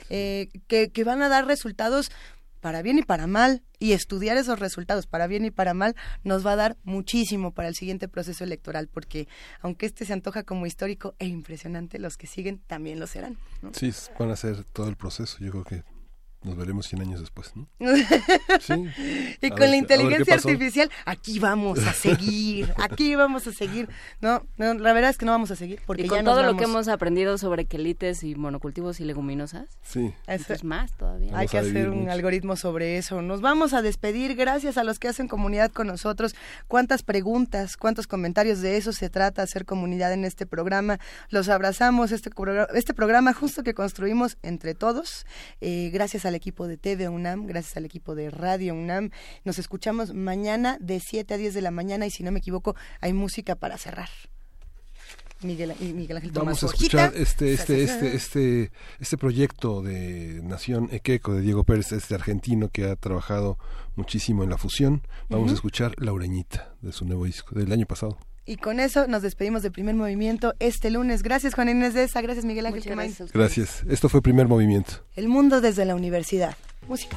eh, 0.09 0.49
que, 0.69 0.91
que 0.91 1.03
van 1.03 1.21
a 1.21 1.29
dar 1.29 1.47
resultados 1.47 2.13
para 2.61 2.81
bien 2.81 2.99
y 2.99 3.03
para 3.03 3.27
mal, 3.27 3.65
y 3.81 3.93
estudiar 3.93 4.37
esos 4.37 4.61
resultados 4.61 5.09
para 5.09 5.27
bien 5.27 5.45
y 5.45 5.51
para 5.51 5.75
mal 5.75 5.97
nos 6.23 6.47
va 6.47 6.53
a 6.53 6.57
dar 6.57 6.77
muchísimo 6.85 7.51
para 7.51 7.67
el 7.67 7.75
siguiente 7.75 8.07
proceso 8.07 8.45
electoral, 8.45 8.87
porque 8.87 9.27
aunque 9.61 9.87
este 9.87 10.05
se 10.05 10.13
antoja 10.13 10.45
como 10.45 10.65
histórico 10.65 11.17
e 11.19 11.27
impresionante, 11.27 11.99
los 11.99 12.17
que 12.17 12.29
siguen 12.29 12.61
también 12.69 13.01
lo 13.01 13.09
serán. 13.09 13.37
¿no? 13.63 13.75
Sí, 13.75 13.93
van 14.17 14.31
a 14.31 14.35
hacer 14.35 14.63
todo 14.63 14.89
el 14.89 14.95
proceso. 14.95 15.39
Yo 15.41 15.51
creo 15.51 15.65
que 15.65 15.92
nos 16.45 16.57
veremos 16.57 16.87
100 16.89 17.03
años 17.03 17.21
después, 17.21 17.53
¿no? 17.57 17.67
Sí. 18.61 18.75
y 19.41 19.47
A 19.47 19.51
con 19.51 19.59
ver- 19.61 19.69
a 19.69 19.71
la 19.71 19.77
inteligencia 19.77 20.35
artificial, 20.35 20.91
aquí 21.05 21.39
vamos 21.39 21.79
a 21.87 21.93
seguir, 21.93 22.73
aquí 22.79 23.15
vamos 23.15 23.47
a 23.47 23.53
seguir. 23.53 23.89
No, 24.21 24.45
no, 24.57 24.75
la 24.75 24.93
verdad 24.93 25.11
es 25.11 25.19
que 25.19 25.27
no 25.27 25.33
vamos 25.33 25.51
a 25.51 25.57
seguir 25.57 25.81
porque 25.87 26.03
y 26.03 26.05
ya 26.09 26.17
con 26.17 26.25
nos 26.25 26.35
todo 26.35 26.43
lo 26.45 26.57
que 26.57 26.65
hemos 26.65 26.89
aprendido 26.89 27.39
sobre 27.39 27.65
quelites 27.67 28.23
y 28.25 28.35
monocultivos 28.35 29.01
y 29.01 29.05
leguminosas, 29.05 29.67
Sí. 29.83 30.13
Eso- 30.27 30.53
es 30.53 30.65
más 30.65 30.93
todavía. 30.93 31.37
Hay 31.37 31.49
que 31.49 31.59
hacer 31.59 31.89
un 31.91 32.09
algoritmo 32.11 32.57
sobre 32.57 32.99
eso. 32.99 33.23
Nos 33.23 33.41
vamos 33.41 33.73
a 33.75 33.83
despedir. 33.83 34.35
Gracias 34.35 34.77
a 34.79 34.85
los 34.85 34.99
que 34.99 35.09
hacen 35.09 35.29
comunidad 35.29 35.71
con 35.73 35.87
nosotros. 35.87 36.35
Cuántas 36.69 37.03
preguntas, 37.03 37.77
cuántos 37.77 38.07
comentarios 38.07 38.61
de 38.61 38.77
eso 38.77 38.93
se 38.93 39.11
trata, 39.11 39.43
hacer 39.43 39.65
comunidad 39.65 40.13
en 40.13 40.25
este 40.25 40.47
programa. 40.47 40.99
Los 41.31 41.49
abrazamos, 41.49 42.13
este, 42.13 42.31
progr- 42.31 42.69
este 42.75 42.95
programa 42.95 43.33
justo 43.33 43.63
que 43.63 43.75
construimos 43.75 44.37
entre 44.43 44.75
todos. 44.75 45.27
Eh, 45.61 45.91
gracias 45.93 46.25
al 46.33 46.37
equipo 46.37 46.67
de 46.67 46.79
TV 46.79 47.09
UNAM, 47.09 47.47
gracias 47.47 47.77
al 47.77 47.85
equipo 47.85 48.15
de 48.15 48.31
Radio 48.31 48.75
UNAM. 48.75 49.11
Nos 49.45 49.59
escuchamos 49.59 50.15
mañana 50.15 50.79
de 50.81 50.99
7 50.99 51.35
a 51.35 51.37
10 51.37 51.53
de 51.53 51.61
la 51.61 51.71
mañana 51.71 52.07
y 52.07 52.11
si 52.11 52.23
no 52.23 52.33
me 52.33 52.39
equivoco, 52.39 52.75
hay 53.01 53.13
música 53.13 53.55
para 53.55 53.77
cerrar. 53.77 54.09
Miguel, 55.43 55.75
Miguel 55.81 56.17
Ángel 56.17 56.33
toma 56.33 56.47
Vamos 56.47 56.63
a 56.63 56.67
escuchar 56.67 57.13
este, 57.17 57.53
este, 57.53 57.83
este, 57.83 58.15
este, 58.15 58.73
este 59.01 59.19
proyecto 59.19 59.83
de 59.83 60.41
Nación 60.43 60.89
Equeco 60.93 61.35
de 61.35 61.43
Diego 61.43 61.65
Pérez, 61.65 61.93
este 61.93 62.15
argentino 62.15 62.69
que 62.69 62.85
ha 62.85 62.97
trabajado 62.97 63.59
muchísimo 63.97 64.45
en 64.45 64.51
la 64.51 64.57
fusión. 64.57 65.03
Vamos 65.29 65.47
Ujú. 65.47 65.53
a 65.53 65.55
escuchar 65.55 65.95
Laureñita 65.99 66.75
de 66.81 66.93
su 66.93 67.05
nuevo 67.05 67.27
disco 67.27 67.55
del 67.55 67.73
año 67.73 67.87
pasado. 67.87 68.17
Y 68.45 68.57
con 68.57 68.81
eso 68.81 69.07
nos 69.07 69.23
despedimos 69.23 69.63
del 69.63 69.73
primer 69.73 69.95
movimiento 69.95 70.55
este 70.59 70.91
lunes. 70.91 71.23
Gracias, 71.23 71.55
Juan 71.55 71.69
Inés 71.69 71.95
de 71.95 72.05
esa. 72.05 72.21
Gracias, 72.21 72.45
Miguel 72.45 72.67
Ángel 72.67 72.83
gracias. 72.85 73.33
Gracias. 73.33 73.85
Esto 73.89 74.09
fue 74.09 74.21
Primer 74.21 74.49
Movimiento. 74.49 75.05
El 75.15 75.29
mundo 75.29 75.61
desde 75.61 75.85
la 75.85 75.95
universidad. 75.95 76.57
Música. 76.89 77.17